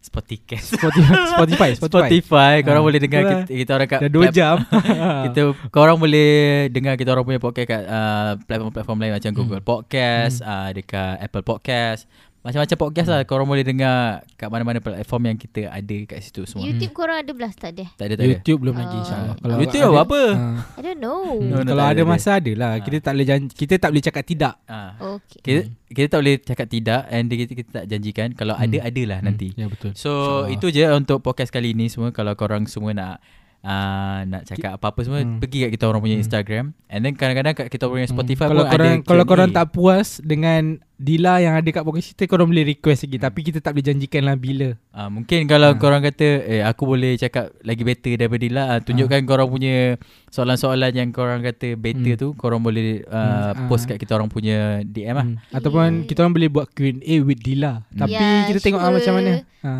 Spotify 0.08 0.56
Spotify 0.56 1.22
Spotify, 1.28 1.70
Spotify. 1.76 2.54
Korang 2.64 2.80
Ah, 2.80 2.86
boleh 2.88 2.98
dengar 2.98 3.20
kita, 3.22 3.36
kita 3.46 3.70
orang 3.76 3.88
kat 3.88 4.00
Dah 4.00 4.10
2 4.10 4.16
plat- 4.16 4.32
jam 4.32 4.56
kita 5.28 5.40
korang 5.68 5.96
boleh 5.96 6.30
dengar 6.68 6.96
kita 6.96 7.10
orang 7.10 7.22
punya 7.22 7.36
podcast 7.36 7.68
kat 7.68 7.82
uh, 7.84 8.32
platform-platform 8.42 8.98
lain 8.98 9.12
macam 9.14 9.30
Hmm. 9.30 9.38
Google 9.38 9.62
Podcast, 9.62 10.40
uh, 10.40 10.72
dekat 10.72 11.20
Apple 11.20 11.44
Podcast. 11.44 12.08
Macam-macam 12.40 12.76
podcast 12.78 13.04
Hmm. 13.04 13.14
lah 13.14 13.28
korang 13.28 13.44
boleh 13.44 13.60
dengar 13.60 13.96
kat 14.34 14.48
mana-mana 14.48 14.80
platform 14.80 15.22
yang 15.26 15.36
kita 15.36 15.68
ada 15.68 15.96
kat 16.04 16.18
situ 16.20 16.42
semua. 16.44 16.64
YouTube 16.64 16.90
korang 16.90 17.20
ada 17.20 17.28
belas 17.30 17.52
tak 17.52 17.76
ada? 17.76 17.84
Tak 17.92 18.06
ada 18.06 18.14
tak 18.14 18.24
ada. 18.24 18.32
YouTube 18.32 18.58
belum 18.60 18.74
lagi 18.74 18.90
Oh. 18.90 19.00
insyaAllah 19.02 19.34
Ah, 19.36 19.58
YouTube 19.58 19.82
ada- 19.86 20.00
apa? 20.00 20.20
ah, 20.30 20.56
I 20.72 20.80
don't 20.80 20.98
know. 20.98 21.20
hmm, 21.30 21.46
No, 21.46 21.56
no, 21.58 21.68
Kalau 21.68 21.84
ada 21.84 21.92
ada, 21.94 22.02
masa 22.06 22.30
ada 22.34 22.52
lah 22.54 22.70
Ah. 22.70 22.80
Kita 22.80 22.96
tak 22.98 23.12
boleh 23.12 23.26
janji, 23.26 23.48
Kita 23.52 23.74
tak 23.76 23.88
boleh 23.90 24.02
cakap 24.02 24.24
tidak 24.24 24.54
Ah. 24.64 24.90
Okay. 24.96 25.40
Kita 25.42 25.60
kita 25.90 26.06
tak 26.08 26.18
boleh 26.18 26.36
cakap 26.38 26.66
tidak 26.66 27.00
and 27.08 27.26
kita, 27.28 27.52
kita 27.52 27.70
tak 27.74 27.84
janjikan 27.86 28.28
kalau 28.32 28.54
Hmm. 28.54 28.64
ada 28.64 28.78
adalah 28.84 29.18
nanti. 29.20 29.48
Hmm, 29.50 29.58
Ya 29.58 29.66
betul 29.66 29.90
So 29.92 30.08
InsyaAllah. 30.08 30.48
itu 30.50 30.66
je 30.70 30.84
untuk 30.88 31.18
podcast 31.20 31.50
kali 31.50 31.70
ni 31.70 31.86
semua 31.86 32.08
kalau 32.08 32.32
korang 32.32 32.64
semua 32.64 32.90
nak 32.90 33.20
uh, 33.62 34.18
nak 34.24 34.42
cakap 34.44 34.72
apa-apa 34.74 35.00
semua 35.00 35.20
Hmm. 35.20 35.36
pergi 35.36 35.58
kat 35.62 35.70
kita 35.72 35.84
orang 35.84 36.00
punya 36.00 36.14
Hmm. 36.14 36.24
Instagram 36.24 36.64
and 36.86 37.00
then 37.00 37.12
kadang-kadang 37.12 37.54
kat 37.54 37.66
kita 37.68 37.84
punya 37.86 38.06
Spotify 38.06 38.46
kalau 38.46 38.62
pun 38.62 38.70
korang 38.70 38.88
ada 38.92 39.04
kalau 39.04 39.22
Q&A. 39.22 39.30
korang 39.30 39.50
tak 39.50 39.66
puas 39.70 40.08
dengan 40.18 40.62
Dila 40.96 41.40
yang 41.40 41.54
ada 41.54 41.64
kat 41.64 41.80
podcast 41.80 42.12
kita 42.12 42.28
korang 42.28 42.44
boleh 42.46 42.60
request 42.66 43.00
lagi 43.02 43.16
tapi 43.18 43.40
kita 43.42 43.58
tak 43.58 43.72
boleh 43.72 43.86
janjikan 43.86 44.20
lah 44.22 44.36
bila. 44.36 44.76
uh, 44.90 45.08
mungkin 45.08 45.44
kalau 45.46 45.70
Ah. 45.70 45.78
korang 45.78 46.02
kata 46.02 46.28
eh 46.42 46.60
aku 46.60 46.84
boleh 46.86 47.16
cakap 47.16 47.56
lagi 47.58 47.82
better 47.82 48.12
daripada 48.14 48.36
Dila 48.38 48.62
uh, 48.66 48.80
tunjukkan 48.80 49.20
korang 49.24 49.48
punya 49.48 49.96
soalan-soalan 50.28 50.92
yang 50.92 51.08
korang 51.10 51.40
kata 51.40 51.72
better 51.74 52.04
Hmm. 52.10 52.20
tu 52.20 52.28
korang 52.34 52.60
boleh 52.60 53.00
uh, 53.02 53.16
Hmm, 53.50 53.56
ah. 53.56 53.66
post 53.66 53.84
kat 53.86 53.96
kita 53.96 54.12
orang 54.14 54.28
punya 54.28 54.80
DM 54.82 55.14
lah 55.14 55.24
Hmm. 55.26 55.36
Ataupun 55.50 55.80
Yeah. 55.80 56.06
kita 56.06 56.18
orang 56.20 56.34
boleh 56.34 56.48
buat 56.48 56.66
Q&A 56.70 56.92
with 57.18 57.40
Dila. 57.40 57.80
Hmm. 57.82 57.96
Tapi 57.98 58.12
Yeah, 58.12 58.44
kita 58.46 58.58
tengok 58.60 58.78
ah 58.78 58.86
sure. 58.86 58.96
macam 58.98 59.12
mana. 59.14 59.32
Ha. 59.60 59.72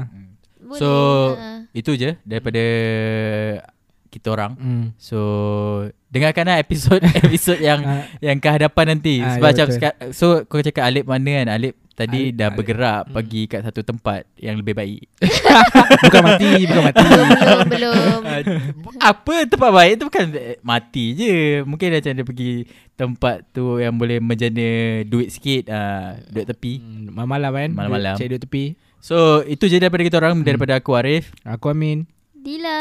Boleh. 0.70 0.78
So 0.78 0.90
ha. 1.34 1.66
itu 1.72 1.90
je 1.94 2.14
daripada 2.22 2.62
kita 4.09 4.26
orang 4.28 4.52
Hmm. 4.55 4.86
So 4.97 5.18
dengarkanlah 6.09 6.59
episod 6.59 6.98
episod 7.20 7.55
yang 7.56 7.78
Ah, 7.80 8.02
yang 8.20 8.36
ke 8.36 8.48
hadapan 8.48 8.86
nanti 8.92 9.18
Ah, 9.18 9.34
sebab 9.34 9.47
ya, 9.47 9.52
macam 9.52 9.66
seka- 9.68 9.98
so 10.10 10.42
kau 10.44 10.59
cakap 10.59 10.82
Alip 10.84 11.05
mana 11.05 11.30
kan 11.36 11.48
Alip 11.52 11.74
tadi 11.92 12.20
Alip- 12.24 12.36
dah 12.36 12.48
Alip. 12.48 12.56
bergerak 12.56 13.01
Hmm. 13.05 13.12
pergi 13.12 13.42
kat 13.47 13.60
satu 13.62 13.80
tempat 13.82 14.26
yang 14.36 14.56
lebih 14.56 14.72
baik. 14.72 15.05
bukan 16.02 16.20
mati, 16.24 16.51
bukan 16.64 16.82
mati. 16.82 17.05
belum 17.06 17.28
belum. 17.68 18.20
Apa 19.10 19.34
tempat 19.44 19.70
baik 19.70 19.92
tu 19.94 20.05
bukan 20.06 20.24
eh, 20.32 20.59
mati 20.60 21.05
je. 21.12 21.34
Mungkin 21.62 21.88
macam 21.92 22.10
dia 22.10 22.24
pergi 22.24 22.52
tempat 22.92 23.36
tu 23.48 23.76
yang 23.76 23.94
boleh 23.94 24.18
menjana 24.18 24.68
duit 25.05 25.30
sikit 25.30 25.68
ah 25.68 26.18
duit 26.26 26.47
tepi. 26.47 26.72
Hmm, 26.78 27.12
Malam-malam 27.12 27.51
kan. 27.55 27.70
Malam-malam. 27.70 28.14
Cek 28.16 28.26
duduk 28.28 28.42
tepi. 28.42 28.64
So 29.01 29.16
itu 29.43 29.64
je 29.64 29.77
daripada 29.77 30.05
kita 30.05 30.16
orang 30.16 30.40
Hmm. 30.40 30.47
daripada 30.47 30.77
aku 30.77 30.94
Arif. 30.94 31.32
Aku 31.43 31.68
Amin. 31.68 32.05
Dila. 32.32 32.81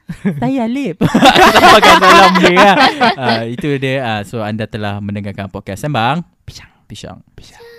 Saya 0.40 0.64
Alip. 0.64 1.00
Pakai 1.74 1.94
salam 1.98 2.32
dia 2.38 2.52
lah. 2.54 2.76
Ah, 3.16 3.42
itu 3.44 3.76
dia. 3.76 3.96
Ah, 4.00 4.20
so 4.22 4.40
anda 4.40 4.64
telah 4.64 4.96
mendengarkan 4.98 5.48
podcast 5.48 5.84
Sembang 5.84 6.24
Pisang. 6.44 6.68
Pisang. 6.86 7.20
Pisang. 7.32 7.73